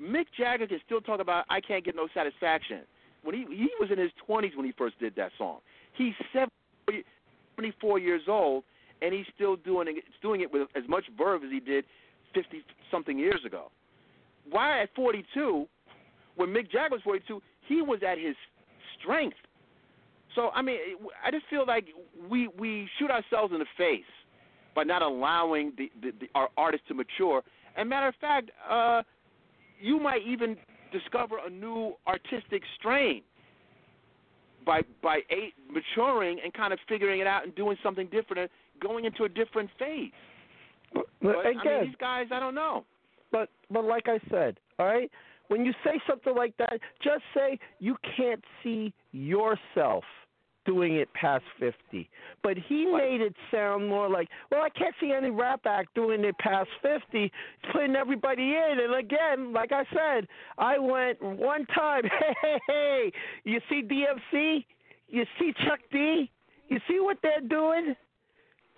Mick 0.00 0.26
Jagger 0.38 0.68
can 0.68 0.78
still 0.86 1.00
talk 1.00 1.18
about 1.20 1.44
I 1.50 1.60
can't 1.60 1.84
get 1.84 1.96
no 1.96 2.06
satisfaction 2.14 2.82
when 3.24 3.34
he 3.34 3.44
he 3.48 3.68
was 3.80 3.90
in 3.90 3.98
his 3.98 4.12
20s 4.28 4.56
when 4.56 4.64
he 4.64 4.72
first 4.78 4.96
did 5.00 5.16
that 5.16 5.32
song. 5.38 5.58
He's 5.96 6.14
74 6.32 7.98
years 7.98 8.22
old 8.28 8.62
and 9.04 9.12
he's 9.12 9.26
still 9.34 9.56
doing 9.56 9.88
it 9.88 10.04
doing 10.22 10.40
it 10.40 10.52
with 10.52 10.68
as 10.74 10.84
much 10.88 11.04
verve 11.16 11.44
as 11.44 11.50
he 11.50 11.60
did 11.60 11.84
50 12.34 12.62
something 12.90 13.18
years 13.18 13.40
ago. 13.44 13.70
Why 14.50 14.82
at 14.82 14.88
42 14.94 15.66
when 16.36 16.48
Mick 16.48 16.70
Jagger 16.70 16.94
was 16.94 17.00
42 17.04 17.40
he 17.68 17.82
was 17.82 18.00
at 18.06 18.18
his 18.18 18.34
strength. 18.98 19.36
So 20.34 20.50
I 20.54 20.62
mean, 20.62 20.78
I 21.24 21.30
just 21.30 21.44
feel 21.48 21.64
like 21.66 21.86
we 22.28 22.48
we 22.58 22.88
shoot 22.98 23.10
ourselves 23.10 23.52
in 23.52 23.60
the 23.60 23.66
face 23.76 24.02
by 24.74 24.82
not 24.82 25.02
allowing 25.02 25.72
the, 25.76 25.90
the, 26.02 26.10
the 26.20 26.28
our 26.34 26.48
artists 26.56 26.86
to 26.88 26.94
mature. 26.94 27.42
And 27.76 27.88
matter 27.88 28.08
of 28.08 28.14
fact, 28.20 28.50
uh, 28.68 29.02
you 29.80 30.00
might 30.00 30.22
even 30.26 30.56
discover 30.92 31.36
a 31.44 31.50
new 31.50 31.94
artistic 32.06 32.62
strain 32.78 33.22
by 34.64 34.82
by 35.02 35.20
a, 35.30 35.52
maturing 35.70 36.38
and 36.42 36.52
kind 36.54 36.72
of 36.72 36.78
figuring 36.88 37.20
it 37.20 37.26
out 37.26 37.44
and 37.44 37.54
doing 37.54 37.76
something 37.82 38.08
different, 38.10 38.50
going 38.84 39.04
into 39.04 39.24
a 39.24 39.28
different 39.28 39.70
phase. 39.78 40.10
But 40.92 41.06
But, 41.22 41.36
I 41.46 41.50
again, 41.50 41.62
mean, 41.64 41.84
these 41.86 41.96
guys, 41.98 42.26
I 42.30 42.38
don't 42.40 42.54
know. 42.54 42.84
But 43.32 43.48
but 43.70 43.84
like 43.84 44.04
I 44.08 44.20
said, 44.30 44.58
all 44.78 44.86
right, 44.86 45.10
when 45.48 45.64
you 45.64 45.72
say 45.84 46.00
something 46.08 46.34
like 46.34 46.56
that, 46.58 46.78
just 47.02 47.22
say 47.34 47.58
you 47.80 47.96
can't 48.16 48.42
see 48.62 48.92
yourself 49.12 50.04
doing 50.64 50.96
it 50.96 51.12
past 51.14 51.44
50. 51.60 52.08
But 52.42 52.56
he 52.56 52.86
made 52.86 53.20
it 53.20 53.34
sound 53.50 53.88
more 53.88 54.08
like, 54.08 54.28
well, 54.50 54.62
I 54.62 54.70
can't 54.70 54.94
see 55.00 55.12
any 55.12 55.30
rap 55.30 55.60
act 55.66 55.94
doing 55.94 56.24
it 56.24 56.38
past 56.38 56.68
50. 56.82 57.02
He's 57.12 57.30
putting 57.72 57.96
everybody 57.96 58.42
in. 58.54 58.78
And 58.82 58.94
again, 58.94 59.52
like 59.52 59.72
I 59.72 59.84
said, 59.92 60.26
I 60.58 60.78
went 60.78 61.20
one 61.22 61.66
time, 61.66 62.02
hey, 62.20 62.34
hey, 62.40 62.58
hey, 62.66 63.12
you 63.44 63.60
see 63.68 63.82
DMC? 63.82 64.64
You 65.08 65.24
see 65.38 65.52
Chuck 65.66 65.80
D? 65.92 66.30
You 66.68 66.78
see 66.88 66.98
what 67.00 67.18
they're 67.22 67.46
doing? 67.46 67.94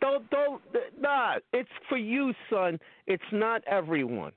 Don't, 0.01 0.29
don't, 0.31 0.63
nah, 1.01 1.37
it's 1.53 1.69
for 1.89 1.97
you, 1.97 2.33
son. 2.51 2.79
It's 3.07 3.23
not 3.33 3.63
everyone. 3.67 4.33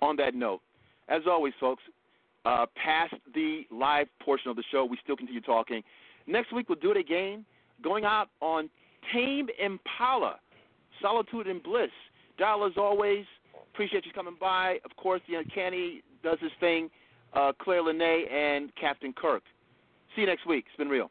on 0.00 0.16
that 0.16 0.34
note, 0.34 0.60
as 1.08 1.22
always, 1.28 1.54
folks, 1.58 1.82
uh, 2.44 2.66
past 2.82 3.14
the 3.34 3.62
live 3.70 4.06
portion 4.20 4.50
of 4.50 4.56
the 4.56 4.64
show, 4.70 4.84
we 4.84 4.98
still 5.02 5.16
continue 5.16 5.40
talking. 5.40 5.82
Next 6.26 6.52
week, 6.52 6.68
we'll 6.68 6.78
do 6.78 6.90
it 6.90 6.96
again, 6.96 7.44
going 7.82 8.04
out 8.04 8.28
on 8.40 8.70
Tame 9.12 9.48
Impala, 9.58 10.36
Solitude 11.00 11.46
and 11.46 11.62
Bliss. 11.62 11.90
Dial 12.38 12.64
as 12.66 12.72
always. 12.76 13.24
Appreciate 13.72 14.06
you 14.06 14.12
coming 14.12 14.36
by. 14.40 14.78
Of 14.84 14.96
course, 14.96 15.20
the 15.28 15.36
Uncanny 15.36 16.02
does 16.22 16.38
his 16.40 16.52
thing. 16.60 16.90
Uh, 17.32 17.52
Claire 17.60 17.82
Lanay 17.82 18.26
and 18.30 18.70
Captain 18.80 19.12
Kirk. 19.12 19.42
See 20.14 20.22
you 20.22 20.26
next 20.26 20.46
week. 20.46 20.64
It's 20.68 20.76
been 20.76 20.88
real. 20.88 21.10